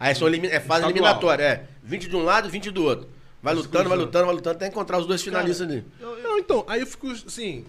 Aí 0.00 0.14
são 0.14 0.26
elimi- 0.26 0.48
é 0.48 0.58
fase 0.58 0.80
Estadual. 0.80 0.90
eliminatória, 0.90 1.42
é. 1.44 1.64
20 1.82 2.08
de 2.08 2.16
um 2.16 2.22
lado 2.22 2.48
e 2.48 2.50
20 2.50 2.70
do 2.70 2.82
outro. 2.84 3.08
Vai 3.42 3.54
lutando, 3.54 3.88
vai 3.88 3.96
lutando, 3.98 4.26
vai 4.26 4.34
lutando, 4.34 4.56
até 4.56 4.66
encontrar 4.66 4.98
os 4.98 5.06
dois 5.06 5.22
finalistas 5.22 5.68
ali. 5.68 5.84
Não, 6.00 6.38
então, 6.38 6.64
aí 6.66 6.80
eu 6.80 6.86
fico 6.86 7.08
assim. 7.10 7.64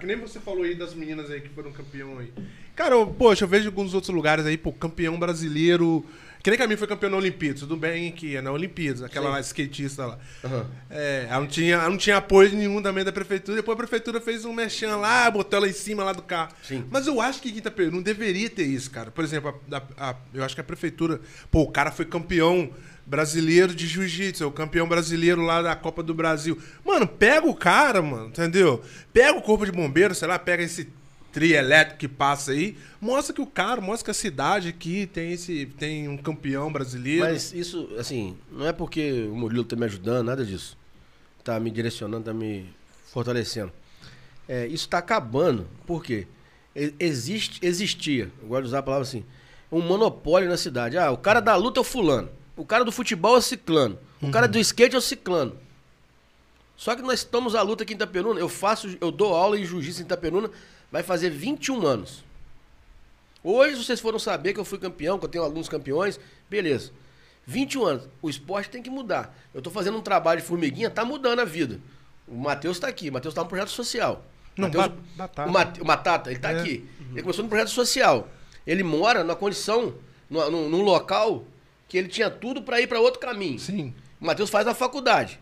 Que 0.00 0.06
nem 0.06 0.16
você 0.16 0.38
falou 0.38 0.64
aí 0.64 0.74
das 0.74 0.92
meninas 0.94 1.30
aí 1.30 1.40
que 1.40 1.48
foram 1.48 1.72
campeão 1.72 2.18
aí. 2.18 2.30
Cara, 2.74 2.94
eu, 2.94 3.06
poxa, 3.06 3.44
eu 3.44 3.48
vejo 3.48 3.68
alguns 3.68 3.94
outros 3.94 4.14
lugares 4.14 4.44
aí, 4.44 4.58
pô, 4.58 4.72
campeão 4.72 5.18
brasileiro. 5.18 6.04
Que 6.42 6.50
nem 6.50 6.60
a 6.62 6.66
mim 6.68 6.76
foi 6.76 6.86
campeão 6.86 7.10
na 7.10 7.16
Olimpíada, 7.16 7.58
tudo 7.58 7.76
bem 7.76 8.12
que 8.12 8.36
é 8.36 8.40
na 8.40 8.52
Olimpíada, 8.52 9.06
aquela 9.06 9.26
Sim. 9.26 9.32
lá 9.32 9.40
skatista 9.40 10.06
lá. 10.06 10.18
Aham. 10.44 10.66
É, 10.90 11.26
ela 11.28 11.40
não, 11.40 11.46
tinha, 11.46 11.74
ela 11.74 11.88
não 11.90 11.96
tinha 11.96 12.16
apoio 12.18 12.52
nenhum 12.54 12.80
também 12.80 13.02
da 13.04 13.10
prefeitura. 13.12 13.56
Depois 13.56 13.74
a 13.74 13.78
prefeitura 13.78 14.20
fez 14.20 14.44
um 14.44 14.52
mexão 14.52 15.00
lá, 15.00 15.28
botou 15.30 15.56
ela 15.56 15.68
em 15.68 15.72
cima 15.72 16.04
lá 16.04 16.12
do 16.12 16.22
carro. 16.22 16.52
Sim. 16.62 16.84
Mas 16.90 17.06
eu 17.06 17.20
acho 17.20 17.42
que 17.42 17.50
Quinta 17.50 17.70
Peru 17.70 17.90
não 17.90 18.02
deveria 18.02 18.48
ter 18.48 18.64
isso, 18.64 18.90
cara. 18.90 19.10
Por 19.10 19.24
exemplo, 19.24 19.60
a- 19.72 19.76
a- 19.76 20.10
a- 20.10 20.16
eu 20.32 20.44
acho 20.44 20.54
que 20.54 20.60
a 20.60 20.64
prefeitura. 20.64 21.20
Pô, 21.50 21.62
o 21.62 21.70
cara 21.72 21.90
foi 21.90 22.04
campeão 22.04 22.70
brasileiro 23.04 23.74
de 23.74 23.86
jiu-jitsu, 23.86 24.42
é 24.42 24.46
o 24.46 24.50
campeão 24.50 24.88
brasileiro 24.88 25.40
lá 25.42 25.62
da 25.62 25.76
Copa 25.76 26.02
do 26.02 26.12
Brasil. 26.12 26.58
Mano, 26.84 27.06
pega 27.06 27.46
o 27.46 27.54
cara, 27.54 28.02
mano, 28.02 28.26
entendeu? 28.28 28.82
Pega 29.12 29.38
o 29.38 29.42
corpo 29.42 29.64
de 29.64 29.70
bombeiro, 29.72 30.14
sei 30.14 30.26
lá, 30.26 30.38
pega 30.38 30.62
esse 30.64 30.88
tri 31.36 31.52
elétrico 31.52 31.98
que 31.98 32.08
passa 32.08 32.52
aí, 32.52 32.78
mostra 32.98 33.34
que 33.34 33.42
o 33.42 33.46
cara, 33.46 33.78
mostra 33.78 34.06
que 34.06 34.10
a 34.10 34.14
cidade 34.14 34.68
aqui 34.70 35.06
tem 35.06 35.32
esse 35.32 35.66
tem 35.78 36.08
um 36.08 36.16
campeão 36.16 36.72
brasileiro. 36.72 37.26
Mas 37.26 37.52
isso, 37.52 37.90
assim, 37.98 38.38
não 38.50 38.66
é 38.66 38.72
porque 38.72 39.28
o 39.30 39.36
Murilo 39.36 39.62
tá 39.62 39.76
me 39.76 39.84
ajudando, 39.84 40.24
nada 40.24 40.46
disso. 40.46 40.78
Tá 41.44 41.60
me 41.60 41.70
direcionando, 41.70 42.24
tá 42.24 42.32
me 42.32 42.64
fortalecendo. 43.12 43.70
É, 44.48 44.66
isso 44.66 44.88
tá 44.88 44.96
acabando. 44.96 45.68
Por 45.86 46.02
quê? 46.02 46.26
Existe, 46.98 47.60
existia, 47.60 48.32
eu 48.40 48.48
gosto 48.48 48.62
de 48.62 48.68
usar 48.68 48.78
a 48.78 48.82
palavra 48.82 49.06
assim, 49.06 49.22
um 49.70 49.82
monopólio 49.82 50.48
na 50.48 50.56
cidade. 50.56 50.96
Ah, 50.96 51.10
o 51.10 51.18
cara 51.18 51.40
da 51.40 51.54
luta 51.54 51.80
é 51.80 51.82
o 51.82 51.84
fulano. 51.84 52.30
O 52.56 52.64
cara 52.64 52.82
do 52.82 52.90
futebol 52.90 53.34
é 53.34 53.40
o 53.40 53.42
ciclano. 53.42 53.98
O 54.22 54.30
cara 54.30 54.48
do 54.48 54.58
skate 54.58 54.94
é 54.94 54.98
o 54.98 55.02
ciclano. 55.02 55.54
Só 56.78 56.96
que 56.96 57.02
nós 57.02 57.18
estamos 57.18 57.54
à 57.54 57.60
luta 57.60 57.82
aqui 57.82 57.92
em 57.92 57.96
Itaperuna. 57.96 58.40
Eu 58.40 58.48
faço, 58.48 58.96
eu 59.02 59.10
dou 59.10 59.34
aula 59.34 59.58
em 59.58 59.66
jiu-jitsu 59.66 60.00
em 60.00 60.04
Itaperuna, 60.06 60.50
vai 60.90 61.02
fazer 61.02 61.30
21 61.30 61.86
anos. 61.86 62.24
Hoje 63.42 63.76
vocês 63.82 64.00
foram 64.00 64.18
saber 64.18 64.52
que 64.52 64.60
eu 64.60 64.64
fui 64.64 64.78
campeão, 64.78 65.18
que 65.18 65.24
eu 65.24 65.28
tenho 65.28 65.44
alunos 65.44 65.68
campeões, 65.68 66.18
beleza. 66.50 66.90
21 67.46 67.84
anos. 67.84 68.08
O 68.20 68.28
esporte 68.28 68.70
tem 68.70 68.82
que 68.82 68.90
mudar. 68.90 69.36
Eu 69.54 69.62
tô 69.62 69.70
fazendo 69.70 69.96
um 69.98 70.00
trabalho 70.02 70.40
de 70.40 70.46
formiguinha, 70.46 70.90
tá 70.90 71.04
mudando 71.04 71.40
a 71.40 71.44
vida. 71.44 71.80
O 72.26 72.34
Matheus 72.36 72.78
tá 72.80 72.88
aqui, 72.88 73.08
o 73.08 73.12
Matheus 73.12 73.34
tá 73.34 73.42
no 73.42 73.48
projeto 73.48 73.68
social. 73.70 74.24
Não, 74.56 74.66
Mateus- 74.68 74.86
Ba- 74.88 74.94
Batata. 75.16 75.48
o, 75.48 75.52
Mate- 75.52 75.80
o 75.82 75.84
Matata, 75.84 76.30
ele 76.30 76.40
tá 76.40 76.50
É. 76.50 76.60
aqui. 76.60 76.88
Ele 77.12 77.22
começou 77.22 77.44
no 77.44 77.48
projeto 77.48 77.68
social. 77.70 78.28
Ele 78.66 78.82
mora 78.82 79.22
na 79.22 79.36
condição, 79.36 79.94
no- 80.28 80.50
no- 80.50 80.68
num 80.68 80.82
local 80.82 81.44
que 81.88 81.96
ele 81.96 82.08
tinha 82.08 82.28
tudo 82.28 82.62
para 82.62 82.80
ir 82.80 82.88
para 82.88 82.98
outro 82.98 83.20
caminho. 83.20 83.60
Sim. 83.60 83.94
O 84.20 84.26
Matheus 84.26 84.50
faz 84.50 84.66
a 84.66 84.74
faculdade. 84.74 85.38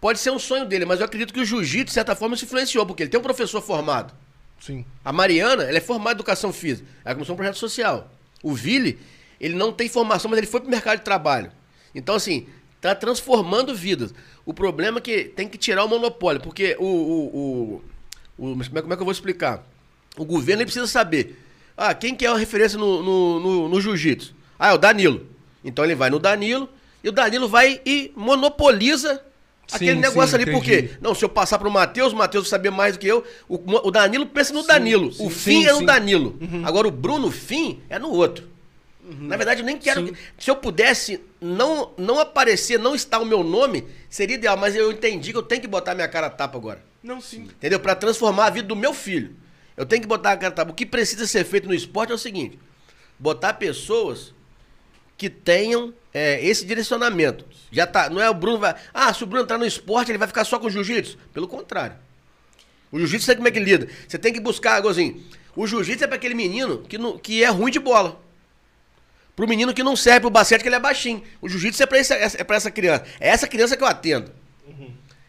Pode 0.00 0.18
ser 0.18 0.30
um 0.30 0.38
sonho 0.38 0.64
dele, 0.64 0.84
mas 0.84 1.00
eu 1.00 1.06
acredito 1.06 1.32
que 1.34 1.40
o 1.40 1.44
jiu-jitsu, 1.44 1.86
de 1.86 1.92
certa 1.92 2.14
forma, 2.14 2.36
se 2.36 2.44
influenciou, 2.44 2.86
porque 2.86 3.02
ele 3.02 3.10
tem 3.10 3.18
um 3.18 3.22
professor 3.22 3.60
formado. 3.60 4.14
Sim. 4.60 4.84
A 5.04 5.12
Mariana, 5.12 5.64
ela 5.64 5.76
é 5.78 5.80
formada 5.80 6.12
em 6.12 6.16
educação 6.16 6.52
física. 6.52 6.88
Ela 7.04 7.14
começou 7.14 7.34
um 7.34 7.36
projeto 7.36 7.56
social. 7.58 8.10
O 8.42 8.54
Vili, 8.54 8.98
ele 9.40 9.54
não 9.54 9.72
tem 9.72 9.88
formação, 9.88 10.30
mas 10.30 10.38
ele 10.38 10.46
foi 10.46 10.60
pro 10.60 10.70
mercado 10.70 10.98
de 10.98 11.04
trabalho. 11.04 11.50
Então, 11.94 12.14
assim, 12.14 12.46
tá 12.80 12.94
transformando 12.94 13.74
vidas. 13.74 14.14
O 14.46 14.54
problema 14.54 14.98
é 14.98 15.00
que 15.00 15.24
tem 15.24 15.48
que 15.48 15.58
tirar 15.58 15.84
o 15.84 15.88
monopólio, 15.88 16.40
porque 16.40 16.76
o. 16.78 16.84
o, 16.84 17.36
o, 17.36 17.82
o- 18.38 18.56
como, 18.64 18.78
é, 18.78 18.82
como 18.82 18.92
é 18.92 18.96
que 18.96 19.02
eu 19.02 19.04
vou 19.06 19.12
explicar? 19.12 19.64
O 20.16 20.24
governo 20.24 20.62
precisa 20.62 20.86
saber. 20.86 21.44
Ah, 21.76 21.92
quem 21.94 22.14
que 22.14 22.24
é 22.24 22.30
uma 22.30 22.38
referência 22.38 22.78
no, 22.78 23.02
no, 23.02 23.40
no, 23.40 23.68
no 23.68 23.80
jiu-jitsu? 23.80 24.34
Ah, 24.58 24.70
é 24.70 24.72
o 24.72 24.78
Danilo. 24.78 25.26
Então 25.64 25.84
ele 25.84 25.94
vai 25.94 26.08
no 26.10 26.18
Danilo 26.18 26.68
e 27.02 27.08
o 27.08 27.12
Danilo 27.12 27.48
vai 27.48 27.80
e 27.84 28.12
monopoliza 28.16 29.22
Sim, 29.68 29.76
aquele 29.76 30.00
negócio 30.00 30.30
sim, 30.30 30.36
ali. 30.36 30.44
Por 30.46 30.64
entendi. 30.64 30.88
quê? 30.88 30.98
Não, 31.00 31.14
se 31.14 31.24
eu 31.24 31.28
passar 31.28 31.58
pro 31.58 31.70
Matheus, 31.70 32.12
o 32.12 32.16
Matheus 32.16 32.44
vai 32.44 32.50
saber 32.50 32.70
mais 32.70 32.94
do 32.94 33.00
que 33.00 33.06
eu. 33.06 33.22
O, 33.46 33.56
o 33.86 33.90
Danilo 33.90 34.26
pensa 34.26 34.52
no 34.52 34.62
Danilo. 34.62 35.12
sim, 35.12 35.26
o 35.26 35.30
sim, 35.30 35.38
fim 35.38 35.66
é 35.66 35.72
no 35.72 35.78
sim. 35.78 35.84
Danilo. 35.84 36.38
Agora 36.64 36.88
o 36.88 36.90
Bruno 36.90 37.30
fim 37.30 37.80
é 37.88 37.98
no 37.98 38.10
outro. 38.10 38.48
Na 39.10 39.36
verdade, 39.36 39.60
eu 39.60 39.66
nem 39.66 39.78
quero. 39.78 40.14
Se 40.38 40.50
eu 40.50 40.56
pudesse 40.56 41.20
não, 41.40 41.92
não 41.96 42.18
aparecer, 42.18 42.78
não 42.78 42.94
estar 42.94 43.18
o 43.18 43.24
meu 43.24 43.42
nome, 43.42 43.86
seria 44.10 44.36
ideal. 44.36 44.56
Mas 44.56 44.74
eu 44.74 44.92
entendi 44.92 45.32
que 45.32 45.38
eu 45.38 45.42
tenho 45.42 45.62
que 45.62 45.68
botar 45.68 45.94
minha 45.94 46.08
cara 46.08 46.26
a 46.26 46.30
tapa 46.30 46.58
agora. 46.58 46.82
Não, 47.02 47.20
sim. 47.20 47.42
Entendeu? 47.42 47.80
Pra 47.80 47.94
transformar 47.94 48.46
a 48.46 48.50
vida 48.50 48.68
do 48.68 48.76
meu 48.76 48.92
filho. 48.92 49.34
Eu 49.76 49.86
tenho 49.86 50.02
que 50.02 50.08
botar 50.08 50.32
a 50.32 50.36
cara 50.36 50.48
a 50.48 50.56
tapa. 50.56 50.72
O 50.72 50.74
que 50.74 50.84
precisa 50.84 51.26
ser 51.26 51.44
feito 51.44 51.66
no 51.68 51.74
esporte 51.74 52.10
é 52.10 52.14
o 52.14 52.18
seguinte: 52.18 52.58
botar 53.18 53.54
pessoas 53.54 54.34
que 55.18 55.28
tenham 55.28 55.92
é, 56.14 56.42
esse 56.42 56.64
direcionamento. 56.64 57.44
Já 57.70 57.86
tá, 57.86 58.08
não 58.08 58.22
é 58.22 58.30
o 58.30 58.34
Bruno 58.34 58.58
vai. 58.58 58.74
Ah, 58.94 59.12
se 59.12 59.22
o 59.24 59.26
Bruno 59.26 59.44
entrar 59.44 59.58
no 59.58 59.66
esporte, 59.66 60.10
ele 60.10 60.16
vai 60.16 60.28
ficar 60.28 60.44
só 60.44 60.58
com 60.58 60.70
jiu-jitsu? 60.70 61.18
Pelo 61.34 61.48
contrário. 61.48 61.96
O 62.90 62.98
jiu-jitsu 62.98 63.26
sabe 63.26 63.36
como 63.36 63.48
é 63.48 63.50
que 63.50 63.60
lida. 63.60 63.88
Você 64.06 64.16
tem 64.16 64.32
que 64.32 64.40
buscar 64.40 64.86
assim. 64.86 65.22
O 65.54 65.66
jiu-jitsu 65.66 66.04
é 66.04 66.06
para 66.06 66.16
aquele 66.16 66.34
menino 66.34 66.78
que, 66.78 66.96
não, 66.96 67.18
que 67.18 67.42
é 67.42 67.48
ruim 67.48 67.70
de 67.70 67.80
bola. 67.80 68.18
Pro 69.34 69.46
menino 69.46 69.74
que 69.74 69.82
não 69.82 69.94
serve 69.94 70.20
pro 70.20 70.30
basquete, 70.30 70.62
que 70.62 70.68
ele 70.68 70.76
é 70.76 70.80
baixinho. 70.80 71.22
O 71.40 71.48
jiu-jitsu 71.48 71.82
é 71.82 71.98
esse, 71.98 72.14
é 72.14 72.46
essa 72.48 72.70
criança. 72.70 73.04
É 73.20 73.28
essa 73.28 73.46
criança 73.46 73.76
que 73.76 73.82
eu 73.82 73.88
atendo. 73.88 74.32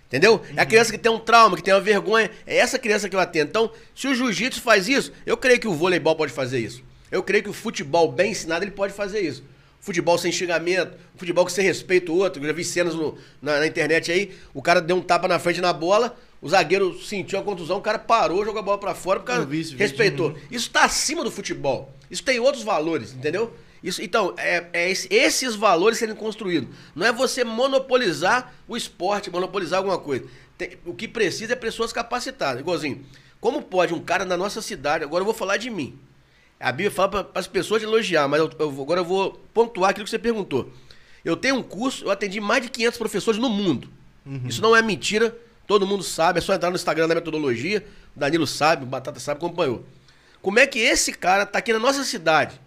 Entendeu? 0.06 0.42
É 0.56 0.62
a 0.62 0.66
criança 0.66 0.92
que 0.92 0.98
tem 0.98 1.12
um 1.12 1.20
trauma, 1.20 1.56
que 1.56 1.62
tem 1.62 1.74
uma 1.74 1.80
vergonha. 1.80 2.32
É 2.46 2.58
essa 2.58 2.80
criança 2.80 3.08
que 3.08 3.16
eu 3.16 3.20
atendo. 3.20 3.50
Então, 3.50 3.72
se 3.96 4.08
o 4.08 4.16
jiu-jitsu 4.16 4.62
faz 4.62 4.88
isso, 4.88 5.12
eu 5.26 5.38
creio 5.38 5.60
que 5.60 5.68
o 5.68 5.74
voleibol 5.74 6.16
pode 6.16 6.32
fazer 6.32 6.60
isso. 6.60 6.84
Eu 7.12 7.22
creio 7.22 7.44
que 7.44 7.50
o 7.50 7.54
futebol 7.54 8.12
bem 8.12 8.32
ensinado, 8.32 8.64
ele 8.64 8.72
pode 8.72 8.94
fazer 8.94 9.20
isso. 9.20 9.44
Futebol 9.82 10.18
sem 10.18 10.32
xingamento, 10.32 10.98
futebol 11.16 11.46
que 11.46 11.52
você 11.52 11.62
respeita 11.62 12.12
o 12.12 12.16
outro. 12.18 12.42
Eu 12.44 12.48
já 12.48 12.54
vi 12.54 12.64
cenas 12.64 12.94
no- 12.96 13.18
na, 13.42 13.60
na 13.60 13.68
internet 13.68 14.12
aí, 14.12 14.36
o 14.54 14.62
cara 14.62 14.82
deu 14.82 14.96
um 14.98 15.02
tapa 15.02 15.28
na 15.28 15.40
frente 15.40 15.62
na 15.62 15.72
bola, 15.72 16.18
o 16.42 16.50
zagueiro 16.50 17.02
sentiu 17.02 17.40
a 17.40 17.44
contusão, 17.44 17.78
o 17.78 17.82
cara 17.82 17.98
parou, 17.98 18.44
jogou 18.44 18.60
a 18.60 18.64
bola 18.64 18.78
pra 18.78 18.94
fora, 18.94 19.20
o 19.20 19.24
cara 19.24 19.42
Eu 19.44 19.48
vi 19.48 19.62
esse 19.62 19.72
vídeo. 19.72 19.80
respeitou. 19.84 20.36
Isso 20.52 20.70
tá 20.70 20.84
acima 20.84 21.24
do 21.24 21.32
futebol. 21.32 21.94
Isso 22.12 22.24
tem 22.24 22.40
outros 22.40 22.64
valores, 22.64 23.14
entendeu? 23.14 23.54
Isso, 23.82 24.02
então, 24.02 24.34
é, 24.38 24.66
é 24.74 24.92
esse- 24.92 25.08
esses 25.10 25.56
valores 25.56 25.98
serem 25.98 26.14
construídos. 26.16 26.70
Não 26.94 27.06
é 27.08 27.14
você 27.14 27.46
monopolizar 27.46 28.54
o 28.68 28.76
esporte, 28.76 29.30
monopolizar 29.32 29.78
alguma 29.78 29.98
coisa. 29.98 30.26
Tem- 30.58 30.72
o 30.86 30.94
que 30.94 31.08
precisa 31.08 31.54
é 31.54 31.56
pessoas 31.56 31.94
capacitadas. 31.94 32.60
Igualzinho, 32.60 33.06
como 33.40 33.62
pode 33.62 33.94
um 33.94 34.00
cara 34.02 34.26
na 34.26 34.36
nossa 34.36 34.62
cidade, 34.62 35.06
agora 35.06 35.22
eu 35.22 35.26
vou 35.26 35.34
falar 35.34 35.56
de 35.56 35.70
mim. 35.70 35.98
A 36.60 36.72
Bíblia 36.72 36.92
fala 36.92 37.10
para 37.10 37.28
as 37.40 37.48
pessoas 37.48 37.82
elogiar, 37.84 38.28
mas 38.28 38.40
eu- 38.42 38.52
eu 38.60 38.70
agora 38.82 39.00
eu 39.02 39.06
vou 39.06 39.32
pontuar 39.54 39.92
aquilo 39.92 40.04
que 40.04 40.10
você 40.12 40.20
perguntou. 40.20 40.72
Eu 41.24 41.36
tenho 41.38 41.56
um 41.56 41.64
curso, 41.64 42.06
eu 42.06 42.12
atendi 42.12 42.40
mais 42.42 42.62
de 42.64 42.70
500 42.70 42.98
professores 42.98 43.40
no 43.40 43.50
mundo. 43.50 43.88
Isso 44.48 44.62
não 44.62 44.76
é 44.76 44.82
mentira, 44.82 45.36
todo 45.66 45.88
mundo 45.88 46.04
sabe, 46.04 46.40
é 46.40 46.42
só 46.42 46.54
entrar 46.54 46.70
no 46.70 46.76
Instagram 46.76 47.08
da 47.08 47.16
metodologia, 47.16 47.86
o 48.16 48.20
Danilo 48.20 48.46
sabe, 48.46 48.84
o 48.84 48.86
Batata 48.88 49.20
sabe, 49.20 49.38
acompanhou. 49.38 49.86
Como 50.42 50.60
é 50.60 50.68
que 50.68 50.80
esse 50.80 51.12
cara 51.14 51.46
tá 51.46 51.60
aqui 51.60 51.72
na 51.74 51.80
nossa 51.80 52.04
cidade? 52.04 52.60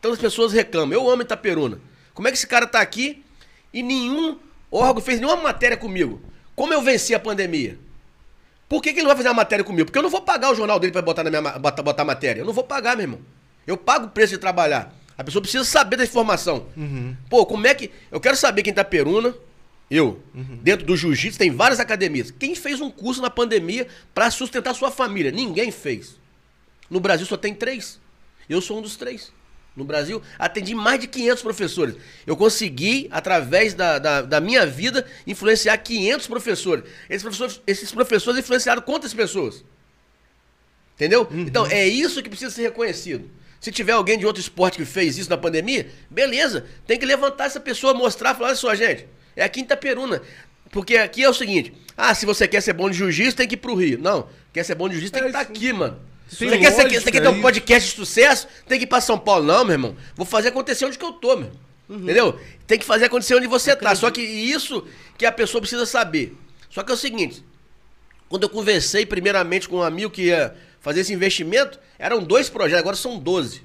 Tantas 0.00 0.18
pessoas 0.18 0.52
reclamam, 0.52 0.92
eu 0.92 1.08
amo 1.08 1.22
Itaperuna. 1.22 1.78
Como 2.12 2.26
é 2.28 2.30
que 2.30 2.36
esse 2.36 2.46
cara 2.46 2.66
tá 2.66 2.80
aqui 2.80 3.22
e 3.72 3.82
nenhum 3.82 4.38
órgão 4.70 5.02
fez 5.02 5.20
nenhuma 5.20 5.40
matéria 5.42 5.76
comigo? 5.76 6.20
Como 6.56 6.72
eu 6.72 6.82
venci 6.82 7.14
a 7.14 7.18
pandemia? 7.20 7.78
Por 8.68 8.82
que, 8.82 8.92
que 8.92 8.98
ele 8.98 9.02
não 9.02 9.08
vai 9.08 9.16
fazer 9.16 9.28
uma 9.28 9.34
matéria 9.34 9.64
comigo? 9.64 9.86
Porque 9.86 9.98
eu 9.98 10.02
não 10.02 10.10
vou 10.10 10.20
pagar 10.22 10.50
o 10.50 10.54
jornal 10.54 10.78
dele 10.80 10.92
para 10.92 11.02
botar 11.02 11.22
na 11.24 11.30
minha 11.30 11.58
botar, 11.58 11.82
botar 11.82 12.04
matéria. 12.04 12.40
Eu 12.40 12.46
não 12.46 12.52
vou 12.52 12.64
pagar, 12.64 12.96
meu 12.96 13.04
irmão. 13.04 13.20
Eu 13.66 13.76
pago 13.76 14.06
o 14.06 14.10
preço 14.10 14.32
de 14.32 14.38
trabalhar. 14.38 14.94
A 15.16 15.22
pessoa 15.22 15.40
precisa 15.40 15.64
saber 15.64 15.96
da 15.96 16.04
informação. 16.04 16.66
Pô, 17.30 17.46
como 17.46 17.66
é 17.66 17.74
que. 17.74 17.90
Eu 18.10 18.20
quero 18.20 18.36
saber 18.36 18.62
quem 18.62 18.72
tá 18.72 18.84
peruna. 18.84 19.34
Eu. 19.90 20.20
Dentro 20.62 20.84
do 20.86 20.96
jiu-jitsu 20.96 21.38
tem 21.38 21.50
várias 21.50 21.78
academias. 21.78 22.30
Quem 22.30 22.54
fez 22.54 22.80
um 22.80 22.90
curso 22.90 23.22
na 23.22 23.30
pandemia 23.30 23.86
para 24.14 24.30
sustentar 24.30 24.74
sua 24.74 24.90
família? 24.90 25.30
Ninguém 25.30 25.70
fez. 25.70 26.16
No 26.90 27.00
Brasil 27.00 27.26
só 27.26 27.36
tem 27.36 27.54
três. 27.54 28.00
Eu 28.48 28.60
sou 28.60 28.78
um 28.78 28.82
dos 28.82 28.96
três. 28.96 29.32
No 29.76 29.84
Brasil, 29.84 30.22
atendi 30.38 30.72
mais 30.74 31.00
de 31.00 31.08
500 31.08 31.42
professores. 31.42 31.96
Eu 32.24 32.36
consegui, 32.36 33.08
através 33.10 33.74
da, 33.74 33.98
da, 33.98 34.22
da 34.22 34.40
minha 34.40 34.64
vida, 34.64 35.04
influenciar 35.26 35.76
500 35.78 36.26
professores. 36.28 36.84
Esses 37.10 37.22
professores, 37.22 37.60
esses 37.66 37.90
professores 37.90 38.38
influenciaram 38.38 38.82
quantas 38.82 39.12
pessoas? 39.12 39.64
Entendeu? 40.94 41.26
Então, 41.32 41.66
é 41.66 41.86
isso 41.88 42.22
que 42.22 42.28
precisa 42.28 42.52
ser 42.52 42.62
reconhecido. 42.62 43.28
Se 43.64 43.72
tiver 43.72 43.92
alguém 43.92 44.18
de 44.18 44.26
outro 44.26 44.42
esporte 44.42 44.76
que 44.76 44.84
fez 44.84 45.16
isso 45.16 45.30
na 45.30 45.38
pandemia, 45.38 45.88
beleza. 46.10 46.66
Tem 46.86 46.98
que 46.98 47.06
levantar 47.06 47.46
essa 47.46 47.58
pessoa, 47.58 47.94
mostrar, 47.94 48.34
falar, 48.34 48.48
olha 48.48 48.56
só, 48.56 48.74
gente, 48.74 49.06
é 49.34 49.42
a 49.42 49.48
Quinta 49.48 49.74
Peruna. 49.74 50.20
Porque 50.70 50.98
aqui 50.98 51.24
é 51.24 51.30
o 51.30 51.32
seguinte, 51.32 51.72
ah, 51.96 52.14
se 52.14 52.26
você 52.26 52.46
quer 52.46 52.60
ser 52.60 52.74
bom 52.74 52.90
de 52.90 52.98
jiu-jitsu, 52.98 53.34
tem 53.34 53.48
que 53.48 53.54
ir 53.54 53.56
pro 53.56 53.74
Rio. 53.74 53.98
Não, 53.98 54.28
quer 54.52 54.64
ser 54.64 54.74
bom 54.74 54.86
de 54.86 54.96
jiu-jitsu, 54.96 55.12
tem 55.14 55.22
que 55.22 55.26
É, 55.28 55.30
estar 55.30 55.42
isso- 55.44 55.50
aqui, 55.52 55.72
mano. 55.72 55.98
Tem 56.38 56.48
Você 56.50 56.58
quer, 56.58 56.72
ser- 56.72 56.82
lógica 56.82 57.00
você 57.00 57.10
quer 57.10 57.20
ter 57.22 57.28
um 57.28 57.32
isso. 57.32 57.40
podcast 57.40 57.88
de 57.90 57.96
sucesso, 57.96 58.48
tem 58.68 58.78
que 58.78 58.84
ir 58.84 58.86
pra 58.88 59.00
São 59.00 59.18
Paulo. 59.18 59.46
Não, 59.46 59.64
meu 59.64 59.72
irmão. 59.72 59.96
Vou 60.14 60.26
fazer 60.26 60.48
acontecer 60.48 60.84
onde 60.84 60.98
que 60.98 61.04
eu 61.06 61.12
tô, 61.12 61.34
meu. 61.36 61.50
Entendeu? 61.88 62.38
Tem 62.66 62.78
que 62.78 62.84
fazer 62.84 63.06
acontecer 63.06 63.34
onde 63.34 63.46
você 63.46 63.74
tá. 63.74 63.94
Só 63.94 64.10
que 64.10 64.20
isso 64.20 64.86
que 65.16 65.24
a 65.24 65.32
pessoa 65.32 65.62
precisa 65.62 65.86
saber. 65.86 66.36
Só 66.68 66.82
que 66.82 66.90
é 66.90 66.94
o 66.94 66.98
seguinte, 66.98 67.42
quando 68.28 68.42
eu 68.42 68.48
conversei 68.50 69.06
primeiramente 69.06 69.66
com 69.68 69.76
um 69.76 69.82
amigo 69.82 70.10
que 70.10 70.22
ia 70.24 70.54
fazer 70.84 71.00
esse 71.00 71.14
investimento, 71.14 71.80
eram 71.98 72.22
dois 72.22 72.50
projetos, 72.50 72.80
agora 72.80 72.94
são 72.94 73.18
12 73.18 73.62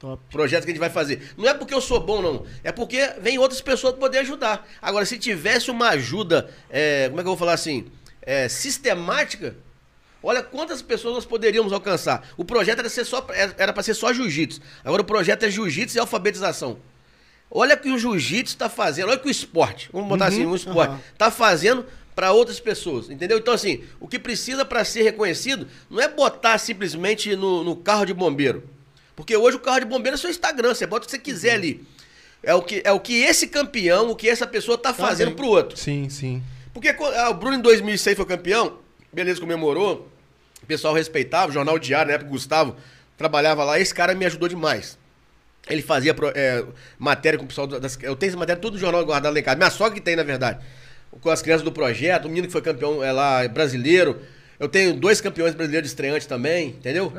Top. 0.00 0.22
projetos 0.30 0.64
que 0.64 0.70
a 0.70 0.74
gente 0.74 0.80
vai 0.80 0.88
fazer. 0.88 1.34
Não 1.36 1.46
é 1.46 1.52
porque 1.52 1.74
eu 1.74 1.80
sou 1.80 2.00
bom, 2.00 2.22
não. 2.22 2.46
É 2.64 2.72
porque 2.72 3.12
vem 3.20 3.38
outras 3.38 3.60
pessoas 3.60 3.92
para 3.92 4.00
poder 4.00 4.18
ajudar. 4.20 4.66
Agora, 4.80 5.04
se 5.04 5.18
tivesse 5.18 5.70
uma 5.70 5.90
ajuda, 5.90 6.48
é, 6.70 7.08
como 7.08 7.20
é 7.20 7.22
que 7.22 7.28
eu 7.28 7.32
vou 7.32 7.36
falar 7.36 7.52
assim? 7.52 7.86
É, 8.22 8.48
sistemática, 8.48 9.56
olha 10.22 10.42
quantas 10.42 10.80
pessoas 10.80 11.14
nós 11.14 11.26
poderíamos 11.26 11.70
alcançar. 11.70 12.26
O 12.34 12.46
projeto 12.46 12.78
era 12.78 12.88
ser 12.88 13.04
só 13.04 13.26
era 13.58 13.74
para 13.74 13.82
ser 13.82 13.92
só 13.92 14.10
jiu-jitsu. 14.10 14.62
Agora 14.82 15.02
o 15.02 15.04
projeto 15.04 15.42
é 15.42 15.50
jiu-jitsu 15.50 15.98
e 15.98 16.00
alfabetização. 16.00 16.78
Olha 17.50 17.74
o 17.74 17.78
que 17.78 17.90
o 17.90 17.98
jiu-jitsu 17.98 18.54
está 18.54 18.70
fazendo, 18.70 19.08
olha 19.08 19.18
o 19.18 19.20
que 19.20 19.28
o 19.28 19.30
esporte, 19.30 19.90
vamos 19.92 20.08
botar 20.08 20.26
assim, 20.26 20.46
um 20.46 20.56
esporte, 20.56 20.96
está 21.12 21.30
fazendo 21.30 21.86
para 22.16 22.32
outras 22.32 22.58
pessoas, 22.58 23.10
entendeu? 23.10 23.36
Então, 23.36 23.52
assim, 23.52 23.84
o 24.00 24.08
que 24.08 24.18
precisa 24.18 24.64
para 24.64 24.82
ser 24.86 25.02
reconhecido 25.02 25.68
não 25.90 26.00
é 26.00 26.08
botar 26.08 26.56
simplesmente 26.56 27.36
no, 27.36 27.62
no 27.62 27.76
carro 27.76 28.06
de 28.06 28.14
bombeiro. 28.14 28.64
Porque 29.14 29.36
hoje 29.36 29.58
o 29.58 29.60
carro 29.60 29.80
de 29.80 29.84
bombeiro 29.84 30.14
é 30.14 30.18
seu 30.18 30.30
Instagram, 30.30 30.74
você 30.74 30.86
bota 30.86 31.04
o 31.04 31.06
que 31.06 31.10
você 31.10 31.18
quiser 31.18 31.52
ali. 31.52 31.86
É 32.42 32.54
o 32.54 32.62
que, 32.62 32.80
é 32.82 32.90
o 32.90 32.98
que 32.98 33.22
esse 33.22 33.48
campeão, 33.48 34.10
o 34.10 34.16
que 34.16 34.30
essa 34.30 34.46
pessoa 34.46 34.78
tá 34.78 34.94
fazendo 34.94 35.28
bem. 35.28 35.36
pro 35.36 35.48
outro. 35.48 35.76
Sim, 35.76 36.08
sim. 36.08 36.42
Porque 36.72 36.88
ah, 36.88 37.28
o 37.28 37.34
Bruno 37.34 37.56
em 37.56 37.60
2006 37.60 38.16
foi 38.16 38.24
campeão, 38.24 38.78
beleza, 39.12 39.38
comemorou, 39.38 40.08
o 40.62 40.66
pessoal 40.66 40.94
respeitava, 40.94 41.50
o 41.50 41.52
Jornal 41.52 41.78
Diário, 41.78 42.08
na 42.08 42.14
época, 42.14 42.30
o 42.30 42.32
Gustavo 42.32 42.76
trabalhava 43.18 43.62
lá, 43.62 43.78
esse 43.78 43.94
cara 43.94 44.14
me 44.14 44.24
ajudou 44.24 44.48
demais. 44.48 44.98
Ele 45.68 45.82
fazia 45.82 46.16
é, 46.34 46.64
matéria 46.98 47.38
com 47.38 47.44
o 47.44 47.48
pessoal 47.48 47.66
das. 47.66 47.98
Eu 48.00 48.16
tenho 48.16 48.30
essa 48.30 48.38
matéria 48.38 48.60
tudo 48.60 48.74
no 48.74 48.78
jornal 48.78 49.04
guardado 49.04 49.34
lá 49.34 49.40
em 49.40 49.42
casa. 49.42 49.56
Minha 49.56 49.70
sogra 49.70 49.94
que 49.94 50.00
tem, 50.00 50.14
na 50.14 50.22
verdade. 50.22 50.64
Com 51.20 51.30
as 51.30 51.42
crianças 51.42 51.64
do 51.64 51.72
projeto, 51.72 52.26
o 52.26 52.28
menino 52.28 52.46
que 52.46 52.52
foi 52.52 52.62
campeão 52.62 53.02
é 53.02 53.12
lá, 53.12 53.46
brasileiro. 53.48 54.20
Eu 54.58 54.68
tenho 54.68 54.94
dois 54.94 55.20
campeões 55.20 55.54
brasileiros 55.54 55.88
de 55.88 55.92
estreante 55.92 56.26
também, 56.26 56.68
entendeu? 56.68 57.12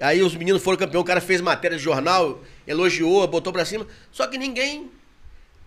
Aí 0.00 0.22
os 0.22 0.34
meninos 0.34 0.62
foram 0.62 0.76
campeão, 0.76 1.00
o 1.00 1.04
cara 1.04 1.20
fez 1.20 1.40
matéria 1.40 1.76
de 1.76 1.82
jornal, 1.82 2.42
elogiou, 2.66 3.26
botou 3.28 3.52
pra 3.52 3.64
cima. 3.64 3.86
Só 4.10 4.26
que 4.26 4.36
ninguém 4.36 4.90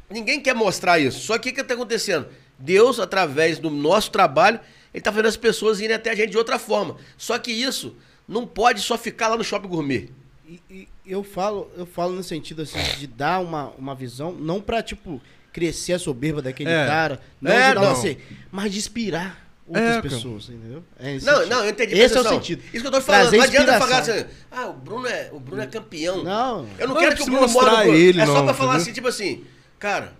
Ninguém 0.09 0.39
quer 0.39 0.53
mostrar 0.53 0.99
isso. 0.99 1.19
Só 1.21 1.37
que 1.37 1.49
o 1.49 1.53
que 1.53 1.61
está 1.61 1.73
acontecendo? 1.73 2.27
Deus, 2.59 2.99
através 2.99 3.57
do 3.57 3.69
nosso 3.69 4.11
trabalho, 4.11 4.59
ele 4.93 4.99
está 4.99 5.11
fazendo 5.11 5.27
as 5.27 5.37
pessoas 5.37 5.79
irem 5.79 5.95
até 5.95 6.11
a 6.11 6.15
gente 6.15 6.29
de 6.29 6.37
outra 6.37 6.59
forma. 6.59 6.97
Só 7.17 7.37
que 7.39 7.51
isso 7.51 7.95
não 8.27 8.45
pode 8.45 8.81
só 8.81 8.97
ficar 8.97 9.29
lá 9.29 9.37
no 9.37 9.43
shopping 9.43 9.67
gourmet. 9.67 10.09
E, 10.47 10.61
e 10.69 10.87
eu 11.05 11.23
falo, 11.23 11.71
eu 11.75 11.85
falo 11.85 12.13
no 12.13 12.23
sentido 12.23 12.61
assim, 12.61 12.77
de 12.99 13.07
dar 13.07 13.39
uma, 13.39 13.69
uma 13.71 13.95
visão, 13.95 14.31
não 14.31 14.61
pra, 14.61 14.83
tipo, 14.83 15.19
crescer 15.53 15.93
a 15.93 15.99
soberba 15.99 16.41
daquele 16.41 16.69
É. 16.71 16.85
cara, 16.85 17.19
não 17.39 17.51
É, 17.51 17.69
de 17.69 17.75
dar 17.75 17.81
não. 17.81 17.87
uma 17.89 17.95
ser, 17.95 18.17
mas 18.51 18.71
de 18.71 18.79
inspirar 18.79 19.47
outras 19.67 19.95
É, 19.97 20.01
pessoas, 20.01 20.49
entendeu? 20.49 20.83
É 20.99 21.15
esse 21.15 21.25
Não, 21.25 21.35
sentido. 21.37 21.49
não, 21.49 21.63
eu 21.63 21.69
entendi. 21.69 21.93
Esse 21.97 22.17
é 22.17 22.19
o 22.21 22.27
sentido. 22.27 22.63
Isso 22.73 22.81
que 22.81 22.87
eu 22.87 22.91
tô 22.91 22.99
falando. 23.01 23.21
Trazer 23.21 23.37
não 23.37 23.43
adianta 23.45 23.71
inspiração. 23.77 24.03
falar 24.05 24.17
assim, 24.19 24.25
ah, 24.51 24.67
o 24.67 24.73
Bruno 24.73 25.07
é, 25.07 25.29
o 25.31 25.39
Bruno 25.39 25.61
é 25.61 25.67
campeão. 25.67 26.23
Não. 26.23 26.67
Eu 26.77 26.87
não, 26.87 26.95
Não 26.95 27.01
quero 27.01 27.15
que 27.15 27.21
o 27.21 27.25
Bruno 27.25 27.47
no 27.47 27.93
ele, 27.93 28.19
É 28.19 28.25
só 28.25 28.33
não, 28.33 28.45
pra 28.45 28.53
falar 28.53 28.71
entendeu? 28.73 28.81
assim, 28.81 28.91
tipo 28.93 29.07
assim, 29.07 29.43
cara, 29.79 30.13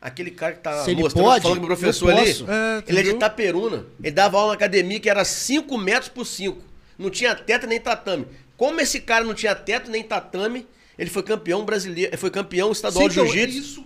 aquele 0.00 0.30
cara 0.30 0.54
que 0.54 0.60
tá 0.60 0.82
Se 0.84 0.90
ele 0.90 1.02
mostrando, 1.02 1.24
pode, 1.26 1.42
falando 1.42 1.58
com 1.58 1.64
o 1.64 1.68
professor 1.68 2.10
eu 2.10 2.16
ali. 2.18 2.30
É, 2.30 2.82
ele 2.88 2.98
é 2.98 3.02
de? 3.02 3.10
Itaperuna. 3.10 3.84
Ele 4.02 4.10
dava 4.10 4.36
aula 4.38 4.48
na 4.48 4.54
academia 4.54 4.98
que 4.98 5.08
era 5.10 5.24
5 5.24 5.76
metros 5.78 6.08
por 6.08 6.24
5. 6.24 6.60
Não 6.98 7.10
tinha 7.10 7.34
teto 7.34 7.66
nem 7.66 7.78
tatame. 7.78 8.26
Como 8.56 8.80
esse 8.80 8.98
cara 9.00 9.24
não 9.24 9.34
tinha 9.34 9.54
teto 9.54 9.88
nem 9.90 10.02
tatame, 10.02 10.66
ele 10.98 11.08
foi 11.10 11.22
campeão 11.22 11.64
brasileiro, 11.64 12.10
ele 12.10 12.16
foi 12.16 12.30
campeão 12.30 12.72
estadual 12.72 13.04
Sim, 13.04 13.08
de 13.08 13.20
então, 13.20 13.32
jiu-jitsu. 13.32 13.58
isso- 13.60 13.84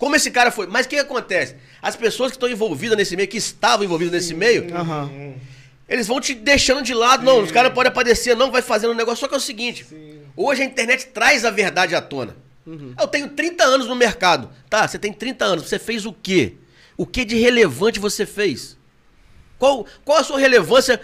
Como 0.00 0.16
esse 0.16 0.30
cara 0.30 0.50
foi? 0.50 0.66
Mas 0.66 0.86
o 0.86 0.88
que 0.88 0.96
acontece? 0.96 1.56
As 1.82 1.94
pessoas 1.94 2.30
que 2.30 2.36
estão 2.36 2.48
envolvidas 2.48 2.96
nesse 2.96 3.14
meio, 3.14 3.28
que 3.28 3.36
estavam 3.36 3.84
envolvidas 3.84 4.14
nesse 4.14 4.32
meio, 4.32 4.74
Aham. 4.74 5.34
eles 5.86 6.06
vão 6.06 6.18
te 6.18 6.34
deixando 6.34 6.82
de 6.82 6.94
lado. 6.94 7.22
Não, 7.22 7.42
os 7.42 7.52
caras 7.52 7.70
podem 7.74 7.92
aparecer, 7.92 8.34
não, 8.34 8.50
vai 8.50 8.62
fazendo 8.62 8.92
um 8.92 8.96
negócio. 8.96 9.20
Só 9.20 9.28
que 9.28 9.34
é 9.34 9.36
o 9.36 9.40
seguinte: 9.40 9.86
hoje 10.34 10.62
a 10.62 10.64
internet 10.64 11.08
traz 11.08 11.44
a 11.44 11.50
verdade 11.50 11.94
à 11.94 12.00
tona. 12.00 12.34
Eu 12.98 13.06
tenho 13.08 13.28
30 13.28 13.62
anos 13.62 13.86
no 13.86 13.94
mercado. 13.94 14.48
Tá, 14.70 14.88
você 14.88 14.98
tem 14.98 15.12
30 15.12 15.44
anos, 15.44 15.68
você 15.68 15.78
fez 15.78 16.06
o 16.06 16.14
quê? 16.14 16.54
O 16.96 17.04
que 17.04 17.22
de 17.22 17.36
relevante 17.36 18.00
você 18.00 18.24
fez? 18.24 18.78
Qual, 19.58 19.86
qual 20.02 20.16
a 20.16 20.24
sua 20.24 20.38
relevância 20.38 20.98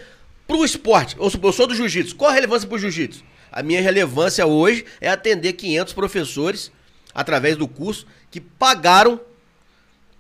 pro 0.47 0.65
esporte? 0.65 1.17
Eu 1.19 1.29
sou, 1.29 1.39
eu 1.43 1.53
sou 1.53 1.67
do 1.67 1.75
jiu-jitsu. 1.75 2.17
Qual 2.17 2.31
a 2.31 2.35
relevância 2.35 2.67
pro 2.67 2.79
jiu-jitsu? 2.79 3.23
A 3.53 3.63
minha 3.63 3.83
relevância 3.83 4.47
hoje 4.47 4.87
é 5.03 5.11
atender 5.11 5.53
500 5.53 5.93
professores 5.93 6.73
através 7.17 7.57
do 7.57 7.67
curso 7.67 8.07
que 8.31 8.39
pagaram 8.39 9.19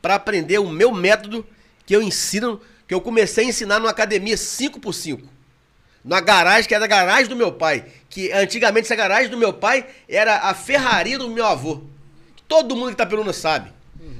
para 0.00 0.14
aprender 0.14 0.58
o 0.58 0.70
meu 0.70 0.90
método 0.90 1.46
que 1.84 1.94
eu 1.94 2.00
ensino, 2.00 2.58
que 2.88 2.94
eu 2.94 3.02
comecei 3.02 3.44
a 3.44 3.48
ensinar 3.48 3.78
numa 3.78 3.90
academia 3.90 4.34
5 4.34 4.80
por 4.80 4.94
5 4.94 5.28
Na 6.02 6.20
garagem, 6.20 6.66
que 6.66 6.74
era 6.74 6.86
a 6.86 6.88
garagem 6.88 7.28
do 7.28 7.36
meu 7.36 7.52
pai. 7.52 7.84
Que 8.08 8.32
antigamente 8.32 8.86
essa 8.86 8.96
garagem 8.96 9.30
do 9.30 9.36
meu 9.36 9.52
pai 9.52 9.86
era 10.08 10.38
a 10.38 10.54
ferraria 10.54 11.18
do 11.18 11.28
meu 11.28 11.44
avô. 11.44 11.82
Todo 12.48 12.74
mundo 12.74 12.90
que 12.90 12.96
tá 12.96 13.04
perguntando 13.04 13.34
sabe. 13.34 13.70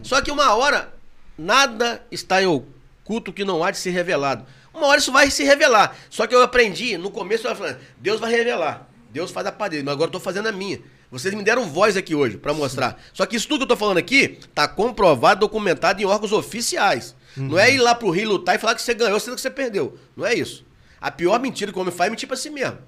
Só 0.03 0.21
que 0.21 0.31
uma 0.31 0.55
hora, 0.55 0.93
nada 1.39 2.05
está 2.11 2.43
em 2.43 2.47
oculto 2.47 3.33
que 3.33 3.45
não 3.45 3.65
há 3.65 3.71
de 3.71 3.79
ser 3.79 3.91
revelado. 3.91 4.45
Uma 4.75 4.89
hora 4.89 4.99
isso 4.99 5.13
vai 5.13 5.31
se 5.31 5.45
revelar. 5.45 5.97
Só 6.11 6.27
que 6.27 6.35
eu 6.35 6.43
aprendi, 6.43 6.99
no 6.99 7.11
começo 7.11 7.49
eu 7.49 7.57
falando, 7.57 7.79
Deus 7.97 8.21
vai 8.21 8.31
revelar. 8.31 8.87
Deus 9.11 9.31
faz 9.31 9.47
a 9.47 9.53
parte 9.53 9.73
dele, 9.73 9.85
mas 9.85 9.95
agora 9.95 10.09
eu 10.09 10.13
tô 10.13 10.21
fazendo 10.21 10.49
a 10.49 10.53
minha. 10.53 10.79
Vocês 11.11 11.33
me 11.35 11.43
deram 11.43 11.69
voz 11.69 11.97
aqui 11.97 12.15
hoje 12.15 12.37
pra 12.37 12.53
mostrar. 12.53 13.01
Só 13.13 13.25
que 13.27 13.37
isso 13.37 13.47
tudo 13.47 13.59
que 13.59 13.65
eu 13.65 13.69
tô 13.69 13.77
falando 13.77 13.99
aqui 13.99 14.39
tá 14.55 14.67
comprovado, 14.67 15.41
documentado 15.41 16.03
em 16.03 16.05
órgãos 16.05 16.33
oficiais. 16.33 17.15
Não 17.37 17.59
é 17.59 17.73
ir 17.73 17.79
lá 17.79 17.95
pro 17.95 18.11
Rio 18.11 18.31
lutar 18.31 18.55
e 18.55 18.59
falar 18.59 18.75
que 18.75 18.83
você 18.83 18.95
ganhou, 18.95 19.21
sendo 19.21 19.35
que 19.35 19.41
você 19.41 19.51
perdeu. 19.51 19.99
Não 20.17 20.27
é 20.27 20.35
isso. 20.35 20.65
A 21.01 21.11
pior 21.11 21.39
mentira 21.39 21.71
que 21.71 21.79
o 21.79 21.81
homem 21.81 21.93
faz 21.95 22.09
é 22.09 22.11
mentir 22.11 22.27
pra 22.27 22.37
si 22.37 22.51
mesmo. 22.51 22.79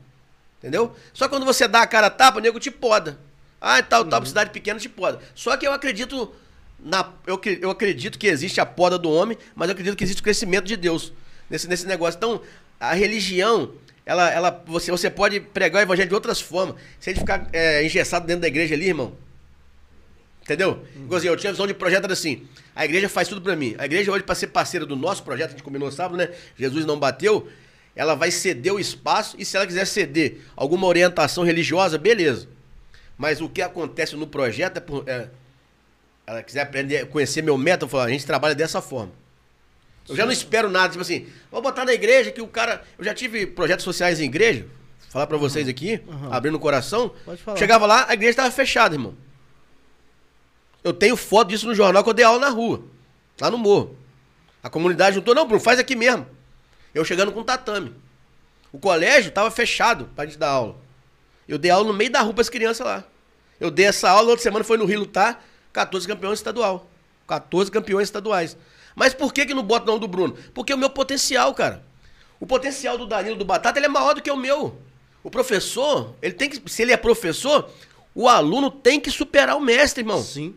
Entendeu? 0.58 0.94
Só 1.12 1.26
que 1.26 1.30
quando 1.30 1.44
você 1.44 1.68
dá 1.68 1.82
a 1.82 1.86
cara 1.86 2.08
a 2.08 2.10
tapa, 2.10 2.38
o 2.38 2.40
nego 2.40 2.58
te 2.58 2.70
poda. 2.70 3.18
Ah, 3.60 3.82
tal, 3.82 4.04
tal, 4.04 4.24
cidade 4.24 4.50
pequena 4.50 4.80
te 4.80 4.88
poda. 4.88 5.20
Só 5.34 5.56
que 5.56 5.66
eu 5.66 5.72
acredito 5.72 6.32
na 6.78 7.12
eu, 7.26 7.40
eu 7.60 7.70
acredito 7.70 8.18
que 8.18 8.26
existe 8.26 8.60
a 8.60 8.66
poda 8.66 8.98
do 8.98 9.10
homem, 9.10 9.36
mas 9.54 9.68
eu 9.68 9.72
acredito 9.72 9.96
que 9.96 10.04
existe 10.04 10.20
o 10.20 10.22
crescimento 10.22 10.64
de 10.64 10.76
Deus 10.76 11.12
nesse, 11.50 11.68
nesse 11.68 11.86
negócio. 11.86 12.16
Então, 12.16 12.40
a 12.78 12.94
religião, 12.94 13.72
ela, 14.08 14.30
ela, 14.30 14.64
você, 14.66 14.90
você 14.90 15.10
pode 15.10 15.38
pregar 15.38 15.80
o 15.80 15.82
evangelho 15.82 16.08
de 16.08 16.14
outras 16.14 16.40
formas. 16.40 16.76
Se 16.98 17.10
a 17.10 17.12
gente 17.12 17.20
ficar 17.20 17.46
é, 17.52 17.84
engessado 17.84 18.26
dentro 18.26 18.40
da 18.40 18.48
igreja 18.48 18.74
ali, 18.74 18.86
irmão, 18.86 19.14
Entendeu? 20.42 20.82
Igualzinho, 20.96 21.34
eu 21.34 21.36
tinha 21.36 21.52
visão 21.52 21.66
de 21.66 21.74
projeto 21.74 22.04
era 22.04 22.14
assim. 22.14 22.48
A 22.74 22.82
igreja 22.86 23.06
faz 23.06 23.28
tudo 23.28 23.42
pra 23.42 23.54
mim. 23.54 23.74
A 23.76 23.84
igreja 23.84 24.10
hoje, 24.10 24.24
pra 24.24 24.34
ser 24.34 24.46
parceira 24.46 24.86
do 24.86 24.96
nosso 24.96 25.22
projeto, 25.22 25.48
a 25.48 25.50
gente 25.50 25.62
combinou 25.62 25.92
sábado, 25.92 26.16
né? 26.16 26.30
Jesus 26.56 26.86
não 26.86 26.98
bateu. 26.98 27.46
Ela 27.94 28.14
vai 28.14 28.30
ceder 28.30 28.72
o 28.72 28.80
espaço 28.80 29.36
e 29.38 29.44
se 29.44 29.58
ela 29.58 29.66
quiser 29.66 29.84
ceder 29.86 30.40
alguma 30.56 30.86
orientação 30.86 31.44
religiosa, 31.44 31.98
beleza. 31.98 32.48
Mas 33.18 33.42
o 33.42 33.48
que 33.50 33.60
acontece 33.60 34.16
no 34.16 34.26
projeto 34.26 34.78
é, 34.78 34.80
por, 34.80 35.06
é 35.06 35.28
ela 36.26 36.42
quiser 36.42 36.62
aprender, 36.62 37.06
conhecer 37.08 37.42
meu 37.42 37.58
método, 37.58 37.90
falar, 37.90 38.04
a 38.04 38.08
gente 38.08 38.24
trabalha 38.24 38.54
dessa 38.54 38.80
forma. 38.80 39.12
Eu 40.08 40.16
já 40.16 40.24
não 40.24 40.32
espero 40.32 40.70
nada, 40.70 40.88
tipo 40.88 41.02
assim, 41.02 41.26
vou 41.50 41.60
botar 41.60 41.84
na 41.84 41.92
igreja 41.92 42.30
que 42.30 42.40
o 42.40 42.46
cara. 42.48 42.82
Eu 42.98 43.04
já 43.04 43.12
tive 43.14 43.46
projetos 43.46 43.84
sociais 43.84 44.20
em 44.20 44.24
igreja, 44.24 44.66
falar 45.10 45.26
pra 45.26 45.36
vocês 45.36 45.68
aqui, 45.68 46.00
Aham. 46.08 46.32
abrindo 46.32 46.54
o 46.54 46.60
coração. 46.60 47.12
Pode 47.24 47.42
falar. 47.42 47.58
Chegava 47.58 47.86
lá, 47.86 48.06
a 48.08 48.14
igreja 48.14 48.36
tava 48.36 48.50
fechada, 48.50 48.94
irmão. 48.94 49.14
Eu 50.82 50.92
tenho 50.92 51.16
foto 51.16 51.48
disso 51.48 51.66
no 51.66 51.74
jornal 51.74 52.02
que 52.02 52.08
eu 52.08 52.14
dei 52.14 52.24
aula 52.24 52.40
na 52.40 52.48
rua, 52.48 52.82
lá 53.40 53.50
no 53.50 53.58
morro. 53.58 53.96
A 54.62 54.70
comunidade 54.70 55.16
juntou, 55.16 55.34
não, 55.34 55.46
Bruno, 55.46 55.60
faz 55.62 55.78
aqui 55.78 55.94
mesmo. 55.94 56.26
Eu 56.94 57.04
chegando 57.04 57.30
com 57.32 57.42
tatame. 57.42 57.94
O 58.72 58.78
colégio 58.78 59.30
tava 59.30 59.50
fechado 59.50 60.10
pra 60.14 60.24
gente 60.24 60.38
dar 60.38 60.48
aula. 60.50 60.76
Eu 61.46 61.58
dei 61.58 61.70
aula 61.70 61.86
no 61.86 61.94
meio 61.94 62.10
da 62.10 62.20
rua 62.20 62.34
pras 62.34 62.48
crianças 62.48 62.86
lá. 62.86 63.04
Eu 63.60 63.70
dei 63.70 63.86
essa 63.86 64.08
aula, 64.10 64.28
outra 64.30 64.42
semana 64.42 64.64
foi 64.64 64.76
no 64.76 64.84
Rio 64.84 65.00
lutar, 65.00 65.44
14 65.72 66.06
campeões 66.06 66.38
estadual. 66.38 66.88
14 67.26 67.70
campeões 67.70 68.08
estaduais. 68.08 68.56
Mas 68.98 69.14
por 69.14 69.32
que 69.32 69.46
que 69.46 69.54
não 69.54 69.62
bota 69.62 69.84
o 69.84 69.86
nome 69.86 70.00
do 70.00 70.08
Bruno? 70.08 70.36
Porque 70.52 70.74
o 70.74 70.76
meu 70.78 70.90
potencial, 70.90 71.54
cara. 71.54 71.82
O 72.40 72.46
potencial 72.46 72.98
do 72.98 73.06
Danilo 73.06 73.36
do 73.36 73.44
Batata 73.44 73.78
ele 73.78 73.86
é 73.86 73.88
maior 73.88 74.14
do 74.14 74.20
que 74.20 74.30
o 74.30 74.36
meu. 74.36 74.76
O 75.22 75.30
professor, 75.30 76.14
ele 76.20 76.34
tem 76.34 76.50
que, 76.50 76.60
se 76.70 76.82
ele 76.82 76.92
é 76.92 76.96
professor, 76.96 77.70
o 78.14 78.28
aluno 78.28 78.70
tem 78.70 78.98
que 79.00 79.10
superar 79.10 79.56
o 79.56 79.60
mestre, 79.60 80.02
irmão. 80.02 80.20
Sim. 80.22 80.54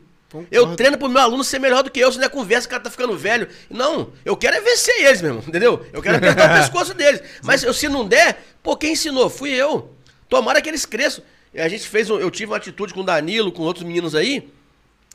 Eu 0.49 0.75
treino 0.77 0.97
pro 0.97 1.09
meu 1.09 1.21
aluno 1.21 1.43
ser 1.43 1.59
melhor 1.59 1.83
do 1.83 1.91
que 1.91 1.99
eu, 1.99 2.09
se 2.11 2.17
não 2.17 2.25
é 2.25 2.29
conversa, 2.29 2.65
o 2.65 2.69
cara 2.71 2.81
tá 2.83 2.89
ficando 2.89 3.15
velho. 3.17 3.47
Não, 3.69 4.11
eu 4.23 4.35
quero 4.37 4.55
é 4.55 4.61
vencer 4.61 4.95
eles, 5.05 5.21
meu 5.21 5.31
irmão, 5.31 5.43
entendeu? 5.47 5.85
Eu 5.91 6.01
quero 6.01 6.17
apertar 6.17 6.49
o 6.51 6.57
pescoço 6.61 6.93
deles. 6.93 7.21
Mas 7.43 7.63
eu, 7.63 7.73
se 7.73 7.87
não 7.89 8.07
der, 8.07 8.41
pô, 8.63 8.75
quem 8.77 8.93
ensinou? 8.93 9.29
Fui 9.29 9.49
eu. 9.51 9.93
Tomara 10.29 10.61
que 10.61 10.69
eles 10.69 10.85
cresçam. 10.85 11.23
E 11.53 11.59
a 11.59 11.67
gente 11.67 11.87
fez, 11.87 12.09
um- 12.09 12.17
eu 12.17 12.31
tive 12.31 12.49
uma 12.51 12.57
atitude 12.57 12.93
com 12.93 13.01
o 13.01 13.03
Danilo, 13.03 13.51
com 13.51 13.63
outros 13.63 13.85
meninos 13.85 14.15
aí. 14.15 14.49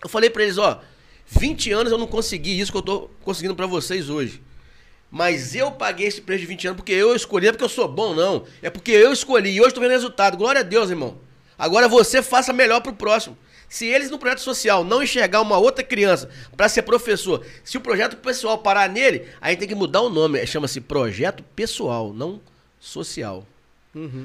Eu 0.02 0.08
falei 0.10 0.28
pra 0.28 0.42
eles, 0.42 0.58
ó, 0.58 0.80
20 1.26 1.72
anos 1.72 1.92
eu 1.92 1.98
não 1.98 2.06
consegui 2.06 2.58
isso 2.58 2.70
que 2.70 2.78
eu 2.78 2.82
tô 2.82 3.10
conseguindo 3.22 3.54
pra 3.54 3.66
vocês 3.66 4.08
hoje. 4.08 4.40
Mas 5.10 5.54
eu 5.54 5.70
paguei 5.70 6.06
esse 6.06 6.20
preço 6.20 6.40
de 6.40 6.46
20 6.46 6.66
anos 6.68 6.76
porque 6.76 6.92
eu 6.92 7.14
escolhi, 7.14 7.44
não 7.44 7.50
é 7.50 7.52
porque 7.52 7.64
eu 7.64 7.68
sou 7.68 7.88
bom, 7.88 8.14
não. 8.14 8.44
É 8.60 8.70
porque 8.70 8.90
eu 8.92 9.12
escolhi 9.12 9.50
e 9.50 9.60
hoje 9.60 9.74
tô 9.74 9.80
vendo 9.80 9.90
resultado. 9.90 10.36
Glória 10.36 10.60
a 10.60 10.64
Deus, 10.64 10.90
irmão. 10.90 11.18
Agora 11.58 11.88
você 11.88 12.22
faça 12.22 12.52
melhor 12.52 12.80
pro 12.80 12.92
próximo. 12.92 13.36
Se 13.68 13.86
eles 13.86 14.10
no 14.10 14.18
projeto 14.18 14.40
social 14.40 14.84
não 14.84 15.02
enxergar 15.02 15.40
uma 15.40 15.58
outra 15.58 15.82
criança 15.82 16.28
pra 16.56 16.68
ser 16.68 16.82
professor, 16.82 17.44
se 17.64 17.76
o 17.76 17.80
projeto 17.80 18.16
pessoal 18.16 18.58
parar 18.58 18.88
nele, 18.88 19.26
aí 19.40 19.56
tem 19.56 19.66
que 19.66 19.74
mudar 19.74 20.02
o 20.02 20.10
nome. 20.10 20.44
Chama-se 20.46 20.80
projeto 20.80 21.42
pessoal, 21.54 22.12
não 22.12 22.40
social. 22.78 23.46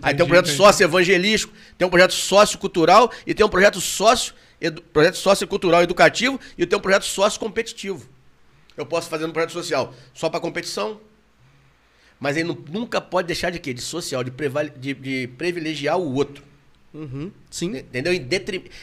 aí 0.02 0.14
tem 0.14 0.26
um 0.26 0.28
projeto 0.28 0.50
sócio 0.50 0.84
evangelístico, 0.84 1.54
tem 1.78 1.88
um 1.88 1.92
projeto 1.92 2.14
sociocultural 2.14 3.12
e 3.26 3.34
tem 3.34 3.46
um 3.46 3.50
projeto 3.50 3.80
sócio 3.80 4.34
edu, 4.62 4.82
projeto 4.82 5.16
sociocultural 5.16 5.82
educativo 5.84 6.40
e 6.58 6.66
tem 6.66 6.78
um 6.78 6.82
projeto 6.82 7.04
sócio 7.06 7.40
competitivo. 7.40 8.08
Eu 8.78 8.86
posso 8.86 9.10
fazer 9.10 9.28
no 9.28 9.34
projeto 9.34 9.52
social 9.52 9.94
só 10.14 10.30
para 10.30 10.40
competição, 10.40 11.02
mas 12.20 12.38
ele 12.38 12.48
nu- 12.50 12.66
nunca 12.70 13.02
pode 13.02 13.28
deixar 13.28 13.50
de 13.50 13.60
quê? 13.60 13.74
De 13.74 13.82
social, 13.82 14.24
de, 14.24 14.32
prevale- 14.32 14.70
de- 14.78 14.94
de 14.94 15.28
privilegiar 15.38 15.98
o 15.98 16.14
outro. 16.14 16.44
Uhum. 16.94 17.32
Sim. 17.50 17.78
Entendeu? 17.78 18.14
Em 18.14 18.28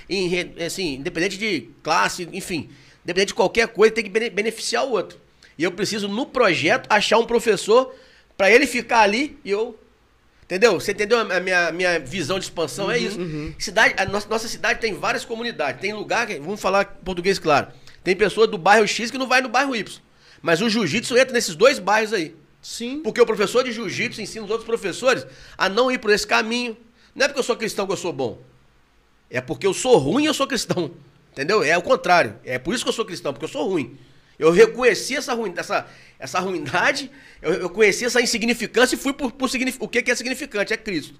em 0.08 0.64
assim, 0.64 0.94
independente 0.94 1.38
de 1.38 1.68
classe, 1.82 2.28
enfim, 2.32 2.68
independente 3.04 3.28
de 3.28 3.34
qualquer 3.34 3.68
coisa, 3.68 3.94
tem 3.94 4.04
que 4.04 4.10
bene- 4.10 4.30
beneficiar 4.30 4.84
o 4.84 4.90
outro. 4.92 5.18
E 5.56 5.62
eu 5.64 5.72
preciso, 5.72 6.08
no 6.08 6.26
projeto, 6.26 6.86
achar 6.90 7.18
um 7.18 7.26
professor 7.26 7.94
para 8.36 8.50
ele 8.50 8.66
ficar 8.66 9.00
ali 9.00 9.38
e 9.44 9.50
eu. 9.50 9.78
Entendeu? 10.48 10.80
Você 10.80 10.92
entendeu 10.92 11.18
a 11.18 11.40
minha, 11.40 11.70
minha 11.70 12.00
visão 12.00 12.38
de 12.38 12.46
expansão? 12.46 12.90
é 12.90 12.98
isso. 12.98 13.18
Cidade, 13.58 13.94
a 13.98 14.06
nossa, 14.06 14.26
nossa 14.30 14.48
cidade 14.48 14.80
tem 14.80 14.94
várias 14.94 15.22
comunidades. 15.22 15.78
Tem 15.78 15.92
lugar 15.92 16.26
que. 16.26 16.38
Vamos 16.38 16.58
falar 16.58 16.86
português 17.04 17.38
claro. 17.38 17.68
Tem 18.02 18.16
pessoas 18.16 18.48
do 18.50 18.56
bairro 18.56 18.88
X 18.88 19.10
que 19.10 19.18
não 19.18 19.28
vai 19.28 19.42
no 19.42 19.50
bairro 19.50 19.76
Y. 19.76 20.00
Mas 20.40 20.62
o 20.62 20.70
jiu-jitsu 20.70 21.18
entra 21.18 21.34
nesses 21.34 21.54
dois 21.54 21.78
bairros 21.78 22.14
aí. 22.14 22.34
Sim. 22.62 23.02
Porque 23.02 23.20
o 23.20 23.26
professor 23.26 23.62
de 23.62 23.72
jiu-jitsu 23.72 24.22
ensina 24.22 24.46
os 24.46 24.50
outros 24.50 24.66
professores 24.66 25.26
a 25.58 25.68
não 25.68 25.90
ir 25.90 25.98
por 25.98 26.10
esse 26.10 26.26
caminho. 26.26 26.74
Não 27.14 27.26
é 27.26 27.28
porque 27.28 27.40
eu 27.40 27.44
sou 27.44 27.54
cristão 27.54 27.86
que 27.86 27.92
eu 27.92 27.96
sou 27.98 28.14
bom. 28.14 28.38
É 29.30 29.42
porque 29.42 29.66
eu 29.66 29.74
sou 29.74 29.98
ruim 29.98 30.24
e 30.24 30.26
eu 30.28 30.34
sou 30.34 30.46
cristão. 30.46 30.90
Entendeu? 31.32 31.62
É 31.62 31.76
o 31.76 31.82
contrário. 31.82 32.36
É 32.42 32.58
por 32.58 32.74
isso 32.74 32.82
que 32.82 32.88
eu 32.88 32.94
sou 32.94 33.04
cristão, 33.04 33.34
porque 33.34 33.44
eu 33.44 33.50
sou 33.50 33.68
ruim. 33.68 33.98
Eu 34.38 34.52
reconheci 34.52 35.16
essa, 35.16 35.34
ruim, 35.34 35.52
essa, 35.56 35.86
essa 36.18 36.38
ruindade, 36.38 37.10
eu, 37.42 37.54
eu 37.54 37.70
conheci 37.70 38.04
essa 38.04 38.20
insignificância 38.20 38.94
e 38.94 38.98
fui 38.98 39.12
por, 39.12 39.32
por 39.32 39.50
o 39.80 39.88
que, 39.88 40.02
que 40.02 40.10
é 40.10 40.14
significante, 40.14 40.72
é 40.72 40.76
Cristo. 40.76 41.14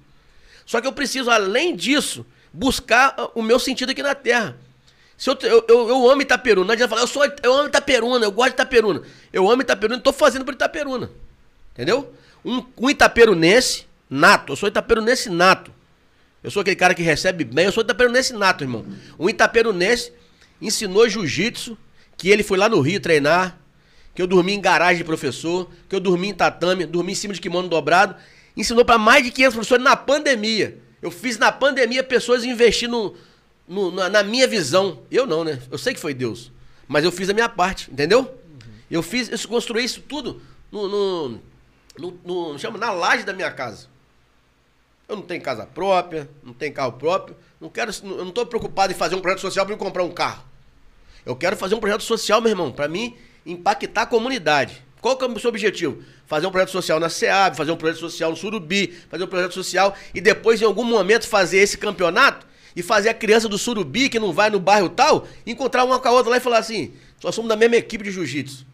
Só 0.65 0.81
que 0.81 0.87
eu 0.87 0.93
preciso, 0.93 1.31
além 1.31 1.75
disso, 1.75 2.25
buscar 2.53 3.15
ah, 3.17 3.31
o 3.35 3.43
meu 3.43 3.59
sentido 3.59 3.91
aqui 3.91 4.03
na 4.03 4.15
Terra. 4.15 4.57
Se 5.17 5.31
eu, 5.31 5.39
eu, 5.43 5.65
eu, 5.67 5.89
eu 5.89 6.11
amo 6.11 6.23
Itaperuna, 6.23 6.67
não 6.67 6.73
adianta 6.73 6.91
falar, 6.91 7.03
eu, 7.03 7.09
sou, 7.09 7.25
eu 7.43 7.55
amo 7.55 7.69
Itaperuna, 7.69 8.25
eu 8.25 8.31
gosto 8.31 8.51
de 8.51 8.55
Itaperuna. 8.55 9.03
Eu 9.33 9.51
amo 9.51 9.63
Itaperuna 9.63 9.99
estou 9.99 10.13
fazendo 10.13 10.45
por 10.45 10.55
Itaperuna. 10.55 11.11
Entendeu? 11.73 12.13
Um, 12.45 12.65
um 12.77 12.91
itaperunense 12.91 13.87
nato. 14.11 14.53
Eu 14.53 14.57
sou 14.57 14.69
itaperunense 14.69 15.31
nato. 15.31 15.73
Eu 16.43 16.51
sou 16.51 16.61
aquele 16.61 16.77
cara 16.77 16.93
que 16.95 17.03
recebe 17.03 17.45
bem. 17.45 17.67
Eu 17.67 17.73
sou 17.73 17.85
itaperunense 17.85 18.33
nato, 18.33 18.65
irmão. 18.65 18.85
Um 19.19 19.29
itaperunense 19.29 20.13
ensinou 20.61 21.09
jiu-jitsu, 21.09 21.79
que 22.19 22.29
ele 22.29 22.43
foi 22.43 22.59
lá 22.59 22.69
no 22.69 22.81
Rio 22.81 23.01
treinar, 23.01 23.59
que 24.15 24.21
eu 24.21 24.27
dormi 24.27 24.53
em 24.53 24.61
garagem 24.61 24.99
de 24.99 25.05
professor, 25.05 25.71
que 25.89 25.95
eu 25.97 26.01
dormi 26.01 26.29
em 26.29 26.35
tatame, 26.35 26.85
dormi 26.85 27.13
em 27.13 27.15
cima 27.15 27.33
de 27.33 27.41
kimono 27.41 27.69
dobrado. 27.69 28.17
Ensinou 28.57 28.85
para 28.85 28.99
mais 28.99 29.23
de 29.25 29.31
500 29.31 29.55
professores 29.55 29.85
na 29.85 29.97
pandemia. 29.97 30.79
Eu 31.01 31.11
fiz 31.13 31.39
na 31.39 31.51
pandemia 31.53 32.03
pessoas 32.03 32.45
investir 32.45 32.89
no, 32.89 33.15
no- 33.69 33.93
na, 33.93 34.23
minha 34.25 34.47
visão. 34.49 35.01
Eu 35.11 35.25
não, 35.27 35.45
né? 35.45 35.63
Eu 35.71 35.79
sei 35.79 35.95
que 35.95 36.01
foi 36.01 36.13
Deus. 36.13 36.51
Mas 36.89 37.05
eu 37.05 37.13
fiz 37.13 37.31
a 37.31 37.33
minha 37.35 37.49
parte, 37.49 37.89
entendeu? 37.91 38.37
Eu 38.91 39.03
fiz, 39.03 39.31
eu 39.31 39.49
construí 39.49 39.85
isso 39.85 40.01
tudo 40.01 40.43
no, 40.73 40.89
no, 40.89 41.41
no, 41.97 42.19
no- 42.25 42.59
chama, 42.59 42.77
na 42.79 42.91
laje 42.91 43.23
da 43.23 43.33
minha 43.33 43.51
casa. 43.53 43.87
Eu 45.09 45.15
não 45.17 45.23
tenho 45.23 45.41
casa 45.41 45.65
própria, 45.65 46.29
não 46.43 46.53
tenho 46.53 46.75
carro 46.75 46.93
próprio. 46.93 47.37
Não 47.61 47.69
quero, 47.69 47.93
eu 48.03 48.17
não 48.25 48.29
estou 48.31 48.45
preocupado 48.45 48.93
em 48.93 48.97
fazer 48.97 49.15
um 49.15 49.21
projeto 49.21 49.41
social 49.41 49.65
para 49.65 49.75
me 49.75 49.79
comprar 49.79 50.03
um 50.03 50.11
carro. 50.11 50.48
Eu 51.29 51.37
quero 51.37 51.57
fazer 51.59 51.75
um 51.75 51.79
projeto 51.79 52.03
social, 52.03 52.41
meu 52.41 52.51
irmão, 52.51 52.73
para 52.73 52.89
mim 52.89 53.15
impactar 53.45 54.03
a 54.03 54.07
comunidade. 54.07 54.83
Qual 54.99 55.15
que 55.15 55.23
é 55.25 55.29
o 55.29 55.39
seu 55.39 55.51
objetivo? 55.51 56.03
Fazer 56.27 56.47
um 56.47 56.51
projeto 56.51 56.71
social 56.71 56.99
na 56.99 57.11
SEAB, 57.11 57.55
fazer 57.55 57.71
um 57.71 57.77
projeto 57.77 58.01
social 58.01 58.31
no 58.31 58.37
Surubi, 58.37 58.95
fazer 59.11 59.25
um 59.25 59.27
projeto 59.27 59.53
social 59.53 59.95
e 60.15 60.23
depois, 60.23 60.61
em 60.63 60.65
algum 60.65 60.85
momento, 60.85 61.29
fazer 61.29 61.59
esse 61.59 61.77
campeonato 61.77 62.47
e 62.75 62.83
fazer 62.83 63.11
a 63.11 63.15
criança 63.15 63.47
do 63.47 63.59
Surubi, 63.59 64.09
que 64.09 64.19
não 64.19 64.33
vai 64.33 64.49
no 64.49 64.59
bairro 64.59 64.89
tal, 64.89 65.29
encontrar 65.47 65.85
uma 65.85 65.99
com 65.99 66.09
a 66.09 66.13
outra 66.13 66.31
lá 66.31 66.39
e 66.39 66.41
falar 66.41 66.59
assim: 66.59 66.95
nós 67.23 67.35
somos 67.35 67.49
da 67.51 67.57
mesma 67.57 67.77
equipe 67.77 68.03
de 68.03 68.11
jiu-jitsu. 68.11 68.67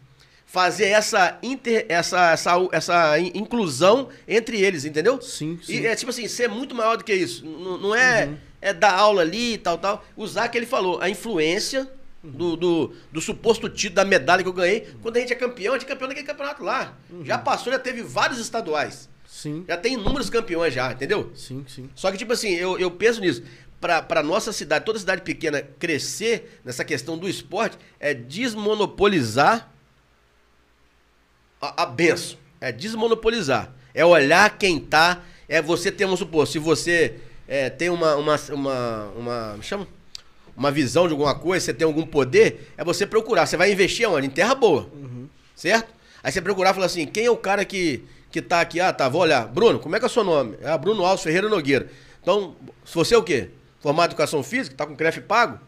Fazer 0.45 0.85
essa, 0.85 1.37
inter, 1.43 1.85
essa, 1.89 2.31
essa, 2.31 2.51
essa 2.71 3.19
in- 3.19 3.31
inclusão 3.35 4.07
entre 4.25 4.61
eles, 4.61 4.85
entendeu? 4.85 5.21
Sim, 5.21 5.59
sim. 5.61 5.73
E 5.81 5.85
é 5.85 5.93
tipo 5.95 6.09
assim, 6.09 6.25
ser 6.29 6.47
muito 6.47 6.73
maior 6.73 6.95
do 6.95 7.03
que 7.03 7.13
isso. 7.13 7.43
N- 7.45 7.77
não 7.81 7.93
é, 7.93 8.29
é 8.61 8.71
dar 8.73 8.93
aula 8.93 9.21
ali 9.23 9.53
e 9.53 9.57
tal, 9.57 9.77
tal. 9.77 10.05
Usar 10.15 10.47
que 10.47 10.57
ele 10.57 10.65
falou, 10.65 11.01
a 11.01 11.09
influência 11.09 11.89
do, 12.31 12.55
do, 12.55 12.93
do 13.11 13.21
suposto 13.21 13.69
título 13.69 13.95
da 13.95 14.05
medalha 14.05 14.43
que 14.43 14.49
eu 14.49 14.53
ganhei. 14.53 14.87
Quando 15.01 15.17
a 15.17 15.19
gente 15.19 15.33
é 15.33 15.35
campeão, 15.35 15.73
a 15.73 15.77
gente 15.77 15.87
é 15.87 15.89
campeão 15.89 16.07
daquele 16.07 16.27
campeonato 16.27 16.63
lá. 16.63 16.97
Já 17.23 17.37
passou, 17.37 17.71
já 17.71 17.79
teve 17.79 18.01
vários 18.01 18.39
estaduais. 18.39 19.09
Sim. 19.27 19.65
Já 19.67 19.77
tem 19.77 19.93
inúmeros 19.93 20.29
campeões 20.29 20.73
já, 20.73 20.91
entendeu? 20.91 21.31
Sim, 21.35 21.65
sim. 21.67 21.89
Só 21.95 22.11
que, 22.11 22.17
tipo 22.17 22.33
assim, 22.33 22.53
eu, 22.53 22.79
eu 22.79 22.89
penso 22.91 23.21
nisso. 23.21 23.43
Pra 23.79 24.23
nossa 24.23 24.51
cidade, 24.51 24.83
toda 24.83 24.97
cidade 24.97 25.21
pequena 25.21 25.61
crescer 25.61 26.59
nessa 26.63 26.83
questão 26.83 27.17
do 27.17 27.29
esporte, 27.29 27.77
é 27.99 28.13
desmonopolizar 28.13 29.71
a, 31.61 31.83
a 31.83 31.85
benção. 31.85 32.37
É 32.59 32.71
desmonopolizar. 32.71 33.71
É 33.93 34.03
olhar 34.03 34.57
quem 34.57 34.79
tá. 34.79 35.21
É 35.47 35.61
você 35.61 35.91
ter, 35.91 36.05
vamos 36.05 36.19
supor, 36.19 36.47
se 36.47 36.57
você 36.57 37.19
é, 37.47 37.69
tem 37.69 37.89
uma, 37.89 38.15
uma, 38.15 38.35
uma, 38.51 39.03
uma. 39.15 39.57
me 39.57 39.63
Chama? 39.63 39.87
Uma 40.55 40.71
visão 40.71 41.07
de 41.07 41.11
alguma 41.11 41.35
coisa, 41.35 41.65
você 41.65 41.73
tem 41.73 41.85
algum 41.85 42.05
poder, 42.05 42.71
é 42.77 42.83
você 42.83 43.05
procurar. 43.05 43.45
Você 43.45 43.57
vai 43.57 43.71
investir 43.71 44.09
onde? 44.09 44.27
Em 44.27 44.29
terra 44.29 44.55
boa. 44.55 44.89
Certo? 45.55 45.93
Aí 46.23 46.31
você 46.31 46.41
procurar 46.41 46.71
e 46.71 46.73
falar 46.73 46.85
assim: 46.85 47.05
quem 47.05 47.25
é 47.25 47.31
o 47.31 47.37
cara 47.37 47.65
que, 47.65 48.03
que 48.31 48.41
tá 48.41 48.61
aqui? 48.61 48.79
Ah, 48.79 48.93
tá, 48.93 49.07
vou 49.09 49.21
olhar. 49.21 49.47
Bruno, 49.47 49.79
como 49.79 49.95
é 49.95 49.99
que 49.99 50.05
é 50.05 50.07
o 50.07 50.11
seu 50.11 50.23
nome? 50.23 50.57
Ah, 50.63 50.77
Bruno 50.77 51.05
Alves 51.05 51.23
Ferreira 51.23 51.49
Nogueira. 51.49 51.89
Então, 52.21 52.55
se 52.83 52.95
você 52.95 53.13
é 53.13 53.17
o 53.17 53.23
quê? 53.23 53.49
Formado 53.79 54.09
em 54.09 54.13
educação 54.13 54.41
física? 54.41 54.75
Tá 54.75 54.85
com 54.85 54.95
CREF 54.95 55.21
pago? 55.21 55.59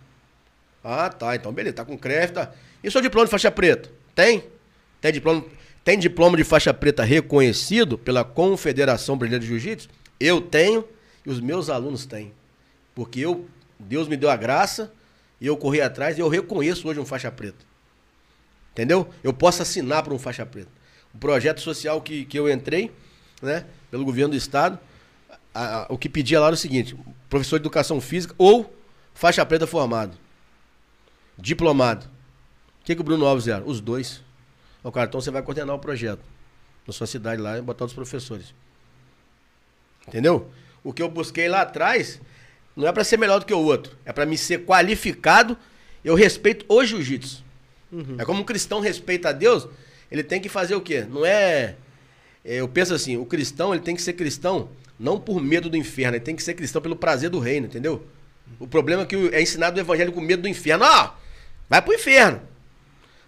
Ah, 0.83 1.09
tá. 1.09 1.35
Então, 1.35 1.51
beleza. 1.51 1.75
Tá 1.75 1.85
com 1.85 1.97
CREF, 1.97 2.33
tá. 2.33 2.51
E 2.83 2.89
seu 2.89 3.01
diploma 3.01 3.25
de 3.25 3.31
faixa 3.31 3.51
preta? 3.51 3.89
Tem? 4.15 4.43
Tem 4.99 5.11
diploma, 5.11 5.45
tem 5.83 5.99
diploma 5.99 6.35
de 6.37 6.43
faixa 6.43 6.73
preta 6.73 7.03
reconhecido 7.03 7.97
pela 7.97 8.23
Confederação 8.23 9.17
Brasileira 9.17 9.41
de 9.41 9.47
Jiu-Jitsu? 9.47 9.89
Eu 10.19 10.41
tenho 10.41 10.83
e 11.25 11.29
os 11.29 11.39
meus 11.39 11.69
alunos 11.69 12.05
têm. 12.05 12.33
Porque 12.95 13.19
eu, 13.19 13.45
Deus 13.79 14.07
me 14.07 14.17
deu 14.17 14.29
a 14.29 14.35
graça 14.35 14.91
e 15.39 15.47
eu 15.47 15.55
corri 15.57 15.81
atrás 15.81 16.17
e 16.17 16.21
eu 16.21 16.27
reconheço 16.27 16.87
hoje 16.87 16.99
um 16.99 17.05
faixa 17.05 17.31
preta. 17.31 17.65
Entendeu? 18.71 19.09
Eu 19.23 19.33
posso 19.33 19.61
assinar 19.61 20.03
por 20.03 20.13
um 20.13 20.19
faixa 20.19 20.45
preta. 20.45 20.69
O 21.13 21.17
projeto 21.17 21.61
social 21.61 22.01
que, 22.01 22.25
que 22.25 22.37
eu 22.37 22.49
entrei, 22.51 22.91
né, 23.41 23.65
pelo 23.89 24.05
governo 24.05 24.31
do 24.31 24.37
estado, 24.37 24.77
a- 25.53 25.83
a- 25.83 25.87
o 25.89 25.97
que 25.97 26.07
pedia 26.09 26.39
lá 26.39 26.47
era 26.47 26.53
o 26.53 26.57
seguinte: 26.57 26.95
professor 27.29 27.57
de 27.59 27.63
educação 27.63 27.99
física 27.99 28.35
ou 28.37 28.71
faixa 29.13 29.45
preta 29.45 29.65
formado. 29.65 30.17
Diplomado. 31.37 32.05
O 32.81 32.85
que, 32.85 32.95
que 32.95 33.01
o 33.01 33.03
Bruno 33.03 33.25
Alves 33.25 33.47
era? 33.47 33.63
Os 33.63 33.81
dois. 33.81 34.21
O 34.83 34.91
cara, 34.91 35.07
então 35.07 35.19
você 35.19 35.29
vai 35.31 35.41
coordenar 35.41 35.75
o 35.75 35.79
projeto 35.79 36.21
na 36.85 36.93
sua 36.93 37.05
cidade 37.07 37.41
lá 37.41 37.57
e 37.57 37.61
botar 37.61 37.85
os 37.85 37.93
professores. 37.93 38.53
Entendeu? 40.07 40.49
O 40.83 40.93
que 40.93 41.01
eu 41.01 41.09
busquei 41.09 41.49
lá 41.49 41.61
atrás 41.61 42.21
não 42.77 42.87
é 42.87 42.91
para 42.91 43.03
ser 43.03 43.17
melhor 43.17 43.39
do 43.39 43.45
que 43.45 43.53
o 43.53 43.59
outro, 43.59 43.97
é 44.05 44.13
para 44.13 44.25
me 44.25 44.37
ser 44.37 44.63
qualificado. 44.63 45.57
Eu 46.05 46.13
respeito 46.13 46.63
o 46.69 46.85
jiu-jitsu. 46.85 47.43
É 48.19 48.23
como 48.23 48.41
um 48.41 48.43
cristão 48.43 48.79
respeita 48.79 49.29
a 49.29 49.31
Deus, 49.31 49.67
ele 50.11 50.23
tem 50.23 50.39
que 50.39 50.47
fazer 50.47 50.75
o 50.75 50.81
quê? 50.81 51.05
Não 51.09 51.25
é, 51.25 51.75
é, 52.45 52.57
Eu 52.57 52.67
penso 52.67 52.93
assim, 52.93 53.17
o 53.17 53.25
cristão 53.25 53.73
ele 53.73 53.81
tem 53.81 53.95
que 53.95 54.01
ser 54.01 54.13
cristão 54.13 54.69
não 54.99 55.19
por 55.19 55.41
medo 55.41 55.69
do 55.69 55.77
inferno, 55.77 56.15
ele 56.15 56.23
tem 56.23 56.35
que 56.35 56.43
ser 56.43 56.53
cristão 56.53 56.81
pelo 56.81 56.95
prazer 56.95 57.29
do 57.29 57.39
reino, 57.39 57.65
entendeu? 57.65 58.05
O 58.59 58.67
problema 58.67 59.03
é 59.03 59.05
que 59.05 59.15
é 59.33 59.41
ensinado 59.41 59.77
o 59.77 59.79
evangelho 59.79 60.11
com 60.11 60.21
medo 60.21 60.43
do 60.43 60.47
inferno. 60.47 60.85
Ó, 60.85 61.13
vai 61.69 61.81
pro 61.81 61.93
inferno. 61.93 62.41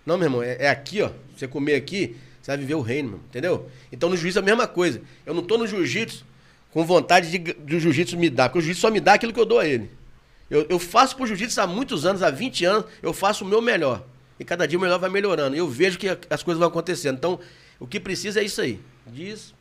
Não, 0.05 0.17
meu 0.17 0.27
irmão, 0.27 0.43
é, 0.43 0.57
é 0.59 0.69
aqui, 0.69 1.01
ó. 1.01 1.11
Você 1.35 1.47
comer 1.47 1.75
aqui, 1.75 2.15
você 2.41 2.51
vai 2.51 2.57
viver 2.57 2.75
o 2.75 2.81
reino, 2.81 3.09
meu 3.09 3.19
entendeu? 3.29 3.69
Então 3.91 4.09
no 4.09 4.15
jiu-jitsu 4.15 4.39
é 4.39 4.41
a 4.41 4.45
mesma 4.45 4.67
coisa. 4.67 5.01
Eu 5.25 5.33
não 5.33 5.43
tô 5.43 5.57
no 5.57 5.67
jiu-jitsu 5.67 6.25
com 6.71 6.85
vontade 6.85 7.31
de, 7.31 7.37
de 7.53 7.75
o 7.75 7.79
jiu-jitsu 7.79 8.17
me 8.17 8.29
dar, 8.29 8.49
porque 8.49 8.59
o 8.59 8.61
jiu-jitsu 8.61 8.81
só 8.81 8.91
me 8.91 8.99
dá 8.99 9.13
aquilo 9.13 9.33
que 9.33 9.39
eu 9.39 9.45
dou 9.45 9.59
a 9.59 9.67
ele. 9.67 9.89
Eu, 10.49 10.65
eu 10.69 10.79
faço 10.79 11.15
pro 11.15 11.27
jiu-jitsu 11.27 11.61
há 11.61 11.67
muitos 11.67 12.05
anos, 12.05 12.23
há 12.23 12.29
20 12.29 12.65
anos, 12.65 12.85
eu 13.01 13.13
faço 13.13 13.43
o 13.43 13.47
meu 13.47 13.61
melhor. 13.61 14.03
E 14.39 14.45
cada 14.45 14.67
dia 14.67 14.77
o 14.77 14.81
melhor 14.81 14.99
vai 14.99 15.09
melhorando. 15.09 15.55
E 15.55 15.59
eu 15.59 15.67
vejo 15.67 15.97
que 15.99 16.07
as 16.29 16.41
coisas 16.41 16.59
vão 16.59 16.69
acontecendo. 16.69 17.17
Então, 17.17 17.39
o 17.79 17.85
que 17.85 17.99
precisa 17.99 18.39
é 18.39 18.43
isso 18.43 18.61
aí. 18.61 18.79
Diz 19.05 19.53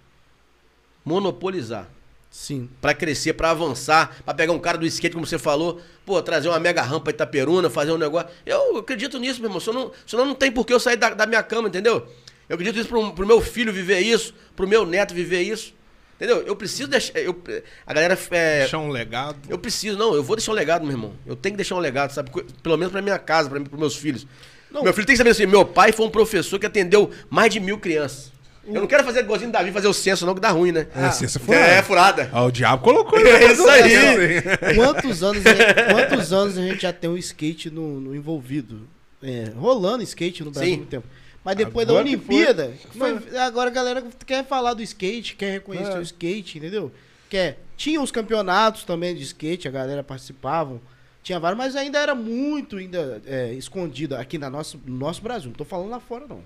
monopolizar. 1.05 1.89
Sim. 2.31 2.69
Pra 2.81 2.95
crescer, 2.95 3.33
pra 3.33 3.51
avançar, 3.51 4.23
pra 4.25 4.35
pegar 4.35 4.53
um 4.53 4.59
cara 4.59 4.77
do 4.77 4.87
skate, 4.87 5.15
como 5.15 5.27
você 5.27 5.39
falou, 5.39 5.81
pô, 6.05 6.23
trazer 6.23 6.49
uma 6.49 6.61
mega 6.61 6.83
rampa 6.83 7.11
Itaperuna, 7.11 7.71
fazer 7.71 7.93
um 7.93 7.99
negócio. 7.99 8.29
Eu 8.45 8.77
acredito 8.77 9.19
nisso, 9.19 9.41
meu 9.41 9.49
irmão. 9.49 9.61
Senão, 9.61 9.91
senão 10.07 10.27
não 10.27 10.35
tem 10.35 10.53
por 10.53 10.67
que 10.67 10.73
eu 10.73 10.79
sair 10.79 10.97
da, 10.97 11.11
da 11.11 11.27
minha 11.27 11.43
cama, 11.43 11.69
entendeu? 11.69 12.07
Eu 12.49 12.55
acredito 12.55 12.79
isso 12.79 12.89
pro, 12.89 13.13
pro 13.13 13.27
meu 13.27 13.41
filho 13.41 13.73
viver 13.73 14.01
isso, 14.01 14.35
pro 14.55 14.69
meu 14.69 14.85
neto 14.87 15.15
viver 15.15 15.43
isso. 15.43 15.75
Entendeu? 16.19 16.43
Eu 16.43 16.57
preciso 16.57 16.89
deixar. 16.89 17.17
Eu, 17.21 17.41
a 17.87 17.95
galera. 17.95 18.19
É, 18.33 18.59
Deixar 18.61 18.79
um 18.79 18.89
legado. 18.89 19.39
eu 19.49 19.57
preciso, 19.57 19.97
não, 19.97 20.15
eu 20.17 20.23
vou 20.23 20.35
deixar 20.35 20.51
um 20.51 20.55
legado, 20.57 20.83
meu 20.83 20.91
irmão. 20.91 21.13
Eu 21.25 21.37
tenho 21.37 21.53
que 21.53 21.59
deixar 21.59 21.77
um 21.77 21.79
legado, 21.79 22.11
sabe? 22.11 22.29
Pelo 22.61 22.77
menos 22.77 22.91
pra 22.91 23.01
minha 23.01 23.19
casa, 23.21 23.49
pra 23.49 23.61
mim, 23.61 23.67
pros 23.67 23.79
meus 23.79 23.95
filhos. 23.95 24.27
Meu 24.71 24.93
filho 24.93 25.07
tem 25.07 25.15
que 25.15 25.17
saber 25.19 25.31
assim: 25.31 25.47
meu 25.47 25.65
pai 25.65 25.93
foi 25.93 26.05
um 26.07 26.11
professor 26.11 26.59
que 26.59 26.67
atendeu 26.67 27.09
mais 27.31 27.53
de 27.53 27.61
mil 27.61 27.79
crianças. 27.79 28.33
Eu 28.67 28.81
não 28.83 28.87
quero 28.87 29.03
fazer 29.05 29.21
igualzinho 29.21 29.51
Davi, 29.51 29.71
fazer 29.73 29.87
o 29.89 29.95
censo, 29.95 30.27
não, 30.27 30.35
que 30.35 30.41
dá 30.43 30.51
ruim, 30.51 30.73
né? 30.73 30.89
É, 30.95 31.11
ciência 31.11 31.41
furada. 31.41 31.65
É, 31.67 31.83
furada. 31.83 32.31
Ah, 32.33 32.45
o 32.45 32.51
diabo 32.51 32.83
colocou 32.83 33.19
É 33.19 33.53
isso 33.53 33.67
aí. 33.67 33.93
isso 33.95 34.59
aí. 34.67 34.75
Quantos 34.75 35.23
anos, 35.23 35.47
a 35.47 35.55
gente, 35.55 35.75
quantos 35.95 36.33
anos 36.35 36.59
a 36.59 36.63
gente 36.63 36.83
já 36.83 36.93
tem 36.93 37.09
o 37.09 37.17
skate 37.17 37.71
no, 37.71 37.99
no 38.01 38.15
envolvido? 38.15 38.87
É, 39.23 39.53
rolando 39.57 40.03
skate 40.03 40.45
no 40.45 40.51
Brasil 40.51 40.69
há 40.69 40.73
Sim. 40.73 40.77
muito 40.79 40.91
tempo. 40.91 41.07
Mas 41.49 41.57
depois 41.57 41.89
Agora 41.89 42.05
da 42.05 42.11
que 42.11 42.15
Olimpíada, 42.17 42.75
foi- 42.91 43.39
agora 43.39 43.71
a 43.71 43.73
galera 43.73 44.05
quer 44.27 44.45
falar 44.45 44.75
do 44.75 44.83
skate, 44.83 45.35
quer 45.35 45.51
reconhecer 45.53 45.93
É. 45.95 45.99
o 45.99 46.03
skate, 46.03 46.59
entendeu? 46.59 46.93
Quer. 47.31 47.59
Tinha 47.75 48.03
os 48.03 48.11
campeonatos 48.11 48.85
também 48.85 49.15
de 49.15 49.23
skate, 49.23 49.67
a 49.67 49.71
galera 49.71 50.03
participavam. 50.05 50.79
Tinha 51.23 51.41
vários, 51.41 51.57
mas 51.57 51.75
ainda 51.75 51.99
era 51.99 52.15
muito 52.15 52.77
ainda 52.77 53.23
é, 53.25 53.55
escondido 53.55 54.15
aqui 54.15 54.37
na 54.37 54.51
nossa, 54.51 54.77
no 54.85 54.99
nosso 54.99 55.23
Brasil. 55.23 55.49
Não 55.49 55.57
tô 55.57 55.65
falando 55.65 55.89
lá 55.89 55.99
fora, 56.01 56.27
não. 56.29 56.43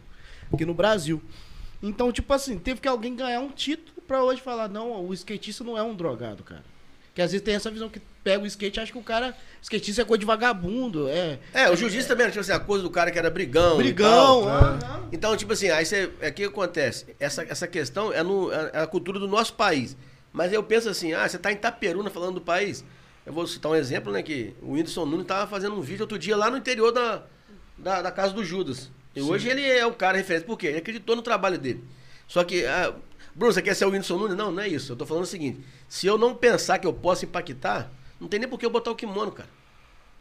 Aqui 0.53 0.65
no 0.65 0.73
Brasil. 0.75 1.21
Então, 1.83 2.13
tipo 2.13 2.33
assim, 2.33 2.57
teve 2.57 2.81
que 2.81 2.87
alguém 2.87 3.17
ganhar 3.17 3.41
um 3.41 3.49
título 3.49 4.01
pra 4.07 4.23
hoje 4.23 4.41
falar, 4.41 4.69
não, 4.69 5.05
o 5.05 5.13
skatista 5.13 5.65
não 5.65 5.77
é 5.77 5.83
um 5.83 5.97
drogado, 5.97 6.45
cara. 6.45 6.63
Que 7.13 7.21
às 7.21 7.33
vezes 7.33 7.45
tem 7.45 7.57
essa 7.57 7.73
visão 7.73 7.89
que 7.89 8.01
pega 8.23 8.43
o 8.43 8.47
skate 8.47 8.81
acha 8.81 8.93
que 8.93 8.99
o 8.99 9.03
cara, 9.03 9.37
skatista 9.61 10.03
é 10.03 10.05
coisa 10.05 10.21
de 10.21 10.27
vagabundo, 10.27 11.09
é 11.09 11.39
É, 11.53 11.71
o 11.71 11.77
jiu-jitsu 11.77 12.09
também, 12.09 12.29
tipo 12.29 12.41
assim, 12.41 12.53
a 12.53 12.61
coisa 12.61 12.83
do 12.83 12.91
cara 12.91 13.11
que 13.11 13.19
era 13.19 13.31
brigão. 13.31 13.77
brigão. 13.77 14.45
tal. 14.45 14.49
aham. 14.49 15.09
Então, 15.13 15.37
tipo 15.37 15.53
assim, 15.53 15.71
aí 15.71 15.85
você. 15.85 16.11
É 16.21 16.31
que 16.31 16.45
acontece? 16.45 17.07
Essa, 17.19 17.43
essa 17.43 17.67
questão 17.67 18.13
é, 18.13 18.23
no, 18.23 18.53
é 18.53 18.83
a 18.83 18.87
cultura 18.87 19.19
do 19.19 19.29
nosso 19.29 19.55
país. 19.55 19.97
Mas 20.33 20.53
eu 20.53 20.63
penso 20.63 20.89
assim, 20.89 21.13
ah, 21.13 21.29
você 21.29 21.39
tá 21.39 21.53
em 21.53 21.57
Itaperuna 21.57 22.09
falando 22.09 22.37
do 22.37 22.41
país. 22.41 22.85
Eu 23.25 23.33
vou 23.33 23.47
citar 23.47 23.71
um 23.71 23.75
exemplo, 23.75 24.13
né? 24.13 24.23
Que 24.23 24.55
o 24.63 24.73
Whindersson 24.73 25.05
Nunes 25.05 25.27
tava 25.27 25.47
fazendo 25.47 25.77
um 25.77 25.81
vídeo 25.81 26.03
outro 26.03 26.19
dia 26.19 26.37
lá 26.37 26.51
no 26.51 26.57
interior 26.57 26.91
da, 26.91 27.23
da, 27.77 28.03
da 28.03 28.11
casa 28.11 28.33
do 28.33 28.45
Judas. 28.45 28.91
E 29.15 29.21
hoje 29.21 29.49
ele 29.49 29.65
é 29.65 29.87
o 29.87 29.93
cara 29.93 30.17
referente. 30.17 30.47
Por 30.47 30.59
quê? 30.59 30.69
Ele 30.69 30.79
acreditou 30.79 31.15
no 31.15 31.23
trabalho 31.23 31.59
dele. 31.59 31.85
Só 32.27 32.43
que, 32.43 32.65
ah, 32.65 32.95
Bruno, 33.35 33.53
você 33.53 33.61
quer 33.61 33.75
ser 33.75 33.85
o 33.85 33.89
Whindersson 33.89 34.17
Nunes? 34.17 34.37
Não, 34.37 34.51
não 34.51 34.63
é 34.63 34.69
isso. 34.69 34.93
Eu 34.93 34.97
tô 34.97 35.05
falando 35.05 35.25
o 35.25 35.27
seguinte: 35.27 35.61
se 35.87 36.07
eu 36.07 36.17
não 36.17 36.35
pensar 36.35 36.79
que 36.79 36.87
eu 36.87 36.93
posso 36.93 37.27
impactar, 37.27 37.93
não 38.23 38.29
tem 38.29 38.41
nem 38.41 38.49
por 38.49 38.59
que 38.59 38.65
eu 38.65 38.71
botar 38.71 38.91
o 38.91 38.95
kimono, 38.97 39.31
cara. 39.33 39.49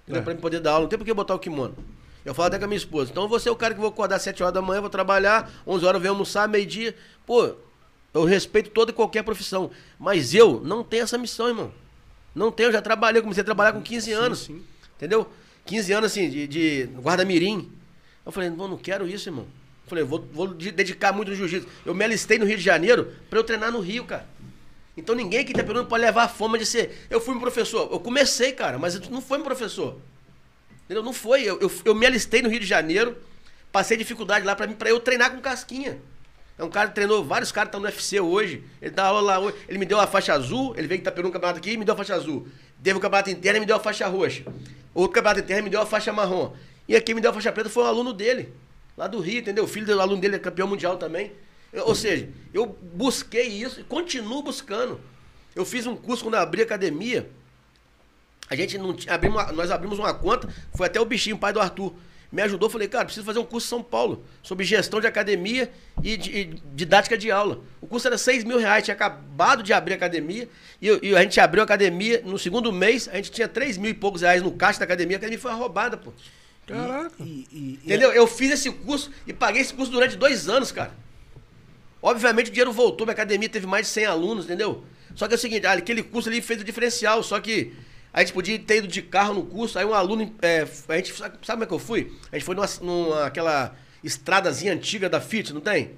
É. 0.09 0.19
Pra 0.19 0.33
mim 0.33 0.39
poder 0.41 0.59
dar 0.59 0.71
aula, 0.71 0.81
não 0.83 0.89
tem 0.89 0.99
por 0.99 1.05
que 1.05 1.13
botar 1.13 1.35
o 1.35 1.39
kimono. 1.39 1.75
Eu 2.25 2.33
falo 2.35 2.47
até 2.47 2.59
com 2.59 2.65
a 2.65 2.67
minha 2.67 2.77
esposa. 2.77 3.09
Então 3.11 3.27
vou 3.27 3.39
ser 3.39 3.49
o 3.49 3.55
cara 3.55 3.73
que 3.73 3.79
vou 3.79 3.89
acordar 3.89 4.15
às 4.17 4.21
7 4.23 4.43
horas 4.43 4.53
da 4.53 4.61
manhã, 4.61 4.81
vou 4.81 4.89
trabalhar, 4.89 5.49
11 5.65 5.85
horas 5.85 5.95
eu 5.97 6.01
venho 6.01 6.13
almoçar, 6.13 6.47
meio-dia. 6.47 6.95
Pô, 7.25 7.53
eu 8.13 8.23
respeito 8.25 8.69
toda 8.71 8.91
e 8.91 8.93
qualquer 8.93 9.23
profissão. 9.23 9.71
Mas 9.97 10.33
eu 10.33 10.59
não 10.63 10.83
tenho 10.83 11.03
essa 11.03 11.17
missão, 11.17 11.47
irmão. 11.47 11.71
Não 12.35 12.51
tenho, 12.51 12.67
eu 12.67 12.73
já 12.73 12.81
trabalhei, 12.81 13.21
comecei 13.21 13.41
a 13.41 13.45
trabalhar 13.45 13.73
com 13.73 13.81
15 13.81 14.11
anos. 14.11 14.39
sim. 14.39 14.61
Entendeu? 14.97 15.27
15 15.65 15.93
anos 15.93 16.11
assim, 16.11 16.29
de, 16.29 16.47
de 16.47 16.89
guarda-mirim. 16.99 17.71
Eu 18.25 18.31
falei, 18.31 18.49
não, 18.49 18.67
não 18.67 18.77
quero 18.77 19.07
isso, 19.07 19.29
irmão. 19.29 19.45
Eu 19.85 19.89
falei, 19.89 20.03
vou, 20.03 20.19
vou 20.31 20.47
de- 20.53 20.71
dedicar 20.71 21.11
muito 21.11 21.29
no 21.29 21.35
jiu-jitsu. 21.35 21.67
Eu 21.85 21.93
me 21.95 22.03
alistei 22.03 22.37
no 22.37 22.45
Rio 22.45 22.57
de 22.57 22.63
Janeiro 22.63 23.11
pra 23.29 23.39
eu 23.39 23.43
treinar 23.43 23.71
no 23.71 23.79
Rio, 23.79 24.03
cara. 24.05 24.25
Então 24.95 25.15
ninguém 25.15 25.39
aqui 25.39 25.53
tá 25.53 25.63
perguntando 25.63 25.87
pode 25.87 26.03
levar 26.03 26.23
a 26.23 26.27
fama 26.27 26.57
de 26.57 26.65
ser. 26.65 27.07
Eu 27.09 27.21
fui 27.21 27.33
um 27.35 27.39
professor. 27.39 27.89
Eu 27.91 27.99
comecei, 27.99 28.51
cara, 28.51 28.77
mas 28.77 28.99
não 29.09 29.21
foi 29.21 29.39
um 29.39 29.43
professor. 29.43 29.97
Entendeu? 30.85 31.03
Não 31.03 31.13
foi. 31.13 31.43
Eu, 31.43 31.59
eu, 31.59 31.71
eu 31.85 31.95
me 31.95 32.05
alistei 32.05 32.41
no 32.41 32.49
Rio 32.49 32.59
de 32.59 32.65
Janeiro, 32.65 33.17
passei 33.71 33.95
dificuldade 33.95 34.45
lá 34.45 34.55
pra, 34.55 34.67
mim, 34.67 34.73
pra 34.73 34.89
eu 34.89 34.99
treinar 34.99 35.31
com 35.31 35.39
casquinha. 35.39 35.99
É 36.57 36.63
um 36.63 36.69
cara 36.69 36.89
que 36.89 36.95
treinou, 36.95 37.23
vários 37.23 37.51
caras 37.51 37.69
que 37.69 37.77
estão 37.77 37.79
no 37.79 37.87
UFC 37.87 38.19
hoje. 38.19 38.63
Ele 38.81 38.91
dá 38.91 39.05
aula 39.05 39.21
lá 39.21 39.39
hoje. 39.39 39.57
Ele 39.67 39.77
me 39.77 39.85
deu 39.85 39.99
a 39.99 40.05
faixa 40.05 40.33
azul, 40.33 40.75
ele 40.77 40.87
veio 40.87 40.99
que 40.99 41.05
tá 41.05 41.11
pegando 41.11 41.29
um 41.29 41.31
campeonato 41.31 41.59
aqui 41.59 41.71
e 41.71 41.77
me 41.77 41.85
deu 41.85 41.93
a 41.93 41.97
faixa 41.97 42.13
azul. 42.13 42.47
Teve 42.83 42.97
o 42.97 43.01
campeonato 43.01 43.29
interno 43.29 43.57
e 43.57 43.59
me 43.61 43.65
deu 43.65 43.77
a 43.77 43.79
faixa 43.79 44.07
roxa. 44.07 44.43
Outro 44.93 45.13
campeonato 45.13 45.39
interno 45.39 45.63
me 45.63 45.69
deu 45.69 45.81
a 45.81 45.85
faixa 45.85 46.11
marrom. 46.11 46.53
E 46.87 46.95
aqui 46.95 47.13
me 47.13 47.21
deu 47.21 47.31
a 47.31 47.33
faixa 47.33 47.51
preta 47.51 47.69
foi 47.69 47.83
um 47.83 47.87
aluno 47.87 48.11
dele, 48.11 48.53
lá 48.97 49.07
do 49.07 49.19
Rio, 49.19 49.39
entendeu? 49.39 49.63
O 49.63 49.67
filho 49.67 49.85
do 49.85 49.99
aluno 49.99 50.19
dele 50.19 50.35
é 50.35 50.39
campeão 50.39 50.67
mundial 50.67 50.97
também. 50.97 51.31
Eu- 51.73 51.85
ou 51.87 51.95
seja, 51.95 52.29
eu 52.53 52.65
busquei 52.93 53.47
isso 53.47 53.79
e 53.79 53.83
continuo 53.83 54.41
buscando. 54.43 54.99
Eu 55.55 55.65
fiz 55.65 55.85
um 55.87 55.95
curso 55.95 56.23
quando 56.23 56.35
eu 56.35 56.39
abri 56.41 56.61
a 56.61 56.65
academia. 56.65 57.29
A 58.49 58.55
gente 58.55 58.77
não 58.77 58.93
tinha, 58.93 59.13
abrimos 59.13 59.41
uma- 59.41 59.51
nós 59.53 59.71
abrimos 59.71 59.97
uma 59.99 60.13
conta, 60.13 60.49
foi 60.75 60.87
até 60.87 60.99
o 60.99 61.05
bichinho, 61.05 61.37
pai 61.37 61.53
do 61.53 61.59
Arthur. 61.59 61.93
Me 62.31 62.41
ajudou, 62.43 62.69
falei, 62.69 62.87
cara, 62.87 63.03
preciso 63.03 63.25
fazer 63.25 63.39
um 63.39 63.45
curso 63.45 63.67
em 63.67 63.69
São 63.69 63.83
Paulo 63.83 64.23
sobre 64.41 64.63
gestão 64.65 65.01
de 65.01 65.07
academia 65.07 65.69
e, 66.01 66.15
de- 66.15 66.31
e 66.31 66.45
didática 66.73 67.17
de 67.17 67.29
aula. 67.29 67.59
O 67.81 67.87
curso 67.87 68.07
era 68.07 68.17
6 68.17 68.45
mil 68.45 68.57
reais, 68.57 68.85
tinha 68.85 68.93
acabado 68.95 69.61
de 69.61 69.73
abrir 69.73 69.93
a 69.93 69.95
academia 69.97 70.47
e, 70.81 70.87
e 71.09 71.15
a 71.15 71.21
gente 71.23 71.39
abriu 71.41 71.61
a 71.61 71.65
academia, 71.65 72.21
no 72.25 72.39
segundo 72.39 72.71
mês, 72.71 73.09
a 73.11 73.17
gente 73.17 73.31
tinha 73.31 73.49
3 73.49 73.77
mil 73.77 73.91
e 73.91 73.93
poucos 73.93 74.21
reais 74.21 74.41
no 74.41 74.51
caixa 74.51 74.79
da 74.79 74.85
academia, 74.85 75.17
a 75.17 75.19
academia 75.19 75.39
foi 75.39 75.51
uma 75.51 75.57
roubada, 75.57 75.97
pô. 75.97 76.13
Caraca. 76.65 77.11
E- 77.19 77.79
Entendeu? 77.83 78.13
Eu 78.13 78.25
fiz 78.27 78.49
esse 78.51 78.71
curso 78.71 79.11
e 79.27 79.33
paguei 79.33 79.61
esse 79.61 79.73
curso 79.73 79.91
durante 79.91 80.15
dois 80.15 80.47
anos, 80.47 80.71
cara. 80.71 80.93
Obviamente 82.01 82.47
o 82.47 82.51
dinheiro 82.51 82.71
voltou, 82.71 83.05
minha 83.05 83.13
academia 83.13 83.47
teve 83.47 83.67
mais 83.67 83.87
de 83.87 83.93
100 83.93 84.05
alunos, 84.05 84.45
entendeu? 84.45 84.83
Só 85.15 85.27
que 85.27 85.33
é 85.33 85.37
o 85.37 85.39
seguinte, 85.39 85.65
ah, 85.67 85.73
aquele 85.73 86.01
curso 86.01 86.29
ali 86.29 86.41
fez 86.41 86.61
o 86.61 86.63
diferencial, 86.63 87.21
só 87.21 87.39
que 87.39 87.73
a 88.13 88.21
gente 88.21 88.33
podia 88.33 88.57
ter 88.57 88.77
ido 88.77 88.87
de 88.87 89.01
carro 89.01 89.33
no 89.33 89.45
curso, 89.45 89.77
aí 89.77 89.85
um 89.85 89.93
aluno, 89.93 90.33
é, 90.41 90.67
a 90.89 90.95
gente, 90.97 91.13
sabe 91.13 91.37
sabe 91.43 91.45
como 91.45 91.63
é 91.63 91.67
que 91.67 91.73
eu 91.73 91.79
fui? 91.79 92.11
A 92.31 92.35
gente 92.35 92.45
foi 92.45 92.55
numa, 92.55 92.67
numa 92.81 93.25
aquela 93.25 93.75
estradazinha 94.03 94.73
antiga 94.73 95.09
da 95.09 95.21
Fit, 95.21 95.53
não 95.53 95.61
tem? 95.61 95.91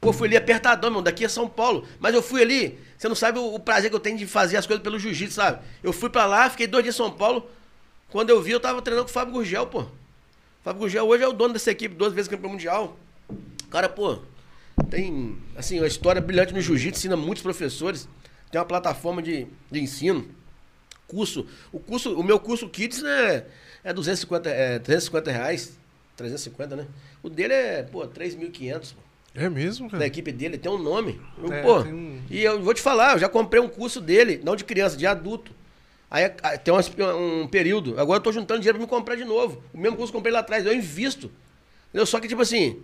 Pô, 0.00 0.12
fui 0.12 0.28
ali 0.28 0.36
apertadão, 0.36 0.90
meu, 0.90 1.00
daqui 1.00 1.24
é 1.24 1.28
São 1.28 1.48
Paulo. 1.48 1.88
Mas 1.98 2.14
eu 2.14 2.22
fui 2.22 2.42
ali, 2.42 2.78
você 2.98 3.08
não 3.08 3.14
sabe 3.14 3.38
o, 3.38 3.54
o 3.54 3.58
prazer 3.58 3.88
que 3.88 3.96
eu 3.96 4.00
tenho 4.00 4.18
de 4.18 4.26
fazer 4.26 4.58
as 4.58 4.66
coisas 4.66 4.82
pelo 4.82 4.98
jiu-jitsu, 4.98 5.36
sabe? 5.36 5.60
Eu 5.82 5.94
fui 5.94 6.10
pra 6.10 6.26
lá, 6.26 6.50
fiquei 6.50 6.66
dois 6.66 6.84
dias 6.84 6.94
em 6.94 6.98
São 6.98 7.10
Paulo. 7.10 7.48
Quando 8.10 8.28
eu 8.28 8.42
vi, 8.42 8.52
eu 8.52 8.60
tava 8.60 8.82
treinando 8.82 9.06
com 9.06 9.10
o 9.10 9.14
Fábio 9.14 9.32
Gurgel, 9.32 9.66
pô. 9.66 9.86
Fábio 10.62 10.80
Gurgel 10.80 11.08
hoje 11.08 11.24
é 11.24 11.28
o 11.28 11.32
dono 11.32 11.54
dessa 11.54 11.70
equipe, 11.70 11.94
duas 11.94 12.12
vezes 12.12 12.28
campeão 12.28 12.50
mundial. 12.50 12.98
Cara, 13.70 13.88
pô, 13.88 14.18
tem, 14.90 15.36
assim, 15.56 15.78
uma 15.78 15.86
história 15.86 16.20
brilhante 16.20 16.52
no 16.54 16.60
jiu-jitsu, 16.60 16.98
ensina 17.00 17.16
muitos 17.16 17.42
professores. 17.42 18.08
Tem 18.50 18.58
uma 18.60 18.66
plataforma 18.66 19.22
de, 19.22 19.46
de 19.70 19.80
ensino. 19.80 20.26
Curso. 21.06 21.46
O 21.72 21.78
curso, 21.78 22.18
o 22.18 22.22
meu 22.22 22.38
curso 22.40 22.68
Kids 22.68 23.02
né, 23.02 23.44
é 23.82 23.92
250, 23.92 24.48
é 24.48 24.78
350 24.78 25.30
reais. 25.30 25.78
350, 26.16 26.76
né? 26.76 26.86
O 27.22 27.28
dele 27.28 27.52
é, 27.52 27.82
pô, 27.82 28.06
3.500, 28.06 28.92
pô 28.94 29.00
É 29.34 29.48
mesmo, 29.50 29.86
da 29.86 29.92
cara? 29.92 30.06
equipe 30.06 30.30
dele, 30.30 30.56
tem 30.56 30.70
um 30.70 30.78
nome. 30.78 31.20
Eu, 31.42 31.52
É, 31.52 31.62
pô, 31.62 31.80
um- 31.82 32.20
E 32.30 32.42
eu 32.42 32.62
vou 32.62 32.72
te 32.72 32.80
falar, 32.80 33.14
eu 33.14 33.18
já 33.18 33.28
comprei 33.28 33.60
um 33.60 33.68
curso 33.68 34.00
dele, 34.00 34.40
não 34.44 34.54
de 34.56 34.64
criança, 34.64 34.96
de 34.96 35.06
adulto. 35.06 35.52
Aí 36.10 36.28
tem 36.62 36.72
umas- 36.72 36.88
um 37.16 37.48
período. 37.48 37.98
Agora 37.98 38.18
eu 38.18 38.22
tô 38.22 38.30
juntando 38.30 38.60
dinheiro 38.60 38.78
pra 38.78 38.86
me 38.86 38.90
comprar 38.90 39.16
de 39.16 39.24
novo. 39.24 39.60
O 39.72 39.78
mesmo 39.78 39.96
curso 39.96 40.12
que 40.12 40.16
eu 40.16 40.20
comprei 40.20 40.32
lá 40.32 40.38
atrás, 40.40 40.64
eu 40.64 40.72
invisto. 40.72 41.30
Entendeu? 41.88 42.06
Só 42.06 42.20
que, 42.20 42.28
tipo 42.28 42.40
assim, 42.42 42.80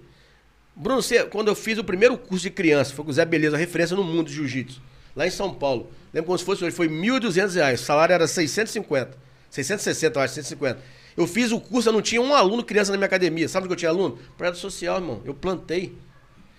Bruno, 0.74 1.02
você, 1.02 1.24
quando 1.24 1.48
eu 1.48 1.54
fiz 1.54 1.78
o 1.78 1.84
primeiro 1.84 2.16
curso 2.16 2.44
de 2.44 2.50
criança, 2.50 2.94
foi 2.94 3.04
com 3.04 3.10
o 3.10 3.14
Zé 3.14 3.24
Beleza, 3.24 3.56
referência 3.56 3.96
no 3.96 4.04
mundo 4.04 4.28
de 4.28 4.34
jiu-jitsu, 4.34 4.80
lá 5.14 5.26
em 5.26 5.30
São 5.30 5.52
Paulo. 5.52 5.90
Lembro 6.12 6.26
como 6.26 6.38
se 6.38 6.44
fosse 6.44 6.64
hoje, 6.64 6.74
foi 6.74 6.88
1.200 6.88 7.54
reais. 7.54 7.80
O 7.80 7.84
salário 7.84 8.12
era 8.12 8.26
650. 8.26 9.16
660, 9.50 10.18
eu 10.18 10.22
acho, 10.22 10.34
150. 10.34 10.80
Eu 11.16 11.26
fiz 11.26 11.52
o 11.52 11.60
curso, 11.60 11.88
eu 11.88 11.92
não 11.92 12.00
tinha 12.00 12.20
um 12.20 12.34
aluno 12.34 12.64
criança 12.64 12.92
na 12.92 12.96
minha 12.96 13.06
academia. 13.06 13.48
Sabe 13.48 13.66
que 13.66 13.72
eu 13.72 13.76
tinha 13.76 13.90
aluno? 13.90 14.18
Projeto 14.36 14.56
social, 14.56 14.96
irmão. 14.96 15.20
Eu 15.24 15.34
plantei. 15.34 15.94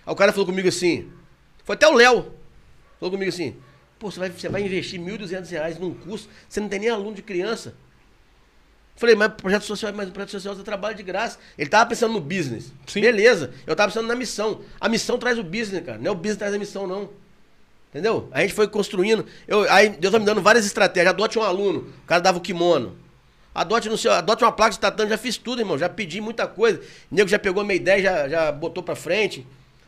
Aí 0.06 0.14
o 0.14 0.15
cara 0.15 0.31
falou 0.31 0.45
comigo 0.45 0.67
assim, 0.67 1.09
foi 1.64 1.75
até 1.75 1.88
o 1.88 1.93
Léo. 1.93 2.31
Falou 2.99 3.11
comigo 3.11 3.30
assim, 3.30 3.56
pô, 3.98 4.11
você 4.11 4.19
vai, 4.19 4.30
você 4.30 4.49
vai 4.49 4.61
investir 4.61 4.99
1.200 4.99 5.49
reais 5.49 5.80
num 5.80 5.93
curso, 5.93 6.30
você 6.48 6.59
não 6.59 6.69
tem 6.69 6.80
nem 6.80 6.90
aluno 6.90 7.15
de 7.15 7.22
criança. 7.22 7.73
Falei, 8.95 9.16
mas 9.16 9.34
projeto 9.34 9.64
social, 9.64 9.92
mas 9.95 10.10
o 10.10 10.11
projeto 10.11 10.32
social 10.32 10.56
você 10.56 10.64
trabalha 10.64 10.94
de 10.94 11.03
graça. 11.03 11.40
Ele 11.58 11.70
tava 11.70 11.90
pensando 11.90 12.14
no 12.14 12.22
business. 12.22 12.72
Sim. 12.86 13.02
Beleza. 13.02 13.52
Eu 13.66 13.76
tava 13.76 13.92
pensando 13.92 14.08
na 14.08 14.16
missão. 14.16 14.61
A 14.80 14.88
missão 14.88 15.18
traz 15.18 15.40
o 15.40 15.44
business, 15.44 15.84
cara. 15.84 15.98
Não 15.98 16.08
é 16.08 16.11
o 16.11 16.16
business 16.16 16.36
que 16.36 16.40
traz 16.40 16.53
a 16.53 16.60
missão, 16.60 16.86
não. 16.86 17.10
Entendeu? 17.90 18.30
A 18.32 18.42
gente 18.42 18.53
foi 18.53 18.68
construindo. 18.68 19.26
Eu, 19.48 19.70
aí 19.72 19.90
Deus 19.90 20.11
tá 20.11 20.20
me 20.20 20.26
dando 20.26 20.42
várias 20.42 20.66
estratégias. 20.66 21.14
Adote 21.14 21.40
um 21.40 21.44
aluno. 21.44 21.92
O 22.03 22.08
cara 22.08 22.22
dava 22.22 22.38
o 22.38 22.42
kimono. 22.42 22.98
Adote, 23.53 23.90
no 23.90 23.98
seu, 23.98 24.14
adote 24.14 24.44
uma 24.44 24.52
placa 24.52 24.72
de 24.72 24.80
tatame. 24.80 25.10
Já 25.10 25.18
fiz 25.18 25.36
tudo, 25.36 25.61
irmão. 25.61 25.78
Já 25.78 25.90
pedi 25.90 26.22
muita 26.22 26.48
coisa. 26.48 26.80
O 27.11 27.16
nego 27.16 27.28
já 27.28 27.40
pegou 27.40 27.64
minha 27.64 27.76
ideia, 27.76 28.02
já, 28.02 28.30
já 28.30 28.52
botou 28.52 28.82
pra 28.82 28.95
frente. 28.95 29.45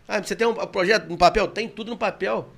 Ah, 0.08 0.22
você 0.22 0.36
tem 0.36 0.46
um 0.46 0.54
projeto 0.54 1.08
no 1.08 1.18
papel? 1.18 1.48
Tem 1.48 1.68
tudo 1.70 1.92
no 1.92 1.98
papel. 1.98 2.50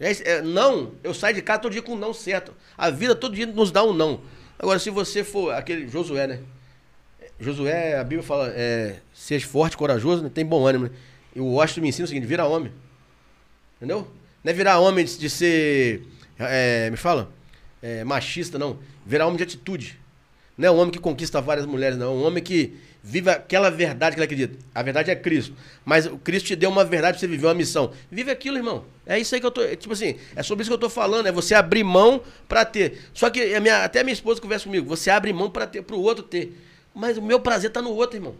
É, 0.00 0.10
é, 0.30 0.42
não, 0.42 0.92
eu 1.02 1.14
saio 1.14 1.34
de 1.34 1.42
casa 1.42 1.60
todo 1.60 1.72
dia 1.72 1.82
com 1.82 1.92
um 1.92 1.98
não 1.98 2.12
certo. 2.12 2.54
A 2.76 2.90
vida 2.90 3.14
todo 3.14 3.34
dia 3.34 3.46
nos 3.46 3.70
dá 3.70 3.82
um 3.84 3.92
não. 3.92 4.20
Agora, 4.58 4.78
se 4.78 4.90
você 4.90 5.24
for 5.24 5.52
aquele 5.54 5.88
Josué, 5.88 6.26
né? 6.26 6.40
Josué, 7.38 7.98
a 7.98 8.04
Bíblia 8.04 8.22
fala, 8.22 8.52
é, 8.54 8.96
seja 9.12 9.46
forte, 9.46 9.76
corajoso, 9.76 10.22
né? 10.22 10.30
tem 10.32 10.44
bom 10.46 10.66
ânimo, 10.66 10.84
né? 10.84 10.90
E 11.34 11.40
o 11.40 11.46
Washington 11.46 11.80
me 11.80 11.88
ensina 11.88 12.04
o 12.04 12.08
seguinte, 12.08 12.26
vira 12.26 12.46
homem. 12.46 12.72
Entendeu? 13.76 14.08
Não 14.42 14.50
é 14.50 14.54
virar 14.54 14.78
homem 14.78 15.04
de, 15.04 15.18
de 15.18 15.28
ser, 15.28 16.06
é, 16.38 16.90
me 16.90 16.96
fala, 16.96 17.30
é, 17.82 18.04
machista, 18.04 18.58
não. 18.58 18.78
Virar 19.04 19.26
homem 19.26 19.36
de 19.36 19.42
atitude. 19.42 19.98
Não 20.56 20.68
é 20.68 20.70
um 20.70 20.76
homem 20.76 20.92
que 20.92 20.98
conquista 20.98 21.40
várias 21.40 21.66
mulheres, 21.66 21.98
não. 21.98 22.06
É 22.06 22.14
um 22.14 22.24
homem 22.24 22.42
que 22.42 22.76
vive 23.06 23.28
aquela 23.28 23.70
verdade 23.70 24.14
que 24.16 24.18
ele 24.20 24.24
acredita. 24.24 24.58
A 24.74 24.82
verdade 24.82 25.10
é 25.10 25.14
Cristo. 25.14 25.52
Mas 25.84 26.06
o 26.06 26.16
Cristo 26.16 26.46
te 26.46 26.56
deu 26.56 26.70
uma 26.70 26.84
verdade 26.84 27.12
pra 27.18 27.20
você 27.20 27.26
viver 27.28 27.46
uma 27.46 27.54
missão. 27.54 27.92
Vive 28.10 28.30
aquilo, 28.30 28.56
irmão. 28.56 28.84
É 29.06 29.18
isso 29.18 29.34
aí 29.34 29.40
que 29.40 29.46
eu 29.46 29.50
tô. 29.50 29.60
é, 29.62 29.76
Tipo 29.76 29.92
assim, 29.92 30.16
é 30.34 30.42
sobre 30.42 30.62
isso 30.62 30.70
que 30.70 30.74
eu 30.74 30.78
tô 30.78 30.88
falando. 30.88 31.26
É 31.26 31.32
você 31.32 31.54
abrir 31.54 31.84
mão 31.84 32.22
pra 32.48 32.64
ter. 32.64 32.98
Só 33.12 33.28
que 33.28 33.54
a 33.54 33.60
minha- 33.60 33.84
até 33.84 34.00
a 34.00 34.04
minha 34.04 34.14
esposa 34.14 34.40
conversa 34.40 34.64
comigo. 34.64 34.88
Você 34.88 35.10
abre 35.10 35.32
mão 35.32 35.50
pra 35.50 35.66
ter, 35.66 35.82
pro 35.82 36.00
outro 36.00 36.24
ter. 36.24 36.58
Mas 36.94 37.18
o 37.18 37.22
meu 37.22 37.38
prazer 37.40 37.70
tá 37.70 37.82
no 37.82 37.90
outro, 37.90 38.16
irmão. 38.16 38.34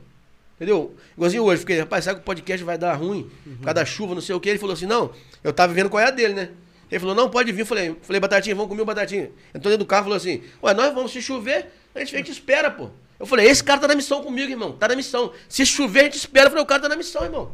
Entendeu? 0.57 0.95
Igualzinho 1.17 1.43
hoje, 1.43 1.61
fiquei, 1.61 1.79
rapaz, 1.81 2.05
sabe 2.05 2.17
que 2.21 2.23
o 2.23 2.25
podcast 2.25 2.65
vai 2.65 2.79
dar 2.79 2.95
ruim 2.95 3.29
por 3.45 3.57
causa 3.65 3.75
da 3.75 3.85
chuva, 3.85 4.15
não 4.15 4.23
sei 4.23 4.35
o 4.35 4.41
que. 4.41 4.49
Ele 4.49 4.59
falou 4.59 4.73
assim: 4.73 4.87
não, 4.87 5.11
eu 5.43 5.53
tava 5.53 5.75
vendo 5.75 5.91
qual 5.91 6.01
é 6.01 6.07
a 6.07 6.11
dele, 6.11 6.33
né? 6.33 6.49
Ele 6.91 7.01
falou: 7.01 7.15
não, 7.15 7.29
pode 7.29 7.51
vir. 7.53 7.67
Falei, 7.67 7.95
falei, 8.03 8.21
Batatinha, 8.21 8.55
vamos 8.55 8.69
comer 8.71 8.83
o 8.83 8.85
Batatinha. 8.85 9.31
Entrou 9.49 9.63
dentro 9.73 9.79
do 9.79 9.87
carro 9.87 10.05
falou 10.05 10.17
assim: 10.17 10.43
ué, 10.63 10.73
nós 10.73 10.95
vamos 10.95 11.11
se 11.13 11.21
chover, 11.21 11.67
a 11.95 11.99
gente, 11.99 12.15
a 12.15 12.19
gente 12.19 12.31
espera, 12.31 12.71
pô. 12.71 12.89
Eu 13.25 13.27
falei: 13.27 13.47
esse 13.47 13.65
cara 13.65 13.81
tá 13.81 13.89
na 13.89 13.95
missão 13.95 14.23
comigo, 14.23 14.51
irmão, 14.51 14.73
tá 14.73 14.87
na 14.87 14.95
missão. 14.95 15.33
Se 15.49 15.65
chover, 15.65 16.01
a 16.01 16.05
gente 16.05 16.19
espera. 16.19 16.47
Eu 16.47 16.51
falei: 16.51 16.63
o 16.63 16.67
cara 16.67 16.83
tá 16.83 16.89
na 16.91 16.97
missão, 16.97 17.25
irmão. 17.25 17.53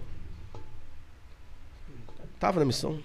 Tava 2.40 2.58
na 2.58 2.66
missão. 2.66 2.98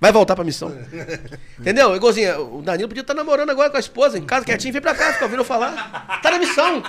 Vai 0.00 0.10
voltar 0.10 0.34
pra 0.34 0.44
missão. 0.44 0.76
Entendeu? 1.58 1.94
Igualzinho, 1.94 2.56
o 2.56 2.62
Danilo 2.62 2.88
podia 2.88 3.02
estar 3.02 3.14
namorando 3.14 3.50
agora 3.50 3.70
com 3.70 3.76
a 3.76 3.80
esposa, 3.80 4.18
em 4.18 4.24
casa, 4.24 4.44
quietinho, 4.44 4.72
vem 4.72 4.82
pra 4.82 4.96
cá, 4.96 5.12
fica 5.12 5.24
ouvindo 5.26 5.40
eu 5.40 5.44
falar. 5.44 6.18
Tá 6.20 6.32
na 6.32 6.38
missão. 6.40 6.82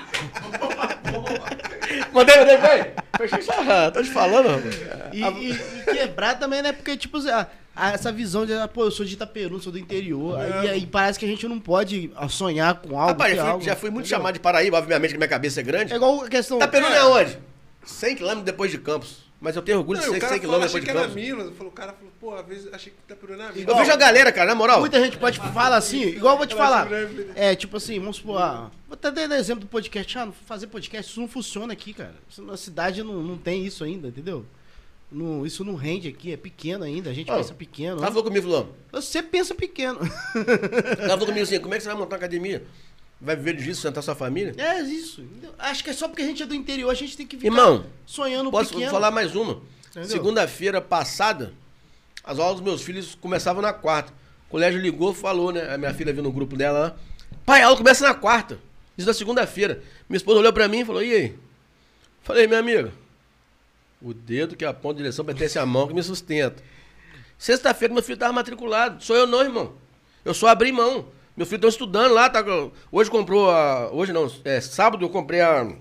mandei, 2.11 2.38
mandei, 2.38 2.58
vai. 2.58 2.93
Fechei 3.17 3.45
ah, 3.69 3.91
tô 3.91 4.01
te 4.01 4.09
falando, 4.09 4.48
rapaz. 4.49 4.75
E, 5.14 5.22
e- 5.22 5.51
e 5.51 5.93
quebrar 5.93 6.40
também, 6.40 6.64
né? 6.64 6.72
Porque, 6.72 6.98
tipo, 6.98 7.19
essa 7.93 8.11
visão 8.11 8.45
de, 8.45 8.53
ah, 8.53 8.67
pô, 8.67 8.83
eu 8.85 8.91
sou 8.91 9.06
de 9.06 9.14
Itaperu, 9.14 9.59
sou 9.59 9.72
do 9.72 9.80
interior. 9.80 10.38
Aí, 10.40 10.69
aí 10.69 10.85
parece 10.85 11.17
que 11.17 11.25
a 11.25 11.27
gente 11.27 11.48
não 11.48 11.59
pode 11.59 12.11
ah, 12.16 12.27
sonhar 12.30 12.75
com 12.75 12.99
algo. 12.99 13.11
Rapaz, 13.11 13.35
já 13.35 13.41
fui, 13.41 13.51
algo, 13.51 13.64
já 13.66 13.75
fui 13.75 13.90
muito 13.90 14.06
entendeu? 14.06 14.17
chamado 14.17 14.33
de 14.33 14.40
Paraíba, 14.40 14.77
obviamente 14.77 15.11
que 15.11 15.17
minha 15.17 15.27
cabeça 15.27 15.59
é 15.59 15.64
grande. 15.64 15.93
É 15.93 15.95
igual 15.95 16.24
a 16.24 16.30
questão. 16.30 16.58
Itaperu 16.58 16.85
é 16.85 17.06
onde? 17.06 17.38
100 17.85 18.16
km 18.17 18.41
depois 18.43 18.72
de 18.72 18.77
Campos. 18.77 19.30
Mas 19.41 19.56
eu 19.56 19.61
tenho 19.61 19.77
orgulho 19.77 20.01
Não, 20.01 20.11
de 20.11 20.17
e 20.17 20.19
ser 20.19 20.25
o 20.25 20.30
cara 20.30 20.33
100 20.33 20.41
km 20.41 20.51
depois 20.51 20.66
achei 20.66 20.80
de 20.82 20.85
que 20.85 20.91
era 20.91 21.01
Campos. 21.01 21.16
Minas. 21.16 21.48
O 21.48 21.72
cara 21.72 21.93
falou, 21.93 22.11
pô, 22.19 22.35
às 22.35 22.45
vezes 22.45 22.74
achei 22.74 22.91
que 22.91 22.99
Itapuru 23.06 23.33
era 23.33 23.53
Minas. 23.53 23.67
Eu 23.69 23.75
vejo 23.77 23.91
a 23.91 23.95
galera, 23.95 24.32
cara, 24.33 24.49
na 24.49 24.56
moral. 24.56 24.82
Muita 24.82 24.99
gente 25.01 25.17
pode 25.17 25.40
falar 25.40 25.77
assim, 25.77 26.01
igual 26.01 26.33
eu 26.33 26.38
vou 26.40 26.45
te 26.45 26.56
falar. 26.56 26.90
né? 26.90 27.08
É, 27.35 27.56
tipo 27.56 27.77
assim, 27.77 27.98
vamos 27.99 28.17
supor, 28.17 28.41
ah, 28.41 28.69
vou 28.85 28.95
até 28.95 29.09
dar 29.11 29.38
exemplo 29.38 29.61
do 29.61 29.67
podcast. 29.67 30.17
Ah, 30.17 30.27
fazer 30.45 30.67
podcast, 30.67 31.09
isso 31.09 31.22
não 31.22 31.27
funciona 31.27 31.72
aqui, 31.72 31.93
cara. 31.93 32.16
Isso 32.30 32.41
na 32.41 32.58
cidade 32.58 33.01
não, 33.01 33.24
não 33.24 33.38
tem 33.38 33.66
isso 33.66 33.83
ainda, 33.85 34.09
entendeu? 34.09 34.45
Não, 35.12 35.46
isso 35.46 35.66
não 35.66 35.74
rende 35.74 36.08
aqui, 36.08 36.32
é 36.32 36.38
pequeno 36.38 36.84
ainda, 36.84 37.10
a 37.10 37.14
gente 37.14 37.32
Ó, 37.32 37.36
pensa 37.36 37.54
pequeno. 37.54 37.98
Ela 37.98 38.08
falou 38.08 38.24
comigo, 38.24 38.48
falou. 38.48 38.76
Você 38.92 39.24
pensa 39.24 39.56
pequeno. 39.56 40.00
Ela 41.00 41.10
falou 41.10 41.26
comigo 41.26 41.44
assim, 41.44 41.60
como 41.60 41.74
é 41.74 41.78
que 41.78 41.84
você 41.84 41.90
vai 41.90 41.98
montar 41.98 42.16
uma 42.16 42.18
academia? 42.18 42.64
Vai 43.20 43.36
viver 43.36 43.56
disso, 43.56 43.82
sustentar 43.82 44.02
sua 44.02 44.16
família? 44.16 44.54
É 44.56 44.82
isso. 44.82 45.26
Acho 45.58 45.84
que 45.84 45.90
é 45.90 45.94
só 45.94 46.08
porque 46.08 46.22
a 46.22 46.26
gente 46.26 46.44
é 46.44 46.46
do 46.46 46.54
interior, 46.54 46.90
a 46.90 46.94
gente 46.94 47.18
tem 47.18 47.26
que 47.26 47.36
ficar 47.36 47.48
Irmão, 47.48 47.86
sonhando 48.06 48.52
Posso 48.52 48.70
pequeno. 48.70 48.92
falar 48.92 49.12
mais 49.12 49.36
uma? 49.36 49.62
Segunda-feira 50.04 50.80
passada, 50.80 51.54
as 52.24 52.38
aulas 52.38 52.58
dos 52.58 52.64
meus 52.64 52.82
filhos 52.82 53.16
começavam 53.16 53.62
na 53.62 53.74
quarta. 53.74 54.14
O 54.48 54.52
colégio 54.52 54.80
ligou, 54.80 55.14
falou, 55.14 55.52
né? 55.52 55.74
A 55.74 55.78
minha 55.78 55.94
filha 55.94 56.14
viu 56.14 56.24
no 56.24 56.32
grupo 56.32 56.56
dela 56.56 56.80
lá. 56.80 56.96
Pai, 57.46 57.62
a 57.62 57.66
aula 57.66 57.78
começa 57.78 58.08
na 58.08 58.14
quarta. 58.14 58.60
Isso 58.98 59.08
na 59.08 59.14
segunda-feira. 59.14 59.82
Minha 60.08 60.18
esposa 60.18 60.40
olhou 60.40 60.54
pra 60.54 60.68
mim 60.68 60.80
e 60.82 60.86
falou, 60.86 61.04
e 61.04 61.14
aí? 61.14 61.36
Falei, 62.22 62.48
minha 62.48 62.60
amiga, 62.60 62.94
o 64.02 64.14
dedo 64.14 64.56
que 64.56 64.64
aponta 64.66 64.95
a 64.95 64.98
direção 64.98 65.26
pertence 65.26 65.58
à 65.60 65.66
mão 65.66 65.88
que 65.88 65.94
me 65.94 66.02
sustenta. 66.03 66.61
Sexta-feira 67.38 67.94
meu 67.94 68.03
filho 68.03 68.18
tava 68.18 68.34
matriculado. 68.34 69.03
Sou 69.03 69.16
eu 69.16 69.26
não, 69.28 69.42
irmão. 69.42 69.74
Eu 70.26 70.34
só 70.34 70.48
abri 70.48 70.72
mão. 70.72 71.08
Meu 71.36 71.45
filho 71.45 71.61
tá 71.61 71.68
estudando 71.69 72.14
lá, 72.14 72.30
tá, 72.30 72.44
hoje 72.92 73.10
comprou 73.10 73.50
a. 73.50 73.90
Hoje 73.92 74.11
não, 74.11 74.30
é 74.44 74.60
sábado 74.60 75.06
eu 75.06 75.10
comprei 75.10 75.40
a 75.40 75.72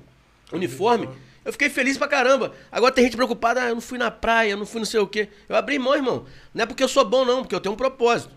uniforme. 0.53 1.09
Eu 1.45 1.53
fiquei 1.53 1.69
feliz 1.69 1.97
pra 1.99 2.07
caramba. 2.07 2.53
Agora 2.71 2.93
tem 2.93 3.05
gente 3.05 3.17
preocupada, 3.17 3.63
ah, 3.63 3.69
eu 3.71 3.75
não 3.75 3.81
fui 3.81 3.99
na 3.99 4.11
praia, 4.11 4.51
eu 4.51 4.57
não 4.57 4.67
fui 4.67 4.79
não 4.81 4.87
sei 4.87 5.01
o 5.01 5.07
quê. 5.07 5.29
Eu 5.49 5.57
abri 5.57 5.79
mão, 5.79 5.95
irmão. 5.97 6.27
Não 6.55 6.63
é 6.63 6.67
porque 6.67 6.83
eu 6.83 6.89
sou 6.89 7.05
bom, 7.05 7.25
não, 7.25 7.43
porque 7.43 7.55
eu 7.55 7.61
tenho 7.61 7.73
um 7.73 7.77
propósito. 7.79 8.31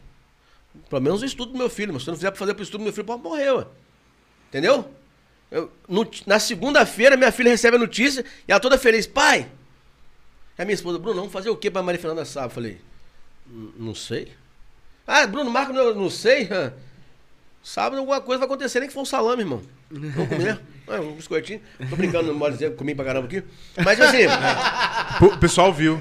Pelo 0.89 1.01
menos 1.01 1.21
o 1.21 1.25
estudo 1.25 1.51
do 1.51 1.57
meu 1.57 1.69
filho, 1.69 1.93
mas 1.93 2.03
se 2.03 2.09
eu 2.09 2.13
não 2.13 2.17
fizer 2.17 2.31
pra 2.31 2.39
fazer 2.39 2.53
pro 2.53 2.63
estudo 2.63 2.79
do 2.81 2.83
meu 2.85 2.93
filho, 2.93 3.05
pode 3.05 3.21
morrer, 3.21 3.51
ué. 3.51 3.65
Entendeu? 4.49 4.89
Eu- 5.51 5.69
no- 5.87 6.09
na 6.25 6.39
segunda-feira, 6.39 7.17
minha 7.17 7.31
filha 7.31 7.49
recebe 7.51 7.75
a 7.75 7.79
notícia 7.79 8.23
e 8.47 8.51
ela 8.51 8.59
toda 8.59 8.77
feliz. 8.77 9.05
Pai! 9.05 9.47
É 10.61 10.63
a 10.63 10.65
minha 10.65 10.75
esposa, 10.75 10.99
Bruno, 10.99 11.15
vamos 11.17 11.33
fazer 11.33 11.49
o 11.49 11.55
que 11.55 11.71
pra 11.71 11.81
Maria 11.81 11.99
Fernanda 11.99 12.23
sábado? 12.23 12.51
Eu 12.51 12.53
falei, 12.53 12.77
"N- 13.51 13.71
não 13.79 13.95
sei. 13.95 14.31
Ah, 15.07 15.25
Bruno, 15.25 15.49
marca, 15.49 15.73
não, 15.73 15.95
não 15.95 16.07
sei. 16.07 16.47
Sábado 17.63 17.97
alguma 17.97 18.21
coisa 18.21 18.37
vai 18.37 18.45
acontecer, 18.45 18.79
nem 18.79 18.87
que 18.87 18.93
for 18.93 19.01
um 19.01 19.05
salame, 19.05 19.41
irmão. 19.41 19.63
Vamos 19.89 20.29
comer? 20.29 20.61
Ah, 20.87 20.99
um 20.99 21.13
biscoitinho. 21.15 21.61
Tô 21.89 21.95
brincando, 21.95 22.31
não 22.33 22.37
pode 22.39 22.55
dizer, 22.55 22.75
comi 22.75 22.93
pra 22.93 23.05
caramba 23.05 23.25
aqui. 23.25 23.41
Mas 23.83 23.99
assim, 24.01 24.23
O 25.25 25.37
pessoal 25.39 25.71
viu. 25.73 25.99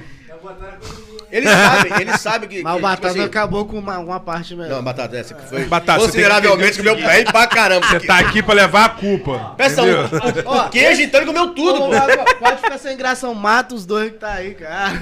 Ele 1.31 1.47
sabe, 1.49 2.01
ele 2.01 2.19
sabe 2.19 2.47
que. 2.49 2.63
Mas 2.63 2.77
o 2.77 2.81
Batata 2.81 3.09
tipo 3.09 3.21
assim, 3.21 3.29
acabou 3.29 3.65
com 3.65 3.79
uma, 3.79 3.99
uma 3.99 4.21
parte 4.21 4.55
mesmo. 4.55 4.75
Não, 4.75 4.83
batata, 4.83 5.17
essa 5.17 5.35
que 5.35 5.49
foi 5.49 5.65
Batata, 5.65 6.01
consideravelmente 6.01 6.73
que 6.73 6.79
comeu 6.79 6.97
bem 6.97 7.25
pra 7.25 7.47
caramba. 7.47 7.87
Você 7.87 8.01
tá 8.01 8.19
aqui 8.19 8.43
pra 8.43 8.55
levar 8.55 8.85
a 8.85 8.89
culpa. 8.89 9.55
Peça 9.57 9.83
um, 9.83 9.87
um 9.87 10.69
queijo, 10.69 11.03
então 11.03 11.21
ele 11.21 11.27
comeu 11.27 11.55
tudo, 11.55 11.79
pô. 11.81 11.91
Pode 12.39 12.57
ficar 12.61 12.79
sem 12.79 12.97
graça, 12.97 13.33
mata 13.33 13.75
os 13.75 13.87
dois 13.87 14.13
que 14.13 14.19
tá 14.19 14.33
aí, 14.33 14.55
cara. 14.55 14.93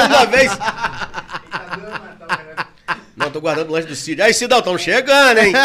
Já 0.00 0.06
uma 0.06 0.26
vez. 0.26 0.52
Não, 3.16 3.30
tô 3.30 3.40
guardando 3.40 3.68
o 3.68 3.72
lanche 3.72 3.86
do 3.86 3.94
Cid. 3.94 4.20
Aí, 4.20 4.34
Cidão, 4.34 4.60
tão 4.62 4.76
chegando, 4.76 5.38
hein? 5.38 5.52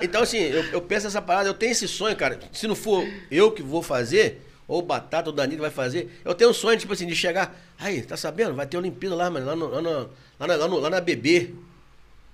É. 0.00 0.04
Então, 0.04 0.22
assim, 0.22 0.38
eu, 0.38 0.64
eu 0.64 0.80
penso 0.82 1.06
nessa 1.06 1.22
parada, 1.22 1.48
eu 1.48 1.54
tenho 1.54 1.72
esse 1.72 1.88
sonho, 1.88 2.14
cara. 2.16 2.38
Se 2.52 2.66
não 2.66 2.74
for 2.74 3.06
eu 3.30 3.50
que 3.52 3.62
vou 3.62 3.82
fazer, 3.82 4.42
ou 4.68 4.78
o 4.80 4.82
Batata, 4.82 5.28
ou 5.28 5.32
o 5.32 5.36
Danilo 5.36 5.62
vai 5.62 5.70
fazer, 5.70 6.20
eu 6.24 6.34
tenho 6.34 6.50
um 6.50 6.54
sonho, 6.54 6.78
tipo 6.78 6.92
assim, 6.92 7.06
de 7.06 7.14
chegar. 7.14 7.54
Aí, 7.78 8.02
tá 8.02 8.16
sabendo? 8.16 8.54
Vai 8.54 8.66
ter 8.66 8.76
Olimpíada 8.76 9.14
lá, 9.14 9.30
mano, 9.30 9.46
lá, 9.46 9.56
no, 9.56 9.68
lá, 9.68 9.82
no- 9.82 10.10
lá, 10.40 10.46
na, 10.46 10.56
lá, 10.56 10.68
no- 10.68 10.78
lá 10.78 10.90
na 10.90 11.00
BB. 11.00 11.54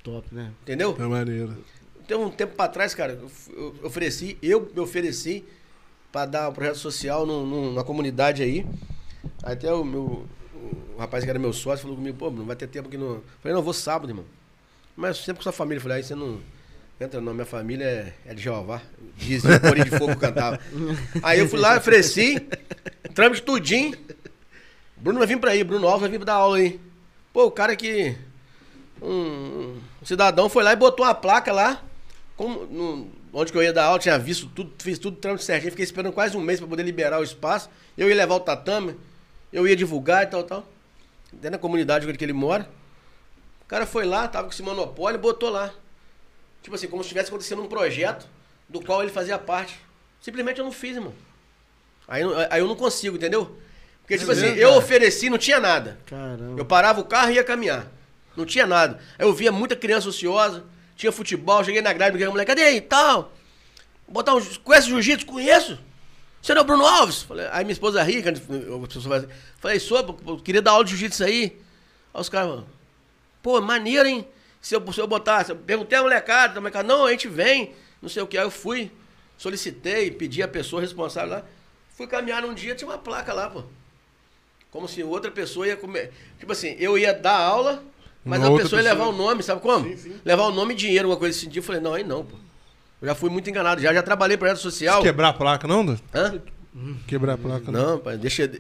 Top, 0.02 0.26
né? 0.33 0.52
Entendeu? 0.62 0.92
Tá 0.94 1.09
maneiro. 1.09 1.57
Tem 2.07 2.17
um 2.17 2.31
tempo 2.31 2.55
pra 2.57 2.68
trás, 2.68 2.94
cara, 2.94 3.18
eu, 3.57 3.75
ofereci, 3.83 4.36
eu 4.42 4.70
me 4.75 4.81
ofereci 4.81 5.44
pra 6.10 6.26
dar 6.26 6.49
um 6.49 6.52
projeto 6.52 6.76
social 6.76 7.25
num- 7.26 7.47
num- 7.47 7.67
numa 7.73 7.84
comunidade 7.84 8.42
aí. 8.42 8.67
Até 9.42 9.73
o 9.73 9.84
meu. 9.84 10.26
O 10.97 10.99
rapaz 10.99 11.25
que 11.25 11.31
era 11.31 11.39
meu 11.39 11.52
sócio 11.52 11.83
falou 11.83 11.97
comigo, 11.97 12.17
pô, 12.18 12.31
não 12.31 12.44
vai 12.44 12.57
ter 12.57 12.67
tempo 12.67 12.89
aqui 12.89 12.97
no. 12.97 13.07
Eu 13.17 13.25
falei, 13.41 13.52
não, 13.55 13.60
eu 13.60 13.65
vou 13.65 13.73
sábado, 13.73 14.10
irmão. 14.10 14.25
Mas 14.97 15.18
sempre 15.18 15.36
com 15.36 15.42
sua 15.42 15.52
família. 15.52 15.78
Eu 15.78 15.83
falei, 15.83 15.99
aí 15.99 16.02
você 16.02 16.15
não. 16.15 16.41
Entra 17.00 17.20
não, 17.20 17.32
minha 17.32 17.46
família 17.46 17.84
é, 17.84 18.12
é 18.30 18.34
de 18.34 18.42
Jeová. 18.42 18.82
Dizia, 19.16 19.58
Corinho 19.58 19.84
de 19.86 19.98
Fogo 19.98 20.16
cantava. 20.16 20.60
Aí 21.22 21.38
eu 21.38 21.48
fui 21.48 21.58
lá, 21.58 21.76
ofereci, 21.78 22.36
trâmite 23.14 23.42
tudinho. 23.42 23.96
Bruno 24.96 25.18
vai 25.18 25.26
vir 25.26 25.38
pra 25.40 25.52
aí, 25.52 25.64
Bruno 25.64 25.86
Alves 25.86 26.02
vai 26.02 26.10
vir 26.10 26.18
pra 26.18 26.26
dar 26.26 26.34
aula 26.34 26.58
aí. 26.58 26.78
Pô, 27.32 27.46
o 27.46 27.50
cara 27.50 27.74
que 27.74 28.14
um, 29.00 29.78
um 30.02 30.04
cidadão 30.04 30.48
foi 30.50 30.62
lá 30.62 30.72
e 30.72 30.76
botou 30.76 31.06
uma 31.06 31.14
placa 31.14 31.50
lá, 31.52 31.82
como, 32.36 32.66
no- 32.66 33.08
onde 33.32 33.50
que 33.50 33.56
eu 33.56 33.62
ia 33.62 33.72
dar 33.72 33.84
aula, 33.84 33.98
tinha 33.98 34.18
visto 34.18 34.46
tudo, 34.48 34.72
fiz 34.78 34.98
tudo 34.98 35.16
trâmite 35.16 35.44
certinho, 35.44 35.70
fiquei 35.70 35.84
esperando 35.84 36.12
quase 36.12 36.36
um 36.36 36.40
mês 36.42 36.58
para 36.60 36.68
poder 36.68 36.82
liberar 36.82 37.18
o 37.18 37.24
espaço. 37.24 37.70
Eu 37.96 38.10
ia 38.10 38.14
levar 38.14 38.34
o 38.34 38.40
tatame, 38.40 38.94
eu 39.50 39.66
ia 39.66 39.74
divulgar 39.76 40.24
e 40.24 40.26
tal, 40.26 40.42
tal. 40.42 40.66
Dentro 41.32 41.52
da 41.52 41.58
comunidade 41.58 42.06
onde 42.06 42.18
que 42.18 42.24
ele 42.24 42.32
mora. 42.34 42.68
O 43.62 43.66
cara 43.66 43.86
foi 43.86 44.04
lá, 44.04 44.28
tava 44.28 44.48
com 44.48 44.52
esse 44.52 44.62
monopólio 44.62 45.18
botou 45.18 45.48
lá. 45.48 45.72
Tipo 46.62 46.74
assim, 46.74 46.89
como 46.89 47.02
se 47.02 47.08
estivesse 47.08 47.28
acontecendo 47.28 47.62
um 47.62 47.68
projeto 47.68 48.26
do 48.68 48.80
qual 48.80 49.02
ele 49.02 49.10
fazia 49.10 49.39
parte. 49.39 49.78
Simplesmente 50.20 50.58
eu 50.58 50.64
não 50.64 50.72
fiz, 50.72 50.97
irmão. 50.97 51.14
Aí, 52.06 52.22
aí 52.50 52.60
eu 52.60 52.66
não 52.66 52.76
consigo, 52.76 53.16
entendeu? 53.16 53.56
Porque, 54.02 54.18
tipo 54.18 54.32
assim, 54.32 54.47
eu 54.47 54.74
ofereci, 54.74 55.30
não 55.30 55.39
tinha 55.39 55.60
nada. 55.60 55.98
Caramba. 56.06 56.60
Eu 56.60 56.64
parava 56.64 57.00
o 57.00 57.05
carro 57.05 57.30
e 57.30 57.34
ia 57.34 57.44
caminhar. 57.44 57.86
Não 58.36 58.44
tinha 58.44 58.66
nada. 58.66 59.00
Aí 59.18 59.24
eu 59.24 59.32
via 59.32 59.52
muita 59.52 59.76
criança 59.76 60.08
ociosa, 60.08 60.64
tinha 60.97 61.12
futebol, 61.12 61.62
cheguei 61.64 61.80
na 61.80 61.92
grade, 61.92 62.12
briguei 62.12 62.26
com 62.26 62.32
a 62.32 62.34
mulher, 62.34 62.44
cadê 62.44 62.62
aí? 62.62 62.80
Tal. 62.80 63.32
Botar 64.08 64.34
um, 64.34 64.44
conhece 64.64 64.89
jiu-jitsu? 64.89 65.26
Conheço. 65.26 65.78
Você 66.42 66.55
não 66.55 66.60
é 66.60 66.64
o 66.64 66.66
Bruno 66.66 66.84
Alves? 66.84 67.22
Falei, 67.22 67.47
aí 67.52 67.64
minha 67.64 67.72
esposa 67.72 68.02
ri, 68.02 68.22
pessoa 68.22 69.02
fala 69.02 69.16
assim, 69.18 69.28
falei, 69.58 69.78
sou, 69.78 70.02
pô, 70.02 70.39
queria 70.39 70.62
dar 70.62 70.72
aula 70.72 70.84
de 70.84 70.90
jiu-jitsu 70.90 71.22
aí. 71.22 71.60
Aí 72.12 72.20
os 72.20 72.28
caras, 72.28 72.64
pô, 73.42 73.60
maneiro, 73.60 74.08
hein? 74.08 74.26
Se 74.60 74.74
eu, 74.74 74.92
se 74.92 75.00
eu 75.00 75.06
botar, 75.06 75.44
se 75.44 75.52
eu 75.52 75.56
perguntei 75.56 75.98
a 75.98 76.02
molecada, 76.02 76.58
a 76.58 76.60
molecada, 76.60 76.86
não, 76.86 77.06
a 77.06 77.10
gente 77.10 77.28
vem, 77.28 77.74
não 78.00 78.08
sei 78.08 78.22
o 78.22 78.26
que. 78.26 78.36
Aí 78.36 78.44
eu 78.44 78.50
fui, 78.50 78.90
solicitei, 79.39 80.10
pedi 80.10 80.42
a 80.42 80.48
pessoa 80.48 80.82
responsável 80.82 81.30
lá. 81.30 81.44
Fui 81.97 82.06
caminhar 82.06 82.42
num 82.42 82.55
dia, 82.55 82.74
tinha 82.74 82.89
uma 82.89 82.98
placa 82.98 83.32
lá, 83.32 83.48
pô. 83.48 83.64
Como 84.70 84.86
se 84.86 85.02
outra 85.02 85.30
pessoa 85.30 85.66
ia 85.66 85.76
comer. 85.76 86.12
Tipo 86.39 86.52
assim, 86.52 86.76
eu 86.78 86.97
ia 86.97 87.12
dar 87.12 87.36
aula 87.36 87.82
Mas 88.24 88.39
Uma 88.40 88.56
a 88.56 88.62
pessoa 88.62 88.80
ia 88.80 88.90
levar 88.90 89.06
o 89.06 89.12
nome, 89.12 89.42
sabe 89.42 89.60
como? 89.60 89.92
Levar 90.24 90.44
o 90.44 90.52
nome 90.52 90.74
e 90.74 90.76
dinheiro, 90.76 91.08
uma 91.08 91.16
coisa 91.16 91.36
assim. 91.36 91.50
Eu 91.52 91.62
falei, 91.62 91.80
não, 91.80 91.94
aí 91.94 92.05
não, 92.05 92.24
pô. 92.24 92.36
Eu 93.02 93.08
já 93.08 93.14
fui 93.14 93.30
muito 93.30 93.48
enganado. 93.48 93.80
Já, 93.80 93.92
já 93.94 94.02
trabalhei 94.02 94.36
projeto 94.36 94.58
social. 94.58 95.02
Quebrar 95.02 95.28
a 95.28 95.32
placa, 95.32 95.66
não, 95.66 95.84
Dan? 95.84 95.97
Hã? 96.14 96.40
Quebrar 97.06 97.34
a 97.34 97.39
placa, 97.39 97.72
não. 97.72 97.92
Não, 97.92 97.98
pai, 97.98 98.16
deixa. 98.16 98.50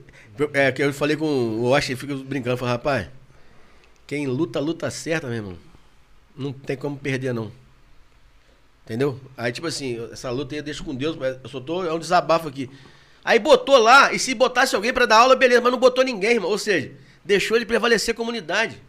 É 0.52 0.72
que 0.72 0.82
eu 0.82 0.92
falei 0.92 1.16
com 1.16 1.26
o 1.26 1.62
Washington, 1.68 2.00
fica 2.00 2.14
brincando, 2.16 2.56
falei, 2.56 2.72
rapaz, 2.72 3.08
quem 4.06 4.26
luta, 4.26 4.58
luta 4.58 4.90
certa, 4.90 5.26
meu 5.28 5.36
irmão. 5.36 5.69
Não 6.40 6.52
tem 6.52 6.76
como 6.76 6.96
perder, 6.96 7.34
não. 7.34 7.52
Entendeu? 8.84 9.20
Aí, 9.36 9.52
tipo 9.52 9.66
assim, 9.66 10.08
essa 10.10 10.30
luta 10.30 10.54
aí 10.54 10.58
eu 10.58 10.62
deixo 10.64 10.82
com 10.82 10.94
Deus, 10.94 11.14
mas 11.16 11.36
eu 11.42 11.48
só 11.50 11.60
tô. 11.60 11.84
É 11.84 11.92
um 11.92 11.98
desabafo 11.98 12.48
aqui. 12.48 12.68
Aí 13.24 13.38
botou 13.38 13.76
lá, 13.78 14.12
e 14.12 14.18
se 14.18 14.34
botasse 14.34 14.74
alguém 14.74 14.92
pra 14.92 15.04
dar 15.06 15.18
aula, 15.18 15.36
beleza, 15.36 15.60
mas 15.60 15.70
não 15.70 15.78
botou 15.78 16.02
ninguém, 16.02 16.32
irmão. 16.32 16.50
Ou 16.50 16.56
seja, 16.58 16.90
deixou 17.22 17.58
de 17.58 17.66
prevalecer 17.66 18.14
a 18.14 18.16
comunidade. 18.16 18.80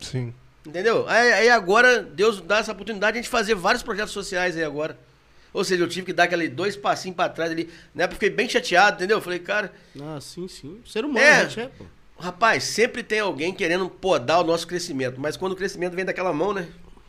Sim. 0.00 0.32
Entendeu? 0.64 1.06
Aí, 1.08 1.32
aí 1.32 1.50
agora 1.50 2.02
Deus 2.02 2.40
dá 2.40 2.58
essa 2.58 2.70
oportunidade 2.72 3.14
de 3.14 3.18
a 3.18 3.22
gente 3.22 3.30
fazer 3.30 3.54
vários 3.54 3.82
projetos 3.82 4.12
sociais 4.12 4.56
aí 4.56 4.62
agora. 4.62 4.96
Ou 5.52 5.64
seja, 5.64 5.82
eu 5.82 5.88
tive 5.88 6.06
que 6.06 6.12
dar 6.12 6.24
aquele 6.24 6.48
dois 6.48 6.76
passinhos 6.76 7.16
pra 7.16 7.28
trás 7.28 7.50
ali. 7.50 7.68
Na 7.92 8.04
época 8.04 8.14
eu 8.14 8.20
fiquei 8.20 8.30
bem 8.30 8.48
chateado, 8.48 8.96
entendeu? 8.96 9.16
Eu 9.18 9.22
falei, 9.22 9.40
cara, 9.40 9.72
Ah, 10.00 10.20
sim, 10.20 10.46
sim. 10.46 10.80
Ser 10.86 11.04
humano, 11.04 11.18
É. 11.26 11.42
gente, 11.48 11.60
é, 11.60 11.66
pô. 11.66 11.84
Rapaz, 12.20 12.64
sempre 12.64 13.02
tem 13.02 13.20
alguém 13.20 13.52
querendo 13.52 13.88
podar 13.88 14.40
o 14.40 14.44
nosso 14.44 14.66
crescimento. 14.66 15.20
Mas 15.20 15.36
quando 15.36 15.52
o 15.52 15.56
crescimento 15.56 15.94
vem 15.96 16.04
daquela 16.04 16.32
mão, 16.32 16.52
né? 16.52 16.68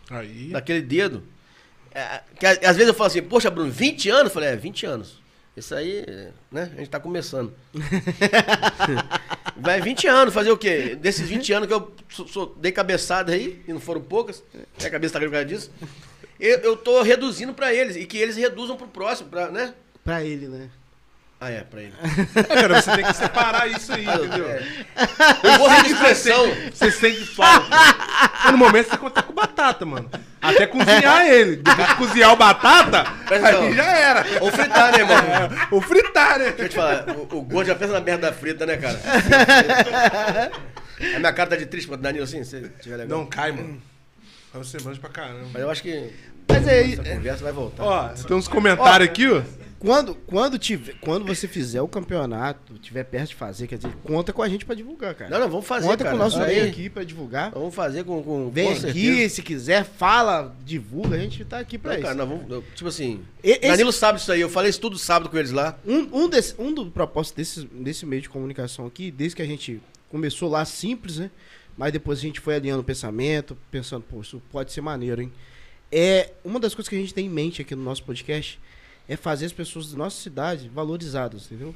Aí. 0.10 0.50
Daquele 0.50 0.82
dedo. 0.82 1.24
É, 1.94 2.22
que 2.40 2.46
às 2.46 2.76
vezes 2.78 2.88
eu 2.88 2.94
falo 2.94 3.08
assim, 3.08 3.22
poxa, 3.22 3.50
Bruno, 3.52 3.70
20 3.72 4.10
anos? 4.10 4.24
Eu 4.26 4.30
falei, 4.32 4.50
é, 4.50 4.56
20 4.56 4.86
anos. 4.86 5.22
Isso 5.56 5.76
aí, 5.76 6.06
né? 6.50 6.72
A 6.74 6.78
gente 6.80 6.90
tá 6.90 7.00
começando. 7.00 7.54
Vai 9.58 9.82
20 9.82 10.08
anos, 10.08 10.34
fazer 10.34 10.52
o 10.52 10.58
quê? 10.58 10.96
Desses 10.96 11.28
20 11.30 11.54
anos 11.54 11.68
que 11.68 11.74
eu 11.74 11.94
sou- 12.10 12.28
sou- 12.28 12.56
dei 12.60 12.72
cabeçada 12.72 13.34
aí, 13.34 13.62
e 13.68 13.74
não 13.74 13.80
foram 13.80 14.02
poucas, 14.02 14.44
minha 14.78 14.90
cabeça 14.90 15.14
tá 15.14 15.20
grande 15.20 15.32
por 15.34 15.40
causa 15.40 15.46
disso. 15.46 15.72
Eu, 16.40 16.58
eu 16.60 16.78
tô 16.78 17.02
reduzindo 17.02 17.54
pra 17.54 17.74
eles, 17.74 17.96
e 17.96 18.06
que 18.06 18.18
eles 18.18 18.36
reduzam 18.36 18.76
pro 18.76 18.88
próximo, 18.88 19.30
pra, 19.30 19.50
né? 19.52 19.74
Pra 20.04 20.24
ele, 20.24 20.48
né? 20.48 20.70
Ah, 21.44 21.50
é, 21.50 21.62
pra 21.62 21.82
ele. 21.82 21.94
É, 22.36 22.44
cara, 22.44 22.80
você 22.80 22.92
tem 22.98 23.04
que 23.04 23.14
separar 23.16 23.68
isso 23.68 23.92
aí, 23.92 24.06
entendeu? 24.06 24.48
Eu 25.42 25.58
vou 25.58 25.70
de 25.82 25.92
expressão. 25.92 26.46
Você 26.72 26.92
sente 26.92 27.26
falta. 27.26 27.66
Mas 28.44 28.52
no 28.52 28.60
momento 28.60 28.92
você 28.92 28.98
conta 28.98 29.24
com 29.24 29.34
batata, 29.34 29.84
mano. 29.84 30.08
Até 30.40 30.68
cozinhar 30.68 31.26
ele. 31.26 31.56
Depois 31.56 31.88
de 31.88 31.96
cozinhar 31.96 32.32
o 32.32 32.36
batata, 32.36 33.06
Presta 33.26 33.48
atenção. 33.48 33.64
aí 33.64 33.74
já 33.74 33.92
era. 33.92 34.26
Ou 34.40 34.52
fritar, 34.52 34.92
né, 34.92 35.00
irmão? 35.00 35.18
O 35.72 35.82
fritar, 35.82 36.38
né? 36.38 36.46
Deixa 36.52 36.62
eu 36.62 36.70
te 36.70 36.76
falar, 36.76 37.10
o, 37.10 37.24
o 37.24 37.42
gordo 37.42 37.68
já 37.68 37.76
pensa 37.76 37.94
na 37.94 38.02
merda 38.02 38.32
frita, 38.32 38.64
né, 38.68 38.78
cara? 38.78 39.00
A 41.16 41.18
minha 41.18 41.34
cara 41.34 41.50
tá 41.50 41.56
de 41.56 41.66
triste 41.66 41.88
pra 41.88 41.98
Danilo 41.98 42.24
assim, 42.24 42.44
se 42.44 42.70
tiver 42.80 42.98
legal. 42.98 43.18
Não 43.18 43.26
cai, 43.26 43.52
mano. 43.52 43.82
É 44.54 44.58
um 44.60 44.64
semblante 44.64 45.00
pra 45.00 45.10
caramba. 45.10 45.48
Mas 45.52 45.62
eu 45.64 45.72
acho 45.72 45.82
que 45.82 46.14
Mas 46.48 46.68
aí, 46.68 46.94
essa 46.94 47.04
conversa 47.04 47.44
vai 47.44 47.54
voltar. 47.54 47.84
Ó, 47.84 48.10
tem 48.10 48.38
uns 48.38 48.48
comentários 48.48 49.10
aqui, 49.10 49.28
ó. 49.28 49.42
Quando, 49.82 50.14
quando, 50.14 50.60
tiver, 50.60 50.94
quando 51.02 51.26
você 51.26 51.48
fizer 51.48 51.82
o 51.82 51.88
campeonato, 51.88 52.78
tiver 52.78 53.04
perto 53.04 53.30
de 53.30 53.36
fazer, 53.36 53.66
quer 53.66 53.78
dizer, 53.78 53.92
conta 54.04 54.32
com 54.32 54.44
a 54.44 54.48
gente 54.48 54.64
pra 54.64 54.76
divulgar, 54.76 55.16
cara. 55.16 55.32
Não, 55.32 55.40
não, 55.40 55.50
vamos 55.50 55.66
fazer, 55.66 55.88
Conta 55.88 56.04
cara. 56.04 56.12
com 56.12 56.16
o 56.22 56.24
nosso 56.24 56.40
Aí, 56.40 56.56
meio 56.58 56.68
aqui 56.70 56.88
pra 56.88 57.04
divulgar. 57.04 57.50
Vamos 57.50 57.74
fazer 57.74 58.04
com, 58.04 58.22
com, 58.22 58.52
Vem 58.52 58.66
com 58.68 58.72
aqui, 58.74 58.82
certeza. 58.82 59.36
se 59.36 59.42
quiser, 59.42 59.84
fala, 59.84 60.56
divulga, 60.64 61.16
a 61.16 61.20
gente 61.20 61.44
tá 61.44 61.58
aqui 61.58 61.80
pra 61.80 61.94
Não, 61.94 61.98
isso. 61.98 62.04
cara, 62.06 62.16
nós 62.16 62.30
vamos, 62.30 62.52
eu- 62.52 62.64
tipo 62.76 62.88
assim, 62.88 63.22
esse- 63.44 63.60
Danilo 63.68 63.92
sabe 63.92 64.20
disso 64.20 64.32
aí, 64.32 64.40
eu 64.42 64.50
falei 64.50 64.70
isso 64.70 64.80
tudo 64.80 65.00
sábado 65.00 65.30
com 65.32 65.38
eles 65.40 65.52
lá. 65.52 65.76
Um, 65.84 66.26
um, 66.26 66.30
desse, 66.30 66.54
um 66.60 66.72
do 66.72 66.86
propósito 66.92 67.38
desse, 67.38 67.66
desse 67.66 68.06
meio 68.06 68.22
de 68.22 68.30
comunicação 68.30 68.86
aqui, 68.86 69.10
desde 69.10 69.36
que 69.36 69.42
a 69.42 69.48
gente 69.48 69.82
começou 70.10 70.48
lá 70.48 70.64
simples, 70.64 71.18
né? 71.18 71.32
Mas 71.76 71.92
depois 71.92 72.20
a 72.20 72.22
gente 72.22 72.40
foi 72.40 72.54
alinhando 72.56 72.82
o 72.82 72.86
pensamento, 72.86 73.58
pensando, 73.72 74.04
pô, 74.08 74.22
isso 74.22 74.40
pode 74.52 74.72
ser 74.72 74.82
maneiro, 74.82 75.22
hein? 75.24 75.32
É, 75.92 76.32
uma 76.46 76.60
das 76.60 76.76
coisas 76.76 76.88
que 76.88 76.96
a 76.96 77.00
gente 77.00 77.14
tem 77.14 77.26
em 77.26 77.30
mente 77.30 77.62
aqui 77.64 77.74
no 77.76 77.82
nosso 77.84 78.04
podcast 78.04 78.60
é 79.12 79.18
fazer 79.18 79.46
as 79.46 79.52
pessoas 79.54 79.92
da 79.92 79.98
nossa 79.98 80.22
cidade 80.22 80.70
valorizadas, 80.74 81.46
entendeu? 81.46 81.76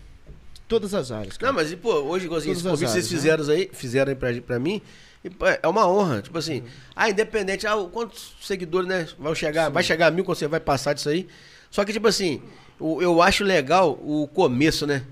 Todas 0.68 0.94
as 0.94 1.12
áreas. 1.12 1.38
cara. 1.38 1.52
Não, 1.52 1.60
mas, 1.60 1.72
e, 1.72 1.76
pô, 1.76 1.94
hoje, 2.02 2.26
igualzinho, 2.26 2.54
esse 2.54 2.64
convite 2.64 2.90
vocês 2.90 3.06
áreas, 3.06 3.08
fizeram 3.10 3.50
aí, 3.54 3.70
fizeram 3.74 4.10
aí 4.12 4.16
pra, 4.16 4.34
pra 4.42 4.58
mim, 4.60 4.82
e, 5.24 5.30
pô, 5.30 5.46
é 5.46 5.68
uma 5.68 5.88
honra. 5.88 6.22
Tipo 6.22 6.38
assim, 6.38 6.64
ah, 6.96 7.10
independente, 7.10 7.68
ah, 7.68 7.76
quantos 7.92 8.34
seguidores, 8.42 8.88
né, 8.88 9.08
vão 9.20 9.36
chegar, 9.36 9.70
vai 9.70 9.84
chegar 9.84 10.08
a 10.08 10.12
mil 10.12 10.24
quando 10.24 10.38
você 10.38 10.48
vai 10.48 10.60
passar 10.60 10.94
disso 10.94 11.10
aí. 11.10 11.28
Só 11.70 11.84
que, 11.84 11.92
tipo 11.94 12.08
assim, 12.08 12.42
o- 12.80 13.02
eu 13.02 13.22
acho 13.22 13.44
legal 13.44 13.92
o 14.02 14.28
começo, 14.34 14.88
né? 14.88 15.04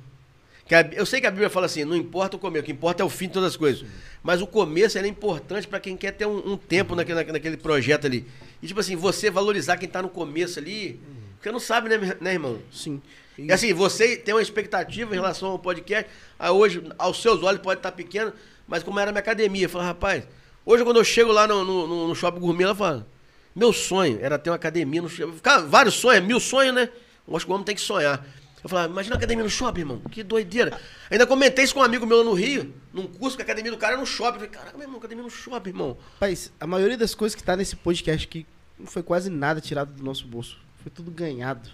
Que 0.66 0.74
a- 0.76 0.90
eu 0.93 1.06
sei 1.06 1.19
que 1.19 1.27
a 1.27 1.32
Bíblia 1.32 1.50
fala 1.50 1.66
assim, 1.66 1.84
não 1.84 1.95
importa 1.95 2.38
o 2.38 2.40
começo, 2.40 2.64
o 2.64 2.66
que 2.66 2.72
importa 2.72 3.03
é 3.03 3.06
o 3.06 3.10
fim 3.10 3.27
de 3.27 3.34
todas 3.34 3.50
as 3.50 3.58
coisas. 3.58 3.85
Mas 4.24 4.42
o 4.42 4.48
começo 4.48 4.98
é 4.98 5.06
importante 5.06 5.68
pra 5.68 5.77
quem 5.80 5.98
quer 5.98 6.14
ter 6.14 6.26
um, 6.26 6.53
um 6.53 6.58
tempo 6.58 6.95
naquele, 6.95 7.22
naquele 7.32 7.58
projeto 7.58 8.06
ali. 8.06 8.26
E 8.61 8.68
tipo 8.68 8.80
assim, 8.80 8.95
você 8.95 9.30
valorizar 9.30 9.76
quem 9.77 9.90
tá 9.90 10.02
no 10.02 10.08
começo 10.08 10.58
ali, 10.58 11.00
porque 11.44 11.52
não 11.52 11.60
sabe, 11.60 11.90
né, 11.90 12.16
né 12.22 12.32
irmão? 12.34 12.58
Sim. 12.72 13.02
E- 13.38 13.48
E 13.48 13.52
assim, 13.52 13.74
você 13.74 14.16
tem 14.16 14.34
uma 14.34 14.42
expectativa 14.42 15.12
em 15.12 15.16
relação 15.16 15.50
ao 15.50 15.60
podcast. 15.60 16.10
Ah, 16.40 16.52
hoje, 16.54 16.82
aos 16.98 17.22
seus 17.22 17.44
olhos, 17.44 17.60
pode 17.62 17.80
estar 17.80 17.92
pequeno, 17.92 18.32
mas 18.66 18.82
como 18.82 18.98
era 18.98 19.12
minha 19.12 19.20
academia, 19.20 19.66
eu 19.66 19.70
falei, 19.70 19.88
rapaz, 19.88 20.24
hoje 20.66 20.86
quando 20.86 20.98
eu 20.98 21.04
chego 21.04 21.34
lá 21.34 21.46
no, 21.46 21.66
no, 21.66 22.08
no- 22.08 22.16
shopping 22.16 22.40
gourmet, 22.40 22.64
ela 22.64 22.74
fala, 22.76 23.06
meu 23.54 23.74
sonho 23.74 24.20
era 24.22 24.40
ter 24.40 24.50
uma 24.52 24.56
academia 24.56 25.02
no 25.02 25.10
shopping. 25.10 25.38
Vários 25.68 25.96
sonhos, 25.96 26.24
mil 26.26 26.40
sonhos, 26.40 26.74
né? 26.74 26.88
Eu 27.28 27.36
acho 27.36 27.46
que 27.46 27.52
o 27.52 27.56
homem 27.56 27.66
tem 27.66 27.76
que 27.76 27.82
sonhar. 27.82 28.26
Eu 28.64 28.70
falava, 28.70 28.90
imagina 28.90 29.16
uma 29.16 29.18
academia 29.18 29.44
no 29.44 29.50
shopping, 29.50 29.82
irmão. 29.82 30.00
Que 30.10 30.24
doideira. 30.24 30.80
Ainda 31.12 31.28
comentei 31.28 31.66
isso 31.66 31.74
com 31.74 31.82
um 31.82 31.84
amigo 31.84 32.06
meu 32.06 32.20
lá 32.20 32.24
no 32.24 32.34
Rio, 32.34 32.74
num 32.94 33.06
curso 33.08 33.36
que 33.36 33.42
a 33.42 33.46
academia 33.46 33.70
do 33.72 33.78
cara 33.78 33.94
era 33.94 34.00
no 34.00 34.08
shopping. 34.08 34.36
Eu 34.36 34.40
falei, 34.40 34.50
caraca, 34.50 34.78
meu 34.78 34.86
irmão, 34.86 34.98
academia 35.00 35.24
no 35.24 35.30
shopping, 35.30 35.72
irmão. 35.72 35.98
Rapaz, 36.14 36.50
a 36.58 36.66
maioria 36.66 36.98
das 36.98 37.14
coisas 37.14 37.36
que 37.36 37.44
tá 37.44 37.58
nesse 37.58 37.76
podcast 37.76 38.26
aqui 38.26 38.46
não 38.80 38.88
foi 38.88 39.04
quase 39.04 39.30
nada 39.30 39.60
tirado 39.60 39.92
do 39.94 40.02
nosso 40.02 40.26
bolso. 40.26 40.58
Foi 40.84 40.92
tudo 40.92 41.10
ganhado. 41.10 41.70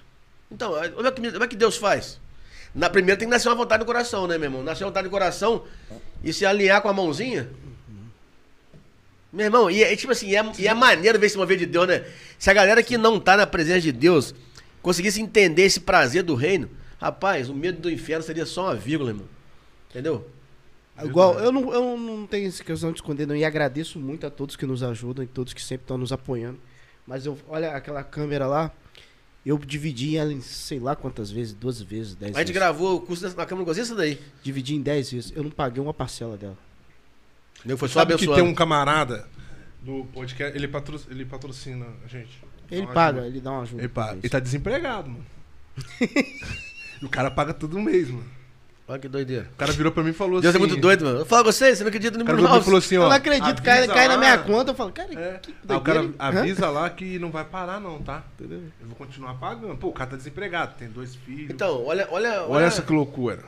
Então, 0.51 0.71
olha 0.71 1.07
é 1.07 1.11
que, 1.11 1.31
como 1.31 1.43
é 1.43 1.47
que 1.47 1.55
Deus 1.55 1.75
faz. 1.77 2.19
Na 2.73 2.89
primeira 2.89 3.17
tem 3.17 3.27
que 3.27 3.33
nascer 3.33 3.49
uma 3.49 3.55
vontade 3.55 3.81
no 3.81 3.85
coração, 3.85 4.27
né, 4.27 4.38
meu 4.38 4.45
irmão? 4.45 4.63
Nascer 4.63 4.83
uma 4.83 4.91
vontade 4.91 5.05
no 5.05 5.11
coração 5.11 5.65
e 6.23 6.31
se 6.31 6.45
alinhar 6.45 6.81
com 6.81 6.89
a 6.89 6.93
mãozinha. 6.93 7.49
Meu 9.31 9.45
irmão, 9.45 9.69
e 9.69 9.83
é 9.83 9.95
tipo 9.95 10.11
assim, 10.11 10.29
e 10.29 10.35
é, 10.35 10.51
e 10.57 10.67
é 10.67 10.73
maneiro 10.73 11.19
ver 11.19 11.27
esse 11.27 11.38
mover 11.38 11.57
de 11.57 11.65
Deus, 11.65 11.88
né? 11.88 12.05
Se 12.38 12.49
a 12.49 12.53
galera 12.53 12.81
que 12.81 12.97
não 12.97 13.19
tá 13.19 13.38
na 13.38 13.45
presença 13.45 13.81
de 13.81 13.91
Deus 13.91 14.33
conseguisse 14.81 15.21
entender 15.21 15.63
esse 15.63 15.79
prazer 15.79 16.23
do 16.23 16.35
reino, 16.35 16.69
rapaz, 16.99 17.49
o 17.49 17.53
medo 17.53 17.79
do 17.79 17.91
inferno 17.91 18.23
seria 18.23 18.45
só 18.45 18.65
uma 18.65 18.75
vírgula, 18.75 19.11
irmão. 19.11 19.27
Entendeu? 19.89 20.27
Igual, 21.03 21.39
eu 21.39 21.51
não, 21.51 21.73
eu 21.73 21.97
não 21.97 22.27
tenho 22.27 22.47
essa 22.47 22.63
questão 22.63 22.91
de 22.91 22.97
esconder, 22.97 23.25
não. 23.25 23.35
E 23.35 23.45
agradeço 23.45 23.99
muito 23.99 24.25
a 24.27 24.29
todos 24.29 24.55
que 24.55 24.65
nos 24.65 24.83
ajudam 24.83 25.23
e 25.23 25.27
todos 25.27 25.53
que 25.53 25.61
sempre 25.61 25.83
estão 25.83 25.97
nos 25.97 26.11
apoiando. 26.11 26.59
Mas 27.07 27.25
eu, 27.25 27.38
olha 27.47 27.71
aquela 27.71 28.03
câmera 28.03 28.45
lá, 28.47 28.71
eu 29.45 29.57
dividi 29.57 30.17
ela 30.17 30.31
em 30.33 30.41
sei 30.41 30.79
lá 30.79 30.95
quantas 30.95 31.31
vezes, 31.31 31.53
12 31.53 31.85
vezes, 31.85 32.15
10 32.15 32.35
A 32.35 32.39
gente 32.39 32.47
vezes. 32.47 32.53
gravou 32.53 32.97
o 32.97 33.01
curso 33.01 33.23
na 33.23 33.31
câmera, 33.31 33.55
não 33.57 33.65
gostei 33.65 33.83
disso 33.83 33.95
daí. 33.95 34.19
Dividi 34.43 34.75
em 34.75 34.81
10 34.81 35.11
vezes. 35.11 35.33
Eu 35.35 35.43
não 35.43 35.51
paguei 35.51 35.81
uma 35.81 35.93
parcela 35.93 36.37
dela. 36.37 36.57
Entendeu? 37.59 37.77
Foi 37.77 37.87
só 37.87 37.99
Sabe 37.99 38.09
que 38.15 38.23
abençoando. 38.25 38.41
tem 38.41 38.51
um 38.51 38.55
camarada 38.55 39.27
do 39.81 40.05
podcast, 40.13 40.55
ele, 40.57 40.67
patro, 40.67 41.01
ele 41.09 41.25
patrocina 41.25 41.87
a 42.03 42.07
gente. 42.07 42.41
Ele 42.69 42.85
paga, 42.87 43.19
ajuda. 43.21 43.27
ele 43.27 43.41
dá 43.41 43.51
uma 43.51 43.61
ajuda. 43.63 43.81
Ele, 43.81 43.89
paga. 43.89 44.19
ele 44.19 44.29
tá 44.29 44.39
desempregado, 44.39 45.09
mano. 45.09 45.25
e 47.01 47.05
o 47.05 47.09
cara 47.09 47.31
paga 47.31 47.53
todo 47.53 47.79
mês, 47.79 48.09
mano. 48.09 48.38
Olha 48.89 48.97
que 48.97 49.07
doideira. 49.07 49.47
O 49.53 49.55
cara 49.55 49.71
virou 49.71 49.91
pra 49.91 50.01
mim 50.03 50.09
e 50.09 50.13
falou 50.13 50.41
Deus 50.41 50.55
assim... 50.55 50.63
é 50.63 50.67
muito 50.67 50.81
doido, 50.81 51.05
mano. 51.05 51.19
Eu 51.19 51.25
falo 51.25 51.43
com 51.45 51.51
você, 51.51 51.75
você 51.75 51.83
não 51.83 51.89
acredita 51.89 52.17
no 52.17 52.25
Bruno 52.25 52.41
e 52.41 52.45
Alves. 52.47 52.65
falou 52.65 52.79
assim, 52.79 52.97
ó... 52.97 53.03
eu 53.03 53.09
não 53.09 53.15
acredito, 53.15 53.61
cai, 53.61 53.87
cai 53.87 54.07
na 54.07 54.17
minha 54.17 54.37
conta. 54.39 54.71
Eu 54.71 54.75
falo, 54.75 54.91
cara, 54.91 55.13
É. 55.13 55.37
que 55.39 55.53
Aí 55.69 55.77
o 55.77 55.81
cara 55.81 56.01
hein? 56.01 56.15
avisa 56.17 56.69
lá 56.71 56.89
que 56.89 57.19
não 57.19 57.29
vai 57.29 57.45
parar 57.45 57.79
não, 57.79 58.01
tá? 58.01 58.23
Eu 58.39 58.49
vou 58.87 58.95
continuar 58.95 59.35
pagando. 59.35 59.77
Pô, 59.77 59.89
o 59.89 59.93
cara 59.93 60.09
tá 60.09 60.17
desempregado, 60.17 60.73
tem 60.79 60.87
dois 60.89 61.13
filhos. 61.15 61.51
Então, 61.51 61.85
olha, 61.85 62.07
olha, 62.09 62.43
Olha 62.47 62.65
essa 62.65 62.81
que 62.81 62.91
loucura. 62.91 63.43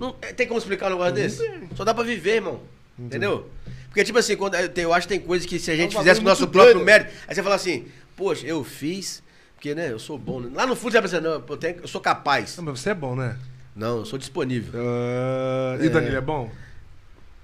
Não, 0.00 0.16
é, 0.20 0.32
tem 0.32 0.48
como 0.48 0.58
explicar 0.58 0.88
um 0.88 0.90
negócio 0.90 1.14
desse? 1.14 1.68
Só 1.76 1.84
dá 1.84 1.94
pra 1.94 2.02
viver, 2.02 2.34
irmão. 2.36 2.60
Entendeu? 2.98 3.48
Porque, 3.86 4.02
tipo 4.02 4.18
assim, 4.18 4.36
quando, 4.36 4.56
é, 4.56 4.68
eu 4.76 4.92
acho 4.92 5.06
que 5.06 5.14
tem 5.14 5.20
coisas 5.24 5.46
que 5.46 5.60
se 5.60 5.70
a 5.70 5.76
gente 5.76 5.96
um 5.96 6.00
fizesse 6.00 6.18
com 6.20 6.26
o 6.26 6.28
nosso 6.28 6.48
próprio 6.48 6.74
doido. 6.74 6.84
mérito, 6.86 7.12
aí 7.28 7.34
você 7.36 7.42
fala 7.42 7.54
assim, 7.54 7.86
poxa, 8.16 8.44
eu 8.46 8.64
fiz, 8.64 9.22
porque, 9.54 9.74
né, 9.76 9.92
eu 9.92 9.98
sou 10.00 10.18
bom. 10.18 10.40
né? 10.40 10.50
Lá 10.52 10.66
no 10.66 10.74
fundo 10.74 10.90
você 10.92 11.00
vai 11.00 11.02
pensar, 11.08 11.20
não, 11.20 11.32
eu, 11.48 11.56
tenho- 11.56 11.76
eu 11.82 11.88
sou 11.88 12.00
capaz. 12.00 12.56
Não, 12.56 12.64
mas 12.64 12.80
você 12.80 12.90
é 12.90 12.94
bom, 12.94 13.14
né? 13.14 13.36
Não, 13.74 13.98
eu 13.98 14.04
sou 14.04 14.18
disponível. 14.18 14.72
Ah, 14.80 15.78
E 15.80 15.88
Danilo 15.88 16.16
é 16.16 16.20
bom? 16.20 16.50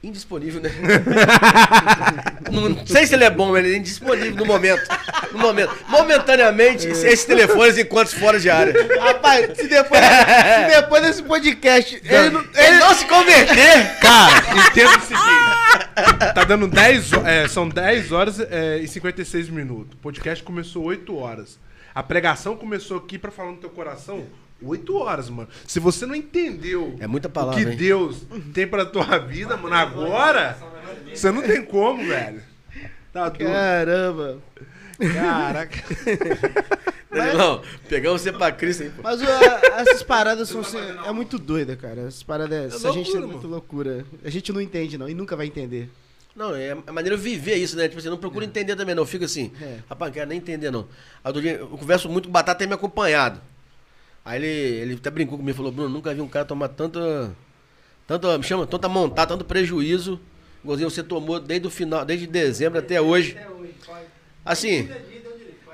Indisponível, 0.03 0.61
né? 0.63 0.71
não 2.53 2.87
sei 2.87 3.07
se 3.07 3.15
ele 3.15 3.25
é 3.25 3.31
bom, 3.31 3.51
mas 3.51 3.65
ele 3.65 3.75
é 3.75 3.79
indisponível 3.79 4.37
no 4.37 4.45
momento. 4.47 4.83
No 5.33 5.39
momento. 5.41 5.75
Momentaneamente, 5.89 6.87
esses 6.87 7.25
telefones 7.25 7.77
enquanto 7.79 8.15
fora 8.17 8.39
de 8.39 8.49
área. 8.49 8.73
Rapaz, 9.01 9.57
se 9.57 9.67
depois, 9.67 10.01
se 10.01 10.77
depois 10.81 11.03
desse 11.03 11.23
podcast 11.25 12.01
ele 12.05 12.31
não, 12.31 12.41
Ele 12.55 12.77
não 12.79 12.95
se 12.95 13.07
converter! 13.07 13.99
Cara, 14.01 14.69
entenda 14.69 14.99
o 14.99 15.01
seguinte. 15.01 16.33
Tá 16.35 16.45
dando 16.45 16.69
10 16.69 17.13
ho- 17.15 17.27
é, 17.27 17.49
São 17.49 17.69
10 17.69 18.13
horas 18.13 18.39
é, 18.39 18.79
e 18.79 18.87
56 18.87 19.49
minutos. 19.49 19.95
O 19.95 19.97
podcast 19.97 20.45
começou 20.45 20.85
8 20.85 21.17
horas. 21.17 21.59
A 21.93 22.03
pregação 22.05 22.57
começou 22.57 22.99
aqui 22.99 23.19
pra 23.19 23.33
falar 23.33 23.51
no 23.51 23.57
teu 23.57 23.71
coração 23.71 24.25
8 24.63 24.97
horas, 24.97 25.29
mano. 25.31 25.49
Se 25.67 25.79
você 25.81 26.05
não 26.07 26.15
entendeu 26.15 26.97
É 27.01 27.07
muita 27.07 27.29
o 27.29 27.31
palavra, 27.31 27.63
que 27.65 27.71
hein? 27.71 27.77
Deus 27.77 28.23
tem 28.53 28.67
pra 28.67 28.85
tua 28.85 29.19
vida, 29.19 29.57
mano, 29.57 29.75
agora, 29.75 30.59
você 31.15 31.31
não 31.31 31.43
tem 31.43 31.63
como, 31.65 32.05
velho. 32.07 32.43
Tá 33.13 33.29
doido. 33.29 33.51
Caramba. 33.51 34.39
Caraca. 35.15 35.79
Danilão, 37.11 37.63
pegamos 37.89 38.21
você 38.21 38.33
pra 38.33 38.53
Cristo, 38.53 38.83
hein, 38.83 38.93
pô. 38.95 39.03
Mas 39.03 39.21
ó, 39.23 39.27
essas 39.79 40.03
paradas 40.03 40.49
são. 40.49 40.63
se- 40.63 40.77
É 40.77 41.11
muito 41.13 41.39
doida, 41.39 41.75
cara. 41.75 42.03
Essas 42.03 42.23
paradas. 42.23 42.75
Essa 42.75 42.93
gente 42.93 43.09
é 43.11 43.13
loucura, 43.15 43.27
muito 43.33 43.47
loucura. 43.49 44.07
A 44.25 44.29
gente 44.31 44.53
não 44.53 44.61
entende, 44.61 44.99
não, 44.99 45.09
e 45.09 45.15
nunca 45.15 45.35
vai 45.35 45.47
entender. 45.47 45.89
Não, 46.37 46.55
é 46.55 46.77
a 46.87 46.93
maneira 46.93 47.17
de 47.17 47.23
viver 47.23 47.55
isso, 47.57 47.77
né? 47.77 47.89
Tipo 47.89 47.99
assim, 47.99 48.11
não 48.11 48.19
procura 48.19 48.45
entender 48.45 48.77
também, 48.77 48.95
não. 48.95 49.07
Fica 49.07 49.25
assim, 49.25 49.51
É. 49.61 49.79
rapaz, 49.89 50.11
não 50.11 50.15
quero 50.15 50.29
nem 50.29 50.39
entender, 50.39 50.71
não. 50.71 50.87
Eu 51.25 51.67
converso 51.69 52.09
muito 52.09 52.25
com 52.27 52.31
o 52.31 52.33
Batata, 52.33 52.59
tem 52.59 52.69
me 52.69 52.75
acompanhado. 52.75 53.41
Aí 54.29 54.45
ele, 54.45 54.81
ele 54.83 54.95
até 54.97 55.09
brincou 55.09 55.39
comigo, 55.39 55.57
falou, 55.57 55.73
Bruno, 55.73 55.89
nunca 55.89 56.13
vi 56.13 56.21
um 56.21 56.29
cara 56.29 56.45
tomar 56.45 56.69
tanta, 56.69 57.35
tanta, 58.07 58.37
me 58.37 58.45
chama, 58.45 58.67
tanta 58.67 58.87
montada, 58.87 59.29
tanto 59.29 59.43
prejuízo, 59.43 60.21
igualzinho 60.63 60.91
você 60.91 61.03
tomou 61.03 61.41
desde 61.41 61.67
o 61.67 61.71
final, 61.71 62.05
desde 62.05 62.27
dezembro 62.27 62.79
até 62.79 63.01
hoje. 63.01 63.39
Assim, 64.45 64.87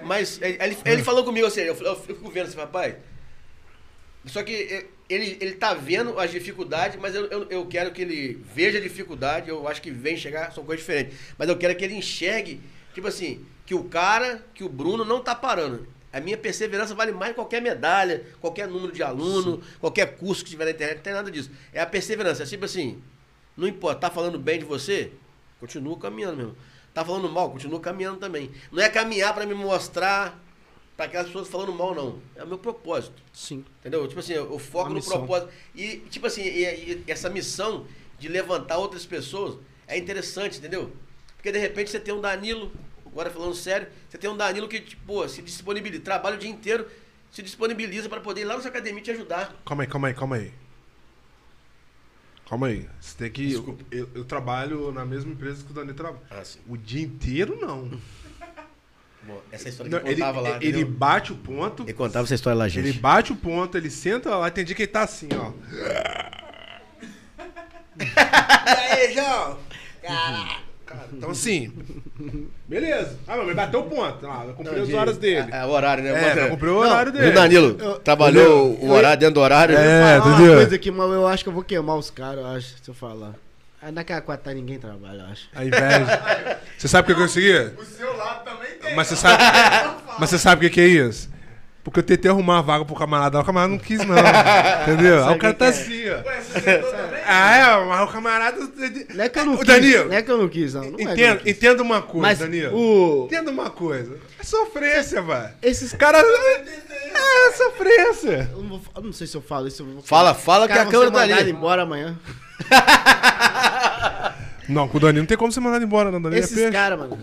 mas 0.05 0.41
ele, 0.41 0.76
ele, 0.84 1.02
falou 1.02 1.24
comigo 1.24 1.44
assim, 1.44 1.62
eu, 1.62 1.74
eu 1.74 1.97
fico 1.97 2.31
vendo 2.31 2.47
assim, 2.47 2.57
rapaz, 2.57 2.94
só 4.24 4.41
que 4.44 4.86
ele, 5.08 5.36
ele 5.41 5.55
tá 5.55 5.74
vendo 5.74 6.16
as 6.20 6.31
dificuldades, 6.31 6.97
mas 7.00 7.12
eu, 7.12 7.26
eu, 7.26 7.50
eu 7.50 7.66
quero 7.66 7.91
que 7.91 8.02
ele 8.02 8.41
veja 8.55 8.78
a 8.78 8.81
dificuldade, 8.81 9.49
eu 9.49 9.66
acho 9.66 9.83
que 9.83 9.91
vem 9.91 10.16
chegar, 10.16 10.52
são 10.52 10.65
coisas 10.65 10.86
diferentes. 10.86 11.18
Mas 11.36 11.49
eu 11.49 11.58
quero 11.58 11.74
que 11.74 11.84
ele 11.84 11.97
enxergue, 11.97 12.60
tipo 12.94 13.08
assim, 13.08 13.44
que 13.66 13.74
o 13.74 13.83
cara, 13.83 14.44
que 14.55 14.62
o 14.62 14.68
Bruno 14.68 15.05
não 15.05 15.20
tá 15.20 15.34
parando. 15.34 15.92
A 16.14 16.20
minha 16.20 16.36
perseverança 16.38 16.94
vale 16.94 17.10
mais 17.12 17.30
que 17.30 17.34
qualquer 17.34 17.60
medalha, 17.60 18.24
qualquer 18.40 18.68
número 18.68 18.92
de 18.92 19.02
aluno, 19.02 19.60
qualquer 19.80 20.16
curso 20.16 20.44
que 20.44 20.50
tiver 20.50 20.64
na 20.66 20.70
internet, 20.70 20.96
não 20.96 21.02
tem 21.02 21.12
nada 21.12 21.30
disso. 21.30 21.50
É 21.72 21.80
a 21.80 21.86
perseverança, 21.86 22.44
é 22.44 22.46
tipo 22.46 22.64
assim, 22.64 23.02
não 23.56 23.66
importa, 23.66 24.02
tá 24.02 24.10
falando 24.10 24.38
bem 24.38 24.58
de 24.60 24.64
você? 24.64 25.10
Continua 25.58 25.98
caminhando, 25.98 26.36
meu 26.36 26.46
irmão. 26.46 26.56
Tá 26.92 27.04
falando 27.04 27.28
mal? 27.28 27.50
Continua 27.50 27.80
caminhando 27.80 28.18
também. 28.18 28.50
Não 28.70 28.80
é 28.82 28.88
caminhar 28.88 29.34
pra 29.34 29.44
me 29.44 29.54
mostrar 29.54 30.40
pra 30.96 31.06
aquelas 31.06 31.26
pessoas 31.26 31.48
falando 31.48 31.72
mal, 31.72 31.92
não. 31.92 32.20
É 32.36 32.44
o 32.44 32.46
meu 32.46 32.58
propósito. 32.58 33.20
Sim. 33.32 33.64
Entendeu? 33.80 34.06
Tipo 34.06 34.20
assim, 34.20 34.34
eu 34.34 34.56
foco 34.60 34.90
no 34.90 35.02
propósito. 35.02 35.50
E, 35.74 35.96
tipo 36.10 36.26
assim, 36.28 36.42
e- 36.42 37.02
e 37.06 37.10
essa 37.10 37.28
missão 37.28 37.86
de 38.20 38.28
levantar 38.28 38.78
outras 38.78 39.04
pessoas 39.04 39.56
é 39.88 39.98
interessante, 39.98 40.58
entendeu? 40.58 40.92
Porque 41.34 41.50
de 41.50 41.58
repente 41.58 41.90
você 41.90 41.98
tem 41.98 42.14
um 42.14 42.20
Danilo, 42.20 42.70
agora 43.14 43.30
falando 43.30 43.54
sério, 43.54 43.86
você 44.08 44.18
tem 44.18 44.28
um 44.28 44.36
Danilo 44.36 44.68
que, 44.68 44.80
tipo, 44.80 45.02
pô, 45.06 45.28
se 45.28 45.40
disponibiliza, 45.40 46.02
trabalha 46.02 46.34
o 46.34 46.38
dia 46.38 46.50
inteiro, 46.50 46.86
se 47.30 47.42
disponibiliza 47.42 48.08
pra 48.08 48.20
poder 48.20 48.40
ir 48.40 48.44
lá 48.44 48.54
na 48.56 48.60
sua 48.60 48.70
academia 48.70 49.00
e 49.00 49.04
te 49.04 49.10
ajudar. 49.12 49.54
Calma 49.64 49.84
aí, 49.84 49.86
calma 49.88 50.08
aí, 50.08 50.14
calma 50.14 50.36
aí. 50.36 50.52
Calma 52.48 52.66
aí. 52.66 52.88
Você 53.00 53.16
tem 53.16 53.30
que. 53.30 53.46
Desculpa. 53.46 53.84
Eu, 53.90 54.10
eu 54.14 54.24
trabalho 54.24 54.92
na 54.92 55.04
mesma 55.04 55.32
empresa 55.32 55.64
que 55.64 55.70
o 55.70 55.74
Dani 55.74 55.94
trabalha. 55.94 56.20
Ah. 56.30 56.42
O 56.68 56.76
dia 56.76 57.02
inteiro, 57.02 57.56
não. 57.60 57.88
Bom, 59.22 59.40
essa 59.50 59.70
história 59.70 59.90
Não, 59.90 60.00
que 60.00 60.04
ele 60.06 60.14
ele, 60.14 60.20
contava 60.20 60.40
lá. 60.42 60.56
ele 60.56 60.68
entendeu? 60.68 60.86
bate 60.90 61.32
o 61.32 61.36
ponto. 61.36 61.82
Ele 61.84 61.94
contava 61.94 62.26
essa 62.26 62.34
história 62.34 62.58
lá, 62.58 62.68
gente. 62.68 62.88
Ele 62.88 62.98
bate 62.98 63.32
o 63.32 63.36
ponto, 63.36 63.78
ele 63.78 63.88
senta 63.88 64.36
lá, 64.36 64.50
tem 64.50 64.64
dia 64.64 64.74
que 64.74 64.82
ele 64.82 64.92
tá 64.92 65.02
assim, 65.02 65.28
ó. 65.32 65.52
e 67.96 68.92
aí, 68.92 69.14
João? 69.14 69.58
Caraca. 70.02 70.63
Então 71.12 71.31
assim. 71.31 71.73
Beleza. 72.68 73.16
Ah, 73.26 73.36
mas 73.36 73.55
bateu 73.57 73.81
o 73.81 73.84
ponto. 73.84 74.26
Ah, 74.26 74.44
eu 74.47 74.55
cumpri 74.55 74.74
Não, 74.76 74.83
as 74.83 74.94
horas 74.94 75.16
dele. 75.18 75.49
É, 75.52 75.58
é 75.58 75.65
o 75.65 75.68
horário, 75.70 76.02
né? 76.05 76.10
É, 76.10 76.34
Bota- 76.34 76.49
cumpriu 76.50 76.74
o 76.74 76.78
horário 76.78 77.12
dele. 77.12 77.31
Danilo? 77.33 77.76
Eu- 77.78 77.94
trabalhou 77.99 78.70
Entendeu? 78.73 78.89
o 78.91 78.92
horário 78.94 79.18
dentro 79.20 79.34
do 79.34 79.41
horário. 79.41 79.74
né? 79.74 79.83
É, 80.16 80.18
Falar 80.20 80.34
entendeu? 80.34 80.52
uma 80.52 80.60
coisa 80.60 80.76
aqui, 80.76 80.91
mas 80.91 81.10
eu 81.12 81.26
acho 81.26 81.42
que 81.42 81.49
eu 81.49 81.52
vou 81.55 81.62
queimar 81.65 81.97
os 81.97 82.10
caras, 82.10 82.39
eu 82.39 82.47
acho, 82.47 82.68
se 82.83 82.89
eu 82.91 82.94
falar. 82.94 83.33
Naquela 83.92 84.23
quatro 84.23 84.50
ninguém 84.55 84.78
trabalha, 84.78 85.20
eu 85.20 85.26
acho. 85.26 85.47
A 85.55 85.62
inveja. 85.62 86.58
Você 86.78 86.89
sabe 86.89 87.02
o 87.02 87.07
que 87.15 87.20
eu 87.20 87.24
consegui? 87.26 87.52
O 87.78 87.84
seu 87.84 88.16
lado 88.16 88.42
também 88.44 88.70
tem. 88.81 88.94
Mas 88.94 89.08
você 89.08 89.16
sabe. 89.16 89.42
Mas 90.18 90.31
você 90.31 90.39
sabe 90.39 90.65
o 90.66 90.70
que, 90.70 90.74
que 90.76 90.81
é 90.81 90.86
isso? 90.86 91.28
Porque 91.84 92.00
eu 92.00 92.02
tentei 92.02 92.30
arrumar 92.30 92.58
a 92.60 92.62
vaga 92.62 92.82
pro 92.82 92.94
camarada, 92.96 93.38
o 93.38 93.44
camarada 93.44 93.70
não 93.70 93.78
quis, 93.78 93.98
não. 93.98 94.16
Entendeu? 94.82 95.28
Aí 95.28 95.34
o 95.34 95.38
cara 95.38 95.52
tá 95.52 95.68
assim, 95.68 96.08
ó. 96.08 96.26
Ué, 96.26 96.40
você 96.40 96.60
sentou 96.60 96.90
também? 96.90 97.20
Ah, 97.26 97.56
é, 97.56 97.84
mas 97.84 98.08
o 98.08 98.12
camarada. 98.12 98.58
Não 99.14 99.22
é 99.24 99.28
que 99.28 99.38
eu 99.38 99.44
não 99.44 99.54
Ô, 99.54 99.58
quis. 99.58 99.66
Danilo, 99.66 100.04
Não 100.08 100.14
é 100.16 100.22
que 100.22 100.30
eu 100.30 100.38
não 100.38 100.48
quis, 100.48 100.72
não. 100.74 100.82
não 100.90 100.98
é 100.98 101.02
Entenda, 101.02 101.36
quis. 101.36 101.52
entenda 101.56 101.82
uma 101.82 102.00
coisa, 102.00 102.22
Mas 102.26 102.38
Danilo. 102.38 102.74
o... 102.74 103.24
Entenda 103.26 103.50
uma 103.50 103.68
coisa. 103.68 104.16
É 104.40 104.42
sofrência, 104.42 105.20
velho. 105.20 105.50
Esses 105.62 105.92
caras. 105.92 106.24
É 106.24 107.52
sofrência. 107.52 108.48
Eu 108.50 108.62
não, 108.62 108.68
vou- 108.70 108.80
eu 108.96 109.02
não 109.02 109.12
sei 109.12 109.26
se 109.26 109.36
eu 109.36 109.42
falo 109.42 109.68
isso. 109.68 109.82
eu 109.82 109.86
vou 109.86 110.02
Fala, 110.02 110.32
fala 110.32 110.66
que 110.66 110.72
a 110.72 110.76
caras 110.76 110.90
vão 110.90 111.02
câmera 111.02 111.26
ser 111.26 111.34
tá 111.34 111.40
ali. 111.42 111.50
embora 111.50 111.82
amanhã. 111.82 112.18
Não, 114.68 114.88
com 114.88 114.96
o 114.96 115.00
Danilo 115.00 115.20
não 115.20 115.26
tem 115.26 115.36
como 115.36 115.52
você 115.52 115.60
mandar 115.60 115.76
ele 115.76 115.84
embora, 115.84 116.10
não. 116.10 116.22
Danilo 116.22 116.40
é 116.40 116.44
Esses 116.44 116.56
peixe. 116.56 116.72
caras, 116.72 116.98
mano. 116.98 117.18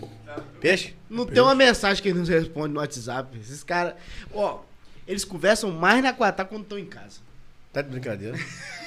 Peixe? 0.59 0.93
Não 1.11 1.25
tem 1.25 1.43
uma 1.43 1.53
mensagem 1.53 2.01
que 2.01 2.07
eles 2.07 2.21
nos 2.21 2.29
respondem 2.29 2.71
no 2.71 2.79
WhatsApp. 2.79 3.37
Esses 3.37 3.63
caras. 3.63 3.95
Ó, 4.33 4.61
eles 5.05 5.25
conversam 5.25 5.69
mais 5.69 6.01
na 6.01 6.13
Quatá 6.13 6.45
quando 6.45 6.63
estão 6.63 6.79
em 6.79 6.85
casa. 6.85 7.19
Tá 7.73 7.81
de 7.81 7.89
brincadeira. 7.89 8.37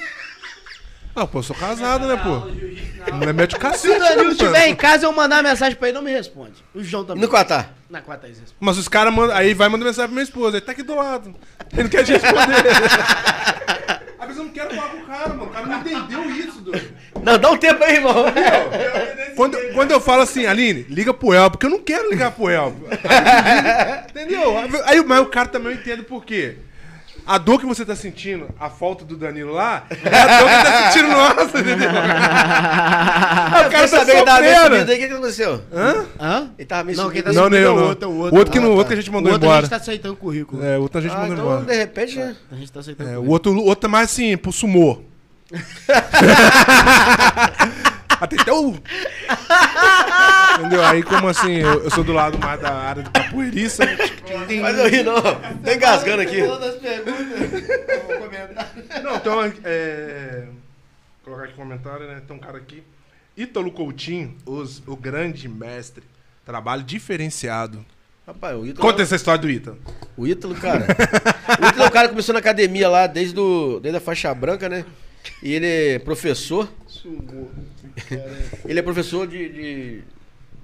Não, 1.14 1.26
pô, 1.26 1.38
eu 1.38 1.42
sou 1.42 1.54
casado, 1.54 2.06
né, 2.08 2.16
pô? 2.16 3.10
A 3.10 3.14
mulher 3.14 3.34
mete 3.34 3.52
o 3.52 3.56
Se 3.56 3.60
cacete, 3.60 3.94
o 3.96 3.98
Danilo 4.00 4.24
né, 4.24 4.30
estiver 4.32 4.64
em 4.64 4.68
mano? 4.70 4.76
casa, 4.76 5.06
eu 5.06 5.12
mandar 5.12 5.36
uma 5.36 5.50
mensagem 5.50 5.76
pra 5.78 5.88
ele, 5.88 5.96
não 5.96 6.02
me 6.02 6.10
responde. 6.10 6.54
O 6.74 6.82
João 6.82 7.04
também. 7.04 7.22
no 7.22 7.28
Qatar? 7.28 7.70
Na 7.88 8.00
Quatá 8.00 8.26
eles 8.26 8.40
respondem. 8.40 8.58
Mas 8.60 8.78
os 8.78 8.88
caras 8.88 9.14
mandam. 9.14 9.36
Aí 9.36 9.54
vai 9.54 9.68
mandar 9.68 9.84
mensagem 9.84 10.08
pra 10.08 10.14
minha 10.14 10.24
esposa. 10.24 10.56
Ele 10.56 10.66
tá 10.66 10.72
aqui 10.72 10.82
do 10.82 10.96
lado. 10.96 11.32
Ele 11.72 11.82
não 11.84 11.90
quer 11.90 12.02
te 12.04 12.12
responder. 12.12 12.56
Às 14.18 14.26
vezes 14.26 14.38
eu 14.38 14.44
não 14.46 14.52
quero 14.52 14.74
falar 14.74 14.88
com 14.88 14.96
o 14.96 15.06
cara, 15.06 15.28
mano. 15.28 15.44
O 15.44 15.50
cara 15.50 15.66
não 15.66 15.80
entendeu 15.80 16.30
isso, 16.30 16.60
doido. 16.62 16.92
Não, 17.22 17.38
dá 17.38 17.50
um 17.50 17.56
tempo 17.58 17.84
aí, 17.84 17.94
irmão. 17.94 18.24
Quando, 19.36 19.56
quando 19.74 19.90
eu 19.92 20.00
falo 20.00 20.22
assim, 20.22 20.46
Aline, 20.46 20.84
liga 20.88 21.12
pro 21.14 21.32
El, 21.34 21.50
porque 21.50 21.66
eu 21.66 21.70
não 21.70 21.80
quero 21.80 22.10
ligar 22.10 22.32
pro 22.32 22.48
El. 22.48 22.74
Aí, 23.04 24.04
entendeu? 24.10 24.54
Aí, 24.84 25.04
mas 25.04 25.20
o 25.20 25.26
cara 25.26 25.48
também 25.48 25.74
entende 25.74 26.02
por 26.02 26.24
quê. 26.24 26.56
A 27.26 27.38
dor 27.38 27.58
que 27.58 27.64
você 27.64 27.86
tá 27.86 27.96
sentindo, 27.96 28.48
a 28.60 28.68
falta 28.68 29.02
do 29.02 29.16
Danilo 29.16 29.52
lá, 29.54 29.84
é 29.90 29.94
a 30.20 30.38
dor 30.40 30.48
que 30.48 30.54
tá 30.64 30.90
sentindo 30.92 31.08
nossa, 31.10 31.58
entendeu? 31.58 31.88
Aí 31.88 33.66
o 33.66 33.70
cara 33.70 33.88
tá 33.88 33.88
sofrendo. 33.88 34.30
aí, 34.30 34.82
o 34.82 34.86
que, 34.86 34.96
que 34.98 35.04
aconteceu? 35.04 35.62
Hã? 35.72 36.04
Hã? 36.20 36.50
Ele 36.58 36.66
tava 36.66 36.84
meio 36.84 36.98
Não, 36.98 37.10
quem 37.10 37.22
tá 37.22 37.32
Não, 37.32 37.44
subindo 37.44 37.52
nem 37.54 37.60
é 37.62 37.64
eu, 37.66 37.72
o 37.72 37.76
não. 37.80 37.86
outro, 37.88 38.08
o 38.08 38.12
O 38.12 38.18
outro. 38.24 38.36
outro 38.38 38.52
que, 38.52 38.58
Ah, 38.58 38.60
não, 38.60 38.68
tá. 38.68 38.74
outro 38.74 38.88
que 38.88 38.92
a 38.92 38.96
gente 38.96 39.10
O 39.10 39.12
mandou 39.14 39.32
outro 39.32 39.46
a 39.46 39.50
embora. 39.52 39.62
gente 39.62 39.70
tá 39.70 39.76
aceitando 39.76 40.16
currículo. 40.16 40.62
É, 40.64 40.76
o 40.78 40.82
outro 40.82 40.98
a 40.98 41.00
gente 41.02 41.12
Ah, 41.14 41.18
mandou 41.20 41.32
então, 41.34 41.46
embora. 41.46 41.64
de 41.64 41.76
repente... 41.76 42.20
A 42.20 42.54
gente 42.56 42.70
tá 42.72 42.80
aceitando 42.80 43.08
É, 43.08 43.12
o 43.12 43.16
currículo. 43.16 43.32
outro, 43.32 43.52
o 43.52 43.64
outro 43.64 43.88
é 43.88 43.90
mais 43.90 44.10
assim, 44.10 44.36
pro 44.36 44.52
sumô. 44.52 45.00
Até 48.24 48.40
até 48.40 48.52
o. 48.52 48.74
Entendeu? 50.58 50.82
Aí, 50.84 51.02
como 51.02 51.28
assim, 51.28 51.56
eu, 51.56 51.84
eu 51.84 51.90
sou 51.90 52.02
do 52.02 52.12
lado 52.12 52.38
mais 52.38 52.58
da 52.58 52.72
área 52.72 53.02
de 53.02 53.10
capoeiriça. 53.10 53.86
Faz 53.86 54.78
eu 54.78 54.88
rir, 54.88 55.02
não. 55.02 55.20
Tô 55.20 55.70
engasgando 55.70 56.22
aqui. 56.22 56.42
Todas 56.42 56.74
as 56.74 56.80
perguntas. 56.80 57.62
Não, 59.02 59.16
então, 59.16 59.52
é. 59.64 60.44
Vou 61.24 61.34
colocar 61.34 61.44
aqui 61.44 61.52
um 61.52 61.56
comentário, 61.56 62.06
né? 62.06 62.22
Tem 62.26 62.34
um 62.34 62.40
cara 62.40 62.56
aqui. 62.56 62.82
Ítalo 63.36 63.70
Coutinho, 63.70 64.34
os, 64.46 64.82
o 64.86 64.96
grande 64.96 65.46
mestre. 65.46 66.02
Trabalho 66.46 66.82
diferenciado. 66.82 67.84
Rapaz, 68.26 68.56
o 68.56 68.64
Ítalo... 68.64 68.88
Conta 68.88 69.02
essa 69.02 69.16
história 69.16 69.40
do 69.40 69.50
Ítalo. 69.50 69.78
O 70.16 70.26
Ítalo, 70.26 70.54
cara. 70.54 70.86
o 71.60 71.66
Ítalo 71.66 71.82
é 71.82 71.88
o 71.88 71.90
cara 71.90 72.08
que 72.08 72.14
começou 72.14 72.32
na 72.32 72.38
academia 72.38 72.88
lá 72.88 73.06
desde, 73.06 73.34
do, 73.34 73.80
desde 73.80 73.98
a 73.98 74.00
faixa 74.00 74.32
branca, 74.34 74.66
né? 74.66 74.86
E 75.42 75.52
ele 75.52 75.66
é 75.66 75.98
professor. 75.98 76.68
Ele 78.64 78.78
é 78.78 78.82
professor 78.82 79.26
de, 79.26 79.48
de, 79.48 80.02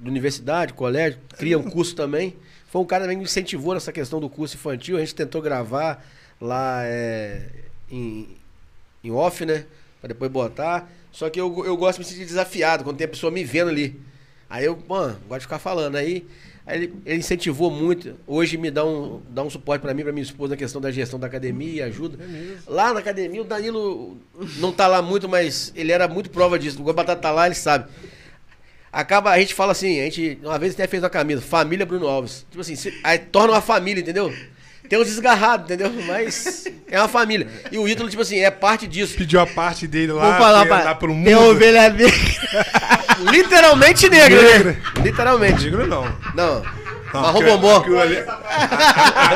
de 0.01 0.09
universidade, 0.09 0.73
colégio, 0.73 1.19
cria 1.37 1.59
um 1.59 1.69
curso 1.71 1.95
também. 1.95 2.37
Foi 2.71 2.81
um 2.81 2.85
cara 2.85 3.07
que 3.09 3.17
me 3.17 3.25
incentivou 3.25 3.75
nessa 3.75 3.93
questão 3.93 4.21
do 4.21 4.31
curso 4.31 4.57
infantil. 4.57 4.97
A 4.97 5.01
gente 5.01 5.15
tentou 5.15 5.43
gravar 5.43 6.05
lá 6.41 6.83
é, 6.85 7.49
em, 7.91 8.29
em 9.03 9.11
off, 9.11 9.45
né? 9.45 9.67
Pra 10.01 10.09
depois 10.09 10.31
botar. 10.31 10.89
Só 11.11 11.29
que 11.29 11.41
eu, 11.41 11.65
eu 11.65 11.77
gosto 11.77 11.99
de 11.99 12.05
me 12.05 12.11
sentir 12.13 12.25
desafiado 12.25 12.85
quando 12.85 12.97
tem 12.97 13.05
a 13.05 13.09
pessoa 13.09 13.31
me 13.31 13.45
vendo 13.45 13.71
ali. 13.71 14.01
Aí 14.49 14.65
eu, 14.65 14.81
mano, 14.89 15.19
gosto 15.29 15.41
de 15.41 15.47
ficar 15.47 15.59
falando. 15.59 15.97
Aí, 15.97 16.27
aí 16.67 16.79
ele, 16.85 16.95
ele 17.05 17.19
incentivou 17.19 17.71
muito. 17.71 18.15
Hoje 18.27 18.57
me 18.57 18.71
dá 18.71 18.85
um, 18.85 19.21
dá 19.31 19.43
um 19.43 19.51
suporte 19.51 19.83
pra 19.83 19.93
mim, 19.95 20.03
pra 20.03 20.13
minha 20.13 20.23
esposa 20.23 20.51
na 20.55 20.57
questão 20.57 20.81
da 20.81 20.91
gestão 20.91 21.19
da 21.19 21.27
academia, 21.27 21.87
ajuda. 21.87 22.19
Lá 22.67 22.93
na 22.95 23.01
academia, 23.01 23.41
o 23.43 23.45
Danilo 23.45 24.19
não 24.59 24.73
tá 24.73 24.87
lá 24.87 25.01
muito, 25.03 25.29
mas 25.29 25.73
ele 25.77 25.93
era 25.93 26.07
muito 26.09 26.31
prova 26.31 26.59
disso. 26.59 26.81
O 26.81 26.93
Batata 26.93 27.21
tá 27.21 27.31
lá, 27.31 27.47
ele 27.47 27.55
sabe. 27.55 27.87
Acaba, 28.93 29.31
a 29.31 29.39
gente 29.39 29.55
fala 29.55 29.71
assim, 29.73 30.01
a 30.01 30.05
gente, 30.05 30.39
uma 30.43 30.59
vez 30.59 30.75
até 30.75 30.87
fez 30.87 31.01
uma 31.03 31.09
camisa, 31.11 31.41
família 31.41 31.87
Bruno 31.87 32.09
Alves. 32.09 32.45
Tipo 32.51 32.61
assim, 32.61 32.75
se- 32.75 32.93
aí 33.05 33.19
torna 33.19 33.55
uma 33.55 33.61
família, 33.61 34.01
entendeu? 34.01 34.35
Tem 34.91 35.01
uns 35.01 35.07
desgarrados, 35.07 35.67
entendeu? 35.67 35.89
Mas 36.05 36.65
é 36.91 36.99
uma 36.99 37.07
família. 37.07 37.47
E 37.71 37.79
o 37.79 37.87
ídolo, 37.87 38.11
tipo 38.11 38.23
assim, 38.23 38.41
é 38.41 38.51
parte 38.51 38.89
disso. 38.89 39.17
Pediu 39.17 39.39
a 39.41 39.47
parte 39.47 39.87
dele 39.87 40.11
lá. 40.11 40.31
Vou 40.31 40.39
falar 40.39 40.67
pra 40.67 40.81
andar 40.81 40.95
pelo 40.97 41.15
mundo. 41.15 41.27
Tem 41.27 41.35
ovelha 41.37 41.89
negra. 41.91 42.13
Literalmente 43.31 44.09
negro, 44.11 44.43
né? 44.43 44.77
Literalmente. 45.01 45.63
Negro 45.65 45.87
não. 45.87 46.05
Não. 46.35 46.63
Não, 47.13 47.23
Marrom 47.23 47.41
aquilo- 47.41 47.59
bombom. 47.59 47.77
Aquilo 47.77 48.01
ali, 48.01 48.19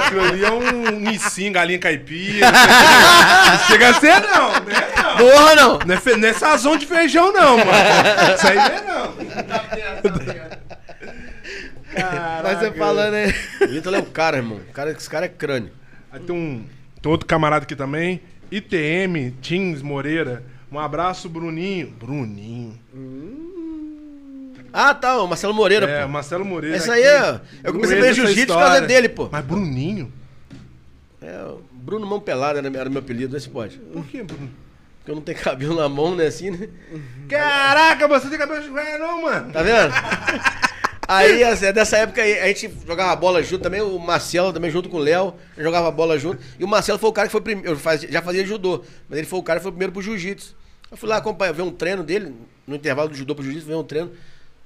aquilo 0.02 0.20
ali 0.24 0.44
é 0.44 0.50
um 0.50 0.96
missim, 0.98 1.50
galinha 1.52 1.78
caipira. 1.78 2.50
Não 2.50 3.58
chega 3.66 3.88
a 3.90 3.94
ser, 3.94 4.20
não. 4.22 4.50
Né? 4.52 4.88
Não. 4.96 5.16
Porra, 5.16 5.54
não. 5.56 5.78
Não 5.86 5.94
é, 5.94 5.98
fe- 5.98 6.16
não 6.16 6.28
é 6.28 6.32
sazão 6.32 6.76
de 6.76 6.86
feijão, 6.86 7.32
não, 7.32 7.58
mano. 7.58 7.70
Isso 8.36 8.46
aí 8.46 8.54
não 8.56 8.64
é 8.64 8.82
não. 8.82 9.14
Mas 12.42 12.58
você 12.58 12.70
falando 12.72 13.14
aí. 13.14 13.34
O 13.60 13.72
Ítalo 13.74 13.96
é 13.96 13.98
o 14.00 14.06
cara, 14.06 14.36
irmão. 14.38 14.58
O 14.58 14.72
cara, 14.72 14.90
esse 14.90 15.08
cara 15.08 15.26
é 15.26 15.28
crânio. 15.28 15.72
Aí 16.10 16.20
tem 16.20 16.34
um. 16.34 16.64
Tem 17.00 17.10
outro 17.12 17.26
camarada 17.26 17.64
aqui 17.64 17.76
também. 17.76 18.20
ITM, 18.50 19.32
Teams 19.42 19.82
Moreira. 19.82 20.42
Um 20.70 20.78
abraço, 20.78 21.28
Bruninho. 21.28 21.88
Bruninho. 21.98 22.78
Ah, 24.72 24.92
tá, 24.92 25.22
o 25.22 25.28
Marcelo 25.28 25.54
Moreira, 25.54 25.88
É, 25.88 26.02
pô. 26.02 26.08
Marcelo 26.08 26.44
Moreira. 26.44 26.76
Esse 26.76 26.90
aí 26.90 27.02
é. 27.02 27.40
Eu 27.62 27.72
comecei 27.72 27.96
a 27.98 28.00
ver 28.02 28.14
jiu-jitsu 28.14 28.52
por 28.54 28.58
causa 28.58 28.80
dele, 28.80 29.08
pô. 29.08 29.28
Mas 29.30 29.44
Bruninho? 29.44 30.12
É, 31.22 31.44
o 31.44 31.62
Bruno 31.72 32.06
Mão 32.06 32.18
Pelada 32.20 32.58
era, 32.58 32.68
era 32.76 32.90
meu 32.90 32.98
apelido, 32.98 33.36
esse 33.36 33.48
pode. 33.48 33.78
Por 33.78 34.04
que, 34.06 34.22
Bruno? 34.22 34.50
Porque 34.98 35.10
eu 35.10 35.14
não 35.14 35.22
tenho 35.22 35.38
cabelo 35.38 35.76
na 35.76 35.88
mão, 35.88 36.14
né, 36.16 36.26
assim, 36.26 36.50
né? 36.50 36.68
Caraca, 37.28 38.08
você 38.08 38.28
tem 38.28 38.38
cabelo 38.38 38.62
de 38.62 38.70
velho, 38.70 38.98
não, 38.98 39.22
mano. 39.22 39.52
Tá 39.52 39.62
vendo? 39.62 39.92
Aí, 41.06 41.44
assim, 41.44 41.70
dessa 41.72 41.96
época 41.98 42.22
aí, 42.22 42.38
a 42.40 42.46
gente 42.48 42.70
jogava 42.86 43.14
bola 43.16 43.42
junto 43.42 43.62
também, 43.62 43.80
o 43.82 43.98
Marcelo 43.98 44.52
também 44.52 44.70
junto 44.70 44.88
com 44.88 44.96
o 44.96 45.00
Léo, 45.00 45.34
jogava 45.58 45.90
bola 45.90 46.18
junto. 46.18 46.42
E 46.58 46.64
o 46.64 46.68
Marcelo 46.68 46.98
foi 46.98 47.10
o 47.10 47.12
cara 47.12 47.28
que 47.28 47.32
foi 47.32 47.40
primeiro, 47.40 47.78
já 48.08 48.22
fazia 48.22 48.44
judô, 48.46 48.82
mas 49.08 49.18
ele 49.18 49.26
foi 49.26 49.38
o 49.38 49.42
cara 49.42 49.58
que 49.60 49.62
foi 49.62 49.72
primeiro 49.72 49.92
pro 49.92 50.02
jiu-jitsu. 50.02 50.54
Eu 50.90 50.96
fui 50.96 51.08
lá 51.08 51.16
acompanhar, 51.16 51.52
ver 51.52 51.62
um 51.62 51.70
treino 51.70 52.02
dele, 52.02 52.34
no 52.66 52.76
intervalo 52.76 53.08
do 53.08 53.14
judô 53.14 53.34
pro 53.34 53.44
jiu-jitsu, 53.44 53.66
ver 53.68 53.74
um 53.74 53.84
treino. 53.84 54.12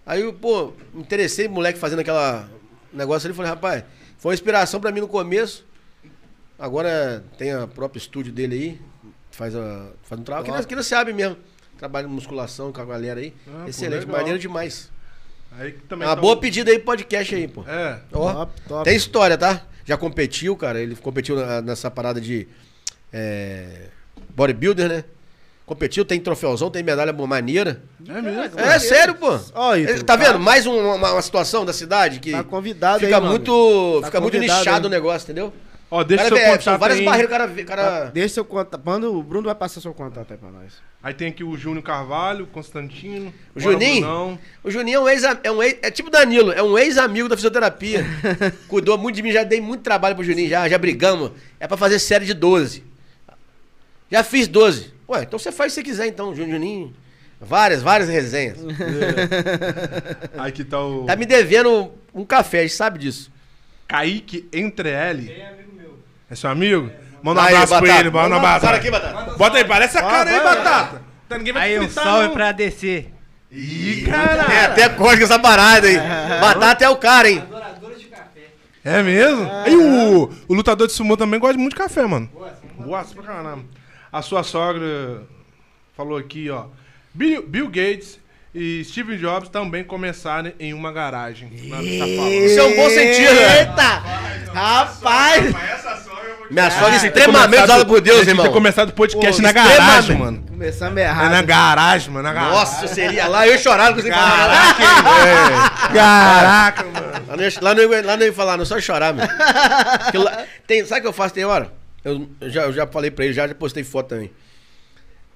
Aí, 0.07 0.23
eu, 0.23 0.33
pô, 0.33 0.73
me 0.95 1.01
interessei, 1.03 1.49
moleque 1.49 1.79
fazendo 1.79 2.01
aquela 2.01 2.49
negócio 2.93 3.27
ali, 3.27 3.35
falei, 3.37 3.51
rapaz, 3.51 3.85
foi 4.19 4.31
uma 4.31 4.35
inspiração 4.35 4.81
pra 4.81 4.91
mim 4.93 5.01
no 5.01 5.09
começo. 5.09 5.67
Agora 6.59 7.23
tem 7.37 7.53
a 7.53 7.67
próprio 7.67 7.99
estúdio 7.99 8.33
dele 8.33 8.55
aí, 8.55 8.81
faz, 9.31 9.55
a, 9.55 9.91
faz 10.03 10.21
um 10.21 10.25
trabalho, 10.25 10.45
que, 10.47 10.51
nós- 10.51 10.67
que 10.67 10.75
não 10.75 10.83
sabe 10.83 11.13
mesmo. 11.13 11.37
Trabalha 11.79 12.07
em 12.07 12.11
musculação 12.11 12.73
com 12.73 12.81
a 12.81 12.85
galera 12.85 13.21
aí. 13.21 13.33
Ah, 13.47 13.61
pô, 13.63 13.69
Excelente, 13.69 14.01
legal. 14.01 14.17
maneiro 14.17 14.39
demais. 14.39 14.91
Aí 15.59 15.69
É 15.71 15.75
também 15.89 16.07
uma 16.09 16.15
tá 16.15 16.21
boa 16.21 16.35
um- 16.35 16.41
pedida 16.41 16.71
aí 16.71 16.79
pro 16.79 16.87
podcast 16.87 17.35
aí, 17.35 17.49
pô. 17.49 17.65
É. 17.67 17.99
Ó, 18.13 18.33
Top, 18.33 18.53
top. 18.69 18.85
Tem 18.85 18.97
história, 18.97 19.37
tá? 19.39 19.63
Já 19.85 19.97
competiu, 19.97 20.57
cara. 20.57 20.81
Ele 20.81 20.95
competiu 20.97 21.37
nessa 21.63 21.91
parada 21.91 22.21
de 22.21 22.47
é, 23.13 23.87
bodybuilder, 24.37 24.89
né? 24.89 25.05
Competiu, 25.67 26.03
tem 26.05 26.19
troféuzão, 26.19 26.71
tem 26.71 26.83
medalha 26.83 27.13
maneira. 27.13 27.83
É 28.09 28.23
mesmo. 28.23 28.59
É, 28.59 28.79
sério, 28.79 29.15
pô. 29.17 29.39
Ó, 29.55 29.77
Ítalo, 29.77 29.99
tá 30.05 30.17
tá- 30.17 30.25
vendo? 30.25 30.39
Mais 30.39 30.65
um- 30.67 30.95
uma, 30.95 31.13
uma 31.13 31.23
situação 31.23 31.65
da 31.67 31.73
cidade 31.75 32.21
que 32.21 32.33
Tá 32.33 32.43
convidado 32.43 33.01
fica 33.01 33.17
aí, 33.19 33.23
muito, 33.23 33.99
Tá 34.01 34.07
fica 34.07 34.21
muito 34.21 34.39
nichado 34.39 34.87
aí. 34.87 34.87
o 34.87 34.89
negócio, 34.89 35.27
entendeu? 35.27 35.53
Ó, 35.91 36.05
deixa 36.05 36.25
cara, 36.25 36.37
seu 36.37 36.45
vê, 36.47 36.59
contato 36.59 36.79
várias 36.79 36.99
aí. 36.99 37.05
barreiras, 37.05 37.31
o 37.31 37.65
cara, 37.65 37.65
cara 37.65 38.05
Deixa 38.11 38.35
seu 38.35 38.45
contato. 38.45 38.83
Manda, 38.85 39.09
o 39.11 39.23
Bruno 39.23 39.47
vai 39.47 39.55
passar 39.55 39.81
seu 39.81 39.95
contato 39.95 40.31
aí 40.31 40.37
pra 40.37 40.51
nós. 40.51 40.75
Aí 41.03 41.15
tem 41.15 41.29
aqui 41.29 41.43
o 41.43 41.57
Júnior 41.57 41.83
Carvalho, 41.83 42.47
Constantino. 42.49 43.33
O 43.55 43.61
Juninho? 43.61 44.01
Brunão. 44.03 44.39
O 44.63 44.71
Juninho 44.71 44.97
é 44.97 45.01
um 45.01 45.09
ex, 45.09 45.23
é 45.43 45.51
um 45.51 45.63
ex, 45.63 45.79
é 45.81 45.91
tipo 45.91 46.11
Danilo, 46.11 46.53
é 46.53 46.63
um 46.63 46.77
ex-amigo 46.77 47.29
da 47.29 47.37
fisioterapia. 47.37 48.05
Cuidou 48.69 48.99
muito 48.99 49.17
de 49.17 49.23
mim, 49.23 49.33
já 49.33 49.45
dei 49.45 49.61
muito 49.63 49.83
trabalho 49.83 50.15
pro 50.15 50.23
Juninho, 50.25 50.51
já, 50.51 50.69
já 50.69 50.77
brigamos. 50.77 51.33
É 51.59 51.67
pra 51.67 51.77
fazer 51.79 51.99
série 51.99 52.27
de 52.27 52.35
12. 52.35 52.85
Já 54.11 54.23
fiz 54.23 54.47
12. 54.47 54.93
Ué, 55.09 55.23
então 55.23 55.39
você 55.39 55.51
faz 55.51 55.73
o 55.73 55.75
que 55.77 55.81
você 55.81 55.91
quiser 55.91 56.07
então, 56.07 56.35
Ju- 56.35 56.47
Juninho. 56.51 56.93
Várias, 57.41 57.81
várias 57.83 58.09
resenhas. 58.11 58.59
Aí 60.37 60.49
aqui 60.51 60.65
tá 60.65 60.81
o 60.85 61.05
Tá 61.05 61.17
me 61.17 61.25
devendo 61.25 61.93
um 62.13 62.25
café, 62.25 62.59
a 62.59 62.63
gente 62.63 62.75
sabe 62.75 62.99
disso. 62.99 63.31
Kaique 63.87 64.47
Entre 64.53 64.91
L. 64.91 65.33
É 66.31 66.35
seu 66.35 66.51
amigo? 66.51 66.91
Manda 67.23 67.41
um 67.41 67.45
Aí, 67.45 67.55
abraço 67.55 67.69
pra 67.73 67.81
Batata. 67.81 68.01
ele, 68.01 68.11
manda 68.11 68.35
um 68.35 68.39
abraço. 68.39 68.61
Cara 68.67 68.77
aqui, 68.77 68.91
Batata. 68.91 69.37
Bota 69.37 69.57
aí, 69.59 69.65
parece 69.65 69.99
a 69.99 70.03
cara 70.03 70.31
aí, 70.31 70.41
Batata. 70.41 71.03
Tá, 71.29 71.39
ninguém 71.39 71.53
vai 71.53 71.63
Aí 71.75 71.81
um 71.81 71.89
salve 71.91 72.27
não. 72.29 72.33
pra 72.35 72.53
descer. 72.53 73.13
Ih, 73.51 74.05
caralho. 74.09 74.53
É, 74.53 74.65
até 74.67 74.89
código 74.91 75.25
essa 75.25 75.39
parada 75.39 75.87
aí. 75.89 75.99
Batata 76.41 76.85
é 76.85 76.89
o 76.89 76.97
cara, 76.97 77.29
hein? 77.31 77.43
É 78.85 79.03
mesmo? 79.03 79.51
Aí 79.65 79.77
o, 79.77 80.31
o 80.49 80.55
lutador 80.55 80.87
de 80.87 80.93
sumô 80.93 81.17
também 81.17 81.39
gosta 81.41 81.59
muito 81.59 81.73
de 81.75 81.79
café, 81.79 82.07
mano. 82.07 82.31
Gosta 82.79 83.15
pra 83.15 83.25
caramba. 83.35 83.65
A 84.11 84.23
sua 84.23 84.43
sogra 84.43 85.23
falou 85.97 86.17
aqui, 86.17 86.49
ó. 86.49 86.67
Bill, 87.13 87.43
Bill 87.47 87.67
Gates 87.67 88.19
e 88.55 88.83
Steve 88.85 89.19
Jobs 89.19 89.49
também 89.51 89.83
começaram 89.85 90.53
em 90.59 90.73
uma 90.73 90.93
garagem. 90.93 91.51
Safalão. 91.51 92.29
Isso 92.33 92.61
é 92.61 92.63
um 92.63 92.77
bom 92.77 92.89
sentido, 92.89 93.35
né? 93.35 93.61
Eita! 93.61 94.03
Rapaz! 94.55 95.55
Minha 96.51 96.71
sogra 96.71 96.93
é 96.95 96.97
extremamente 96.97 97.63
usada 97.63 97.85
por 97.85 98.01
Deus, 98.01 98.27
irmão. 98.27 98.47
ter 98.47 98.53
começado 98.53 98.89
o 98.89 98.93
podcast 98.95 99.37
Pô, 99.37 99.43
na 99.47 99.53
garagem, 99.53 99.99
extremamente. 99.99 100.19
mano. 100.19 100.45
Começamos 100.49 100.97
É 100.99 101.03
errado. 101.05 101.31
na 101.31 101.43
garagem, 101.43 102.11
mano. 102.11 102.23
Na 102.29 102.33
garagem. 102.33 102.55
Nossa, 102.59 102.87
seria 102.89 103.27
lá, 103.29 103.47
eu 103.47 103.53
ia 103.53 103.59
chorar, 103.59 103.87
não 103.89 103.95
consegui 103.95 104.15
falar. 104.15 104.75
Caraca, 104.75 104.83
é. 105.29 105.93
Caraca, 105.95 106.85
mano. 106.85 107.27
Lá 107.29 107.37
não, 107.37 107.43
ia, 107.45 107.53
lá, 107.61 107.75
não 107.75 107.83
ia, 107.83 108.03
lá 108.07 108.17
não 108.17 108.27
ia 108.27 108.33
falar, 108.33 108.57
não, 108.57 108.65
só 108.65 108.81
chorar, 108.81 109.13
meu. 109.13 109.27
Porque 110.05 110.19
lá- 110.19 110.45
tem, 110.67 110.85
sabe 110.85 111.01
o 111.01 111.03
que 111.03 111.09
eu 111.09 111.13
faço 111.13 111.35
tem 111.35 111.45
hora? 111.45 111.73
Eu, 112.05 112.29
eu 112.41 112.49
já, 112.51 112.63
eu 112.63 112.73
já 112.73 112.87
falei 112.87 113.11
pra 113.11 113.25
ele, 113.27 113.35
já, 113.35 113.47
já 113.47 113.55
postei 113.55 113.85
foto 113.85 114.09
também. 114.09 114.31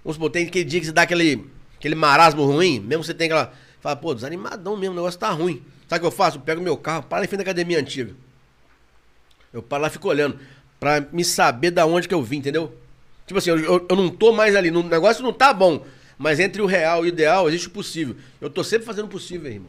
Vamos 0.05 0.17
supor, 0.17 0.31
tem 0.31 0.47
aquele 0.47 0.65
dia 0.65 0.81
que 0.81 0.87
você 0.87 0.93
dá 0.93 1.03
aquele, 1.03 1.47
aquele 1.79 1.95
marasmo 1.95 2.45
ruim, 2.45 2.81
mesmo 2.81 3.03
que 3.03 3.07
você 3.09 3.15
tem 3.15 3.27
aquela. 3.27 3.53
Fala, 3.81 3.97
pô, 3.97 4.15
desanimadão 4.15 4.77
mesmo, 4.77 4.95
o 4.95 4.97
negócio 4.97 5.19
tá 5.21 5.29
ruim. 5.31 5.63
Sabe 5.89 5.99
o 5.99 6.01
que 6.01 6.07
eu 6.07 6.11
faço? 6.17 6.39
Eu 6.39 6.41
pego 6.43 6.61
meu 6.63 6.77
carro, 6.77 7.03
paro 7.03 7.23
em 7.25 7.27
frente 7.29 7.39
da 7.39 7.43
academia 7.43 7.79
antiga. 7.79 8.13
Eu 9.53 9.63
paro 9.63 9.83
lá 9.83 9.89
e 9.89 9.91
fico 9.93 10.09
olhando. 10.09 10.39
Pra 10.83 11.01
me 11.13 11.25
saber 11.25 11.71
da 11.71 11.87
onde 11.87 12.09
que 12.09 12.15
eu 12.15 12.21
vim, 12.21 12.39
entendeu? 12.39 12.77
Tipo 13.25 13.39
assim, 13.39 13.51
eu, 13.51 13.59
eu, 13.61 13.87
eu 13.89 13.95
não 13.95 14.09
tô 14.09 14.33
mais 14.33 14.57
ali. 14.57 14.69
O 14.69 14.83
negócio 14.83 15.23
não 15.23 15.33
tá 15.33 15.55
bom. 15.55 15.87
Mas 16.19 16.41
entre 16.41 16.61
o 16.61 16.67
real 16.67 17.05
e 17.05 17.09
o 17.09 17.11
ideal, 17.13 17.49
existe 17.49 17.69
o 17.69 17.71
possível. 17.71 18.17
Eu 18.41 18.51
tô 18.51 18.65
sempre 18.65 18.85
fazendo 18.85 19.05
o 19.05 19.09
possível, 19.09 19.49
irmão. 19.49 19.69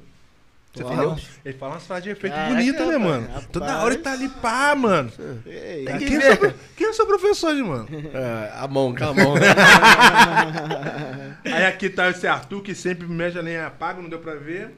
Você 0.73 0.83
entendeu? 0.83 1.15
Ele 1.45 1.55
fala 1.55 1.73
umas 1.73 1.85
frases 1.85 2.05
de 2.05 2.09
efeito 2.09 2.33
Caraca, 2.33 2.55
bonitas, 2.55 2.87
né, 2.87 2.97
mano? 2.97 3.27
rapaz. 3.27 3.47
Toda 3.51 3.83
hora 3.83 3.93
ele 3.93 4.01
tá 4.01 4.11
ali, 4.11 4.27
pá, 4.27 4.73
mano. 4.73 5.11
Ei, 5.45 5.85
Tem 5.85 5.99
que 5.99 6.05
Quem 6.07 6.17
é, 6.17 6.35
seu, 6.35 6.53
quem 6.75 6.87
é 6.87 6.93
seu 6.93 7.05
professor, 7.05 7.53
mano? 7.57 7.87
É, 8.11 8.51
a 8.55 8.67
mão, 8.67 8.95
a 8.99 9.13
mão. 9.13 9.35
Aí 11.45 11.65
aqui 11.67 11.91
tá 11.91 12.09
esse 12.09 12.25
Arthur, 12.25 12.63
que 12.63 12.73
sempre 12.73 13.07
mexe 13.07 13.37
a 13.37 13.41
lenha 13.43 13.67
apaga, 13.67 14.01
não 14.01 14.09
deu 14.09 14.17
pra 14.17 14.33
ver. 14.33 14.71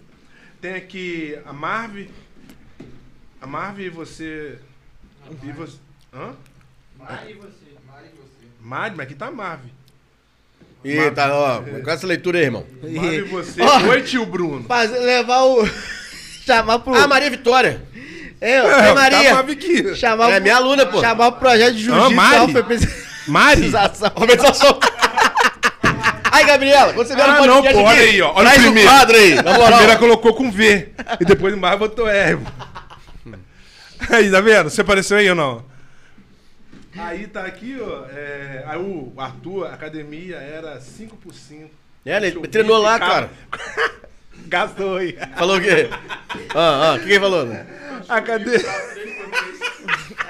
Tem 0.60 0.76
aqui 0.76 1.40
a 1.46 1.54
Marve. 1.54 2.10
A 3.40 3.48
Marve 3.48 3.86
e 3.86 3.90
você. 3.90 4.60
E 5.42 5.52
você. 5.54 5.85
Hã? 6.16 6.32
Mari 6.98 7.32
e 7.32 7.34
você. 7.34 7.76
Mari 7.88 8.06
e 8.06 8.18
você. 8.18 8.48
Marve, 8.62 8.96
mas 8.98 9.06
aqui 9.06 9.16
tá 9.16 9.30
Marve. 9.32 9.70
Eita, 10.84 11.34
ó, 11.34 11.62
com 11.84 11.90
essa 11.90 12.06
leitura 12.08 12.38
aí, 12.38 12.46
irmão. 12.46 12.66
Marve 12.82 13.16
e 13.18 13.22
você. 13.24 13.62
Ó. 13.62 13.82
Oi, 13.90 14.02
tio 14.04 14.26
Bruno. 14.26 14.64
Fazer, 14.66 15.00
levar 15.00 15.42
o. 15.44 15.68
Chamar 16.46 16.80
pro. 16.80 16.94
Ah, 16.96 17.08
Maria 17.08 17.30
Vitória. 17.30 17.82
É, 18.40 18.58
Ei, 18.60 18.62
Tá 18.70 18.94
Maria. 18.96 19.34
Marve 19.34 19.54
aqui. 19.54 19.96
chamar 19.96 20.30
É 20.32 20.40
o- 20.40 20.42
minha 20.42 20.56
aluna, 20.56 20.86
pô. 20.86 21.00
Chamar 21.02 21.28
o 21.28 21.32
projeto 21.34 21.74
de 21.76 21.84
jiu-jitsu. 21.84 22.12
Mari? 22.16 22.38
Alfa 22.38 22.66
Mari? 23.28 23.72
Organização. 24.16 24.80
Aí, 26.32 26.46
Gabriela, 26.46 26.94
quando 26.94 27.08
você 27.08 27.16
vier 27.16 27.30
Ah, 27.30 27.40
no 27.40 27.46
não, 27.48 27.64
pô, 27.64 27.80
olha 27.84 28.00
aí, 28.02 28.22
ó. 28.22 28.34
Olha 28.36 28.50
o 28.50 28.54
primeiro. 28.56 28.90
quadro 28.90 29.16
aí, 29.16 29.36
na 29.36 29.42
A 29.52 29.54
moral. 29.54 29.68
primeira 29.78 29.96
colocou 29.98 30.34
com 30.34 30.52
V. 30.52 30.90
E 31.22 31.24
depois 31.26 31.56
Marve 31.58 31.78
botou 31.80 32.10
R. 32.10 32.38
Aí, 34.10 34.30
tá 34.30 34.42
vendo? 34.42 34.70
Você 34.70 34.82
apareceu 34.82 35.18
aí 35.18 35.30
ou 35.30 35.36
não? 35.36 35.64
Aí 36.98 37.28
tá 37.28 37.46
aqui, 37.46 37.78
ó. 37.80 38.06
é, 38.10 38.64
aí 38.66 38.78
o 38.78 39.12
Arthur, 39.18 39.68
a 39.68 39.74
academia 39.74 40.38
era 40.38 40.80
5 40.80 41.18
por 41.18 41.34
5. 41.34 41.70
É, 42.06 42.18
ele 42.18 42.48
treinou 42.48 42.78
lá, 42.78 42.98
cara. 43.00 43.30
Gastou 44.48 44.98
aí. 44.98 45.18
Falou 45.36 45.58
o 45.58 45.62
quê? 45.62 45.90
Ah, 46.54 46.92
ah, 46.92 46.96
o 46.96 47.00
que 47.00 47.10
ele 47.10 47.20
falou? 47.20 47.48
A 48.08 48.22
cadeira. 48.22 48.64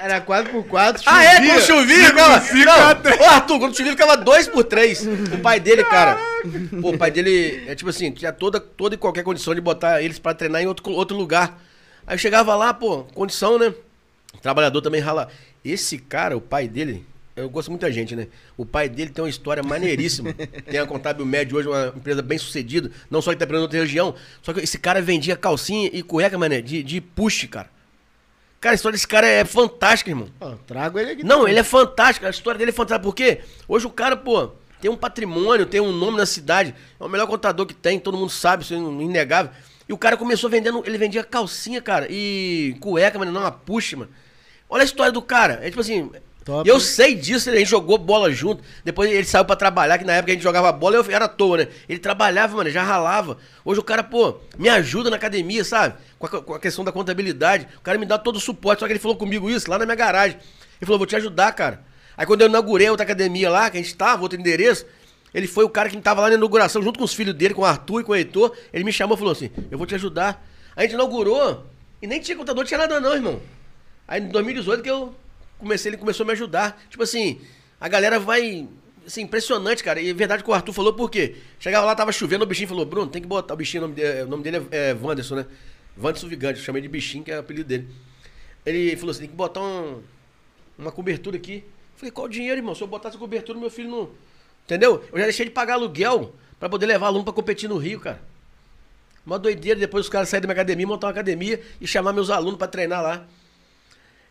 Era 0.00 0.20
4x4. 0.20 1.02
Ah, 1.06 1.24
é? 1.24 1.36
Chovia. 1.36 1.52
Quando 1.52 1.62
chovia, 1.62 1.96
Cinco 1.96 2.08
ficava... 2.08 2.40
por 2.40 2.46
cinco 2.46 2.70
a 2.70 2.94
três. 2.94 3.18
Não, 3.18 3.26
ô, 3.26 3.30
Arthur, 3.30 3.58
quando 3.58 3.76
chovia 3.76 3.92
ficava 3.92 4.16
2 4.16 4.48
por 4.48 4.64
3 4.64 5.06
O 5.34 5.38
pai 5.38 5.60
dele, 5.60 5.84
cara... 5.84 6.16
Pô, 6.80 6.90
o 6.90 6.98
pai 6.98 7.10
dele, 7.10 7.64
é 7.66 7.74
tipo 7.74 7.90
assim, 7.90 8.10
tinha 8.12 8.32
toda, 8.32 8.60
toda 8.60 8.94
e 8.94 8.98
qualquer 8.98 9.22
condição 9.22 9.54
de 9.54 9.60
botar 9.60 10.00
eles 10.02 10.18
pra 10.18 10.34
treinar 10.34 10.62
em 10.62 10.66
outro, 10.66 10.90
outro 10.92 11.16
lugar. 11.16 11.58
Aí 12.06 12.14
eu 12.14 12.18
chegava 12.18 12.54
lá, 12.54 12.72
pô, 12.72 13.04
condição, 13.14 13.58
né? 13.58 13.74
Trabalhador 14.40 14.80
também 14.80 15.00
rala. 15.00 15.28
Esse 15.70 15.98
cara, 15.98 16.36
o 16.36 16.40
pai 16.40 16.68
dele... 16.68 17.04
Eu 17.34 17.50
gosto 17.50 17.70
muita 17.70 17.92
gente, 17.92 18.16
né? 18.16 18.28
O 18.56 18.64
pai 18.64 18.88
dele 18.88 19.10
tem 19.10 19.22
uma 19.22 19.28
história 19.28 19.62
maneiríssima. 19.62 20.32
tem 20.64 20.80
a 20.80 20.86
Contábil 20.86 21.26
Médio 21.26 21.58
hoje, 21.58 21.68
uma 21.68 21.92
empresa 21.94 22.22
bem 22.22 22.38
sucedida. 22.38 22.90
Não 23.10 23.20
só 23.20 23.34
que 23.34 23.44
tá 23.44 23.54
em 23.54 23.58
outra 23.58 23.78
região. 23.78 24.14
Só 24.40 24.54
que 24.54 24.60
esse 24.60 24.78
cara 24.78 25.02
vendia 25.02 25.36
calcinha 25.36 25.90
e 25.92 26.02
cueca, 26.02 26.38
mané, 26.38 26.62
de, 26.62 26.82
de 26.82 26.98
push, 26.98 27.46
cara. 27.50 27.68
Cara, 28.58 28.72
a 28.72 28.76
história 28.76 28.94
desse 28.94 29.06
cara 29.06 29.26
é 29.26 29.44
fantástica, 29.44 30.10
irmão. 30.10 30.28
Ó, 30.40 30.54
trago 30.66 30.98
ele 30.98 31.12
aqui. 31.12 31.24
Não, 31.24 31.46
ele 31.46 31.58
é 31.58 31.62
fantástico. 31.62 32.26
A 32.26 32.30
história 32.30 32.58
dele 32.58 32.70
é 32.70 32.74
fantástica. 32.74 33.02
Por 33.04 33.14
quê? 33.14 33.40
Hoje 33.68 33.86
o 33.86 33.90
cara, 33.90 34.16
pô, 34.16 34.52
tem 34.80 34.90
um 34.90 34.96
patrimônio, 34.96 35.66
tem 35.66 35.80
um 35.80 35.92
nome 35.92 36.16
na 36.16 36.26
cidade. 36.26 36.74
É 36.98 37.04
o 37.04 37.08
melhor 37.08 37.26
contador 37.26 37.66
que 37.66 37.74
tem, 37.74 37.98
todo 38.00 38.16
mundo 38.16 38.30
sabe, 38.30 38.62
isso 38.62 38.74
é 38.74 38.76
inegável. 38.76 39.52
E 39.88 39.92
o 39.92 39.98
cara 39.98 40.16
começou 40.16 40.50
vendendo, 40.50 40.82
ele 40.84 40.98
vendia 40.98 41.22
calcinha, 41.22 41.80
cara, 41.80 42.06
e 42.10 42.76
cueca, 42.80 43.18
mano, 43.18 43.30
não 43.30 43.42
uma 43.42 43.52
puxa, 43.52 43.96
mano. 43.96 44.10
Olha 44.68 44.82
a 44.82 44.84
história 44.84 45.12
do 45.12 45.22
cara. 45.22 45.60
É 45.62 45.68
tipo 45.70 45.80
assim, 45.80 46.10
Top. 46.46 46.68
Eu 46.68 46.78
sei 46.78 47.16
disso, 47.16 47.50
a 47.50 47.56
gente 47.56 47.68
jogou 47.68 47.98
bola 47.98 48.30
junto. 48.30 48.62
Depois 48.84 49.10
ele 49.10 49.24
saiu 49.24 49.44
pra 49.44 49.56
trabalhar, 49.56 49.98
que 49.98 50.04
na 50.04 50.12
época 50.12 50.30
a 50.30 50.34
gente 50.34 50.44
jogava 50.44 50.70
bola, 50.70 50.94
eu 50.94 51.04
era 51.10 51.24
à 51.24 51.28
toa, 51.28 51.56
né? 51.56 51.68
Ele 51.88 51.98
trabalhava, 51.98 52.56
mano, 52.56 52.70
já 52.70 52.84
ralava. 52.84 53.36
Hoje 53.64 53.80
o 53.80 53.82
cara, 53.82 54.04
pô, 54.04 54.36
me 54.56 54.68
ajuda 54.68 55.10
na 55.10 55.16
academia, 55.16 55.64
sabe? 55.64 55.96
Com 56.20 56.26
a, 56.26 56.42
com 56.42 56.54
a 56.54 56.60
questão 56.60 56.84
da 56.84 56.92
contabilidade. 56.92 57.66
O 57.78 57.80
cara 57.80 57.98
me 57.98 58.06
dá 58.06 58.16
todo 58.16 58.36
o 58.36 58.40
suporte. 58.40 58.78
Só 58.78 58.86
que 58.86 58.92
ele 58.92 59.00
falou 59.00 59.16
comigo 59.16 59.50
isso 59.50 59.68
lá 59.68 59.76
na 59.76 59.84
minha 59.84 59.96
garagem. 59.96 60.38
Ele 60.38 60.86
falou, 60.86 60.98
vou 60.98 61.06
te 61.06 61.16
ajudar, 61.16 61.50
cara. 61.50 61.82
Aí 62.16 62.24
quando 62.24 62.42
eu 62.42 62.46
inaugurei 62.46 62.88
outra 62.88 63.02
academia 63.02 63.50
lá, 63.50 63.68
que 63.68 63.78
a 63.78 63.82
gente 63.82 63.96
tava, 63.96 64.22
outro 64.22 64.38
endereço, 64.38 64.86
ele 65.34 65.48
foi 65.48 65.64
o 65.64 65.68
cara 65.68 65.90
que 65.90 66.00
tava 66.00 66.20
lá 66.20 66.28
na 66.28 66.36
inauguração, 66.36 66.80
junto 66.80 66.96
com 66.96 67.04
os 67.04 67.12
filhos 67.12 67.34
dele, 67.34 67.54
com 67.54 67.62
o 67.62 67.64
Arthur 67.64 68.02
e 68.02 68.04
com 68.04 68.12
o 68.12 68.14
Heitor. 68.14 68.56
Ele 68.72 68.84
me 68.84 68.92
chamou 68.92 69.16
e 69.16 69.18
falou 69.18 69.32
assim: 69.32 69.50
Eu 69.68 69.76
vou 69.76 69.86
te 69.86 69.96
ajudar. 69.96 70.46
A 70.76 70.82
gente 70.82 70.92
inaugurou 70.92 71.66
e 72.00 72.06
nem 72.06 72.20
tinha 72.20 72.36
computador, 72.36 72.64
tinha 72.64 72.78
nada, 72.78 73.00
não, 73.00 73.14
irmão. 73.14 73.40
Aí 74.06 74.20
em 74.20 74.28
2018 74.28 74.82
que 74.82 74.90
eu 74.90 75.14
comecei, 75.58 75.90
ele 75.90 75.96
começou 75.96 76.24
a 76.24 76.26
me 76.26 76.32
ajudar. 76.32 76.82
Tipo 76.88 77.02
assim, 77.02 77.40
a 77.80 77.88
galera 77.88 78.18
vai. 78.18 78.68
Assim, 79.06 79.22
impressionante, 79.22 79.84
cara. 79.84 80.00
E 80.00 80.10
é 80.10 80.14
verdade 80.14 80.42
que 80.42 80.50
o 80.50 80.54
Arthur 80.54 80.72
falou, 80.72 80.92
por 80.92 81.10
quê? 81.10 81.36
Chegava 81.60 81.86
lá, 81.86 81.94
tava 81.94 82.12
chovendo, 82.12 82.44
o 82.44 82.46
bichinho 82.46 82.68
falou: 82.68 82.84
Bruno, 82.84 83.10
tem 83.10 83.22
que 83.22 83.28
botar. 83.28 83.54
O 83.54 83.56
bichinho, 83.56 83.84
o 83.84 83.86
nome 83.86 84.00
dele, 84.00 84.22
o 84.22 84.26
nome 84.26 84.42
dele 84.42 84.66
é, 84.70 84.90
é 84.90 84.94
Wanderson, 84.94 85.36
né? 85.36 85.46
Wanderson 85.96 86.28
Vigante, 86.28 86.58
eu 86.58 86.64
chamei 86.64 86.82
de 86.82 86.88
bichinho, 86.88 87.24
que 87.24 87.30
é 87.30 87.36
o 87.36 87.40
apelido 87.40 87.68
dele. 87.68 87.88
Ele 88.64 88.96
falou 88.96 89.10
assim: 89.10 89.20
tem 89.20 89.28
que 89.30 89.36
botar 89.36 89.60
um, 89.60 90.02
uma 90.78 90.90
cobertura 90.92 91.36
aqui. 91.36 91.64
Eu 91.94 91.98
falei, 91.98 92.10
qual 92.10 92.26
o 92.26 92.30
dinheiro, 92.30 92.58
irmão? 92.58 92.74
Se 92.74 92.82
eu 92.82 92.86
botar 92.86 93.08
essa 93.08 93.18
cobertura, 93.18 93.58
meu 93.58 93.70
filho 93.70 93.90
não. 93.90 94.10
Entendeu? 94.64 95.02
Eu 95.12 95.18
já 95.18 95.24
deixei 95.24 95.46
de 95.46 95.52
pagar 95.52 95.74
aluguel 95.74 96.34
pra 96.58 96.68
poder 96.68 96.86
levar 96.86 97.06
aluno 97.06 97.24
pra 97.24 97.32
competir 97.32 97.68
no 97.68 97.78
Rio, 97.78 98.00
cara. 98.00 98.20
Uma 99.24 99.38
doideira, 99.38 99.78
depois 99.78 100.04
os 100.04 100.10
caras 100.10 100.28
saírem 100.28 100.42
da 100.42 100.52
minha 100.52 100.60
academia, 100.60 100.86
montar 100.86 101.06
uma 101.06 101.12
academia 101.12 101.60
e 101.80 101.86
chamar 101.86 102.12
meus 102.12 102.30
alunos 102.30 102.58
pra 102.58 102.68
treinar 102.68 103.02
lá. 103.02 103.26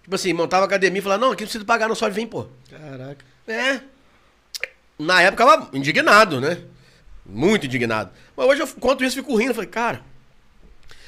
Tipo 0.06 0.14
assim, 0.14 0.34
montava 0.34 0.66
a 0.66 0.68
academia 0.68 1.00
e 1.00 1.02
falava, 1.02 1.20
não, 1.20 1.32
aqui 1.32 1.42
não 1.42 1.48
precisa 1.48 1.66
pagar, 1.66 1.88
não 1.88 1.96
só 1.96 2.08
vem, 2.12 2.28
pô. 2.28 2.46
Caraca. 2.70 3.26
É. 3.48 3.82
Na 5.00 5.20
época 5.20 5.42
eu 5.44 5.48
tava 5.48 5.76
indignado, 5.76 6.40
né? 6.40 6.60
Muito 7.26 7.66
indignado. 7.66 8.12
Mas 8.38 8.48
hoje 8.48 8.62
eu 8.62 8.68
conto 8.68 9.04
isso 9.04 9.18
e 9.18 9.22
fico 9.24 9.36
rindo. 9.36 9.50
Eu 9.50 9.56
falei, 9.56 9.70
cara, 9.70 10.02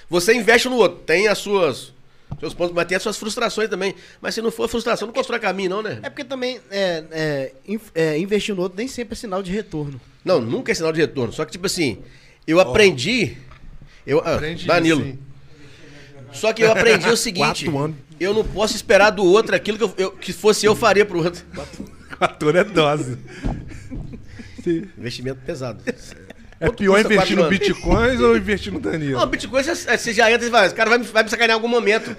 você 0.09 0.33
investe 0.33 0.67
no 0.67 0.77
outro, 0.77 0.97
tem 1.05 1.27
as 1.27 1.37
suas. 1.37 1.93
Seus 2.39 2.55
pontos, 2.55 2.73
mas 2.73 2.87
tem 2.87 2.97
as 2.97 3.03
suas 3.03 3.17
frustrações 3.17 3.69
também. 3.69 3.93
Mas 4.19 4.33
se 4.33 4.41
não 4.41 4.49
for 4.49 4.67
frustração, 4.67 5.05
não 5.05 5.13
constrói 5.13 5.39
caminho, 5.39 5.69
não, 5.69 5.83
né? 5.83 5.99
É 6.01 6.09
porque 6.09 6.23
também 6.23 6.59
é, 6.71 7.03
é, 7.11 7.53
é, 7.93 8.17
investir 8.17 8.55
no 8.55 8.63
outro 8.63 8.77
nem 8.79 8.87
sempre 8.87 9.13
é 9.13 9.15
sinal 9.15 9.43
de 9.43 9.51
retorno. 9.51 10.01
Não, 10.25 10.41
nunca 10.41 10.71
é 10.71 10.75
sinal 10.75 10.91
de 10.91 10.99
retorno. 10.99 11.31
Só 11.31 11.45
que, 11.45 11.51
tipo 11.51 11.67
assim, 11.67 12.03
eu 12.47 12.59
aprendi. 12.59 13.37
Eu, 14.05 14.21
ah, 14.25 14.35
Aprendi 14.35 14.65
Danilo. 14.65 15.05
hein? 15.05 15.19
Só 16.33 16.51
que 16.51 16.63
eu 16.63 16.71
aprendi 16.71 17.07
o 17.09 17.15
seguinte: 17.17 17.65
Quatro 17.65 17.77
anos. 17.77 17.97
Eu 18.19 18.33
não 18.33 18.43
posso 18.43 18.75
esperar 18.75 19.09
do 19.11 19.23
outro 19.23 19.55
aquilo 19.55 19.77
que, 19.77 19.83
eu, 19.83 19.93
eu- 19.97 20.11
que 20.11 20.33
fosse 20.33 20.65
eu 20.65 20.75
faria 20.75 21.05
pro 21.05 21.23
outro. 21.23 21.43
Quatro 22.17 22.49
anos 22.49 22.61
é 22.61 22.63
dose. 22.63 23.17
Investimento 24.97 25.39
pesado. 25.45 25.81
É 26.59 26.65
Quanto 26.65 26.77
pior 26.77 26.99
investir 26.99 27.37
no? 27.37 27.47
Bitcoins 27.47 28.19
ou 28.19 28.35
investir 28.35 28.73
no 28.73 28.79
Danilo? 28.79 29.19
Não, 29.19 29.27
Bitcoin 29.27 29.61
você, 29.63 29.75
você 29.97 30.11
já 30.13 30.31
entra 30.31 30.47
e 30.47 30.49
vai, 30.49 30.65
esse 30.65 30.73
cara 30.73 30.89
vai 30.89 30.97
me, 30.97 31.05
vai 31.05 31.23
me 31.23 31.29
sacanear 31.29 31.51
em 31.51 31.53
algum 31.61 31.67
momento. 31.67 32.15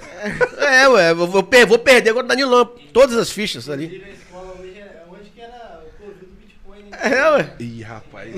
É, 0.59 0.89
ué, 0.89 1.11
eu 1.11 1.27
vou, 1.27 1.43
per- 1.43 1.67
vou 1.67 1.79
perder 1.79 2.11
agora 2.11 2.25
o 2.25 2.29
Danilo, 2.29 2.51
não. 2.53 2.65
Todas 2.93 3.17
as 3.17 3.31
fichas 3.31 3.69
ali. 3.69 3.99
Na 4.01 4.09
escola 4.11 4.55
hoje 4.61 4.81
onde 5.11 5.31
que 5.31 5.41
era 5.41 5.81
o 5.85 6.01
Covid 6.05 6.25
do 6.25 6.27
Bitcoin? 6.37 6.85
É, 6.93 7.31
ué. 7.33 7.53
Ih, 7.59 7.83
rapaz. 7.83 8.33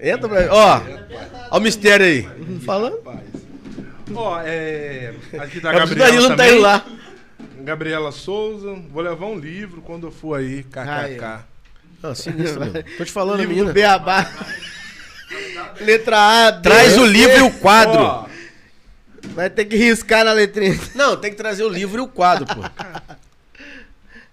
Entra 0.00 0.28
pra. 0.28 0.48
Ó, 0.50 0.80
ó 1.50 1.58
o 1.58 1.60
mistério 1.60 2.06
aí. 2.06 2.26
Falando. 2.64 2.98
Ó, 4.14 4.40
é. 4.44 5.14
Aqui 5.38 5.60
tá 5.60 5.70
a 5.70 5.74
É, 5.74 5.78
Gabriela. 5.78 6.28
Não 6.28 6.36
tá 6.36 6.48
indo 6.48 6.60
lá. 6.60 6.86
Gabriela 7.60 8.12
Souza. 8.12 8.74
Vou 8.90 9.02
levar 9.02 9.26
um 9.26 9.38
livro 9.38 9.80
quando 9.82 10.06
eu 10.06 10.10
for 10.10 10.38
aí. 10.38 10.62
KKK. 10.64 11.44
Não, 12.02 12.14
sinistro, 12.14 12.60
meu. 12.60 12.82
Tô 12.96 13.04
te 13.04 13.12
falando, 13.12 13.40
Livro 13.40 13.54
menina. 13.54 13.72
Beabá. 13.72 14.30
Letra 15.80 16.48
A, 16.48 16.52
B, 16.52 16.62
Traz 16.62 16.96
o 16.96 17.04
livro 17.04 17.36
e 17.36 17.42
o 17.42 17.50
quadro. 17.58 18.00
Ó, 18.00 18.28
Vai 19.34 19.50
ter 19.50 19.64
que 19.66 19.76
riscar 19.76 20.24
na 20.24 20.32
letrinha. 20.32 20.78
Não, 20.94 21.16
tem 21.16 21.30
que 21.30 21.36
trazer 21.36 21.64
o 21.64 21.68
livro 21.68 21.98
e 21.98 22.00
o 22.00 22.08
quadro, 22.08 22.46
pô. 22.46 22.62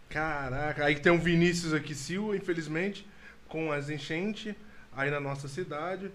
caraca. 0.09 0.85
Aí 0.85 0.95
tem 0.95 1.11
um 1.11 1.19
Vinícius 1.19 1.73
aqui, 1.73 1.93
Silva, 1.93 2.35
infelizmente, 2.35 3.05
com 3.47 3.71
as 3.71 3.89
enchentes 3.89 4.55
aí 4.95 5.11
na 5.11 5.19
nossa 5.19 5.47
cidade. 5.47 6.09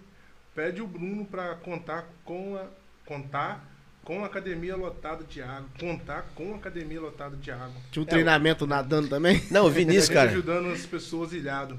Pede 0.54 0.80
o 0.80 0.86
Bruno 0.86 1.24
pra 1.24 1.54
contar 1.56 2.06
com 2.24 2.56
a. 2.56 2.64
Contar 3.10 3.68
com 4.04 4.22
a 4.22 4.26
academia 4.26 4.76
lotada 4.76 5.24
de 5.24 5.42
água. 5.42 5.66
Contar 5.80 6.30
com 6.32 6.52
a 6.52 6.56
academia 6.58 7.00
lotada 7.00 7.36
de 7.36 7.50
água. 7.50 7.72
Tinha 7.90 8.04
um 8.04 8.06
treinamento 8.06 8.68
nadando 8.68 9.08
também. 9.08 9.42
Não, 9.50 9.66
o 9.66 9.68
Vinícius, 9.68 10.06
Gente 10.06 10.14
cara. 10.14 10.30
ajudando 10.30 10.68
as 10.70 10.86
pessoas 10.86 11.32
ilhado. 11.32 11.76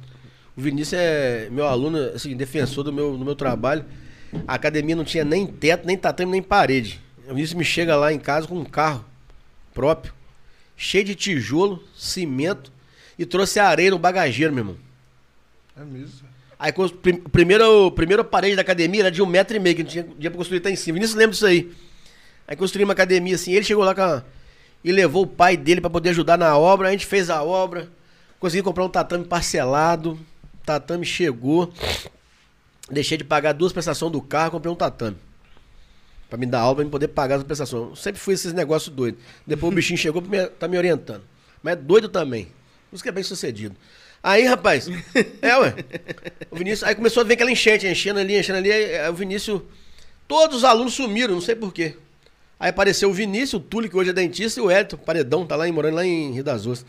O 0.57 0.59
Vinícius 0.59 0.99
é 0.99 1.47
meu 1.49 1.65
aluno, 1.65 1.97
assim, 2.13 2.35
defensor 2.35 2.83
do 2.83 2.91
meu, 2.91 3.17
do 3.17 3.23
meu 3.23 3.33
trabalho. 3.33 3.85
A 4.45 4.55
academia 4.55 4.93
não 4.93 5.05
tinha 5.05 5.23
nem 5.23 5.47
teto, 5.47 5.87
nem 5.87 5.97
tatame, 5.97 6.33
nem 6.33 6.43
parede. 6.43 6.99
O 7.23 7.29
Vinícius 7.33 7.53
me 7.53 7.63
chega 7.63 7.95
lá 7.95 8.11
em 8.11 8.19
casa 8.19 8.45
com 8.45 8.59
um 8.59 8.65
carro 8.65 9.05
próprio, 9.73 10.13
cheio 10.75 11.05
de 11.05 11.15
tijolo, 11.15 11.81
cimento, 11.95 12.73
e 13.17 13.25
trouxe 13.25 13.57
areia 13.57 13.91
no 13.91 13.97
bagageiro, 13.97 14.51
meu 14.51 14.65
irmão. 14.65 14.77
É 15.77 15.85
mesmo. 15.85 16.27
Aí 16.63 16.71
prim- 17.01 17.17
primeiro, 17.17 17.89
primeiro 17.91 18.23
parede 18.23 18.55
da 18.55 18.61
academia 18.61 19.01
era 19.01 19.11
de 19.11 19.19
um 19.19 19.25
metro 19.25 19.57
e 19.57 19.59
meio, 19.59 19.75
que 19.75 19.81
não 19.81 19.89
tinha 19.89 20.03
dia 20.19 20.29
pra 20.29 20.37
construir 20.37 20.59
até 20.59 20.69
em 20.69 20.75
cima. 20.75 20.93
Vinícius 20.93 21.17
lembra 21.17 21.31
disso 21.31 21.47
aí. 21.47 21.71
Aí 22.47 22.55
construímos 22.55 22.89
uma 22.89 22.93
academia 22.93 23.33
assim, 23.33 23.51
ele 23.53 23.65
chegou 23.65 23.83
lá 23.83 23.93
a- 23.97 24.23
e 24.83 24.91
levou 24.91 25.23
o 25.23 25.27
pai 25.27 25.57
dele 25.57 25.81
pra 25.81 25.89
poder 25.89 26.09
ajudar 26.11 26.37
na 26.37 26.55
obra, 26.55 26.89
a 26.89 26.91
gente 26.91 27.07
fez 27.07 27.31
a 27.31 27.41
obra, 27.41 27.89
consegui 28.39 28.61
comprar 28.61 28.83
um 28.85 28.89
tatame 28.89 29.25
parcelado, 29.25 30.11
o 30.13 30.65
tatame 30.65 31.03
chegou, 31.03 31.73
deixei 32.91 33.17
de 33.17 33.23
pagar 33.23 33.53
duas 33.53 33.73
prestações 33.73 34.11
do 34.11 34.21
carro, 34.21 34.51
comprei 34.51 34.71
um 34.71 34.75
tatame. 34.75 35.17
Pra 36.29 36.37
me 36.37 36.45
dar 36.45 36.59
aula, 36.59 36.75
pra 36.75 36.85
me 36.85 36.91
poder 36.91 37.07
pagar 37.09 37.37
as 37.37 37.43
prestações. 37.43 37.89
Eu 37.89 37.95
sempre 37.95 38.21
fui 38.21 38.35
esses 38.35 38.53
negócios 38.53 38.93
doidos. 38.95 39.19
Depois 39.47 39.71
o 39.73 39.75
bichinho 39.75 39.97
chegou, 39.99 40.21
pra 40.21 40.29
me- 40.31 40.47
tá 40.47 40.67
me 40.67 40.77
orientando. 40.77 41.23
Mas 41.63 41.73
é 41.73 41.75
doido 41.75 42.07
também. 42.07 42.45
Por 42.89 42.95
isso 42.95 43.03
que 43.03 43.09
é 43.09 43.11
bem 43.11 43.23
sucedido. 43.23 43.75
Aí, 44.23 44.45
rapaz, 44.45 44.87
é, 45.41 45.57
ué. 45.57 45.75
O 46.51 46.55
Vinícius, 46.55 46.83
aí 46.83 46.93
começou 46.93 47.21
a 47.21 47.23
ver 47.23 47.33
aquela 47.33 47.51
enchente, 47.51 47.87
enchendo 47.87 48.19
ali, 48.19 48.37
enchendo 48.39 48.59
ali. 48.59 48.71
Aí, 48.71 48.99
aí 48.99 49.09
o 49.09 49.13
Vinícius, 49.13 49.61
todos 50.27 50.57
os 50.57 50.63
alunos 50.63 50.93
sumiram, 50.93 51.33
não 51.33 51.41
sei 51.41 51.55
porquê. 51.55 51.97
Aí 52.59 52.69
apareceu 52.69 53.09
o 53.09 53.13
Vinícius, 53.13 53.53
o 53.55 53.59
Túlio, 53.59 53.89
que 53.89 53.97
hoje 53.97 54.11
é 54.11 54.13
dentista, 54.13 54.59
e 54.59 54.63
o 54.63 54.69
Hélio, 54.69 54.95
Paredão, 54.99 55.45
tá 55.47 55.55
lá 55.55 55.67
em, 55.67 55.71
morando 55.71 55.95
lá 55.95 56.05
em 56.05 56.31
Rio 56.31 56.43
das 56.43 56.67
Ostras. 56.67 56.85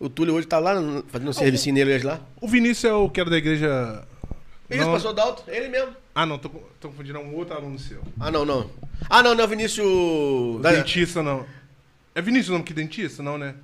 O 0.00 0.08
Túlio 0.08 0.34
hoje 0.34 0.46
tá 0.46 0.58
lá 0.58 0.74
fazendo 1.08 1.28
um 1.28 1.32
servicinho 1.32 1.74
nele 1.74 1.94
hoje 1.94 2.06
lá. 2.06 2.20
O 2.40 2.48
Vinícius 2.48 2.84
é 2.84 2.94
o 2.94 3.08
que 3.10 3.20
era 3.20 3.28
da 3.28 3.36
igreja. 3.36 4.02
Isso, 4.70 4.80
Não- 4.80 4.92
pastor 4.92 5.12
Dalto, 5.12 5.42
ele 5.48 5.68
mesmo. 5.68 5.94
Ah, 6.14 6.24
não, 6.24 6.38
tô, 6.38 6.48
tô 6.80 6.88
confundindo 6.88 7.18
um 7.18 7.34
outro 7.34 7.54
aluno 7.54 7.78
seu. 7.78 8.02
Ah, 8.18 8.30
não, 8.30 8.44
não. 8.46 8.70
Ah, 9.08 9.22
não, 9.22 9.34
não, 9.34 9.42
é 9.42 9.46
o 9.46 9.48
Vinícius. 9.48 10.62
Dentista, 10.62 11.22
não. 11.22 11.44
É 12.14 12.22
Vinícius 12.22 12.48
o 12.48 12.52
nome 12.52 12.64
que 12.64 12.72
dentista, 12.72 13.22
não, 13.22 13.36
né? 13.36 13.54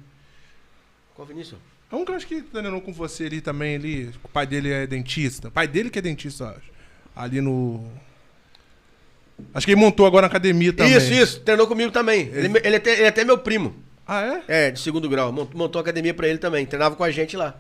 Qual 1.15 1.27
Vinícius? 1.27 1.59
É 1.93 1.95
um 1.95 2.05
que 2.05 2.11
eu 2.11 2.17
acho 2.17 2.27
que 2.27 2.41
treinou 2.41 2.81
com 2.81 2.93
você 2.93 3.25
ali 3.25 3.41
também, 3.43 3.77
ali. 3.77 4.11
O 4.25 4.29
pai 4.29 4.47
dele 4.47 4.73
é 4.73 4.87
dentista. 4.87 5.49
O 5.49 5.51
pai 5.51 5.69
dele 5.69 5.91
que 5.91 5.99
é 5.99 6.03
dentista, 6.03 6.47
acho. 6.51 6.73
Ali 7.15 7.41
no. 7.43 7.85
Acho 9.53 9.67
que 9.67 9.73
ele 9.73 9.81
montou 9.81 10.07
agora 10.07 10.23
na 10.23 10.29
academia 10.29 10.73
também. 10.73 10.97
Isso, 10.97 11.13
isso, 11.13 11.41
treinou 11.41 11.67
comigo 11.67 11.91
também. 11.91 12.29
Ele, 12.33 12.47
ele, 12.65 12.75
é 12.75 12.77
até, 12.77 12.93
ele 12.95 13.03
é 13.03 13.09
até 13.09 13.25
meu 13.25 13.37
primo. 13.39 13.75
Ah, 14.07 14.23
é? 14.49 14.67
É, 14.67 14.71
de 14.71 14.81
segundo 14.81 15.09
grau. 15.09 15.33
Mont- 15.33 15.53
Montou 15.55 15.81
academia 15.81 16.15
pra 16.15 16.29
ele 16.29 16.39
também. 16.39 16.65
Treinava 16.65 16.97
com 16.97 17.05
a 17.05 17.11
gente 17.11 17.37
lá. 17.37 17.59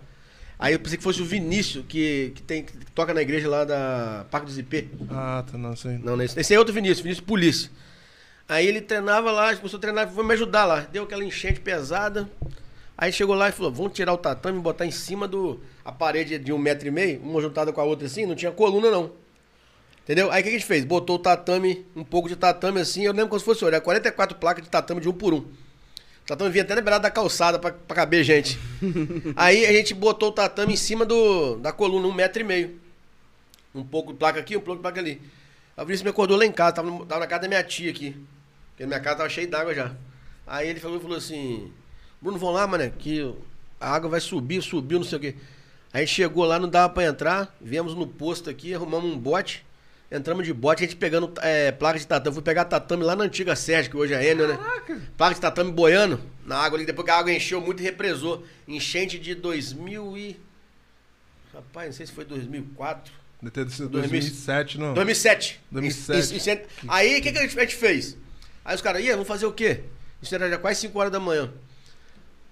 Aí 0.59 0.75
eu 0.75 0.79
pensei 0.79 0.97
que 0.97 1.03
fosse 1.03 1.21
o 1.21 1.25
Vinícius, 1.25 1.85
que, 1.89 2.33
que, 2.37 2.43
tem, 2.43 2.63
que 2.63 2.73
toca 2.95 3.13
na 3.13 3.21
igreja 3.21 3.49
lá 3.49 3.65
da 3.65 4.25
Parque 4.31 4.47
dos 4.47 4.57
IP. 4.59 4.89
Ah, 5.11 5.45
tá, 5.51 5.59
não 5.59 5.75
sei. 5.75 5.99
Não, 5.99 6.17
não, 6.17 6.23
esse, 6.25 6.39
esse 6.39 6.55
é 6.55 6.59
outro 6.59 6.73
Vinícius, 6.73 7.01
Vinícius 7.01 7.27
Polícia. 7.27 7.71
Aí 8.49 8.67
ele 8.67 8.81
treinava 8.81 9.31
lá, 9.33 9.55
começou 9.57 9.79
a 9.79 9.81
treinar, 9.81 10.09
foi 10.09 10.25
me 10.25 10.33
ajudar 10.35 10.65
lá. 10.65 10.81
Deu 10.93 11.03
aquela 11.05 11.25
enchente 11.25 11.59
pesada. 11.61 12.31
Aí 13.03 13.13
chegou 13.13 13.35
lá 13.35 13.49
e 13.49 13.53
falou: 13.53 13.73
vamos 13.73 13.95
tirar 13.95 14.13
o 14.13 14.17
tatame 14.17 14.61
e 14.61 14.63
botar 14.63 14.87
em 14.87 14.93
cima 14.93 15.27
do. 15.27 15.59
A 15.85 15.91
parede 15.91 16.39
de 16.39 16.53
um 16.53 16.59
metro 16.59 16.87
e 16.87 16.91
meio, 16.93 17.21
uma 17.21 17.41
juntada 17.41 17.73
com 17.73 17.81
a 17.81 17.85
outra 17.85 18.07
assim, 18.07 18.25
não 18.25 18.37
tinha 18.37 18.53
coluna 18.53 18.93
não. 18.93 19.11
Entendeu? 20.05 20.31
Aí 20.31 20.41
o 20.41 20.45
que 20.45 20.51
a 20.51 20.53
gente 20.53 20.65
fez? 20.65 20.85
Botou 20.85 21.17
o 21.17 21.19
tatame, 21.19 21.85
um 21.97 22.05
pouco 22.05 22.29
de 22.29 22.37
tatame 22.37 22.79
assim, 22.79 23.03
eu 23.03 23.13
lembro 23.13 23.31
como 23.31 23.41
se 23.41 23.45
fosse, 23.45 23.65
olha, 23.65 23.81
44 23.81 24.39
placas 24.39 24.63
de 24.63 24.71
tatame 24.71 25.01
de 25.01 25.09
um 25.09 25.13
por 25.13 25.35
um. 25.35 25.39
O 25.39 25.47
tatame 26.29 26.49
vinha 26.51 26.63
até 26.63 26.77
na 26.77 26.81
beirada 26.81 27.03
da 27.03 27.11
calçada 27.11 27.59
pra, 27.59 27.73
pra 27.73 27.97
caber 27.97 28.23
gente. 28.23 28.57
Aí 29.35 29.67
a 29.67 29.73
gente 29.73 29.95
botou 29.95 30.29
o 30.29 30.33
tatame 30.33 30.75
em 30.75 30.77
cima 30.77 31.05
do, 31.05 31.57
da 31.57 31.73
coluna, 31.73 32.07
um 32.07 32.15
metro 32.15 32.41
e 32.41 32.45
meio. 32.45 32.81
Um 33.75 33.83
pouco 33.83 34.13
de 34.13 34.19
placa 34.21 34.39
aqui, 34.39 34.57
um 34.57 34.61
pouco 34.61 34.77
de 34.77 34.83
placa 34.83 35.01
ali. 35.01 35.21
O 35.77 35.81
Vinícius 35.81 36.05
me 36.05 36.11
acordou 36.11 36.39
lá 36.39 36.47
em 36.47 36.53
casa, 36.53 36.77
tava, 36.77 37.05
tava 37.05 37.21
na 37.23 37.27
casa 37.27 37.43
da 37.43 37.49
minha 37.49 37.65
tia 37.65 37.91
aqui. 37.91 38.17
Porque 38.71 38.87
minha 38.87 39.01
casa 39.01 39.17
tava 39.17 39.29
cheia 39.29 39.49
d'água 39.49 39.75
já. 39.75 39.93
Aí 40.47 40.69
ele 40.69 40.79
falou, 40.79 41.01
falou 41.01 41.17
assim, 41.17 41.73
Bruno, 42.23 42.39
vamos 42.39 42.55
lá, 42.55 42.67
mané, 42.67 42.91
que 42.97 43.35
a 43.81 43.91
água 43.95 44.09
vai 44.09 44.21
subir, 44.21 44.63
subiu, 44.63 44.99
não 45.01 45.07
sei 45.07 45.19
o 45.19 45.21
quê. 45.21 45.35
Aí 45.93 46.07
chegou 46.07 46.45
lá, 46.45 46.59
não 46.59 46.69
dava 46.69 46.93
pra 46.95 47.05
entrar, 47.05 47.55
viemos 47.61 47.95
no 47.95 48.07
posto 48.07 48.49
aqui, 48.49 48.73
arrumamos 48.75 49.13
um 49.13 49.19
bote, 49.19 49.65
Entramos 50.15 50.45
de 50.45 50.53
bote, 50.53 50.85
a 50.85 50.87
gente 50.87 50.97
pegando 50.97 51.33
é, 51.41 51.73
placa 51.73 51.99
de 51.99 52.07
tatame. 52.07 52.35
Fui 52.35 52.43
pegar 52.43 52.67
tatame 52.67 53.03
lá 53.03 53.17
na 53.17 53.25
antiga 53.25 53.57
Sérgio, 53.57 53.91
que 53.91 53.97
hoje 53.97 54.13
é 54.13 54.23
Enel, 54.23 54.47
né? 54.47 54.59
Placa 55.17 55.35
de 55.35 55.41
tatame 55.41 55.73
boiando 55.73 56.21
na 56.45 56.59
água 56.59 56.77
ali. 56.77 56.85
Depois 56.85 57.07
que 57.07 57.11
a 57.11 57.17
água 57.19 57.33
encheu 57.33 57.63
muito 57.63 57.81
e 57.81 57.83
represou. 57.83 58.45
Enchente 58.69 59.19
de 59.19 59.35
2000 59.35 60.15
e... 60.19 60.39
Rapaz, 61.55 61.87
não 61.87 61.93
sei 61.95 62.05
se 62.05 62.13
foi 62.13 62.27
2004. 62.27 63.11
Deve 63.41 63.51
ter 63.65 63.71
sido 63.71 63.89
2000. 63.89 64.11
2007, 64.21 64.79
não. 64.79 64.93
2007. 64.93 65.61
2007. 65.71 66.19
Isso- 66.21 66.35
isso- 66.37 66.51
isso- 66.51 66.61
aí, 66.89 67.19
o 67.19 67.23
que, 67.23 67.33
que 67.33 67.39
a 67.39 67.43
gente- 67.43 67.59
a 67.59 67.63
gente 67.63 67.77
fez? 67.77 68.15
Aí 68.63 68.75
os 68.75 68.83
caras, 68.83 69.03
ia, 69.03 69.13
vamos 69.13 69.27
fazer 69.29 69.47
o 69.47 69.53
quê? 69.53 69.81
Isso 70.21 70.35
era 70.35 70.47
já 70.51 70.59
quase 70.59 70.79
5 70.81 70.99
horas 70.99 71.11
da 71.11 71.19
manhã. 71.21 71.51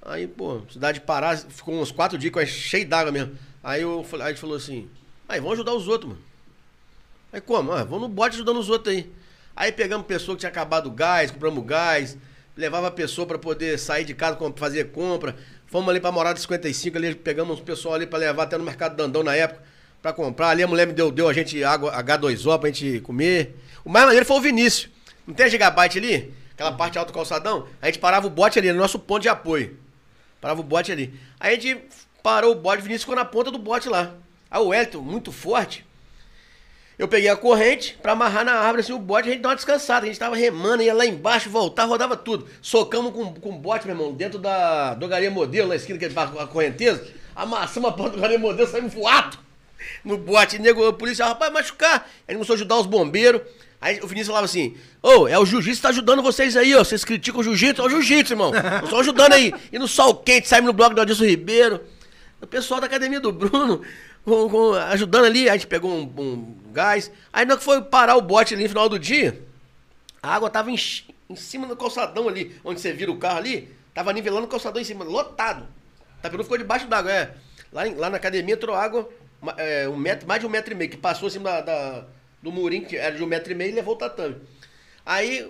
Aí, 0.02 0.26
pô, 0.26 0.62
cidade 0.70 0.98
de 1.00 1.04
Pará, 1.04 1.36
ficou 1.36 1.74
uns 1.80 1.92
4 1.92 2.16
dias 2.16 2.34
a- 2.36 2.46
cheio 2.46 2.88
d'água 2.88 3.12
mesmo. 3.12 3.36
Aí, 3.62 3.82
eu, 3.82 4.04
a 4.20 4.28
gente 4.28 4.40
falou 4.40 4.56
assim, 4.56 4.88
aí, 5.28 5.38
vamos 5.40 5.54
ajudar 5.54 5.74
os 5.74 5.86
outros, 5.88 6.12
mano. 6.12 6.22
Aí 7.32 7.40
como? 7.40 7.72
Ah, 7.72 7.84
vamos 7.84 8.02
no 8.02 8.08
bote 8.08 8.34
ajudando 8.36 8.58
os 8.58 8.68
outros 8.68 8.94
aí. 8.94 9.10
Aí 9.54 9.70
pegamos 9.70 10.06
pessoa 10.06 10.34
que 10.36 10.40
tinha 10.40 10.50
acabado 10.50 10.86
o 10.86 10.90
gás, 10.90 11.30
compramos 11.30 11.64
gás, 11.64 12.16
levava 12.56 12.88
a 12.88 12.90
pessoa 12.90 13.26
pra 13.26 13.38
poder 13.38 13.78
sair 13.78 14.04
de 14.04 14.14
casa, 14.14 14.38
fazer 14.56 14.90
compra. 14.90 15.36
Fomos 15.66 15.88
ali 15.90 16.00
pra 16.00 16.10
Morada 16.10 16.38
55, 16.40 16.96
ali 16.96 17.14
pegamos 17.14 17.60
um 17.60 17.62
pessoal 17.62 17.94
ali 17.94 18.06
pra 18.06 18.18
levar 18.18 18.44
até 18.44 18.58
no 18.58 18.64
Mercado 18.64 18.96
Dandão 18.96 19.22
na 19.22 19.36
época, 19.36 19.62
pra 20.02 20.12
comprar. 20.12 20.48
Ali 20.48 20.62
a 20.62 20.66
mulher 20.66 20.86
me 20.86 20.92
deu, 20.92 21.12
deu 21.12 21.28
a 21.28 21.32
gente 21.32 21.62
água 21.62 21.92
H2O 21.92 22.58
pra 22.58 22.68
gente 22.70 23.00
comer. 23.00 23.54
O 23.84 23.90
mais 23.90 24.06
maneiro 24.06 24.26
foi 24.26 24.36
o 24.38 24.40
Vinícius. 24.40 24.90
Não 25.26 25.34
tem 25.34 25.46
a 25.46 25.48
Gigabyte 25.48 25.98
ali? 25.98 26.34
Aquela 26.52 26.72
parte 26.72 26.98
alta 26.98 27.12
do 27.12 27.14
calçadão? 27.14 27.68
A 27.80 27.86
gente 27.86 27.98
parava 28.00 28.26
o 28.26 28.30
bote 28.30 28.58
ali, 28.58 28.72
no 28.72 28.78
nosso 28.78 28.98
ponto 28.98 29.22
de 29.22 29.28
apoio. 29.28 29.78
Parava 30.40 30.60
o 30.60 30.64
bote 30.64 30.90
ali. 30.90 31.12
Aí 31.38 31.56
a 31.56 31.60
gente 31.60 31.82
parou 32.22 32.52
o 32.52 32.54
bote, 32.54 32.78
o 32.78 32.82
Vinícius 32.82 33.02
ficou 33.02 33.16
na 33.16 33.24
ponta 33.24 33.50
do 33.50 33.58
bote 33.58 33.88
lá. 33.88 34.14
Aí 34.50 34.60
o 34.60 34.74
Elton, 34.74 35.00
muito 35.00 35.30
forte, 35.30 35.84
eu 37.00 37.08
peguei 37.08 37.30
a 37.30 37.36
corrente 37.36 37.96
pra 38.02 38.12
amarrar 38.12 38.44
na 38.44 38.52
árvore 38.52 38.82
assim 38.82 38.92
o 38.92 38.98
bote, 38.98 39.26
a 39.26 39.32
gente 39.32 39.40
dá 39.40 39.48
uma 39.48 39.56
descansada. 39.56 40.04
A 40.04 40.06
gente 40.06 40.18
tava 40.18 40.36
remando, 40.36 40.82
ia 40.82 40.92
lá 40.92 41.06
embaixo, 41.06 41.48
voltar, 41.48 41.86
rodava 41.86 42.14
tudo. 42.14 42.46
Socamos 42.60 43.14
com, 43.14 43.32
com 43.32 43.48
o 43.48 43.58
bote, 43.58 43.86
meu 43.86 43.96
irmão, 43.96 44.12
dentro 44.12 44.38
da 44.38 44.92
drogaria 44.92 45.30
modelo, 45.30 45.68
na 45.68 45.76
esquina 45.76 45.98
que 45.98 46.04
é 46.04 46.10
a 46.10 46.46
correnteza. 46.46 47.02
Amassamos 47.34 47.88
a 47.88 47.92
porta 47.94 48.10
da 48.10 48.16
drogaria 48.16 48.38
modelo, 48.38 48.68
saímos 48.68 48.92
voado 48.92 49.38
no 50.04 50.18
bote. 50.18 50.58
Nego, 50.58 50.86
o 50.86 50.92
policial, 50.92 51.30
rapaz, 51.30 51.50
machucar. 51.50 52.06
Aí 52.28 52.34
começou 52.34 52.52
a 52.52 52.56
ajudar 52.56 52.76
os 52.76 52.86
bombeiros. 52.86 53.40
Aí 53.80 53.98
o 54.02 54.06
Vinícius 54.06 54.28
falava 54.28 54.44
assim: 54.44 54.76
Ô, 55.02 55.26
é 55.26 55.38
o 55.38 55.46
jiu-jitsu 55.46 55.78
que 55.78 55.82
tá 55.82 55.88
ajudando 55.88 56.22
vocês 56.22 56.56
aí, 56.56 56.74
ó. 56.74 56.84
Vocês 56.84 57.04
criticam 57.04 57.40
o 57.40 57.44
jiu-jitsu, 57.44 57.80
é 57.80 57.84
o 57.86 57.88
jiu-jitsu, 57.88 58.34
irmão. 58.34 58.52
Eu 58.90 58.98
ajudando 58.98 59.32
aí. 59.32 59.52
E 59.72 59.78
no 59.78 59.88
sol 59.88 60.14
quente, 60.16 60.48
saímos 60.48 60.66
no 60.66 60.72
bloco 60.72 60.94
do 60.94 61.00
Adilson 61.00 61.24
Ribeiro. 61.24 61.80
O 62.42 62.46
pessoal 62.46 62.80
da 62.80 62.86
academia 62.86 63.20
do 63.20 63.32
Bruno 63.32 63.80
com- 64.24 64.48
com- 64.50 64.74
ajudando 64.74 65.24
ali. 65.24 65.48
A 65.48 65.52
gente 65.54 65.66
pegou 65.66 65.90
um, 65.90 66.02
um 66.18 66.56
gás. 66.72 67.10
Aí 67.32 67.44
hora 67.46 67.56
que 67.56 67.64
foi 67.64 67.80
parar 67.82 68.16
o 68.16 68.20
bote 68.20 68.52
ali 68.54 68.62
no 68.64 68.68
final 68.68 68.88
do 68.88 68.98
dia, 68.98 69.40
a 70.22 70.34
água 70.34 70.50
tava 70.50 70.70
em, 70.70 70.76
em 71.30 71.36
cima 71.36 71.66
do 71.66 71.74
calçadão 71.76 72.28
ali, 72.28 72.54
onde 72.64 72.80
você 72.80 72.92
vira 72.92 73.10
o 73.10 73.16
carro 73.18 73.38
ali. 73.38 73.68
Tava 73.94 74.12
nivelando 74.12 74.44
o 74.44 74.48
calçadão 74.48 74.80
em 74.80 74.84
cima, 74.84 75.04
lotado. 75.04 75.66
Taperu 76.22 76.42
ficou 76.42 76.58
debaixo 76.58 76.86
d'água, 76.86 77.10
é. 77.10 77.30
Lá, 77.72 77.88
em- 77.88 77.94
lá 77.94 78.10
na 78.10 78.18
academia 78.18 78.54
entrou 78.54 78.76
água, 78.76 79.08
é, 79.56 79.88
um 79.88 79.96
metro, 79.96 80.28
mais 80.28 80.40
de 80.40 80.46
um 80.46 80.50
metro 80.50 80.72
e 80.72 80.76
meio, 80.76 80.90
que 80.90 80.96
passou 80.98 81.28
acima 81.28 81.50
da, 81.50 81.60
da- 81.62 82.04
do 82.42 82.50
murinho, 82.50 82.86
que 82.86 82.96
era 82.96 83.14
de 83.14 83.22
um 83.22 83.26
metro 83.26 83.52
e 83.52 83.54
meio, 83.54 83.70
e 83.70 83.74
levou 83.74 83.94
o 83.94 83.98
tatame. 83.98 84.36
Aí 85.04 85.42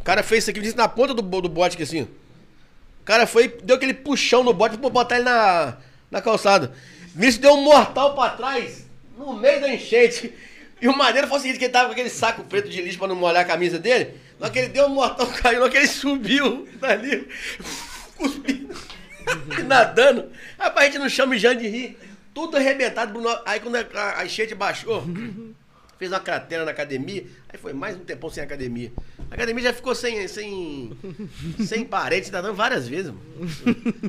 o 0.00 0.04
cara 0.04 0.22
fez 0.22 0.44
isso 0.44 0.50
aqui, 0.50 0.60
disse 0.60 0.76
na 0.76 0.88
ponta 0.88 1.14
do, 1.14 1.22
do 1.22 1.48
bote 1.48 1.74
aqui 1.74 1.82
assim. 1.82 2.02
O 2.02 3.04
cara 3.04 3.26
foi, 3.26 3.48
deu 3.62 3.76
aquele 3.76 3.94
puxão 3.94 4.42
no 4.42 4.52
bote 4.52 4.78
pra 4.78 4.88
botar 4.88 5.16
ele 5.16 5.24
na, 5.24 5.76
na 6.10 6.22
calçada. 6.22 6.72
Vinícius 7.14 7.38
deu 7.38 7.52
um 7.54 7.62
mortal 7.62 8.14
pra 8.14 8.30
trás, 8.30 8.86
no 9.16 9.34
meio 9.34 9.60
da 9.60 9.72
enchente. 9.72 10.32
E 10.80 10.88
o 10.88 10.96
Madeira 10.96 11.28
foi 11.28 11.38
o 11.38 11.40
seguinte, 11.40 11.58
que 11.58 11.64
ele 11.64 11.72
tava 11.72 11.86
com 11.86 11.92
aquele 11.92 12.10
saco 12.10 12.44
preto 12.44 12.68
de 12.68 12.82
lixo 12.82 12.98
pra 12.98 13.08
não 13.08 13.14
molhar 13.14 13.42
a 13.42 13.46
camisa 13.46 13.78
dele. 13.78 14.14
Hora 14.40 14.50
que 14.50 14.58
ele 14.58 14.68
deu 14.68 14.86
um 14.86 14.90
mortal, 14.90 15.26
caiu, 15.40 15.62
hora 15.62 15.70
que 15.70 15.76
ele 15.76 15.86
subiu 15.86 16.68
dali, 16.80 17.28
cuspindo 18.16 18.74
nadando. 19.66 20.30
Rapaz, 20.58 20.86
a 20.86 20.90
gente 20.90 20.98
não 20.98 21.08
chama 21.08 21.36
Jean 21.36 21.56
de 21.56 21.68
rir. 21.68 21.98
Tudo 22.32 22.56
arrebentado. 22.56 23.12
Bruno. 23.12 23.28
Aí 23.44 23.60
quando 23.60 23.76
a 23.76 24.24
enchente 24.24 24.54
baixou, 24.54 25.04
fez 25.98 26.10
uma 26.12 26.20
cratera 26.20 26.64
na 26.64 26.70
academia. 26.70 27.24
Aí 27.48 27.58
foi 27.58 27.72
mais 27.72 27.96
um 27.96 28.00
tempão 28.00 28.28
sem 28.30 28.42
academia. 28.42 28.92
A 29.30 29.34
academia 29.34 29.62
já 29.64 29.72
ficou 29.72 29.94
sem, 29.94 30.26
sem, 30.28 30.92
sem 31.66 31.84
parede, 31.84 32.30
tá 32.30 32.40
dando 32.40 32.54
várias 32.54 32.86
vezes, 32.88 33.12
mano. 33.12 33.22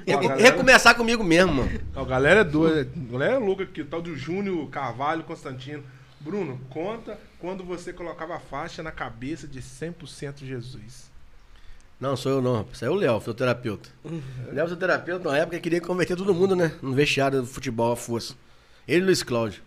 Galera- 0.05 0.35
Recomeçar 0.41 0.95
comigo 0.95 1.23
mesmo, 1.23 1.53
mano. 1.53 1.79
A 1.95 2.03
galera 2.03 2.41
é 2.41 2.43
doida. 2.43 2.89
A 2.95 3.11
galera 3.11 3.33
é 3.33 3.37
louca 3.37 3.63
aqui. 3.63 3.81
O 3.81 3.85
tal 3.85 4.01
do 4.01 4.15
Júnior 4.15 4.69
Carvalho 4.69 5.23
Constantino. 5.23 5.83
Bruno, 6.19 6.59
conta 6.69 7.19
quando 7.39 7.63
você 7.63 7.93
colocava 7.93 8.35
a 8.35 8.39
faixa 8.39 8.81
na 8.81 8.91
cabeça 8.91 9.47
de 9.47 9.61
100% 9.61 10.39
Jesus. 10.43 11.11
Não, 11.99 12.17
sou 12.17 12.31
eu 12.31 12.41
não, 12.41 12.57
rapaz. 12.57 12.75
Isso 12.77 12.85
é 12.85 12.89
o 12.89 12.95
Léo, 12.95 13.19
fisioterapeuta. 13.19 13.89
O 14.03 14.09
Léo, 14.51 14.65
fisioterapeuta, 14.65 15.29
na 15.31 15.37
época, 15.37 15.59
queria 15.59 15.79
converter 15.79 16.17
todo 16.17 16.33
mundo, 16.33 16.55
né? 16.55 16.71
No 16.81 16.93
vestiário 16.93 17.41
do 17.41 17.47
futebol, 17.47 17.91
a 17.93 17.95
força. 17.95 18.33
Ele 18.87 19.01
e 19.01 19.05
Luiz 19.05 19.23
Cláudio. 19.23 19.61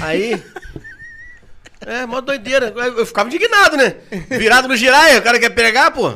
Aí. 0.00 0.32
É, 1.86 2.06
mó 2.06 2.20
doideira. 2.20 2.72
Eu 2.76 3.04
ficava 3.06 3.28
indignado, 3.28 3.76
né? 3.76 3.96
Virado 4.30 4.68
no 4.68 4.76
giraia, 4.76 5.18
o 5.18 5.22
cara 5.22 5.38
quer 5.38 5.50
pegar, 5.50 5.90
pô. 5.90 6.10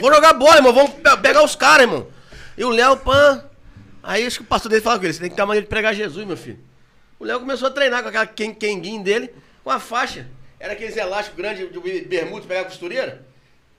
Vou 0.00 0.12
jogar 0.14 0.32
bola, 0.32 0.56
irmão. 0.56 0.72
Vamos 0.72 0.92
pe- 0.94 1.16
pegar 1.18 1.42
os 1.42 1.54
caras, 1.54 1.82
irmão. 1.82 2.06
E 2.56 2.64
o 2.64 2.70
Léo, 2.70 2.96
pã. 2.98 3.44
Aí 4.02 4.24
acho 4.26 4.38
que 4.38 4.44
o 4.44 4.46
pastor 4.46 4.70
dele 4.70 4.82
falou 4.82 4.98
com 4.98 5.04
ele: 5.04 5.12
você 5.14 5.20
tem 5.20 5.30
que 5.30 5.36
ter 5.36 5.42
a 5.42 5.46
maneira 5.46 5.64
de 5.64 5.68
pregar 5.70 5.94
Jesus, 5.94 6.26
meu 6.26 6.36
filho. 6.36 6.58
O 7.18 7.24
Léo 7.24 7.40
começou 7.40 7.68
a 7.68 7.70
treinar 7.70 8.02
com 8.02 8.08
aquela 8.08 8.26
quen- 8.26 8.54
quenguinho 8.54 9.02
dele, 9.02 9.30
com 9.64 9.70
a 9.70 9.78
faixa. 9.80 10.26
Era 10.60 10.72
aqueles 10.72 10.96
elásticos 10.96 11.36
grandes 11.36 11.70
de 11.70 12.00
bermuda, 12.02 12.46
pegar 12.46 12.60
a 12.62 12.64
costureira. 12.64 13.26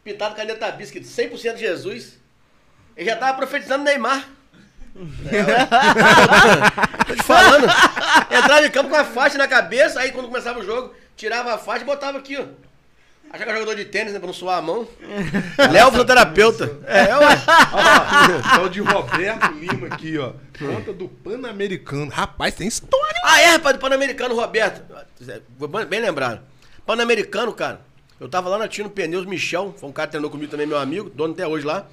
Pintado 0.04 0.36
caneta 0.36 0.72
biscuit, 0.72 1.04
100% 1.06 1.58
Jesus. 1.58 2.20
Ele 2.96 3.10
já 3.10 3.16
tava 3.16 3.36
profetizando 3.38 3.84
Neymar. 3.84 4.28
É, 5.32 7.04
Tô 7.06 7.16
te 7.16 7.24
falando. 7.24 7.66
Entrava 8.32 8.66
em 8.66 8.72
campo 8.72 8.90
com 8.90 8.96
a 8.96 9.06
faixa 9.06 9.38
na 9.38 9.48
cabeça, 9.48 10.00
aí 10.00 10.12
quando 10.12 10.28
começava 10.28 10.60
o 10.60 10.66
jogo, 10.66 10.94
tirava 11.16 11.54
a 11.54 11.58
faixa 11.58 11.84
e 11.84 11.86
botava 11.86 12.18
aqui, 12.18 12.38
ó. 12.38 12.46
Achava 13.30 13.44
que 13.44 13.50
era 13.50 13.60
jogador 13.60 13.76
de 13.76 13.86
tênis, 13.86 14.14
né? 14.14 14.20
Pra 14.20 14.28
não 14.28 14.34
suar 14.34 14.58
a 14.58 14.62
mão. 14.62 14.88
Léo, 15.72 15.90
fisioterapeuta. 15.90 16.80
É, 16.86 17.16
ué. 17.18 17.44
Ó, 17.74 18.56
tal 18.56 18.70
de 18.70 18.80
Roberto 18.80 19.52
Lima 19.52 19.88
aqui, 19.88 20.18
ó. 20.18 20.32
Conta 20.58 20.94
do 20.94 21.10
Pan-Americano. 21.10 22.10
Rapaz, 22.10 22.56
tem 22.56 22.68
história. 22.68 23.22
Ah, 23.26 23.42
é, 23.42 23.46
rapaz, 23.48 23.76
do 23.76 23.82
Pan-Americano, 23.82 24.34
Roberto. 24.34 24.82
Bem 25.90 26.00
lembrado. 26.00 26.42
Pan-Americano, 26.86 27.52
cara. 27.54 27.82
Eu 28.20 28.30
tava 28.30 28.50
lá 28.50 28.58
na 28.58 28.68
Tino 28.68 28.90
Pneus, 28.90 29.26
Michel, 29.26 29.76
foi 29.78 29.90
um 29.90 29.92
cara 29.92 30.08
que 30.08 30.12
treinou 30.12 30.32
comigo 30.32 30.50
também, 30.50 30.66
meu 30.66 30.78
amigo, 30.78 31.10
dono 31.10 31.34
até 31.34 31.46
hoje 31.46 31.66
lá. 31.66 31.86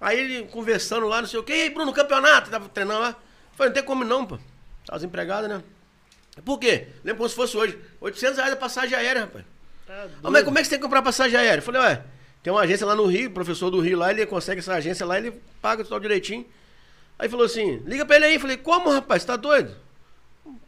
Aí 0.00 0.18
ele 0.18 0.46
conversando 0.48 1.06
lá, 1.06 1.20
não 1.20 1.28
sei 1.28 1.38
o 1.38 1.42
que, 1.42 1.52
e 1.52 1.62
aí, 1.62 1.70
Bruno, 1.70 1.92
campeonato, 1.92 2.50
tava 2.50 2.68
treinando 2.68 3.00
lá. 3.00 3.16
Falei, 3.52 3.68
não 3.68 3.74
tem 3.74 3.82
como 3.84 4.04
não, 4.04 4.24
pô. 4.24 4.38
Tava 4.86 4.98
desempregado, 4.98 5.46
né? 5.46 5.62
Por 6.44 6.58
quê? 6.58 6.86
Lembra 7.04 7.16
como 7.18 7.28
se 7.28 7.34
fosse 7.34 7.56
hoje. 7.56 7.78
800 8.00 8.36
reais 8.38 8.52
a 8.52 8.56
passagem 8.56 8.96
aérea, 8.96 9.22
rapaz. 9.22 9.44
Ah, 10.24 10.30
mas 10.30 10.44
como 10.44 10.56
é 10.58 10.62
que 10.62 10.66
você 10.66 10.70
tem 10.70 10.78
que 10.78 10.84
comprar 10.84 11.02
passagem 11.02 11.36
aérea? 11.38 11.58
Eu 11.58 11.62
falei, 11.62 11.80
ué, 11.82 12.02
tem 12.42 12.50
uma 12.52 12.62
agência 12.62 12.86
lá 12.86 12.94
no 12.94 13.04
Rio, 13.06 13.30
professor 13.30 13.70
do 13.70 13.80
Rio 13.80 13.98
lá, 13.98 14.10
ele 14.10 14.24
consegue 14.24 14.60
essa 14.60 14.72
agência 14.74 15.04
lá, 15.04 15.18
ele 15.18 15.32
paga 15.60 15.84
tudo 15.84 16.00
direitinho. 16.00 16.46
Aí 17.18 17.28
falou 17.28 17.44
assim, 17.44 17.82
liga 17.84 18.06
pra 18.06 18.16
ele 18.16 18.24
aí. 18.24 18.34
Eu 18.34 18.40
falei, 18.40 18.56
como, 18.56 18.88
rapaz, 18.90 19.20
você 19.22 19.26
tá 19.26 19.36
doido? 19.36 19.76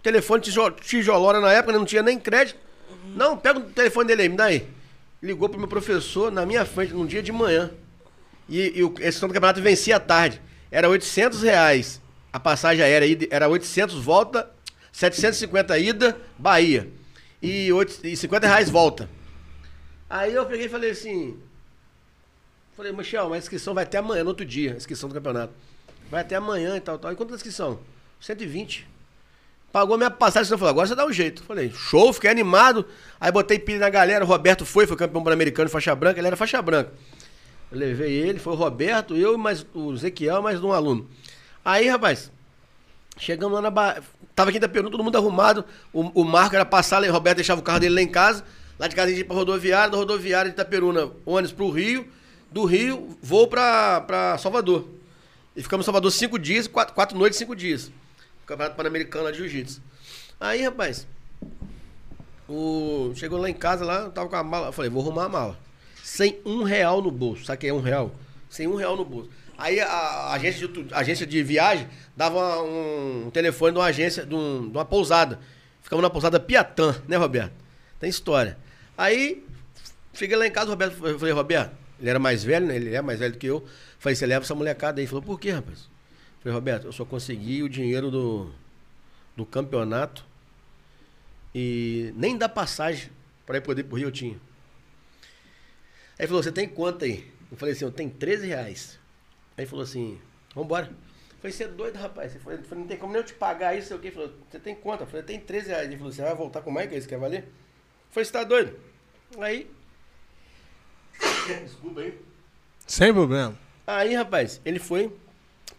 Telefone 0.02 0.43
tijo- 0.43 0.70
tijolora 0.73 1.41
na 1.41 1.51
época, 1.52 1.73
né? 1.73 1.78
não 1.78 1.86
tinha 1.86 2.02
nem 2.02 2.19
crédito. 2.19 2.59
Não, 3.17 3.36
pega 3.39 3.59
o 3.59 3.62
telefone 3.62 4.09
dele 4.09 4.23
aí, 4.23 4.28
me 4.28 4.36
dá 4.36 4.44
aí. 4.44 4.69
Ligou 5.23 5.49
pro 5.49 5.59
meu 5.59 5.69
professor 5.69 6.31
na 6.31 6.44
minha 6.44 6.67
frente, 6.67 6.93
num 6.93 7.07
dia 7.07 7.23
de 7.23 7.33
manhã. 7.33 7.70
E, 8.49 8.79
e 8.79 8.85
o, 8.85 8.95
esse 9.01 9.21
do 9.21 9.27
campeonato 9.29 9.61
vencia 9.62 9.97
à 9.97 10.01
tarde. 10.01 10.41
Era 10.71 10.89
800 10.89 11.43
reais 11.43 12.01
a 12.33 12.41
passagem 12.41 12.83
aérea, 12.83 13.29
era 13.31 13.49
800 13.49 13.97
volta, 14.03 14.51
750 14.91 15.79
ida, 15.79 16.17
Bahia. 16.39 16.89
E, 17.43 17.71
oito- 17.73 18.07
e 18.07 18.17
50 18.17 18.47
reais 18.47 18.71
volta. 18.71 19.09
Aí 20.09 20.33
eu 20.33 20.47
peguei 20.47 20.67
e 20.67 20.69
falei 20.69 20.91
assim... 20.91 21.39
Falei, 22.75 22.91
Michel, 22.91 23.25
mas 23.29 23.35
a 23.35 23.39
inscrição 23.39 23.75
vai 23.75 23.85
até 23.85 23.99
amanhã, 23.99 24.23
no 24.25 24.31
outro 24.31 24.47
dia, 24.47 24.73
a 24.73 24.77
inscrição 24.77 25.09
do 25.09 25.15
campeonato. 25.15 25.53
Vai 26.11 26.23
até 26.23 26.37
amanhã 26.37 26.77
e 26.77 26.81
tal, 26.81 26.99
tal. 26.99 27.12
E 27.12 27.17
quanto 27.17 27.31
é 27.31 27.33
a 27.35 27.37
inscrição? 27.37 27.79
120. 28.19 28.89
Pagou 29.71 29.97
minha 29.99 30.11
passagem, 30.11 30.49
você 30.49 30.57
falou, 30.57 30.71
agora 30.71 30.87
você 30.87 30.95
dá 30.95 31.05
um 31.05 31.12
jeito. 31.12 31.43
Falei, 31.45 31.71
show, 31.71 32.12
fiquei 32.12 32.31
animado. 32.31 32.87
Aí 33.21 33.31
botei 33.31 33.59
pilha 33.59 33.79
na 33.79 33.91
galera, 33.91 34.25
o 34.25 34.29
Roberto 34.29 34.65
foi, 34.65 34.87
foi 34.87 34.97
campeão 34.97 35.23
pan-americano 35.23 35.69
faixa 35.69 35.95
branca, 35.95 36.19
ele 36.19 36.27
era 36.27 36.37
faixa 36.37 36.61
branca. 36.62 36.93
Eu 37.73 37.78
levei 37.78 38.12
ele, 38.12 38.39
foi 38.39 38.52
o 38.52 38.57
Roberto, 38.57 39.17
eu 39.17 39.33
e 39.33 39.39
mais 39.39 39.65
o 39.73 39.94
Ezequiel, 39.94 40.42
mais 40.42 40.62
um 40.62 40.73
aluno. 40.73 41.09
Aí, 41.65 41.89
rapaz, 41.89 42.31
chegamos 43.17 43.55
lá 43.55 43.62
na 43.62 43.70
ba... 43.70 44.02
Tava 44.34 44.51
aqui 44.51 44.59
da 44.59 44.68
Peru, 44.68 44.91
todo 44.91 45.02
mundo 45.02 45.17
arrumado. 45.17 45.65
O, 45.91 46.20
o 46.20 46.25
Marco 46.25 46.55
era 46.55 46.67
passar, 46.67 47.02
o 47.02 47.10
Roberto 47.10 47.36
deixava 47.36 47.62
o 47.62 47.65
carro 47.65 47.81
dele 47.81 47.94
lá 47.94 48.02
em 48.02 48.09
casa. 48.09 48.44
Lá 48.78 48.89
de 48.89 48.94
casa 48.94 49.07
a 49.07 49.10
gente 49.10 49.20
ia 49.20 49.25
pra 49.25 49.34
rodoviária, 49.34 49.91
da 49.91 49.97
rodoviária 49.97 50.51
de 50.51 50.55
Itaperuna, 50.55 51.10
ônibus 51.25 51.52
pro 51.52 51.70
Rio. 51.70 52.07
Do 52.51 52.67
Rio, 52.67 53.17
voo 53.23 53.49
pra, 53.49 54.02
pra 54.02 54.36
Salvador. 54.36 54.86
E 55.57 55.62
ficamos 55.62 55.84
em 55.84 55.86
Salvador 55.86 56.10
cinco 56.12 56.39
dias, 56.39 56.67
quatro, 56.67 56.94
quatro 56.94 57.17
noites, 57.17 57.39
cinco 57.39 57.57
dias. 57.57 57.91
Campeonato 58.44 58.76
Pan-Americano 58.76 59.33
de 59.33 59.39
Jiu-Jitsu. 59.39 59.81
Aí, 60.39 60.62
rapaz, 60.62 61.07
o, 62.47 63.12
chegou 63.15 63.39
lá 63.39 63.49
em 63.49 63.55
casa, 63.55 63.83
lá, 63.83 64.01
eu 64.01 64.10
tava 64.10 64.28
com 64.28 64.36
a 64.36 64.42
mala. 64.42 64.67
Eu 64.68 64.73
falei, 64.73 64.91
vou 64.91 65.02
arrumar 65.02 65.25
a 65.25 65.28
mala. 65.31 65.59
Sem 66.02 66.39
um 66.44 66.62
real 66.62 67.00
no 67.00 67.10
bolso. 67.10 67.44
Sabe 67.44 67.56
o 67.56 67.60
que 67.60 67.66
é 67.68 67.72
um 67.72 67.81
real? 67.81 68.14
Sem 68.50 68.66
um 68.66 68.74
real 68.74 68.97
no 68.97 69.05
bolso. 69.05 69.31
Aí 69.56 69.78
a, 69.81 70.32
agência, 70.32 70.66
de, 70.66 70.86
a 70.92 70.98
agência 70.98 71.26
de 71.26 71.42
viagem 71.42 71.86
dava 72.16 72.60
um, 72.62 73.31
telefone 73.31 73.72
de 73.72 73.78
uma 73.78 73.86
agência, 73.86 74.26
de, 74.26 74.34
um- 74.34 74.68
de 74.68 74.76
uma 74.76 74.84
pousada. 74.84 75.39
Ficamos 75.81 76.02
na 76.02 76.10
pousada 76.10 76.40
Piatã, 76.40 76.94
né, 77.06 77.16
Roberto? 77.16 77.52
Tem 78.00 78.10
história. 78.10 78.58
Aí, 78.98 79.44
cheguei 80.12 80.36
lá 80.36 80.47
em 80.47 80.50
casa, 80.50 80.70
Roberto, 80.70 81.06
eu 81.06 81.18
falei, 81.18 81.32
Roberto, 81.32 81.72
ele 82.00 82.10
era 82.10 82.18
mais 82.18 82.42
velho, 82.42 82.66
né? 82.66 82.76
Ele 82.76 82.94
é 82.94 83.00
mais 83.00 83.18
velho 83.20 83.32
do 83.34 83.39
que 83.39 83.47
eu. 83.47 83.64
Falei, 83.98 84.16
você 84.16 84.26
leva 84.26 84.44
essa 84.44 84.55
molecada 84.55 85.00
aí. 85.00 85.05
Ele 85.05 85.08
falou, 85.08 85.22
por 85.22 85.39
quê, 85.39 85.50
rapaz? 85.52 85.89
Falei, 86.40 86.55
Roberto, 86.55 86.86
eu 86.86 86.92
só 86.92 87.05
consegui 87.05 87.62
o 87.62 87.68
dinheiro 87.68 88.10
do, 88.10 88.50
do 89.36 89.47
campeonato 89.47 90.24
e 91.55 92.12
nem 92.16 92.36
da 92.36 92.48
passagem 92.48 93.10
para 93.47 93.58
ir 93.58 93.60
poder 93.60 93.82
ir 93.82 93.84
pro 93.84 93.97
Rio 93.97 94.08
eu 94.08 94.12
tinha. 94.12 94.36
Aí 96.23 96.25
ele 96.25 96.28
falou, 96.28 96.42
você 96.44 96.52
tem 96.52 96.68
quanto 96.68 97.05
aí? 97.05 97.28
Eu 97.51 97.57
falei 97.57 97.75
assim, 97.75 97.84
eu 97.84 97.91
tenho 97.91 98.09
13 98.09 98.47
reais. 98.47 98.97
Aí 99.57 99.65
ele 99.65 99.67
falou 99.68 99.83
assim, 99.83 100.20
vambora. 100.55 100.86
Eu 100.86 101.39
falei, 101.41 101.52
você 101.52 101.65
é 101.65 101.67
doido, 101.67 101.97
rapaz? 101.97 102.33
Eu 102.36 102.41
falei, 102.41 102.60
eu 102.60 102.62
falei, 102.62 102.81
não 102.83 102.89
tem 102.89 102.97
como 102.97 103.12
nem 103.12 103.20
eu 103.20 103.26
te 103.26 103.34
pagar 103.34 103.76
isso, 103.76 103.89
sei 103.89 103.97
o 103.97 103.99
quê. 103.99 104.07
Ele 104.07 104.15
falou, 104.15 104.33
você 104.49 104.60
tem 104.60 104.73
quanto? 104.73 105.01
Eu 105.01 105.09
falei, 105.09 105.25
tem 105.25 105.41
13 105.41 105.70
reais. 105.70 105.86
Ele 105.89 105.97
falou, 105.97 106.12
você 106.12 106.23
vai 106.23 106.33
voltar 106.36 106.60
com 106.60 106.70
mais 106.70 106.89
que 106.89 106.94
isso, 106.94 107.09
quer 107.09 107.18
valer? 107.18 107.41
Eu 107.41 107.49
falei, 108.10 108.25
você 108.25 108.31
tá 108.31 108.44
doido? 108.44 108.78
Aí... 109.36 109.68
Desculpa 111.65 112.02
aí. 112.02 112.17
Sem 112.86 113.12
problema. 113.12 113.59
Aí, 113.84 114.15
rapaz, 114.15 114.60
ele 114.65 114.78
foi, 114.78 115.12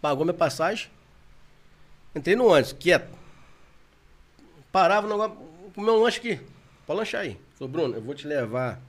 pagou 0.01 0.25
minha 0.25 0.33
passagem. 0.33 0.91
Entrei 2.13 2.35
no 2.35 2.47
ônibus, 2.47 2.73
quieto. 2.73 3.17
Parava 4.73 5.07
no 5.07 5.13
negócio, 5.13 5.37
comer 5.73 5.91
um 5.91 6.03
lanche 6.03 6.19
aqui. 6.19 6.41
Pode 6.85 6.99
lanchar 6.99 7.21
aí. 7.21 7.39
Falou, 7.55 7.71
Bruno, 7.71 7.95
eu 7.95 8.01
vou 8.01 8.13
te 8.13 8.27
levar 8.27 8.81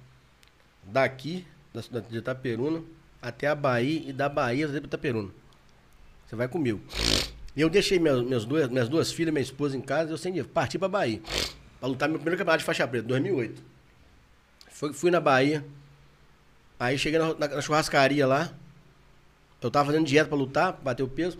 daqui, 0.86 1.46
da 1.72 2.00
de 2.00 2.18
Itaperuna, 2.18 2.82
até 3.20 3.46
a 3.48 3.54
Bahia 3.54 4.02
e 4.08 4.12
da 4.12 4.28
Bahia 4.28 4.66
até 4.66 4.76
Itaperuna. 4.78 5.30
Você 6.26 6.36
vai 6.36 6.48
comigo. 6.48 6.80
E 7.56 7.60
eu 7.60 7.70
deixei 7.70 7.98
minhas, 7.98 8.22
minhas, 8.22 8.44
duas, 8.44 8.68
minhas 8.68 8.88
duas 8.88 9.12
filhas, 9.12 9.32
minha 9.32 9.42
esposa 9.42 9.76
em 9.76 9.80
casa, 9.80 10.10
eu 10.10 10.18
sem 10.18 10.32
dinheiro. 10.32 10.48
Parti 10.48 10.78
pra 10.78 10.88
Bahia. 10.88 11.20
Pra 11.78 11.88
lutar 11.88 12.08
meu 12.08 12.18
primeiro 12.18 12.36
campeonato 12.38 12.60
de 12.60 12.64
faixa 12.64 12.86
preta, 12.88 13.06
2008. 13.06 13.62
Foi, 14.70 14.92
fui 14.92 15.10
na 15.10 15.20
Bahia. 15.20 15.64
Aí 16.78 16.98
cheguei 16.98 17.18
na, 17.18 17.34
na- 17.34 17.48
na 17.48 17.60
churrascaria 17.60 18.26
lá. 18.26 18.52
Eu 19.62 19.70
tava 19.70 19.86
fazendo 19.86 20.04
dieta 20.04 20.28
pra 20.28 20.36
lutar, 20.36 20.72
bater 20.82 21.02
o 21.02 21.08
peso. 21.08 21.38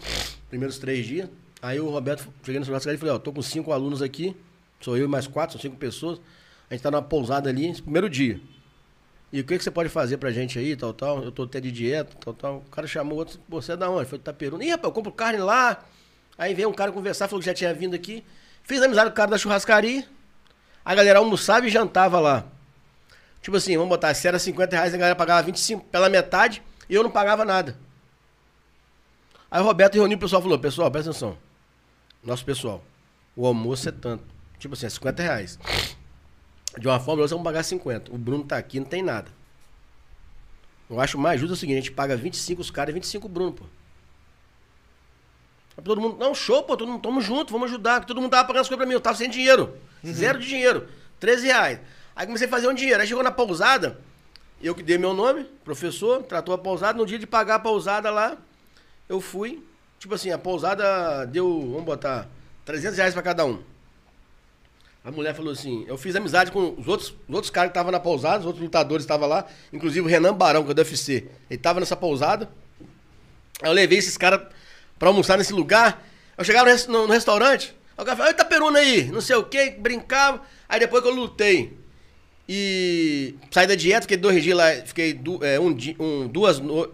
Primeiros 0.49 0.79
três 0.79 1.05
dias. 1.07 1.29
Aí 1.61 1.81
o 1.81 1.89
Roberto, 1.91 2.29
cheguei 2.45 2.59
na 2.61 2.65
churrascaria 2.67 2.97
e 2.97 2.99
falei, 3.01 3.15
ó, 3.15 3.19
tô 3.19 3.33
com 3.33 3.43
cinco 3.43 3.73
alunos 3.73 4.01
aqui. 4.01 4.37
Sou 4.81 4.97
eu 4.97 5.05
e 5.05 5.09
mais 5.09 5.27
quatro, 5.27 5.53
são 5.55 5.61
cinco 5.61 5.77
pessoas. 5.77 6.21
A 6.71 6.75
gente 6.75 6.83
tá 6.83 6.91
numa 6.91 7.03
pousada 7.03 7.49
ali, 7.51 7.73
primeiro 7.83 8.09
dia. 8.09 8.41
E 9.35 9.41
o 9.41 9.45
que, 9.45 9.59
que 9.59 9.65
você 9.65 9.71
pode 9.73 9.89
fazer 9.89 10.17
pra 10.19 10.31
gente 10.31 10.61
aí, 10.61 10.77
tal, 10.77 10.95
tal? 10.95 11.21
Eu 11.25 11.33
tô 11.33 11.43
até 11.43 11.61
de 11.61 11.73
dieta, 11.73 12.17
tal, 12.25 12.35
tal. 12.35 12.57
O 12.59 12.71
cara 12.71 12.87
chamou 12.87 13.19
outro, 13.19 13.37
"Pô, 13.51 13.61
você 13.61 13.73
é 13.73 13.77
da 13.77 13.91
onde? 13.91 14.09
Foi 14.09 14.17
do 14.17 14.21
Itaperuna. 14.21 14.63
Ih, 14.63 14.71
rapaz, 14.71 14.85
eu 14.85 14.93
compro 14.93 15.11
carne 15.11 15.41
lá. 15.41 15.85
Aí 16.39 16.55
veio 16.55 16.69
um 16.69 16.73
cara 16.73 16.93
conversar, 16.93 17.27
falou 17.27 17.41
que 17.41 17.47
já 17.47 17.53
tinha 17.53 17.75
vindo 17.75 17.97
aqui. 17.97 18.25
Fiz 18.63 18.81
amizade 18.81 19.11
com 19.11 19.15
o 19.15 19.17
cara 19.17 19.33
da 19.33 19.37
churrascaria. 19.37 20.07
A 20.85 20.95
galera 20.95 21.19
almoçava 21.19 21.67
e 21.67 21.69
jantava 21.69 22.21
lá. 22.21 22.45
Tipo 23.43 23.57
assim, 23.57 23.75
vamos 23.77 23.89
botar, 23.89 24.15
se 24.15 24.29
era 24.29 24.39
50 24.39 24.77
reais, 24.77 24.95
a 24.95 24.97
galera 24.97 25.17
pagava 25.17 25.43
25 25.43 25.85
pela 25.87 26.09
metade 26.09 26.63
e 26.89 26.95
eu 26.95 27.03
não 27.03 27.11
pagava 27.11 27.45
nada. 27.45 27.77
Aí 29.51 29.61
o 29.61 29.65
Roberto 29.65 29.95
reuniu 29.97 30.17
o 30.17 30.21
pessoal 30.21 30.39
e 30.39 30.45
falou, 30.45 30.59
pessoal, 30.61 30.89
presta 30.93 31.11
atenção. 31.11 31.37
Nosso 32.23 32.45
pessoal, 32.45 32.85
o 33.35 33.45
almoço 33.49 33.89
é 33.89 33.93
tanto. 33.93 34.23
Tipo 34.61 34.75
assim, 34.75 34.87
é 34.87 34.91
50 34.91 35.23
reais. 35.25 35.59
De 36.79 36.89
uma 36.89 36.99
forma 36.99 37.15
ou 37.15 37.23
outra, 37.23 37.37
vamos 37.37 37.45
pagar 37.45 37.63
50. 37.63 38.13
O 38.13 38.19
Bruno 38.19 38.45
tá 38.45 38.57
aqui, 38.57 38.81
não 38.81 38.87
tem 38.87 39.03
nada. 39.03 39.31
Eu 40.89 41.01
acho 41.01 41.17
mais 41.19 41.41
justo 41.41 41.55
o 41.55 41.57
seguinte, 41.57 41.79
a 41.79 41.81
gente 41.81 41.93
paga 41.93 42.17
25 42.17 42.61
os 42.61 42.71
caras 42.71 42.91
e 42.91 42.95
25 42.95 43.27
o 43.27 43.29
Bruno, 43.29 43.53
pô. 43.53 43.65
Todo 45.83 46.01
mundo, 46.01 46.17
não, 46.19 46.35
show, 46.35 46.63
pô, 46.63 46.77
todo 46.77 46.89
mundo, 46.91 47.03
tamo 47.03 47.21
junto, 47.21 47.53
vamos 47.53 47.69
ajudar. 47.71 48.05
Todo 48.05 48.21
mundo 48.21 48.31
tava 48.31 48.47
pagando 48.47 48.63
as 48.63 48.69
coisas 48.69 48.79
pra 48.79 48.87
mim, 48.87 48.93
eu 48.93 49.01
tava 49.01 49.17
sem 49.17 49.29
dinheiro. 49.29 49.77
Zero 50.05 50.39
de 50.39 50.47
dinheiro. 50.47 50.89
13 51.19 51.47
reais. 51.47 51.81
Aí 52.15 52.27
comecei 52.27 52.47
a 52.47 52.51
fazer 52.51 52.69
um 52.69 52.75
dinheiro. 52.75 53.01
Aí 53.01 53.09
chegou 53.09 53.25
na 53.25 53.33
pousada, 53.33 53.99
eu 54.63 54.75
que 54.75 54.83
dei 54.83 54.99
meu 54.99 55.13
nome, 55.13 55.45
professor, 55.65 56.23
tratou 56.23 56.55
a 56.55 56.59
pousada. 56.59 56.97
No 56.97 57.07
dia 57.07 57.19
de 57.19 57.27
pagar 57.27 57.57
a 57.57 57.59
pousada 57.59 58.11
lá, 58.11 58.37
eu 59.09 59.21
fui. 59.21 59.65
Tipo 59.99 60.15
assim, 60.15 60.31
a 60.31 60.39
pousada 60.39 61.27
deu, 61.27 61.61
vamos 61.73 61.85
botar, 61.85 62.29
300 62.65 62.97
reais 62.99 63.15
pra 63.15 63.23
cada 63.23 63.45
um. 63.45 63.63
A 65.05 65.11
mulher 65.11 65.35
falou 65.35 65.53
assim, 65.53 65.85
eu 65.87 65.99
fiz 65.99 66.17
amizade 66.17 66.51
com 66.51 66.75
os 66.79 66.89
outros, 66.89 67.11
os 67.29 67.35
outros 67.35 67.51
caras 67.51 67.69
que 67.71 67.73
estavam 67.73 67.93
na 67.93 68.01
pousada, 68.01 68.39
os 68.41 68.47
outros 68.47 68.63
lutadores 68.65 69.05
estavam 69.05 69.29
lá, 69.29 69.47
inclusive 69.71 70.01
o 70.01 70.09
Renan 70.09 70.33
Barão, 70.33 70.65
que 70.65 70.71
é 70.71 70.75
do 70.75 70.79
UFC. 70.79 71.27
Ele 71.51 71.59
tava 71.59 71.79
nessa 71.79 71.95
pousada. 71.95 72.49
Aí 73.63 73.69
eu 73.69 73.73
levei 73.75 73.99
esses 73.99 74.17
caras 74.17 74.41
pra 74.99 75.09
almoçar 75.11 75.37
nesse 75.37 75.53
lugar. 75.53 76.03
Eu 76.39 76.45
chegava 76.45 76.71
no, 76.75 76.87
no- 76.93 77.07
no 77.07 77.13
restaurante, 77.13 77.75
o 77.99 77.99
cara 78.05 78.17
falava, 78.17 78.31
eita 78.31 78.45
peruna 78.47 78.79
aí, 78.79 79.05
não 79.11 79.21
sei 79.21 79.37
o 79.37 79.45
que, 79.45 79.73
brincava. 79.73 80.41
Aí 80.67 80.81
depois 80.81 81.03
que 81.03 81.09
eu 81.11 81.15
lutei 81.15 81.77
e 82.49 83.35
saí 83.51 83.67
da 83.67 83.75
dieta, 83.75 84.03
fiquei 84.03 84.17
dois 84.17 84.43
dias 84.43 84.57
lá, 84.57 84.71
fiquei 84.87 85.13
du- 85.13 85.45
é, 85.45 85.61
um, 85.61 85.77
um, 86.01 86.27
duas, 86.29 86.59
no- 86.59 86.91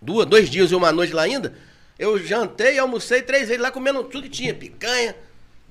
duas, 0.00 0.24
dois 0.26 0.48
dias 0.48 0.70
e 0.70 0.74
uma 0.76 0.92
noite 0.92 1.12
lá 1.12 1.22
ainda. 1.22 1.52
Eu 1.98 2.16
jantei 2.18 2.78
almocei 2.78 3.22
três 3.22 3.48
vezes 3.48 3.60
lá 3.62 3.72
comendo 3.72 4.04
tudo 4.04 4.22
que 4.24 4.28
tinha, 4.30 4.54
picanha. 4.54 5.16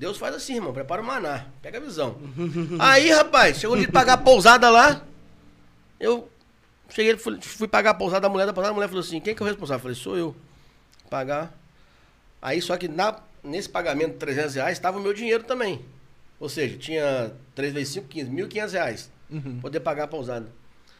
Deus 0.04 0.18
faz 0.18 0.36
assim, 0.36 0.56
irmão, 0.56 0.74
prepara 0.74 1.02
o 1.02 1.06
maná, 1.06 1.46
pega 1.62 1.78
a 1.78 1.82
visão. 1.82 2.18
Aí, 2.78 3.10
rapaz, 3.10 3.58
chegou 3.58 3.74
o 3.74 3.80
dia 3.80 3.88
de 3.88 3.94
pagar 3.94 4.16
a 4.16 4.18
pousada 4.18 4.70
lá. 4.70 5.02
Eu 5.98 6.30
cheguei, 6.90 7.16
fui, 7.16 7.40
fui 7.42 7.70
pagar 7.70 7.92
a 7.92 7.94
pousada 7.94 8.20
da 8.20 8.28
mulher 8.28 8.46
da 8.46 8.52
pousada, 8.52 8.72
a 8.72 8.76
mulher 8.76 8.90
falou 8.90 9.00
assim: 9.00 9.22
quem 9.22 9.34
que 9.34 9.42
é 9.42 9.46
o 9.46 9.48
responsável? 9.48 9.78
Eu 9.78 9.82
falei: 9.82 9.96
sou 9.96 10.18
eu. 10.18 10.36
Pagar. 11.10 11.58
Aí, 12.42 12.62
só 12.62 12.76
que 12.76 12.90
na, 12.90 13.18
nesse 13.42 13.70
pagamento 13.70 14.12
de 14.12 14.18
300 14.18 14.56
reais 14.56 14.78
estava 14.78 14.98
o 14.98 15.02
meu 15.02 15.14
dinheiro 15.14 15.46
também. 15.46 15.86
Ou 16.38 16.50
seja, 16.50 16.78
tinha 16.78 17.32
3 17.56 17.72
vezes 17.72 17.94
5, 17.94 18.08
15, 18.10 18.30
1.500 18.30 18.72
reais. 18.74 19.12
Poder 19.62 19.80
pagar 19.80 20.04
a 20.04 20.08
pousada. 20.08 20.52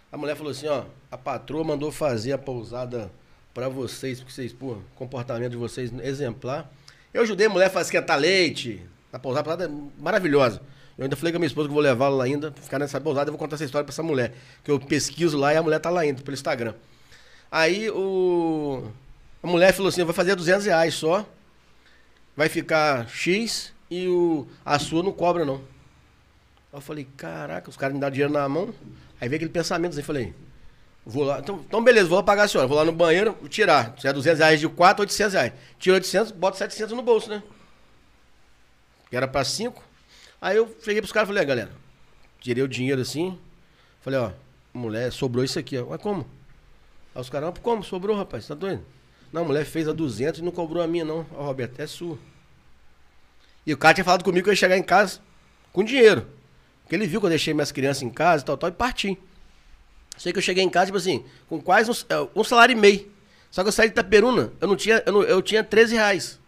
A 0.10 0.18
mulher 0.18 0.38
falou 0.38 0.52
assim: 0.54 0.68
ó, 0.68 0.86
a 1.12 1.18
patroa 1.18 1.66
mandou 1.66 1.92
fazer 1.92 2.32
a 2.32 2.38
pousada 2.38 3.12
pra 3.54 3.68
vocês, 3.68 4.20
porque 4.20 4.32
vocês, 4.32 4.54
pô, 4.54 4.76
o 4.76 4.84
comportamento 4.96 5.52
de 5.52 5.58
vocês 5.58 5.92
exemplar. 6.02 6.72
Eu 7.14 7.22
ajudei 7.22 7.48
a 7.48 7.50
mulher 7.50 7.70
a 7.76 7.82
esquentar 7.82 8.18
leite, 8.18 8.82
na 9.14 9.20
pousada, 9.20 9.42
a 9.42 9.44
pousada 9.44 9.66
é 9.66 10.02
maravilhosa. 10.02 10.60
Eu 10.98 11.04
ainda 11.04 11.16
falei 11.16 11.32
com 11.32 11.38
a 11.38 11.40
minha 11.40 11.48
esposa 11.48 11.68
que 11.68 11.72
eu 11.72 11.76
vou 11.76 11.84
levá-la 11.84 12.16
lá 12.16 12.24
ainda, 12.24 12.52
ficar 12.52 12.80
nessa 12.80 13.00
pousada, 13.00 13.30
eu 13.30 13.32
vou 13.32 13.40
contar 13.40 13.56
essa 13.56 13.64
história 13.64 13.86
pra 13.86 13.94
essa 13.94 14.02
mulher. 14.02 14.34
Que 14.64 14.72
eu 14.72 14.80
pesquiso 14.80 15.38
lá 15.38 15.54
e 15.54 15.58
a 15.58 15.62
mulher 15.62 15.80
tá 15.80 15.92
lá 15.92 16.02
ainda, 16.02 16.22
pelo 16.24 16.34
Instagram. 16.34 16.74
Aí 17.52 17.90
o. 17.92 18.88
A 19.42 19.48
mulher 19.48 19.72
falou 19.72 19.90
assim: 19.90 20.04
vai 20.04 20.14
fazer 20.14 20.36
200 20.36 20.66
reais 20.66 20.96
só, 20.96 21.28
vai 22.36 22.50
ficar 22.50 23.08
X 23.08 23.72
e 23.90 24.08
o, 24.08 24.48
a 24.66 24.80
sua 24.80 25.04
não 25.04 25.12
cobra 25.12 25.46
não. 25.46 25.62
Eu 26.72 26.82
falei: 26.82 27.08
caraca, 27.16 27.70
os 27.70 27.78
caras 27.78 27.94
me 27.94 28.00
dão 28.00 28.10
dinheiro 28.10 28.34
na 28.34 28.50
mão. 28.50 28.74
Aí 29.22 29.30
veio 29.30 29.38
aquele 29.38 29.52
pensamento 29.52 29.94
assim: 29.94 30.02
falei, 30.02 30.34
vou 31.06 31.24
lá, 31.24 31.40
então, 31.40 31.64
então 31.68 31.84
beleza, 31.84 32.08
vou 32.08 32.24
pagar 32.24 32.44
a 32.44 32.48
senhora, 32.48 32.68
vou 32.68 32.78
lá 32.78 32.86
no 32.86 32.92
banheiro, 32.92 33.36
vou 33.40 33.50
tirar. 33.50 33.96
Se 34.00 34.08
é 34.08 34.14
200 34.14 34.40
reais 34.40 34.60
de 34.60 34.68
4, 34.68 35.02
800 35.02 35.34
reais. 35.34 35.54
Tira 35.78 35.96
800, 35.96 36.32
bota 36.32 36.58
700 36.58 36.96
no 36.96 37.04
bolso, 37.04 37.30
né? 37.30 37.44
Que 39.14 39.18
era 39.18 39.28
pra 39.28 39.44
5. 39.44 39.80
Aí 40.42 40.58
eu 40.58 40.76
cheguei 40.84 41.00
pros 41.00 41.12
caras 41.12 41.28
e 41.28 41.30
falei: 41.30 41.44
"Ah, 41.44 41.46
galera, 41.46 41.72
tirei 42.40 42.64
o 42.64 42.68
dinheiro 42.68 43.00
assim. 43.00 43.38
Falei: 44.02 44.18
ó, 44.20 44.32
mulher, 44.74 45.12
sobrou 45.12 45.44
isso 45.46 45.60
aqui, 45.60 45.78
ó. 45.78 45.86
Mas 45.88 46.02
como? 46.02 46.28
Aí 47.14 47.22
os 47.22 47.30
caras, 47.30 47.50
"Ah, 47.50 47.60
como? 47.62 47.84
Sobrou, 47.84 48.18
rapaz, 48.18 48.48
tá 48.48 48.56
doido? 48.56 48.84
Não, 49.32 49.44
a 49.44 49.46
mulher 49.46 49.66
fez 49.66 49.88
a 49.88 49.94
200 49.94 50.40
e 50.40 50.44
não 50.44 50.52
cobrou 50.52 50.82
a 50.82 50.88
minha, 50.88 51.06
não. 51.06 51.28
Ó, 51.36 51.44
Roberto, 51.46 51.80
é 51.80 51.86
sua. 51.86 52.18
E 53.68 53.72
o 53.72 53.78
cara 53.78 53.94
tinha 53.94 54.04
falado 54.04 54.24
comigo 54.24 54.46
que 54.46 54.50
eu 54.50 54.54
ia 54.54 54.58
chegar 54.58 54.76
em 54.80 54.82
casa 54.82 55.20
com 55.72 55.84
dinheiro. 55.84 56.26
Porque 56.82 56.96
ele 56.96 57.06
viu 57.06 57.20
que 57.20 57.28
eu 57.28 57.30
deixei 57.30 57.54
minhas 57.54 57.72
crianças 57.72 58.02
em 58.02 58.10
casa 58.10 58.42
e 58.42 58.46
tal, 58.48 58.58
tal, 58.58 58.70
e 58.70 58.74
parti. 58.74 59.16
Sei 60.18 60.34
que 60.34 60.40
eu 60.40 60.44
cheguei 60.44 60.64
em 60.64 60.70
casa, 60.72 60.88
tipo 60.88 60.98
assim, 60.98 61.24
com 61.48 61.62
quase 61.62 61.92
um, 61.92 61.94
é, 62.10 62.28
um 62.36 62.44
salário 62.44 62.74
e 62.74 62.76
meio. 62.76 63.12
Só 63.52 63.62
que 63.62 63.68
eu 63.68 63.72
saí 63.72 63.90
de 63.90 63.92
Itaperuna, 63.94 64.52
eu 64.60 64.68
não 64.68 64.76
tinha, 64.76 65.04
eu, 65.06 65.14
não- 65.14 65.22
eu 65.22 65.40
tinha 65.40 65.64
13 65.64 65.94
reais. 65.94 66.40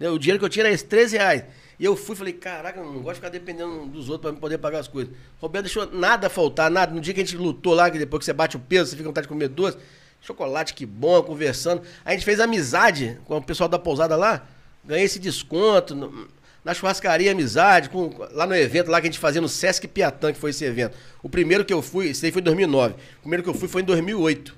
O 0.00 0.18
dinheiro 0.18 0.38
que 0.40 0.44
eu 0.44 0.48
tinha 0.48 0.64
era 0.64 0.74
esse, 0.74 0.84
13 0.84 1.16
reais. 1.16 1.44
E 1.78 1.84
eu 1.84 1.94
fui 1.96 2.14
e 2.14 2.18
falei, 2.18 2.32
caraca, 2.32 2.80
não 2.82 2.94
gosto 2.94 3.06
de 3.06 3.14
ficar 3.16 3.28
dependendo 3.28 3.86
dos 3.86 4.08
outros 4.08 4.32
pra 4.32 4.40
poder 4.40 4.58
pagar 4.58 4.80
as 4.80 4.88
coisas. 4.88 5.12
Roberto 5.40 5.64
deixou 5.66 5.86
nada 5.92 6.28
faltar, 6.28 6.70
nada. 6.70 6.92
No 6.92 7.00
dia 7.00 7.14
que 7.14 7.20
a 7.20 7.24
gente 7.24 7.36
lutou 7.36 7.72
lá, 7.74 7.88
que 7.90 7.98
depois 7.98 8.18
que 8.18 8.24
você 8.24 8.32
bate 8.32 8.56
o 8.56 8.60
peso, 8.60 8.86
você 8.90 8.96
fica 8.96 9.04
com 9.04 9.10
vontade 9.10 9.26
de 9.26 9.28
comer 9.28 9.48
duas. 9.48 9.78
Chocolate, 10.20 10.74
que 10.74 10.84
bom, 10.84 11.22
conversando. 11.22 11.82
A 12.04 12.12
gente 12.12 12.24
fez 12.24 12.40
amizade 12.40 13.18
com 13.24 13.36
o 13.36 13.42
pessoal 13.42 13.68
da 13.68 13.78
pousada 13.78 14.16
lá. 14.16 14.44
Ganhei 14.84 15.04
esse 15.04 15.18
desconto. 15.20 15.94
no- 15.94 16.26
Na 16.64 16.74
churrascaria, 16.74 17.30
amizade, 17.30 17.88
com, 17.88 18.10
lá 18.32 18.44
no 18.44 18.54
evento 18.56 18.90
lá 18.90 19.00
que 19.00 19.06
a 19.06 19.10
gente 19.10 19.20
fazia 19.20 19.40
no 19.40 19.48
Sesc 19.48 19.86
Piatã, 19.86 20.32
que 20.32 20.38
foi 20.38 20.50
esse 20.50 20.64
evento. 20.64 20.96
O 21.22 21.28
primeiro 21.28 21.64
que 21.64 21.72
eu 21.72 21.80
fui, 21.80 22.08
esse 22.08 22.26
aí 22.26 22.32
foi 22.32 22.40
em 22.40 22.44
2009. 22.44 22.94
O 23.18 23.20
primeiro 23.20 23.42
que 23.44 23.48
eu 23.48 23.54
fui 23.54 23.68
foi 23.68 23.82
em 23.82 23.84
2008. 23.84 24.56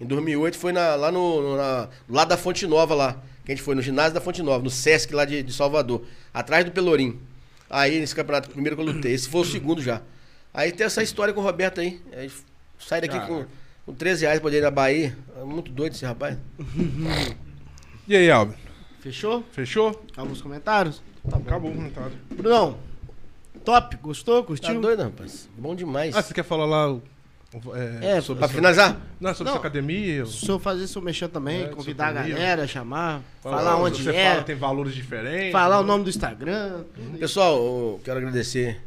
Em 0.00 0.06
2008 0.06 0.56
foi 0.58 0.72
na- 0.72 0.94
lá 0.96 1.12
no, 1.12 1.56
na, 1.56 1.88
lado 2.08 2.28
da 2.30 2.36
Fonte 2.38 2.66
Nova 2.66 2.94
lá. 2.94 3.22
Que 3.44 3.52
a 3.52 3.54
gente 3.54 3.64
foi 3.64 3.74
no 3.74 3.82
ginásio 3.82 4.14
da 4.14 4.20
Fonte 4.20 4.42
Nova, 4.42 4.62
no 4.62 4.70
Sesc 4.70 5.12
lá 5.14 5.24
de, 5.24 5.42
de 5.42 5.52
Salvador. 5.52 6.02
Atrás 6.32 6.64
do 6.64 6.70
Pelourinho. 6.70 7.20
Aí 7.68 7.98
nesse 7.98 8.14
campeonato, 8.14 8.48
primeiro 8.50 8.76
que 8.76 8.82
eu 8.82 8.86
lutei. 8.86 9.12
Esse 9.12 9.28
foi 9.28 9.42
o 9.42 9.44
segundo 9.44 9.82
já. 9.82 10.00
Aí 10.52 10.72
tem 10.72 10.86
essa 10.86 11.02
história 11.02 11.34
com 11.34 11.40
o 11.40 11.42
Roberto 11.42 11.80
aí. 11.80 12.00
aí 12.16 12.30
sai 12.78 13.00
daqui 13.00 13.18
com, 13.26 13.44
com 13.84 13.94
13 13.94 14.22
reais 14.22 14.38
pra 14.38 14.48
poder 14.48 14.58
ir 14.58 14.62
na 14.62 14.70
Bahia. 14.70 15.16
É 15.40 15.44
muito 15.44 15.70
doido 15.70 15.94
esse 15.94 16.04
rapaz. 16.04 16.38
E 18.06 18.14
aí, 18.14 18.30
Alvin? 18.30 18.54
Fechou? 19.00 19.42
Fechou? 19.50 20.04
Acabou 20.12 20.32
os 20.32 20.42
comentários? 20.42 21.02
Tá 21.26 21.38
bom. 21.38 21.46
Acabou 21.46 21.70
o 21.70 21.74
comentário. 21.74 22.12
Brunão, 22.30 22.76
top? 23.64 23.96
Gostou? 23.96 24.42
Tá 24.42 24.46
Curtiu? 24.46 24.78
doido, 24.78 25.04
rapaz? 25.04 25.48
Bom 25.56 25.74
demais. 25.74 26.14
Ah, 26.14 26.20
você 26.22 26.34
quer 26.34 26.44
falar 26.44 26.66
lá 26.66 27.00
é, 27.74 28.16
É, 28.16 28.20
sobre, 28.20 28.38
Pra 28.38 28.46
a 28.46 28.48
sua- 28.48 28.56
finalizar? 28.56 29.00
não, 29.20 29.30
sobre 29.34 29.44
Não. 29.44 29.52
sua 29.52 29.60
academia? 29.60 30.26
Se 30.26 30.48
eu 30.48 30.58
fazer 30.58 30.86
seu 30.86 31.00
mexer 31.02 31.28
também, 31.28 31.64
É, 31.64 31.68
convidar 31.68 32.08
a 32.08 32.12
galera, 32.12 32.66
chamar, 32.66 33.22
Fala- 33.42 33.58
falar 33.58 33.76
onde 33.76 34.02
você 34.02 34.10
é, 34.14 34.30
fala, 34.32 34.42
tem 34.44 34.56
valores 34.56 34.94
diferentes. 34.94 35.52
falar 35.52 35.78
o 35.78 35.82
né? 35.82 35.86
nome 35.88 36.04
do 36.04 36.10
Instagram. 36.10 36.84
Pessoal, 37.18 37.56
eu 37.56 38.00
quero 38.04 38.18
agradecer. 38.18 38.80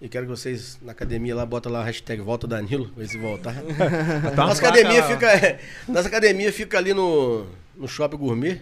E 0.00 0.08
quero 0.08 0.24
que 0.26 0.30
vocês 0.30 0.78
na 0.82 0.90
academia 0.90 1.32
lá 1.34 1.46
botam 1.46 1.70
lá 1.70 1.80
a 1.80 1.84
hashtag 1.84 2.20
Volta 2.22 2.44
Danilo, 2.46 2.88
pra 2.88 3.02
ver 3.04 3.08
se 3.08 3.18
voltar. 3.18 3.54
Tá 4.34 4.46
nossa 4.46 4.60
uma 4.62 4.68
academia 4.68 5.00
placa- 5.04 5.38
fica. 5.38 5.58
Nossa 5.86 6.08
academia 6.08 6.52
fica 6.52 6.76
ali 6.78 6.92
no, 6.92 7.46
no 7.76 7.86
Shopping 7.86 8.16
Gourmet. 8.16 8.60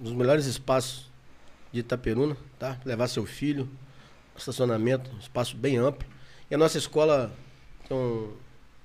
Um 0.00 0.04
dos 0.04 0.12
melhores 0.14 0.46
espaços 0.46 1.10
de 1.70 1.80
Itaperuna, 1.80 2.36
tá? 2.58 2.78
Levar 2.86 3.06
seu 3.08 3.26
filho, 3.26 3.68
estacionamento, 4.34 5.10
um 5.14 5.18
espaço 5.18 5.54
bem 5.56 5.76
amplo. 5.76 6.08
E 6.50 6.54
a 6.54 6.58
nossa 6.58 6.78
escola 6.78 7.30
tem 7.90 7.98
um, 7.98 8.32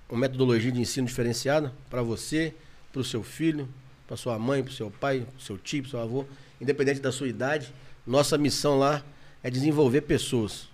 uma 0.09 0.21
metodologia 0.21 0.71
de 0.71 0.81
ensino 0.81 1.05
diferenciada 1.05 1.71
para 1.91 2.01
você, 2.01 2.55
para 2.91 3.01
o 3.01 3.03
seu 3.03 3.21
filho, 3.23 3.69
para 4.07 4.17
sua 4.17 4.39
mãe, 4.39 4.63
para 4.63 4.71
o 4.71 4.73
seu 4.73 4.89
pai, 4.89 5.19
para 5.19 5.37
o 5.37 5.41
seu 5.41 5.57
tio, 5.59 5.83
para 5.83 5.87
o 5.87 5.91
seu 5.91 5.99
avô, 5.99 6.25
independente 6.59 6.99
da 6.99 7.11
sua 7.11 7.27
idade. 7.27 7.71
Nossa 8.05 8.35
missão 8.35 8.79
lá 8.79 9.03
é 9.43 9.49
desenvolver 9.51 10.01
pessoas 10.01 10.67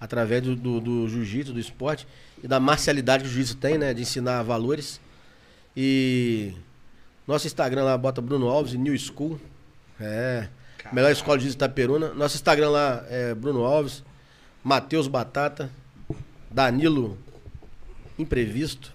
através 0.00 0.42
do, 0.42 0.56
do, 0.56 0.80
do 0.80 1.08
jiu-jitsu, 1.08 1.52
do 1.52 1.60
esporte 1.60 2.06
e 2.42 2.48
da 2.48 2.58
marcialidade 2.58 3.24
que 3.24 3.28
o 3.28 3.32
jiu-jitsu 3.32 3.56
tem, 3.58 3.76
né? 3.76 3.92
De 3.92 4.00
ensinar 4.00 4.42
valores. 4.42 4.98
E 5.76 6.54
nosso 7.26 7.46
Instagram 7.46 7.84
lá 7.84 7.98
bota 7.98 8.22
Bruno 8.22 8.48
Alves 8.48 8.72
New 8.72 8.98
School. 8.98 9.38
É. 10.00 10.48
Melhor 10.92 11.10
escola 11.10 11.36
de 11.36 11.44
jiu-jitsu 11.44 11.58
Itaperuna. 11.58 12.14
Nosso 12.14 12.36
Instagram 12.36 12.70
lá 12.70 13.04
é 13.08 13.34
Bruno 13.34 13.64
Alves, 13.64 14.02
Matheus 14.64 15.08
Batata, 15.08 15.70
Danilo 16.50 17.18
Imprevisto. 18.18 18.94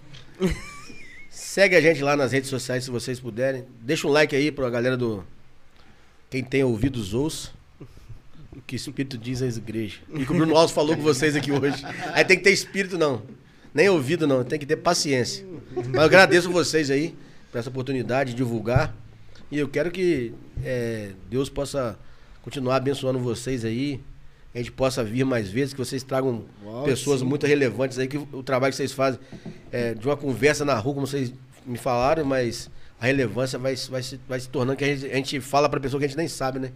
Segue 1.30 1.76
a 1.76 1.80
gente 1.80 2.02
lá 2.02 2.16
nas 2.16 2.32
redes 2.32 2.50
sociais 2.50 2.84
se 2.84 2.90
vocês 2.90 3.18
puderem. 3.20 3.64
Deixa 3.80 4.06
um 4.06 4.10
like 4.10 4.34
aí 4.34 4.50
pra 4.50 4.68
galera 4.68 4.96
do. 4.96 5.24
Quem 6.28 6.42
tem 6.42 6.64
ouvidos 6.64 7.14
ouça. 7.14 7.50
O 8.54 8.60
que 8.60 8.76
espírito 8.76 9.16
diz 9.16 9.40
às 9.40 9.56
igrejas. 9.56 10.00
E 10.14 10.26
que 10.26 10.32
o 10.32 10.34
Bruno 10.34 10.54
Alves 10.56 10.74
falou 10.74 10.94
com 10.94 11.02
vocês 11.02 11.34
aqui 11.34 11.50
hoje. 11.50 11.82
Aí 12.12 12.24
tem 12.24 12.36
que 12.36 12.44
ter 12.44 12.52
espírito, 12.52 12.98
não. 12.98 13.22
Nem 13.72 13.88
ouvido, 13.88 14.26
não. 14.26 14.44
Tem 14.44 14.58
que 14.58 14.66
ter 14.66 14.76
paciência. 14.76 15.46
Mas 15.74 15.94
eu 15.94 16.00
agradeço 16.00 16.50
vocês 16.50 16.90
aí 16.90 17.14
por 17.50 17.58
essa 17.58 17.70
oportunidade 17.70 18.32
de 18.32 18.36
divulgar. 18.36 18.94
E 19.50 19.58
eu 19.58 19.68
quero 19.68 19.90
que 19.90 20.34
é, 20.62 21.12
Deus 21.30 21.48
possa 21.48 21.98
continuar 22.42 22.76
abençoando 22.76 23.18
vocês 23.18 23.64
aí. 23.64 24.00
A 24.54 24.58
gente 24.58 24.70
possa 24.72 25.02
vir 25.02 25.24
mais 25.24 25.48
vezes, 25.48 25.72
que 25.72 25.78
vocês 25.78 26.02
tragam 26.02 26.44
Uau, 26.64 26.84
pessoas 26.84 27.20
sim. 27.20 27.26
muito 27.26 27.46
relevantes 27.46 27.98
aí, 27.98 28.06
que 28.06 28.18
o 28.18 28.42
trabalho 28.42 28.70
que 28.70 28.76
vocês 28.76 28.92
fazem 28.92 29.18
é, 29.70 29.94
de 29.94 30.06
uma 30.06 30.16
conversa 30.16 30.64
na 30.64 30.74
rua, 30.74 30.94
como 30.94 31.06
vocês 31.06 31.32
me 31.64 31.78
falaram, 31.78 32.24
mas 32.24 32.70
a 33.00 33.06
relevância 33.06 33.58
vai, 33.58 33.74
se- 33.76 33.90
vai, 33.90 34.02
se, 34.02 34.20
vai 34.28 34.38
se 34.40 34.48
tornando 34.48 34.76
que 34.76 34.84
a 34.84 34.94
gente, 34.94 35.06
a 35.10 35.14
gente 35.16 35.40
fala 35.40 35.68
pra 35.68 35.80
pessoa 35.80 35.98
que 35.98 36.04
a 36.04 36.08
gente 36.08 36.16
nem 36.18 36.28
sabe, 36.28 36.58
né? 36.58 36.70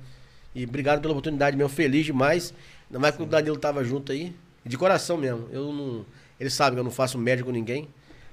E 0.54 0.64
obrigado 0.64 1.00
pela 1.02 1.12
oportunidade 1.12 1.54
mesmo, 1.56 1.68
feliz 1.68 2.06
demais. 2.06 2.54
Ainda 2.88 2.98
mais 2.98 3.14
que 3.14 3.22
o 3.22 3.26
Danilo 3.26 3.58
tava 3.58 3.84
junto 3.84 4.10
aí. 4.10 4.34
De 4.64 4.78
coração 4.78 5.18
mesmo. 5.18 5.46
Eu 5.52 5.70
não. 5.72 6.06
Ele 6.40 6.48
sabe 6.50 6.74
que 6.76 6.80
eu 6.80 6.84
não 6.84 6.90
faço 6.90 7.18
média 7.18 7.44
com 7.44 7.50
ninguém. 7.50 7.88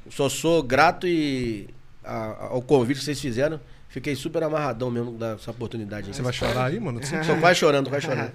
Só 0.09 0.29
sou 0.29 0.63
grato 0.63 1.05
e 1.05 1.67
a- 2.03 2.47
ao 2.51 2.61
convite 2.61 2.99
que 2.99 3.03
vocês 3.05 3.19
fizeram. 3.19 3.59
Fiquei 3.93 4.15
super 4.15 4.41
amarradão 4.41 4.89
mesmo 4.89 5.11
dessa 5.11 5.51
oportunidade. 5.51 6.07
aí. 6.07 6.13
Você 6.15 6.23
vai 6.23 6.33
chorar 6.33 6.65
aí, 6.65 6.79
mano? 6.79 6.99
Tô 6.99 7.35
quase 7.39 7.59
chorando, 7.59 7.91
quase 7.91 8.07
chorando. 8.09 8.31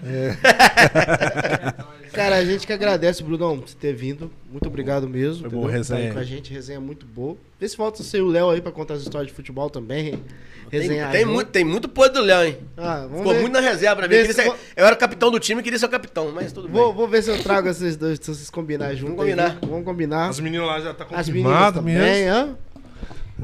Cara, 2.13 2.37
a 2.37 2.45
gente 2.45 2.65
que 2.65 2.73
agradece, 2.73 3.25
Brunão, 3.25 3.59
por 3.59 3.69
você 3.69 3.77
ter 3.77 3.93
vindo. 3.93 4.31
Muito 4.51 4.67
obrigado 4.69 5.09
mesmo. 5.09 5.43
Foi 5.51 5.51
bom, 5.51 5.67
resenha. 5.67 6.01
Tá 6.01 6.07
aí 6.07 6.13
com 6.15 6.19
a 6.21 6.25
gente, 6.25 6.53
resenha 6.53 6.81
muito 6.81 7.05
boa. 7.05 7.37
Vê 7.61 7.69
se 7.69 7.77
volta 7.77 8.05
ser 8.05 8.23
o 8.23 8.29
Léo 8.29 8.51
aí 8.51 8.61
pra 8.61 8.71
contar 8.71 8.95
as 8.95 9.03
histórias 9.03 9.29
de 9.29 9.35
futebol 9.35 9.69
também. 9.69 10.23
Tem, 10.71 10.81
Resenhar. 10.83 11.11
tem 11.11 11.23
junto. 11.23 11.33
muito, 11.35 11.49
tem 11.49 11.65
muito 11.65 11.89
podre 11.89 12.13
do 12.21 12.25
Léo, 12.25 12.45
hein? 12.47 12.59
Ah, 12.77 13.01
vamos 13.03 13.19
Ficou 13.19 13.33
ver. 13.35 13.41
muito 13.41 13.53
na 13.55 13.61
reserva 13.61 13.97
pra 13.97 14.07
mim. 14.09 14.25
Se 14.27 14.35
ser- 14.35 14.53
eu 14.77 14.85
era 14.85 14.95
o 14.95 14.99
capitão 14.99 15.31
do 15.31 15.41
time, 15.41 15.63
queria 15.63 15.79
ser 15.79 15.87
o 15.87 15.89
capitão, 15.89 16.31
mas 16.33 16.53
tudo 16.53 16.69
Vou, 16.69 16.89
bem. 16.89 16.95
vou 16.95 17.09
ver 17.09 17.23
se 17.23 17.31
eu 17.31 17.43
trago 17.43 17.69
esses 17.69 17.97
dois, 17.97 18.19
se 18.21 18.27
vocês 18.35 18.51
combinarem 18.51 18.95
junto. 18.97 19.17
Vamos 19.17 19.25
aí, 19.25 19.31
combinar. 19.33 19.59
viu? 19.61 19.71
Vamos 19.71 19.85
combinar. 19.85 20.29
As 20.29 20.39
meninas 20.41 20.67
lá 20.67 20.79
já 20.81 20.93
tá 20.95 21.05
As 21.11 21.29
meninas 21.29 21.51
confirmado 21.51 21.79
também, 21.79 21.95
mesmo. 21.97 22.33
hã? 22.35 22.57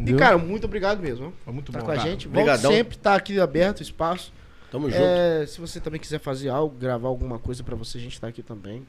E, 0.06 0.14
cara, 0.14 0.36
muito 0.39 0.64
obrigado 0.64 1.00
mesmo. 1.00 1.32
Foi 1.44 1.52
muito 1.52 1.70
tá 1.70 1.78
bom, 1.78 1.84
com 1.86 1.90
a 1.92 1.97
cara. 1.97 2.08
gente. 2.08 2.26
Obrigadão. 2.26 2.73
sempre, 2.73 2.98
tá 2.98 3.14
aqui 3.14 3.39
aberto 3.39 3.81
o 3.81 3.82
espaço. 3.82 4.32
Tamo 4.70 4.90
junto. 4.90 5.02
É, 5.02 5.47
se 5.47 5.60
você 5.60 5.81
também 5.81 6.00
quiser 6.00 6.18
fazer 6.18 6.48
algo, 6.48 6.76
gravar 6.76 7.08
alguma 7.08 7.39
coisa 7.39 7.62
pra 7.62 7.76
você, 7.76 7.98
a 7.98 8.00
gente 8.00 8.20
tá 8.20 8.26
aqui 8.26 8.42
também. 8.42 8.84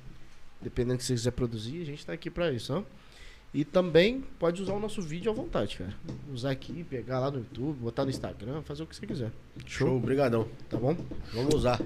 Dependendo 0.62 0.96
do 0.96 0.98
que 0.98 1.04
você 1.04 1.14
quiser 1.14 1.32
produzir, 1.32 1.82
a 1.82 1.86
gente 1.86 2.06
tá 2.06 2.14
aqui 2.14 2.30
pra 2.30 2.52
isso, 2.52 2.74
ó. 2.74 2.84
E 3.56 3.64
também 3.64 4.22
pode 4.38 4.62
usar 4.62 4.74
o 4.74 4.80
nosso 4.82 5.02
vídeo 5.02 5.32
à 5.32 5.34
vontade, 5.34 5.78
cara. 5.78 5.94
Usar 6.30 6.52
aqui, 6.52 6.84
pegar 6.84 7.22
lá 7.22 7.32
no 7.32 7.38
YouTube, 7.38 7.78
botar 7.80 8.04
no 8.04 8.10
Instagram, 8.10 8.62
fazer 8.64 8.84
o 8.84 8.86
que 8.86 8.94
você 8.94 9.08
quiser. 9.08 9.32
Show, 9.66 9.96
obrigadão. 9.96 10.46
Tá 10.70 10.76
bom? 10.76 10.94
Vamos 11.34 11.56
usar. 11.56 11.80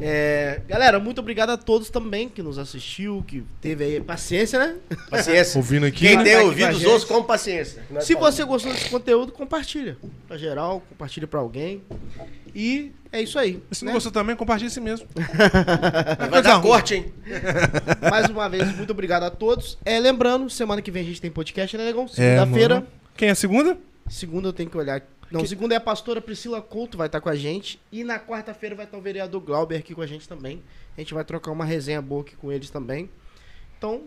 É, 0.00 0.62
galera, 0.68 1.00
muito 1.00 1.20
obrigado 1.20 1.50
a 1.50 1.56
todos 1.56 1.90
também 1.90 2.28
que 2.28 2.44
nos 2.44 2.60
assistiu, 2.60 3.24
que 3.26 3.42
teve 3.60 3.82
aí 3.82 4.00
paciência, 4.00 4.56
né? 4.56 4.76
Paciência. 5.10 5.58
Ouvindo 5.58 5.86
aqui. 5.86 6.06
Quem 6.06 6.22
tem 6.22 6.36
ouvidos, 6.36 6.76
gente. 6.78 6.86
ouça 6.86 7.04
com 7.04 7.20
paciência. 7.24 7.82
Nós 7.90 8.04
Se 8.04 8.14
você 8.14 8.44
gostou 8.44 8.72
desse 8.72 8.88
conteúdo, 8.88 9.32
compartilha. 9.32 9.98
Pra 10.28 10.38
geral, 10.38 10.80
compartilha 10.88 11.26
pra 11.26 11.40
alguém. 11.40 11.82
E 12.58 12.90
é 13.12 13.20
isso 13.20 13.38
aí. 13.38 13.62
Se 13.70 13.84
né? 13.84 13.90
não 13.90 13.96
gostou 13.96 14.10
também, 14.10 14.34
compartilha 14.34 14.68
esse 14.68 14.80
mesmo. 14.80 15.06
Vai 16.30 16.40
dar 16.42 16.62
corte, 16.62 16.94
hein? 16.94 17.12
Mais 18.10 18.30
uma 18.30 18.48
vez, 18.48 18.74
muito 18.74 18.92
obrigado 18.92 19.24
a 19.24 19.30
todos. 19.30 19.76
É, 19.84 20.00
lembrando, 20.00 20.48
semana 20.48 20.80
que 20.80 20.90
vem 20.90 21.02
a 21.02 21.04
gente 21.04 21.20
tem 21.20 21.30
podcast, 21.30 21.76
né, 21.76 21.84
Negão? 21.84 22.04
É, 22.04 22.08
Segunda-feira. 22.08 22.74
mano. 22.76 22.86
Quem 23.14 23.28
é 23.28 23.32
a 23.32 23.34
segunda? 23.34 23.76
segunda 24.08 24.48
eu 24.48 24.54
tenho 24.54 24.70
que 24.70 24.76
olhar. 24.78 25.02
Não, 25.30 25.42
Que- 25.42 25.48
segunda 25.48 25.74
é 25.74 25.76
a 25.76 25.80
pastora 25.80 26.18
Priscila 26.18 26.62
Couto, 26.62 26.96
vai 26.96 27.08
estar 27.08 27.20
com 27.20 27.28
a 27.28 27.34
gente. 27.36 27.78
E 27.92 28.02
na 28.02 28.18
quarta-feira 28.18 28.74
vai 28.74 28.86
estar 28.86 28.96
o 28.96 29.02
vereador 29.02 29.42
Glauber 29.42 29.76
aqui 29.76 29.94
com 29.94 30.00
a 30.00 30.06
gente 30.06 30.26
também. 30.26 30.62
A 30.96 31.00
gente 31.00 31.12
vai 31.12 31.24
trocar 31.24 31.50
uma 31.50 31.64
resenha 31.64 32.00
boa 32.00 32.22
aqui 32.22 32.36
com 32.36 32.50
eles 32.50 32.70
também. 32.70 33.10
Então, 33.76 34.04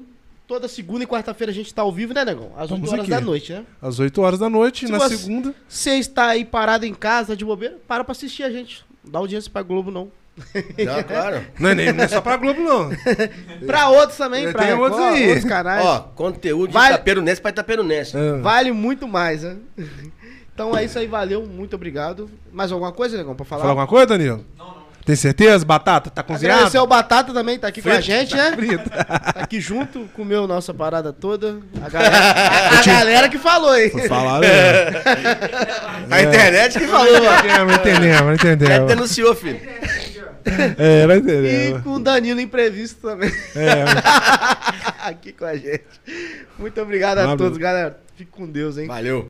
toda 0.50 0.68
segunda 0.68 1.04
e 1.04 1.08
quarta-feira 1.08 1.52
a 1.52 1.54
gente 1.54 1.72
tá 1.72 1.84
ao 1.84 1.92
vivo, 1.92 2.12
né, 2.14 2.26
Negão? 2.26 2.52
Às 2.56 2.64
8 2.72 2.84
Estamos 2.84 2.90
horas 2.92 3.02
aqui. 3.04 3.12
da 3.12 3.22
noite, 3.22 3.54
né? 3.54 3.64
Às 3.80 4.00
8 4.00 4.22
horas 4.22 4.40
da 4.40 4.50
noite, 4.50 4.86
Se 4.88 4.92
na 4.92 4.98
você- 4.98 5.16
segunda. 5.16 5.54
Você 5.68 5.92
está 5.92 6.30
aí 6.30 6.44
parado 6.44 6.86
em 6.88 6.94
casa, 6.94 7.38
de 7.38 7.46
bobeira, 7.46 7.78
para 7.88 8.04
pra 8.04 8.12
assistir 8.14 8.42
a 8.44 8.50
gente. 8.50 8.84
Não 9.06 9.12
dá 9.12 9.20
audiência 9.20 9.50
pra 9.52 9.62
Globo, 9.62 9.92
não. 9.92 10.12
Não, 10.78 11.04
claro. 11.04 11.46
Não 11.60 11.70
é, 11.70 11.76
nem, 11.76 11.92
não 11.94 12.04
é 12.04 12.08
só 12.08 12.22
pra 12.22 12.38
Globo, 12.38 12.62
não. 12.62 12.90
Pra 13.68 13.90
outros 13.90 14.18
também, 14.18 14.46
Tem 14.46 14.54
pra 14.54 14.64
Record, 14.64 14.82
outros 14.94 15.02
aí. 15.02 15.28
outros 15.28 15.46
canais. 15.46 15.86
Ó, 15.86 16.00
conteúdo 16.16 16.68
de 16.70 16.74
Vai- 16.74 16.90
Itaperunense 16.94 17.42
pra 17.42 17.52
Itaperunense. 17.52 18.18
É. 18.18 18.38
Vale 18.40 18.72
muito 18.72 19.08
mais, 19.08 19.44
né? 19.44 19.58
Então 20.54 20.76
é 20.78 20.84
isso 20.84 21.00
aí, 21.00 21.08
valeu, 21.08 21.46
muito 21.46 21.74
obrigado. 21.78 22.30
Mais 22.52 22.70
alguma 22.70 22.92
coisa, 22.92 23.16
Negão, 23.16 23.34
pra 23.34 23.46
falar? 23.46 23.62
Falar 23.62 23.72
alguma 23.72 23.88
coisa, 23.88 24.08
Danilo? 24.08 24.46
Não, 24.58 24.66
não. 24.68 24.79
Tem 25.10 25.16
certeza? 25.16 25.66
Batata, 25.66 26.12
tá 26.12 26.22
cozinhado? 26.22 26.58
Agradecer 26.58 26.78
ao 26.78 26.86
Batata 26.86 27.34
também, 27.34 27.58
tá 27.58 27.68
aqui 27.68 27.82
com 27.82 27.90
a 27.90 27.94
Frito, 27.94 28.06
gente, 28.06 28.30
tá 28.30 28.52
né? 28.52 28.56
frito. 28.56 28.90
Tá 28.94 29.42
aqui 29.42 29.60
junto, 29.60 30.08
comeu 30.14 30.46
nossa 30.46 30.72
parada 30.72 31.12
toda. 31.12 31.58
A 31.84 31.90
galera, 31.90 32.16
a, 32.78 32.80
a 32.80 32.84
galera 32.84 33.28
que 33.28 33.40
falou 33.40 33.72
aí. 33.72 33.90
Falaram, 34.08 34.42
né? 34.48 35.02
A 36.12 36.22
internet 36.22 36.78
que 36.78 36.86
falou, 36.86 37.12
ó. 37.26 37.40
Entendemos, 37.40 37.74
entendemos, 37.74 38.30
É, 38.30 38.34
entendemos. 38.36 38.88
denunciou, 38.88 39.34
filho. 39.34 39.60
É, 40.78 41.08
não 41.08 41.16
E 41.16 41.18
entendemos. 41.18 41.82
com 41.84 41.90
o 41.96 42.00
Danilo 42.00 42.40
imprevisto 42.40 43.02
também. 43.08 43.32
É, 43.56 43.86
aqui 45.10 45.34
com 45.34 45.46
a 45.46 45.56
gente. 45.56 45.86
Muito 46.60 46.80
obrigado 46.80 47.18
a 47.18 47.36
todos, 47.36 47.58
galera. 47.58 48.00
Fique 48.16 48.30
com 48.30 48.46
Deus, 48.46 48.78
hein? 48.78 48.86
Valeu. 48.86 49.28